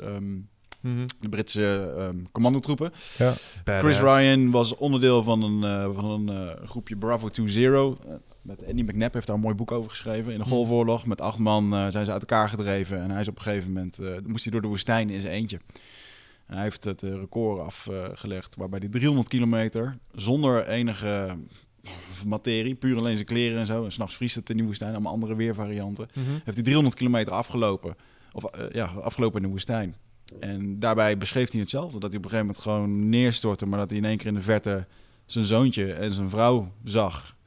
ehm, 0.84 1.06
de 1.19 1.30
Britse 1.30 1.93
ehm, 1.97 2.15
commandotroepen. 2.31 2.91
ja. 3.18 3.34
Chris 3.65 3.99
Ryan 3.99 4.51
was 4.51 4.76
onderdeel 4.76 5.23
van 5.23 5.43
een, 5.43 5.64
eh, 5.64 5.95
van 5.95 6.06
een 6.06 6.30
eh, 6.30 6.68
groepje 6.68 6.95
Bravo 6.97 7.30
20. 7.30 7.64
Eh, 8.07 8.14
met 8.41 8.68
Andy 8.68 8.81
McNabb 8.81 9.14
heeft 9.14 9.27
daar 9.27 9.35
een 9.35 9.41
mooi 9.41 9.56
boek 9.56 9.72
over 9.72 9.89
geschreven. 9.89 10.34
In 10.34 10.39
de 10.39 10.45
Golfoorlog 10.45 11.06
met 11.06 11.22
acht 11.22 11.38
man 11.38 11.73
eh, 11.73 11.88
zijn 11.88 12.06
ze 12.06 12.11
uit 12.11 12.22
elkaar 12.22 12.49
gedreven. 12.49 13.01
En 13.01 13.11
hij 13.11 13.22
is 13.22 13.27
op 13.27 13.35
een 13.38 13.41
gegeven 13.43 13.68
moment 13.73 13.97
eh, 13.99 14.07
moest 14.26 14.43
hij 14.43 14.51
door 14.51 14.61
de 14.61 14.68
woestijn 14.68 15.10
in 15.10 15.22
zijn 15.22 15.34
eentje. 15.34 15.60
En 16.47 16.53
hij 16.56 16.64
heeft 16.64 16.84
het 16.84 17.03
eh, 17.03 17.10
record 17.10 17.60
afgelegd 17.60 18.56
waarbij 18.56 18.80
hij 18.80 18.89
300 18.89 19.27
kilometer 19.27 19.97
zonder 20.11 20.68
enige 20.68 21.38
materie, 22.26 22.76
puur 22.76 22.97
alleen 22.97 23.14
zijn 23.15 23.26
kleren 23.27 23.60
en 23.60 23.65
zo. 23.65 23.85
En 23.85 23.91
s'nachts 23.91 24.15
vriest 24.15 24.35
het 24.35 24.49
in 24.49 24.57
die 24.57 24.65
woestijn, 24.65 24.91
allemaal 24.91 25.14
andere 25.14 25.35
weervarianten 25.35 26.07
Mhm. 26.14 26.30
heeft 26.31 26.53
hij 26.56 26.64
300 26.64 26.95
kilometer 26.95 27.34
afgelopen. 27.34 27.95
Of 28.31 28.43
ja, 28.72 28.85
afgelopen 28.85 29.38
in 29.38 29.43
de 29.45 29.51
woestijn. 29.51 29.95
En 30.39 30.80
daarbij 30.80 31.18
beschreef 31.18 31.51
hij 31.51 31.60
hetzelfde. 31.61 31.99
Dat 31.99 32.10
hij 32.10 32.18
op 32.18 32.23
een 32.26 32.30
gegeven 32.30 32.45
moment 32.45 32.64
gewoon 32.64 33.10
neerstortte. 33.10 33.65
Maar 33.65 33.80
dat 33.80 33.89
hij 33.89 33.99
in 33.99 34.06
één 34.06 34.18
keer 34.18 34.27
in 34.27 34.34
de 34.34 34.41
verte 34.41 34.85
zijn 35.26 35.45
zoontje 35.45 35.93
en 35.93 36.14
zijn 36.14 36.30
vrouw 36.30 36.72
zag. 36.84 37.38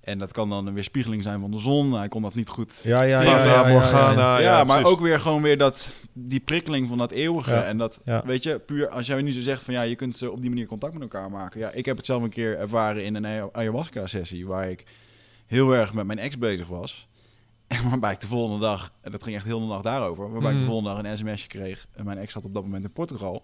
En 0.00 0.18
dat 0.18 0.32
kan 0.32 0.48
dan 0.48 0.66
een 0.66 0.74
weerspiegeling 0.74 1.22
zijn 1.22 1.40
van 1.40 1.50
de 1.50 1.58
zon. 1.58 1.92
Hij 1.92 2.08
kon 2.08 2.22
dat 2.22 2.34
niet 2.34 2.48
goed. 2.48 2.80
Ja, 2.84 3.02
ja, 3.02 3.22
ja, 3.22 3.30
ja, 3.30 3.44
ja, 3.44 3.66
ja. 3.68 3.72
Morgana. 3.72 4.38
ja, 4.38 4.64
maar 4.64 4.84
ook 4.84 5.00
weer 5.00 5.20
gewoon 5.20 5.42
weer 5.42 5.58
dat, 5.58 5.88
die 6.12 6.40
prikkeling 6.40 6.88
van 6.88 6.98
dat 6.98 7.10
eeuwige. 7.10 7.50
Ja, 7.50 7.62
En 7.62 7.78
dat, 7.78 8.00
ja. 8.04 8.22
weet 8.26 8.42
je, 8.42 8.58
puur 8.58 8.88
als 8.88 9.06
jij 9.06 9.22
nu 9.22 9.32
zo 9.32 9.40
zegt 9.40 9.62
van 9.62 9.74
ja, 9.74 9.82
je 9.82 9.94
kunt 9.94 10.16
ze 10.16 10.30
op 10.30 10.40
die 10.40 10.50
manier 10.50 10.66
contact 10.66 10.92
met 10.92 11.02
elkaar 11.02 11.30
maken. 11.30 11.60
Ja, 11.60 11.70
ik 11.70 11.84
heb 11.86 11.96
het 11.96 12.06
zelf 12.06 12.22
een 12.22 12.28
keer 12.30 12.58
ervaren 12.58 13.04
in 13.04 13.14
een 13.14 13.26
aya- 13.26 13.48
ayahuasca-sessie. 13.52 14.46
Waar 14.46 14.70
ik 14.70 14.84
heel 15.46 15.72
erg 15.74 15.92
met 15.94 16.06
mijn 16.06 16.18
ex 16.18 16.38
bezig 16.38 16.66
was. 16.66 17.08
En 17.66 17.88
waarbij 17.90 18.12
ik 18.12 18.20
de 18.20 18.26
volgende 18.26 18.60
dag, 18.60 18.92
en 19.00 19.10
dat 19.10 19.22
ging 19.22 19.36
echt 19.36 19.44
heel 19.44 19.60
de 19.60 19.66
nacht 19.66 19.84
daarover, 19.84 20.30
waarbij 20.30 20.50
ik 20.50 20.56
Mhm. 20.56 20.64
de 20.64 20.70
volgende 20.70 21.02
dag 21.02 21.10
een 21.12 21.18
sms'je 21.18 21.48
kreeg. 21.48 21.86
En 21.92 22.04
mijn 22.04 22.18
ex 22.18 22.32
had 22.34 22.44
op 22.44 22.54
dat 22.54 22.62
moment 22.62 22.84
in 22.84 22.92
Portugal. 22.92 23.42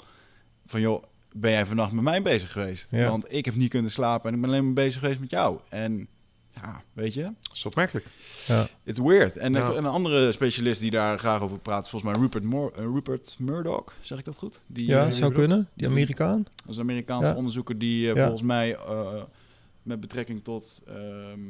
Van 0.66 0.80
joh, 0.80 1.02
ben 1.32 1.50
jij 1.50 1.66
vannacht 1.66 1.92
met 1.92 2.04
mij 2.04 2.22
bezig 2.22 2.52
geweest? 2.52 2.90
Ja. 2.90 3.08
Want 3.08 3.32
ik 3.32 3.44
heb 3.44 3.54
niet 3.54 3.70
kunnen 3.70 3.90
slapen 3.90 4.28
en 4.28 4.34
ik 4.34 4.40
ben 4.40 4.50
alleen 4.50 4.64
maar 4.64 4.72
bezig 4.72 5.00
geweest 5.00 5.20
met 5.20 5.30
jou. 5.30 5.58
En 5.68 6.08
ja, 6.54 6.82
weet 6.92 7.14
je, 7.14 7.22
Dat 7.22 7.34
is 7.52 7.66
opmerkelijk. 7.66 8.06
Ja. 8.46 8.66
it's 8.84 8.98
weird. 8.98 9.36
En 9.36 9.52
Ja. 9.52 9.68
een 9.70 9.86
andere 9.86 10.32
specialist 10.32 10.80
die 10.80 10.90
daar 10.90 11.18
graag 11.18 11.40
over 11.40 11.58
praat, 11.58 11.84
is 11.84 11.90
volgens 11.90 12.12
mij 12.12 12.20
Rupert, 12.20 12.44
eh, 12.44 12.84
Rupert 12.84 13.36
Murdoch, 13.38 13.94
zeg 14.00 14.18
ik 14.18 14.24
dat 14.24 14.36
goed? 14.36 14.60
Die, 14.66 14.86
Ja, 14.86 15.06
eh, 15.06 15.12
zou 15.12 15.32
kunnen. 15.32 15.68
Die 15.74 15.86
Amerikaan. 15.86 16.42
Dat 16.56 16.68
is 16.68 16.76
een 16.76 16.82
Amerikaanse 16.82 17.30
Ja. 17.30 17.36
onderzoeker 17.36 17.78
die 17.78 18.08
eh, 18.10 18.14
Ja. 18.16 18.20
volgens 18.22 18.42
mij 18.42 18.76
eh, 18.76 19.22
met 19.82 20.00
betrekking 20.00 20.44
tot 20.44 20.82
ehm 20.86 21.40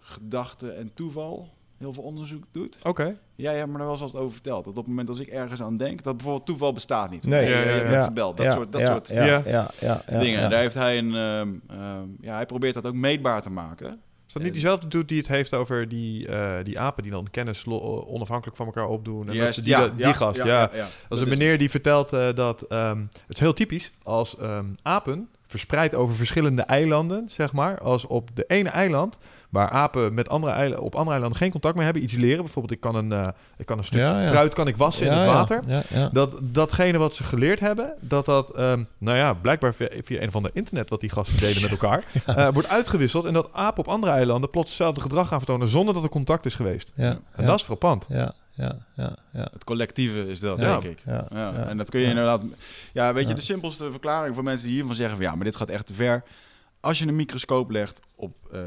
gedachten 0.00 0.76
en 0.76 0.94
toeval 0.94 1.48
heel 1.80 1.92
veel 1.92 2.02
onderzoek 2.02 2.44
doet. 2.52 2.78
Oké. 2.82 3.16
Ja, 3.34 3.50
ja, 3.52 3.66
maar 3.66 3.78
daar 3.78 3.86
was 3.86 4.00
al 4.00 4.06
eens 4.06 4.16
over 4.16 4.32
verteld. 4.32 4.64
Dat 4.64 4.72
op 4.72 4.78
het 4.78 4.86
moment 4.86 5.08
als 5.08 5.18
ik 5.18 5.28
ergens 5.28 5.62
aan 5.62 5.76
denk, 5.76 6.02
dat 6.02 6.16
bijvoorbeeld 6.16 6.46
toeval 6.46 6.72
bestaat 6.72 7.10
niet. 7.10 7.24
Nee. 7.26 7.48
Ja, 7.50 7.60
ja, 7.60 7.90
ja. 7.92 8.04
gebeld. 8.04 8.36
Dat 8.36 8.46
ja, 8.46 8.52
soort, 8.52 8.72
dat 8.72 8.80
ja, 8.80 8.86
soort 8.90 9.08
ja, 9.08 9.24
Ja. 9.24 9.42
ja, 9.46 9.70
ja, 9.80 10.02
ja, 10.10 10.18
dingen. 10.18 10.40
ja. 10.40 10.48
Daar 10.48 10.60
heeft 10.60 10.74
hij 10.74 10.98
een... 10.98 11.14
ehm, 11.14 11.48
ehm, 11.80 12.04
ja, 12.20 12.34
hij 12.34 12.46
probeert 12.46 12.74
dat 12.74 12.86
ook 12.86 12.94
meetbaar 12.94 13.42
te 13.42 13.50
maken. 13.50 14.00
Is 14.26 14.32
dat 14.36 14.42
niet 14.42 14.52
diezelfde 14.52 14.88
dude 14.88 15.04
die 15.04 15.18
het 15.18 15.28
heeft 15.28 15.54
over 15.54 15.88
die, 15.88 16.28
eh, 16.28 16.64
die 16.64 16.78
apen 16.78 17.02
die 17.02 17.12
dan 17.12 17.26
kennis 17.30 17.64
onafhankelijk 17.66 18.56
van 18.56 18.66
elkaar 18.66 18.86
opdoen? 18.88 19.20
En 19.20 19.26
dat 19.26 19.34
Juist, 19.34 19.54
ze 19.54 19.62
die, 19.62 19.94
die 19.94 20.14
gast, 20.14 20.44
ja. 20.44 20.66
Dat 20.66 20.72
Als 21.08 21.18
is- 21.18 21.20
een 21.20 21.28
meneer 21.28 21.58
die 21.58 21.70
vertelt 21.70 22.12
eh, 22.12 22.28
dat 22.34 22.62
ehm, 22.62 23.00
het 23.00 23.34
is 23.34 23.40
heel 23.40 23.52
typisch 23.52 23.90
als 24.02 24.36
ehm, 24.36 24.64
apen 24.82 25.28
verspreid 25.46 25.94
over 25.94 26.14
verschillende 26.16 26.62
eilanden, 26.62 27.28
zeg 27.30 27.52
maar, 27.52 27.80
als 27.80 28.06
op 28.06 28.30
de 28.36 28.44
ene 28.46 28.68
eiland 28.68 29.18
waar 29.50 29.70
apen 29.70 30.14
met 30.14 30.28
andere 30.28 30.52
eilanden, 30.52 30.84
op 30.84 30.92
andere 30.94 31.10
eilanden 31.10 31.38
geen 31.38 31.50
contact 31.50 31.74
meer 31.74 31.84
hebben, 31.84 32.02
iets 32.02 32.14
leren. 32.14 32.42
Bijvoorbeeld, 32.44 32.72
ik 32.74 32.80
kan 32.80 32.94
een, 32.94 33.12
eh, 33.12 33.28
ik 33.56 33.66
kan 33.66 33.78
een 33.78 33.84
stuk 33.84 34.00
Ja, 34.00 34.20
ja. 34.22 34.28
fruit 34.28 34.54
kan 34.54 34.66
ik 34.68 34.76
wassen 34.76 35.06
in 35.06 35.12
het 35.12 35.26
water. 35.26 35.60
Ja, 35.68 35.82
ja. 35.88 36.08
Dat 36.12 36.38
datgene 36.42 36.98
wat 36.98 37.14
ze 37.14 37.24
geleerd 37.24 37.60
hebben, 37.60 37.92
dat 38.00 38.24
dat, 38.24 38.56
ehm, 38.56 38.84
nou 38.98 39.16
ja, 39.16 39.34
blijkbaar 39.34 39.74
via, 39.74 39.88
via 40.04 40.20
een 40.22 40.28
of 40.28 40.36
ander 40.36 40.50
internet 40.54 40.90
wat 40.90 41.00
die 41.00 41.10
gasten 41.10 41.38
delen 41.38 41.62
met 41.62 41.70
elkaar, 41.70 42.04
eh, 42.26 42.48
wordt 42.52 42.68
uitgewisseld. 42.68 43.24
En 43.24 43.32
dat 43.32 43.48
apen 43.52 43.78
op 43.84 43.88
andere 43.88 44.12
eilanden 44.12 44.50
plots 44.50 44.68
hetzelfde 44.68 45.00
gedrag 45.00 45.28
gaan 45.28 45.38
vertonen 45.38 45.68
zonder 45.68 45.94
dat 45.94 46.02
er 46.02 46.08
contact 46.08 46.46
is 46.46 46.54
geweest. 46.54 46.90
ja, 46.94 47.04
En 47.10 47.20
ja, 47.36 47.44
dat 47.46 47.54
is 47.58 47.62
frappant. 47.62 48.06
ja, 48.08 48.32
ja, 48.54 48.76
ja, 48.96 49.16
ja. 49.32 49.48
Het 49.52 49.64
collectieve 49.64 50.28
is 50.28 50.40
dat, 50.40 50.60
Ja. 50.60 50.66
denk 50.78 50.82
ik. 50.98 51.02
Ja, 51.06 51.26
Ja, 51.30 51.38
ja. 51.38 51.52
En 51.68 51.76
dat 51.76 51.90
kun 51.90 51.98
je 52.00 52.04
Ja. 52.04 52.10
inderdaad... 52.10 52.42
Ja, 52.92 53.12
weet 53.14 53.22
je, 53.22 53.28
Ja. 53.28 53.34
de 53.34 53.40
simpelste 53.40 53.90
verklaring 53.90 54.34
voor 54.34 54.44
mensen 54.44 54.66
die 54.66 54.76
hiervan 54.76 54.94
zeggen... 54.94 55.16
Van, 55.16 55.24
ja, 55.26 55.34
maar 55.34 55.44
dit 55.44 55.56
gaat 55.56 55.68
echt 55.68 55.86
te 55.86 55.92
ver. 55.94 56.22
Als 56.80 56.98
je 56.98 57.06
een 57.06 57.16
microscoop 57.16 57.70
legt 57.70 58.00
op 58.14 58.36
eh, 58.52 58.60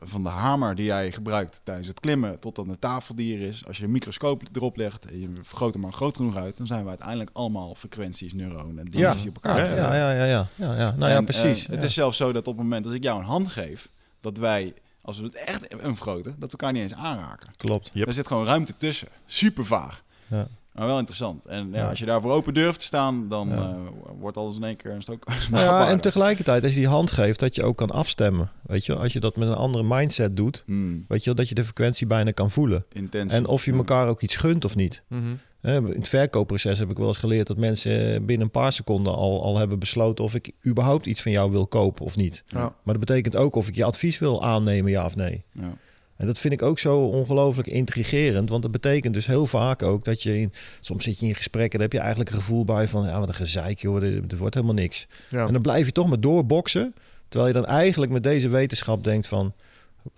van 0.00 0.22
de 0.22 0.28
hamer 0.28 0.74
die 0.74 0.84
jij 0.84 1.12
gebruikt 1.12 1.60
tijdens 1.64 1.88
het 1.88 2.00
klimmen... 2.00 2.38
tot 2.38 2.58
aan 2.58 2.68
de 2.68 2.78
tafel 2.78 3.14
die 3.14 3.36
er 3.40 3.46
is. 3.46 3.66
Als 3.66 3.76
je 3.78 3.84
een 3.84 3.90
microscoop 3.90 4.42
erop 4.52 4.76
legt 4.76 5.10
en 5.10 5.20
je 5.20 5.30
vergroot 5.42 5.72
hem 5.72 5.82
maar 5.82 5.92
groot 5.92 6.16
genoeg 6.16 6.36
uit... 6.36 6.56
dan 6.56 6.66
zijn 6.66 6.82
we 6.82 6.88
uiteindelijk 6.88 7.30
allemaal 7.32 7.74
frequenties, 7.74 8.32
neuronen 8.32 8.78
en 8.78 8.84
dingetjes 8.90 9.22
Ja. 9.22 9.28
die 9.28 9.28
op 9.28 9.34
elkaar 9.34 9.58
Ja, 9.58 9.64
trekken. 9.64 9.84
Ja, 9.84 9.94
ja, 9.94 10.10
ja, 10.12 10.24
ja, 10.24 10.46
ja, 10.56 10.74
ja. 10.76 10.94
Nou 10.96 11.10
ja, 11.10 11.16
En, 11.16 11.24
precies. 11.24 11.64
eh, 11.66 11.70
het 11.70 11.82
is 11.82 11.94
zelfs 11.94 12.16
zo 12.16 12.32
dat 12.32 12.46
op 12.46 12.54
het 12.54 12.62
moment 12.62 12.84
dat 12.84 12.92
ik 12.94 13.02
jou 13.02 13.18
een 13.20 13.26
hand 13.26 13.48
geef... 13.48 13.88
dat 14.20 14.36
wij, 14.36 14.74
als 15.02 15.18
we 15.18 15.24
het 15.24 15.34
echt 15.34 15.72
een 15.82 15.94
vergroten... 15.96 16.34
dat 16.38 16.50
we 16.52 16.58
elkaar 16.58 16.72
niet 16.72 16.82
eens 16.82 16.94
aanraken. 16.94 17.50
Klopt. 17.56 17.90
Yep. 17.92 18.06
Er 18.08 18.14
zit 18.14 18.26
gewoon 18.26 18.44
ruimte 18.46 18.76
tussen. 18.76 19.08
Super 19.26 19.66
vaag. 19.66 20.02
Ja. 20.26 20.46
Maar 20.80 20.88
wel 20.88 20.98
interessant. 20.98 21.46
En 21.46 21.68
ja, 21.72 21.78
Ja. 21.78 21.88
als 21.88 21.98
je 21.98 22.04
daarvoor 22.06 22.32
open 22.32 22.54
durft 22.54 22.78
te 22.78 22.84
staan, 22.84 23.28
dan 23.28 23.48
Ja. 23.48 23.54
eh, 23.56 23.76
wordt 24.20 24.36
alles 24.36 24.56
in 24.56 24.64
één 24.64 24.76
keer 24.76 24.90
een 24.92 25.02
stuk 25.02 25.24
Nou 25.50 25.64
ja, 25.64 25.88
en 25.88 26.00
tegelijkertijd, 26.00 26.62
als 26.62 26.72
je 26.72 26.78
die 26.78 26.88
hand 26.88 27.10
geeft, 27.10 27.40
dat 27.40 27.54
je 27.54 27.62
ook 27.62 27.76
kan 27.76 27.90
afstemmen. 27.90 28.50
Weet 28.62 28.86
je, 28.86 28.94
als 28.96 29.12
je 29.12 29.20
dat 29.20 29.36
met 29.36 29.48
een 29.48 29.54
andere 29.54 29.84
mindset 29.84 30.36
doet, 30.36 30.62
Hmm, 30.66 31.04
weet 31.08 31.18
je, 31.20 31.24
wel, 31.24 31.34
dat 31.34 31.48
je 31.48 31.54
de 31.54 31.64
frequentie 31.64 32.06
bijna 32.06 32.30
kan 32.30 32.50
voelen. 32.50 32.84
intens. 32.92 33.32
En 33.32 33.46
of 33.46 33.64
je 33.64 33.70
Ja. 33.72 33.76
elkaar 33.76 34.08
ook 34.08 34.20
iets 34.22 34.36
gunt 34.36 34.64
of 34.64 34.76
niet. 34.76 35.02
Mhm. 35.08 35.22
Hè, 35.60 35.76
In 35.76 35.86
het 35.86 36.08
verkoopproces 36.08 36.78
heb 36.78 36.90
ik 36.90 36.96
wel 36.98 37.06
eens 37.06 37.16
geleerd 37.16 37.46
dat 37.46 37.56
mensen 37.56 38.24
binnen 38.26 38.46
een 38.46 38.52
paar 38.52 38.72
seconden 38.72 39.14
al, 39.14 39.42
al 39.42 39.58
hebben 39.58 39.78
besloten 39.78 40.24
of 40.24 40.34
ik 40.34 40.52
überhaupt 40.66 41.06
iets 41.06 41.22
van 41.22 41.32
jou 41.32 41.50
wil 41.50 41.66
kopen 41.66 42.04
of 42.04 42.16
niet. 42.16 42.42
Ja. 42.46 42.58
Maar 42.60 42.94
dat 42.98 42.98
betekent 43.06 43.36
ook 43.36 43.54
of 43.54 43.68
ik 43.68 43.74
je 43.74 43.84
advies 43.84 44.18
wil 44.18 44.42
aannemen, 44.42 44.90
ja 44.90 45.04
of 45.04 45.16
nee. 45.16 45.42
Ja. 45.52 45.72
En 46.20 46.26
dat 46.26 46.38
vind 46.38 46.52
ik 46.52 46.62
ook 46.62 46.78
zo 46.78 46.98
ongelooflijk 46.98 47.68
intrigerend. 47.68 48.48
Want 48.48 48.62
dat 48.62 48.70
betekent 48.70 49.14
dus 49.14 49.26
heel 49.26 49.46
vaak 49.46 49.82
ook 49.82 50.04
dat 50.04 50.22
je 50.22 50.40
in... 50.40 50.52
Soms 50.80 51.04
zit 51.04 51.20
je 51.20 51.26
in 51.26 51.34
gesprekken 51.34 51.72
en 51.72 51.78
dan 51.78 51.88
heb 51.88 51.92
je 51.92 51.98
eigenlijk 51.98 52.30
een 52.30 52.36
gevoel 52.36 52.64
bij 52.64 52.88
van... 52.88 53.04
Ja, 53.04 53.18
wat 53.18 53.28
een 53.28 53.34
gezeik 53.34 53.80
joh, 53.80 54.00
dit 54.00 54.38
wordt 54.38 54.54
helemaal 54.54 54.74
niks. 54.74 55.06
Ja. 55.30 55.46
En 55.46 55.52
dan 55.52 55.62
blijf 55.62 55.86
je 55.86 55.92
toch 55.92 56.08
maar 56.08 56.20
doorboksen. 56.20 56.94
Terwijl 57.28 57.54
je 57.54 57.60
dan 57.60 57.70
eigenlijk 57.70 58.12
met 58.12 58.22
deze 58.22 58.48
wetenschap 58.48 59.04
denkt 59.04 59.26
van... 59.26 59.52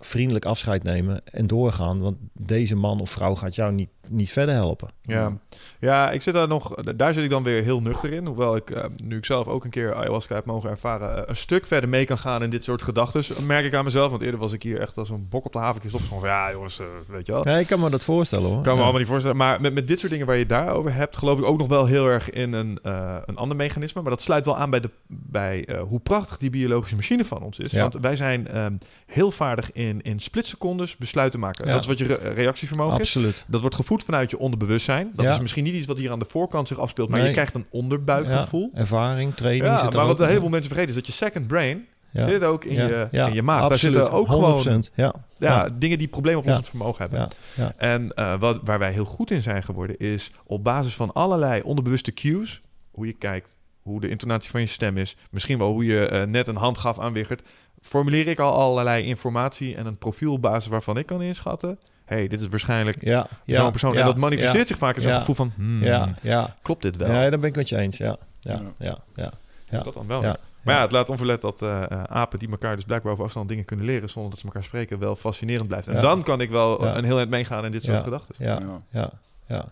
Vriendelijk 0.01 0.45
afscheid 0.45 0.83
nemen 0.83 1.21
en 1.25 1.47
doorgaan. 1.47 2.01
Want 2.01 2.17
deze 2.33 2.75
man 2.75 3.01
of 3.01 3.11
vrouw 3.11 3.35
gaat 3.35 3.55
jou 3.55 3.73
niet, 3.73 3.89
niet 4.09 4.33
verder 4.33 4.55
helpen. 4.55 4.89
Ja. 5.03 5.33
ja, 5.81 6.11
ik 6.11 6.23
zit 6.23 6.35
daar 6.35 6.49
nog, 6.49 6.75
daar 6.75 7.15
zit 7.15 7.25
ik 7.25 7.31
dan 7.31 7.43
weer 7.43 7.63
heel 7.63 7.81
nuchter 7.83 8.13
in. 8.13 8.27
Hoewel 8.27 8.57
ik, 8.57 8.71
eh, 8.71 8.85
nu 9.03 9.17
ik 9.17 9.25
zelf 9.25 9.47
ook 9.49 9.65
een 9.65 9.71
keer 9.71 9.95
ayahuasca 9.95 10.35
heb 10.35 10.45
mogen 10.45 10.71
ervaren, 10.71 11.17
eh, 11.17 11.23
een 11.27 11.37
stuk 11.37 11.67
verder 11.67 11.89
mee 11.89 12.05
kan 12.05 12.19
gaan 12.19 12.43
in 12.43 12.51
dit 12.51 12.65
soort 12.65 12.83
gedachten. 12.83 13.47
Merk 13.47 13.65
ik 13.65 13.75
aan 13.75 13.85
mezelf, 13.85 14.11
want 14.11 14.23
eerder 14.23 14.41
was 14.41 14.53
ik 14.53 14.63
hier 14.63 14.81
echt 14.81 14.97
als 14.99 15.11
een 15.11 15.27
bok 15.29 15.45
op 15.45 15.53
de 15.53 15.59
havenkist 15.59 15.95
op. 15.95 16.01
Gewoon 16.01 16.21
van, 16.21 16.29
ja 16.29 16.53
jongens, 16.53 16.79
eh, 16.81 16.87
weet 17.09 17.27
je 17.27 17.33
wel. 17.33 17.49
Ja, 17.49 17.57
ik 17.57 17.67
kan 17.67 17.81
me 17.81 17.91
dat 17.91 18.05
voorstellen 18.05 18.49
hoor. 18.49 18.57
Ik 18.57 18.63
kan 18.63 18.73
me 18.73 18.77
Ja. 18.79 18.83
allemaal 18.83 19.01
niet 19.01 19.11
voorstellen. 19.11 19.37
Maar 19.37 19.61
met, 19.61 19.75
met 19.75 19.89
dit 19.89 19.99
soort 19.99 20.11
dingen 20.13 20.27
waar 20.27 20.35
je 20.37 20.41
het 20.41 20.51
daarover 20.51 20.95
hebt, 20.95 21.17
geloof 21.17 21.39
ik 21.39 21.45
ook 21.45 21.59
nog 21.59 21.69
wel 21.69 21.87
heel 21.87 22.07
erg 22.07 22.31
in 22.31 22.53
een, 22.53 22.79
eh, 22.83 23.17
een 23.25 23.37
ander 23.37 23.57
mechanisme. 23.57 24.01
Maar 24.03 24.11
dat 24.11 24.23
sluit 24.23 24.45
wel 24.45 24.57
aan 24.57 24.71
bij, 24.71 24.81
de, 24.81 24.91
bij 25.07 25.65
eh, 25.65 25.81
hoe 25.81 26.01
prachtig 26.01 26.39
die 26.39 26.51
biologische 26.51 26.97
machine 26.97 27.25
van 27.25 27.43
ons 27.43 27.59
is. 27.59 27.71
Ja. 27.71 27.81
Want 27.81 27.95
wij 28.01 28.17
zijn 28.17 28.49
ehm, 28.49 28.75
heel 29.07 29.31
vaardig 29.31 29.73
in, 29.73 30.01
in 30.03 30.21
splitsecondes 30.21 30.97
besluiten 30.97 31.41
maken. 31.41 31.67
Ja. 31.67 31.73
Dat 31.73 31.81
is 31.81 31.87
wat 31.87 31.99
je 31.99 32.05
re- 32.07 32.29
reactievermogen 32.33 32.95
is. 32.95 33.01
Absoluut. 33.01 33.45
Dat 33.47 33.61
wordt 33.61 33.77
gevoed 33.93 34.05
vanuit 34.15 34.31
je 34.31 34.39
onderbewustzijn. 34.39 35.11
Dat 35.15 35.25
Ja. 35.25 35.33
is 35.33 35.41
misschien 35.41 35.65
niet 35.65 35.75
iets 35.75 35.87
wat 35.87 35.99
hier 35.99 36.11
aan 36.11 36.19
de 36.19 36.25
voorkant 36.29 36.69
zich 36.69 36.79
afspeelt, 36.79 37.09
maar 37.09 37.19
Nee. 37.19 37.27
je 37.29 37.35
krijgt 37.35 37.55
een 37.55 37.67
onderbuikgevoel. 37.71 38.71
Ja, 38.73 38.79
ervaring, 38.81 39.35
training. 39.35 39.65
Ja, 39.65 39.81
zit 39.81 39.93
maar 39.93 40.07
wat 40.07 40.21
een 40.21 40.27
heleboel 40.27 40.49
mensen 40.49 40.69
vergeten 40.71 40.89
is 40.91 40.95
dat 40.97 41.07
je 41.07 41.13
second 41.25 41.47
brain 41.47 41.87
Ja. 42.13 42.29
zit 42.29 42.43
ook 42.43 42.65
in, 42.65 42.75
je, 42.75 43.09
ja, 43.11 43.27
in 43.27 43.35
je 43.35 43.43
maag. 43.43 43.61
Daar 43.61 43.71
absoluut. 43.71 43.95
zitten 43.95 44.13
ook 44.13 44.27
gewoon 44.29 44.51
100%. 44.51 44.91
Ja, 44.95 45.15
ja, 45.39 45.69
dingen 45.79 45.99
die 45.99 46.09
probleemoplossend 46.09 46.69
vermogen 46.69 47.09
hebben. 47.09 47.29
En 47.77 48.11
eh, 48.11 48.39
wat, 48.39 48.61
waar 48.65 48.79
wij 48.79 48.93
heel 48.93 49.05
goed 49.05 49.31
in 49.31 49.43
zijn 49.43 49.63
geworden 49.63 49.99
is 49.99 50.31
op 50.45 50.65
basis 50.65 50.95
van 50.95 51.13
allerlei 51.13 51.63
onderbewuste 51.63 52.13
cues, 52.13 52.61
hoe 52.91 53.07
je 53.07 53.13
kijkt, 53.13 53.57
hoe 53.83 54.01
de 54.01 54.09
intonatie 54.09 54.51
van 54.51 54.61
je 54.61 54.67
stem 54.67 54.97
is, 54.97 55.17
misschien 55.31 55.59
wel 55.59 55.73
hoe 55.73 55.85
je 55.85 56.07
eh, 56.07 56.23
net 56.23 56.47
een 56.47 56.57
hand 56.57 56.79
gaf 56.79 56.99
aan 56.99 57.13
Wigert, 57.13 57.43
formuleer 57.81 58.27
ik 58.29 58.39
al 58.41 58.53
allerlei 58.53 59.05
informatie 59.05 59.77
en 59.77 59.87
een 59.87 59.99
profiel 59.99 60.33
op 60.33 60.43
basis 60.43 60.71
waarvan 60.71 60.97
ik 60.99 61.07
kan 61.07 61.23
inschatten, 61.23 61.79
hey, 62.13 62.29
dit 62.29 62.41
is 62.41 62.49
waarschijnlijk 62.49 62.97
ja, 63.05 63.27
ja, 63.45 63.57
zo'n 63.61 63.71
persoon. 63.71 63.93
ja, 63.93 64.01
en 64.01 64.07
dat 64.07 64.17
manifesteert 64.17 64.59
ja, 64.63 64.67
zich 64.67 64.79
vaak 64.79 64.97
in 64.97 65.03
zo'n 65.03 65.11
ja. 65.13 65.19
gevoel 65.19 65.35
van, 65.35 65.53
hmm, 65.57 65.85
Ja, 65.85 66.15
ja. 66.23 66.55
klopt 66.63 66.83
dit 66.83 66.97
wel? 66.97 67.09
Ja, 67.13 67.31
daar 67.31 67.39
ben 67.39 67.49
ik 67.49 67.57
met 67.57 67.69
je 67.69 67.77
eens. 67.79 67.97
Ja, 67.97 68.17
ja, 68.41 68.53
Ja. 68.53 68.61
ja, 68.79 68.99
ja. 69.15 69.27
Is 69.27 69.79
ja. 69.79 69.83
dat 69.83 69.95
dan 69.95 70.07
wel? 70.07 70.23
Ja. 70.23 70.37
Maar 70.63 70.75
ja, 70.75 70.81
het 70.81 70.91
laat 70.93 71.11
onverlet 71.11 71.41
dat 71.41 71.63
eh, 71.63 71.83
eh, 71.91 72.03
apen 72.05 72.39
die 72.39 72.51
elkaar 72.51 72.77
dus 72.77 72.85
blijkbaar 72.85 73.13
over 73.13 73.25
afstand 73.25 73.49
dingen 73.49 73.65
kunnen 73.65 73.87
leren 73.87 74.09
zonder 74.11 74.31
dat 74.31 74.41
ze 74.41 74.47
elkaar 74.47 74.63
spreken, 74.65 74.99
wel 74.99 75.17
fascinerend 75.17 75.69
blijft. 75.69 75.89
En 75.89 75.95
Ja. 75.95 76.01
dan 76.01 76.23
kan 76.23 76.41
ik 76.41 76.51
wel 76.51 76.85
Ja. 76.85 76.97
een 76.97 77.05
heel 77.05 77.19
eind 77.19 77.31
meegaan 77.31 77.65
in 77.65 77.71
dit 77.71 77.83
soort 77.83 77.97
Ja. 77.97 78.03
gedachten. 78.03 78.35
Ja, 78.39 78.59
Ja. 78.63 78.81
ja, 78.91 79.11
ja. 79.47 79.65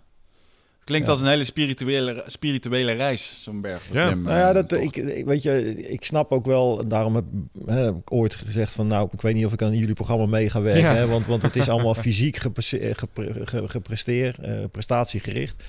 Klinkt 0.90 1.06
Ja. 1.06 1.12
als 1.12 1.22
een 1.22 1.28
hele 1.28 1.44
spirituele, 1.44 2.22
spirituele 2.26 2.92
reis, 2.92 3.40
zo'n 3.42 3.60
berg. 3.60 3.88
Ja. 3.92 4.14
Nou 4.14 4.36
ja, 4.38 4.52
dat, 4.52 4.72
ik, 4.72 4.96
ik- 4.96 5.24
weet 5.24 5.42
je, 5.42 5.76
ik 5.88 6.04
snap 6.04 6.32
ook 6.32 6.46
wel, 6.46 6.88
daarom 6.88 7.14
heb, 7.14 7.24
hè, 7.66 7.78
heb 7.84 7.94
ik 7.96 8.12
ooit 8.12 8.34
gezegd 8.34 8.72
van, 8.72 8.86
nou, 8.86 9.08
ik 9.12 9.20
weet 9.20 9.34
niet 9.34 9.44
of 9.46 9.52
ik 9.52 9.62
aan 9.62 9.76
jullie 9.76 9.94
programma 9.94 10.26
mee 10.26 10.50
ga 10.50 10.60
werken, 10.62 10.82
Ja. 10.82 10.94
hè, 10.94 11.06
want, 11.06 11.26
want 11.26 11.42
het 11.42 11.56
is 11.56 11.68
allemaal 11.72 11.94
fysiek 11.94 12.36
gepre- 12.36 13.32
gepresteerd, 13.68 14.38
eh, 14.38 14.52
prestatiegericht. 14.70 15.62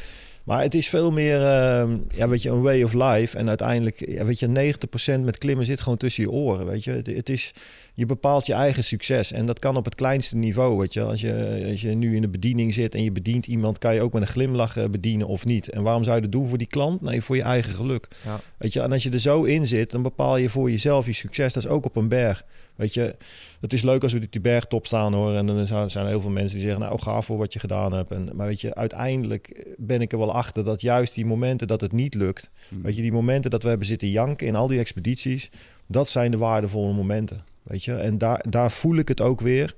Maar 0.43 0.61
het 0.61 0.73
is 0.73 0.89
veel 0.89 1.11
meer, 1.11 1.45
ehm, 1.45 1.97
ja, 2.09 2.27
weet 2.27 2.41
je, 2.41 2.49
een 2.49 2.61
way 2.61 2.83
of 2.83 2.93
life. 2.93 3.37
En 3.37 3.47
uiteindelijk, 3.47 4.03
ja, 4.11 4.25
weet 4.25 4.39
je, 4.39 4.47
90% 4.47 5.23
met 5.23 5.37
klimmen 5.37 5.65
zit 5.65 5.81
gewoon 5.81 5.97
tussen 5.97 6.23
je 6.23 6.31
oren, 6.31 6.65
weet 6.65 6.83
je. 6.83 6.91
Het, 6.91 7.07
het 7.07 7.29
is, 7.29 7.53
je 7.93 8.05
bepaalt 8.05 8.45
je 8.45 8.53
eigen 8.53 8.83
succes. 8.83 9.31
En 9.31 9.45
dat 9.45 9.59
kan 9.59 9.77
op 9.77 9.85
het 9.85 9.95
kleinste 9.95 10.35
niveau, 10.35 10.77
weet 10.77 10.93
je. 10.93 11.01
Als 11.01 11.21
je, 11.21 11.65
als 11.71 11.81
je 11.81 11.89
nu 11.89 12.15
in 12.15 12.21
de 12.21 12.27
bediening 12.27 12.73
zit 12.73 12.95
en 12.95 13.03
je 13.03 13.11
bedient 13.11 13.47
iemand, 13.47 13.77
kan 13.77 13.93
je 13.93 14.01
ook 14.01 14.13
met 14.13 14.21
een 14.21 14.27
glimlach 14.27 14.77
eh, 14.77 14.89
bedienen 14.89 15.27
of 15.27 15.45
niet. 15.45 15.69
En 15.69 15.83
waarom 15.83 16.03
zou 16.03 16.15
je 16.15 16.21
dat 16.21 16.31
doen 16.31 16.47
voor 16.47 16.57
die 16.57 16.67
klant? 16.67 17.01
Nee, 17.01 17.21
voor 17.21 17.35
je 17.35 17.41
eigen 17.41 17.75
geluk. 17.75 18.07
Ja. 18.25 18.39
Weet 18.57 18.73
je, 18.73 18.81
en 18.81 18.91
als 18.91 19.03
je 19.03 19.09
er 19.09 19.19
zo 19.19 19.43
in 19.43 19.67
zit, 19.67 19.91
dan 19.91 20.01
bepaal 20.01 20.37
je 20.37 20.49
voor 20.49 20.69
jezelf 20.69 21.05
je 21.05 21.13
succes. 21.13 21.53
Dat 21.53 21.63
is 21.63 21.69
ook 21.69 21.85
op 21.85 21.95
een 21.95 22.07
berg. 22.07 22.45
Weet 22.75 22.93
je, 22.93 23.15
het 23.59 23.73
is 23.73 23.81
leuk 23.81 24.03
als 24.03 24.13
we 24.13 24.21
op 24.23 24.31
die 24.31 24.41
bergtop 24.41 24.85
staan 24.85 25.13
hoor. 25.13 25.35
En 25.35 25.45
dan 25.45 25.67
zijn 25.67 25.89
zijn 25.89 26.03
er 26.05 26.11
heel 26.11 26.21
veel 26.21 26.29
mensen 26.29 26.57
die 26.57 26.67
zeggen, 26.67 26.85
nou 26.85 26.99
gaaf 26.99 27.25
voor 27.25 27.37
wat 27.37 27.53
je 27.53 27.59
gedaan 27.59 27.93
hebt. 27.93 28.11
En, 28.11 28.29
maar 28.33 28.47
weet 28.47 28.61
je, 28.61 28.75
uiteindelijk 28.75 29.73
ben 29.77 30.01
ik 30.01 30.11
er 30.11 30.17
wel 30.17 30.33
achter 30.33 30.63
dat 30.63 30.81
juist 30.81 31.15
die 31.15 31.25
momenten 31.25 31.67
dat 31.67 31.81
het 31.81 31.91
niet 31.91 32.13
lukt. 32.13 32.49
Hmm. 32.69 32.81
Weet 32.81 32.95
je, 32.95 33.01
die 33.01 33.11
momenten 33.11 33.51
dat 33.51 33.63
we 33.63 33.69
hebben 33.69 33.87
zitten 33.87 34.09
janken 34.09 34.47
in 34.47 34.55
al 34.55 34.67
die 34.67 34.79
expedities. 34.79 35.49
Dat 35.87 36.09
zijn 36.09 36.31
de 36.31 36.37
waardevolle 36.37 36.93
momenten. 36.93 37.43
Weet 37.63 37.83
je, 37.83 37.93
en 37.95 38.17
daar, 38.17 38.45
daar 38.49 38.71
voel 38.71 38.95
ik 38.95 39.07
het 39.07 39.21
ook 39.21 39.41
weer. 39.41 39.75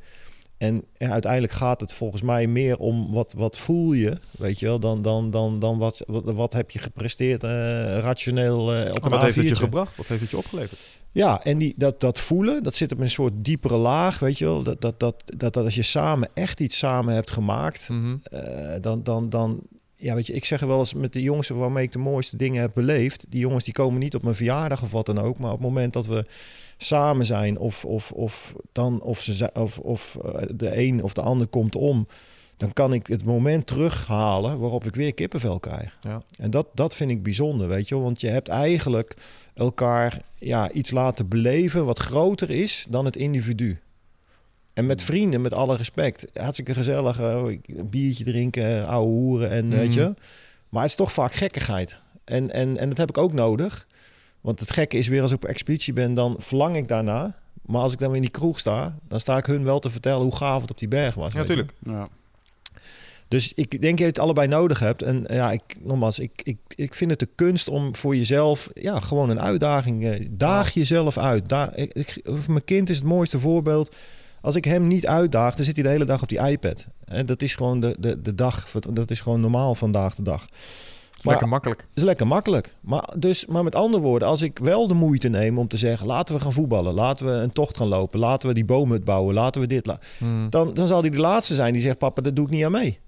En 0.58 0.84
ja, 0.98 1.10
uiteindelijk 1.10 1.54
gaat 1.54 1.80
het 1.80 1.94
volgens 1.94 2.22
mij 2.22 2.48
meer 2.48 2.78
om 2.78 3.12
wat, 3.12 3.34
wat 3.38 3.58
voel 3.60 3.94
je, 3.94 4.18
weet 4.32 4.60
je 4.60 4.66
wel, 4.66 4.80
dan, 4.80 5.02
dan, 5.02 5.30
dan, 5.32 5.60
dan 5.60 5.78
wat, 5.78 6.04
wat, 6.08 6.24
wat 6.24 6.54
heb 6.54 6.72
je 6.72 6.80
gepresteerd 6.80 7.44
eh, 7.44 7.50
rationeel 8.00 8.74
eh, 8.74 8.92
op 8.94 9.04
een 9.04 9.10
wat 9.10 9.22
heeft 9.22 9.36
het 9.36 9.48
je 9.48 9.54
A4'tje. 9.56 9.58
gebracht? 9.58 9.98
Wat 9.98 10.06
heeft 10.08 10.22
het 10.22 10.30
je 10.30 10.38
opgeleverd? 10.38 10.80
Ja, 11.12 11.44
en 11.44 11.58
die, 11.58 11.74
dat, 11.78 12.00
dat 12.00 12.20
voelen, 12.20 12.64
dat 12.64 12.76
zit 12.76 12.92
op 12.92 13.00
een 13.00 13.10
soort 13.10 13.34
diepere 13.36 13.78
laag, 13.78 14.20
weet 14.20 14.38
je 14.38 14.46
wel. 14.46 14.64
Dat, 14.64 14.82
dat, 14.82 15.00
dat, 15.00 15.24
dat, 15.38 15.54
dat 15.54 15.64
als 15.64 15.76
je 15.76 15.82
samen 15.82 16.30
echt 16.34 16.60
iets 16.60 16.78
samen 16.78 17.14
hebt 17.14 17.32
gemaakt, 17.32 17.90
Mhm. 17.90 18.16
eh, 18.24 18.76
dan, 18.82 19.04
dan, 19.04 19.30
dan, 19.30 19.60
ja, 19.96 20.16
weet 20.16 20.28
je, 20.28 20.34
ik 20.34 20.46
zeg 20.46 20.60
wel 20.60 20.80
eens 20.80 20.94
met 20.94 21.14
de 21.14 21.22
jongens 21.22 21.48
waarmee 21.48 21.84
ik 21.84 21.92
de 21.92 21.98
mooiste 22.00 22.38
dingen 22.38 22.62
heb 22.62 22.72
beleefd. 22.74 23.26
Die 23.30 23.40
jongens 23.40 23.64
die 23.64 23.74
komen 23.74 24.00
niet 24.00 24.16
op 24.16 24.24
mijn 24.24 24.36
verjaardag 24.36 24.84
of 24.84 24.92
wat 24.92 25.06
dan 25.06 25.20
ook. 25.20 25.38
Maar 25.40 25.52
op 25.52 25.58
het 25.60 25.68
moment 25.68 25.94
dat 25.94 26.06
we 26.06 26.26
samen 26.84 27.26
zijn 27.26 27.58
of, 27.58 27.86
of, 27.86 28.12
of, 28.12 28.54
dan, 28.72 29.02
of, 29.02 29.22
ze, 29.22 29.50
of, 29.54 29.78
of 29.80 30.18
eh, 30.26 30.42
de 30.56 30.78
een 30.78 31.04
of 31.04 31.14
de 31.14 31.22
ander 31.22 31.48
komt 31.48 31.76
om... 31.76 32.08
dan 32.58 32.74
kan 32.74 32.94
ik 32.94 33.08
het 33.08 33.24
moment 33.24 33.68
terughalen 33.68 34.60
waarop 34.60 34.86
ik 34.86 34.96
weer 34.96 35.14
kippenvel 35.14 35.60
krijg. 35.60 35.98
Ja. 36.02 36.22
En 36.38 36.52
dat, 36.52 36.68
dat 36.74 36.96
vind 36.96 37.12
ik 37.12 37.24
bijzonder, 37.24 37.68
weet 37.68 37.88
je. 37.88 37.98
Want 38.00 38.22
je 38.22 38.28
hebt 38.30 38.48
eigenlijk 38.48 39.16
elkaar 39.54 40.22
ja, 40.38 40.72
iets 40.72 40.92
laten 40.92 41.28
beleven 41.28 41.86
wat 41.86 42.00
groter 42.00 42.50
is 42.50 42.86
dan 42.90 43.06
het 43.06 43.16
individu. 43.16 43.80
En 44.74 44.86
met 44.86 45.02
vrienden, 45.04 45.42
met 45.42 45.54
alle 45.54 45.76
respect. 45.76 46.26
Hartstikke 46.34 46.74
gezellig, 46.74 47.20
eh, 47.20 47.44
een 47.66 47.90
biertje 47.90 48.24
drinken, 48.24 48.88
ouwe 48.88 49.08
hoeren 49.10 49.50
en 49.50 49.70
weet 49.70 49.90
Mhm. 49.90 50.00
je. 50.00 50.14
Maar 50.70 50.82
het 50.82 50.92
is 50.92 50.98
toch 50.98 51.12
vaak 51.12 51.34
gekkigheid. 51.34 51.98
En, 52.24 52.52
en, 52.52 52.78
en 52.78 52.90
dat 52.90 52.98
heb 52.98 53.10
ik 53.10 53.18
ook 53.18 53.34
nodig. 53.34 53.88
Want 54.44 54.60
het 54.60 54.72
gekke 54.72 54.98
is 54.98 55.08
weer 55.08 55.22
als 55.22 55.32
ik 55.32 55.44
op 55.44 55.50
expeditie 55.50 55.94
ben, 55.94 56.14
dan 56.14 56.36
verlang 56.40 56.76
ik 56.76 56.88
daarna. 56.88 57.36
Maar 57.66 57.82
als 57.82 57.94
ik 57.94 58.00
dan 58.00 58.08
weer 58.08 58.16
in 58.16 58.22
die 58.24 58.32
kroeg 58.32 58.60
sta, 58.60 58.96
dan 59.08 59.20
sta 59.20 59.38
ik 59.38 59.46
hun 59.46 59.64
wel 59.64 59.80
te 59.80 59.90
vertellen 59.90 60.22
hoe 60.24 60.36
gaaf 60.36 60.62
het 60.62 60.72
op 60.72 60.78
die 60.78 60.88
berg 60.88 61.16
was. 61.16 61.34
Ja, 61.34 61.40
natuurlijk. 61.40 61.74
Ja. 61.86 62.08
Dus 63.28 63.54
ik 63.54 63.70
denk 63.70 63.82
dat 63.82 64.00
je 64.00 64.06
het 64.06 64.20
allebei 64.20 64.48
nodig 64.48 64.80
hebt. 64.80 65.02
En 65.02 65.26
ja, 65.30 65.52
ik, 65.52 65.62
nogmaals, 65.80 66.20
ik, 66.20 66.42
ik, 66.44 66.58
ik 66.76 66.96
vind 66.96 67.10
het 67.10 67.20
de 67.20 67.30
kunst 67.36 67.68
om 67.68 67.96
voor 67.96 68.16
jezelf, 68.16 68.70
ja, 68.74 69.00
gewoon 69.00 69.30
een 69.30 69.40
uitdaging. 69.40 70.06
eh, 70.06 70.28
daag 70.32 70.74
jezelf 70.74 71.18
uit. 71.18 71.54
Ik, 71.74 72.22
mijn 72.48 72.64
kind 72.64 72.90
is 72.90 72.96
het 72.96 73.06
mooiste 73.06 73.40
voorbeeld. 73.40 73.96
Als 74.42 74.56
ik 74.56 74.66
hem 74.66 74.88
niet 74.88 75.08
uitdaag, 75.08 75.56
dan 75.56 75.66
zit 75.66 75.76
hij 75.76 75.84
de 75.84 75.90
hele 75.90 76.06
dag 76.06 76.22
op 76.22 76.30
die 76.30 76.48
iPad. 76.48 76.86
En 77.06 77.26
dat 77.26 77.42
is 77.42 77.56
gewoon 77.56 77.80
de, 77.80 77.96
de, 78.00 78.22
de 78.22 78.36
dag. 78.36 78.72
Dat 78.90 79.12
is 79.12 79.20
gewoon 79.22 79.42
normaal 79.42 79.76
vandaag 79.76 80.16
de 80.16 80.24
dag. 80.24 80.48
Is 81.24 81.30
lekker 81.30 81.48
makkelijk. 81.50 81.80
Het 81.82 81.98
is 81.98 82.04
lekker 82.04 82.28
makkelijk. 82.28 82.76
Maar, 82.82 83.14
dus, 83.18 83.46
maar 83.46 83.64
met 83.64 83.76
andere 83.76 84.04
woorden, 84.04 84.28
als 84.28 84.42
ik 84.42 84.60
wel 84.60 84.88
de 84.88 84.94
moeite 84.94 85.28
neem 85.28 85.58
om 85.58 85.68
te 85.68 85.78
zeggen... 85.78 86.08
laten 86.08 86.36
we 86.36 86.42
gaan 86.42 86.54
voetballen, 86.54 86.94
laten 86.94 87.26
we 87.26 87.32
een 87.32 87.52
tocht 87.52 87.78
gaan 87.78 87.88
lopen... 87.88 88.20
laten 88.20 88.48
we 88.48 88.54
die 88.56 88.66
boomhut 88.66 89.04
bouwen, 89.04 89.34
laten 89.34 89.62
we 89.62 89.68
dit... 89.68 89.86
la- 89.86 90.00
Hmm. 90.18 90.50
dan, 90.50 90.74
dan 90.74 90.88
zal 90.88 91.02
hij 91.02 91.10
de 91.10 91.18
laatste 91.20 91.56
zijn 91.56 91.74
die 91.74 91.82
zegt: 91.82 91.98
Papa, 91.98 92.22
dat 92.22 92.36
doe 92.36 92.46
ik 92.46 92.52
niet 92.52 92.66
aan 92.66 92.72
mee. 92.72 93.00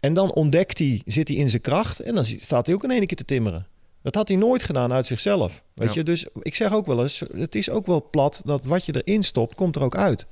En 0.00 0.14
dan 0.14 0.32
ontdekt 0.32 0.78
hij, 0.78 1.02
zit 1.06 1.28
hij 1.28 1.36
in 1.36 1.50
zijn 1.50 1.62
kracht 1.62 2.00
en 2.00 2.14
dan 2.14 2.24
staat 2.24 2.66
hij 2.66 2.74
ook 2.74 2.84
in 2.84 2.90
één 2.90 3.06
keer 3.06 3.16
te 3.16 3.24
timmeren. 3.24 3.66
Dat 4.02 4.14
had 4.14 4.28
hij 4.28 4.36
nooit 4.36 4.62
gedaan 4.62 4.92
uit 4.92 5.06
zichzelf. 5.06 5.62
Weet 5.74 5.88
Ja. 5.88 5.94
je, 5.94 6.02
dus 6.02 6.26
ik 6.42 6.54
zeg 6.54 6.72
ook 6.74 6.86
wel 6.86 7.02
eens: 7.02 7.22
het 7.36 7.54
is 7.54 7.70
ook 7.70 7.86
wel 7.86 8.08
plat 8.10 8.42
dat 8.44 8.64
wat 8.64 8.84
je 8.84 9.02
erin 9.02 9.22
stopt, 9.22 9.54
komt 9.54 9.76
er 9.76 9.82
ook 9.82 9.96
uit. 9.96 10.26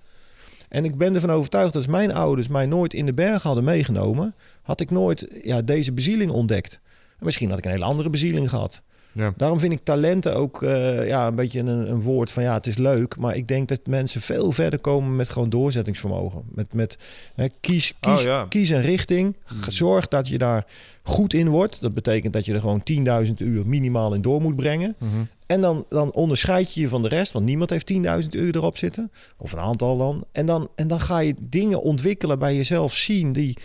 En 0.69 0.85
ik 0.85 0.97
ben 0.99 1.15
ervan 1.15 1.31
overtuigd 1.31 1.73
dat 1.73 1.83
als 1.83 1.93
mijn 1.93 2.13
ouders 2.15 2.49
mij 2.49 2.67
nooit 2.67 2.95
in 2.95 3.07
de 3.07 3.13
berg 3.13 3.43
hadden 3.43 3.65
meegenomen, 3.65 4.35
had 4.63 4.81
ik 4.81 4.91
nooit 4.91 5.27
ja, 5.43 5.63
deze 5.63 5.93
bezieling 5.93 6.31
ontdekt. 6.31 6.81
En 7.21 7.27
misschien 7.27 7.49
had 7.49 7.59
ik 7.59 7.65
een 7.65 7.71
hele 7.71 7.85
andere 7.85 8.11
bezieling 8.11 8.49
gehad. 8.49 8.83
Ja. 9.13 9.33
Daarom 9.37 9.61
vind 9.61 9.73
ik 9.73 9.81
talenten 9.83 10.37
ook 10.37 10.63
eh, 10.63 11.07
ja, 11.07 11.27
een 11.27 11.35
beetje 11.35 11.59
een, 11.59 11.91
een 11.91 12.03
woord 12.03 12.31
van 12.31 12.43
ja, 12.43 12.55
het 12.55 12.67
is 12.67 12.77
leuk. 12.77 13.17
Maar 13.17 13.37
ik 13.37 13.49
denk 13.49 13.69
dat 13.69 13.81
mensen 13.87 14.21
veel 14.21 14.53
verder 14.53 14.79
komen 14.79 15.17
met 15.17 15.29
gewoon 15.29 15.51
doorzettingsvermogen. 15.51 16.43
Met, 16.55 16.73
met 16.73 16.99
hè, 17.35 17.47
kies, 17.61 17.95
Oh, 18.01 18.15
kies, 18.15 18.23
ja. 18.23 18.47
kies 18.49 18.71
een 18.71 18.83
richting. 18.83 19.37
Zorg 19.69 20.09
dat 20.09 20.29
je 20.29 20.39
daar 20.39 20.67
goed 21.03 21.35
in 21.35 21.49
wordt. 21.49 21.81
Dat 21.81 21.95
betekent 21.95 22.33
dat 22.33 22.45
je 22.45 22.55
er 22.55 22.61
gewoon 22.61 22.83
10.000 23.27 23.33
uur 23.37 23.69
minimaal 23.69 24.15
in 24.15 24.23
door 24.23 24.41
moet 24.41 24.57
brengen. 24.57 24.95
Mhm. 24.99 25.11
En 25.47 25.61
dan, 25.61 25.85
dan 25.89 26.13
onderscheid 26.13 26.75
je 26.75 26.81
je 26.81 26.89
van 26.89 27.03
de 27.03 27.09
rest, 27.09 27.33
want 27.33 27.45
niemand 27.45 27.71
heeft 27.71 27.93
10.000 28.23 28.29
uur 28.31 28.55
erop 28.57 28.77
zitten. 28.77 29.11
Of 29.37 29.53
een 29.53 29.59
aantal 29.59 29.97
dan. 29.99 30.25
En, 30.33 30.47
dan. 30.47 30.69
en 30.75 30.89
dan 30.89 31.01
ga 31.01 31.19
je 31.19 31.35
dingen 31.39 31.83
ontwikkelen 31.83 32.39
bij 32.39 32.57
jezelf 32.57 32.95
zien 32.95 33.33
die, 33.33 33.57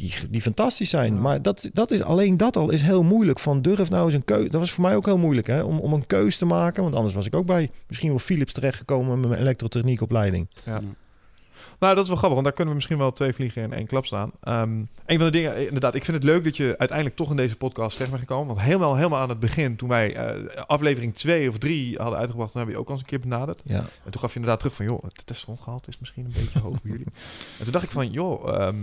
die, 0.00 0.30
die 0.30 0.42
fantastisch 0.42 0.90
zijn. 0.90 1.20
Maar 1.20 1.42
dat, 1.42 1.70
dat 1.72 1.90
is, 1.90 2.02
alleen 2.02 2.36
dat 2.36 2.56
al 2.56 2.70
is 2.70 2.82
heel 2.82 3.02
moeilijk. 3.02 3.38
Van 3.38 3.62
durf 3.62 3.90
nou 3.90 4.04
eens 4.04 4.14
een 4.14 4.24
keuze. 4.24 4.48
Dat 4.48 4.60
was 4.60 4.72
voor 4.72 4.84
mij 4.84 4.96
ook 4.96 5.06
heel 5.06 5.18
moeilijk 5.18 5.46
hè? 5.46 5.62
Om, 5.62 5.78
om 5.78 5.92
een 5.92 6.06
keuze 6.06 6.38
te 6.38 6.44
maken. 6.44 6.82
Want 6.82 6.94
anders 6.94 7.14
was 7.14 7.26
ik 7.26 7.34
ook 7.34 7.46
bij 7.46 7.70
misschien 7.88 8.08
wel 8.08 8.18
Philips 8.18 8.52
terechtgekomen 8.52 9.20
met 9.20 9.28
mijn 9.28 9.40
elektrotechniekopleiding. 9.40 10.48
Nou, 11.78 11.94
dat 11.94 12.02
is 12.02 12.08
wel 12.08 12.16
grappig, 12.16 12.40
want 12.40 12.44
daar 12.44 12.52
kunnen 12.52 12.68
we 12.68 12.74
misschien 12.74 12.98
wel 12.98 13.12
twee 13.12 13.32
vliegen 13.32 13.62
in 13.62 13.72
één 13.72 13.86
klap 13.86 14.06
slaan. 14.06 14.30
Ehm, 14.40 14.70
een 15.06 15.16
van 15.16 15.24
de 15.24 15.30
dingen, 15.30 15.54
eh, 15.54 15.64
inderdaad, 15.64 15.94
ik 15.94 16.04
vind 16.04 16.16
het 16.16 16.26
leuk 16.26 16.44
dat 16.44 16.56
je 16.56 16.74
uiteindelijk 16.78 17.16
toch 17.16 17.30
in 17.30 17.36
deze 17.36 17.56
podcast 17.56 17.92
terecht 17.92 18.10
bent 18.10 18.22
gekomen. 18.22 18.46
Want 18.46 18.60
helemaal, 18.60 18.96
helemaal 18.96 19.20
aan 19.20 19.28
het 19.28 19.40
begin, 19.40 19.76
toen 19.76 19.88
wij 19.88 20.14
eh, 20.14 20.62
aflevering 20.66 21.14
2 21.14 21.48
of 21.48 21.58
3 21.58 21.96
hadden 21.96 22.18
uitgebracht, 22.18 22.52
toen 22.52 22.60
hebben 22.60 22.64
we 22.66 22.72
je 22.72 22.78
ook 22.78 22.86
al 22.86 22.92
eens 22.92 23.02
een 23.02 23.18
keer 23.18 23.28
benaderd. 23.28 23.60
Ja. 23.64 23.78
En 23.78 24.10
toen 24.10 24.20
gaf 24.20 24.30
je 24.30 24.34
inderdaad 24.38 24.60
terug 24.60 24.74
van, 24.74 24.84
joh, 24.84 25.02
het 25.02 25.26
testosterongehalte 25.26 25.88
is 25.88 25.98
misschien 25.98 26.24
een 26.24 26.32
beetje 26.34 26.58
hoog 26.58 26.76
voor 26.80 26.90
jullie. 26.90 27.06
En 27.58 27.64
toen 27.64 27.72
dacht 27.72 27.84
ik 27.84 27.90
van, 27.90 28.10
joh, 28.10 28.48
ehm, 28.48 28.76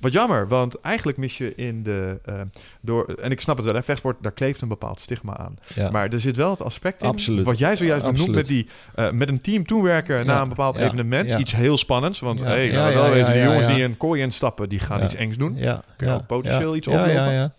wat 0.00 0.12
jammer, 0.12 0.48
want 0.48 0.80
eigenlijk 0.80 1.18
mis 1.18 1.38
je 1.38 1.54
in 1.54 1.82
de, 1.82 2.18
eh, 2.24 2.40
door, 2.80 3.04
en 3.04 3.30
ik 3.30 3.40
snap 3.40 3.56
het 3.56 3.64
wel, 3.64 3.74
hè, 3.74 3.82
vechtsport, 3.82 4.16
daar 4.20 4.32
kleeft 4.32 4.60
een 4.60 4.68
bepaald 4.68 5.00
stigma 5.00 5.36
aan. 5.36 5.54
Ja. 5.74 5.90
Maar 5.90 6.08
er 6.08 6.20
zit 6.20 6.36
wel 6.36 6.50
het 6.50 6.62
aspect 6.62 7.02
in, 7.02 7.08
Absoluut. 7.08 7.44
wat 7.44 7.58
jij 7.58 7.76
zojuist 7.76 8.02
benoemt 8.02 8.20
Absoluut. 8.20 8.48
met, 8.48 8.48
die, 8.48 8.68
eh, 8.94 9.10
met 9.10 9.28
een 9.28 9.40
team 9.40 9.66
toewerken 9.66 10.24
Ja, 10.24 10.40
een 10.40 10.48
bepaald 10.48 10.76
ja, 10.76 10.82
evenement. 10.82 11.30
Iets 11.30 11.54
heel 11.54 11.78
spannends, 11.78 12.20
want 12.20 12.40
hey, 12.40 12.70
ja, 12.70 12.92
wel 12.92 13.10
wezen, 13.10 13.32
de 13.32 13.38
ja, 13.38 13.44
jongens 13.44 13.66
die 13.66 13.84
een 13.84 13.96
kooi 13.96 14.22
instappen, 14.22 14.68
die 14.68 14.80
gaan 14.80 15.04
iets 15.04 15.14
engs 15.14 15.36
doen. 15.36 15.56
Ja, 15.56 15.82
Kun 15.96 16.12
je 16.12 16.22
potentieel 16.22 16.70
ja. 16.70 16.76
iets 16.76 16.86
ja, 16.86 16.92
oplopen? 16.92 17.52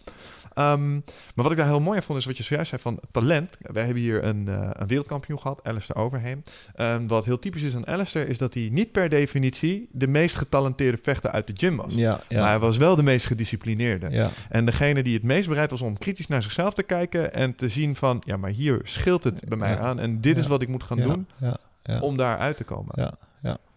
Ehm, 0.60 0.94
maar 0.94 1.02
wat 1.46 1.52
ik 1.52 1.58
daar 1.58 1.66
heel 1.68 1.80
mooi 1.80 1.98
aan 1.98 2.04
vond, 2.04 2.20
is 2.20 2.26
wat 2.26 2.38
je 2.38 2.44
zojuist 2.44 2.70
zei 2.70 2.82
van 2.82 3.00
talent. 3.12 3.58
Wij 3.62 3.84
hebben 3.86 4.04
hier 4.04 4.24
een, 4.24 4.48
eh, 4.48 4.70
een 4.74 4.88
wereldkampioen 4.88 5.40
gehad, 5.40 5.64
Alistair 5.64 6.00
Overheem. 6.00 6.44
Ehm, 6.76 7.08
wat 7.08 7.26
heel 7.26 7.40
typisch 7.40 7.62
is 7.62 7.76
aan 7.76 7.88
Alistair, 7.88 8.28
is 8.28 8.38
dat 8.38 8.54
hij 8.54 8.70
niet 8.72 8.92
per 8.92 9.10
definitie 9.10 9.90
de 9.92 10.08
meest 10.08 10.36
getalenteerde 10.36 10.98
vechter 11.02 11.32
uit 11.32 11.48
de 11.48 11.54
gym 11.58 11.76
was. 11.78 11.94
Ja, 11.94 12.20
ja, 12.30 12.40
Maar 12.40 12.50
hij 12.50 12.60
was 12.60 12.78
wel 12.78 12.96
de 12.96 13.04
meest 13.04 13.26
gedisciplineerde. 13.26 14.10
ja. 14.10 14.30
En 14.50 14.66
degene 14.66 15.04
die 15.04 15.14
het 15.14 15.24
meest 15.24 15.48
bereid 15.48 15.70
was 15.72 15.82
om 15.82 15.98
kritisch 15.98 16.28
naar 16.28 16.44
zichzelf 16.44 16.74
te 16.74 16.84
kijken 16.84 17.34
en 17.34 17.56
te 17.56 17.68
zien 17.70 17.96
van, 17.96 18.22
ja, 18.26 18.38
maar 18.38 18.50
hier 18.52 18.80
scheelt 18.84 19.24
het 19.24 19.42
bij 19.48 19.58
mij 19.58 19.72
Ja. 19.72 19.78
aan 19.80 20.00
en 20.00 20.22
dit 20.22 20.38
is 20.38 20.48
wat 20.48 20.62
ik 20.62 20.68
moet 20.68 20.84
gaan 20.84 20.98
ja, 20.98 21.04
doen 21.04 21.28
Ja, 21.38 21.58
ja. 21.84 22.00
om 22.00 22.18
daar 22.18 22.38
uit 22.38 22.58
te 22.58 22.64
komen. 22.64 22.92
Ja, 22.96 23.14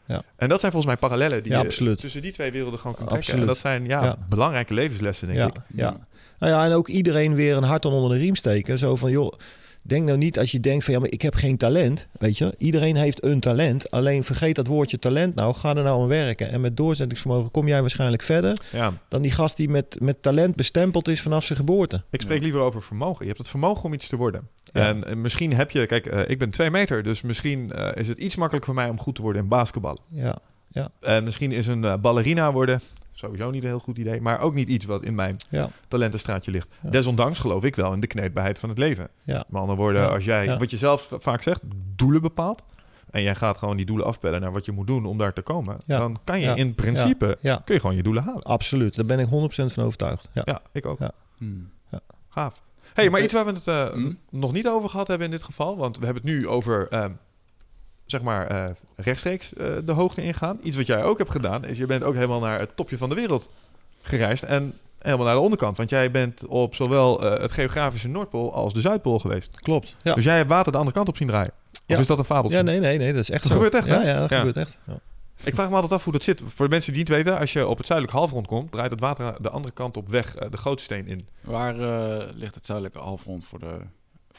ja, 0.07 0.23
En 0.37 0.49
dat 0.49 0.61
zijn 0.61 0.73
volgens 0.73 0.93
mij 0.93 1.01
parallellen 1.09 1.43
die 1.43 1.53
Ja, 1.53 1.59
je 1.61 1.65
absoluut. 1.67 1.99
tussen 1.99 2.23
die 2.23 2.33
twee 2.33 2.53
werelden 2.53 2.79
gewoon 2.79 2.95
kunt 2.97 3.09
trekken. 3.09 3.33
Absoluut. 3.33 3.49
En 3.49 3.55
dat 3.55 3.63
zijn 3.73 3.87
ja, 3.87 4.05
Ja. 4.05 4.17
belangrijke 4.29 4.75
levenslessen, 4.75 5.27
denk 5.27 5.39
ja, 5.39 5.47
ik. 5.47 5.55
ja. 5.75 5.97
Nou 6.43 6.55
ja, 6.55 6.65
en 6.65 6.73
ook 6.73 6.89
iedereen 6.89 7.35
weer 7.35 7.57
een 7.57 7.63
hart 7.63 7.85
onder 7.85 8.11
de 8.11 8.17
riem 8.17 8.35
steken. 8.35 8.79
Zo 8.79 8.97
van, 8.97 9.11
joh, 9.11 9.33
denk 9.83 10.07
nou 10.07 10.19
niet 10.19 10.39
als 10.39 10.51
je 10.51 10.61
denkt 10.61 10.85
van, 10.85 10.95
ja, 10.95 11.01
maar 11.01 11.11
ik 11.11 11.23
heb 11.23 11.35
geen 11.35 11.57
talent. 11.57 12.07
Weet 12.19 12.39
je, 12.39 12.55
iedereen 12.59 12.97
heeft 12.97 13.25
een 13.25 13.41
talent. 13.41 13.91
Alleen 13.91 14.25
vergeet 14.25 14.55
dat 14.55 14.67
woordje 14.67 14.99
talent 14.99 15.35
nou, 15.35 15.55
ga 15.55 15.77
er 15.77 15.83
nou 15.83 16.03
aan 16.03 16.09
werken. 16.09 16.51
En 16.51 16.61
met 16.61 16.77
doorzettingsvermogen 16.77 17.51
kom 17.51 17.69
jij 17.69 17.81
waarschijnlijk 17.81 18.23
verder 18.23 18.61
Ja. 18.73 18.93
dan 19.09 19.23
die 19.23 19.31
gast 19.31 19.57
die 19.57 19.69
met, 19.69 19.97
met 20.01 20.23
talent 20.23 20.57
bestempeld 20.57 21.09
is 21.09 21.23
vanaf 21.23 21.45
zijn 21.45 21.59
geboorte. 21.59 22.03
Ik 22.11 22.21
spreek 22.21 22.43
liever 22.43 22.61
over 22.61 22.83
vermogen. 22.83 23.21
Je 23.21 23.27
hebt 23.27 23.39
het 23.39 23.49
vermogen 23.49 23.85
om 23.85 23.93
iets 23.93 24.09
te 24.09 24.17
worden. 24.17 24.49
Ja. 24.73 24.95
En 25.03 25.21
misschien 25.21 25.53
heb 25.53 25.71
je, 25.71 25.87
kijk, 25.87 26.07
eh, 26.07 26.21
ik 26.27 26.39
ben 26.39 26.51
twee 26.51 26.71
meter, 26.71 27.03
dus 27.03 27.23
misschien 27.23 27.73
eh, 27.73 28.01
is 28.01 28.09
het 28.09 28.19
iets 28.19 28.37
makkelijker 28.37 28.73
voor 28.73 28.83
mij 28.83 28.91
om 28.91 28.99
goed 28.99 29.15
te 29.15 29.23
worden 29.23 29.43
in 29.43 29.49
basketbal. 29.49 29.99
Ja, 30.09 30.39
En 31.01 31.25
misschien 31.25 31.53
is 31.53 31.67
een 31.67 31.85
eh, 31.85 31.95
ballerina 31.97 32.53
worden 32.53 32.81
sowieso 33.23 33.51
niet 33.51 33.63
een 33.63 33.69
heel 33.69 33.79
goed 33.79 33.99
idee, 33.99 34.21
maar 34.21 34.41
ook 34.41 34.55
niet 34.55 34.69
iets 34.69 34.85
wat 34.85 35.03
in 35.05 35.15
mijn 35.15 35.37
ja, 35.51 35.69
talentenstraatje 35.89 36.51
ligt. 36.51 36.69
Ja. 36.83 36.91
Desondanks 36.91 37.39
geloof 37.39 37.65
ik 37.65 37.77
wel 37.77 37.93
in 37.93 38.01
de 38.01 38.07
kneedbaarheid 38.07 38.59
van 38.59 38.69
het 38.69 38.79
leven. 38.79 39.09
ja. 39.25 39.45
Met 39.49 39.61
andere 39.61 39.79
woorden, 39.79 40.03
Ja, 40.03 40.09
als 40.09 40.25
jij, 40.25 40.45
ja. 40.45 40.57
wat 40.59 40.71
je 40.71 40.77
zelf 40.77 41.13
vaak 41.19 41.43
zegt, 41.43 41.61
doelen 41.97 42.21
bepaalt. 42.23 42.63
En 43.11 43.23
jij 43.23 43.35
gaat 43.35 43.59
gewoon 43.59 43.77
die 43.77 43.87
doelen 43.87 44.07
afpellen 44.07 44.41
naar 44.41 44.53
wat 44.53 44.65
je 44.65 44.73
moet 44.73 44.87
doen 44.87 45.07
om 45.07 45.19
daar 45.19 45.33
te 45.33 45.43
komen. 45.43 45.77
Ja. 45.87 45.99
Dan 45.99 46.19
kan 46.25 46.41
je 46.41 46.47
Ja. 46.47 46.55
in 46.55 46.75
principe, 46.75 47.39
Ja, 47.41 47.63
kun 47.65 47.75
je 47.75 47.81
gewoon 47.81 47.97
je 47.97 48.03
doelen 48.03 48.23
halen. 48.23 48.43
absoluut. 48.43 48.95
Daar 48.95 49.05
ben 49.07 49.19
ik 49.19 49.27
100% 49.29 49.73
van 49.73 49.85
overtuigd. 49.85 50.29
Ja. 50.33 50.43
Ja, 50.45 50.61
ik 50.73 50.87
ook. 50.87 50.99
Ja. 50.99 51.11
Hmm. 51.37 51.71
Gaaf. 52.29 52.63
hey, 52.95 53.11
maar 53.11 53.21
iets 53.23 53.33
waar 53.33 53.45
we 53.45 53.53
het 53.53 53.67
eh, 53.67 53.85
Hm? 53.87 54.13
nog 54.31 54.53
niet 54.53 54.69
over 54.69 54.91
gehad 54.91 55.09
hebben 55.09 55.27
in 55.27 55.33
dit 55.33 55.43
geval. 55.43 55.77
Want 55.77 55.99
we 55.99 56.05
hebben 56.05 56.23
het 56.23 56.33
nu 56.33 56.49
over, 56.49 56.89
ehm, 56.89 57.11
zeg 58.13 58.23
maar, 58.23 58.47
eh, 58.47 58.65
rechtstreeks 58.97 59.55
eh, 59.55 59.67
de 59.85 59.93
hoogte 59.93 60.23
ingaan. 60.23 60.59
Iets 60.63 60.77
wat 60.77 60.87
jij 60.87 61.03
ook 61.03 61.19
hebt 61.19 61.31
gedaan, 61.31 61.65
is 61.65 61.79
je 61.79 61.87
bent 61.87 62.05
ook 62.05 62.15
helemaal 62.15 62.41
naar 62.41 62.59
het 62.59 62.77
topje 62.77 62.97
van 62.99 63.09
de 63.09 63.15
wereld 63.15 63.49
gereisd. 64.03 64.43
En 64.43 64.75
helemaal 64.99 65.27
naar 65.27 65.35
de 65.35 65.41
onderkant. 65.41 65.77
Want 65.77 65.91
jij 65.91 66.11
bent 66.11 66.47
op 66.47 66.75
zowel 66.75 67.25
eh, 67.25 67.41
het 67.41 67.53
geografische 67.53 68.09
Noordpool 68.09 68.53
als 68.55 68.73
de 68.73 68.81
Zuidpool 68.81 69.19
geweest. 69.19 69.61
Klopt. 69.61 69.97
Ja. 70.03 70.15
Dus 70.15 70.25
jij 70.25 70.37
hebt 70.37 70.49
water 70.49 70.73
de 70.73 70.79
andere 70.79 70.97
kant 70.97 71.09
op 71.09 71.17
zien 71.17 71.29
draaien. 71.29 71.53
Of 71.73 71.81
Ja. 71.87 71.99
is 71.99 72.07
dat 72.07 72.19
een 72.19 72.25
fabeltje? 72.25 72.59
ja, 72.59 72.65
nee, 72.65 72.81
nee, 72.81 72.99
nee, 72.99 73.13
dat 73.13 73.21
is 73.23 73.31
echt 73.31 73.43
Dat 73.43 73.53
zo. 73.53 73.59
gebeurt 73.59 73.75
echt, 73.75 73.87
hè? 73.89 73.95
Ja, 74.03 74.09
ja 74.15 74.21
dat 74.21 74.31
Ja. 74.31 74.37
gebeurt 74.39 74.57
echt. 74.57 74.79
Ja. 74.87 74.99
Ik 75.45 75.55
vraag 75.55 75.69
me 75.69 75.75
altijd 75.75 75.93
af 75.93 76.05
hoe 76.05 76.13
dat 76.13 76.23
zit. 76.23 76.43
Voor 76.47 76.65
de 76.67 76.71
mensen 76.71 76.93
die 76.93 77.01
het 77.03 77.11
weten, 77.11 77.39
als 77.39 77.53
je 77.53 77.67
op 77.67 77.77
het 77.77 77.87
zuidelijk 77.87 78.17
halfrond 78.19 78.47
komt, 78.47 78.73
draait 78.73 78.91
het 78.91 79.01
water 79.01 79.43
de 79.43 79.51
andere 79.51 79.75
kant 79.75 79.97
op 79.97 80.09
weg 80.09 80.35
eh, 80.37 80.51
de 80.51 80.57
grote 80.57 80.83
steen 80.83 81.07
in. 81.07 81.27
Waar 81.41 81.79
eh, 81.81 82.27
ligt 82.35 82.55
het 82.55 82.67
zuidelijke 82.67 82.99
halfrond 82.99 83.45
voor, 83.45 83.59
de, 83.59 83.77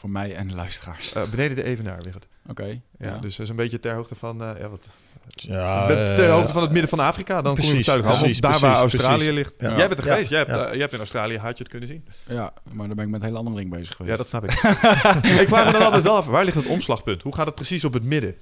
voor 0.04 0.12
mij 0.12 0.34
en 0.34 0.48
de 0.48 0.54
luisteraars? 0.54 1.12
Eh, 1.12 1.22
beneden 1.30 1.56
de 1.56 1.62
Evenaar 1.62 2.00
ligt 2.02 2.14
het. 2.14 2.26
Oké. 2.48 2.64
Ja, 2.64 2.80
ja. 2.98 3.18
dus 3.18 3.36
dat 3.36 3.44
is 3.44 3.50
een 3.50 3.56
beetje 3.56 3.80
ter 3.80 3.94
hoogte 3.94 4.14
van, 4.14 4.42
eh, 4.42 4.50
ja, 4.58 4.68
wat, 4.68 4.86
Ja, 5.34 5.88
je 5.88 5.94
bent 5.94 6.16
ter 6.16 6.28
eh, 6.28 6.32
hoogte 6.34 6.52
van 6.52 6.62
het 6.62 6.70
midden 6.70 6.88
van 6.88 6.98
Afrika. 6.98 7.42
Dan 7.42 7.54
kom 7.56 7.64
je 7.64 7.70
op 7.70 7.76
het 7.76 7.84
precies, 8.02 8.18
precies, 8.20 8.40
Daar 8.40 8.50
waar 8.58 8.60
precies, 8.60 8.80
Australië 8.80 9.16
precies. 9.16 9.34
ligt. 9.34 9.54
Ja. 9.58 9.76
Jij 9.76 9.88
bent 9.88 10.00
er 10.00 10.06
Ja, 10.06 10.12
geweest. 10.12 10.30
Jij 10.30 10.38
hebt, 10.38 10.50
ja. 10.50 10.70
jij 10.70 10.78
hebt 10.78 10.92
in 10.92 10.98
Australië, 10.98 11.38
had 11.38 11.56
je 11.56 11.62
het 11.62 11.68
kunnen 11.72 11.88
zien. 11.88 12.04
ja, 12.28 12.52
maar 12.72 12.86
dan 12.86 12.96
ben 12.96 13.04
ik 13.04 13.10
met 13.10 13.20
een 13.20 13.26
hele 13.26 13.38
andere 13.38 13.56
ring 13.56 13.70
bezig 13.70 13.96
geweest. 13.96 14.10
Ja, 14.10 14.16
dat 14.16 14.26
snap 14.26 14.44
ik. 14.44 14.50
ik 15.42 15.48
vraag 15.48 15.66
me 15.66 15.72
dan 15.72 15.82
altijd 15.82 16.02
wel 16.02 16.16
af, 16.16 16.26
waar 16.26 16.44
ligt 16.44 16.56
het 16.56 16.66
omslagpunt? 16.66 17.22
Hoe 17.22 17.34
gaat 17.34 17.46
het 17.46 17.54
precies 17.54 17.84
op 17.84 17.92
het 17.92 18.04
midden? 18.04 18.34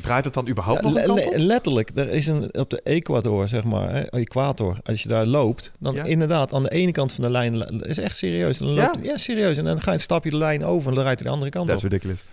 Draait 0.00 0.24
het 0.24 0.34
dan 0.34 0.48
überhaupt 0.48 0.80
Ja, 0.80 0.86
nog 0.88 0.96
een 0.96 1.00
le- 1.00 1.06
kant 1.14 1.26
op? 1.26 1.32
le- 1.38 1.44
letterlijk, 1.44 1.90
er 1.94 2.08
is 2.08 2.26
een 2.26 2.58
op 2.58 2.70
de 2.70 2.80
equator, 2.82 3.48
zeg 3.48 3.64
maar, 3.64 3.90
hè, 3.94 4.00
equator. 4.00 4.76
Als 4.84 5.02
je 5.02 5.08
daar 5.08 5.26
loopt, 5.26 5.70
dan 5.78 5.94
Ja. 5.94 6.04
inderdaad 6.04 6.52
aan 6.52 6.62
de 6.62 6.70
ene 6.70 6.92
kant 6.92 7.12
van 7.12 7.24
de 7.24 7.30
lijn 7.30 7.80
is 7.82 7.98
echt 7.98 8.16
serieus. 8.16 8.58
Dan 8.58 8.68
Ja? 8.68 8.86
loopt, 8.86 9.04
ja? 9.04 9.16
serieus. 9.16 9.56
En 9.58 9.64
dan 9.64 9.80
ga 9.82 9.92
je 9.92 9.98
stap 9.98 10.24
je 10.24 10.30
de 10.30 10.36
lijn 10.36 10.64
over 10.64 10.88
en 10.88 10.94
dan 10.94 11.04
rijdt 11.04 11.18
hij 11.20 11.28
de 11.28 11.34
andere 11.34 11.50
kant 11.52 11.66
Dat 11.68 11.76
is 11.76 11.84
op. 11.84 11.90
ridiculous. 11.90 12.24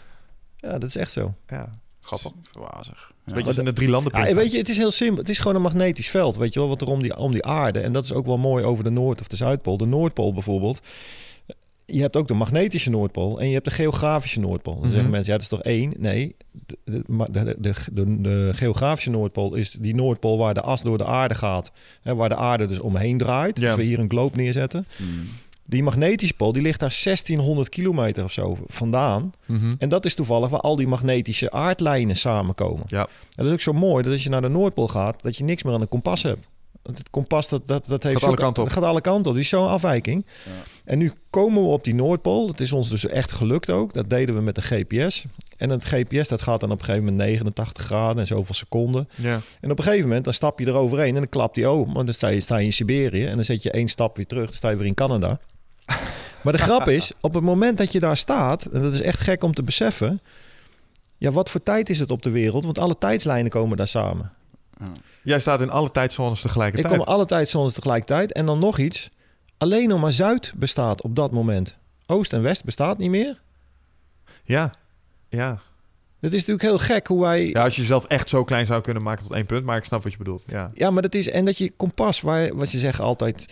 Ja, 0.57 0.71
dat 0.77 0.89
is 0.89 0.95
echt 0.95 1.11
zo. 1.11 1.33
Ja, 1.47 1.69
grappig. 2.01 2.31
Wazig. 2.51 3.11
Een 3.25 3.33
beetje 3.33 3.47
als 3.47 3.57
in 3.57 3.65
de 3.65 3.73
drie 3.73 3.89
landen. 3.89 4.25
Ja, 4.27 4.33
weet 4.35 4.51
je, 4.51 4.57
het 4.57 4.69
is 4.69 4.77
heel 4.77 4.91
simpel. 4.91 5.17
Het 5.17 5.29
is 5.29 5.37
gewoon 5.39 5.55
een 5.55 5.61
magnetisch 5.61 6.09
veld, 6.09 6.37
weet 6.37 6.53
je 6.53 6.59
wel, 6.59 6.69
wat 6.69 6.81
er 6.81 6.87
om 6.89 7.01
die, 7.01 7.17
om 7.17 7.31
die 7.31 7.45
aarde. 7.45 7.79
En 7.79 7.91
dat 7.91 8.03
is 8.03 8.13
ook 8.13 8.25
wel 8.25 8.37
mooi 8.37 8.63
over 8.63 8.83
de 8.83 8.89
Noord- 8.89 9.21
of 9.21 9.27
de 9.27 9.35
Zuidpool. 9.35 9.77
De 9.77 9.85
Noordpool 9.85 10.33
bijvoorbeeld. 10.33 10.79
Je 11.89 12.01
hebt 12.01 12.15
ook 12.15 12.27
de 12.27 12.33
magnetische 12.33 12.89
Noordpool 12.89 13.39
en 13.39 13.47
je 13.47 13.53
hebt 13.53 13.65
de 13.65 13.71
geografische 13.71 14.39
Noordpool. 14.39 14.73
Dan 14.73 14.81
Mhm. 14.83 14.91
zeggen 14.91 15.09
mensen, 15.09 15.31
ja, 15.31 15.37
dat 15.39 15.41
is 15.51 15.57
toch 15.57 15.63
één? 15.63 15.93
Nee, 15.97 16.35
de, 16.83 17.01
de, 17.29 17.55
de, 17.91 18.21
de, 18.21 18.49
geografische 18.53 19.09
Noordpool 19.09 19.53
is 19.55 19.71
die 19.71 19.95
Noordpool 19.95 20.37
waar 20.37 20.53
de 20.53 20.61
as 20.61 20.81
door 20.81 20.97
de 20.97 21.05
aarde 21.05 21.35
gaat. 21.35 21.71
Hè, 22.01 22.15
waar 22.15 22.29
de 22.29 22.35
aarde 22.35 22.65
dus 22.65 22.79
omheen 22.79 23.17
draait. 23.17 23.59
Ja. 23.59 23.67
Als 23.67 23.75
we 23.75 23.83
hier 23.83 23.99
een 23.99 24.09
globe 24.09 24.37
neerzetten. 24.37 24.85
Hmm. 24.95 25.27
Die 25.65 25.83
magnetische 25.83 26.33
pool, 26.33 26.51
die 26.53 26.61
ligt 26.61 26.79
daar 26.79 26.91
1600 27.03 27.69
kilometer 27.69 28.23
of 28.23 28.31
zo 28.31 28.57
vandaan. 28.67 29.31
Mhm. 29.45 29.73
En 29.77 29.89
dat 29.89 30.05
is 30.05 30.13
toevallig 30.15 30.49
waar 30.49 30.59
al 30.59 30.75
die 30.75 30.87
magnetische 30.87 31.51
aardlijnen 31.51 32.15
samenkomen. 32.15 32.83
Ja. 32.87 33.01
En 33.01 33.07
dat 33.35 33.45
is 33.45 33.51
ook 33.51 33.61
zo 33.61 33.73
mooi 33.73 34.03
dat 34.03 34.11
als 34.13 34.23
je 34.23 34.29
naar 34.29 34.41
de 34.41 34.47
Noordpool 34.49 34.87
gaat, 34.87 35.21
dat 35.21 35.37
je 35.37 35.43
niks 35.43 35.63
meer 35.63 35.73
aan 35.73 35.81
een 35.81 35.87
kompas 35.87 36.23
hebt. 36.23 36.47
Het 36.95 37.09
kompas 37.09 37.49
dat, 37.49 37.67
dat, 37.67 37.87
dat 37.87 38.03
heeft 38.03 38.19
Gaat 38.19 38.27
alle 38.27 38.37
kanten 38.37 38.63
op. 38.63 38.69
dat 38.69 38.77
gaat 38.77 38.87
alle 38.87 39.01
kanten 39.01 39.25
op. 39.25 39.33
Die 39.33 39.43
is 39.43 39.49
zo'n 39.49 39.67
afwijking. 39.67 40.25
Ja. 40.45 40.51
En 40.85 40.97
nu 40.97 41.11
komen 41.29 41.61
we 41.61 41.67
op 41.67 41.83
die 41.83 41.93
Noordpool. 41.93 42.47
Het 42.47 42.59
is 42.59 42.71
ons 42.71 42.89
dus 42.89 43.05
echt 43.05 43.31
gelukt 43.31 43.69
ook. 43.69 43.93
Dat 43.93 44.09
deden 44.09 44.35
we 44.35 44.41
met 44.41 44.55
de 44.55 44.61
GPS. 44.61 45.25
En 45.57 45.69
het 45.69 45.85
GPS 45.85 46.27
dat 46.27 46.41
gaat 46.41 46.59
dan 46.59 46.71
op 46.71 46.79
een 46.79 46.85
gegeven 46.85 47.05
moment 47.05 47.29
89 47.29 47.85
graden 47.85 48.17
en 48.17 48.27
zoveel 48.27 48.55
seconden. 48.55 49.09
Ja. 49.15 49.39
En 49.61 49.71
op 49.71 49.77
een 49.77 49.83
gegeven 49.83 50.07
moment 50.07 50.23
dan 50.23 50.33
stap 50.33 50.59
je 50.59 50.67
eroverheen 50.67 51.13
en 51.13 51.21
dan 51.21 51.29
klapt 51.29 51.55
die 51.55 51.67
open. 51.67 51.93
Want 51.93 52.05
dan 52.05 52.15
sta 52.15 52.27
je, 52.27 52.41
sta 52.41 52.57
je 52.57 52.65
in 52.65 52.73
Siberië 52.73 53.25
en 53.25 53.35
dan 53.35 53.45
zet 53.45 53.63
je 53.63 53.71
één 53.71 53.87
stap 53.87 54.15
weer 54.17 54.27
terug. 54.27 54.45
Dan 54.45 54.53
sta 54.53 54.69
je 54.69 54.75
weer 54.75 54.87
in 54.87 54.93
Canada. 54.93 55.39
Maar 56.43 56.53
de 56.53 56.61
grap 56.63 56.87
is, 56.87 57.11
op 57.21 57.33
het 57.33 57.43
moment 57.43 57.77
dat 57.77 57.91
je 57.91 57.99
daar 57.99 58.17
staat, 58.17 58.65
en 58.65 58.81
dat 58.81 58.93
is 58.93 59.01
echt 59.01 59.19
gek 59.19 59.43
om 59.43 59.53
te 59.53 59.63
beseffen. 59.63 60.21
Ja, 61.17 61.31
wat 61.31 61.49
voor 61.49 61.63
tijd 61.63 61.89
is 61.89 61.99
het 61.99 62.11
op 62.11 62.21
de 62.21 62.29
wereld? 62.29 62.63
Want 62.63 62.79
alle 62.79 62.97
tijdslijnen 62.97 63.51
komen 63.51 63.77
daar 63.77 63.87
samen. 63.87 64.31
Jij 65.23 65.39
staat 65.39 65.61
in 65.61 65.69
alle 65.69 65.91
tijdzones 65.91 66.37
Ik 66.39 66.45
tegelijkertijd. 66.45 66.93
kom 66.97 67.03
alle 67.05 67.25
tijdzones 67.25 67.73
tegelijkertijd. 67.73 68.31
En 68.31 68.45
dan 68.45 68.59
nog 68.59 68.77
iets. 68.77 69.09
Alleen 69.57 69.89
nog 69.89 70.01
maar 70.01 70.13
Zuid 70.13 70.53
bestaat 70.55 71.01
op 71.01 71.15
dat 71.15 71.31
moment. 71.31 71.77
Oost 72.05 72.33
en 72.33 72.41
West 72.41 72.63
bestaat 72.63 72.97
niet 72.97 73.09
meer. 73.09 73.39
Ja. 74.43 74.71
Ja. 75.29 75.59
Het 76.19 76.33
is 76.33 76.45
natuurlijk 76.45 76.61
heel 76.61 76.95
gek 76.95 77.07
hoe 77.07 77.21
wij... 77.21 77.47
ja, 77.47 77.63
als 77.63 77.75
je 77.75 77.81
jezelf 77.81 78.05
echt 78.05 78.29
zo 78.29 78.43
klein 78.43 78.65
zou 78.65 78.81
kunnen 78.81 79.03
maken 79.03 79.23
tot 79.23 79.33
één 79.33 79.45
punt. 79.45 79.65
Maar 79.65 79.77
ik 79.77 79.83
snap 79.83 80.03
wat 80.03 80.11
je 80.11 80.17
bedoelt. 80.17 80.43
Ja. 80.47 80.71
Ja, 80.73 80.91
maar 80.91 81.01
dat 81.01 81.13
is... 81.15 81.29
En 81.29 81.45
dat 81.45 81.57
je 81.57 81.71
kompas, 81.77 82.21
waar, 82.21 82.55
wat 82.55 82.71
je 82.71 82.77
zegt 82.79 82.99
altijd... 82.99 83.47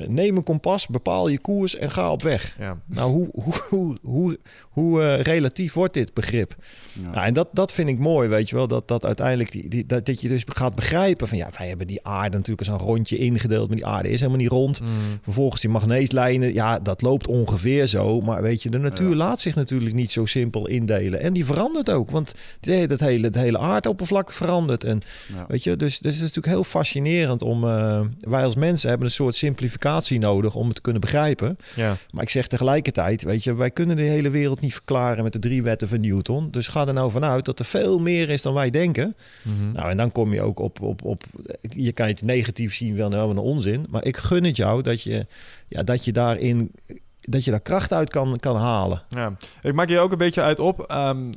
eh, 0.00 0.08
neem 0.08 0.36
een 0.36 0.42
kompas, 0.42 0.86
bepaal 0.86 1.28
je 1.28 1.38
koers 1.38 1.76
en 1.76 1.90
ga 1.90 2.12
op 2.12 2.22
weg. 2.22 2.56
ja. 2.58 2.78
Nou, 2.86 3.10
hoe, 3.10 3.28
hoe, 3.32 3.54
hoe, 3.68 3.96
hoe, 4.02 4.38
hoe 4.68 5.02
eh, 5.02 5.20
relatief 5.20 5.72
wordt 5.72 5.94
dit 5.94 6.14
begrip? 6.14 6.54
Ja. 7.02 7.10
Nou, 7.10 7.26
en 7.26 7.34
dat, 7.34 7.48
dat 7.52 7.72
vind 7.72 7.88
ik 7.88 7.98
mooi, 7.98 8.28
weet 8.28 8.48
je 8.48 8.56
wel. 8.56 8.68
Dat, 8.68 8.88
dat 8.88 9.04
uiteindelijk, 9.04 9.52
die, 9.52 9.68
die, 9.68 9.86
dat, 9.86 10.06
dat 10.06 10.20
je 10.20 10.28
dus 10.28 10.42
gaat 10.46 10.74
begrijpen 10.74 11.28
van... 11.28 11.38
Ja, 11.38 11.48
wij 11.58 11.68
hebben 11.68 11.86
die 11.86 12.04
aarde 12.04 12.36
natuurlijk 12.36 12.68
als 12.68 12.80
een 12.80 12.86
rondje 12.86 13.16
ingedeeld. 13.18 13.66
Maar 13.68 13.76
die 13.76 13.86
aarde 13.86 14.08
is 14.08 14.18
helemaal 14.20 14.40
niet 14.40 14.50
rond. 14.50 14.80
Mm. 14.80 14.86
Vervolgens 15.22 15.60
die 15.60 15.70
magneetlijnen, 15.70 16.52
ja, 16.54 16.78
dat 16.78 17.02
loopt 17.02 17.26
ongeveer 17.26 17.86
zo. 17.86 18.20
Maar 18.20 18.42
weet 18.42 18.62
je, 18.62 18.70
de 18.70 18.78
natuur 18.78 19.10
Ja. 19.10 19.16
laat 19.16 19.40
zich 19.40 19.54
natuurlijk 19.54 19.94
niet 19.94 20.10
zo 20.10 20.26
simpel 20.26 20.66
indelen. 20.68 21.20
En 21.20 21.32
die 21.32 21.44
verandert 21.44 21.90
ook, 21.90 22.10
want 22.10 22.34
die- 22.60 22.86
dat 22.86 23.00
hele, 23.00 23.26
het 23.26 23.34
hele 23.34 23.58
aardoppervlak 23.58 24.32
verandert. 24.32 24.84
En 24.84 25.00
Ja. 25.36 25.44
weet 25.48 25.64
je, 25.64 25.76
dus, 25.76 25.98
dus 25.98 26.14
het 26.14 26.14
is 26.14 26.20
natuurlijk 26.20 26.46
heel 26.46 26.64
fascinerend 26.64 27.42
om... 27.42 27.64
eh, 27.64 28.00
wij 28.20 28.44
als 28.44 28.54
mensen 28.54 28.88
hebben 28.88 29.06
een 29.06 29.12
soort 29.12 29.34
simplificatie 29.34 29.86
nodig 30.18 30.54
om 30.54 30.66
het 30.66 30.74
te 30.74 30.80
kunnen 30.80 31.00
begrijpen. 31.00 31.58
Ja. 31.74 31.96
Maar 32.10 32.22
ik 32.22 32.30
zeg 32.30 32.46
tegelijkertijd, 32.46 33.22
weet 33.22 33.44
je, 33.44 33.54
wij 33.54 33.70
kunnen 33.70 33.96
de 33.96 34.02
hele 34.02 34.30
wereld 34.30 34.60
niet 34.60 34.72
verklaren 34.72 35.24
met 35.24 35.32
de 35.32 35.38
drie 35.38 35.62
wetten 35.62 35.88
van 35.88 36.00
Newton. 36.00 36.50
Dus 36.50 36.68
ga 36.68 36.86
er 36.86 36.92
nou 36.92 37.10
vanuit 37.10 37.44
dat 37.44 37.58
er 37.58 37.64
veel 37.64 37.98
meer 37.98 38.30
is 38.30 38.42
dan 38.42 38.54
wij 38.54 38.70
denken. 38.70 39.16
Mhm. 39.42 39.72
Nou, 39.72 39.90
en 39.90 39.96
dan 39.96 40.12
kom 40.12 40.32
je 40.32 40.42
ook 40.42 40.58
op, 40.58 40.80
op, 40.80 41.04
op 41.04 41.24
je 41.60 41.92
kan 41.92 42.06
het 42.06 42.22
negatief 42.22 42.74
zien, 42.74 42.96
wel 42.96 43.08
nou, 43.08 43.26
wat 43.26 43.36
een 43.36 43.42
onzin. 43.52 43.86
Maar 43.90 44.04
ik 44.04 44.16
gun 44.16 44.44
het 44.44 44.56
jou 44.56 44.82
dat 44.82 45.02
je, 45.02 45.26
ja, 45.68 45.82
dat 45.82 46.04
je 46.04 46.12
daarin, 46.12 46.72
dat 47.20 47.44
je 47.44 47.50
daar 47.50 47.60
kracht 47.60 47.92
uit 47.92 48.10
kan, 48.10 48.38
kan 48.40 48.56
halen. 48.56 49.02
Ja, 49.08 49.36
ik 49.62 49.74
maak 49.74 49.88
je 49.88 49.98
ook 49.98 50.12
een 50.12 50.18
beetje 50.18 50.42
uit 50.42 50.60
op. 50.60 50.80
ehm, 50.80 51.30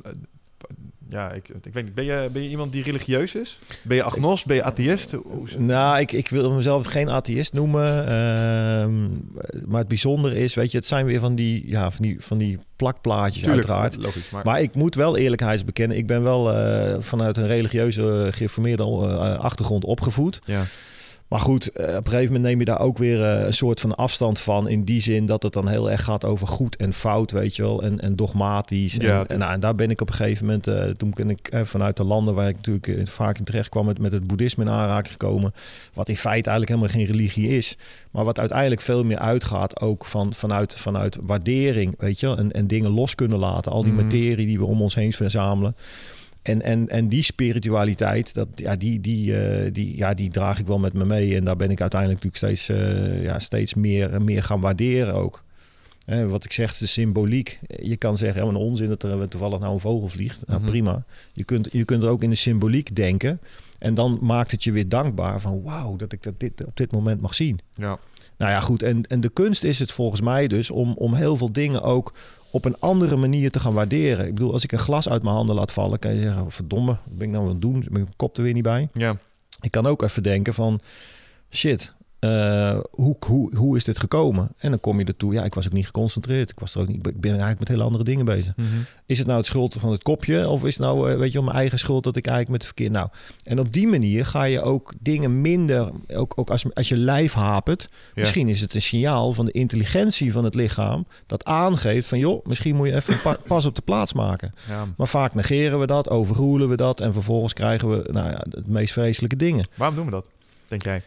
ja, 1.12 1.32
ik, 1.32 1.48
ik 1.48 1.72
weet 1.74 1.84
niet. 1.84 1.94
Ben 1.94 2.04
je, 2.04 2.28
ben 2.32 2.42
je 2.42 2.48
iemand 2.48 2.72
die 2.72 2.82
religieus 2.82 3.34
is? 3.34 3.58
Ben 3.82 3.96
je 3.96 4.02
agnost? 4.02 4.46
Ben 4.46 4.56
je 4.56 4.62
atheïst? 4.62 5.16
Nou, 5.58 6.00
ik, 6.00 6.12
ik 6.12 6.28
wil 6.28 6.52
mezelf 6.52 6.86
geen 6.86 7.10
atheïst 7.10 7.52
noemen. 7.52 8.06
ehm, 8.06 9.02
maar 9.66 9.78
het 9.78 9.88
bijzondere 9.88 10.38
is, 10.38 10.54
weet 10.54 10.70
je, 10.70 10.76
het 10.78 10.86
zijn 10.86 11.06
weer 11.06 11.20
van 11.20 11.34
die, 11.34 11.68
ja, 11.68 11.90
van 11.90 12.02
die, 12.04 12.16
van 12.20 12.38
die 12.38 12.58
plakplaatjes 12.76 13.42
Tuurlijk, 13.42 13.68
uiteraard. 13.68 13.96
logisch. 14.04 14.30
Maar, 14.30 14.44
Maar 14.44 14.60
ik 14.62 14.74
moet 14.74 14.94
wel 14.94 15.16
eerlijkheids 15.16 15.64
bekennen, 15.64 15.96
ik 15.96 16.06
ben 16.06 16.22
wel 16.22 16.52
eh, 16.52 16.96
vanuit 17.00 17.36
een 17.36 17.46
religieuze 17.46 18.28
geïnformeerde 18.30 18.82
eh, 18.82 19.38
achtergrond 19.38 19.84
opgevoed. 19.84 20.38
ja. 20.44 20.62
Maar 21.32 21.40
goed, 21.40 21.70
eh, 21.70 21.84
op 21.96 22.04
een 22.04 22.10
gegeven 22.10 22.24
moment 22.24 22.42
neem 22.44 22.58
je 22.58 22.64
daar 22.64 22.80
ook 22.80 22.98
weer 22.98 23.24
eh, 23.24 23.44
een 23.44 23.52
soort 23.52 23.80
van 23.80 23.94
afstand 23.94 24.38
van. 24.38 24.68
In 24.68 24.84
die 24.84 25.00
zin 25.00 25.26
dat 25.26 25.42
het 25.42 25.52
dan 25.52 25.68
heel 25.68 25.90
erg 25.90 26.04
gaat 26.04 26.24
over 26.24 26.46
goed 26.46 26.76
en 26.76 26.92
fout, 26.92 27.30
weet 27.30 27.56
je 27.56 27.62
wel. 27.62 27.82
En, 27.82 28.00
en 28.00 28.16
dogmatisch. 28.16 28.94
Ja, 28.94 29.20
en, 29.20 29.26
en, 29.26 29.38
nou, 29.38 29.52
en 29.52 29.60
daar 29.60 29.74
ben 29.74 29.90
ik 29.90 30.00
op 30.00 30.08
een 30.08 30.14
gegeven 30.14 30.46
moment, 30.46 30.66
eh, 30.66 30.84
toen 30.84 31.12
ben 31.14 31.30
ik 31.30 31.50
vanuit 31.62 31.96
de 31.96 32.04
landen 32.04 32.34
waar 32.34 32.48
ik 32.48 32.56
natuurlijk 32.56 33.08
vaak 33.10 33.38
in 33.38 33.44
terecht 33.44 33.68
kwam, 33.68 33.86
met, 33.86 33.98
met 33.98 34.12
het 34.12 34.26
boeddhisme 34.26 34.64
in 34.64 34.70
aanraking 34.70 35.12
gekomen. 35.12 35.52
Wat 35.92 36.08
in 36.08 36.16
feite 36.16 36.50
eigenlijk 36.50 36.80
helemaal 36.80 37.06
geen 37.06 37.16
religie 37.16 37.48
is. 37.48 37.76
Maar 38.10 38.24
wat 38.24 38.38
uiteindelijk 38.38 38.80
veel 38.80 39.04
meer 39.04 39.18
uitgaat 39.18 39.80
ook 39.80 40.06
van, 40.06 40.34
vanuit, 40.34 40.76
vanuit 40.76 41.18
waardering, 41.22 41.94
weet 41.98 42.20
je 42.20 42.26
wel. 42.26 42.36
En, 42.38 42.52
en 42.52 42.66
dingen 42.66 42.90
los 42.90 43.14
kunnen 43.14 43.38
laten. 43.38 43.72
Al 43.72 43.82
die 43.82 43.92
Mhm. 43.92 44.02
materie 44.02 44.46
die 44.46 44.58
we 44.58 44.64
om 44.64 44.82
ons 44.82 44.94
heen 44.94 45.12
verzamelen. 45.12 45.76
En, 46.42 46.62
en, 46.62 46.88
en 46.88 47.08
die 47.08 47.22
spiritualiteit, 47.22 48.34
dat, 48.34 48.48
ja, 48.54 48.76
die, 48.76 49.00
die, 49.00 49.36
eh, 49.40 49.72
die, 49.72 49.96
ja, 49.96 50.14
die 50.14 50.30
draag 50.30 50.58
ik 50.58 50.66
wel 50.66 50.78
met 50.78 50.92
me 50.92 51.04
mee. 51.04 51.36
En 51.36 51.44
daar 51.44 51.56
ben 51.56 51.70
ik 51.70 51.80
uiteindelijk 51.80 52.24
natuurlijk 52.24 52.58
steeds, 52.62 52.80
eh, 52.80 53.22
ja, 53.22 53.38
steeds 53.38 53.74
meer, 53.74 54.22
meer 54.22 54.42
gaan 54.42 54.60
waarderen 54.60 55.14
ook. 55.14 55.42
Wat 56.28 56.44
ik 56.44 56.52
zeg, 56.52 56.76
de 56.76 56.86
symboliek. 56.86 57.58
Je 57.82 57.96
kan 57.96 58.16
zeggen, 58.16 58.40
helemaal 58.40 58.60
een 58.62 58.68
onzin 58.68 58.88
dat 58.88 59.02
er 59.02 59.28
toevallig 59.28 59.58
nou 59.58 59.74
een 59.74 59.80
vogel 59.80 60.08
vliegt. 60.08 60.42
Nou, 60.46 60.60
Mhm. 60.60 60.70
prima. 60.70 61.04
Je 61.32 61.44
kunt, 61.44 61.68
je 61.72 61.84
kunt 61.84 62.02
er 62.02 62.08
ook 62.08 62.22
in 62.22 62.30
de 62.30 62.36
symboliek 62.36 62.96
denken. 62.96 63.40
En 63.78 63.94
dan 63.94 64.18
maakt 64.20 64.50
het 64.50 64.64
je 64.64 64.72
weer 64.72 64.88
dankbaar 64.88 65.40
van... 65.40 65.62
wauw, 65.62 65.96
dat 65.96 66.12
ik 66.12 66.22
dat 66.22 66.34
dit, 66.40 66.64
op 66.64 66.76
dit 66.76 66.92
moment 66.92 67.20
mag 67.20 67.34
zien. 67.34 67.60
ja. 67.74 67.98
Nou 68.36 68.54
ja, 68.54 68.60
goed. 68.60 68.82
En, 68.82 69.02
en 69.08 69.20
de 69.20 69.28
kunst 69.28 69.64
is 69.64 69.78
het 69.78 69.92
volgens 69.92 70.20
mij 70.20 70.46
dus 70.46 70.70
om, 70.70 70.92
om 70.96 71.14
heel 71.14 71.36
veel 71.36 71.52
dingen 71.52 71.82
ook 71.82 72.12
op 72.52 72.64
een 72.64 72.78
andere 72.78 73.16
manier 73.16 73.50
te 73.50 73.60
gaan 73.60 73.74
waarderen. 73.74 74.26
Ik 74.26 74.34
bedoel, 74.34 74.52
als 74.52 74.64
ik 74.64 74.72
een 74.72 74.78
glas 74.78 75.08
uit 75.08 75.22
mijn 75.22 75.34
handen 75.34 75.54
laat 75.54 75.72
vallen, 75.72 75.98
kan 75.98 76.14
je 76.14 76.20
zeggen, 76.20 76.52
verdomme, 76.52 76.96
wat 77.04 77.18
ben 77.18 77.26
ik 77.26 77.32
nou 77.32 77.44
aan 77.44 77.50
het 77.50 77.60
doen? 77.60 77.72
Ben 77.72 77.82
ik 77.82 77.90
mijn 77.90 78.16
kop 78.16 78.36
er 78.36 78.42
weer 78.42 78.52
niet 78.52 78.62
bij? 78.62 78.88
ja. 78.92 79.16
Ik 79.60 79.70
kan 79.70 79.86
ook 79.86 80.02
even 80.02 80.22
denken 80.22 80.54
van, 80.54 80.80
shit, 81.50 81.92
eh, 82.22 82.78
hoe, 82.90 83.16
hoe, 83.26 83.56
hoe 83.56 83.76
is 83.76 83.84
dit 83.84 83.98
gekomen? 83.98 84.48
En 84.56 84.70
dan 84.70 84.80
kom 84.80 84.98
je 84.98 85.04
ertoe, 85.04 85.32
ja, 85.32 85.44
ik 85.44 85.54
was 85.54 85.66
ook 85.66 85.72
niet 85.72 85.86
geconcentreerd. 85.86 86.50
Ik 86.50 86.58
was 86.58 86.74
er 86.74 86.80
ook 86.80 86.88
niet, 86.88 87.06
ik 87.06 87.20
ben 87.20 87.30
eigenlijk 87.30 87.58
met 87.58 87.68
hele 87.68 87.82
andere 87.82 88.04
dingen 88.04 88.24
bezig. 88.24 88.56
Mhm. 88.56 88.68
Is 89.06 89.18
het 89.18 89.26
nou 89.26 89.38
het 89.38 89.46
schuld 89.46 89.76
van 89.78 89.90
het 89.90 90.02
kopje? 90.02 90.48
Of 90.48 90.64
is 90.64 90.76
het 90.76 90.86
nou, 90.86 91.10
eh, 91.10 91.18
weet 91.18 91.32
je 91.32 91.42
mijn 91.42 91.56
eigen 91.56 91.78
schuld 91.78 92.04
dat 92.04 92.16
ik 92.16 92.26
eigenlijk 92.26 92.58
met 92.58 92.68
het 92.68 92.76
verkeer... 92.76 92.90
Nou, 92.90 93.08
en 93.42 93.58
op 93.58 93.72
die 93.72 93.88
manier 93.88 94.26
ga 94.26 94.44
je 94.44 94.60
ook 94.60 94.92
dingen 95.00 95.40
minder... 95.40 95.90
Ook, 96.14 96.32
ook 96.36 96.50
als, 96.50 96.74
als 96.74 96.88
je 96.88 96.96
lijf 96.96 97.32
hapert... 97.32 97.88
Ja. 97.90 97.96
Misschien 98.14 98.48
is 98.48 98.60
het 98.60 98.74
een 98.74 98.82
signaal 98.82 99.32
van 99.32 99.44
de 99.44 99.52
intelligentie 99.52 100.32
van 100.32 100.44
het 100.44 100.54
lichaam... 100.54 101.06
dat 101.26 101.44
aangeeft 101.44 102.08
van, 102.08 102.18
joh, 102.18 102.46
misschien 102.46 102.76
moet 102.76 102.88
je 102.88 102.94
even 102.94 103.20
pa- 103.20 103.36
pas 103.46 103.66
op 103.66 103.74
de 103.74 103.82
plaats 103.82 104.12
maken. 104.12 104.54
Ja. 104.68 104.86
Maar 104.96 105.08
vaak 105.08 105.34
negeren 105.34 105.78
we 105.78 105.86
dat, 105.86 106.08
overroelen 106.10 106.68
we 106.68 106.76
dat... 106.76 107.00
en 107.00 107.12
vervolgens 107.12 107.52
krijgen 107.52 107.88
we 107.88 108.12
nou 108.12 108.30
ja, 108.30 108.44
de 108.48 108.62
meest 108.66 108.92
vreselijke 108.92 109.36
dingen. 109.36 109.66
Waarom 109.74 109.96
doen 109.96 110.04
we 110.04 110.10
dat, 110.10 110.28
denk 110.68 110.84
jij? 110.84 111.02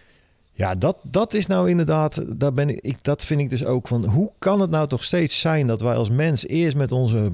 Ja, 0.58 0.76
dat, 0.76 0.98
dat 1.02 1.34
is 1.34 1.48
nou 1.48 1.70
inderdaad, 1.70 2.40
daar 2.40 2.54
ben 2.54 2.70
ik, 2.70 2.80
ik, 2.82 2.98
dat 3.02 3.26
vind 3.26 3.40
ik 3.40 3.50
dus 3.50 3.66
ook 3.66 3.88
van, 3.88 4.06
hoe 4.06 4.32
kan 4.40 4.60
het 4.60 4.70
nou 4.70 4.88
toch 4.88 5.04
steeds 5.04 5.40
zijn 5.40 5.68
dat 5.68 5.82
wij 5.82 5.96
als 5.96 6.10
mens 6.10 6.48
eerst 6.48 6.76
met 6.76 6.92
onze 6.92 7.32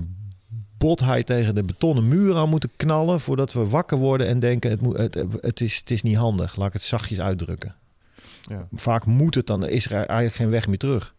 botheid 0.78 1.26
tegen 1.26 1.56
de 1.56 1.64
betonnen 1.64 2.08
muur 2.08 2.36
aan 2.36 2.50
moeten 2.50 2.72
knallen 2.76 3.20
voordat 3.20 3.54
we 3.54 3.68
wakker 3.68 3.98
worden 3.98 4.28
en 4.28 4.40
denken 4.40 4.70
het, 4.70 4.82
moet, 4.82 4.98
het, 4.98 5.16
het, 5.42 5.62
is, 5.62 5.78
het 5.78 5.92
is 5.92 6.02
niet 6.02 6.16
handig, 6.16 6.56
laat 6.56 6.68
ik 6.68 6.74
het 6.74 6.82
zachtjes 6.82 7.20
uitdrukken. 7.20 7.76
Ja. 8.42 8.68
Vaak 8.74 9.06
moet 9.06 9.36
het 9.36 9.48
dan, 9.48 9.68
is 9.68 9.86
er 9.86 9.92
eigenlijk 9.94 10.34
geen 10.34 10.50
weg 10.50 10.68
meer 10.68 10.78
terug. 10.78 11.14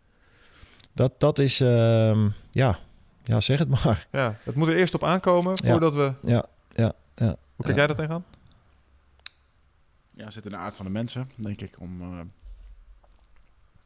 Dat, 0.93 1.12
dat 1.19 1.39
is, 1.39 1.61
ehm, 1.61 2.29
ja, 2.51 2.79
ja, 3.24 3.41
zeg 3.41 3.59
het 3.59 3.69
maar. 3.69 4.07
ja, 4.12 4.37
het 4.43 4.55
moet 4.55 4.69
er 4.69 4.77
eerst 4.77 4.95
op 4.95 5.05
aankomen 5.05 5.59
Ja. 5.62 5.70
voordat 5.70 5.95
we... 5.95 6.12
Ja, 6.23 6.45
ja, 6.74 6.93
ja. 7.16 7.37
Hoe 7.57 7.65
kijk 7.65 7.77
jij 7.77 7.87
dat 7.87 7.97
tegenaan? 7.97 8.24
Ja, 10.23 10.31
zit 10.31 10.44
in 10.44 10.51
de 10.51 10.57
aard 10.57 10.77
van 10.77 10.85
de 10.85 10.90
mensen, 10.93 11.31
denk 11.36 11.61
ik, 11.61 11.77
om 11.81 12.01
eh, 12.01 12.20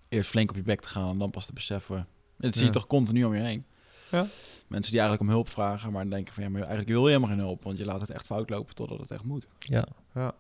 eerst 0.09 0.31
flink 0.31 0.51
op 0.51 0.57
je 0.57 0.63
bek 0.63 0.81
te 0.81 0.89
gaan 0.89 1.11
en 1.11 1.19
dan 1.19 1.31
pas 1.31 1.47
te 1.47 1.53
beseffen. 1.53 2.07
Dat 2.37 2.53
zie 2.53 2.61
je 2.61 2.67
Ja. 2.67 2.73
toch 2.73 2.87
continu 2.87 3.25
om 3.25 3.35
je 3.35 3.43
heen. 3.43 3.65
Ja. 4.11 4.27
Mensen 4.67 4.93
die 4.93 5.01
eigenlijk 5.01 5.21
om 5.21 5.29
hulp 5.37 5.49
vragen, 5.49 5.93
maar 5.93 6.03
dan 6.03 6.11
denken 6.11 6.35
van 6.35 6.43
ja, 6.43 6.49
maar 6.49 6.61
eigenlijk 6.61 6.89
wil 6.91 7.01
je 7.03 7.07
helemaal 7.07 7.29
geen 7.31 7.39
hulp, 7.39 7.63
want 7.65 7.79
je 7.79 7.85
laat 7.85 8.01
het 8.01 8.11
echt 8.11 8.27
fout 8.27 8.51
lopen 8.51 8.75
totdat 8.75 8.99
het 9.01 9.11
echt 9.11 9.25
moet. 9.25 9.47
Ja. 9.59 9.85
Ja. 10.15 10.33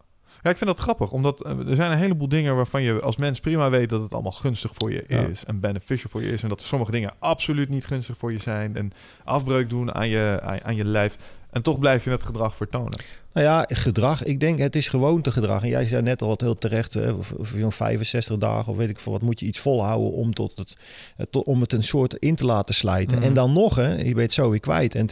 Ja, 0.42 0.50
ik 0.50 0.56
vind 0.56 0.70
dat 0.70 0.78
grappig, 0.78 1.10
omdat 1.12 1.42
eh, 1.44 1.68
er 1.68 1.74
zijn 1.76 1.90
een 1.90 1.98
heleboel 1.98 2.28
dingen 2.28 2.56
waarvan 2.56 2.82
je 2.82 3.00
als 3.00 3.16
mens 3.16 3.40
prima 3.40 3.70
weet 3.70 3.88
dat 3.90 4.02
het 4.02 4.12
allemaal 4.12 4.32
gunstig 4.32 4.72
voor 4.74 4.92
je 4.92 5.04
Ja. 5.08 5.20
is 5.20 5.44
en 5.44 5.60
beneficial 5.60 6.10
voor 6.10 6.22
je 6.22 6.30
is 6.32 6.42
en 6.42 6.48
dat 6.48 6.60
er 6.60 6.66
sommige 6.66 6.90
dingen 6.90 7.14
absoluut 7.18 7.68
niet 7.68 7.86
gunstig 7.86 8.16
voor 8.18 8.32
je 8.32 8.38
zijn 8.38 8.76
en 8.76 8.92
afbreuk 9.24 9.68
doen 9.70 9.94
aan 9.94 10.08
je, 10.08 10.38
aan, 10.42 10.62
aan 10.64 10.76
je 10.76 10.84
lijf 10.84 11.16
en 11.50 11.62
toch 11.62 11.78
blijf 11.78 12.04
je 12.04 12.10
het 12.10 12.22
gedrag 12.22 12.56
vertonen. 12.56 13.00
Nou 13.36 13.48
ja, 13.48 13.64
gedrag. 13.68 14.24
Ik 14.24 14.40
denk 14.40 14.58
het 14.58 14.76
is 14.76 14.88
gewoontegedrag. 14.88 15.62
En 15.62 15.68
jij 15.68 15.86
zei 15.86 16.02
net 16.02 16.22
al 16.22 16.28
wat 16.28 16.40
heel 16.40 16.58
terecht, 16.58 16.94
hè, 16.94 17.10
of, 17.10 17.32
of 17.32 17.52
zo'n 17.58 17.72
65 17.72 18.38
dagen 18.38 18.72
of 18.72 18.78
weet 18.78 18.88
ik 18.88 19.00
veel 19.00 19.12
wat, 19.12 19.22
moet 19.22 19.40
je 19.40 19.46
iets 19.46 19.58
volhouden 19.58 20.12
om, 20.12 20.34
tot 20.34 20.58
het, 20.58 20.76
eh, 21.16 21.26
tot, 21.30 21.44
om 21.44 21.60
het 21.60 21.72
een 21.72 21.82
soort 21.82 22.14
in 22.14 22.34
te 22.34 22.44
laten 22.44 22.74
slijten. 22.74 23.16
Mhm. 23.16 23.26
En 23.26 23.34
dan 23.34 23.52
nog, 23.52 23.76
hè, 23.76 23.94
je 23.94 24.14
bent 24.14 24.32
zo 24.32 24.50
weer 24.50 24.60
kwijt. 24.60 24.94
En. 24.94 25.08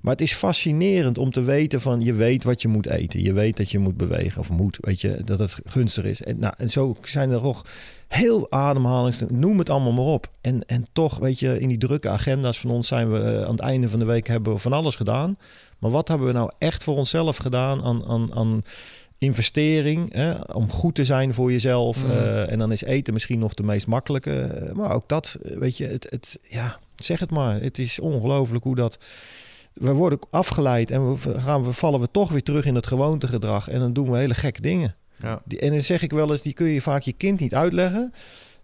Maar 0.00 0.12
het 0.12 0.20
is 0.20 0.32
fascinerend 0.32 1.18
om 1.18 1.30
te 1.30 1.42
weten 1.42 1.80
van, 1.80 2.00
je 2.00 2.12
weet 2.12 2.44
wat 2.44 2.62
je 2.62 2.68
moet 2.68 2.86
eten. 2.86 3.22
Je 3.22 3.32
weet 3.32 3.56
dat 3.56 3.70
je 3.70 3.78
moet 3.78 3.96
bewegen 3.96 4.40
of 4.40 4.50
moet, 4.50 4.78
weet 4.80 5.00
je, 5.00 5.20
dat 5.24 5.38
het 5.38 5.56
gunstig 5.64 6.04
is. 6.04 6.22
En, 6.22 6.38
nou, 6.38 6.54
en 6.56 6.70
zo 6.70 6.96
zijn 7.02 7.30
er 7.30 7.42
nog 7.42 7.64
heel 8.08 8.50
ademhalings, 8.50 9.22
noem 9.28 9.58
het 9.58 9.70
allemaal 9.70 9.92
maar 9.92 10.04
op. 10.04 10.30
En, 10.40 10.66
en 10.66 10.86
toch, 10.92 11.18
weet 11.18 11.38
je, 11.38 11.60
in 11.60 11.68
die 11.68 11.78
drukke 11.78 12.08
agenda's 12.08 12.60
van 12.60 12.70
ons 12.70 12.88
zijn 12.88 13.12
we 13.12 13.20
eh, 13.20 13.44
aan 13.44 13.52
het 13.52 13.60
einde 13.60 13.88
van 13.88 13.98
de 13.98 14.04
week 14.04 14.26
hebben 14.26 14.52
we 14.52 14.58
van 14.58 14.72
alles 14.72 14.96
gedaan. 14.96 15.36
Maar 15.78 15.90
wat 15.90 16.08
hebben 16.08 16.26
we 16.26 16.32
nou 16.32 16.50
echt 16.58 16.84
voor 16.84 16.96
onszelf 16.96 17.36
gedaan 17.36 17.82
aan, 17.84 18.04
aan, 18.04 18.34
aan 18.34 18.62
investering? 19.18 20.12
Hè? 20.12 20.34
Om 20.52 20.70
goed 20.70 20.94
te 20.94 21.04
zijn 21.04 21.34
voor 21.34 21.52
jezelf. 21.52 22.04
Mm. 22.04 22.10
eh, 22.10 22.52
en 22.52 22.58
dan 22.58 22.72
is 22.72 22.82
eten 22.82 23.12
misschien 23.12 23.38
nog 23.38 23.54
de 23.54 23.62
meest 23.62 23.86
makkelijke. 23.86 24.40
eh, 24.40 24.74
maar 24.74 24.92
ook 24.92 25.08
dat, 25.08 25.36
weet 25.42 25.76
je, 25.76 25.86
het, 25.86 26.06
het, 26.10 26.38
ja, 26.42 26.78
zeg 26.96 27.20
het 27.20 27.30
maar. 27.30 27.60
Het 27.60 27.78
is 27.78 28.00
ongelooflijk 28.00 28.64
hoe 28.64 28.74
dat... 28.76 28.98
We 29.72 29.92
worden 29.92 30.18
afgeleid 30.30 30.90
en 30.90 31.12
we, 31.12 31.38
gaan, 31.38 31.64
we 31.64 31.72
vallen 31.72 32.00
we 32.00 32.10
toch 32.10 32.30
weer 32.30 32.42
terug 32.42 32.64
in 32.64 32.74
het 32.74 32.86
gewoontegedrag. 32.86 33.68
En 33.68 33.80
dan 33.80 33.92
doen 33.92 34.10
we 34.10 34.18
hele 34.18 34.34
gekke 34.34 34.60
dingen. 34.60 34.94
Ja. 35.22 35.42
Die, 35.44 35.58
en 35.58 35.70
dan 35.72 35.82
zeg 35.82 36.02
ik 36.02 36.10
wel 36.10 36.30
eens, 36.30 36.42
die 36.42 36.52
kun 36.52 36.66
je 36.66 36.82
vaak 36.82 37.02
je 37.02 37.12
kind 37.12 37.40
niet 37.40 37.54
uitleggen. 37.54 38.12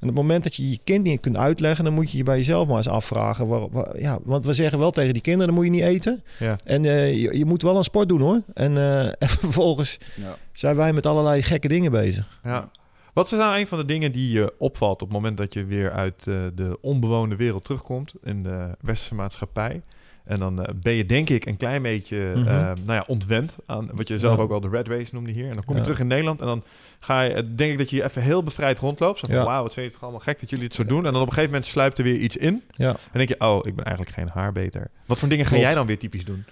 En 0.04 0.10
op 0.10 0.16
het 0.16 0.24
moment 0.24 0.42
dat 0.42 0.54
je 0.54 0.70
je 0.70 0.78
kind 0.84 1.04
niet 1.04 1.20
kunt 1.20 1.36
uitleggen, 1.36 1.84
dan 1.84 1.92
moet 1.94 2.10
je 2.10 2.16
je 2.16 2.22
bij 2.22 2.36
jezelf 2.36 2.66
maar 2.68 2.76
eens 2.76 2.88
afvragen. 2.88 3.46
Waar, 3.46 3.70
waar- 3.70 4.00
ja, 4.00 4.18
want 4.24 4.44
we 4.44 4.54
zeggen 4.54 4.78
wel 4.78 4.90
tegen 4.90 5.12
die 5.12 5.22
kinderen, 5.22 5.46
dan 5.46 5.54
moet 5.56 5.64
je 5.64 5.70
niet 5.70 5.82
eten. 5.82 6.22
Ja. 6.38 6.56
En 6.64 6.84
eh, 6.84 7.14
je, 7.22 7.38
je 7.38 7.44
moet 7.44 7.62
wel 7.62 7.76
een 7.76 7.84
sport 7.84 8.08
doen 8.08 8.20
hoor. 8.20 8.40
En, 8.54 8.76
eh, 8.76 9.04
en 9.22 9.28
vervolgens 9.28 9.98
Ja. 10.16 10.36
zijn 10.52 10.76
wij 10.76 10.92
met 10.92 11.06
allerlei 11.06 11.42
gekke 11.42 11.68
dingen 11.68 11.90
bezig. 11.90 12.40
Ja. 12.42 12.70
Wat 13.12 13.24
is 13.32 13.38
nou 13.38 13.58
een 13.58 13.66
van 13.66 13.78
de 13.78 13.84
dingen 13.84 14.12
die 14.12 14.30
je 14.32 14.52
opvalt 14.58 15.02
op 15.02 15.08
het 15.08 15.16
moment 15.16 15.36
dat 15.36 15.54
je 15.54 15.64
weer 15.64 15.92
uit 15.92 16.26
eh, 16.26 16.34
de 16.54 16.78
onbewoonde 16.80 17.36
wereld 17.36 17.64
terugkomt 17.64 18.12
in 18.22 18.42
de 18.42 18.68
westerse 18.80 19.14
maatschappij? 19.14 19.82
En 20.24 20.38
dan 20.38 20.62
eh, 20.64 20.74
ben 20.74 20.92
je 20.92 21.06
denk 21.06 21.30
ik 21.30 21.46
een 21.46 21.56
klein 21.56 21.82
beetje 21.82 22.32
Mhm. 22.36 22.48
eh, 22.48 22.54
nou 22.64 22.74
ja, 22.92 23.04
ontwend 23.06 23.56
aan 23.66 23.88
wat 23.94 24.08
je 24.08 24.18
zelf 24.18 24.36
Ja. 24.36 24.42
ook 24.42 24.50
al 24.50 24.60
de 24.60 24.68
red 24.68 24.88
race 24.88 25.14
noemde 25.14 25.30
hier. 25.30 25.46
En 25.48 25.52
dan 25.54 25.64
kom 25.64 25.72
je 25.74 25.78
Ja. 25.80 25.82
terug 25.82 26.00
in 26.00 26.06
Nederland 26.06 26.40
en 26.40 26.46
dan 26.46 26.62
ga 26.98 27.22
je, 27.22 27.30
eh, 27.32 27.42
denk 27.54 27.72
ik 27.72 27.78
dat 27.78 27.90
je 27.90 28.04
even 28.04 28.22
heel 28.22 28.42
bevrijd 28.42 28.78
rondloopt. 28.78 29.18
Zo 29.18 29.26
van, 29.26 29.36
Ja. 29.36 29.44
wauw, 29.44 29.62
wat 29.62 29.72
vind 29.74 29.86
je 29.86 29.92
het 29.92 30.02
allemaal 30.02 30.20
gek 30.20 30.40
dat 30.40 30.50
jullie 30.50 30.64
het 30.64 30.74
zo 30.74 30.84
doen. 30.84 31.06
En 31.06 31.12
dan 31.12 31.20
op 31.20 31.26
een 31.26 31.32
gegeven 31.32 31.50
moment 31.50 31.66
sluipt 31.70 31.98
er 31.98 32.04
weer 32.04 32.16
iets 32.16 32.36
in. 32.36 32.62
Ja. 32.74 32.88
En 32.90 32.96
denk 33.12 33.28
je, 33.28 33.40
oh, 33.40 33.66
ik 33.66 33.74
ben 33.74 33.84
eigenlijk 33.84 34.16
geen 34.16 34.28
haarbeter. 34.34 34.90
Wat 35.06 35.18
voor 35.18 35.28
dingen 35.28 35.44
ga 35.44 35.50
Klopt. 35.50 35.64
jij 35.66 35.74
dan 35.74 35.86
weer 35.86 35.98
typisch 35.98 36.24
doen? 36.24 36.44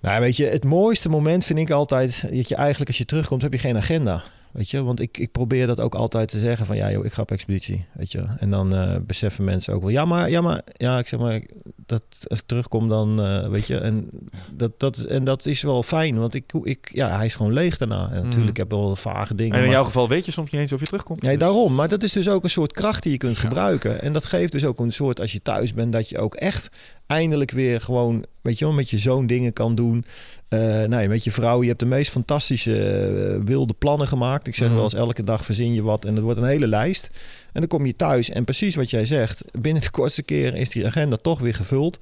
Nou, 0.00 0.20
weet 0.20 0.36
je, 0.36 0.46
het 0.46 0.64
mooiste 0.64 1.08
moment 1.08 1.44
vind 1.44 1.58
ik 1.58 1.70
altijd 1.70 2.24
dat 2.30 2.48
je 2.48 2.54
eigenlijk 2.54 2.88
als 2.88 2.98
je 2.98 3.04
terugkomt, 3.04 3.42
heb 3.42 3.52
je 3.52 3.58
geen 3.58 3.76
agenda. 3.76 4.22
Weet 4.54 4.70
je, 4.70 4.82
want 4.82 5.00
ik, 5.00 5.18
ik 5.18 5.32
probeer 5.32 5.66
dat 5.66 5.80
ook 5.80 5.94
altijd 5.94 6.28
te 6.28 6.38
zeggen 6.38 6.66
van 6.66 6.76
ja, 6.76 6.90
joh, 6.90 7.04
ik 7.04 7.12
ga 7.12 7.22
op 7.22 7.30
expeditie. 7.30 7.84
Weet 7.92 8.12
je, 8.12 8.26
en 8.38 8.50
dan 8.50 8.74
eh, 8.74 8.96
beseffen 9.06 9.44
mensen 9.44 9.74
ook 9.74 9.80
wel, 9.80 9.90
ja, 9.90 10.04
maar, 10.04 10.30
ja, 10.30 10.40
maar, 10.40 10.62
ja, 10.72 10.98
ik 10.98 11.08
zeg 11.08 11.20
maar, 11.20 11.40
dat 11.86 12.02
als 12.26 12.38
ik 12.38 12.46
terugkom, 12.46 12.88
dan 12.88 13.22
eh, 13.22 13.48
weet 13.48 13.66
je, 13.66 13.78
en 13.78 14.08
dat, 14.52 14.80
dat, 14.80 14.96
en 14.98 15.24
dat 15.24 15.46
is 15.46 15.62
wel 15.62 15.82
fijn, 15.82 16.18
want 16.18 16.34
ik, 16.34 16.52
ik, 16.62 16.90
ja, 16.92 17.16
hij 17.16 17.26
is 17.26 17.34
gewoon 17.34 17.52
leeg 17.52 17.76
daarna. 17.78 18.10
En 18.12 18.24
natuurlijk 18.24 18.56
heb 18.56 18.66
ik 18.66 18.72
wel 18.72 18.96
vage 18.96 19.34
dingen. 19.34 19.52
En 19.52 19.58
in 19.58 19.64
maar- 19.64 19.74
jouw 19.74 19.84
geval 19.84 20.08
weet 20.08 20.24
je 20.26 20.32
soms 20.32 20.50
niet 20.50 20.60
eens 20.60 20.72
of 20.72 20.80
je 20.80 20.86
terugkomt. 20.86 21.22
Nee, 21.22 21.30
Dus- 21.36 21.40
daarom. 21.40 21.74
Maar 21.74 21.88
dat 21.88 22.02
is 22.02 22.12
dus 22.12 22.28
ook 22.28 22.44
een 22.44 22.50
soort 22.50 22.72
kracht 22.72 23.02
die 23.02 23.12
je 23.12 23.18
kunt 23.18 23.36
Ja. 23.36 23.42
gebruiken. 23.42 24.02
En 24.02 24.12
dat 24.12 24.24
geeft 24.24 24.52
dus 24.52 24.64
ook 24.64 24.78
een 24.80 24.92
soort, 24.92 25.20
als 25.20 25.32
je 25.32 25.42
thuis 25.42 25.72
bent, 25.74 25.92
dat 25.92 26.08
je 26.08 26.18
ook 26.18 26.34
echt 26.34 26.68
eindelijk 27.06 27.50
weer 27.50 27.80
gewoon, 27.80 28.24
weet 28.44 28.58
je 28.58 28.64
wel, 28.64 28.74
met 28.74 28.90
je 28.90 28.98
zoon 28.98 29.26
dingen 29.26 29.52
kan 29.52 29.74
doen. 29.74 30.04
Eh 30.48 30.58
nou 30.60 31.02
ja, 31.02 31.08
met 31.08 31.24
je 31.24 31.30
vrouw, 31.30 31.62
je 31.62 31.68
hebt 31.68 31.80
de 31.80 31.86
meest 31.86 32.10
fantastische 32.10 32.84
eh, 32.86 33.40
wilde 33.44 33.72
plannen 33.78 34.08
gemaakt. 34.08 34.46
Ik 34.46 34.54
zeg 34.54 34.66
Mhm. 34.66 34.76
wel 34.76 34.84
eens, 34.84 34.94
elke 34.94 35.24
dag 35.24 35.44
verzin 35.44 35.74
je 35.74 35.82
wat 35.82 36.04
en 36.04 36.14
het 36.14 36.24
wordt 36.24 36.38
een 36.38 36.44
hele 36.46 36.66
lijst. 36.66 37.10
En 37.52 37.60
dan 37.60 37.66
kom 37.68 37.86
je 37.86 37.96
thuis 37.96 38.30
en 38.30 38.44
precies 38.44 38.74
wat 38.74 38.90
jij 38.90 39.06
zegt, 39.06 39.44
binnen 39.60 39.82
de 39.82 39.90
kortste 39.98 40.22
keren 40.22 40.58
is 40.58 40.68
die 40.70 40.86
agenda 40.86 41.16
toch 41.16 41.40
weer 41.40 41.54
gevuld. 41.54 41.98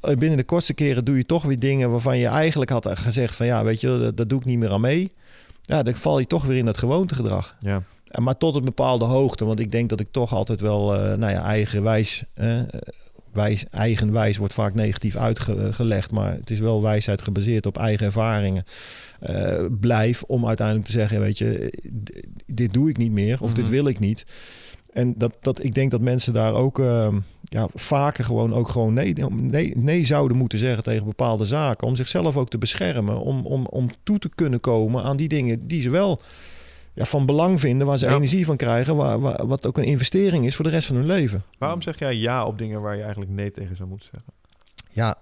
Eh, 0.00 0.16
Binnen 0.16 0.38
de 0.38 0.44
kortste 0.44 0.74
keren 0.74 1.04
doe 1.04 1.16
je 1.16 1.26
toch 1.26 1.42
weer 1.42 1.58
dingen 1.58 1.90
waarvan 1.90 2.18
je 2.18 2.26
eigenlijk 2.26 2.70
had 2.70 2.88
gezegd 2.98 3.34
van 3.34 3.46
ja, 3.46 3.64
weet 3.64 3.80
je, 3.80 3.86
dat, 3.98 4.16
dat 4.16 4.28
doe 4.28 4.38
ik 4.38 4.44
niet 4.44 4.58
meer 4.58 4.70
aan 4.70 4.80
mee. 4.80 5.10
Ja, 5.62 5.82
dan 5.82 5.94
val 5.94 6.18
je 6.18 6.26
toch 6.26 6.44
weer 6.44 6.56
in 6.56 6.64
dat 6.64 6.78
gewoontegedrag. 6.78 7.56
Ja. 7.58 7.82
En 8.06 8.22
Maar 8.22 8.38
tot 8.38 8.54
een 8.56 8.64
bepaalde 8.64 9.04
hoogte. 9.04 9.44
Want 9.44 9.60
ik 9.60 9.72
denk 9.72 9.88
dat 9.88 10.00
ik 10.00 10.06
toch 10.10 10.32
altijd 10.34 10.60
wel, 10.60 10.86
nou 11.16 11.32
ja, 11.32 11.42
eigenwijs. 11.44 12.24
Wijs, 13.36 13.64
eigenwijs 13.70 14.36
wordt 14.36 14.54
vaak 14.54 14.74
negatief 14.74 15.16
uitgelegd. 15.16 16.10
Maar 16.10 16.32
het 16.32 16.50
is 16.50 16.58
wel 16.58 16.82
wijsheid 16.82 17.22
gebaseerd 17.22 17.66
op 17.66 17.78
eigen 17.78 18.06
ervaringen. 18.06 18.64
eh, 19.20 19.64
blijf 19.80 20.22
om 20.22 20.46
uiteindelijk 20.46 20.86
te 20.86 20.92
zeggen: 20.92 21.20
Weet 21.20 21.38
je, 21.38 21.72
dit 22.46 22.72
doe 22.72 22.88
ik 22.90 22.96
niet 22.96 23.12
meer. 23.12 23.38
Of 23.42 23.54
dit 23.54 23.64
Mhm. 23.64 23.72
wil 23.72 23.86
ik 23.86 23.98
niet. 23.98 24.24
En 24.92 25.14
dat, 25.16 25.32
dat, 25.40 25.64
ik 25.64 25.74
denk 25.74 25.90
dat 25.90 26.00
mensen 26.00 26.32
daar 26.32 26.54
ook 26.54 26.78
eh, 26.78 27.08
ja, 27.44 27.68
vaker 27.74 28.24
gewoon 28.24 28.54
ook 28.54 28.68
gewoon 28.68 28.92
nee, 28.92 29.14
nee, 29.30 29.72
nee 29.76 30.04
zouden 30.04 30.36
moeten 30.36 30.58
zeggen 30.58 30.82
tegen 30.82 31.04
bepaalde 31.06 31.44
zaken. 31.46 31.86
Om 31.86 31.96
zichzelf 31.96 32.36
ook 32.36 32.48
te 32.50 32.58
beschermen. 32.58 33.20
Om, 33.20 33.46
om, 33.46 33.66
om 33.66 33.88
toe 34.02 34.18
te 34.18 34.30
kunnen 34.34 34.60
komen 34.60 35.02
aan 35.02 35.16
die 35.16 35.28
dingen 35.28 35.66
die 35.66 35.80
ze 35.80 35.90
wel 35.90 36.20
ja, 36.96 37.04
van 37.04 37.26
belang 37.26 37.60
vinden, 37.60 37.86
waar 37.86 37.98
ze 37.98 38.06
Ja. 38.06 38.14
energie 38.14 38.44
van 38.46 38.56
krijgen, 38.56 38.96
waar, 38.96 39.20
waar- 39.20 39.46
wat 39.46 39.66
ook 39.66 39.78
een 39.78 39.84
investering 39.84 40.46
is 40.46 40.54
voor 40.56 40.64
de 40.64 40.70
rest 40.70 40.86
van 40.86 40.96
hun 40.96 41.06
leven. 41.06 41.42
Waarom 41.58 41.82
zeg 41.82 41.98
jij 41.98 42.14
ja 42.16 42.44
op 42.46 42.58
dingen 42.58 42.80
waar 42.80 42.94
je 42.96 43.02
eigenlijk 43.02 43.30
nee 43.30 43.50
tegen 43.50 43.76
zou 43.76 43.88
moeten 43.88 44.08
zeggen? 44.12 44.32
Ja, 44.90 45.18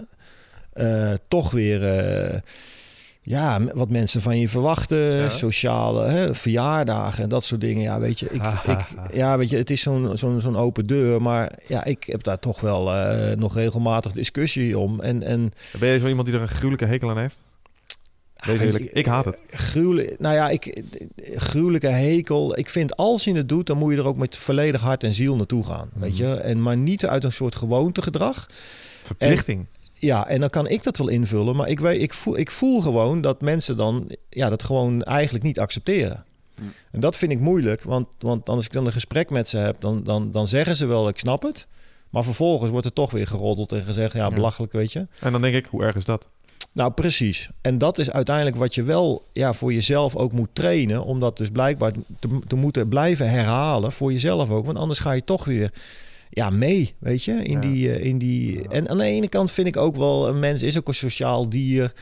eh, 0.72 1.12
toch 1.28 1.50
weer 1.50 1.84
eh, 1.98 2.40
ja, 3.22 3.60
wat 3.74 3.88
mensen 3.88 4.22
van 4.22 4.38
je 4.38 4.48
verwachten, 4.48 4.98
Ja. 4.98 5.28
sociale 5.28 6.06
hè, 6.06 6.34
verjaardagen 6.34 7.22
en 7.22 7.28
dat 7.28 7.44
soort 7.44 7.60
dingen. 7.60 7.82
Ja, 7.82 8.00
weet 8.00 8.20
je, 8.20 8.26
ik, 8.30 8.42
ik, 8.66 8.78
ja, 9.12 9.38
weet 9.38 9.50
je 9.50 9.56
het 9.56 9.70
is 9.70 9.80
zo'n 9.80 10.16
zo'n 10.18 10.40
zo'n 10.40 10.56
open 10.56 10.86
deur, 10.86 11.22
maar 11.22 11.52
ja, 11.66 11.84
ik 11.84 12.04
heb 12.04 12.22
daar 12.22 12.38
toch 12.38 12.60
wel 12.60 12.94
eh, 12.94 13.36
nog 13.36 13.54
regelmatig 13.54 14.12
discussie 14.12 14.78
om. 14.78 15.00
En, 15.00 15.22
en 15.22 15.52
Ben 15.78 15.88
je 15.88 15.98
zo 15.98 16.06
iemand 16.08 16.26
die 16.26 16.36
er 16.36 16.42
een 16.42 16.48
gruwelijke 16.48 16.84
hekel 16.84 17.10
aan 17.10 17.18
heeft? 17.18 17.44
Wees 18.46 18.60
eerlijk, 18.60 18.84
ik 18.84 19.06
haat 19.06 19.24
het. 19.24 19.42
Gruwelijk, 19.50 20.18
nou 20.20 20.34
ja, 20.34 20.48
ik, 20.50 20.82
gruwelijke 21.34 21.86
hekel. 21.86 22.58
Ik 22.58 22.70
vind 22.70 22.96
als 22.96 23.24
je 23.24 23.34
het 23.34 23.48
doet, 23.48 23.66
dan 23.66 23.78
moet 23.78 23.92
je 23.92 23.98
er 23.98 24.06
ook 24.06 24.16
met 24.16 24.36
volledig 24.36 24.80
hart 24.80 25.02
en 25.04 25.12
ziel 25.12 25.36
naartoe 25.36 25.64
gaan. 25.64 25.88
Weet 25.94 26.12
Mhm. 26.18 26.22
je? 26.22 26.34
En, 26.34 26.62
maar 26.62 26.76
niet 26.76 27.06
uit 27.06 27.24
een 27.24 27.32
soort 27.32 27.54
gewoontegedrag. 27.54 28.46
Verplichting. 29.02 29.66
Ja, 29.98 30.26
en 30.28 30.40
dan 30.40 30.50
kan 30.50 30.68
ik 30.68 30.82
dat 30.82 30.96
wel 30.96 31.08
invullen. 31.08 31.56
Maar 31.56 31.68
ik, 31.68 31.80
weet, 31.80 32.02
ik, 32.02 32.14
voel, 32.14 32.38
ik 32.38 32.50
voel 32.50 32.80
gewoon 32.80 33.20
dat 33.20 33.40
mensen 33.40 33.76
dan 33.76 34.16
ja, 34.30 34.48
dat 34.48 34.62
gewoon 34.62 35.02
eigenlijk 35.02 35.44
niet 35.44 35.58
accepteren. 35.58 36.24
Hm. 36.54 36.62
En 36.90 37.00
dat 37.00 37.16
vind 37.16 37.32
ik 37.32 37.40
moeilijk. 37.40 37.82
Want, 37.82 38.06
want 38.18 38.48
als 38.48 38.64
ik 38.64 38.72
dan 38.72 38.86
een 38.86 38.92
gesprek 38.92 39.30
met 39.30 39.48
ze 39.48 39.56
heb, 39.58 39.80
dan, 39.80 40.02
dan, 40.04 40.30
dan 40.30 40.48
zeggen 40.48 40.76
ze 40.76 40.86
wel, 40.86 41.08
ik 41.08 41.18
snap 41.18 41.42
het. 41.42 41.66
Maar 42.10 42.24
vervolgens 42.24 42.70
wordt 42.70 42.86
er 42.86 42.92
toch 42.92 43.10
weer 43.10 43.26
geroddeld 43.26 43.72
en 43.72 43.84
gezegd, 43.84 44.12
ja, 44.12 44.18
Ja. 44.24 44.30
belachelijk, 44.30 44.72
weet 44.72 44.92
je. 44.92 45.06
En 45.20 45.32
dan 45.32 45.40
denk 45.40 45.54
ik, 45.54 45.64
hoe 45.66 45.82
erg 45.84 45.96
is 45.96 46.04
dat? 46.04 46.28
Nou, 46.74 46.92
precies. 46.92 47.48
En 47.60 47.78
dat 47.78 47.98
is 47.98 48.10
uiteindelijk 48.10 48.56
wat 48.56 48.74
je 48.74 48.82
wel 48.82 49.24
ja, 49.32 49.52
voor 49.52 49.72
jezelf 49.72 50.16
ook 50.16 50.32
moet 50.32 50.48
trainen. 50.52 51.04
Om 51.04 51.20
dat 51.20 51.36
dus 51.36 51.50
blijkbaar 51.50 51.92
te, 52.18 52.38
te 52.46 52.56
moeten 52.56 52.88
blijven 52.88 53.30
herhalen. 53.30 53.92
Voor 53.92 54.12
jezelf 54.12 54.50
ook. 54.50 54.64
Want 54.66 54.78
anders 54.78 54.98
ga 54.98 55.12
je 55.12 55.24
toch 55.24 55.44
weer 55.44 55.72
ja, 56.30 56.50
mee, 56.50 56.94
weet 56.98 57.24
je. 57.24 57.32
In 57.32 57.52
Ja. 57.52 57.58
die, 57.60 57.92
eh, 57.92 58.04
in 58.04 58.18
die... 58.18 58.68
En 58.68 58.88
aan 58.88 58.98
de 58.98 59.04
ene 59.04 59.28
kant 59.28 59.50
vind 59.50 59.66
ik 59.66 59.76
ook 59.76 59.96
wel... 59.96 60.28
Een 60.28 60.38
mens 60.38 60.62
is 60.62 60.78
ook 60.78 60.88
een 60.88 60.94
sociaal 60.94 61.48
dier. 61.48 61.92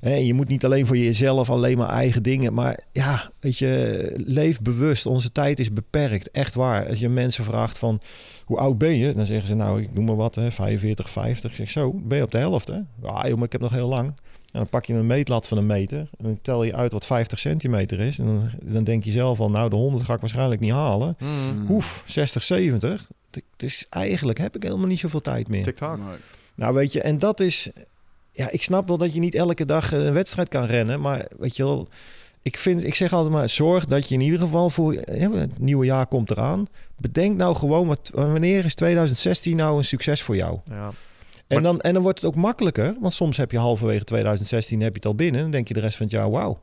Hè, 0.00 0.14
je 0.14 0.34
moet 0.34 0.48
niet 0.48 0.64
alleen 0.64 0.86
voor 0.86 0.96
jezelf 0.96 1.50
alleen 1.50 1.78
maar 1.78 1.88
eigen 1.88 2.22
dingen. 2.22 2.54
Maar 2.54 2.80
ja, 2.92 3.30
weet 3.40 3.58
je, 3.58 4.12
leef 4.16 4.60
bewust. 4.60 5.06
Onze 5.06 5.32
tijd 5.32 5.58
is 5.58 5.72
beperkt. 5.72 6.30
Echt 6.30 6.54
waar. 6.54 6.88
Als 6.88 6.98
je 6.98 7.08
mensen 7.08 7.44
vraagt 7.44 7.78
van... 7.78 8.00
Hoe 8.48 8.58
oud 8.58 8.78
ben 8.78 8.96
je? 8.96 9.14
Dan 9.14 9.26
zeggen 9.26 9.46
ze 9.46 9.54
nou, 9.54 9.82
ik 9.82 9.94
noem 9.94 10.04
maar 10.04 10.16
wat, 10.16 10.34
hè, 10.34 10.50
45, 10.50 11.10
50. 11.10 11.50
Ik 11.50 11.56
zeg 11.56 11.70
zo, 11.70 11.92
ben 11.92 12.16
je 12.16 12.24
op 12.24 12.30
de 12.30 12.38
helft, 12.38 12.68
hè? 12.68 12.74
Ja, 13.02 13.28
joh, 13.28 13.34
maar 13.34 13.44
ik 13.44 13.52
heb 13.52 13.60
nog 13.60 13.72
heel 13.72 13.88
lang. 13.88 14.06
En 14.52 14.58
dan 14.58 14.68
pak 14.68 14.84
je 14.84 14.94
een 14.94 15.06
meetlat 15.06 15.48
van 15.48 15.58
een 15.58 15.66
meter. 15.66 15.98
En 15.98 16.24
dan 16.24 16.38
tel 16.42 16.64
je 16.64 16.74
uit 16.74 16.92
wat 16.92 17.06
50 17.06 17.38
centimeter 17.38 18.00
is. 18.00 18.18
En 18.18 18.26
dan, 18.26 18.50
dan 18.62 18.84
denk 18.84 19.04
je 19.04 19.10
zelf 19.10 19.40
al, 19.40 19.50
nou, 19.50 19.70
de 19.70 19.76
100 19.76 20.04
ga 20.04 20.14
ik 20.14 20.20
waarschijnlijk 20.20 20.60
niet 20.60 20.72
halen. 20.72 21.16
Mm. 21.18 21.70
Oef, 21.70 22.02
60, 22.06 22.42
70. 22.42 23.08
Dus 23.56 23.86
eigenlijk 23.90 24.38
heb 24.38 24.56
ik 24.56 24.62
helemaal 24.62 24.86
niet 24.86 24.98
zoveel 24.98 25.20
tijd 25.20 25.48
meer. 25.48 25.62
TikTok. 25.62 25.98
Nee. 25.98 26.16
Nou, 26.54 26.74
weet 26.74 26.92
je, 26.92 27.00
en 27.00 27.18
dat 27.18 27.40
is... 27.40 27.70
Ja, 28.32 28.50
ik 28.50 28.62
snap 28.62 28.88
wel 28.88 28.98
dat 28.98 29.14
je 29.14 29.20
niet 29.20 29.34
elke 29.34 29.64
dag 29.64 29.92
een 29.92 30.12
wedstrijd 30.12 30.48
kan 30.48 30.64
rennen. 30.64 31.00
Maar 31.00 31.26
weet 31.38 31.56
je 31.56 31.62
wel, 31.62 31.88
ik, 32.42 32.58
vind, 32.58 32.84
ik 32.84 32.94
zeg 32.94 33.12
altijd 33.12 33.32
maar, 33.32 33.48
zorg 33.48 33.86
dat 33.86 34.08
je 34.08 34.14
in 34.14 34.20
ieder 34.20 34.40
geval 34.40 34.70
voor... 34.70 34.94
ja, 34.94 35.30
het 35.30 35.58
nieuwe 35.58 35.84
jaar 35.84 36.06
komt 36.06 36.30
eraan. 36.30 36.66
Bedenk 36.98 37.36
nou 37.36 37.56
gewoon, 37.56 37.86
wat, 37.86 38.10
wanneer 38.14 38.64
is 38.64 38.74
2016 38.74 39.56
nou 39.56 39.78
een 39.78 39.84
succes 39.84 40.22
voor 40.22 40.36
jou? 40.36 40.58
Ja. 40.64 40.90
En, 41.46 41.62
dan, 41.62 41.80
en 41.80 41.94
dan 41.94 42.02
wordt 42.02 42.20
het 42.20 42.28
ook 42.28 42.36
makkelijker. 42.36 42.96
Want 43.00 43.14
soms 43.14 43.36
heb 43.36 43.50
je 43.50 43.58
halverwege 43.58 44.04
2016 44.04 44.80
heb 44.80 44.90
je 44.90 44.96
het 44.96 45.06
al 45.06 45.14
binnen. 45.14 45.40
Dan 45.40 45.50
denk 45.50 45.68
je 45.68 45.74
de 45.74 45.80
rest 45.80 45.96
van 45.96 46.06
het 46.06 46.14
jaar, 46.14 46.30
wauw. 46.30 46.62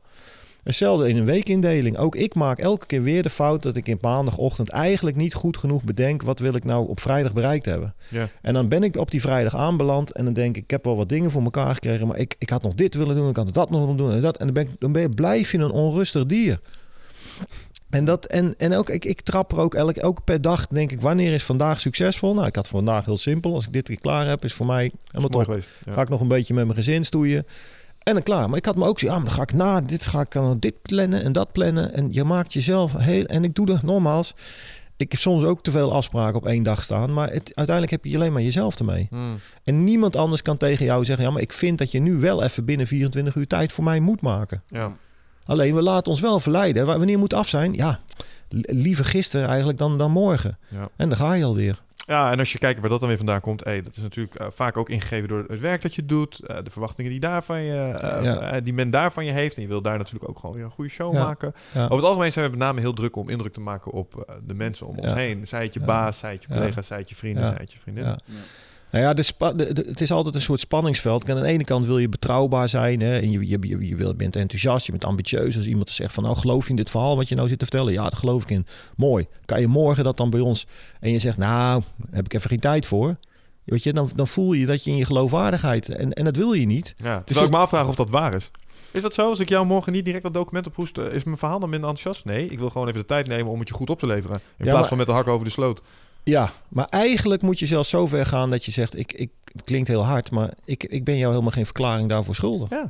Hetzelfde 0.64 1.10
in 1.10 1.18
een 1.18 1.26
weekindeling. 1.26 1.98
Ook 1.98 2.16
ik 2.16 2.36
maak 2.36 2.60
elke 2.60 2.86
keer 2.86 3.02
weer 3.02 3.24
de 3.24 3.30
fout 3.30 3.64
dat 3.64 3.76
ik 3.76 3.88
in 3.88 3.98
maandagochtend 4.02 4.70
eigenlijk 4.70 5.16
niet 5.16 5.34
goed 5.34 5.58
genoeg 5.58 5.84
bedenk. 5.84 6.22
Wat 6.22 6.40
wil 6.40 6.54
ik 6.54 6.64
nou 6.64 6.88
op 6.88 7.00
vrijdag 7.00 7.34
bereikt 7.34 7.66
hebben? 7.66 7.94
Ja. 8.10 8.30
En 8.42 8.54
dan 8.54 8.68
ben 8.68 8.84
ik 8.84 8.98
op 8.98 9.12
die 9.12 9.22
vrijdag 9.22 9.56
aanbeland. 9.56 10.12
En 10.12 10.26
dan 10.26 10.34
denk 10.34 10.58
ik, 10.58 10.64
ik 10.64 10.72
heb 10.72 10.84
wel 10.84 10.96
wat 10.96 11.10
dingen 11.10 11.32
voor 11.32 11.44
elkaar 11.44 11.74
gekregen. 11.74 12.08
Maar 12.08 12.18
ik, 12.18 12.36
ik 12.38 12.50
had 12.50 12.64
nog 12.64 12.74
dit 12.74 12.94
willen 12.94 13.16
doen. 13.16 13.30
Ik 13.30 13.36
had 13.36 13.54
dat 13.54 13.70
nog 13.70 13.80
willen 13.80 13.98
doen. 13.98 14.12
En, 14.12 14.22
dat. 14.22 14.38
en 14.38 14.46
dan, 14.46 14.54
ben 14.54 14.64
ik, 14.64 14.70
dan 14.80 14.92
ben 14.92 15.02
je, 15.02 15.10
blijf 15.10 15.52
je 15.52 15.58
een 15.58 15.72
onrustig 15.72 16.26
dier. 16.26 16.60
En, 17.96 18.06
dat, 18.06 18.26
en, 18.26 18.54
en 18.58 18.74
ook, 18.74 18.90
ik, 18.90 19.06
ik 19.06 19.22
trap 19.22 19.52
er 19.52 19.60
ook 19.60 19.74
elke, 19.74 20.04
ook 20.04 20.24
per 20.24 20.42
dag, 20.42 20.68
denk 20.68 20.92
ik, 20.92 21.02
wanneer 21.02 21.34
is 21.34 21.44
vandaag 21.44 21.80
succesvol? 21.80 22.34
Nou, 22.34 22.48
ik 22.48 22.56
had 22.56 22.68
vandaag 22.68 23.06
heel 23.06 23.18
simpel. 23.18 23.54
Als 23.54 23.66
ik 23.66 23.74
dit 23.74 23.88
keer 23.88 24.00
klaar 24.00 24.28
heb, 24.28 24.44
is 24.44 24.54
voor 24.54 24.66
mij 24.66 24.92
helemaal 25.08 25.30
top. 25.30 25.44
geweest. 25.44 25.70
Ja. 25.86 25.94
Ga 25.94 26.02
ik 26.02 26.10
nog 26.10 26.22
een 26.22 26.28
beetje 26.28 26.54
met 26.54 26.66
mijn 26.66 26.78
gezin 26.78 27.06
stoeien. 27.06 27.46
En 28.04 28.14
dan 28.14 28.24
klaar. 28.24 28.50
Maar 28.50 28.58
ik 28.58 28.66
had 28.66 28.76
me 28.76 28.86
ook 28.86 29.00
zo, 29.00 29.06
ja, 29.06 29.14
maar 29.14 29.24
dan 29.24 29.34
ga 29.34 29.42
ik 29.42 29.54
na, 29.54 29.82
dit 29.82 30.06
ga 30.06 30.22
ik 30.22 30.32
dan 30.32 30.60
dit 30.60 30.82
plannen 30.82 31.24
en 31.24 31.32
dat 31.32 31.52
plannen. 31.52 31.94
En 31.94 32.08
je 32.12 32.24
maakt 32.24 32.54
jezelf 32.54 32.94
heel, 32.98 33.26
en 33.26 33.44
ik 33.44 33.56
doe 33.56 33.66
dat 33.66 33.82
nogmaals. 33.82 34.36
Ik 34.98 35.12
heb 35.12 35.20
soms 35.20 35.44
ook 35.44 35.64
te 35.64 35.72
veel 35.72 35.94
afspraken 35.94 36.36
op 36.36 36.46
één 36.46 36.64
dag 36.64 36.84
staan. 36.84 37.14
Maar 37.14 37.32
het, 37.32 37.52
uiteindelijk 37.56 37.92
heb 37.92 38.06
je 38.06 38.16
alleen 38.16 38.34
maar 38.34 38.42
jezelf 38.42 38.80
ermee. 38.80 39.08
Hmm. 39.10 39.40
En 39.64 39.84
niemand 39.84 40.16
anders 40.16 40.42
kan 40.42 40.58
tegen 40.58 40.86
jou 40.86 41.06
zeggen, 41.06 41.26
ja, 41.26 41.32
maar 41.32 41.42
ik 41.42 41.54
vind 41.54 41.78
dat 41.78 41.92
je 41.92 42.00
nu 42.00 42.16
wel 42.16 42.44
even 42.44 42.66
binnen 42.66 42.88
24 42.88 43.36
uur 43.36 43.48
tijd 43.48 43.72
voor 43.72 43.84
mij 43.84 44.00
moet 44.00 44.22
maken. 44.22 44.64
Ja. 44.68 44.92
Alleen 45.46 45.76
we 45.76 45.82
laten 45.82 46.12
ons 46.12 46.22
wel 46.22 46.40
verleiden. 46.40 46.86
Wa- 46.86 46.98
Wanneer 46.98 47.18
moet 47.20 47.34
af 47.34 47.48
zijn? 47.48 47.74
Ja, 47.74 48.00
li- 48.50 48.64
liever 48.68 49.06
gisteren 49.06 49.48
eigenlijk 49.48 49.78
dan, 49.78 49.98
dan 49.98 50.12
morgen. 50.12 50.58
Ja. 50.70 50.90
En 50.96 51.10
dan 51.10 51.18
ga 51.18 51.34
je 51.34 51.44
alweer. 51.44 51.84
ja, 52.08 52.32
en 52.32 52.40
als 52.40 52.52
je 52.52 52.58
kijkt 52.58 52.80
waar 52.80 52.90
dat 52.90 53.00
dan 53.00 53.08
weer 53.08 53.18
vandaan 53.18 53.42
komt, 53.42 53.64
hey, 53.64 53.82
dat 53.82 53.96
is 53.96 54.02
natuurlijk 54.02 54.36
eh, 54.36 54.48
vaak 54.54 54.78
ook 54.78 54.90
ingegeven 54.90 55.28
door 55.28 55.46
het 55.48 55.60
werk 55.60 55.82
dat 55.82 55.96
je 55.96 56.06
doet, 56.06 56.40
eh, 56.40 56.58
de 56.64 56.70
verwachtingen 56.70 57.12
die, 57.12 57.20
daar 57.20 57.44
van 57.44 57.62
je, 57.62 57.74
eh, 57.74 58.24
Ja. 58.24 58.40
eh, 58.42 58.64
die 58.64 58.74
men 58.74 58.90
daar 58.90 59.12
van 59.12 59.26
je 59.26 59.32
heeft. 59.32 59.56
En 59.56 59.62
je 59.62 59.68
wil 59.68 59.82
daar 59.82 59.98
natuurlijk 59.98 60.30
ook 60.30 60.40
gewoon 60.40 60.56
weer 60.56 60.64
een 60.64 60.72
goede 60.72 60.90
show 60.90 61.14
Ja. 61.14 61.24
maken. 61.24 61.54
Ja. 61.74 61.84
Over 61.84 61.96
het 61.96 62.06
algemeen 62.06 62.32
zijn 62.32 62.46
we 62.46 62.52
met 62.52 62.60
name 62.60 62.80
heel 62.80 62.94
druk 62.94 63.16
om 63.16 63.30
indruk 63.30 63.54
te 63.54 63.60
maken 63.62 63.92
op 63.92 64.16
eh, 64.28 64.36
de 64.44 64.54
mensen 64.54 64.88
om 64.88 64.98
ons 65.00 65.14
heen. 65.14 65.48
Zij 65.48 65.64
het 65.64 65.74
je 65.74 65.80
Ja. 65.80 65.86
baas, 65.86 66.18
zij 66.18 66.32
het 66.32 66.44
je 66.44 66.48
Ja. 66.54 66.58
collega's, 66.60 66.88
zij 66.88 66.98
het 66.98 67.10
je 67.10 67.16
vrienden, 67.16 67.44
Ja. 67.44 67.50
zij 67.50 67.58
het 67.60 67.72
je 67.72 67.80
vriendinnen. 67.80 68.20
Nou 68.96 69.08
ja, 69.08 69.14
de 69.14 69.22
spa- 69.24 69.54
de- 69.54 69.74
de- 69.74 69.86
het 69.88 70.02
is 70.02 70.12
altijd 70.12 70.36
een 70.36 70.42
soort 70.42 70.60
spanningsveld. 70.60 71.30
Aan 71.30 71.42
de 71.42 71.48
ene 71.48 71.64
kant 71.64 71.86
wil 71.86 71.98
je 71.98 72.10
betrouwbaar 72.10 72.70
zijn. 72.70 73.02
Hè, 73.02 73.20
en 73.20 73.32
je, 73.32 73.48
je, 73.48 74.14
bent 74.16 74.36
enthousiast, 74.36 74.86
je 74.86 74.92
bent 74.92 75.06
ambitieus. 75.06 75.56
Als 75.56 75.66
iemand 75.68 75.90
zegt 75.90 76.14
van 76.14 76.24
nou 76.24 76.38
geloof 76.38 76.64
je 76.64 76.70
in 76.70 76.76
dit 76.76 76.90
verhaal 76.90 77.16
wat 77.16 77.30
je 77.30 77.36
nou 77.36 77.48
zit 77.48 77.60
te 77.60 77.66
vertellen? 77.66 77.94
Ja, 77.94 78.02
daar 78.02 78.20
geloof 78.20 78.44
ik 78.44 78.50
in. 78.50 78.66
Mooi. 78.96 79.28
Kan 79.46 79.60
je 79.60 79.68
morgen 79.68 80.04
dat 80.04 80.18
dan 80.18 80.30
bij 80.30 80.40
ons? 80.40 80.68
En 81.00 81.12
je 81.12 81.20
zegt 81.20 81.38
nou, 81.38 81.82
heb 82.12 82.26
ik 82.26 82.34
even 82.34 82.50
geen 82.50 82.60
tijd 82.60 82.86
voor. 82.86 83.16
Weet 83.64 83.84
je, 83.84 83.94
dan, 83.94 84.10
dan 84.16 84.28
voel 84.28 84.54
je 84.54 84.66
dat 84.66 84.84
je 84.84 84.92
in 84.92 84.98
je 84.98 85.06
geloofwaardigheid... 85.06 85.90
En, 85.90 86.14
en 86.14 86.24
dat 86.24 86.36
wil 86.36 86.54
je 86.54 86.66
niet. 86.66 86.94
Ja, 86.98 87.22
Dus 87.26 87.38
ik 87.38 87.50
me 87.50 87.58
afvraag 87.58 87.88
of 87.88 87.96
dat 87.96 88.10
waar 88.10 88.34
is. 88.34 88.52
Is 88.92 89.02
dat 89.02 89.14
zo? 89.14 89.30
Als 89.30 89.40
ik 89.40 89.50
jou 89.50 89.66
morgen 89.66 89.92
niet 89.92 90.06
direct 90.06 90.24
dat 90.24 90.34
document 90.34 90.68
ophoest, 90.68 90.98
eh, 90.98 91.14
is 91.14 91.24
mijn 91.24 91.38
verhaal 91.38 91.60
dan 91.60 91.70
minder 91.70 91.90
enthousiast? 91.90 92.26
Nee, 92.26 92.50
ik 92.50 92.60
wil 92.60 92.70
gewoon 92.70 92.88
even 92.88 93.00
de 93.00 93.06
tijd 93.06 93.28
nemen 93.28 93.52
om 93.52 93.60
het 93.60 93.68
je 93.68 93.74
goed 93.74 93.90
op 93.90 94.00
te 94.00 94.06
leveren. 94.08 94.36
In 94.36 94.42
plaats 94.58 94.80
maar- 94.80 94.88
van 94.88 94.98
met 94.98 95.06
de 95.08 95.12
hak 95.14 95.28
over 95.28 95.46
de 95.46 95.52
sloot. 95.52 95.82
Ja, 96.26 96.50
maar 96.70 96.86
eigenlijk 96.86 97.42
moet 97.42 97.60
je 97.60 97.66
zelfs 97.66 97.90
zo 97.90 98.08
ver 98.08 98.26
gaan 98.26 98.50
dat 98.50 98.66
je 98.66 98.72
zegt... 98.72 98.98
Ik, 98.98 99.14
ik, 99.14 99.30
het 99.46 99.64
klinkt 99.64 99.88
heel 99.88 100.06
hard, 100.06 100.32
maar 100.32 100.54
ik, 100.64 100.84
ik 100.84 101.04
ben 101.04 101.18
jou 101.18 101.30
helemaal 101.32 101.52
geen 101.52 101.66
verklaring 101.66 102.10
daarvoor 102.10 102.36
schuldig. 102.36 102.70
Ja. 102.70 102.90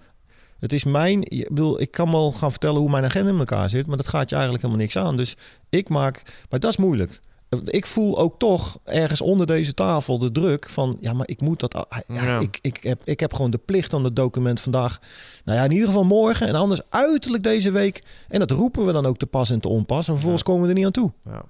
Het 0.59 0.73
is 0.73 0.83
mijn... 0.83 1.21
Ik 1.21 1.49
bedoel, 1.49 1.81
ik 1.81 1.91
kan 1.91 2.11
wel 2.11 2.31
gaan 2.31 2.51
vertellen 2.51 2.79
hoe 2.79 2.89
mijn 2.89 3.03
agenda 3.03 3.31
in 3.31 3.39
elkaar 3.39 3.69
zit... 3.69 3.87
maar 3.87 3.97
dat 3.97 4.07
gaat 4.07 4.29
je 4.29 4.35
eigenlijk 4.35 4.63
helemaal 4.63 4.85
niks 4.85 4.97
aan. 4.97 5.17
Dus 5.17 5.35
ik 5.69 5.89
maak... 5.89 6.21
Maar 6.49 6.59
dat 6.59 6.71
is 6.71 6.77
moeilijk. 6.77 7.19
Ik 7.63 7.85
voel 7.85 8.17
ook 8.17 8.39
toch 8.39 8.79
ergens 8.83 9.21
onder 9.21 9.47
deze 9.47 9.73
tafel 9.73 10.17
de 10.17 10.31
druk 10.31 10.69
van... 10.69 10.97
ja, 10.99 11.13
maar 11.13 11.27
ik 11.27 11.41
moet 11.41 11.59
dat... 11.59 11.85
Ja, 12.07 12.23
Ja. 12.23 12.39
Ik, 12.39 12.59
ik, 12.61 12.79
heb, 12.83 13.01
ik 13.03 13.19
heb 13.19 13.33
gewoon 13.33 13.51
de 13.51 13.59
plicht 13.65 13.93
om 13.93 14.03
dat 14.03 14.15
document 14.15 14.59
vandaag... 14.59 14.99
nou 15.45 15.57
ja, 15.57 15.63
in 15.63 15.71
ieder 15.71 15.87
geval 15.87 16.03
morgen 16.03 16.47
en 16.47 16.55
anders 16.55 16.81
uiterlijk 16.89 17.43
deze 17.43 17.71
week... 17.71 18.03
en 18.27 18.39
dat 18.39 18.51
roepen 18.51 18.85
we 18.85 18.91
dan 18.91 19.05
ook 19.05 19.17
te 19.17 19.25
pas 19.25 19.49
en 19.49 19.59
te 19.59 19.67
onpas... 19.67 20.07
en 20.07 20.13
vervolgens 20.13 20.43
komen 20.43 20.61
we 20.61 20.67
er 20.67 20.73
niet 20.73 20.85
aan 20.85 20.91
toe. 20.91 21.11
Ja. 21.23 21.43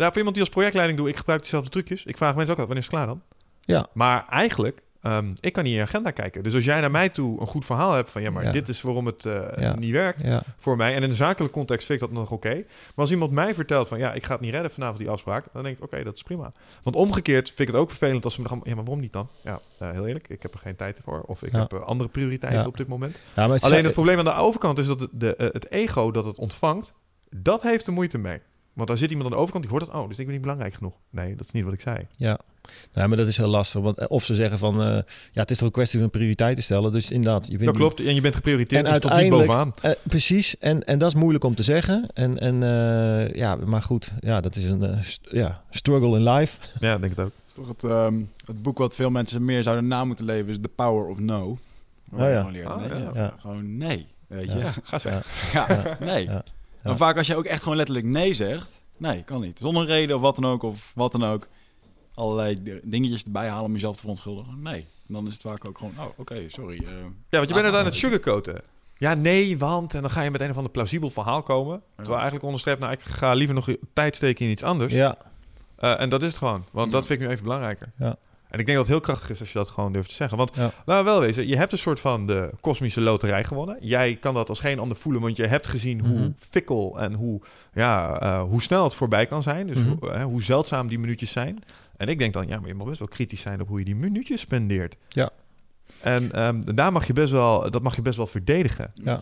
Ja, 0.00 0.06
voor 0.08 0.16
iemand 0.16 0.34
die 0.34 0.44
als 0.44 0.54
projectleiding 0.54 0.98
doet, 0.98 1.08
ik 1.08 1.16
gebruik 1.16 1.42
dezelfde 1.42 1.70
trucjes. 1.70 2.04
Ik 2.04 2.16
vraag 2.16 2.34
mensen 2.34 2.54
ook 2.54 2.60
altijd, 2.60 2.66
wanneer 2.66 2.84
is 2.84 2.86
het 2.86 2.94
klaar 2.94 3.06
dan? 3.06 3.22
Ja. 3.60 3.86
Maar 3.92 4.26
eigenlijk, 4.30 4.82
ehm, 5.02 5.32
ik 5.40 5.52
kan 5.52 5.62
niet 5.64 5.72
in 5.72 5.78
je 5.78 5.84
agenda 5.84 6.10
kijken. 6.10 6.42
Dus 6.42 6.54
als 6.54 6.64
jij 6.64 6.80
naar 6.80 6.90
mij 6.90 7.08
toe 7.08 7.40
een 7.40 7.46
goed 7.46 7.64
verhaal 7.64 7.92
hebt 7.92 8.10
van... 8.10 8.22
ja, 8.22 8.30
maar 8.30 8.44
Ja. 8.44 8.52
dit 8.52 8.68
is 8.68 8.82
waarom 8.82 9.06
het 9.06 9.24
eh, 9.24 9.40
Ja. 9.58 9.74
niet 9.74 9.92
werkt 9.92 10.22
Ja, 10.22 10.42
voor 10.56 10.76
mij... 10.76 10.94
en 10.94 11.02
in 11.02 11.08
een 11.08 11.14
zakelijke 11.16 11.54
context 11.54 11.86
vind 11.86 12.00
ik 12.00 12.08
dat 12.08 12.16
nog 12.18 12.30
oké. 12.30 12.54
Maar 12.54 12.64
als 12.94 13.10
iemand 13.10 13.30
mij 13.30 13.54
vertelt 13.54 13.88
van... 13.88 13.98
ja, 13.98 14.12
ik 14.12 14.24
ga 14.24 14.32
het 14.32 14.40
niet 14.40 14.52
redden 14.52 14.70
vanavond, 14.70 14.98
die 14.98 15.08
afspraak... 15.10 15.44
dan 15.52 15.62
denk 15.62 15.76
ik, 15.76 15.82
oké, 15.84 16.02
dat 16.02 16.14
is 16.14 16.22
prima. 16.22 16.52
Want 16.82 16.96
omgekeerd 16.96 17.46
vind 17.46 17.60
ik 17.60 17.66
het 17.66 17.76
ook 17.76 17.88
vervelend 17.90 18.24
als 18.24 18.34
ze 18.34 18.40
me 18.40 18.48
dan 18.48 18.56
gaan... 18.58 18.66
ja, 18.68 18.74
maar 18.74 18.84
waarom 18.84 19.02
niet 19.02 19.12
dan? 19.12 19.28
Ja, 19.42 19.60
eh, 19.78 19.90
heel 19.90 20.06
eerlijk, 20.06 20.28
ik 20.28 20.42
heb 20.42 20.54
er 20.54 20.60
geen 20.60 20.76
tijd 20.76 21.00
voor. 21.04 21.20
Of 21.26 21.42
ik 21.42 21.52
heb 21.52 21.72
eh, 21.72 21.80
andere 21.82 22.10
prioriteiten 22.10 22.66
op 22.66 22.76
dit 22.76 22.88
moment. 22.88 23.18
ja 23.36 23.46
maar 23.46 23.54
het 23.54 23.64
Alleen 23.64 23.84
het 23.84 23.92
probleem 23.92 24.18
aan 24.18 24.24
de 24.24 24.34
overkant 24.34 24.78
is 24.78 24.86
dat 24.86 24.98
de, 24.98 25.08
de, 25.12 25.34
het 25.52 25.70
ego 25.70 26.10
dat 26.10 26.24
het 26.24 26.36
ontvangt, 26.38 26.92
dat 27.36 27.62
heeft 27.62 27.86
er 27.86 27.92
moeite 27.92 28.18
mee. 28.18 28.40
Want 28.72 28.88
daar 28.88 28.96
zit 28.98 29.10
iemand 29.10 29.26
aan 29.28 29.32
de 29.34 29.38
overkant 29.40 29.64
die 29.64 29.72
hoort 29.72 29.86
het, 29.86 29.94
oh, 29.96 30.08
dus 30.08 30.18
ik 30.18 30.24
ben 30.24 30.32
niet 30.34 30.42
belangrijk 30.42 30.74
genoeg. 30.74 30.94
Nee, 31.10 31.34
dat 31.36 31.46
is 31.46 31.52
niet 31.52 31.64
wat 31.64 31.72
ik 31.72 31.80
zei. 31.80 32.06
Ja, 32.16 32.38
nou, 32.94 33.08
maar 33.08 33.16
dat 33.16 33.26
is 33.26 33.36
heel 33.36 33.48
lastig. 33.48 33.80
Want 33.80 33.98
eh, 33.98 34.06
of 34.08 34.24
ze 34.24 34.34
zeggen 34.34 34.58
van, 34.58 34.82
eh, 34.82 34.86
ja, 35.32 35.40
het 35.40 35.50
is 35.50 35.56
toch 35.56 35.66
een 35.66 35.72
kwestie 35.72 36.00
van 36.00 36.10
prioriteiten 36.10 36.64
stellen. 36.64 36.92
Dus 36.92 37.10
inderdaad, 37.10 37.46
je 37.46 37.58
Dat 37.58 37.76
klopt, 37.76 38.00
en 38.00 38.14
je 38.14 38.20
bent 38.20 38.34
geprioriteerd 38.34 38.84
En 38.84 38.90
en, 38.90 38.96
stond 38.96 39.14
niet 39.14 39.22
uiteindelijk- 39.22 39.74
bovenaan. 39.80 39.92
Eh, 39.92 40.08
precies, 40.10 40.58
en, 40.58 40.84
en 40.84 40.98
dat 40.98 41.08
is 41.08 41.20
moeilijk 41.20 41.44
om 41.44 41.54
te 41.54 41.62
zeggen. 41.62 42.08
En, 42.14 42.38
en 42.38 42.62
eh, 42.62 43.34
ja, 43.34 43.56
maar 43.56 43.82
goed, 43.82 44.12
ja, 44.20 44.40
dat 44.40 44.56
is 44.56 44.64
een 44.64 45.04
st- 45.04 45.28
ja, 45.30 45.62
struggle 45.70 46.16
in 46.18 46.28
life. 46.30 46.58
Ja, 46.80 46.94
ik 46.94 47.00
denk 47.00 47.16
het 47.16 47.24
ook. 47.26 47.32
is 47.48 47.54
toch 47.54 47.68
het, 47.68 47.84
ehm, 47.84 48.20
het 48.44 48.62
boek 48.62 48.78
wat 48.78 48.94
veel 48.94 49.10
mensen 49.10 49.44
meer 49.44 49.62
zouden 49.62 49.86
na 49.88 50.04
moeten 50.04 50.24
leven 50.24 50.48
is 50.50 50.58
The 50.60 50.68
Power 50.74 51.06
of 51.08 51.18
No. 51.18 51.58
Oh 52.12 52.18
je 52.18 52.24
ja. 52.24 52.36
gewoon 52.38 52.52
leert, 52.52 52.66
Oh, 52.66 52.76
nee, 52.76 52.88
ja. 53.02 53.10
Ja. 53.14 53.34
Gewoon 53.38 53.76
nee, 53.76 54.06
weet 54.26 54.52
Ja. 54.52 54.56
je. 54.58 54.64
Ga 54.82 54.92
eens 54.92 55.02
weg. 55.02 55.52
Ja. 55.52 55.66
Ja, 55.68 55.96
nee. 56.00 56.28
Ja. 56.82 56.88
Maar 56.88 56.96
vaak 56.96 57.16
als 57.16 57.26
je 57.26 57.36
ook 57.36 57.44
echt 57.44 57.62
gewoon 57.62 57.76
letterlijk 57.76 58.06
nee 58.06 58.34
zegt, 58.34 58.70
nee, 58.96 59.22
kan 59.22 59.40
niet. 59.40 59.58
Zonder 59.58 59.86
reden 59.86 60.16
of 60.16 60.22
wat 60.22 60.34
dan 60.36 60.44
ook, 60.46 60.62
of 60.62 60.92
wat 60.94 61.12
dan 61.12 61.24
ook. 61.24 61.48
Allerlei 62.14 62.80
dingetjes 62.84 63.22
erbij 63.22 63.48
halen 63.48 63.64
om 63.64 63.72
jezelf 63.72 63.94
te 63.94 64.00
verontschuldigen. 64.00 64.62
Nee. 64.62 64.86
En 65.08 65.14
dan 65.14 65.26
is 65.26 65.32
het 65.32 65.42
vaak 65.42 65.64
ook 65.64 65.78
gewoon, 65.78 65.92
oh, 65.98 66.04
oké, 66.16 66.44
sorry. 66.48 66.76
eh, 66.76 66.90
Ja, 67.28 67.36
want 67.38 67.48
je 67.48 67.54
bent 67.54 67.66
het 67.66 67.74
aan 67.74 67.84
het 67.84 67.94
sugarcoaten. 67.94 68.60
Ja, 68.98 69.14
nee, 69.14 69.58
want... 69.58 69.94
En 69.94 70.00
dan 70.00 70.10
ga 70.10 70.22
je 70.22 70.30
met 70.30 70.40
een 70.40 70.50
of 70.50 70.56
ander 70.56 70.72
plausibel 70.72 71.10
verhaal 71.10 71.42
komen. 71.42 71.82
Terwijl 71.94 72.14
eigenlijk 72.16 72.44
onderstreept, 72.44 72.80
nou, 72.80 72.92
ik 72.92 73.00
ga 73.00 73.32
liever 73.32 73.54
nog 73.54 73.68
tijd 73.92 74.16
steken 74.16 74.44
in 74.44 74.50
iets 74.50 74.62
anders. 74.62 74.92
Ja, 74.92 75.16
Eh, 75.76 76.00
en 76.00 76.08
dat 76.08 76.22
is 76.22 76.28
het 76.28 76.36
gewoon. 76.38 76.64
Want 76.70 76.92
dat 76.92 77.06
vind 77.06 77.20
ik 77.20 77.26
nu 77.26 77.32
even 77.32 77.44
belangrijker. 77.44 77.88
Ja. 77.98 78.16
En 78.50 78.58
ik 78.58 78.66
denk 78.66 78.78
dat 78.78 78.86
het 78.86 78.96
heel 78.96 79.00
krachtig 79.04 79.30
is 79.30 79.40
als 79.40 79.52
je 79.52 79.58
dat 79.58 79.68
gewoon 79.68 79.92
durft 79.92 80.08
te 80.08 80.14
zeggen. 80.14 80.38
Want 80.38 80.54
Ja. 80.56 80.70
laten 80.84 81.04
we 81.04 81.10
wel 81.10 81.20
wezen, 81.20 81.46
je 81.48 81.56
hebt 81.56 81.72
een 81.72 81.78
soort 81.78 82.00
van 82.00 82.26
de 82.26 82.50
kosmische 82.60 83.00
loterij 83.00 83.44
gewonnen. 83.44 83.76
Jij 83.80 84.16
kan 84.16 84.34
dat 84.34 84.48
als 84.48 84.60
geen 84.60 84.78
ander 84.78 84.96
voelen, 84.96 85.22
want 85.22 85.36
je 85.36 85.46
hebt 85.46 85.66
gezien 85.66 86.00
hoe 86.06 86.18
Mhm. 86.18 86.30
fikkel 86.50 87.00
en 87.00 87.12
hoe, 87.12 87.40
ja, 87.74 88.20
eh, 88.20 88.42
hoe 88.42 88.62
snel 88.62 88.84
het 88.84 88.94
voorbij 88.94 89.26
kan 89.26 89.42
zijn. 89.42 89.66
Dus 89.66 89.76
Mhm. 89.76 89.88
hoe, 89.88 90.10
eh, 90.10 90.22
hoe 90.22 90.42
zeldzaam 90.42 90.86
die 90.86 90.98
minuutjes 90.98 91.30
zijn. 91.32 91.62
En 91.96 92.08
ik 92.08 92.18
denk 92.18 92.32
dan, 92.32 92.46
ja, 92.46 92.58
maar 92.58 92.68
je 92.68 92.74
mag 92.74 92.86
best 92.86 92.98
wel 92.98 93.08
kritisch 93.08 93.40
zijn 93.40 93.60
op 93.60 93.68
hoe 93.68 93.78
je 93.78 93.84
die 93.84 93.96
minuutjes 93.96 94.40
spendeert. 94.40 94.96
Ja. 95.08 95.30
En 96.00 96.32
ehm, 96.32 96.60
daar 96.74 96.92
mag 96.92 97.06
je 97.06 97.12
best 97.12 97.30
wel, 97.32 97.70
dat 97.70 97.82
mag 97.82 97.96
je 97.96 98.02
best 98.02 98.16
wel 98.16 98.26
verdedigen. 98.26 98.92
ja. 98.94 99.18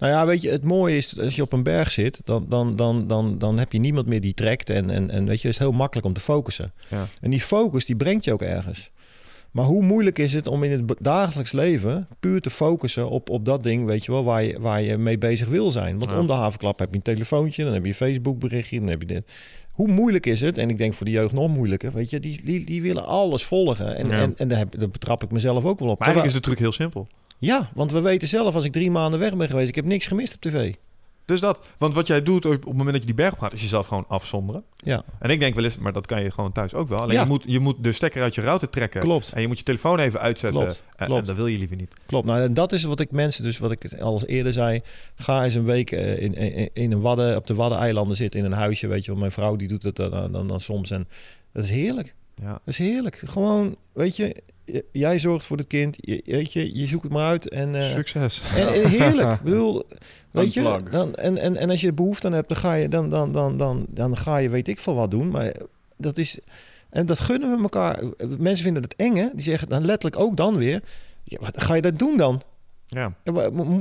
Nou 0.00 0.12
ja, 0.12 0.26
weet 0.26 0.42
je, 0.42 0.50
het 0.50 0.64
mooie 0.64 0.96
is, 0.96 1.18
als 1.18 1.36
je 1.36 1.42
op 1.42 1.52
een 1.52 1.62
berg 1.62 1.90
zit, 1.90 2.20
dan, 2.24 2.46
dan, 2.48 2.76
dan, 2.76 3.06
dan, 3.06 3.38
dan 3.38 3.58
heb 3.58 3.72
je 3.72 3.78
niemand 3.78 4.06
meer 4.06 4.20
die 4.20 4.34
trekt. 4.34 4.70
En, 4.70 4.90
en, 4.90 5.10
en 5.10 5.24
weet 5.26 5.40
je, 5.40 5.46
het 5.46 5.56
is 5.56 5.62
heel 5.62 5.72
makkelijk 5.72 6.06
om 6.06 6.12
te 6.12 6.20
focussen. 6.20 6.72
Ja. 6.88 7.06
En 7.20 7.30
die 7.30 7.40
focus, 7.40 7.84
die 7.84 7.96
brengt 7.96 8.24
je 8.24 8.32
ook 8.32 8.42
ergens. 8.42 8.90
Maar 9.50 9.64
hoe 9.64 9.82
moeilijk 9.82 10.18
is 10.18 10.32
het 10.32 10.46
om 10.46 10.62
in 10.64 10.70
het 10.70 10.94
dagelijks 10.98 11.52
leven 11.52 12.06
puur 12.20 12.40
te 12.40 12.50
focussen 12.50 13.10
op, 13.10 13.30
op 13.30 13.44
dat 13.44 13.62
ding, 13.62 13.86
weet 13.86 14.04
je 14.04 14.12
wel, 14.12 14.24
waar 14.24 14.42
je, 14.42 14.60
waar 14.60 14.82
je 14.82 14.96
mee 14.96 15.18
bezig 15.18 15.48
wil 15.48 15.70
zijn. 15.70 15.98
Want 15.98 16.10
Ja. 16.10 16.18
om 16.18 16.26
de 16.26 16.32
havenklap 16.32 16.78
heb 16.78 16.88
je 16.90 16.96
een 16.96 17.02
telefoontje, 17.02 17.64
dan 17.64 17.72
heb 17.72 17.82
je 17.82 17.88
een 17.88 17.94
Facebook 17.94 18.38
berichtje, 18.38 18.78
dan 18.78 18.88
heb 18.88 19.00
je 19.00 19.06
dit. 19.06 19.22
Hoe 19.72 19.88
moeilijk 19.88 20.26
is 20.26 20.40
het? 20.40 20.58
En 20.58 20.70
ik 20.70 20.78
denk 20.78 20.94
voor 20.94 21.06
de 21.06 21.12
jeugd 21.12 21.32
nog 21.34 21.48
moeilijker, 21.48 21.92
weet 21.92 22.10
je, 22.10 22.20
die, 22.20 22.40
die, 22.44 22.64
die 22.66 22.82
willen 22.82 23.04
alles 23.04 23.44
volgen. 23.44 23.96
En, 23.96 24.06
Ja. 24.06 24.12
en, 24.20 24.34
en 24.36 24.48
daar, 24.48 24.58
heb, 24.58 24.78
daar 24.78 24.90
betrap 24.90 25.22
ik 25.22 25.30
mezelf 25.30 25.64
ook 25.64 25.78
wel 25.78 25.88
op. 25.88 25.98
Maar 25.98 26.08
eigenlijk 26.08 26.36
is 26.36 26.42
de 26.42 26.48
truc 26.48 26.58
heel 26.58 26.72
simpel. 26.72 27.08
Ja, 27.40 27.70
want 27.74 27.92
we 27.92 28.00
weten 28.00 28.28
zelf, 28.28 28.54
als 28.54 28.64
ik 28.64 28.72
drie 28.72 28.90
maanden 28.90 29.20
weg 29.20 29.36
ben 29.36 29.48
geweest, 29.48 29.68
ik 29.68 29.74
heb 29.74 29.84
niks 29.84 30.06
gemist 30.06 30.34
op 30.34 30.40
tv. 30.40 30.74
Dus 31.24 31.40
dat. 31.40 31.66
Want 31.78 31.94
wat 31.94 32.06
jij 32.06 32.22
doet 32.22 32.44
op 32.44 32.52
het 32.52 32.64
moment 32.64 32.90
dat 32.90 33.00
je 33.00 33.06
die 33.06 33.14
berg 33.14 33.32
op 33.32 33.38
gaat, 33.38 33.52
is 33.52 33.60
jezelf 33.62 33.86
gewoon 33.86 34.04
afzonderen. 34.08 34.64
Ja, 34.76 35.04
En 35.18 35.30
ik 35.30 35.40
denk 35.40 35.54
wel 35.54 35.64
eens, 35.64 35.78
maar 35.78 35.92
dat 35.92 36.06
kan 36.06 36.22
je 36.22 36.30
gewoon 36.30 36.52
thuis 36.52 36.74
ook 36.74 36.88
wel. 36.88 36.98
Alleen 36.98 37.14
Ja. 37.14 37.22
je, 37.22 37.28
moet, 37.28 37.44
je 37.46 37.60
moet 37.60 37.76
de 37.84 37.92
stekker 37.92 38.22
uit 38.22 38.34
je 38.34 38.40
router 38.40 38.70
trekken. 38.70 39.00
klopt. 39.00 39.32
En 39.32 39.40
je 39.40 39.46
moet 39.48 39.58
je 39.58 39.64
telefoon 39.64 39.98
even 39.98 40.20
uitzetten. 40.20 40.60
Klopt, 40.62 40.82
En, 40.96 41.06
klopt. 41.06 41.20
en 41.20 41.26
dat 41.26 41.36
wil 41.36 41.46
je 41.46 41.58
liever 41.58 41.76
niet. 41.76 41.92
Klopt. 42.06 42.26
Nou, 42.26 42.40
en 42.42 42.54
dat 42.54 42.72
is 42.72 42.82
wat 42.82 43.00
ik 43.00 43.10
mensen, 43.10 43.42
dus 43.42 43.58
wat 43.58 43.70
ik 43.70 44.00
al 44.00 44.22
eerder 44.26 44.52
zei. 44.52 44.82
Ga 45.14 45.44
eens 45.44 45.54
een 45.54 45.64
week 45.64 45.90
eh, 45.92 46.22
in, 46.22 46.34
in, 46.34 46.70
in 46.72 46.92
een 46.92 47.00
wadden, 47.00 47.36
op 47.36 47.46
de 47.46 47.54
Waddeneilanden 47.54 48.16
zitten 48.16 48.40
in 48.40 48.46
een 48.46 48.52
huisje. 48.52 48.86
Weet 48.86 49.04
je 49.04 49.10
wel, 49.10 49.20
mijn 49.20 49.32
vrouw 49.32 49.56
die 49.56 49.68
doet 49.68 49.82
het 49.82 49.96
dan, 49.96 50.32
dan, 50.32 50.48
dan 50.48 50.60
soms. 50.60 50.90
En 50.90 51.08
dat 51.52 51.64
is 51.64 51.70
heerlijk. 51.70 52.14
Ja. 52.34 52.50
Dat 52.50 52.60
is 52.64 52.78
heerlijk. 52.78 53.22
Gewoon, 53.24 53.76
weet 53.92 54.16
je, 54.16 54.36
jij 54.92 55.18
zorgt 55.18 55.46
voor 55.46 55.56
het 55.56 55.66
kind. 55.66 55.96
Je, 56.00 56.22
weet 56.24 56.52
je, 56.52 56.78
je 56.78 56.86
zoekt 56.86 57.02
het 57.02 57.12
maar 57.12 57.28
uit. 57.28 57.48
En, 57.48 57.74
eh, 57.74 57.94
Succes. 57.94 58.42
en, 58.54 58.68
en 58.68 58.88
heerlijk. 58.88 59.32
Ik 59.32 59.42
bedoel, 59.42 59.82
weet 60.30 60.52
je, 60.52 60.82
dan, 60.90 61.14
en, 61.14 61.38
en, 61.38 61.56
en 61.56 61.70
als 61.70 61.80
je 61.80 61.92
behoefte 61.92 62.26
aan 62.26 62.32
hebt, 62.32 62.48
dan 62.48 62.56
ga 62.56 62.74
je, 62.74 62.88
dan, 62.88 63.08
dan, 63.08 63.32
dan, 63.32 63.56
dan, 63.56 63.86
dan 63.88 64.16
ga 64.16 64.36
je 64.36 64.48
weet 64.48 64.68
ik 64.68 64.80
veel 64.80 64.94
wat 64.94 65.10
doen. 65.10 65.30
Maar 65.30 65.52
dat 65.96 66.18
is, 66.18 66.38
En 66.90 67.06
dat 67.06 67.20
gunnen 67.20 67.56
we 67.56 67.62
elkaar. 67.62 68.02
Mensen 68.38 68.64
vinden 68.64 68.82
het 68.82 68.96
eng, 68.96 69.16
hè? 69.16 69.28
Die 69.32 69.42
zeggen 69.42 69.68
dan 69.68 69.84
letterlijk 69.84 70.22
ook 70.22 70.36
dan 70.36 70.56
weer... 70.56 70.82
Ja, 71.24 71.38
wat 71.40 71.62
ga 71.62 71.74
je 71.74 71.82
dat 71.82 71.98
doen 71.98 72.16
dan? 72.16 72.42
Ja. 72.86 73.12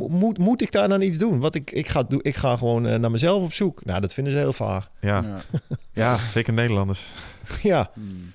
Moet, 0.09 0.37
moet 0.37 0.61
ik 0.61 0.71
daar 0.71 0.89
dan 0.89 1.01
iets 1.01 1.17
doen? 1.17 1.39
Wat 1.39 1.55
ik, 1.55 1.71
ik, 1.71 1.87
ga, 1.87 2.03
doen, 2.03 2.19
ik 2.21 2.35
ga 2.35 2.57
gewoon 2.57 2.87
eh, 2.87 2.99
naar 2.99 3.11
mezelf 3.11 3.43
op 3.43 3.53
zoek. 3.53 3.85
Nou, 3.85 4.01
dat 4.01 4.13
vinden 4.13 4.33
ze 4.33 4.39
heel 4.39 4.53
vaag. 4.53 4.89
Ja. 5.01 5.21
ja. 5.21 5.59
Ja. 5.93 6.17
zeker 6.17 6.53
Nederlanders. 6.53 7.07
ja. 7.63 7.91
Hmm. 7.93 8.33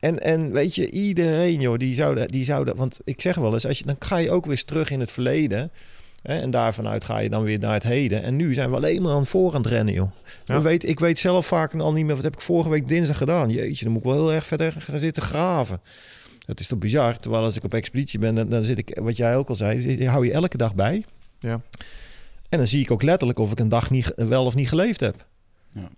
En, 0.00 0.22
en 0.22 0.52
weet 0.52 0.74
je, 0.74 0.90
iedereen, 0.90 1.60
joh, 1.60 1.78
die 1.78 1.94
zou, 1.94 2.26
die 2.26 2.44
zou 2.44 2.64
dat... 2.64 2.76
Want 2.76 3.00
ik 3.04 3.20
zeg 3.20 3.36
wel 3.36 3.52
eens, 3.52 3.66
als 3.66 3.78
je, 3.78 3.84
dan 3.84 3.96
ga 3.98 4.16
je 4.16 4.30
ook 4.30 4.44
weer 4.44 4.52
eens 4.52 4.64
terug 4.64 4.90
in 4.90 5.00
het 5.00 5.10
verleden... 5.10 5.70
Hè, 6.22 6.40
en 6.40 6.50
daarvanuit 6.50 7.04
ga 7.04 7.18
je 7.18 7.30
dan 7.30 7.42
weer 7.42 7.58
naar 7.58 7.74
het 7.74 7.82
heden. 7.82 8.22
En 8.22 8.36
nu 8.36 8.54
zijn 8.54 8.70
we 8.70 8.76
alleen 8.76 9.02
maar 9.02 9.12
aan 9.12 9.20
het 9.20 9.28
voor 9.28 9.54
aan 9.54 9.62
het 9.62 9.70
rennen, 9.70 9.94
joh. 9.94 10.10
Ja. 10.44 10.54
We 10.54 10.60
weet, 10.60 10.88
ik 10.88 11.00
weet 11.00 11.18
zelf 11.18 11.46
vaak 11.46 11.74
al 11.74 11.92
niet 11.92 12.04
meer... 12.04 12.14
Wat 12.14 12.24
heb 12.24 12.34
ik 12.34 12.40
vorige 12.40 12.68
week 12.68 12.88
dinsdag 12.88 13.16
gedaan? 13.16 13.50
Jeetje, 13.50 13.84
dan 13.84 13.92
moet 13.92 14.02
ik 14.02 14.08
wel 14.08 14.18
heel 14.18 14.32
erg 14.32 14.46
verder 14.46 14.72
gaan 14.72 14.98
zitten 14.98 15.22
graven. 15.22 15.80
Dat 16.46 16.60
is 16.60 16.66
toch 16.66 16.78
bizar? 16.78 17.18
Terwijl 17.18 17.44
als 17.44 17.56
ik 17.56 17.64
op 17.64 17.74
expeditie 17.74 18.18
ben, 18.18 18.34
dan, 18.34 18.48
dan 18.48 18.64
zit 18.64 18.78
ik... 18.78 18.98
Wat 19.02 19.16
jij 19.16 19.36
ook 19.36 19.48
al 19.48 19.56
zei, 19.56 20.06
hou 20.06 20.26
je 20.26 20.32
elke 20.32 20.56
dag 20.56 20.74
bij. 20.74 21.04
Ja. 21.38 21.60
En 22.48 22.58
dan 22.58 22.66
zie 22.66 22.82
ik 22.82 22.90
ook 22.90 23.02
letterlijk 23.02 23.38
of 23.38 23.52
ik 23.52 23.58
een 23.58 23.68
dag 23.68 23.90
niet, 23.90 24.12
wel 24.16 24.44
of 24.44 24.54
niet 24.54 24.68
geleefd 24.68 25.00
heb. 25.00 25.26
Ja. 25.72 25.88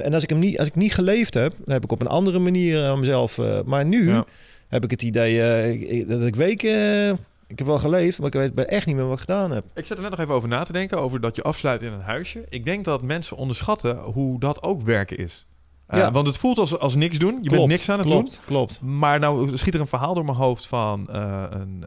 En 0.00 0.14
als 0.14 0.22
ik 0.22 0.30
hem 0.30 0.38
niet, 0.38 0.58
als 0.58 0.68
ik 0.68 0.74
niet 0.74 0.94
geleefd 0.94 1.34
heb, 1.34 1.52
dan 1.64 1.74
heb 1.74 1.84
ik 1.84 1.92
op 1.92 2.00
een 2.00 2.06
andere 2.06 2.38
manier 2.38 2.84
aan 2.84 2.98
mezelf. 2.98 3.38
eh, 3.38 3.58
maar 3.64 3.84
nu 3.84 4.08
Ja. 4.08 4.24
heb 4.68 4.84
ik 4.84 4.90
het 4.90 5.02
idee 5.02 5.42
eh, 5.42 5.70
ik- 5.98 6.08
dat 6.08 6.22
ik 6.22 6.36
weken. 6.36 6.70
eh, 6.74 7.08
ik 7.46 7.58
heb 7.58 7.66
wel 7.66 7.78
geleefd, 7.78 8.18
maar 8.18 8.26
ik 8.26 8.32
weet 8.32 8.54
bij 8.54 8.64
echt 8.66 8.86
niet 8.86 8.96
meer 8.96 9.04
wat 9.04 9.14
ik 9.14 9.20
gedaan 9.20 9.50
heb. 9.50 9.64
Ik 9.74 9.86
zit 9.86 9.96
er 9.96 10.02
net 10.02 10.10
nog 10.10 10.20
even 10.20 10.34
over 10.34 10.48
na 10.48 10.64
te 10.64 10.72
denken, 10.72 11.00
over 11.00 11.20
dat 11.20 11.36
je 11.36 11.42
afsluit 11.42 11.82
in 11.82 11.92
een 11.92 12.00
huisje. 12.00 12.44
Ik 12.48 12.64
denk 12.64 12.84
dat 12.84 13.02
mensen 13.02 13.36
onderschatten 13.36 13.96
hoe 13.98 14.40
dat 14.40 14.62
ook 14.62 14.82
werken 14.82 15.16
is. 15.18 15.46
Eh, 15.90 15.98
Ja. 15.98 16.10
Want 16.10 16.26
het 16.26 16.38
voelt 16.38 16.58
als, 16.58 16.78
als 16.78 16.94
niks 16.94 17.18
doen. 17.18 17.38
Je 17.42 17.50
bent 17.50 17.66
niks 17.66 17.88
aan 17.88 17.98
het 17.98 18.06
klopt, 18.08 18.40
Klopt. 18.46 18.78
doen. 18.80 18.98
Maar 18.98 19.18
nou 19.20 19.56
schiet 19.56 19.74
er 19.74 19.80
een 19.80 19.86
verhaal 19.86 20.14
door 20.14 20.24
mijn 20.24 20.36
hoofd 20.36 20.66
van 20.66 21.08
eh, 21.08 21.44
een, 21.50 21.84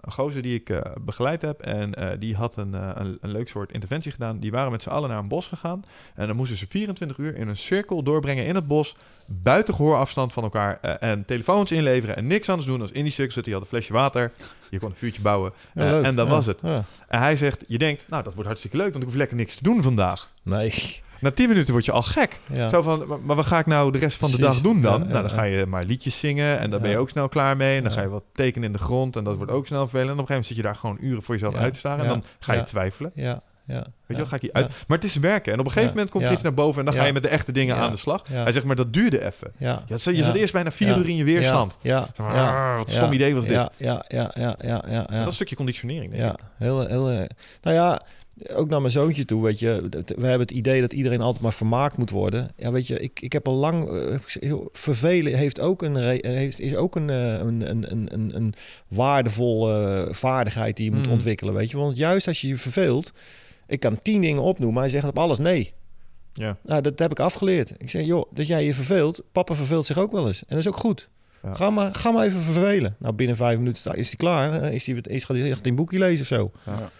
een 0.00 0.12
gozer 0.12 0.42
die 0.42 0.54
ik 0.54 0.82
begeleid 1.04 1.42
heb. 1.42 1.60
En 1.60 2.18
die 2.18 2.34
had 2.36 2.56
een, 2.56 2.72
een, 2.72 3.18
een 3.20 3.30
leuk 3.30 3.48
soort 3.48 3.72
interventie 3.72 4.12
gedaan. 4.12 4.38
Die 4.38 4.50
waren 4.50 4.70
met 4.70 4.82
z'n 4.82 4.88
allen 4.90 5.08
naar 5.08 5.18
een 5.18 5.28
bos 5.28 5.46
gegaan. 5.46 5.82
En 6.14 6.26
dan 6.26 6.36
moesten 6.36 6.56
ze 6.56 6.66
24 6.68 7.18
uur 7.18 7.36
in 7.36 7.48
een 7.48 7.56
cirkel 7.56 8.02
doorbrengen 8.02 8.46
in 8.46 8.54
het 8.54 8.66
bos. 8.66 8.96
Buiten 9.26 9.74
gehoorafstand 9.74 10.32
van 10.32 10.42
elkaar. 10.42 10.80
en 10.80 11.24
telefoons 11.24 11.72
inleveren 11.72 12.16
en 12.16 12.26
niks 12.26 12.48
anders 12.48 12.68
doen 12.68 12.80
als 12.80 12.90
in 12.90 13.02
die 13.02 13.12
cirkel 13.12 13.32
zitten. 13.34 13.52
Je 13.52 13.58
had 13.58 13.66
een 13.66 13.72
flesje 13.74 13.92
water. 13.92 14.32
Je 14.70 14.78
kon 14.78 14.88
een 14.90 14.96
vuurtje 14.96 15.22
bouwen. 15.22 15.52
Ja, 15.74 15.90
leuk. 15.90 16.04
en 16.04 16.14
dat 16.16 16.26
Ja, 16.26 16.32
was 16.32 16.46
het. 16.46 16.60
En 16.60 16.84
hij 17.18 17.36
zegt, 17.36 17.64
je 17.68 17.78
denkt, 17.78 18.04
nou 18.08 18.22
dat 18.22 18.32
wordt 18.32 18.46
hartstikke 18.48 18.76
leuk, 18.76 18.90
want 18.90 18.98
ik 19.02 19.08
hoef 19.08 19.18
lekker 19.18 19.36
niks 19.36 19.56
te 19.56 19.62
doen 19.62 19.82
vandaag. 19.82 20.30
Nee. 20.42 21.02
Na 21.24 21.30
10 21.30 21.48
minuten 21.48 21.72
word 21.72 21.84
je 21.84 21.92
al 21.92 22.02
gek. 22.02 22.38
Ja. 22.52 22.68
Zo 22.68 22.82
van, 22.82 23.06
maar, 23.06 23.18
maar 23.20 23.36
wat 23.36 23.46
ga 23.46 23.58
ik 23.58 23.66
nou 23.66 23.92
de 23.92 23.98
rest 23.98 24.16
van 24.18 24.30
de 24.30 24.36
Precies. 24.36 24.54
dag 24.54 24.62
doen 24.72 24.82
dan? 24.82 24.92
Ja, 24.92 25.06
ja, 25.06 25.12
nou, 25.12 25.22
dan 25.22 25.30
ja. 25.30 25.36
ga 25.36 25.42
je 25.42 25.66
maar 25.66 25.84
liedjes 25.84 26.18
zingen 26.18 26.58
en 26.58 26.70
daar 26.70 26.80
ben 26.80 26.88
je 26.88 26.94
Ja. 26.94 27.00
ook 27.00 27.08
snel 27.08 27.28
klaar 27.28 27.56
mee. 27.56 27.76
En 27.76 27.82
dan 27.82 27.92
Ja. 27.92 27.98
ga 27.98 28.02
je 28.04 28.10
wat 28.10 28.24
tekenen 28.32 28.66
in 28.66 28.72
de 28.72 28.78
grond 28.78 29.16
en 29.16 29.24
dat 29.24 29.36
wordt 29.36 29.52
ook 29.52 29.66
snel 29.66 29.80
vervelend. 29.80 30.08
En 30.10 30.18
op 30.18 30.28
een 30.30 30.34
gegeven 30.34 30.34
moment 30.34 30.46
zit 30.46 30.56
je 30.56 30.62
daar 30.62 30.98
gewoon 31.00 31.10
uren 31.10 31.22
voor 31.22 31.34
jezelf 31.34 31.54
Ja. 31.54 31.60
uit 31.60 31.72
te 31.72 31.78
staren. 31.78 31.98
En 31.98 32.04
Ja. 32.04 32.10
dan 32.10 32.24
ga 32.38 32.52
je 32.52 32.58
Ja. 32.58 32.64
twijfelen. 32.64 33.10
Ja. 33.14 33.40
Ja. 33.66 33.74
Weet 33.74 33.84
je 34.06 34.12
ja. 34.12 34.16
wel, 34.16 34.26
ga 34.26 34.34
ik 34.36 34.40
hier 34.42 34.50
Ja. 34.52 34.60
uit? 34.60 34.70
Maar 34.86 34.98
het 34.98 35.06
is 35.06 35.16
werken. 35.16 35.52
En 35.52 35.58
op 35.58 35.64
een 35.64 35.72
gegeven 35.72 35.82
Ja. 35.88 35.94
moment 35.94 36.10
komt 36.10 36.22
er 36.22 36.28
Ja. 36.28 36.34
iets 36.34 36.44
naar 36.44 36.54
boven 36.54 36.78
en 36.78 36.84
dan 36.84 36.94
ga 36.94 37.00
Ja. 37.00 37.06
je 37.06 37.12
met 37.12 37.22
de 37.22 37.28
echte 37.28 37.52
dingen 37.52 37.76
Ja. 37.76 37.82
aan 37.82 37.90
de 37.90 37.96
slag. 37.96 38.22
Ja. 38.28 38.42
Hij 38.42 38.52
zegt, 38.52 38.64
maar 38.64 38.76
dat 38.76 38.92
duurde 38.92 39.24
even. 39.24 39.52
Ja. 39.56 39.82
Ja, 39.86 39.96
je 40.04 40.16
Ja. 40.16 40.22
zat 40.24 40.34
eerst 40.34 40.52
bijna 40.52 40.70
vier 40.70 40.88
Ja. 40.88 40.96
uur 40.96 41.08
in 41.08 41.16
je 41.16 41.24
weerstand. 41.24 41.76
Ja. 41.80 42.08
Maar, 42.16 42.34
Ja. 42.34 42.70
"Ah, 42.70 42.76
wat 42.76 42.86
een 42.88 42.94
stom 42.94 43.08
Ja. 43.08 43.12
idee 43.12 43.34
was 43.34 43.42
dit. 43.44 43.52
Ja. 43.52 43.70
Ja. 43.78 44.04
Ja. 44.08 44.30
Ja. 44.34 44.56
Ja. 44.62 44.82
Ja. 44.88 45.00
Dat 45.00 45.10
is 45.10 45.16
ja. 45.16 45.26
een 45.26 45.32
stukje 45.32 45.56
conditionering, 45.56 46.10
denk 46.10 46.22
Ja, 46.22 46.32
ik. 46.32 46.38
heel, 46.56 46.86
heel. 46.86 47.10
eh, 47.10 47.16
Nou 47.62 47.76
ja, 47.76 48.02
ook 48.52 48.68
naar 48.68 48.80
mijn 48.80 48.92
zoontje 48.92 49.24
toe, 49.24 49.42
weet 49.42 49.58
je. 49.58 49.88
We 49.90 50.26
hebben 50.26 50.40
het 50.40 50.50
idee 50.50 50.80
dat 50.80 50.92
iedereen 50.92 51.20
altijd 51.20 51.42
maar 51.42 51.52
vermaakt 51.52 51.96
moet 51.96 52.10
worden. 52.10 52.50
Ja, 52.56 52.72
weet 52.72 52.86
je, 52.86 53.00
ik, 53.00 53.20
ik 53.20 53.32
heb 53.32 53.46
al 53.48 53.54
lang. 53.54 53.88
eh, 53.90 54.16
heel- 54.40 54.68
vervelen 54.72 55.34
heeft 55.36 55.60
ook 55.60 55.82
een, 55.82 55.96
heeft, 56.26 56.60
is 56.60 56.74
ook 56.76 56.96
een, 56.96 57.10
eh, 57.10 57.32
een, 57.38 57.70
een, 57.70 57.92
een, 58.12 58.36
een, 58.36 58.54
waardevolle 58.88 60.08
vaardigheid 60.10 60.76
die 60.76 60.84
je 60.84 60.90
moet 60.92 61.02
Mhm. 61.04 61.10
ontwikkelen, 61.12 61.54
weet 61.54 61.70
je. 61.70 61.76
Want 61.76 61.96
juist 61.96 62.26
als 62.26 62.40
je 62.40 62.48
je 62.48 62.58
verveelt. 62.58 63.12
Ik 63.66 63.80
kan 63.80 63.98
tien 64.02 64.20
dingen 64.20 64.42
opnoemen, 64.42 64.74
maar 64.74 64.82
hij 64.82 64.92
zegt 64.92 65.06
op 65.08 65.18
alles 65.18 65.38
nee. 65.38 65.72
Ja. 66.32 66.56
Nou, 66.62 66.82
dat 66.82 66.98
heb 66.98 67.10
ik 67.10 67.20
afgeleerd. 67.20 67.72
Ik 67.78 67.90
zeg, 67.90 68.04
joh, 68.06 68.24
dat 68.32 68.46
jij 68.46 68.64
je 68.64 68.74
verveelt. 68.74 69.22
Papa 69.32 69.54
verveelt 69.54 69.86
zich 69.86 69.98
ook 69.98 70.12
wel 70.12 70.26
eens. 70.26 70.38
En 70.40 70.46
dat 70.48 70.58
is 70.58 70.68
ook 70.68 70.76
goed. 70.76 71.08
Ja. 71.42 71.54
Ga, 71.54 71.70
maar, 71.70 71.94
ga 71.94 72.10
maar 72.10 72.26
even 72.26 72.40
vervelen. 72.42 72.96
Nou, 72.98 73.14
binnen 73.14 73.36
vijf 73.36 73.58
minuten 73.58 73.94
is 73.94 74.06
hij 74.08 74.16
klaar. 74.16 74.52
Eh, 74.62 74.74
Is 74.74 74.86
hij, 74.86 74.96
is, 75.02 75.24
gaat 75.24 75.36
hij 75.36 75.50
echt 75.50 75.66
een 75.66 75.74
boekje 75.74 75.98
lezen 75.98 76.20
of 76.20 76.26
zo. 76.26 76.50
Ja. 76.66 76.90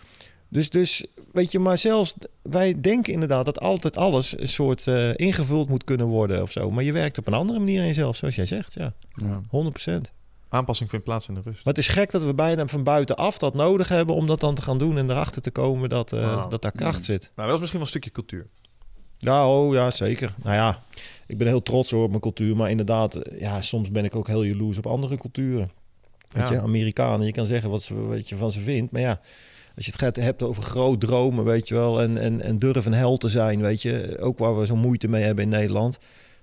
Dus, 0.54 0.70
dus, 0.70 1.06
weet 1.32 1.52
je, 1.52 1.58
maar 1.58 1.78
zelfs 1.78 2.14
wij 2.42 2.80
denken 2.80 3.12
inderdaad 3.12 3.44
dat 3.44 3.60
altijd 3.60 3.96
alles 3.96 4.38
een 4.38 4.48
soort 4.48 4.86
eh, 4.86 5.16
ingevuld 5.16 5.68
moet 5.68 5.84
kunnen 5.84 6.06
worden 6.06 6.42
of 6.42 6.50
zo. 6.50 6.70
Maar 6.70 6.84
je 6.84 6.92
werkt 6.92 7.18
op 7.18 7.26
een 7.26 7.34
andere 7.34 7.58
manier 7.58 7.80
aan 7.80 7.86
jezelf, 7.86 8.16
zoals 8.16 8.34
jij 8.34 8.46
zegt. 8.46 8.74
Ja, 8.74 8.92
Ja. 9.14 9.40
100%. 9.50 10.10
Aanpassing 10.48 10.90
vindt 10.90 11.04
plaats 11.04 11.28
in 11.28 11.34
de 11.34 11.40
rust. 11.44 11.64
Maar 11.64 11.74
het 11.74 11.82
is 11.82 11.88
gek 11.88 12.10
dat 12.10 12.24
we 12.24 12.34
bijna 12.34 12.66
van 12.66 12.82
buitenaf 12.82 13.38
dat 13.38 13.54
nodig 13.54 13.88
hebben 13.88 14.14
om 14.14 14.26
dat 14.26 14.40
dan 14.40 14.54
te 14.54 14.62
gaan 14.62 14.78
doen 14.78 14.98
en 14.98 15.10
erachter 15.10 15.42
te 15.42 15.50
komen 15.50 15.88
dat, 15.88 16.12
eh, 16.12 16.48
dat 16.50 16.62
daar 16.62 16.72
kracht 16.72 16.98
Mm. 16.98 17.04
zit. 17.04 17.30
Nou, 17.34 17.48
dat 17.48 17.54
is 17.54 17.60
misschien 17.60 17.80
wel 17.80 17.80
een 17.80 18.00
stukje 18.00 18.10
cultuur. 18.10 18.46
Ja, 19.18 19.48
oh 19.48 19.74
ja, 19.74 19.90
zeker. 19.90 20.34
Nou 20.42 20.56
ja, 20.56 20.82
ik 21.26 21.38
ben 21.38 21.46
heel 21.46 21.62
trots 21.62 21.90
hoor 21.90 22.02
op 22.02 22.08
mijn 22.08 22.20
cultuur. 22.20 22.56
Maar 22.56 22.70
inderdaad, 22.70 23.14
eh, 23.14 23.40
ja, 23.40 23.60
soms 23.60 23.88
ben 23.88 24.04
ik 24.04 24.16
ook 24.16 24.26
heel 24.26 24.42
jaloers 24.42 24.78
op 24.78 24.86
andere 24.86 25.16
culturen. 25.16 25.70
Weet 26.30 26.48
je, 26.48 26.60
Amerikanen, 26.60 27.26
je 27.26 27.32
kan 27.32 27.46
zeggen 27.46 27.70
wat, 27.70 27.82
ze, 27.82 27.94
wat 27.94 28.28
je 28.28 28.36
van 28.36 28.50
ze 28.52 28.60
vindt. 28.60 28.92
Maar 28.92 29.00
ja, 29.00 29.20
als 29.76 29.84
je 29.84 29.90
het 29.90 30.00
gaat, 30.00 30.16
hebt 30.16 30.42
over 30.42 30.62
groot 30.62 31.00
dromen, 31.00 31.44
weet 31.44 31.68
je 31.68 31.74
wel. 31.74 32.00
En, 32.00 32.18
en, 32.18 32.40
en 32.40 32.58
durf 32.58 32.86
een 32.86 32.94
held 32.94 33.20
te 33.20 33.28
zijn, 33.28 33.60
weet 33.60 33.82
je. 33.82 34.16
Ook 34.20 34.38
waar 34.38 34.58
we 34.58 34.66
zo 34.66 34.76
moeite 34.76 35.08
mee 35.08 35.22
hebben 35.22 35.44
in 35.44 35.50
Nederland. 35.50 35.98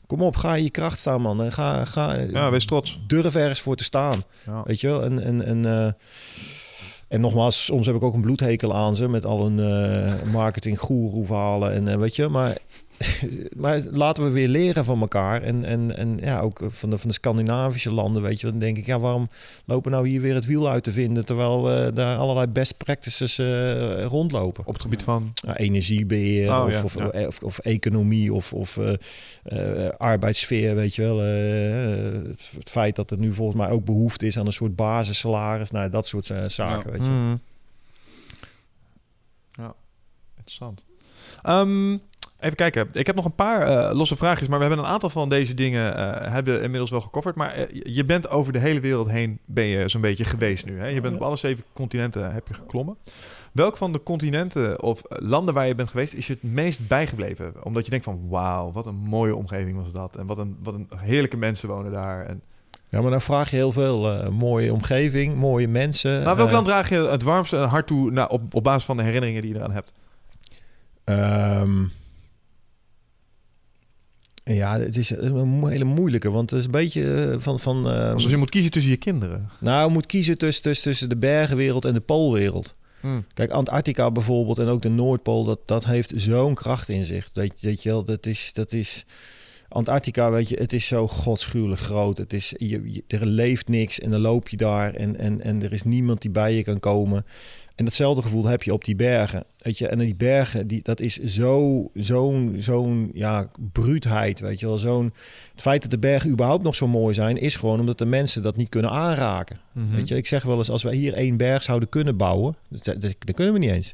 Kom 0.05 0.21
op, 0.21 0.35
ga 0.35 0.55
in 0.55 0.63
je 0.63 0.69
kracht 0.69 0.99
staan, 0.99 1.21
man. 1.21 1.43
En 1.43 1.51
ga, 1.51 1.85
ga, 1.85 2.13
Ja, 2.15 2.49
wees 2.49 2.65
trots. 2.65 2.99
durf 3.07 3.35
ergens 3.35 3.61
voor 3.61 3.75
te 3.75 3.83
staan. 3.83 4.23
Ja. 4.45 4.61
Weet 4.65 4.81
je 4.81 4.87
wel? 4.87 5.03
En, 5.03 5.23
en, 5.23 5.45
en, 5.45 5.65
eh, 5.65 5.91
en 7.07 7.21
nogmaals, 7.21 7.65
soms 7.65 7.85
heb 7.85 7.95
ik 7.95 8.03
ook 8.03 8.13
een 8.13 8.21
bloedhekel 8.21 8.75
aan 8.75 8.95
ze 8.95 9.07
met 9.07 9.25
al 9.25 9.43
hun 9.43 9.59
eh 9.59 10.31
marketing 10.31 10.79
verhalen 11.23 11.73
en 11.73 11.87
eh, 11.87 11.97
weet 11.97 12.15
je, 12.15 12.27
maar, 12.27 12.57
maar 13.61 13.81
laten 13.91 14.23
we 14.23 14.29
weer 14.29 14.47
leren 14.47 14.85
van 14.85 15.01
elkaar 15.01 15.41
en, 15.41 15.65
en, 15.65 15.97
en 15.97 16.17
ja, 16.21 16.39
ook 16.39 16.59
van 16.67 16.89
de, 16.89 16.97
van 16.97 17.09
de 17.09 17.15
Scandinavische 17.15 17.91
landen, 17.91 18.21
weet 18.21 18.41
je, 18.41 18.47
dan 18.47 18.59
denk 18.59 18.77
ik, 18.77 18.85
ja, 18.85 18.99
waarom 18.99 19.29
lopen 19.65 19.91
we 19.91 19.97
nou 19.97 20.09
hier 20.09 20.21
weer 20.21 20.35
het 20.35 20.45
wiel 20.45 20.69
uit 20.69 20.83
te 20.83 20.91
vinden 20.91 21.25
terwijl 21.25 21.63
we 21.63 21.91
daar 21.93 22.17
allerlei 22.17 22.47
best 22.47 22.77
practices 22.77 23.37
eh, 23.37 24.05
rondlopen? 24.05 24.65
Op 24.65 24.73
het 24.73 24.81
gebied 24.81 25.03
van... 25.03 25.31
Ja, 25.33 25.57
energiebeheer 25.57 26.49
Oh, 26.51 26.65
of, 26.65 26.71
ja, 26.71 26.83
of, 26.83 27.13
ja. 27.13 27.27
Of, 27.27 27.43
of 27.43 27.59
economie 27.59 28.33
of, 28.33 28.53
of 28.53 28.77
eh, 28.77 28.93
eh, 29.43 29.89
arbeidssfeer, 29.97 30.75
weet 30.75 30.95
je 30.95 31.01
wel. 31.01 31.21
Eh, 31.21 32.29
het, 32.29 32.49
het 32.55 32.69
feit 32.69 32.95
dat 32.95 33.11
er 33.11 33.17
nu 33.17 33.33
volgens 33.33 33.57
mij 33.57 33.69
ook 33.69 33.85
behoefte 33.85 34.25
is 34.25 34.37
aan 34.37 34.45
een 34.45 34.53
soort 34.53 34.75
basissalaris. 34.75 35.71
Nou, 35.71 35.89
dat 35.89 36.07
soort 36.07 36.29
eh, 36.29 36.45
zaken, 36.47 36.91
weet 36.91 37.05
je. 37.05 37.11
Mm. 37.11 37.39
Ja, 39.51 39.73
interessant. 40.37 40.85
Ehm, 41.41 41.97
even 42.41 42.55
kijken. 42.55 42.87
Ik 42.93 43.05
heb 43.07 43.15
nog 43.15 43.25
een 43.25 43.35
paar 43.35 43.61
eh, 43.61 43.95
losse 43.95 44.15
vraagjes, 44.15 44.47
maar 44.47 44.59
we 44.59 44.65
hebben 44.65 44.83
een 44.85 44.91
aantal 44.91 45.09
van 45.09 45.29
deze 45.29 45.53
dingen 45.53 45.95
eh, 45.95 46.31
hebben 46.31 46.61
inmiddels 46.61 46.89
wel 46.91 47.01
gecoverd. 47.01 47.35
Maar 47.35 47.51
eh, 47.53 47.81
je 47.83 48.05
bent 48.05 48.29
over 48.29 48.53
de 48.53 48.59
hele 48.59 48.79
wereld 48.79 49.09
heen 49.09 49.39
ben 49.45 49.65
je 49.65 49.89
zo'n 49.89 50.01
beetje 50.01 50.25
geweest 50.25 50.65
nu. 50.65 50.79
Hè? 50.79 50.87
Je 50.87 51.01
bent 51.01 51.15
op 51.15 51.21
alle 51.21 51.35
zeven 51.35 51.63
continenten 51.73 52.33
heb 52.33 52.47
je 52.47 52.53
geklommen. 52.53 52.97
Welk 53.51 53.77
van 53.77 53.91
de 53.93 54.03
continenten 54.03 54.81
of 54.83 55.01
landen 55.07 55.53
waar 55.53 55.67
je 55.67 55.75
bent 55.75 55.89
geweest 55.89 56.13
is 56.13 56.27
je 56.27 56.33
het 56.33 56.43
meest 56.43 56.87
bijgebleven? 56.87 57.53
Omdat 57.63 57.83
je 57.83 57.89
denkt 57.89 58.05
van 58.05 58.27
wauw, 58.29 58.71
wat 58.71 58.85
een 58.85 58.95
mooie 58.95 59.35
omgeving 59.35 59.77
was 59.77 59.91
dat. 59.91 60.15
En 60.15 60.25
wat 60.25 60.37
een, 60.37 60.57
wat 60.63 60.73
een 60.73 60.89
heerlijke 60.95 61.37
mensen 61.37 61.69
wonen 61.69 61.91
daar. 61.91 62.25
En, 62.25 62.41
Ja, 62.89 63.01
maar 63.01 63.11
dan 63.11 63.21
vraag 63.21 63.49
je 63.49 63.55
heel 63.55 63.71
veel. 63.71 64.11
eh, 64.11 64.27
mooie 64.29 64.73
omgeving, 64.73 65.35
mooie 65.35 65.67
mensen. 65.67 66.23
maar 66.23 66.35
welk 66.35 66.51
land 66.51 66.65
draag 66.65 66.89
je 66.89 66.95
het 66.95 67.23
warmste 67.23 67.57
hart 67.57 67.87
toe 67.87 68.11
nou, 68.11 68.29
op, 68.29 68.53
op 68.53 68.63
basis 68.63 68.83
van 68.85 68.97
de 68.97 69.03
herinneringen 69.03 69.41
die 69.41 69.51
je 69.51 69.57
eraan 69.57 69.71
hebt? 69.71 69.93
ehm, 71.03 71.83
ja, 74.55 74.79
het 74.79 74.97
is 74.97 75.09
een 75.09 75.63
hele 75.67 75.83
moeilijke, 75.83 76.29
want 76.29 76.49
het 76.49 76.59
is 76.59 76.65
een 76.65 76.71
beetje 76.71 77.13
eh, 77.31 77.35
van... 77.39 77.59
van 77.59 77.85
Alsof 78.13 78.31
je 78.31 78.37
moet 78.37 78.49
kiezen 78.49 78.71
tussen 78.71 78.91
je 78.91 78.97
kinderen. 78.97 79.49
nou, 79.59 79.87
je 79.87 79.93
moet 79.93 80.05
kiezen 80.05 80.37
tussen, 80.37 80.63
tussen, 80.63 80.89
tussen 80.91 81.09
de 81.09 81.17
bergenwereld 81.17 81.85
en 81.85 81.93
de 81.93 81.99
poolwereld. 81.99 82.75
Hmm. 82.99 83.25
Kijk, 83.33 83.51
Antarctica 83.51 84.11
bijvoorbeeld 84.11 84.59
en 84.59 84.67
ook 84.67 84.81
de 84.81 84.89
Noordpool, 84.89 85.43
dat, 85.43 85.59
dat 85.65 85.85
heeft 85.85 86.13
zo'n 86.15 86.53
kracht 86.53 86.89
in 86.89 87.05
zich. 87.05 87.29
Weet, 87.33 87.53
je- 87.61 87.67
weet 87.67 87.83
je 87.83 87.89
wel, 87.89 88.03
dat 88.03 88.25
is, 88.25 88.51
dat 88.53 88.71
is... 88.71 89.05
Antarctica, 89.69 90.31
weet 90.31 90.49
je, 90.49 90.55
het 90.55 90.73
is 90.73 90.87
zo 90.87 91.07
godschuwelijk 91.07 91.81
groot. 91.81 92.17
Het 92.17 92.33
is, 92.33 92.53
je, 92.57 92.81
je- 92.91 93.03
er 93.07 93.25
leeft 93.25 93.67
niks 93.67 93.99
en 93.99 94.11
dan 94.11 94.21
loop 94.21 94.49
je 94.49 94.57
daar 94.57 94.93
en, 94.93 95.17
en, 95.17 95.41
en 95.41 95.63
er 95.63 95.73
is 95.73 95.83
niemand 95.83 96.21
die 96.21 96.31
bij 96.31 96.55
je 96.55 96.63
kan 96.63 96.79
komen. 96.79 97.25
En 97.75 97.85
datzelfde 97.85 98.21
gevoel 98.21 98.45
heb 98.45 98.63
je 98.63 98.73
op 98.73 98.83
die 98.83 98.95
bergen. 98.95 99.43
Weet 99.57 99.77
je, 99.77 99.87
en 99.87 99.99
die 99.99 100.15
bergen, 100.15 100.67
die, 100.67 100.79
dat 100.83 100.99
is 100.99 101.17
zo, 101.17 101.89
zo'n, 101.93 102.55
zo'n, 102.59 103.11
ja, 103.13 103.51
bruutheid, 103.71 104.39
weet 104.39 104.59
je 104.59 104.65
wel. 104.65 104.77
Zo'n, 104.77 105.13
het 105.51 105.61
feit 105.61 105.81
dat 105.81 105.91
de 105.91 105.97
bergen 105.97 106.29
überhaupt 106.29 106.63
nog 106.63 106.75
zo 106.75 106.87
mooi 106.87 107.13
zijn, 107.13 107.37
is 107.37 107.55
gewoon 107.55 107.79
omdat 107.79 107.97
de 107.97 108.05
mensen 108.05 108.41
dat 108.41 108.55
niet 108.55 108.69
kunnen 108.69 108.91
aanraken. 108.91 109.59
Mhm. 109.71 109.95
Weet 109.95 110.07
je, 110.07 110.15
ik 110.15 110.27
zeg 110.27 110.43
wel 110.43 110.57
eens, 110.57 110.69
als 110.69 110.83
wij 110.83 110.95
hier 110.95 111.13
één 111.13 111.37
berg 111.37 111.63
zouden 111.63 111.89
kunnen 111.89 112.17
bouwen, 112.17 112.55
dat, 112.69 112.83
dat, 112.83 113.01
dat 113.01 113.35
kunnen 113.35 113.53
we 113.53 113.59
niet 113.59 113.71
eens. 113.71 113.93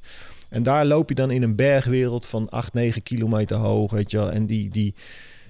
En 0.50 0.64
daar 0.64 0.86
loop 0.86 1.10
je 1.10 1.16
dan 1.16 1.32
in 1.32 1.44
een 1.44 1.56
bergwereld 1.56 2.26
van 2.26 2.50
8, 2.50 2.74
9 2.74 3.04
kilometer 3.04 3.58
hoog, 3.58 3.92
weet 3.92 4.12
je 4.12 4.18
wel. 4.18 4.32
En 4.32 4.46
die, 4.46 4.70
die, 4.70 4.94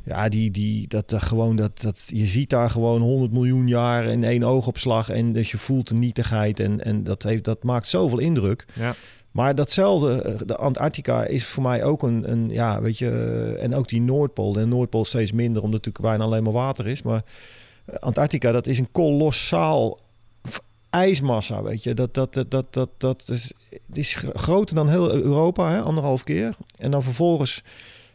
Ja, 0.07 0.29
die, 0.29 0.51
die, 0.51 0.87
dat, 0.87 1.09
dat 1.09 1.21
gewoon, 1.21 1.55
dat, 1.55 1.81
dat, 1.81 2.03
je 2.07 2.25
ziet 2.25 2.49
daar 2.49 2.69
gewoon 2.69 3.01
100 3.01 3.31
miljoen 3.31 3.67
jaar 3.67 4.05
in 4.05 4.23
één 4.23 4.43
oogopslag. 4.43 5.09
En 5.09 5.33
dus 5.33 5.51
je 5.51 5.57
voelt 5.57 5.87
de 5.87 5.95
nietigheid. 5.95 6.59
En, 6.59 6.83
en 6.83 7.03
dat, 7.03 7.23
heeft, 7.23 7.43
dat 7.43 7.63
maakt 7.63 7.87
zoveel 7.87 8.19
indruk. 8.19 8.65
Ja. 8.73 8.93
Maar 9.31 9.55
datzelfde, 9.55 10.21
eh, 10.21 10.35
de 10.45 10.55
Antarctica 10.55 11.25
is 11.25 11.45
voor 11.45 11.63
mij 11.63 11.83
ook 11.83 12.03
een, 12.03 12.31
een 12.31 12.49
ja, 12.49 12.81
weet 12.81 12.97
je, 12.97 13.09
eh, 13.09 13.63
en 13.63 13.75
ook 13.75 13.87
die 13.89 14.01
Noordpool. 14.01 14.53
De 14.53 14.65
Noordpool 14.65 15.05
steeds 15.05 15.31
minder, 15.31 15.61
omdat 15.61 15.83
het 15.83 15.85
natuurlijk 15.85 16.17
bijna 16.17 16.23
alleen 16.23 16.43
maar 16.43 16.63
water 16.63 16.87
is. 16.87 17.01
Maar 17.01 17.23
eh, 17.85 17.95
Antarctica, 17.95 18.51
dat 18.51 18.67
is 18.67 18.77
een 18.77 18.91
kolossaal 18.91 19.99
ijsmassa, 20.89 21.63
weet 21.63 21.83
je. 21.83 21.93
Dat, 21.93 22.13
dat, 22.13 22.33
dat, 22.33 22.51
dat, 22.51 22.73
dat, 22.73 22.89
dat 22.97 23.23
is, 23.29 23.53
is 23.93 24.13
gr- 24.13 24.37
groter 24.37 24.75
dan 24.75 24.89
heel 24.89 25.13
Europa, 25.13 25.69
hè, 25.69 25.81
anderhalf 25.81 26.23
keer. 26.23 26.55
En 26.77 26.91
dan 26.91 27.03
vervolgens 27.03 27.63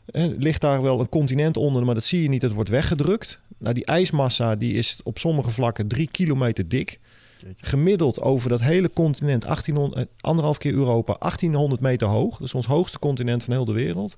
hè, 0.06 0.26
ligt 0.26 0.60
daar 0.60 0.82
wel 0.82 1.00
een 1.00 1.08
continent 1.08 1.56
onder, 1.56 1.84
maar 1.84 1.94
dat 1.94 2.04
zie 2.04 2.22
je 2.22 2.28
niet, 2.28 2.40
dat 2.40 2.52
wordt 2.52 2.70
weggedrukt. 2.70 3.40
Nou, 3.58 3.74
die 3.74 3.84
ijsmassa 3.84 4.56
die 4.56 4.74
is 4.74 5.00
op 5.04 5.18
sommige 5.18 5.50
vlakken 5.50 5.88
drie 5.88 6.08
kilometer 6.10 6.68
dik. 6.68 7.00
Gemiddeld 7.56 8.20
over 8.20 8.48
dat 8.48 8.60
hele 8.60 8.92
continent, 8.92 9.42
1800, 9.42 10.00
eh, 10.00 10.14
anderhalf 10.20 10.58
keer 10.58 10.72
Europa, 10.72 11.16
1800 11.18 11.80
meter 11.80 12.08
hoog. 12.08 12.38
Dat 12.38 12.46
is 12.46 12.54
ons 12.54 12.66
hoogste 12.66 12.98
continent 12.98 13.44
van 13.44 13.52
heel 13.52 13.64
de 13.64 13.72
wereld. 13.72 14.16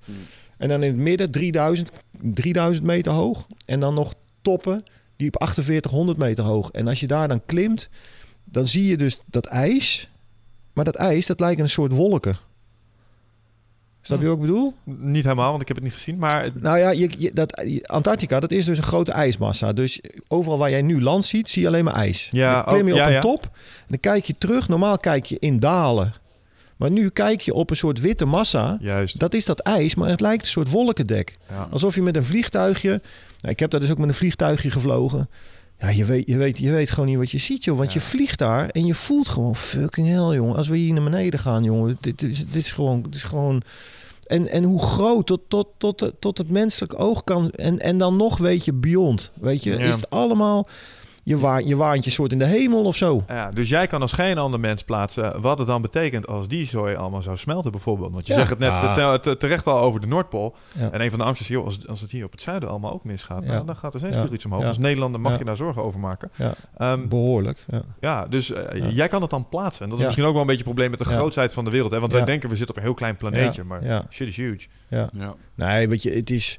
En 0.57 0.69
dan 0.69 0.83
in 0.83 0.91
het 0.91 1.01
midden 1.01 1.31
3000, 1.31 1.91
3000 2.21 2.87
meter 2.87 3.13
hoog. 3.13 3.47
En 3.67 3.81
dan 3.81 3.95
nog 3.95 4.15
toppen 4.43 4.83
die 5.17 5.27
op 5.27 5.43
4800 5.43 6.19
meter 6.19 6.45
hoog. 6.45 6.71
En 6.71 6.89
als 6.89 7.01
je 7.01 7.07
daar 7.07 7.29
dan 7.29 7.43
klimt, 7.47 7.89
dan 8.45 8.67
zie 8.67 8.85
je 8.85 8.97
dus 8.97 9.19
dat 9.27 9.47
ijs. 9.47 10.09
Maar 10.73 10.85
dat 10.85 10.95
ijs, 10.95 11.27
dat 11.27 11.41
lijkt 11.41 11.61
een 11.61 11.69
soort 11.69 11.93
wolken. 11.93 12.37
Snap 14.07 14.21
je 14.21 14.27
wat 14.27 14.35
ik 14.35 14.41
bedoel? 14.41 14.75
Niet 14.85 15.23
helemaal, 15.23 15.51
want 15.51 15.63
ik 15.63 15.69
heb 15.69 15.77
het 15.77 15.85
niet 15.87 15.95
gezien. 15.95 16.19
Maar 16.19 16.49
Nou 16.55 16.79
ja, 16.79 16.91
je, 16.91 17.11
je- 17.19 17.31
dat, 17.35 17.63
Antarctica, 17.83 18.41
dat 18.41 18.51
is 18.51 18.65
dus 18.65 18.79
een 18.79 18.85
grote 18.85 19.13
ijsmassa. 19.13 19.73
Dus 19.73 20.01
overal 20.29 20.59
waar 20.59 20.71
jij 20.71 20.83
nu 20.83 21.03
land 21.03 21.25
ziet, 21.25 21.49
zie 21.49 21.63
je 21.63 21.69
alleen 21.69 21.85
maar 21.85 21.95
ijs. 21.95 22.29
Ja, 22.33 22.55
dan 22.63 22.75
klim 22.75 22.87
je 22.87 22.93
oh, 22.93 22.99
ja, 22.99 23.03
op 23.05 23.09
een 23.09 23.15
ja. 23.15 23.21
top, 23.21 23.43
en 23.53 23.87
dan 23.89 24.01
kijk 24.01 24.25
je 24.25 24.35
terug. 24.39 24.69
Normaal 24.69 24.99
kijk 24.99 25.25
je 25.25 25.37
in 25.39 25.59
dalen. 25.59 26.15
Maar 26.77 26.91
nu 26.91 27.09
kijk 27.09 27.41
je 27.41 27.55
op 27.55 27.71
een 27.71 27.77
soort 27.77 28.01
witte 28.01 28.25
massa. 28.25 28.79
juist. 28.81 29.19
Dat 29.19 29.35
is 29.35 29.45
dat 29.45 29.59
ijs, 29.61 29.95
maar 29.95 30.09
het 30.09 30.21
lijkt 30.21 30.43
een 30.43 30.49
soort 30.49 30.71
wolkendek. 30.71 31.37
Ja. 31.49 31.69
Alsof 31.71 31.95
je 31.95 32.03
met 32.03 32.17
een 32.17 32.25
vliegtuigje... 32.25 32.89
Nou, 33.39 33.53
ik 33.53 33.61
heb 33.61 33.71
daar 33.71 33.81
dus 33.81 33.91
ook 33.91 33.99
met 33.99 34.09
een 34.09 34.15
vliegtuigje 34.15 34.71
gevlogen. 34.71 35.29
Ja, 35.79 35.89
je 35.89 36.05
weet, 36.05 36.27
je 36.27 36.37
weet, 36.37 36.59
je 36.59 36.71
weet 36.71 36.91
gewoon 36.91 37.09
niet 37.09 37.19
wat 37.19 37.31
je 37.31 37.39
ziet, 37.39 37.65
joh. 37.65 37.77
Want 37.77 37.93
Ja. 37.93 37.95
je 38.01 38.07
vliegt 38.07 38.39
daar 38.39 38.69
en 38.69 38.87
je 38.87 38.95
voelt 38.95 39.29
gewoon 39.29 39.57
fucking 39.57 40.07
hell, 40.09 40.35
jongen. 40.37 40.57
Als 40.57 40.69
we 40.69 40.77
hier 40.77 40.93
naar 40.93 41.03
beneden 41.05 41.41
gaan, 41.41 41.65
jongen. 41.65 41.97
Dit, 42.01 42.19
dit, 42.19 42.31
is, 42.31 42.39
dit 42.47 42.55
is 42.55 42.73
gewoon... 42.73 43.03
Dit 43.03 43.15
is 43.15 43.23
gewoon 43.23 43.63
en, 44.27 44.49
en 44.49 44.65
hoe 44.65 44.83
groot 44.83 45.27
tot, 45.27 45.41
tot, 45.49 45.69
tot, 45.79 46.13
tot 46.19 46.39
het 46.39 46.51
menselijk 46.51 47.01
oog 47.01 47.25
kan. 47.25 47.51
En, 47.51 47.79
en 47.79 47.99
dan 47.99 48.17
nog 48.17 48.39
weet 48.39 48.65
je 48.65 48.73
beyond. 48.73 49.31
Weet 49.41 49.63
je, 49.63 49.71
Ja. 49.71 49.79
is 49.79 49.95
het 49.97 50.11
allemaal... 50.11 50.69
Je, 51.25 51.39
wa 51.39 51.59
je 51.59 51.77
waant 51.77 52.05
je 52.05 52.11
soort 52.11 52.33
in 52.33 52.39
de 52.39 52.45
hemel 52.45 52.85
of 52.85 52.97
zo. 52.97 53.25
Ja, 53.27 53.51
dus 53.51 53.69
jij 53.69 53.87
kan 53.87 54.01
als 54.01 54.13
geen 54.13 54.39
ander 54.39 54.61
mens 54.61 54.83
plaatsen 54.83 55.41
wat 55.41 55.59
het 55.59 55.67
dan 55.67 55.83
betekent 55.83 56.27
als 56.27 56.49
die 56.49 56.67
zooi 56.67 56.95
allemaal 56.97 57.23
zou 57.23 57.37
smelten 57.37 57.71
bijvoorbeeld. 57.73 58.13
Want 58.13 58.27
je 58.27 58.33
Ja. 58.33 58.39
zegt 58.39 58.51
het 58.51 58.59
net 58.59 58.71
Ah. 58.71 58.95
te- 58.95 59.21
te- 59.21 59.37
terecht 59.37 59.67
al 59.67 59.79
over 59.81 60.01
de 60.01 60.07
Noordpool. 60.07 60.57
Ja. 60.73 60.91
En 60.91 61.01
een 61.01 61.11
van 61.11 61.19
de 61.19 61.25
angsten 61.25 61.47
is, 61.47 61.53
joh, 61.55 61.65
als, 61.65 61.89
als 61.89 62.01
het 62.01 62.11
hier 62.11 62.25
op 62.25 62.31
het 62.33 62.41
zuiden 62.41 62.69
allemaal 62.69 62.93
ook 62.93 63.05
misgaat, 63.05 63.43
Ja. 63.45 63.53
nou, 63.53 63.67
dan 63.67 63.77
gaat 63.77 63.93
er 63.95 63.99
steeds 64.01 64.17
Ja. 64.17 64.23
weer 64.23 64.33
iets 64.33 64.45
omhoog. 64.45 64.63
Ja. 64.63 64.69
Als 64.69 64.79
Nederlander 64.79 65.21
mag 65.21 65.33
Ja. 65.33 65.39
je 65.39 65.45
daar 65.45 65.57
zorgen 65.57 65.83
over 65.83 66.01
maken. 66.01 66.31
Ja, 66.37 66.53
Ehm, 66.77 67.09
behoorlijk. 67.09 67.65
Ja. 67.71 67.83
ja, 68.01 68.27
dus 68.27 68.53
eh, 68.53 68.79
Ja. 68.79 68.89
jij 68.89 69.09
kan 69.09 69.21
het 69.21 69.31
dan 69.31 69.49
plaatsen. 69.49 69.83
En 69.83 69.89
dat 69.89 69.95
is 69.99 70.01
Ja. 70.01 70.05
misschien 70.07 70.25
ook 70.27 70.33
wel 70.33 70.41
een 70.43 70.47
beetje 70.47 70.63
een 70.65 70.73
probleem 70.73 70.91
met 70.91 70.99
de 70.99 71.09
Ja. 71.11 71.17
grootsheid 71.17 71.53
van 71.53 71.65
de 71.65 71.71
wereld. 71.71 71.91
Hè? 71.91 72.01
Want 72.01 72.13
wij 72.13 72.25
denken, 72.25 72.49
we 72.49 72.57
zitten 72.57 72.75
op 72.75 72.81
een 72.81 72.87
heel 72.89 72.97
klein 72.97 73.17
planeetje. 73.17 73.61
Ja. 73.63 73.69
Maar 73.69 73.85
Ja. 73.85 74.05
shit 74.11 74.29
is 74.29 74.37
huge. 74.37 74.67
Ja. 74.89 75.09
Ja. 75.13 75.35
Nee, 75.55 75.89
weet 75.89 76.03
je, 76.03 76.11
het 76.11 76.31
is... 76.31 76.59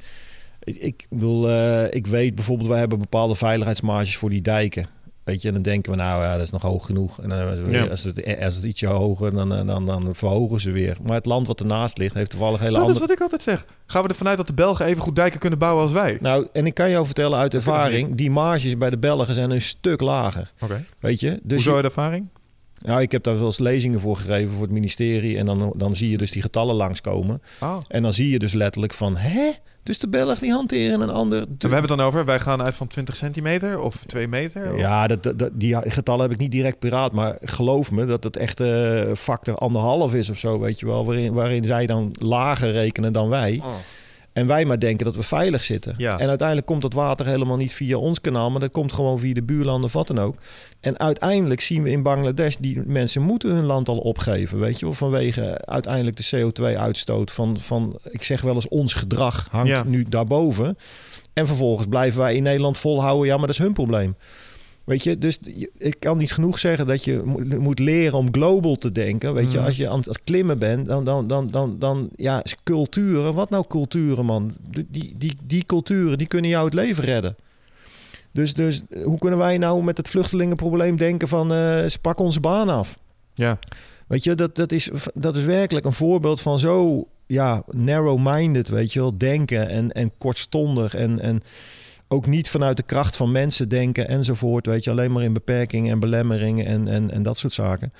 Ik, 0.65 0.75
ik 0.75 1.05
bedoel, 1.09 1.49
eh, 1.49 1.93
ik 1.93 2.07
weet 2.07 2.35
bijvoorbeeld, 2.35 2.69
wij 2.69 2.79
hebben 2.79 2.99
bepaalde 2.99 3.35
veiligheidsmarges 3.35 4.17
voor 4.17 4.29
die 4.29 4.41
dijken. 4.41 4.85
Weet 5.23 5.41
je, 5.41 5.47
en 5.47 5.53
dan 5.53 5.63
denken 5.63 5.91
we, 5.91 5.97
nou 5.97 6.23
ja, 6.23 6.33
dat 6.33 6.41
is 6.41 6.49
nog 6.51 6.61
hoog 6.61 6.85
genoeg. 6.85 7.21
En 7.21 7.29
dan 7.29 7.71
Ja. 7.71 7.85
als, 7.85 8.03
het, 8.03 8.39
als 8.41 8.55
het 8.55 8.63
ietsje 8.63 8.87
hoger, 8.87 9.31
dan, 9.31 9.53
eh, 9.53 9.65
dan, 9.67 9.85
dan 9.85 10.15
verhogen 10.15 10.59
ze 10.59 10.71
weer. 10.71 10.97
Maar 11.03 11.15
het 11.15 11.25
land 11.25 11.47
wat 11.47 11.59
ernaast 11.59 11.97
ligt, 11.97 12.15
heeft 12.15 12.29
toevallig 12.29 12.59
hele 12.59 12.71
Dat 12.71 12.81
is 12.81 12.85
andere... 12.87 13.05
wat 13.05 13.15
ik 13.15 13.21
altijd 13.21 13.43
zeg. 13.43 13.65
Gaan 13.85 14.03
we 14.03 14.07
ervan 14.09 14.27
uit 14.27 14.37
dat 14.37 14.47
de 14.47 14.53
Belgen 14.53 14.85
even 14.85 15.01
goed 15.01 15.15
dijken 15.15 15.39
kunnen 15.39 15.59
bouwen 15.59 15.83
als 15.83 15.93
wij? 15.93 16.17
Nou, 16.21 16.47
en 16.53 16.65
ik 16.65 16.73
kan 16.73 16.89
jou 16.89 17.05
vertellen 17.05 17.37
uit 17.39 17.53
ervaring, 17.53 18.15
die 18.15 18.31
marges 18.31 18.77
bij 18.77 18.89
de 18.89 18.97
Belgen 18.97 19.35
zijn 19.35 19.51
een 19.51 19.61
stuk 19.61 20.01
lager. 20.01 20.51
Oké. 20.59 20.85
Weet 20.99 21.19
je? 21.19 21.29
Dus 21.43 21.53
Hoezo 21.53 21.69
je- 21.69 21.75
uit 21.75 21.85
ervaring? 21.85 22.27
nou, 22.77 23.01
ik 23.01 23.11
heb 23.11 23.23
daar 23.23 23.37
wel 23.37 23.45
eens 23.45 23.59
lezingen 23.59 23.99
voor 23.99 24.15
gegeven 24.15 24.51
voor 24.53 24.61
het 24.61 24.71
ministerie. 24.71 25.37
En 25.37 25.45
dan, 25.45 25.73
dan 25.75 25.95
zie 25.95 26.09
je 26.09 26.17
dus 26.17 26.31
die 26.31 26.41
getallen 26.41 26.75
langskomen. 26.75 27.41
Oh. 27.61 27.77
En 27.87 28.01
dan 28.03 28.13
zie 28.13 28.29
je 28.29 28.39
dus 28.39 28.53
letterlijk 28.53 28.93
van, 28.93 29.17
hè? 29.17 29.51
Dus 29.85 29.99
de 29.99 30.07
Belgen 30.07 30.41
die 30.41 30.51
hanteren 30.51 31.01
een 31.01 31.09
ander... 31.09 31.39
En 31.41 31.47
we 31.49 31.55
hebben 31.59 31.79
het 31.79 31.87
dan 31.97 32.01
over, 32.01 32.25
wij 32.25 32.39
gaan 32.39 32.61
uit 32.61 32.75
van 32.75 32.87
20 32.87 33.15
centimeter 33.15 33.79
of 33.79 34.03
2 34.05 34.27
meter? 34.27 34.73
Of- 34.73 34.79
Ja, 34.79 35.07
dat, 35.07 35.49
die 35.53 35.75
getallen 35.91 36.21
heb 36.21 36.31
ik 36.31 36.37
niet 36.37 36.51
direct 36.51 36.79
paraat. 36.79 37.11
Maar 37.11 37.37
geloof 37.41 37.91
me 37.91 38.05
dat 38.05 38.23
het 38.23 38.37
echt 38.37 38.59
eh 38.59 39.01
factor 39.15 39.55
anderhalf 39.55 40.13
is 40.13 40.29
of 40.29 40.37
zo, 40.37 40.59
weet 40.59 40.79
je 40.79 40.85
wel. 40.85 41.05
Waarin, 41.05 41.33
waarin 41.33 41.65
zij 41.65 41.85
dan 41.85 42.09
lager 42.19 42.71
rekenen 42.71 43.13
dan 43.13 43.29
wij. 43.29 43.61
Oh. 43.63 43.73
En 44.35 44.47
wij 44.47 44.65
maar 44.65 44.79
denken 44.79 45.05
dat 45.05 45.15
we 45.15 45.23
veilig 45.23 45.63
zitten. 45.63 45.93
Ja. 45.97 46.19
En 46.19 46.27
uiteindelijk 46.27 46.67
komt 46.67 46.81
dat 46.81 46.93
water 46.93 47.25
helemaal 47.25 47.57
niet 47.57 47.73
via 47.73 47.97
ons 47.97 48.21
kanaal. 48.21 48.51
Maar 48.51 48.59
dat 48.59 48.71
komt 48.71 48.93
gewoon 48.93 49.19
via 49.19 49.33
de 49.33 49.43
buurlanden 49.43 49.83
of 49.85 49.93
wat 49.93 50.07
dan 50.07 50.19
ook. 50.19 50.35
En 50.79 50.99
uiteindelijk 50.99 51.61
zien 51.61 51.83
we 51.83 51.89
in 51.89 52.03
Bangladesh... 52.03 52.55
die 52.55 52.81
mensen 52.85 53.21
moeten 53.21 53.49
hun 53.49 53.65
land 53.65 53.87
al 53.87 53.97
opgeven, 53.97 54.59
weet 54.59 54.79
je 54.79 54.85
wel. 54.85 54.93
Vanwege 54.93 55.65
uiteindelijk 55.65 56.17
de 56.17 56.51
CO2-uitstoot 56.51 57.31
van, 57.31 57.57
van... 57.59 57.99
ik 58.09 58.23
zeg 58.23 58.41
wel 58.41 58.55
eens 58.55 58.67
ons 58.67 58.93
gedrag 58.93 59.47
hangt 59.51 59.69
Ja. 59.69 59.83
nu 59.83 60.05
daarboven. 60.09 60.77
En 61.33 61.47
vervolgens 61.47 61.87
blijven 61.87 62.19
wij 62.19 62.35
in 62.35 62.43
Nederland 62.43 62.77
volhouden. 62.77 63.27
Ja, 63.27 63.37
maar 63.37 63.47
dat 63.47 63.55
is 63.55 63.63
hun 63.63 63.73
probleem. 63.73 64.15
Weet 64.85 65.03
je, 65.03 65.17
dus 65.17 65.39
ik 65.77 65.95
kan 65.99 66.17
niet 66.17 66.31
genoeg 66.33 66.59
zeggen 66.59 66.85
dat 66.87 67.03
je 67.03 67.21
mo- 67.25 67.57
moet 67.59 67.79
leren 67.79 68.17
om 68.17 68.33
global 68.33 68.75
te 68.75 68.91
denken. 68.91 69.33
Weet 69.33 69.51
je, 69.51 69.57
Mhm. 69.57 69.65
als 69.65 69.77
je 69.77 69.89
aan 69.89 69.99
het 69.99 70.23
klimmen 70.23 70.59
bent, 70.59 70.87
dan, 70.87 71.05
dan, 71.05 71.27
dan, 71.27 71.47
dan, 71.51 71.75
dan 71.79 72.09
ja, 72.15 72.43
culturen. 72.63 73.33
Wat 73.33 73.49
nou 73.49 73.65
culturen, 73.67 74.25
man? 74.25 74.51
Die, 74.69 74.85
die, 74.89 75.13
die, 75.17 75.37
die 75.43 75.65
culturen, 75.65 76.17
die 76.17 76.27
kunnen 76.27 76.49
jou 76.49 76.65
het 76.65 76.73
leven 76.73 77.03
redden. 77.03 77.35
Dus, 78.31 78.53
dus 78.53 78.81
hoe 79.03 79.17
kunnen 79.19 79.39
wij 79.39 79.57
nou 79.57 79.83
met 79.83 79.97
het 79.97 80.09
vluchtelingenprobleem 80.09 80.97
denken 80.97 81.27
van 81.27 81.51
eh, 81.53 81.85
ze 81.85 81.97
pakken 82.01 82.25
onze 82.25 82.39
baan 82.39 82.69
af? 82.69 82.95
Ja. 83.33 83.59
Weet 84.07 84.23
je, 84.23 84.35
dat, 84.35 84.55
dat, 84.55 84.71
is, 84.71 84.89
dat 85.13 85.35
is 85.35 85.43
werkelijk 85.43 85.85
een 85.85 85.93
voorbeeld 85.93 86.41
van 86.41 86.59
zo 86.59 87.07
ja, 87.25 87.63
narrow-minded, 87.71 88.67
weet 88.69 88.93
je 88.93 88.99
wel, 88.99 89.17
denken 89.17 89.69
en, 89.69 89.91
en 89.91 90.11
kortstondig 90.17 90.95
en, 90.95 91.19
en 91.19 91.41
ook 92.15 92.27
niet 92.27 92.49
vanuit 92.49 92.77
de 92.77 92.83
kracht 92.83 93.15
van 93.15 93.31
mensen 93.31 93.69
denken 93.69 94.07
enzovoort, 94.07 94.65
weet 94.65 94.83
je, 94.83 94.89
alleen 94.91 95.11
maar 95.11 95.23
in 95.23 95.33
beperkingen 95.33 95.91
en 95.91 95.99
belemmeringen 95.99 96.65
en, 96.65 96.87
en, 96.87 97.11
en 97.11 97.23
dat 97.23 97.37
soort 97.37 97.53
zaken. 97.53 97.91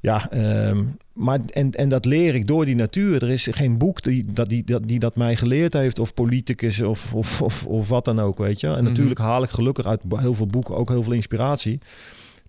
Ja, 0.00 0.30
ehm, 0.30 0.84
maar 1.12 1.40
en, 1.52 1.72
en 1.72 1.88
dat 1.88 2.04
leer 2.04 2.34
ik 2.34 2.46
door 2.46 2.64
die 2.64 2.74
natuur. 2.74 3.22
Er 3.22 3.30
is 3.30 3.48
geen 3.50 3.78
boek 3.78 4.02
die 4.02 4.24
dat, 4.32 4.48
die, 4.48 4.64
dat, 4.64 4.88
die 4.88 4.98
dat 4.98 5.16
mij 5.16 5.36
geleerd 5.36 5.72
heeft, 5.72 5.98
of 5.98 6.14
politicus 6.14 6.80
of, 6.82 7.14
of, 7.14 7.42
of, 7.42 7.64
of 7.66 7.88
wat 7.88 8.04
dan 8.04 8.20
ook, 8.20 8.38
weet 8.38 8.60
je. 8.60 8.66
En 8.66 8.72
Mhm. 8.74 8.84
natuurlijk 8.84 9.20
haal 9.20 9.42
ik 9.42 9.50
gelukkig 9.50 9.86
uit 9.86 10.00
heel 10.16 10.34
veel 10.34 10.46
boeken 10.46 10.76
ook 10.76 10.88
heel 10.88 11.02
veel 11.02 11.12
inspiratie. 11.12 11.78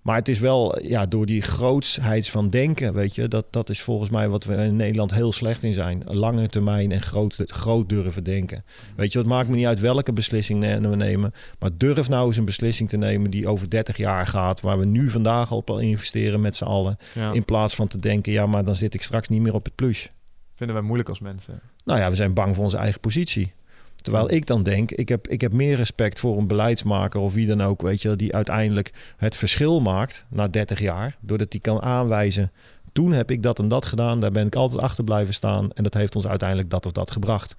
Maar 0.07 0.15
het 0.15 0.27
is 0.27 0.39
wel 0.39 0.83
ja, 0.83 1.05
door 1.05 1.25
die 1.25 1.41
grootsheid 1.41 2.29
van 2.29 2.49
denken, 2.49 2.93
weet 2.93 3.15
je, 3.15 3.27
dat, 3.27 3.45
dat 3.49 3.69
is 3.69 3.81
volgens 3.81 4.09
mij 4.09 4.29
wat 4.29 4.43
we 4.43 4.55
in 4.55 4.75
Nederland 4.75 5.13
heel 5.13 5.31
slecht 5.31 5.63
in 5.63 5.73
zijn. 5.73 6.03
Lange 6.05 6.47
termijn 6.47 6.91
en 6.91 7.01
groot, 7.01 7.37
groot 7.45 7.89
durven 7.89 8.23
denken. 8.23 8.63
Weet 8.95 9.11
je, 9.11 9.17
het 9.17 9.27
maakt 9.27 9.49
me 9.49 9.55
niet 9.55 9.65
uit 9.65 9.79
welke 9.79 10.13
beslissing 10.13 10.59
we 10.89 10.95
nemen. 10.95 11.33
Maar 11.59 11.69
durf 11.77 12.09
nou 12.09 12.27
eens 12.27 12.37
een 12.37 12.45
beslissing 12.45 12.89
te 12.89 12.97
nemen 12.97 13.31
die 13.31 13.47
over 13.47 13.69
30 13.69 13.97
jaar 13.97 14.27
gaat. 14.27 14.61
Waar 14.61 14.79
we 14.79 14.85
nu 14.85 15.09
vandaag 15.09 15.51
op 15.51 15.69
al 15.69 15.79
investeren 15.79 16.41
met 16.41 16.55
z'n 16.55 16.63
allen. 16.63 16.97
ja. 17.13 17.31
In 17.31 17.45
plaats 17.45 17.75
van 17.75 17.87
te 17.87 17.99
denken, 17.99 18.31
ja, 18.31 18.45
maar 18.45 18.65
dan 18.65 18.75
zit 18.75 18.93
ik 18.93 19.01
straks 19.01 19.27
niet 19.27 19.41
meer 19.41 19.53
op 19.53 19.65
het 19.65 19.75
plus. 19.75 20.09
Vinden 20.55 20.75
wij 20.75 20.85
moeilijk 20.85 21.09
als 21.09 21.19
mensen. 21.19 21.59
Nou 21.83 21.99
ja, 21.99 22.09
we 22.09 22.15
zijn 22.15 22.33
bang 22.33 22.55
voor 22.55 22.63
onze 22.63 22.77
eigen 22.77 22.99
positie. 22.99 23.53
Terwijl 24.07 24.31
ik 24.31 24.45
dan 24.45 24.63
denk, 24.63 24.91
ik 24.91 25.09
heb, 25.09 25.27
ik 25.27 25.41
heb 25.41 25.51
meer 25.51 25.75
respect 25.75 26.19
voor 26.19 26.37
een 26.37 26.47
beleidsmaker 26.47 27.19
of 27.19 27.33
wie 27.33 27.47
dan 27.47 27.61
ook, 27.61 27.81
weet 27.81 28.01
je, 28.01 28.15
die 28.15 28.35
uiteindelijk 28.35 28.91
het 29.17 29.35
verschil 29.35 29.81
maakt 29.81 30.25
na 30.29 30.47
30 30.47 30.79
jaar, 30.79 31.17
doordat 31.19 31.51
die 31.51 31.59
kan 31.59 31.81
aanwijzen. 31.81 32.51
Toen 32.97 33.11
heb 33.11 33.31
ik 33.31 33.43
dat 33.43 33.59
en 33.59 33.67
dat 33.67 33.85
gedaan, 33.85 34.19
daar 34.19 34.31
ben 34.31 34.45
ik 34.45 34.55
altijd 34.55 34.81
achter 34.81 35.03
blijven 35.03 35.33
staan 35.33 35.69
en 35.73 35.83
dat 35.83 35.93
heeft 35.93 36.15
ons 36.15 36.27
uiteindelijk 36.27 36.69
dat 36.69 36.85
of 36.85 36.91
dat 36.91 37.11
gebracht. 37.11 37.55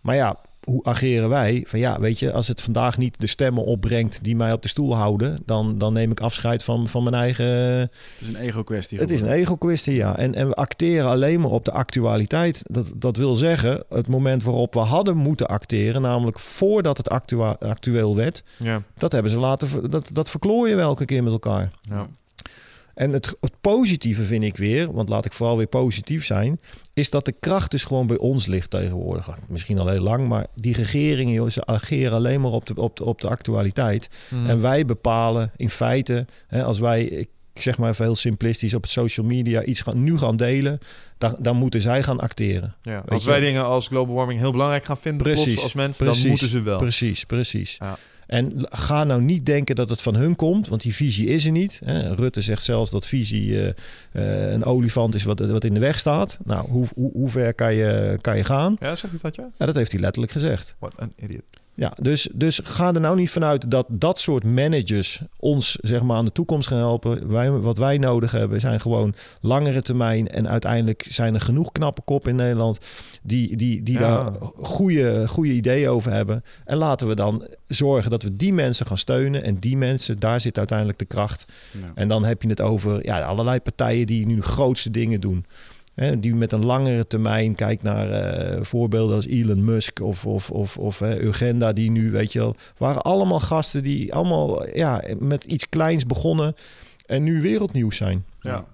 Maar 0.00 0.14
ja, 0.14 0.36
hoe 0.64 0.84
ageren 0.84 1.28
wij? 1.28 1.64
Van 1.66 1.78
ja, 1.78 2.00
weet 2.00 2.18
je, 2.18 2.32
als 2.32 2.48
het 2.48 2.60
vandaag 2.60 2.98
niet 2.98 3.14
de 3.20 3.26
stemmen 3.26 3.64
opbrengt 3.64 4.24
die 4.24 4.36
mij 4.36 4.52
op 4.52 4.62
de 4.62 4.68
stoel 4.68 4.94
houden, 4.96 5.42
dan, 5.46 5.78
dan 5.78 5.92
neem 5.92 6.10
ik 6.10 6.20
afscheid 6.20 6.62
van, 6.64 6.88
van 6.88 7.02
mijn 7.02 7.14
eigen. 7.14 7.46
Het 7.46 7.90
is 8.20 8.28
een 8.28 8.36
ego-kwestie. 8.36 8.98
Het 8.98 9.10
is 9.10 9.20
een 9.20 9.28
ego-kwestie, 9.30 9.94
ja. 9.94 10.16
En, 10.16 10.34
en 10.34 10.48
we 10.48 10.54
acteren 10.54 11.10
alleen 11.10 11.40
maar 11.40 11.50
op 11.50 11.64
de 11.64 11.72
actualiteit. 11.72 12.62
Dat, 12.64 12.86
dat 12.94 13.16
wil 13.16 13.36
zeggen, 13.36 13.84
het 13.88 14.08
moment 14.08 14.42
waarop 14.42 14.74
we 14.74 14.80
hadden 14.80 15.16
moeten 15.16 15.46
acteren, 15.46 16.02
namelijk 16.02 16.38
voordat 16.38 16.96
het 16.96 17.08
actua- 17.08 17.56
actueel 17.60 18.16
werd, 18.16 18.42
Ja. 18.58 18.82
dat 18.98 19.12
hebben 19.12 19.30
ze 19.30 19.38
laten. 19.38 19.90
Dat, 19.90 20.10
dat 20.12 20.30
verklooien 20.30 20.76
we 20.76 20.82
elke 20.82 21.04
keer 21.04 21.22
met 21.22 21.32
elkaar. 21.32 21.70
ja. 21.82 22.06
En 22.96 23.12
het, 23.12 23.36
het 23.40 23.52
positieve 23.60 24.24
vind 24.24 24.42
ik 24.44 24.56
weer, 24.56 24.92
want 24.92 25.08
laat 25.08 25.24
ik 25.24 25.32
vooral 25.32 25.56
weer 25.56 25.66
positief 25.66 26.24
zijn, 26.24 26.60
is 26.94 27.10
dat 27.10 27.24
de 27.24 27.34
kracht 27.40 27.70
dus 27.70 27.84
gewoon 27.84 28.06
bij 28.06 28.16
ons 28.16 28.46
ligt 28.46 28.70
tegenwoordig. 28.70 29.28
Misschien 29.48 29.78
al 29.78 29.88
heel 29.88 30.00
lang, 30.02 30.28
maar 30.28 30.46
die 30.54 30.74
regeringen, 30.74 31.32
joh, 31.34 31.48
ze 31.50 31.66
ageren 31.66 32.12
alleen 32.12 32.40
maar 32.40 32.50
op 32.50 32.66
de, 32.66 32.74
op 32.74 32.96
de, 32.96 33.04
op 33.04 33.20
de 33.20 33.28
actualiteit. 33.28 34.08
Mhm. 34.30 34.50
En 34.50 34.60
wij 34.60 34.84
bepalen 34.84 35.52
in 35.56 35.70
feite, 35.70 36.26
hè, 36.46 36.64
als 36.64 36.78
wij, 36.78 37.04
ik 37.04 37.28
zeg 37.54 37.78
maar 37.78 37.90
even 37.90 38.04
heel 38.04 38.16
simplistisch, 38.16 38.74
op 38.74 38.82
het 38.82 38.90
social 38.90 39.26
media 39.26 39.62
iets 39.64 39.80
gaan, 39.80 40.02
nu 40.02 40.18
gaan 40.18 40.36
delen, 40.36 40.78
dan, 41.18 41.36
dan 41.38 41.56
moeten 41.56 41.80
zij 41.80 42.02
gaan 42.02 42.20
acteren. 42.20 42.74
ja, 42.82 43.02
als 43.08 43.22
je- 43.24 43.30
wij 43.30 43.40
dingen 43.40 43.64
als 43.64 43.86
global 43.88 44.14
warming 44.14 44.40
heel 44.40 44.52
belangrijk 44.52 44.84
gaan 44.84 44.98
vinden 44.98 45.22
Precies, 45.22 45.62
als 45.62 45.74
mensen, 45.74 46.04
precies, 46.04 46.20
dan 46.22 46.30
moeten 46.30 46.48
ze 46.48 46.62
wel. 46.62 46.78
Precies, 46.78 47.24
precies. 47.24 47.76
Ja. 47.78 47.96
En 48.26 48.52
ga 48.70 49.04
nou 49.04 49.22
niet 49.22 49.46
denken 49.46 49.74
dat 49.74 49.88
het 49.88 50.02
van 50.02 50.14
hun 50.14 50.36
komt, 50.36 50.68
want 50.68 50.82
die 50.82 50.94
visie 50.94 51.26
is 51.26 51.44
er 51.44 51.50
niet. 51.50 51.80
Hè. 51.84 52.14
Rutte 52.14 52.40
zegt 52.40 52.62
zelfs 52.62 52.90
dat 52.90 53.06
visie 53.06 53.60
eh, 53.60 53.68
eh, 54.12 54.52
een 54.52 54.64
olifant 54.64 55.14
is 55.14 55.24
wat, 55.24 55.38
wat 55.38 55.64
in 55.64 55.74
de 55.74 55.80
weg 55.80 55.98
staat. 55.98 56.38
Nou, 56.44 56.70
hoe, 56.70 56.86
hoe, 56.94 57.12
hoe 57.12 57.28
ver 57.28 57.54
kan 57.54 57.74
je, 57.74 58.18
kan 58.20 58.36
je 58.36 58.44
gaan? 58.44 58.76
Ja, 58.80 58.96
zeg 58.96 59.10
je 59.10 59.18
dat 59.20 59.36
ja? 59.36 59.50
Ja, 59.56 59.66
dat 59.66 59.74
heeft 59.74 59.92
hij 59.92 60.00
letterlijk 60.00 60.32
gezegd. 60.32 60.74
What 60.78 60.94
an 60.98 61.12
idiot. 61.16 61.65
Ja, 61.76 61.92
dus, 62.00 62.28
dus 62.34 62.60
ga 62.64 62.94
er 62.94 63.00
nou 63.00 63.16
niet 63.16 63.30
vanuit 63.30 63.70
dat 63.70 63.86
dat 63.90 64.18
soort 64.18 64.44
managers 64.44 65.22
ons 65.36 65.78
zeg 65.80 66.02
maar, 66.02 66.16
aan 66.16 66.24
de 66.24 66.32
toekomst 66.32 66.68
gaan 66.68 66.78
helpen. 66.78 67.28
Wij, 67.28 67.50
wat 67.50 67.78
wij 67.78 67.98
nodig 67.98 68.30
hebben 68.30 68.60
zijn 68.60 68.80
gewoon 68.80 69.14
langere 69.40 69.82
termijn. 69.82 70.28
En 70.28 70.48
uiteindelijk 70.48 71.06
zijn 71.08 71.34
er 71.34 71.40
genoeg 71.40 71.72
knappe 71.72 72.02
kop 72.04 72.28
in 72.28 72.36
Nederland 72.36 72.78
die, 73.22 73.56
die, 73.56 73.82
die 73.82 73.98
Ja. 73.98 74.00
daar 74.00 74.32
goede, 74.56 75.28
goede 75.28 75.52
ideeën 75.52 75.88
over 75.88 76.12
hebben. 76.12 76.44
En 76.64 76.76
laten 76.76 77.08
we 77.08 77.14
dan 77.14 77.46
zorgen 77.66 78.10
dat 78.10 78.22
we 78.22 78.36
die 78.36 78.52
mensen 78.52 78.86
gaan 78.86 78.98
steunen. 78.98 79.42
En 79.42 79.58
die 79.58 79.76
mensen, 79.76 80.18
daar 80.18 80.40
zit 80.40 80.58
uiteindelijk 80.58 80.98
de 80.98 81.04
kracht. 81.04 81.44
Ja. 81.72 81.78
En 81.94 82.08
dan 82.08 82.24
heb 82.24 82.42
je 82.42 82.48
het 82.48 82.60
over 82.60 83.04
ja, 83.04 83.20
allerlei 83.20 83.60
partijen 83.60 84.06
die 84.06 84.26
nu 84.26 84.42
grootste 84.42 84.90
dingen 84.90 85.20
doen. 85.20 85.44
Hè, 85.96 86.20
die 86.20 86.34
met 86.34 86.52
een 86.52 86.64
langere 86.64 87.06
termijn 87.06 87.54
kijkt 87.54 87.82
naar 87.82 88.10
eh, 88.10 88.62
voorbeelden 88.62 89.16
als 89.16 89.26
Elon 89.26 89.64
Musk 89.64 90.00
of, 90.00 90.26
of, 90.26 90.50
of, 90.50 90.76
of 90.76 91.00
Urgenda, 91.00 91.72
die 91.72 91.90
nu, 91.90 92.10
weet 92.10 92.32
je 92.32 92.38
wel, 92.38 92.56
waren 92.76 93.02
allemaal 93.02 93.40
gasten 93.40 93.82
die 93.82 94.14
allemaal 94.14 94.68
ja, 94.76 95.02
met 95.18 95.44
iets 95.44 95.68
kleins 95.68 96.06
begonnen 96.06 96.54
en 97.06 97.22
nu 97.22 97.40
wereldnieuws 97.40 97.96
zijn. 97.96 98.24
Ja. 98.40 98.64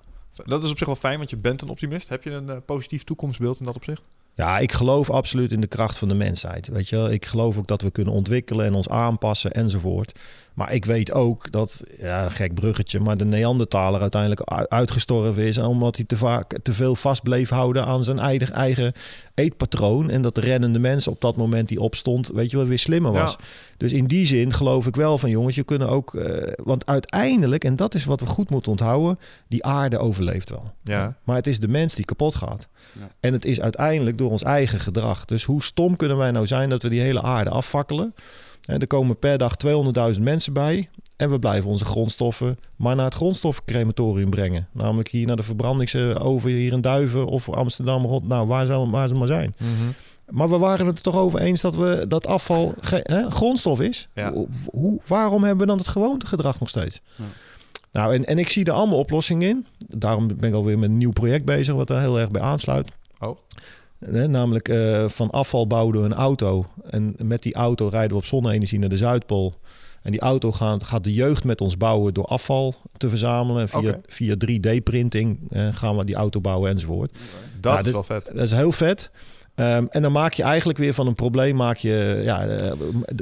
Dat 0.44 0.64
is 0.64 0.70
op 0.70 0.78
zich 0.78 0.86
wel 0.86 0.96
fijn, 0.96 1.18
want 1.18 1.30
je 1.30 1.36
bent 1.36 1.62
een 1.62 1.68
optimist. 1.68 2.08
Heb 2.08 2.22
je 2.22 2.30
een 2.30 2.50
eh, 2.50 2.56
positief 2.66 3.04
toekomstbeeld 3.04 3.58
in 3.58 3.64
dat 3.64 3.76
opzicht? 3.76 4.02
Ja, 4.34 4.58
ik 4.58 4.72
geloof 4.72 5.10
absoluut 5.10 5.52
in 5.52 5.60
de 5.60 5.66
kracht 5.66 5.98
van 5.98 6.08
de 6.08 6.14
mensheid. 6.14 6.68
Weet 6.68 6.88
je, 6.88 7.08
ik 7.10 7.26
geloof 7.26 7.58
ook 7.58 7.66
dat 7.66 7.82
we 7.82 7.90
kunnen 7.90 8.14
ontwikkelen 8.14 8.66
en 8.66 8.74
ons 8.74 8.88
aanpassen 8.88 9.52
enzovoort. 9.52 10.12
Maar 10.54 10.72
ik 10.72 10.84
weet 10.84 11.12
ook 11.12 11.52
dat, 11.52 11.80
ja, 11.98 12.24
een 12.24 12.30
gek 12.30 12.54
bruggetje, 12.54 13.00
maar 13.00 13.16
de 13.16 13.24
Neandertaler 13.24 14.00
uiteindelijk 14.00 14.68
uitgestorven 14.68 15.42
is 15.42 15.58
omdat 15.58 15.96
hij 15.96 16.04
te 16.04 16.16
vaak 16.16 16.58
te 16.62 16.72
veel 16.72 16.94
vast 16.94 17.22
bleef 17.22 17.48
houden 17.48 17.84
aan 17.84 18.04
zijn 18.04 18.18
eigen, 18.18 18.52
eigen 18.52 18.92
eetpatroon. 19.34 20.10
En 20.10 20.22
dat 20.22 20.34
de 20.34 20.40
rennende 20.40 20.78
mens 20.78 21.08
op 21.08 21.20
dat 21.20 21.36
moment 21.36 21.68
die 21.68 21.80
opstond, 21.80 22.28
weet 22.28 22.50
je 22.50 22.56
wel, 22.56 22.66
weer 22.66 22.78
slimmer 22.78 23.12
was. 23.12 23.36
Ja. 23.38 23.44
Dus 23.76 23.92
in 23.92 24.06
die 24.06 24.26
zin 24.26 24.52
geloof 24.52 24.86
ik 24.86 24.96
wel 24.96 25.18
van 25.18 25.30
jongens, 25.30 25.54
je 25.54 25.64
kunnen 25.64 25.88
ook, 25.88 26.14
eh, 26.14 26.52
want 26.64 26.86
uiteindelijk, 26.86 27.64
en 27.64 27.76
dat 27.76 27.94
is 27.94 28.04
wat 28.04 28.20
we 28.20 28.26
goed 28.26 28.50
moeten 28.50 28.70
onthouden, 28.70 29.18
die 29.48 29.64
aarde 29.64 29.98
overleeft 29.98 30.50
wel. 30.50 30.72
Ja. 30.82 31.16
Maar 31.24 31.36
het 31.36 31.46
is 31.46 31.60
de 31.60 31.68
mens 31.68 31.94
die 31.94 32.04
kapot 32.04 32.34
gaat. 32.34 32.68
Ja. 33.00 33.08
En 33.20 33.32
het 33.32 33.44
is 33.44 33.60
uiteindelijk 33.60 34.18
door 34.18 34.30
ons 34.30 34.42
eigen 34.42 34.80
gedrag. 34.80 35.24
Dus 35.24 35.44
hoe 35.44 35.62
stom 35.62 35.96
kunnen 35.96 36.16
wij 36.16 36.30
nou 36.30 36.46
zijn 36.46 36.68
dat 36.68 36.82
we 36.82 36.88
die 36.88 37.00
hele 37.00 37.22
aarde 37.22 37.50
afvakkelen? 37.50 38.14
En 38.62 38.80
er 38.80 38.86
komen 38.86 39.18
per 39.18 39.38
dag 39.38 39.54
200.000 40.14 40.20
mensen 40.20 40.52
bij. 40.52 40.88
En 41.16 41.30
we 41.30 41.38
blijven 41.38 41.70
onze 41.70 41.84
grondstoffen 41.84 42.58
maar 42.76 42.96
naar 42.96 43.04
het 43.04 43.14
grondstoffencrematorium 43.14 44.30
brengen. 44.30 44.68
Namelijk 44.72 45.08
hier 45.08 45.26
naar 45.26 45.36
de 45.36 45.42
verbrandingsoven 45.42 46.50
hier 46.50 46.72
in 46.72 46.80
Duiven 46.80 47.26
of 47.26 47.48
Amsterdam. 47.48 48.04
Rond, 48.04 48.28
nou, 48.28 48.46
waar, 48.46 48.66
zou, 48.66 48.90
waar 48.90 49.08
ze 49.08 49.14
maar 49.14 49.26
zijn. 49.26 49.54
Mhm. 49.58 49.70
Maar 50.30 50.48
we 50.48 50.58
waren 50.58 50.86
het 50.86 50.96
er 50.96 51.02
toch 51.02 51.16
over 51.16 51.40
eens 51.40 51.60
dat 51.60 51.74
we 51.76 52.04
dat 52.08 52.26
afval 52.26 52.74
hè, 53.02 53.30
grondstof 53.30 53.80
is. 53.80 54.08
Ja. 54.14 54.32
Hoe- 54.70 55.00
waarom 55.06 55.42
hebben 55.42 55.60
we 55.60 55.66
dan 55.66 55.78
het 55.78 55.88
gewoontegedrag 55.88 56.60
nog 56.60 56.68
steeds? 56.68 57.00
Ja. 57.14 57.24
Nou, 57.92 58.14
en, 58.14 58.24
en 58.24 58.38
ik 58.38 58.48
zie 58.48 58.64
er 58.64 58.72
allemaal 58.72 58.98
oplossingen 58.98 59.48
in. 59.48 59.66
Daarom 59.88 60.26
ben 60.36 60.48
ik 60.48 60.54
alweer 60.54 60.78
met 60.78 60.90
een 60.90 60.98
nieuw 60.98 61.10
project 61.12 61.44
bezig, 61.44 61.74
wat 61.74 61.86
daar 61.86 62.00
heel 62.00 62.20
erg 62.20 62.30
bij 62.30 62.42
aansluit. 62.42 62.90
Oh. 63.20 63.36
Hè, 63.98 64.28
namelijk 64.28 64.68
eh, 64.68 65.08
van 65.08 65.30
afval 65.30 65.66
bouwen 65.66 65.98
we 65.98 66.04
een 66.04 66.12
auto. 66.14 66.66
En 66.90 67.14
met 67.18 67.42
die 67.42 67.54
auto 67.54 67.88
rijden 67.88 68.10
we 68.10 68.16
op 68.16 68.24
zonne-energie 68.24 68.78
naar 68.78 68.88
de 68.88 68.96
Zuidpool. 68.96 69.54
En 70.02 70.10
die 70.10 70.20
auto 70.20 70.52
gaat, 70.52 70.84
gaat 70.84 71.04
de 71.04 71.12
jeugd 71.12 71.44
met 71.44 71.60
ons 71.60 71.76
bouwen 71.76 72.14
door 72.14 72.24
afval 72.24 72.74
te 72.96 73.08
verzamelen. 73.08 73.68
Via, 73.68 74.00
via 74.06 74.34
3D-printing 74.34 75.38
eh, 75.50 75.68
gaan 75.72 75.96
we 75.96 76.04
die 76.04 76.14
auto 76.14 76.40
bouwen 76.40 76.70
enzovoort. 76.70 77.12
Dat 77.60 77.72
Ja, 77.72 77.78
is 77.78 77.84
dit- 77.84 77.92
wel 77.92 78.02
vet. 78.02 78.26
Dat 78.26 78.42
is 78.42 78.52
heel 78.52 78.72
vet. 78.72 79.10
Ehm, 79.54 79.84
en 79.90 80.02
dan 80.02 80.12
maak 80.12 80.32
je 80.32 80.42
eigenlijk 80.42 80.78
weer 80.78 80.94
van 80.94 81.06
een 81.06 81.14
probleem, 81.14 81.56
maak 81.56 81.76
je, 81.76 82.20
ja, 82.24 82.46
eh, 82.46 82.72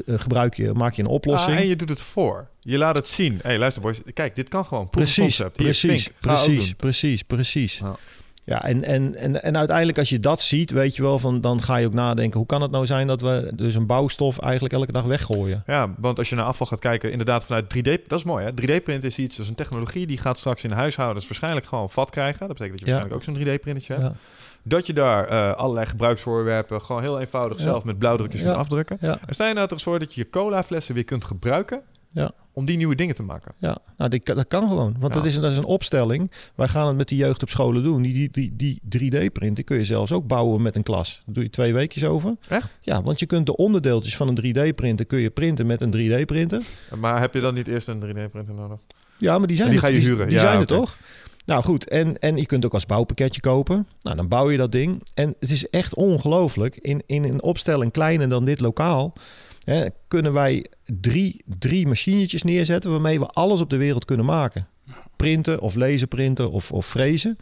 gebruik 0.06 0.54
je, 0.54 0.72
maak 0.72 0.94
je 0.94 1.02
een 1.02 1.08
oplossing. 1.08 1.56
Ah, 1.56 1.62
en 1.62 1.68
je 1.68 1.76
doet 1.76 1.88
het 1.88 2.02
voor. 2.02 2.48
Je 2.60 2.78
laat 2.78 2.96
het 2.96 3.08
zien. 3.08 3.32
Hé, 3.32 3.48
hey, 3.48 3.58
luister 3.58 3.82
boys. 3.82 4.00
Kijk, 4.14 4.34
dit 4.36 4.48
kan 4.48 4.64
gewoon. 4.64 4.90
Proof 4.90 5.04
precies, 5.04 5.36
concept. 5.36 5.56
Precies, 5.56 6.10
precies, 6.20 6.74
precies, 6.74 7.22
precies. 7.22 7.78
Ja. 7.78 7.96
Ja, 8.44 8.64
en, 8.64 8.84
en, 8.84 9.16
en, 9.16 9.42
en 9.42 9.56
uiteindelijk 9.56 9.98
als 9.98 10.08
je 10.08 10.20
dat 10.20 10.42
ziet, 10.42 10.70
weet 10.70 10.96
je 10.96 11.02
wel, 11.02 11.18
van, 11.18 11.40
dan 11.40 11.62
ga 11.62 11.76
je 11.76 11.86
ook 11.86 11.92
nadenken... 11.92 12.38
hoe 12.38 12.46
kan 12.48 12.62
het 12.62 12.70
nou 12.70 12.86
zijn 12.86 13.06
dat 13.06 13.20
we 13.20 13.52
dus 13.54 13.74
een 13.74 13.86
bouwstof 13.86 14.38
eigenlijk 14.38 14.74
elke 14.74 14.92
dag 14.92 15.04
weggooien? 15.04 15.62
Ja, 15.66 15.94
want 15.98 16.18
als 16.18 16.28
je 16.28 16.34
naar 16.34 16.44
afval 16.44 16.66
gaat 16.66 16.78
kijken, 16.78 17.10
inderdaad 17.10 17.44
vanuit 17.44 17.74
3D, 17.76 18.06
dat 18.06 18.18
is 18.18 18.24
mooi 18.24 18.44
hè. 18.44 18.50
3D-print 18.50 19.04
is 19.04 19.18
iets, 19.18 19.36
dat 19.36 19.44
is 19.44 19.50
een 19.50 19.56
technologie 19.56 20.06
die 20.06 20.18
gaat 20.18 20.38
straks 20.38 20.64
in 20.64 20.70
huishoudens 20.70 21.26
waarschijnlijk 21.28 21.66
gewoon 21.66 21.90
vat 21.90 22.10
krijgen. 22.10 22.38
Dat 22.38 22.48
betekent 22.48 22.78
dat 22.78 22.88
je 22.88 22.94
Ja. 22.94 23.00
waarschijnlijk 23.00 23.28
ook 23.28 23.46
zo'n 23.46 23.58
3D-printje 23.58 23.92
hebt. 23.94 24.06
Ja, 24.06 24.14
Dat 24.62 24.86
je 24.86 24.92
daar 24.92 25.28
eh, 25.28 25.52
allerlei 25.56 25.86
gebruiksvoorwerpen 25.86 26.80
gewoon 26.82 27.02
heel 27.02 27.20
eenvoudig 27.20 27.58
Ja. 27.58 27.62
zelf 27.64 27.84
met 27.84 27.98
blauwdrukjes 27.98 28.42
kunt 28.42 28.54
afdrukken. 28.56 29.00
En 29.00 29.18
sta 29.28 29.48
je 29.48 29.54
nou 29.54 29.68
toch 29.68 29.82
voor 29.82 29.98
dat 29.98 30.14
je 30.14 30.20
je 30.20 30.30
colaflessen 30.30 30.94
weer 30.94 31.04
kunt 31.04 31.24
gebruiken 31.24 31.80
Ja. 32.12 32.30
om 32.52 32.64
die 32.64 32.76
nieuwe 32.76 32.94
dingen 32.94 33.14
te 33.14 33.22
maken. 33.22 33.52
ja. 33.58 33.78
Nou, 33.96 34.10
die, 34.10 34.20
dat 34.24 34.46
kan 34.48 34.68
gewoon. 34.68 34.96
Want 34.98 35.14
Ja. 35.14 35.20
dat, 35.20 35.28
is, 35.28 35.34
dat 35.38 35.50
is 35.50 35.56
een 35.56 35.64
opstelling. 35.64 36.30
Wij 36.54 36.68
gaan 36.68 36.86
het 36.86 36.96
met 36.96 37.08
de 37.08 37.16
jeugd 37.16 37.42
op 37.42 37.48
scholen 37.48 37.82
doen. 37.82 38.02
Die, 38.02 38.30
die, 38.30 38.52
die, 38.56 38.80
die 38.82 39.12
3D-print, 39.12 39.56
die 39.56 39.64
kun 39.64 39.76
je 39.76 39.84
zelfs 39.84 40.12
ook 40.12 40.26
bouwen 40.26 40.62
met 40.62 40.76
een 40.76 40.82
klas. 40.82 41.22
Daar 41.26 41.34
doe 41.34 41.42
je 41.44 41.50
twee 41.50 41.72
weekjes 41.72 42.04
over. 42.04 42.36
Echt? 42.48 42.76
Ja, 42.80 43.02
want 43.02 43.20
je 43.20 43.26
kunt 43.26 43.46
de 43.46 43.56
onderdeeltjes 43.56 44.16
van 44.16 44.28
een 44.28 44.36
3D-printer... 44.70 45.06
kun 45.06 45.18
je 45.18 45.30
printen 45.30 45.66
met 45.66 45.80
een 45.80 45.92
3D-printer. 45.96 46.62
Maar 46.98 47.20
heb 47.20 47.34
je 47.34 47.40
dan 47.40 47.54
niet 47.54 47.68
eerst 47.68 47.88
een 47.88 48.00
3D-printer 48.00 48.54
nodig? 48.54 48.78
Ja, 49.16 49.38
maar 49.38 49.46
die 49.46 49.56
zijn 49.56 49.68
En 49.68 49.74
die 49.74 49.82
er- 49.84 49.88
ga 49.90 49.94
je 49.98 50.02
huren. 50.04 50.26
Die 50.26 50.34
Ja, 50.36 50.40
zijn 50.42 50.60
er 50.60 50.66
toch? 50.66 50.96
Nou 51.44 51.62
goed, 51.62 51.88
en, 51.88 52.18
en 52.18 52.36
je 52.36 52.46
kunt 52.46 52.64
ook 52.64 52.74
als 52.74 52.86
bouwpakketje 52.86 53.40
kopen. 53.40 53.86
Nou, 54.02 54.16
dan 54.16 54.28
bouw 54.28 54.50
je 54.50 54.56
dat 54.56 54.72
ding. 54.72 55.02
En 55.14 55.34
het 55.40 55.50
is 55.50 55.68
echt 55.68 55.94
ongelooflijk. 55.94 56.76
In, 56.76 57.02
in 57.06 57.24
een 57.24 57.42
opstelling 57.42 57.92
kleiner 57.92 58.28
dan 58.28 58.44
dit 58.44 58.60
lokaal... 58.60 59.12
Hè, 59.60 59.86
kunnen 60.08 60.32
wij 60.32 60.66
drie, 61.00 61.44
drie 61.58 61.86
machinetjes 61.86 62.42
neerzetten... 62.42 62.90
waarmee 62.90 63.18
we 63.18 63.26
alles 63.26 63.60
op 63.60 63.70
de 63.70 63.76
wereld 63.76 64.04
kunnen 64.04 64.26
maken. 64.26 64.68
Printen 65.16 65.60
of 65.60 65.74
lezen 65.74 66.08
printen 66.08 66.50
of, 66.50 66.72
of 66.72 66.86
frezen. 66.86 67.38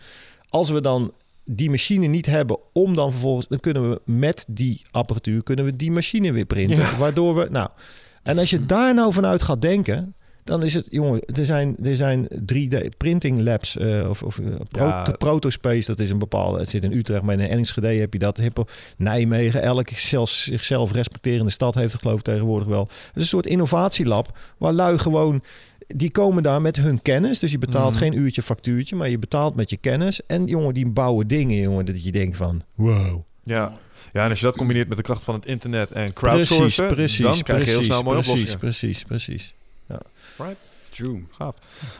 Als 0.48 0.70
we 0.70 0.80
dan 0.80 1.12
die 1.44 1.70
machine 1.70 2.06
niet 2.06 2.26
hebben 2.26 2.58
om 2.72 2.94
dan 2.94 3.10
vervolgens... 3.10 3.48
dan 3.48 3.60
kunnen 3.60 3.90
we 3.90 4.00
met 4.04 4.44
die 4.48 4.82
apparatuur 4.90 5.42
kunnen 5.42 5.64
we 5.64 5.76
die 5.76 5.90
machine 5.90 6.32
weer 6.32 6.44
printen. 6.44 6.76
Ja. 6.76 6.96
Waardoor 6.96 7.34
we... 7.34 7.48
Nou, 7.50 7.68
en 8.22 8.38
als 8.38 8.50
je 8.50 8.66
daar 8.66 8.94
nou 8.94 9.12
vanuit 9.12 9.42
gaat 9.42 9.62
denken... 9.62 10.14
Dan 10.48 10.62
is 10.62 10.74
het, 10.74 10.86
jongen, 10.90 11.20
er 11.34 11.44
zijn, 11.46 11.76
er 11.84 11.96
zijn 11.96 12.28
3D 12.52 12.96
printing 12.96 13.40
labs 13.40 13.76
eh, 13.76 14.08
of, 14.10 14.22
of 14.22 14.38
eh, 14.38 14.46
pro, 14.68 14.84
Ja. 14.86 15.04
de 15.04 15.12
Protospace, 15.12 15.86
dat 15.86 15.98
is 15.98 16.10
een 16.10 16.18
bepaalde, 16.18 16.58
het 16.58 16.68
zit 16.68 16.82
in 16.84 16.92
Utrecht, 16.92 17.22
maar 17.22 17.38
in 17.40 17.48
Enschede 17.48 17.86
heb 17.88 18.12
je 18.12 18.18
dat. 18.18 18.36
Hippo, 18.36 18.64
Nijmegen, 18.96 19.62
elke 19.62 19.92
zelfs 19.96 20.44
zichzelf 20.44 20.92
respecterende 20.92 21.50
stad 21.50 21.74
heeft 21.74 21.92
het 21.92 22.02
geloof 22.02 22.18
ik 22.18 22.24
tegenwoordig 22.24 22.68
wel. 22.68 22.80
Het 22.88 23.16
is 23.16 23.22
een 23.22 23.28
soort 23.28 23.46
innovatielab 23.46 24.38
waar 24.58 24.72
lui 24.72 24.98
gewoon, 24.98 25.42
die 25.86 26.10
komen 26.10 26.42
daar 26.42 26.60
met 26.62 26.76
hun 26.76 27.02
kennis. 27.02 27.38
Dus 27.38 27.50
je 27.50 27.58
betaalt 27.58 27.90
Mhm. 27.94 27.98
geen 28.02 28.18
uurtje 28.18 28.42
factuurtje, 28.42 28.96
maar 28.96 29.08
je 29.08 29.18
betaalt 29.18 29.54
met 29.54 29.70
je 29.70 29.76
kennis. 29.76 30.20
En 30.26 30.46
jongen, 30.46 30.74
die 30.74 30.86
bouwen 30.88 31.28
dingen, 31.28 31.56
jongen, 31.60 31.84
dat 31.84 32.04
je 32.04 32.12
denkt 32.12 32.36
van, 32.36 32.62
wow. 32.74 33.20
Ja. 33.42 33.72
ja, 34.12 34.24
en 34.24 34.30
als 34.30 34.38
je 34.38 34.44
dat 34.44 34.56
combineert 34.56 34.88
met 34.88 34.96
de 34.96 35.02
kracht 35.02 35.24
van 35.24 35.34
het 35.34 35.46
internet 35.46 35.92
en 35.92 36.12
Precies, 36.12 36.14
crowdsourcen, 36.48 36.86
precies, 36.94 37.18
dan 37.24 37.42
krijg 37.42 37.60
je 37.60 37.64
heel 37.66 37.74
precies, 37.74 37.84
snel 37.94 38.02
mooie 38.02 38.14
precies, 38.22 38.32
oplossingen. 38.54 38.58
precies, 38.58 39.02
precies. 39.04 39.54
True. 40.88 41.24
Gaaf. 41.30 41.56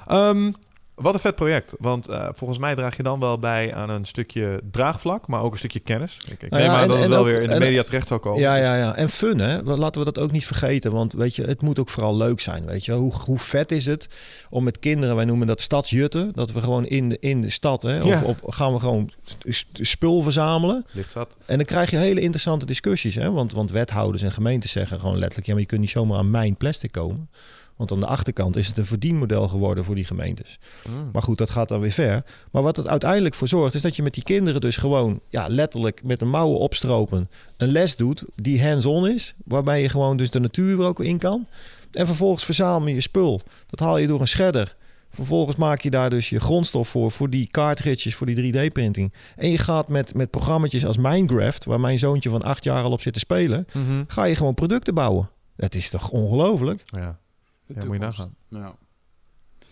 Ehm, 0.06 0.52
wat 0.94 1.14
een 1.14 1.20
vet 1.20 1.34
project. 1.34 1.74
Want 1.78 2.08
eh, 2.08 2.28
volgens 2.34 2.58
mij 2.58 2.74
draag 2.74 2.96
je 2.96 3.02
dan 3.02 3.20
wel 3.20 3.38
bij 3.38 3.74
aan 3.74 3.90
een 3.90 4.04
stukje 4.04 4.60
draagvlak, 4.70 5.26
maar 5.26 5.42
ook 5.42 5.52
een 5.52 5.58
stukje 5.58 5.80
kennis. 5.80 6.16
Ik, 6.26 6.42
ik 6.42 6.50
Nou 6.50 6.62
neem 6.62 6.70
ja, 6.72 6.76
aan 6.76 6.82
en- 6.82 6.88
dat 6.88 6.98
het 6.98 7.08
wel 7.08 7.18
ook- 7.18 7.24
weer 7.26 7.42
in 7.42 7.50
de 7.50 7.58
media 7.58 7.82
terecht 7.82 8.06
zal 8.08 8.18
komen. 8.18 8.40
Ja, 8.40 8.54
ja, 8.56 8.76
ja. 8.76 8.96
En 8.96 9.08
fun, 9.08 9.38
hè? 9.38 9.62
Laten 9.62 9.98
we 10.04 10.12
dat 10.12 10.18
ook 10.24 10.30
niet 10.30 10.46
vergeten. 10.46 10.92
Want 10.92 11.12
weet 11.12 11.36
je, 11.36 11.42
het 11.42 11.62
moet 11.62 11.78
ook 11.78 11.88
vooral 11.88 12.16
leuk 12.16 12.40
zijn. 12.40 12.66
Weet 12.66 12.84
je, 12.84 12.92
hoe, 12.92 13.12
hoe 13.24 13.38
vet 13.38 13.72
is 13.72 13.86
het 13.86 14.08
om 14.50 14.64
met 14.64 14.78
kinderen, 14.78 15.16
wij 15.16 15.24
noemen 15.24 15.46
dat 15.46 15.60
stadsjutten, 15.60 16.32
dat 16.34 16.52
we 16.52 16.60
gewoon 16.60 16.86
in 16.86 17.08
de, 17.08 17.16
in 17.20 17.40
de 17.42 17.50
stad, 17.50 17.82
hè, 17.82 17.98
of 18.02 18.08
Ja. 18.08 18.22
op, 18.22 18.38
gaan 18.46 18.72
we 18.72 18.78
gewoon 18.80 19.10
spul 19.72 20.22
verzamelen. 20.22 20.86
Ligt 20.90 21.12
zat. 21.12 21.36
En 21.46 21.56
dan 21.56 21.66
krijg 21.66 21.90
je 21.90 21.96
hele 21.96 22.20
interessante 22.20 22.66
discussies, 22.66 23.14
hè? 23.14 23.30
Want, 23.30 23.52
want 23.52 23.70
wethouders 23.70 24.22
en 24.22 24.32
gemeentes 24.32 24.70
zeggen 24.70 25.00
gewoon 25.00 25.16
letterlijk, 25.18 25.46
ja, 25.46 25.52
maar 25.52 25.62
je 25.62 25.68
kunt 25.68 25.80
niet 25.80 25.90
zomaar 25.90 26.18
aan 26.18 26.30
mijn 26.30 26.56
plastic 26.56 26.92
komen. 26.92 27.28
Want 27.78 27.92
aan 27.92 28.00
de 28.00 28.06
achterkant 28.06 28.56
is 28.56 28.66
het 28.66 28.78
een 28.78 28.86
verdienmodel 28.86 29.48
geworden 29.48 29.84
voor 29.84 29.94
die 29.94 30.04
gemeentes. 30.04 30.58
Mm. 30.88 31.08
Maar 31.12 31.22
goed, 31.22 31.38
dat 31.38 31.50
gaat 31.50 31.68
dan 31.68 31.80
weer 31.80 31.90
ver. 31.90 32.22
Maar 32.52 32.62
wat 32.62 32.76
het 32.76 32.86
uiteindelijk 32.86 33.34
voor 33.34 33.48
zorgt, 33.48 33.74
is 33.74 33.82
dat 33.82 33.96
je 33.96 34.02
met 34.02 34.14
die 34.14 34.22
kinderen 34.22 34.60
dus 34.60 34.76
gewoon 34.76 35.20
ja, 35.28 35.48
letterlijk 35.48 36.02
met 36.04 36.18
de 36.18 36.24
mouwen 36.24 36.58
opstropen 36.58 37.28
een 37.56 37.72
les 37.72 37.96
doet 37.96 38.24
die 38.34 38.64
hands-on 38.64 39.08
is. 39.08 39.34
Waarbij 39.44 39.82
je 39.82 39.88
gewoon 39.88 40.16
dus 40.16 40.30
de 40.30 40.40
natuur 40.40 40.80
er 40.80 40.86
ook 40.86 41.00
in 41.00 41.18
kan. 41.18 41.46
En 41.92 42.06
vervolgens 42.06 42.44
verzamel 42.44 42.88
je 42.88 43.00
spul. 43.00 43.40
Dat 43.66 43.80
haal 43.80 43.98
je 43.98 44.06
door 44.06 44.20
een 44.20 44.28
shredder. 44.28 44.76
Vervolgens 45.10 45.56
maak 45.56 45.80
je 45.80 45.90
daar 45.90 46.10
dus 46.10 46.28
je 46.28 46.40
grondstof 46.40 46.88
voor, 46.88 47.10
voor 47.10 47.30
die 47.30 47.46
kaartritjes, 47.50 48.14
voor 48.14 48.26
die 48.26 48.52
3D-printing. 48.52 49.12
En 49.36 49.50
je 49.50 49.58
gaat 49.58 49.88
met, 49.88 50.14
met 50.14 50.30
programma's 50.30 50.84
als 50.84 50.96
Minecraft, 50.96 51.64
waar 51.64 51.80
mijn 51.80 51.98
zoontje 51.98 52.30
van 52.30 52.42
acht 52.42 52.64
jaar 52.64 52.82
al 52.82 52.90
op 52.92 53.00
zit 53.00 53.12
te 53.12 53.18
spelen, 53.18 53.66
Mhm. 53.72 54.02
ga 54.06 54.24
je 54.24 54.36
gewoon 54.36 54.54
producten 54.54 54.94
bouwen. 54.94 55.30
Dat 55.56 55.74
is 55.74 55.90
toch 55.90 56.10
ongelooflijk? 56.10 56.82
Ja. 56.84 57.18
De 57.68 57.74
Ja, 57.80 57.86
moet 57.86 57.94
je 57.94 58.00
nagaan. 58.00 58.34
Ja. 58.48 58.74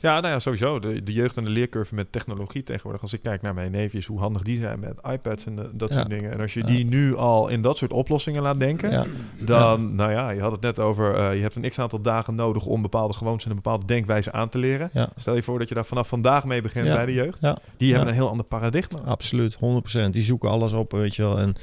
Ja, 0.01 0.21
nou 0.21 0.33
ja, 0.35 0.39
sowieso. 0.41 0.79
De, 0.79 1.03
de 1.03 1.13
jeugd 1.13 1.37
en 1.37 1.45
de 1.45 1.51
leercurve 1.51 1.95
met 1.95 2.13
technologie 2.13 2.63
tegenwoordig. 2.63 3.03
Als 3.03 3.13
ik 3.13 3.23
kijk 3.23 3.43
naar 3.43 3.55
mijn 3.55 3.71
neefjes, 3.71 4.07
hoe 4.07 4.19
handig 4.19 4.43
die 4.43 4.59
zijn 4.59 4.81
met 4.81 5.01
iPads 5.11 5.47
en 5.47 5.57
de- 5.57 5.71
dat 5.73 5.89
Ja. 5.89 5.95
soort 5.97 6.09
dingen. 6.11 6.33
En 6.33 6.41
als 6.41 6.55
je 6.55 6.61
Ja. 6.61 6.67
die 6.67 6.85
nu 6.85 7.15
al 7.17 7.49
in 7.49 7.63
dat 7.63 7.77
soort 7.77 7.93
oplossingen 7.93 8.43
laat 8.43 8.61
denken, 8.61 8.91
Ja. 8.91 9.05
dan, 9.47 9.95
nou 9.95 10.11
ja, 10.11 10.31
je 10.31 10.41
had 10.41 10.53
het 10.53 10.61
net 10.61 10.79
over, 10.79 11.15
eh, 11.15 11.35
je 11.35 11.41
hebt 11.43 11.57
een 11.57 11.69
x 11.71 11.79
aantal 11.79 12.01
dagen 12.01 12.35
nodig 12.35 12.67
om 12.67 12.83
bepaalde 12.83 13.15
gewoontes 13.15 13.45
en 13.45 13.51
een 13.51 13.57
bepaalde 13.57 13.87
denkwijze 13.87 14.33
aan 14.33 14.49
te 14.49 14.59
leren. 14.59 14.91
Ja. 14.93 15.11
Stel 15.17 15.35
je 15.35 15.43
voor 15.43 15.59
dat 15.59 15.69
je 15.69 15.75
daar 15.75 15.85
vanaf 15.87 16.09
vandaag 16.09 16.45
mee 16.45 16.63
begint 16.63 16.87
Ja. 16.87 16.95
bij 16.95 17.07
de 17.07 17.13
jeugd. 17.13 17.39
Ja. 17.41 17.59
Die 17.77 17.91
hebben 17.91 18.09
een 18.09 18.15
heel 18.15 18.29
ander 18.29 18.47
paradigma. 18.47 18.99
Absoluut, 19.05 19.55
100%. 19.55 20.13
Die 20.13 20.23
zoeken 20.23 20.51
alles 20.51 20.73
op, 20.73 20.93
weet 20.93 21.15
je 21.17 21.23
wel. 21.23 21.39
En 21.39 21.55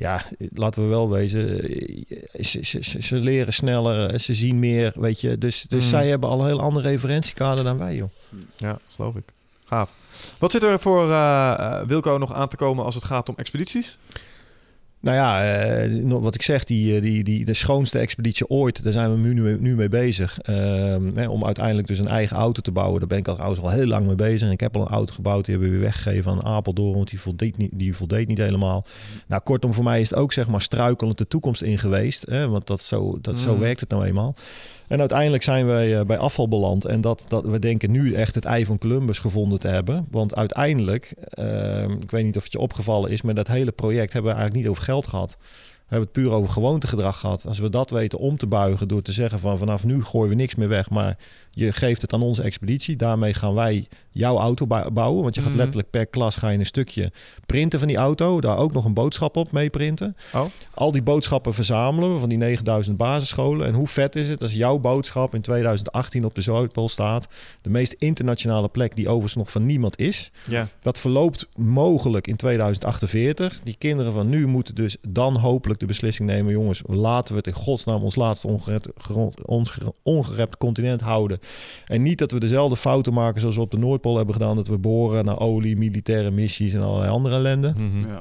ja, 0.00 0.22
laten 0.54 0.82
we 0.82 0.88
wel 0.88 1.10
wezen, 1.10 1.62
eh, 1.62 2.44
ze, 2.44 2.64
ze, 2.64 2.82
ze- 2.84 3.02
ze 3.02 3.16
leren 3.16 3.52
sneller, 3.52 4.10
eh, 4.10 4.18
ze 4.18 4.34
zien 4.34 4.58
meer, 4.58 4.92
weet 4.94 5.20
je. 5.20 5.38
Dus, 5.38 5.64
dus 5.68 5.84
Mm. 5.84 5.90
zij 5.90 6.08
hebben 6.08 6.28
al 6.28 6.40
een 6.40 6.46
heel 6.46 6.60
ander 6.60 6.82
referentiekader 6.82 7.64
dan 7.64 7.78
wij, 7.78 7.96
joh. 7.96 8.08
Ja, 8.56 8.78
geloof 8.88 9.14
ik. 9.14 9.24
Gaaf. 9.64 9.90
Wat 10.38 10.50
zit 10.50 10.62
er 10.62 10.80
voor 10.80 11.10
eh, 11.10 11.82
Wilco 11.86 12.16
nog 12.18 12.34
aan 12.34 12.48
te 12.48 12.56
komen 12.56 12.84
als 12.84 12.94
het 12.94 13.04
gaat 13.04 13.28
om 13.28 13.34
expedities? 13.36 13.98
Nou 15.00 15.16
ja, 15.16 15.44
eh, 15.62 16.00
wat 16.08 16.34
ik 16.34 16.42
zeg, 16.42 16.64
die, 16.64 16.94
eh, 16.94 17.02
die, 17.02 17.24
die, 17.24 17.44
de 17.44 17.54
schoonste 17.54 17.98
expeditie 17.98 18.48
ooit, 18.48 18.82
daar 18.82 18.92
zijn 18.92 19.10
we 19.10 19.28
nu, 19.28 19.58
nu, 19.60 19.74
mee 19.74 19.88
bezig. 19.88 20.38
Ehm, 20.40 21.10
hè, 21.14 21.28
om 21.28 21.44
uiteindelijk 21.44 21.86
dus 21.86 21.98
een 21.98 22.08
eigen 22.08 22.36
auto 22.36 22.60
te 22.60 22.72
bouwen. 22.72 22.98
Daar 22.98 23.08
ben 23.08 23.18
ik 23.18 23.28
al, 23.28 23.34
trouwens 23.34 23.60
al 23.60 23.70
heel 23.70 23.86
lang 23.86 24.06
mee 24.06 24.14
bezig. 24.14 24.46
En 24.46 24.52
ik 24.52 24.60
heb 24.60 24.76
al 24.76 24.82
een 24.82 24.88
auto 24.88 25.14
gebouwd, 25.14 25.44
die 25.44 25.54
hebben 25.54 25.72
we 25.72 25.78
weer 25.78 25.86
weggegeven 25.92 26.30
aan 26.32 26.44
Apeldoorn, 26.44 26.94
want 26.94 27.10
die 27.10 27.20
voldeed 27.20 27.56
niet, 27.56 27.70
die 27.74 27.96
voldeed 27.96 28.28
niet 28.28 28.38
helemaal. 28.38 28.84
Nou, 29.26 29.42
kortom, 29.42 29.74
voor 29.74 29.84
mij 29.84 30.00
is 30.00 30.10
het 30.10 30.18
ook 30.18 30.32
zeg 30.32 30.48
maar 30.48 30.62
struikelend 30.62 31.18
de 31.18 31.26
toekomst 31.26 31.62
in 31.62 31.78
geweest. 31.78 32.26
Hè, 32.28 32.48
want 32.48 32.66
dat 32.66 32.80
zo, 32.80 33.18
dat, 33.20 33.38
zo 33.38 33.54
Mm. 33.54 33.60
werkt 33.60 33.80
het 33.80 33.90
nou 33.90 34.04
eenmaal. 34.04 34.34
En 34.90 35.00
uiteindelijk 35.00 35.42
zijn 35.42 35.66
wij 35.66 35.98
eh, 35.98 36.04
bij 36.04 36.18
afval 36.18 36.48
beland. 36.48 36.84
En 36.84 37.00
dat, 37.00 37.24
dat 37.28 37.44
we 37.44 37.58
denken 37.58 37.90
nu 37.90 38.12
echt 38.12 38.34
het 38.34 38.44
ei 38.44 38.66
van 38.66 38.78
Columbus 38.78 39.18
gevonden 39.18 39.58
te 39.58 39.68
hebben. 39.68 40.06
Want 40.10 40.34
uiteindelijk, 40.34 41.14
ehm, 41.30 41.90
ik 41.90 42.10
weet 42.10 42.24
niet 42.24 42.36
of 42.36 42.42
het 42.42 42.52
je 42.52 42.58
opgevallen 42.58 43.10
is, 43.10 43.22
maar 43.22 43.34
dat 43.34 43.46
hele 43.46 43.70
project 43.70 44.12
hebben 44.12 44.30
we 44.30 44.36
eigenlijk 44.36 44.66
niet 44.66 44.70
over 44.70 44.84
geld 44.84 45.06
gehad. 45.06 45.36
We 45.38 45.96
hebben 45.96 46.08
het 46.12 46.12
puur 46.12 46.30
over 46.30 46.50
gewoontegedrag 46.50 47.18
gehad. 47.20 47.46
Als 47.46 47.58
we 47.58 47.68
dat 47.68 47.90
weten 47.90 48.18
om 48.18 48.36
te 48.36 48.46
buigen 48.46 48.88
door 48.88 49.02
te 49.02 49.12
zeggen 49.12 49.38
van 49.38 49.58
vanaf 49.58 49.84
nu 49.84 50.04
gooien 50.04 50.28
we 50.28 50.34
niks 50.34 50.54
meer 50.54 50.68
weg, 50.68 50.90
maar 50.90 51.18
je 51.50 51.72
geeft 51.72 52.02
het 52.02 52.12
aan 52.12 52.22
onze 52.22 52.42
expeditie. 52.42 52.96
Daarmee 52.96 53.34
gaan 53.34 53.54
wij 53.54 53.88
jouw 54.10 54.38
auto 54.38 54.66
bou- 54.66 54.90
bouwen. 54.90 55.22
Want 55.22 55.34
je 55.34 55.40
gaat 55.40 55.50
Mhm. 55.50 55.58
letterlijk 55.58 55.90
per 55.90 56.06
klas 56.06 56.36
ga 56.36 56.48
je 56.48 56.58
een 56.58 56.66
stukje 56.66 57.12
printen 57.46 57.78
van 57.78 57.88
die 57.88 57.96
auto. 57.96 58.40
Daar 58.40 58.56
ook 58.58 58.72
nog 58.72 58.84
een 58.84 58.94
boodschap 58.94 59.36
op 59.36 59.52
mee 59.52 59.70
printen. 59.70 60.16
Oh. 60.34 60.44
Al 60.74 60.92
die 60.92 61.02
boodschappen 61.02 61.54
verzamelen 61.54 62.12
we 62.14 62.20
van 62.20 62.28
die 62.28 62.38
9000 62.38 62.96
basisscholen. 62.96 63.66
En 63.66 63.74
hoe 63.74 63.86
vet 63.88 64.16
is 64.16 64.28
het 64.28 64.42
als 64.42 64.52
jouw 64.52 64.78
boodschap 64.78 65.34
in 65.34 65.40
2018 65.40 66.24
op 66.24 66.34
de 66.34 66.40
Zuidpool 66.40 66.88
staat. 66.88 67.28
De 67.62 67.70
meest 67.70 67.92
internationale 67.92 68.68
plek 68.68 68.96
die 68.96 69.08
overigens 69.08 69.34
nog 69.36 69.50
van 69.50 69.66
niemand 69.66 69.98
is. 69.98 70.30
Ja. 70.48 70.68
Dat 70.82 70.98
verloopt 71.00 71.48
mogelijk 71.56 72.26
in 72.26 72.36
2048. 72.36 73.60
Die 73.64 73.76
kinderen 73.78 74.12
van 74.12 74.28
nu 74.28 74.46
moeten 74.46 74.74
dus 74.74 74.96
dan 75.08 75.36
hopelijk 75.36 75.80
de 75.80 75.86
beslissing 75.86 76.28
nemen... 76.28 76.52
jongens, 76.52 76.82
laten 76.86 77.30
we 77.32 77.36
het 77.38 77.46
in 77.46 77.52
godsnaam 77.52 78.02
ons 78.02 78.14
laatste 78.16 78.46
ongerept, 78.48 78.88
ongerept 80.02 80.56
continent 80.56 81.00
houden. 81.00 81.39
En 81.86 82.02
niet 82.02 82.18
dat 82.18 82.32
we 82.32 82.40
dezelfde 82.40 82.76
fouten 82.76 83.12
maken 83.12 83.40
zoals 83.40 83.56
we 83.56 83.60
op 83.60 83.70
de 83.70 83.78
Noordpool 83.78 84.16
hebben 84.16 84.34
gedaan... 84.34 84.56
dat 84.56 84.68
we 84.68 84.78
boren 84.78 85.24
naar 85.24 85.40
olie, 85.40 85.76
militaire 85.76 86.30
missies 86.30 86.72
en 86.72 86.82
allerlei 86.82 87.10
andere 87.10 87.34
ellende. 87.34 87.72
Mhm. 87.76 88.08
Ja. 88.08 88.18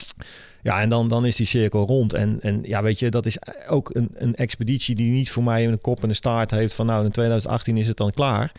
Ja, 0.61 0.81
en 0.81 0.89
dan, 0.89 1.07
dan 1.07 1.25
is 1.25 1.35
die 1.35 1.45
cirkel 1.45 1.85
rond. 1.85 2.13
En, 2.13 2.37
en 2.41 2.59
ja, 2.63 2.81
weet 2.83 2.99
je, 2.99 3.09
dat 3.09 3.25
is 3.25 3.37
ook 3.69 3.95
een, 3.95 4.09
een 4.13 4.35
expeditie 4.35 4.95
die 4.95 5.11
niet 5.11 5.31
voor 5.31 5.43
mij 5.43 5.67
een 5.67 5.81
kop 5.81 6.03
en 6.03 6.09
een 6.09 6.15
staart 6.15 6.51
heeft 6.51 6.73
van 6.73 6.85
nou, 6.85 7.05
in 7.05 7.11
2018 7.11 7.77
is 7.77 7.87
het 7.87 7.97
dan 7.97 8.11
klaar. 8.11 8.51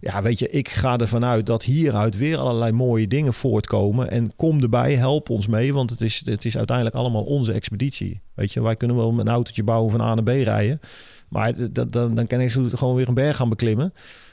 Ja, 0.00 0.22
weet 0.22 0.38
je, 0.38 0.50
ik 0.50 0.68
ga 0.68 0.98
ervan 0.98 1.24
uit 1.24 1.46
dat 1.46 1.62
hieruit 1.62 2.16
weer 2.16 2.38
allerlei 2.38 2.72
mooie 2.72 3.06
dingen 3.06 3.34
voortkomen. 3.34 4.10
En 4.10 4.32
kom 4.36 4.60
erbij, 4.60 4.94
help 4.94 5.30
ons 5.30 5.46
mee, 5.46 5.74
want 5.74 5.90
het 5.90 6.00
is, 6.00 6.22
het 6.24 6.44
is 6.44 6.56
uiteindelijk 6.56 6.96
allemaal 6.96 7.22
onze 7.22 7.52
expeditie. 7.52 8.20
Weet 8.34 8.52
je, 8.52 8.62
wij 8.62 8.76
kunnen 8.76 8.96
wel 8.96 9.18
een 9.18 9.28
autootje 9.28 9.64
bouwen 9.64 9.90
van 9.90 10.00
A 10.00 10.14
naar 10.14 10.24
B 10.24 10.28
rijden. 10.28 10.80
Maar 11.30 11.52
dan, 11.72 12.14
dan 12.14 12.26
kan 12.26 12.40
ik 12.40 12.50
zo 12.50 12.68
gewoon 12.74 12.94
weer 12.94 13.08
een 13.08 13.14
berg 13.14 13.36
gaan 13.36 13.48
beklimmen. 13.48 13.92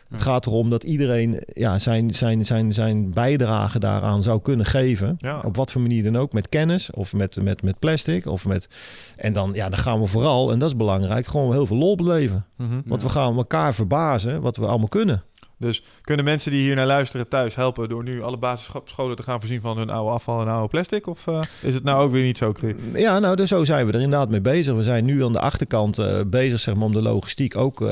Het 0.10 0.22
gaat 0.22 0.46
erom 0.46 0.70
dat 0.70 0.84
iedereen 0.84 1.44
ja, 1.54 1.80
zijn, 1.80 2.14
zijn, 2.14 2.46
zijn, 2.46 2.74
zijn 2.74 3.12
bijdrage 3.12 3.80
daaraan 3.80 4.24
zou 4.24 4.42
kunnen 4.42 4.66
geven. 4.66 5.16
Ja. 5.18 5.40
Op 5.46 5.56
wat 5.56 5.72
voor 5.72 5.82
manier 5.82 6.04
dan 6.04 6.16
ook. 6.16 6.34
Met 6.34 6.50
kennis 6.50 6.92
of 6.92 7.14
met, 7.14 7.42
met, 7.42 7.62
met 7.62 7.80
plastic. 7.80 8.26
Of 8.26 8.46
met... 8.46 8.68
En 9.16 9.34
dan, 9.34 9.52
ja, 9.54 9.70
dan 9.70 9.80
gaan 9.80 10.00
we 10.00 10.08
vooral, 10.08 10.52
en 10.52 10.60
dat 10.60 10.70
is 10.70 10.76
belangrijk, 10.76 11.28
gewoon 11.28 11.52
heel 11.52 11.66
veel 11.66 11.78
lol 11.78 11.96
beleven. 11.96 12.46
Mhm. 12.56 12.82
Want 12.86 13.02
we 13.02 13.10
gaan 13.10 13.38
elkaar 13.38 13.74
verbazen 13.74 14.42
wat 14.42 14.58
we 14.58 14.66
allemaal 14.66 14.88
kunnen. 14.88 15.24
Dus 15.60 15.84
kunnen 16.02 16.26
mensen 16.26 16.52
die 16.52 16.62
hier 16.62 16.76
naar 16.76 16.86
luisteren 16.86 17.28
thuis 17.28 17.56
helpen 17.56 17.90
door 17.90 18.04
nu 18.04 18.22
alle 18.22 18.38
basisscholen 18.38 19.16
te 19.16 19.24
gaan 19.24 19.40
voorzien 19.40 19.62
van 19.62 19.78
hun 19.78 19.90
oude 19.90 20.12
afval 20.12 20.42
en 20.42 20.48
oude 20.48 20.68
plastic? 20.68 21.08
Of 21.08 21.28
eh, 21.28 21.42
is 21.62 21.74
het 21.74 21.84
nou 21.84 22.04
ook 22.04 22.12
weer 22.12 22.24
niet 22.24 22.38
zo? 22.38 22.54
Chris? 22.54 22.74
Ja, 22.94 23.20
nou, 23.20 23.36
dus 23.36 23.50
zo 23.50 23.64
zijn 23.64 23.86
we 23.86 23.92
er 23.92 24.02
inderdaad 24.02 24.30
mee 24.30 24.42
bezig. 24.42 24.76
We 24.76 24.84
zijn 24.84 25.06
nu 25.06 25.24
aan 25.24 25.32
de 25.32 25.40
achterkant 25.40 25.98
eh, 25.98 26.20
bezig 26.28 26.60
zeg 26.60 26.76
maar, 26.76 26.86
om 26.86 26.92
de 26.92 27.02
logistiek 27.02 27.56
ook 27.56 27.82
eh, 27.82 27.88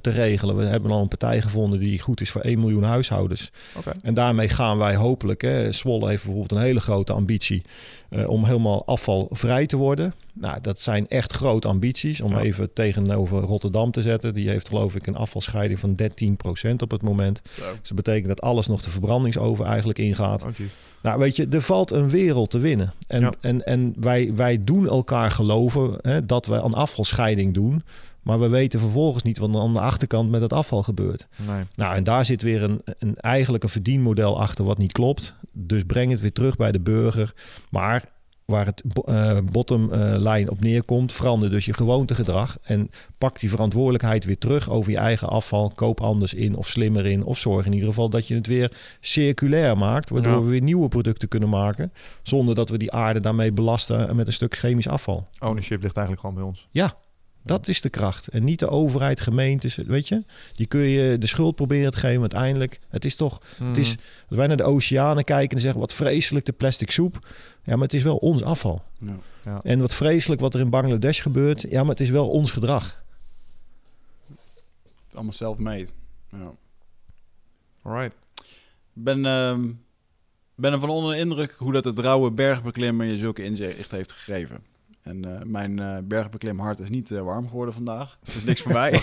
te 0.00 0.10
regelen. 0.10 0.56
We 0.56 0.64
hebben 0.64 0.90
al 0.90 1.00
een 1.00 1.08
partij 1.08 1.42
gevonden 1.42 1.78
die 1.78 2.00
goed 2.00 2.20
is 2.20 2.30
voor 2.30 2.40
1 2.40 2.60
miljoen 2.60 2.82
huishoudens. 2.82 3.50
Oké. 3.76 3.92
En 4.02 4.14
daarmee 4.14 4.48
gaan 4.48 4.78
wij 4.78 4.96
hopelijk, 4.96 5.42
hè, 5.42 5.72
Zwolle 5.72 6.08
heeft 6.08 6.22
bijvoorbeeld 6.24 6.52
een 6.52 6.66
hele 6.66 6.80
grote 6.80 7.12
ambitie 7.12 7.62
eh, 8.14 8.28
om 8.28 8.44
helemaal 8.44 8.86
afvalvrij 8.86 9.66
te 9.66 9.76
worden. 9.76 10.14
Nou, 10.32 10.58
dat 10.62 10.80
zijn 10.80 11.08
echt 11.08 11.32
grote 11.32 11.68
ambities. 11.68 12.20
Om 12.20 12.30
Ja. 12.30 12.40
even 12.40 12.72
tegenover 12.72 13.40
Rotterdam 13.40 13.90
te 13.90 14.02
zetten. 14.02 14.34
Die 14.34 14.48
heeft 14.48 14.68
geloof 14.68 14.94
ik 14.94 15.06
een 15.06 15.16
afvalscheiding 15.16 15.80
van 15.80 15.94
13% 15.94 16.82
op 16.82 16.90
het 16.90 17.02
moment. 17.02 17.40
Dus 17.54 17.88
dat 17.88 17.96
betekent 17.96 18.28
dat 18.28 18.40
alles 18.40 18.66
nog 18.66 18.82
de 18.82 18.90
verbrandingsoven 18.90 19.64
eigenlijk 19.66 19.98
ingaat. 19.98 20.42
Oh. 20.42 20.48
Nou, 21.02 21.18
weet 21.18 21.36
je, 21.36 21.46
er 21.50 21.62
valt 21.62 21.90
een 21.90 22.08
wereld 22.08 22.50
te 22.50 22.58
winnen. 22.58 22.92
En, 23.06 23.20
Ja. 23.20 23.32
en, 23.40 23.66
en 23.66 23.94
wij, 24.00 24.34
wij 24.34 24.64
doen 24.64 24.88
elkaar 24.88 25.30
geloven 25.30 25.98
hè, 26.02 26.26
dat 26.26 26.46
we 26.46 26.54
een 26.54 26.74
afvalscheiding 26.74 27.54
doen. 27.54 27.82
Maar 28.24 28.40
we 28.40 28.48
weten 28.48 28.80
vervolgens 28.80 29.22
niet 29.22 29.38
wat 29.38 29.54
er 29.54 29.60
aan 29.60 29.72
de 29.72 29.80
achterkant 29.80 30.30
met 30.30 30.40
het 30.40 30.52
afval 30.52 30.82
gebeurt. 30.82 31.26
Nee. 31.46 31.62
Nou, 31.74 31.94
en 31.96 32.04
daar 32.04 32.24
zit 32.24 32.42
weer 32.42 32.62
een, 32.62 32.82
een, 32.98 33.16
eigenlijk 33.16 33.62
een 33.64 33.68
verdienmodel 33.70 34.40
achter 34.40 34.64
wat 34.64 34.78
niet 34.78 34.92
klopt. 34.92 35.34
Dus 35.52 35.82
breng 35.82 36.10
het 36.10 36.20
weer 36.20 36.32
terug 36.32 36.56
bij 36.56 36.72
de 36.72 36.80
burger. 36.80 37.34
Maar 37.70 38.04
waar 38.44 38.66
het 38.66 38.82
bo- 38.94 39.02
eh, 39.02 39.38
bottom 39.52 39.94
line 39.94 40.50
op 40.50 40.60
neerkomt, 40.60 41.12
verander 41.12 41.50
dus 41.50 41.64
je 41.64 41.72
gewoontegedrag. 41.72 42.58
En 42.62 42.90
pak 43.18 43.40
die 43.40 43.50
verantwoordelijkheid 43.50 44.24
weer 44.24 44.38
terug 44.38 44.70
over 44.70 44.90
je 44.92 44.98
eigen 44.98 45.28
afval. 45.28 45.70
Koop 45.74 46.00
anders 46.00 46.34
in 46.34 46.56
of 46.56 46.68
slimmer 46.68 47.06
in. 47.06 47.24
Of 47.24 47.38
zorg 47.38 47.66
in 47.66 47.72
ieder 47.72 47.88
geval 47.88 48.08
dat 48.08 48.28
je 48.28 48.34
het 48.34 48.46
weer 48.46 48.72
circulair 49.00 49.76
maakt. 49.78 50.10
Waardoor 50.10 50.32
Ja. 50.32 50.40
we 50.40 50.50
weer 50.50 50.60
nieuwe 50.62 50.88
producten 50.88 51.28
kunnen 51.28 51.48
maken. 51.48 51.92
Zonder 52.22 52.54
dat 52.54 52.68
we 52.68 52.78
die 52.78 52.92
aarde 52.92 53.20
daarmee 53.20 53.52
belasten 53.52 54.16
met 54.16 54.26
een 54.26 54.32
stuk 54.32 54.56
chemisch 54.56 54.88
afval. 54.88 55.28
Ownership 55.40 55.82
ligt 55.82 55.96
eigenlijk 55.96 56.26
gewoon 56.26 56.34
bij 56.34 56.44
ons. 56.50 56.68
Ja, 56.70 56.94
dat 57.44 57.68
is 57.68 57.80
de 57.80 57.88
kracht. 57.88 58.28
En 58.28 58.44
niet 58.44 58.58
de 58.58 58.68
overheid, 58.68 59.20
gemeentes, 59.20 59.74
weet 59.76 60.08
je. 60.08 60.24
Die 60.56 60.66
kun 60.66 60.80
je 60.80 61.18
de 61.18 61.26
schuld 61.26 61.54
proberen 61.54 61.92
te 61.92 61.98
geven. 61.98 62.20
maar 62.20 62.30
Uiteindelijk, 62.32 62.80
het 62.88 63.04
is 63.04 63.16
toch... 63.16 63.40
Het 63.64 63.76
is, 63.76 63.96
als 64.28 64.38
wij 64.38 64.46
naar 64.46 64.56
de 64.56 64.62
oceanen 64.62 65.24
kijken 65.24 65.56
en 65.56 65.62
zeggen... 65.62 65.80
wat 65.80 65.92
vreselijk 65.92 66.46
de 66.46 66.52
plastic 66.52 66.90
soep. 66.90 67.18
Ja, 67.64 67.74
maar 67.74 67.84
het 67.84 67.94
is 67.94 68.02
wel 68.02 68.16
ons 68.16 68.42
afval. 68.42 68.82
Ja. 69.44 69.60
En 69.62 69.80
wat 69.80 69.94
vreselijk 69.94 70.40
wat 70.40 70.54
er 70.54 70.60
in 70.60 70.70
Bangladesh 70.70 71.22
gebeurt. 71.22 71.60
Ja, 71.60 71.80
maar 71.80 71.90
het 71.90 72.00
is 72.00 72.10
wel 72.10 72.28
ons 72.28 72.50
gedrag. 72.50 73.02
Het 74.26 74.88
is 75.08 75.14
allemaal 75.14 75.32
self-made. 75.32 75.88
Ja. 76.28 76.52
Alright. 77.82 78.16
Ik 78.94 79.02
ben, 79.02 79.26
ehm, 79.26 79.70
ben 80.54 80.72
er 80.72 80.78
van 80.78 80.88
onder 80.88 81.14
de 81.14 81.20
indruk 81.20 81.52
hoe 81.58 81.72
dat 81.72 81.84
het 81.84 81.98
rauwe 81.98 82.30
bergbeklimmen 82.30 83.06
je 83.06 83.16
zulke 83.16 83.42
inzicht 83.42 83.90
heeft 83.90 84.12
gegeven. 84.12 84.73
En 85.04 85.24
eh, 85.24 85.42
mijn 85.44 85.78
eh 85.78 85.96
bergbeklimhart 86.04 86.78
is 86.78 86.88
niet 86.88 87.10
eh, 87.10 87.20
warm 87.20 87.48
geworden 87.48 87.74
vandaag. 87.74 88.18
Het 88.24 88.34
is 88.34 88.44
niks 88.44 88.60
voor 88.60 88.72
mij. 88.82 88.92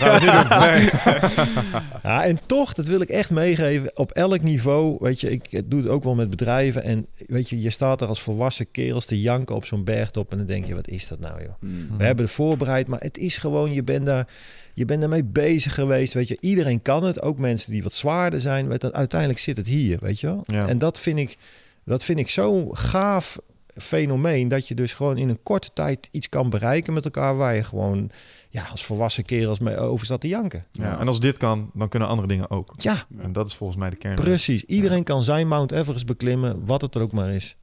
Ja, 2.02 2.24
en 2.24 2.38
toch, 2.46 2.72
dat 2.72 2.86
wil 2.86 3.00
ik 3.00 3.08
echt 3.08 3.30
meegeven, 3.30 3.96
op 3.96 4.10
elk 4.10 4.42
niveau, 4.42 4.96
weet 5.00 5.20
je, 5.20 5.30
ik 5.30 5.62
doe 5.70 5.80
het 5.80 5.88
ook 5.88 6.04
wel 6.04 6.14
met 6.14 6.30
bedrijven 6.30 6.82
en 6.82 7.06
weet 7.26 7.50
je, 7.50 7.60
je 7.60 7.70
staat 7.70 8.00
er 8.00 8.06
als 8.06 8.22
volwassen 8.22 8.70
kerels 8.70 9.04
te 9.04 9.20
janken 9.20 9.54
op 9.54 9.64
zo'n 9.64 9.84
bergtop 9.84 10.32
en 10.32 10.38
dan 10.38 10.46
denk 10.46 10.64
je, 10.64 10.74
wat 10.74 10.88
is 10.88 11.08
dat 11.08 11.20
nou 11.20 11.42
joh? 11.42 11.54
Hmm. 11.60 11.96
We 11.96 12.04
hebben 12.04 12.24
het 12.24 12.34
voorbereid, 12.34 12.86
maar 12.86 13.00
het 13.00 13.18
is 13.18 13.36
gewoon, 13.36 13.72
je 13.72 13.82
bent 13.82 14.06
daar, 14.06 14.28
je 14.74 14.84
bent 14.84 15.00
daarmee 15.00 15.24
bezig 15.24 15.74
geweest, 15.74 16.12
weet 16.12 16.28
je. 16.28 16.36
Iedereen 16.40 16.82
kan 16.82 17.04
het, 17.04 17.22
ook 17.22 17.38
mensen 17.38 17.72
die 17.72 17.82
wat 17.82 17.92
zwaarder 17.92 18.40
zijn, 18.40 18.68
weet 18.68 18.80
dat, 18.80 18.92
uiteindelijk 18.92 19.40
zit 19.40 19.56
het 19.56 19.66
hier, 19.66 19.98
weet 20.00 20.20
je 20.20 20.26
wel. 20.26 20.42
Ja. 20.44 20.68
En 20.68 20.78
dat 20.78 20.98
vind 21.00 21.18
ik, 21.18 21.38
dat 21.84 22.04
vind 22.04 22.18
ik 22.18 22.30
zo'n 22.30 22.76
gaaf 22.76 23.38
fenomeen, 23.76 24.48
dat 24.48 24.68
je 24.68 24.74
dus 24.74 24.94
gewoon 24.94 25.16
in 25.18 25.28
een 25.28 25.42
korte 25.42 25.70
tijd 25.74 26.08
iets 26.10 26.28
kan 26.28 26.50
bereiken 26.50 26.92
met 26.92 27.04
elkaar, 27.04 27.36
waar 27.36 27.54
je 27.54 27.64
gewoon, 27.64 28.10
ja, 28.48 28.64
als 28.64 28.84
volwassen 28.84 29.24
kerels 29.24 29.58
mee 29.58 29.76
over 29.76 30.06
staat 30.06 30.20
te 30.20 30.28
janken. 30.28 30.64
Ja, 30.72 30.98
en 30.98 31.06
als 31.06 31.20
dit 31.20 31.36
kan, 31.36 31.70
dan 31.74 31.88
kunnen 31.88 32.08
andere 32.08 32.28
dingen 32.28 32.50
ook. 32.50 32.74
Ja, 32.76 33.06
En 33.18 33.32
dat 33.32 33.46
is 33.46 33.54
volgens 33.54 33.78
mij 33.78 33.90
de 33.90 33.96
kern. 33.96 34.14
precies. 34.14 34.64
Iedereen 34.64 35.04
kan 35.04 35.22
zijn 35.22 35.48
Mount 35.48 35.72
Everest 35.72 36.06
beklimmen, 36.06 36.66
wat 36.66 36.80
het 36.82 36.94
er 36.94 37.02
ook 37.02 37.12
maar 37.12 37.30
is. 37.30 37.56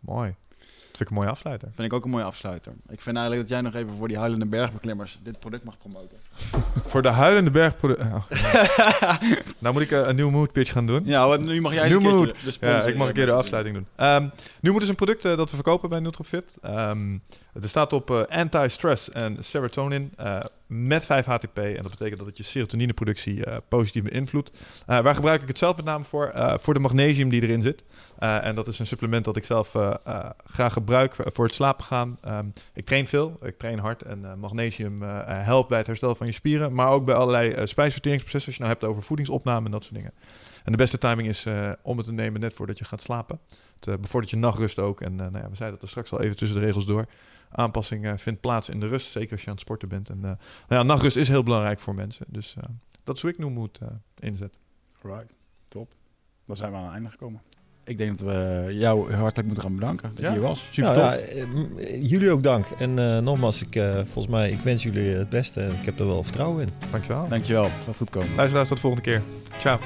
Mooi. 0.00 0.34
Vind 0.96 1.08
ik 1.08 1.16
een 1.16 1.22
mooie 1.22 1.30
afsluiter. 1.30 1.68
Vind 1.74 1.88
ik 1.88 1.92
ook 1.92 2.04
een 2.04 2.10
mooie 2.10 2.24
afsluiter. 2.24 2.72
Ik 2.88 3.00
vind 3.00 3.16
eigenlijk 3.16 3.48
dat 3.48 3.58
jij 3.58 3.60
nog 3.60 3.74
even 3.74 3.96
voor 3.98 4.08
die 4.08 4.18
huilende 4.18 4.46
bergbeklimmers 4.46 5.18
dit 5.22 5.38
product 5.38 5.64
mag 5.64 5.78
promoten. 5.78 6.18
Voor 6.90 7.02
de 7.02 7.08
huilende 7.08 7.50
berg... 7.50 7.74
nou 9.58 9.74
moet 9.74 9.82
ik 9.82 9.90
eh, 9.90 10.06
een 10.06 10.16
nieuw 10.16 10.30
mood 10.30 10.52
pitch 10.52 10.72
gaan 10.72 10.86
doen. 10.86 11.02
Ja, 11.04 11.28
want 11.28 11.44
nu 11.44 11.60
mag 11.60 11.72
jij 11.72 11.90
een 11.90 12.02
mood. 12.02 12.34
de 12.44 12.56
Ja, 12.60 12.82
ik 12.82 12.96
mag 12.96 13.08
een 13.08 13.12
eh, 13.12 13.18
keer 13.18 13.26
de 13.26 13.32
afsluiting 13.32 13.74
doen. 13.74 13.86
Ehm 13.96 14.28
nu 14.60 14.70
moet 14.70 14.82
is 14.82 14.88
een 14.88 14.94
product 14.94 15.24
eh, 15.24 15.36
dat 15.36 15.50
we 15.50 15.54
verkopen 15.54 15.88
bij 15.88 16.00
Nutrofit. 16.00 16.54
Ehm 16.62 17.18
het 17.60 17.68
staat 17.68 17.92
op 17.92 18.10
eh, 18.10 18.22
anti-stress 18.22 19.10
en 19.10 19.36
serotonin 19.44 20.12
eh, 20.16 20.40
met 20.66 21.04
5 21.04 21.24
HTP. 21.24 21.58
En 21.58 21.82
dat 21.82 21.90
betekent 21.90 22.18
dat 22.18 22.26
het 22.26 22.36
je 22.36 22.42
serotonineproductie 22.42 23.44
eh, 23.44 23.56
positief 23.68 24.02
beïnvloedt. 24.02 24.50
Waar 24.86 25.14
gebruik 25.14 25.42
ik 25.42 25.48
het 25.48 25.58
zelf 25.58 25.76
met 25.76 25.84
name 25.84 26.04
voor? 26.04 26.32
Voor 26.60 26.74
de 26.74 26.80
magnesium 26.80 27.28
die 27.28 27.42
erin 27.42 27.62
zit. 27.62 27.84
En 28.18 28.54
dat 28.54 28.66
is 28.66 28.78
een 28.78 28.86
supplement 28.86 29.24
dat 29.24 29.36
ik 29.36 29.44
zelf 29.44 29.74
graag 30.44 30.72
gebruik 30.72 31.16
voor 31.32 31.44
het 31.44 31.54
slapen 31.54 31.84
gaan. 31.84 32.18
Ehm, 32.20 32.46
ik 32.72 32.84
train 32.84 33.08
veel, 33.08 33.38
ik 33.42 33.58
train 33.58 33.78
hard. 33.78 34.02
En 34.02 34.38
magnesium 34.38 35.02
helpt 35.26 35.68
bij 35.68 35.78
het 35.78 35.86
herstellen 35.86 36.16
van 36.16 36.26
je 36.26 36.32
spieren. 36.32 36.72
Maar 36.72 36.90
ook 36.90 37.04
bij 37.04 37.14
allerlei 37.14 37.66
spijsverteringsprocessen. 37.66 38.52
Als 38.52 38.56
je 38.56 38.62
nou 38.62 38.74
hebt 38.74 38.84
over 38.84 39.02
voedingsopname 39.02 39.64
en 39.64 39.70
dat 39.70 39.82
soort 39.82 39.94
dingen. 39.94 40.12
En 40.64 40.72
de 40.72 40.78
beste 40.78 40.98
timing 40.98 41.28
is 41.28 41.46
om 41.82 41.96
het 41.96 42.06
te 42.06 42.12
nemen 42.12 42.40
net 42.40 42.54
voordat 42.54 42.78
je 42.78 42.84
gaat 42.84 43.02
slapen. 43.02 43.40
Het 43.76 43.86
eh, 43.86 43.94
bevordert 44.00 44.30
je 44.30 44.36
nachtrust 44.36 44.78
ook. 44.78 45.00
En 45.00 45.16
nou 45.16 45.38
ja, 45.38 45.48
we 45.48 45.56
zeiden 45.56 45.70
dat 45.70 45.82
er 45.82 45.88
straks 45.88 46.12
al 46.12 46.20
even 46.20 46.36
tussen 46.36 46.60
de 46.60 46.64
regels 46.66 46.86
door. 46.86 47.06
Aanpassing 47.50 48.04
eh, 48.06 48.12
vindt 48.16 48.40
plaats 48.40 48.68
in 48.68 48.80
de 48.80 48.88
rust, 48.88 49.10
zeker 49.12 49.32
als 49.32 49.40
je 49.40 49.46
aan 49.46 49.52
het 49.52 49.62
sporten 49.62 49.88
bent. 49.88 50.08
En 50.08 50.16
eh, 50.16 50.22
nou 50.22 50.36
ja, 50.68 50.82
nachtrust 50.82 51.16
is 51.16 51.28
heel 51.28 51.42
belangrijk 51.42 51.80
voor 51.80 51.94
mensen. 51.94 52.26
Dus 52.28 52.54
eh, 52.58 52.62
dat 53.04 53.16
is 53.16 53.22
hoe 53.22 53.30
ik 53.30 53.38
nu 53.38 53.46
moet 53.50 53.78
eh, 53.78 53.88
inzetten. 54.18 54.60
Right, 55.02 55.34
top. 55.68 55.92
Dan 56.46 56.56
zijn 56.56 56.70
we 56.70 56.76
aan 56.76 56.84
het 56.84 56.92
einde 56.92 57.10
gekomen. 57.10 57.40
Ik 57.84 57.98
denk 57.98 58.18
dat 58.18 58.28
we 58.28 58.66
jou 58.72 59.12
hartelijk 59.14 59.46
moeten 59.48 59.64
gaan 59.64 59.74
bedanken 59.74 60.08
dat 60.14 60.18
Ja. 60.18 60.26
je 60.26 60.32
hier 60.32 60.42
was. 60.46 60.68
Super 60.70 60.92
Nou, 60.92 61.10
tof. 61.16 61.34
ja, 61.34 61.46
jullie 61.96 62.30
ook 62.30 62.42
dank. 62.42 62.66
En 62.66 62.98
eh, 62.98 63.18
nogmaals, 63.18 63.62
ik, 63.62 63.76
eh, 63.76 63.94
volgens 63.94 64.26
mij, 64.26 64.50
ik 64.50 64.58
wens 64.60 64.82
jullie 64.82 65.08
het 65.16 65.28
beste. 65.28 65.60
en 65.60 65.72
Ik 65.74 65.84
heb 65.84 65.98
er 66.00 66.06
wel 66.06 66.22
vertrouwen 66.22 66.62
in. 66.62 66.68
Dankjewel. 66.90 67.28
Dankjewel. 67.28 67.68
Gaat 67.84 67.96
goed 67.96 68.10
komen. 68.10 68.34
Luisteraars, 68.34 68.68
tot 68.68 68.76
de 68.76 68.82
volgende 68.82 69.10
keer. 69.10 69.22
Ciao. 69.58 69.78